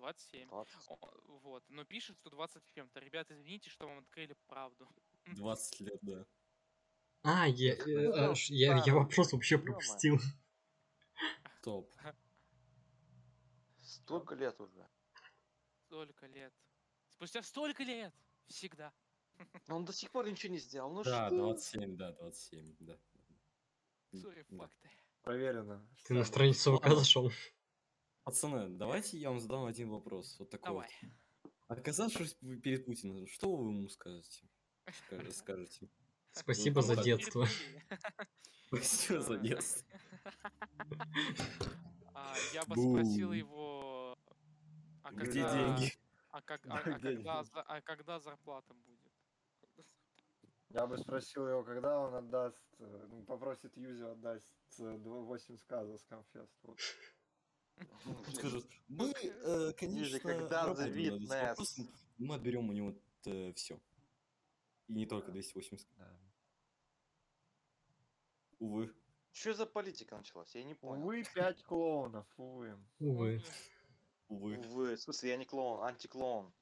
27. 0.00 0.48
20. 0.48 0.74
О, 0.88 0.98
Вот, 1.42 1.62
но 1.68 1.84
пишет, 1.84 2.16
что 2.16 2.30
20 2.30 2.64
с 2.64 2.70
чем-то. 2.72 3.00
Ребята, 3.00 3.34
извините, 3.34 3.68
что 3.70 3.86
вам 3.86 3.98
открыли 3.98 4.34
правду. 4.46 4.88
20 5.26 5.80
лет, 5.80 5.98
да. 6.02 6.26
А, 7.22 7.46
я, 7.46 7.74
э, 7.74 8.10
а, 8.12 8.34
ш- 8.34 8.54
я, 8.54 8.72
я 8.72 8.80
старый. 8.80 8.98
вопрос 9.02 9.32
вообще 9.32 9.58
пропустил. 9.58 10.18
Топ. 11.62 11.92
Столько 13.82 14.34
лет 14.34 14.58
уже. 14.58 14.88
Столько 15.84 16.26
лет. 16.26 16.54
Спустя 17.10 17.42
столько 17.42 17.82
лет! 17.82 18.14
Всегда. 18.46 18.92
Но 19.68 19.76
он 19.76 19.84
до 19.84 19.92
сих 19.92 20.10
пор 20.10 20.26
ничего 20.30 20.52
не 20.52 20.58
сделал. 20.58 20.90
Ну 20.90 21.02
Да, 21.02 21.26
что? 21.26 21.36
27, 21.36 21.96
да, 21.96 22.12
27, 22.12 22.76
да. 22.80 22.98
Сори, 24.12 24.46
да. 24.48 24.56
факты. 24.56 24.90
Проверено. 25.22 25.86
Ты 26.04 26.14
на 26.14 26.24
страницу 26.24 26.78
ВК 26.78 26.88
зашел. 26.94 27.30
Пацаны, 28.30 28.68
давайте 28.68 29.18
я 29.18 29.30
вам 29.30 29.40
задам 29.40 29.64
один 29.64 29.90
вопрос. 29.90 30.38
Вот 30.38 30.50
такой 30.50 30.70
Давай. 30.70 30.88
вот. 31.42 31.52
Оказавшись 31.66 32.34
перед 32.62 32.86
Путиным, 32.86 33.26
что 33.26 33.56
вы 33.56 33.72
ему 33.72 33.88
скажете? 33.88 34.46
Скажете. 35.32 35.88
Спасибо 36.30 36.80
Ну, 36.80 36.86
за 36.86 37.02
детство. 37.02 37.44
Спасибо 38.68 39.20
за 39.20 39.36
детство. 39.38 39.84
А, 42.14 42.34
я 42.52 42.62
бы 42.66 42.76
спросил 42.76 43.32
его... 43.32 44.16
А 45.02 45.10
Где 45.12 45.42
когда- 45.42 45.76
деньги? 45.76 45.92
А, 46.30 46.38
а, 46.38 47.80
когда, 47.80 48.20
зарплата 48.20 48.74
будет? 48.74 49.10
Я 50.68 50.86
бы 50.86 50.98
спросил 50.98 51.48
его, 51.48 51.64
когда 51.64 51.98
он 51.98 52.14
отдаст, 52.14 52.62
э, 52.78 53.06
ну, 53.10 53.24
попросит 53.24 53.76
Юзи 53.76 54.04
отдать 54.04 54.44
э, 54.78 54.82
дв- 54.82 55.24
8 55.24 55.56
сказов 55.56 55.98
с 55.98 56.04
конфест. 56.04 56.52
Вот. 58.04 58.28
Он 58.28 58.34
скажет, 58.34 58.66
мы, 58.88 59.12
э, 59.12 59.72
конечно, 59.76 60.18
когда 60.20 60.64
работаем 60.64 60.92
завид 60.92 61.12
над 61.12 61.20
этим 61.22 61.28
Несс. 61.30 61.48
вопросом, 61.48 61.88
мы 62.18 62.34
отберем 62.34 62.68
у 62.68 62.72
него 62.72 62.94
все. 63.54 63.80
И 64.88 64.94
не 64.94 65.06
только 65.06 65.30
280. 65.32 65.86
Да. 65.96 66.18
Увы. 68.58 68.92
Что 69.32 69.54
за 69.54 69.66
политика 69.66 70.16
началась? 70.16 70.54
Я 70.54 70.64
не 70.64 70.74
понял. 70.74 71.02
Увы, 71.02 71.24
5 71.34 71.62
клоунов, 71.62 72.26
увы. 72.36 72.76
Увы. 72.98 73.42
Увы. 74.28 74.58
Увы, 74.58 74.96
в 74.96 75.00
смысле, 75.00 75.30
я 75.30 75.36
не 75.36 75.44
клоун, 75.44 75.84
антиклоун. 75.84 76.52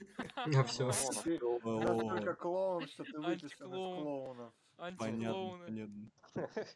А 0.56 0.64
все. 0.64 0.90
Клоунов. 0.90 1.22
Ты 1.24 1.38
О, 1.38 2.02
настолько 2.02 2.34
клоун, 2.34 2.86
что 2.88 3.04
ты 3.04 3.20
выписан 3.20 3.48
из 3.48 3.54
клоунов. 3.54 4.52
Понятно, 4.76 5.06
Антиклоуны. 5.06 5.64
понятно. 5.66 6.10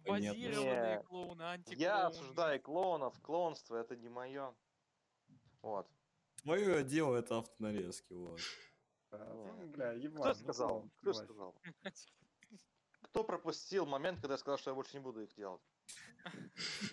Базированные 0.00 0.96
Не, 0.96 1.02
клоуны, 1.02 1.42
антиклоуны. 1.42 1.82
Я 1.82 2.06
осуждаю 2.06 2.60
клоунов, 2.60 3.20
клоунство 3.20 3.76
это 3.76 3.96
не 3.96 4.08
мое. 4.08 4.54
Вот. 5.62 5.88
Твое 6.42 6.84
дело 6.84 7.16
это 7.16 7.38
автонарезки, 7.38 8.12
вот. 8.12 8.40
Ну, 9.10 9.66
бля, 9.68 9.92
ебать. 9.92 10.20
Кто 10.20 10.28
ну, 10.28 10.34
сказал? 10.34 10.90
Кто 11.00 11.12
сказал? 11.12 11.54
Кто 13.02 13.24
пропустил 13.24 13.86
момент, 13.86 14.20
когда 14.20 14.34
я 14.34 14.38
сказал, 14.38 14.58
что 14.58 14.70
я 14.70 14.74
больше 14.74 14.96
не 14.96 15.02
буду 15.02 15.22
их 15.22 15.34
делать? 15.34 15.62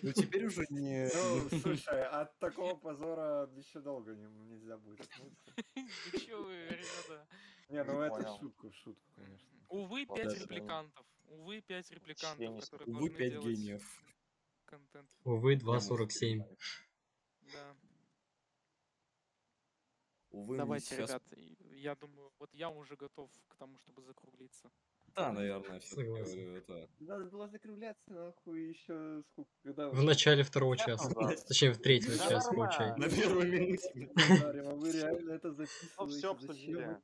Ну 0.02 0.12
теперь 0.12 0.46
уже 0.46 0.64
не... 0.70 1.10
Ну, 1.14 1.60
слушай, 1.60 2.04
от 2.04 2.38
такого 2.38 2.74
позора 2.76 3.50
еще 3.54 3.80
долго 3.80 4.14
не- 4.14 4.26
нельзя 4.26 4.78
будет 4.78 5.06
чё 6.26 6.42
вы, 6.42 6.68
ребята? 6.68 7.26
Не, 7.68 7.84
ну 7.84 8.00
это 8.00 8.38
шутку, 8.38 8.70
в 8.70 8.74
шутку, 8.74 9.12
конечно. 9.14 9.48
Увы, 9.68 10.06
пять 10.06 10.40
репликантов. 10.40 11.04
Увы, 11.28 11.60
пять 11.60 11.90
репликантов, 11.90 12.38
не 12.54 12.60
которые 12.60 12.88
Увы, 12.88 13.00
должны 13.08 13.18
5 13.18 13.30
делать 13.30 13.46
гениев. 13.46 14.02
контент. 14.64 15.10
Увы, 15.24 15.54
2.47. 15.56 16.58
Да. 17.52 17.76
Увы, 20.30 20.56
Давайте, 20.56 20.86
сейчас... 20.86 21.10
ребят, 21.10 21.22
я 21.76 21.94
думаю, 21.94 22.30
вот 22.38 22.52
я 22.52 22.68
уже 22.68 22.96
готов 22.96 23.30
к 23.48 23.54
тому, 23.56 23.78
чтобы 23.78 24.02
закруглиться. 24.02 24.70
Да, 25.14 25.32
наверное, 25.32 25.80
все 25.80 26.56
это... 26.56 26.90
Надо 26.98 27.24
было 27.26 27.48
закругляться, 27.48 28.12
нахуй, 28.12 28.68
еще 28.68 29.22
сколько, 29.30 29.50
когда 29.62 29.88
В 29.88 30.02
начале 30.02 30.42
второго 30.42 30.76
часа. 30.76 31.08
Точнее, 31.48 31.72
в 31.72 31.80
часа 32.18 32.34
нормально. 32.34 32.50
получается. 32.50 33.00
На 33.00 33.08
первой 33.08 33.50
минуте. 33.50 34.10
а 34.68 34.74
вы 34.74 34.92
реально 34.92 35.30
это 35.32 35.48
Ну, 35.48 35.54
записываете? 35.54 35.96
все 35.96 36.10
Зачем 36.10 36.30
обсудили. 36.32 37.00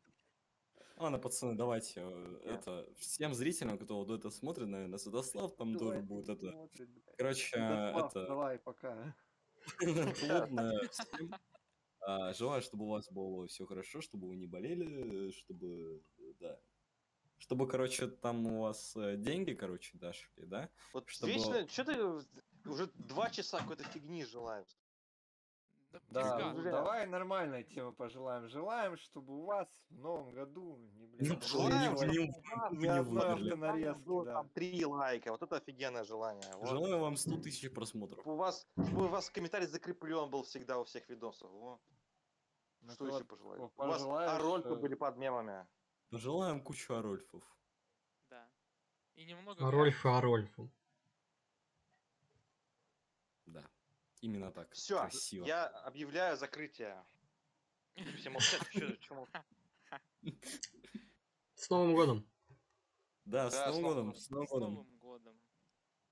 Ладно, 1.02 1.18
пацаны, 1.18 1.56
давайте, 1.56 2.00
э, 2.00 2.40
это, 2.44 2.86
всем 2.96 3.34
зрителям, 3.34 3.76
кто 3.76 3.96
вот 4.04 4.10
это 4.10 4.30
смотрит, 4.30 4.68
наверное, 4.68 4.98
Святослав 4.98 5.56
там 5.56 5.72
тоже 5.72 5.94
Давай, 5.94 6.02
будет 6.02 6.28
это... 6.28 6.52
смотрит. 6.52 6.90
Короче, 7.18 7.48
Святослав, 7.48 8.10
это... 8.10 8.26
Давай, 8.28 8.58
пока. 8.60 9.16
плотно 9.80 10.72
всем. 10.92 11.34
А, 12.02 12.32
Желаю, 12.34 12.62
чтобы 12.62 12.84
у 12.84 12.90
вас 12.90 13.10
было 13.10 13.48
все 13.48 13.66
хорошо, 13.66 14.00
чтобы 14.00 14.28
вы 14.28 14.36
не 14.36 14.46
болели, 14.46 15.32
чтобы, 15.32 16.04
да, 16.38 16.60
чтобы, 17.38 17.66
короче, 17.66 18.06
там 18.06 18.46
у 18.46 18.60
вас 18.60 18.94
э, 18.94 19.16
деньги, 19.16 19.54
короче, 19.54 19.98
дошли, 19.98 20.46
да? 20.46 20.70
Вот 20.92 21.08
Чтобы- 21.08 21.32
вечно, 21.32 21.66
что 21.66 21.84
ты 21.84 22.70
уже 22.70 22.86
два 22.94 23.28
часа 23.30 23.58
какой-то 23.58 23.82
фигни 23.82 24.24
желаешь? 24.24 24.78
Да, 26.10 26.52
ну, 26.54 26.62
давай 26.62 27.06
нормальной 27.06 27.64
темы 27.64 27.92
пожелаем. 27.92 28.48
Желаем, 28.48 28.96
чтобы 28.96 29.34
у 29.38 29.44
вас 29.44 29.68
в 29.90 29.98
новом 29.98 30.32
году 30.32 30.76
не, 30.78 31.06
блин, 31.06 31.28
Ну, 31.32 31.34
было 31.36 31.48
желаем, 31.48 31.94
не- 31.94 32.76
не 32.78 33.02
вложили. 33.02 33.48
автонарезки, 33.50 34.02
Было 34.04 34.24
да. 34.24 34.32
там 34.34 34.48
три 34.50 34.84
лайка. 34.84 35.30
Вот 35.32 35.42
это 35.42 35.56
офигенное 35.56 36.04
желание. 36.04 36.50
Вот. 36.54 36.68
Желаю 36.68 36.98
вам 37.00 37.16
100 37.16 37.36
тысяч 37.38 37.72
просмотров. 37.72 38.26
У 38.26 38.34
вас, 38.36 38.66
чтобы 38.86 39.04
у 39.04 39.08
вас 39.08 39.28
комментарий 39.30 39.66
закреплен 39.66 40.30
был 40.30 40.42
всегда 40.44 40.78
у 40.78 40.84
всех 40.84 41.08
видосов. 41.08 41.50
Во. 41.50 41.80
Ну, 42.80 42.92
Что 42.92 43.04
еще 43.06 43.18
вот 43.18 43.28
пожелать? 43.28 43.72
по- 43.74 43.82
У 43.84 43.86
вас 43.86 44.02
Арольфы 44.02 44.70
э, 44.70 44.76
были 44.76 44.94
под 44.94 45.16
мемами. 45.16 45.66
Желаем 46.10 46.60
кучу 46.60 46.92
Арольфов. 46.94 47.42
Да. 48.28 48.48
И 49.14 49.24
немного... 49.24 49.70
Рольф 49.70 50.04
и 50.04 50.08
Арольфу. 50.08 50.70
Да. 53.46 53.62
Именно 54.22 54.52
так. 54.52 54.72
Все, 54.72 55.00
Красиво. 55.00 55.44
я 55.44 55.66
объявляю 55.66 56.36
закрытие. 56.36 57.04
Все 58.16 58.30
молчат, 58.30 58.62
молчат? 59.10 59.44
С 61.54 61.68
Новым 61.68 61.94
годом! 61.94 62.30
Да, 63.24 63.50
с 63.50 63.66
Новым 63.66 63.82
годом. 63.82 64.14
С 64.14 64.26
С 64.26 64.30
Новым 64.30 64.46
годом. 64.46 64.74
Новым 64.74 64.98
годом. 64.98 65.41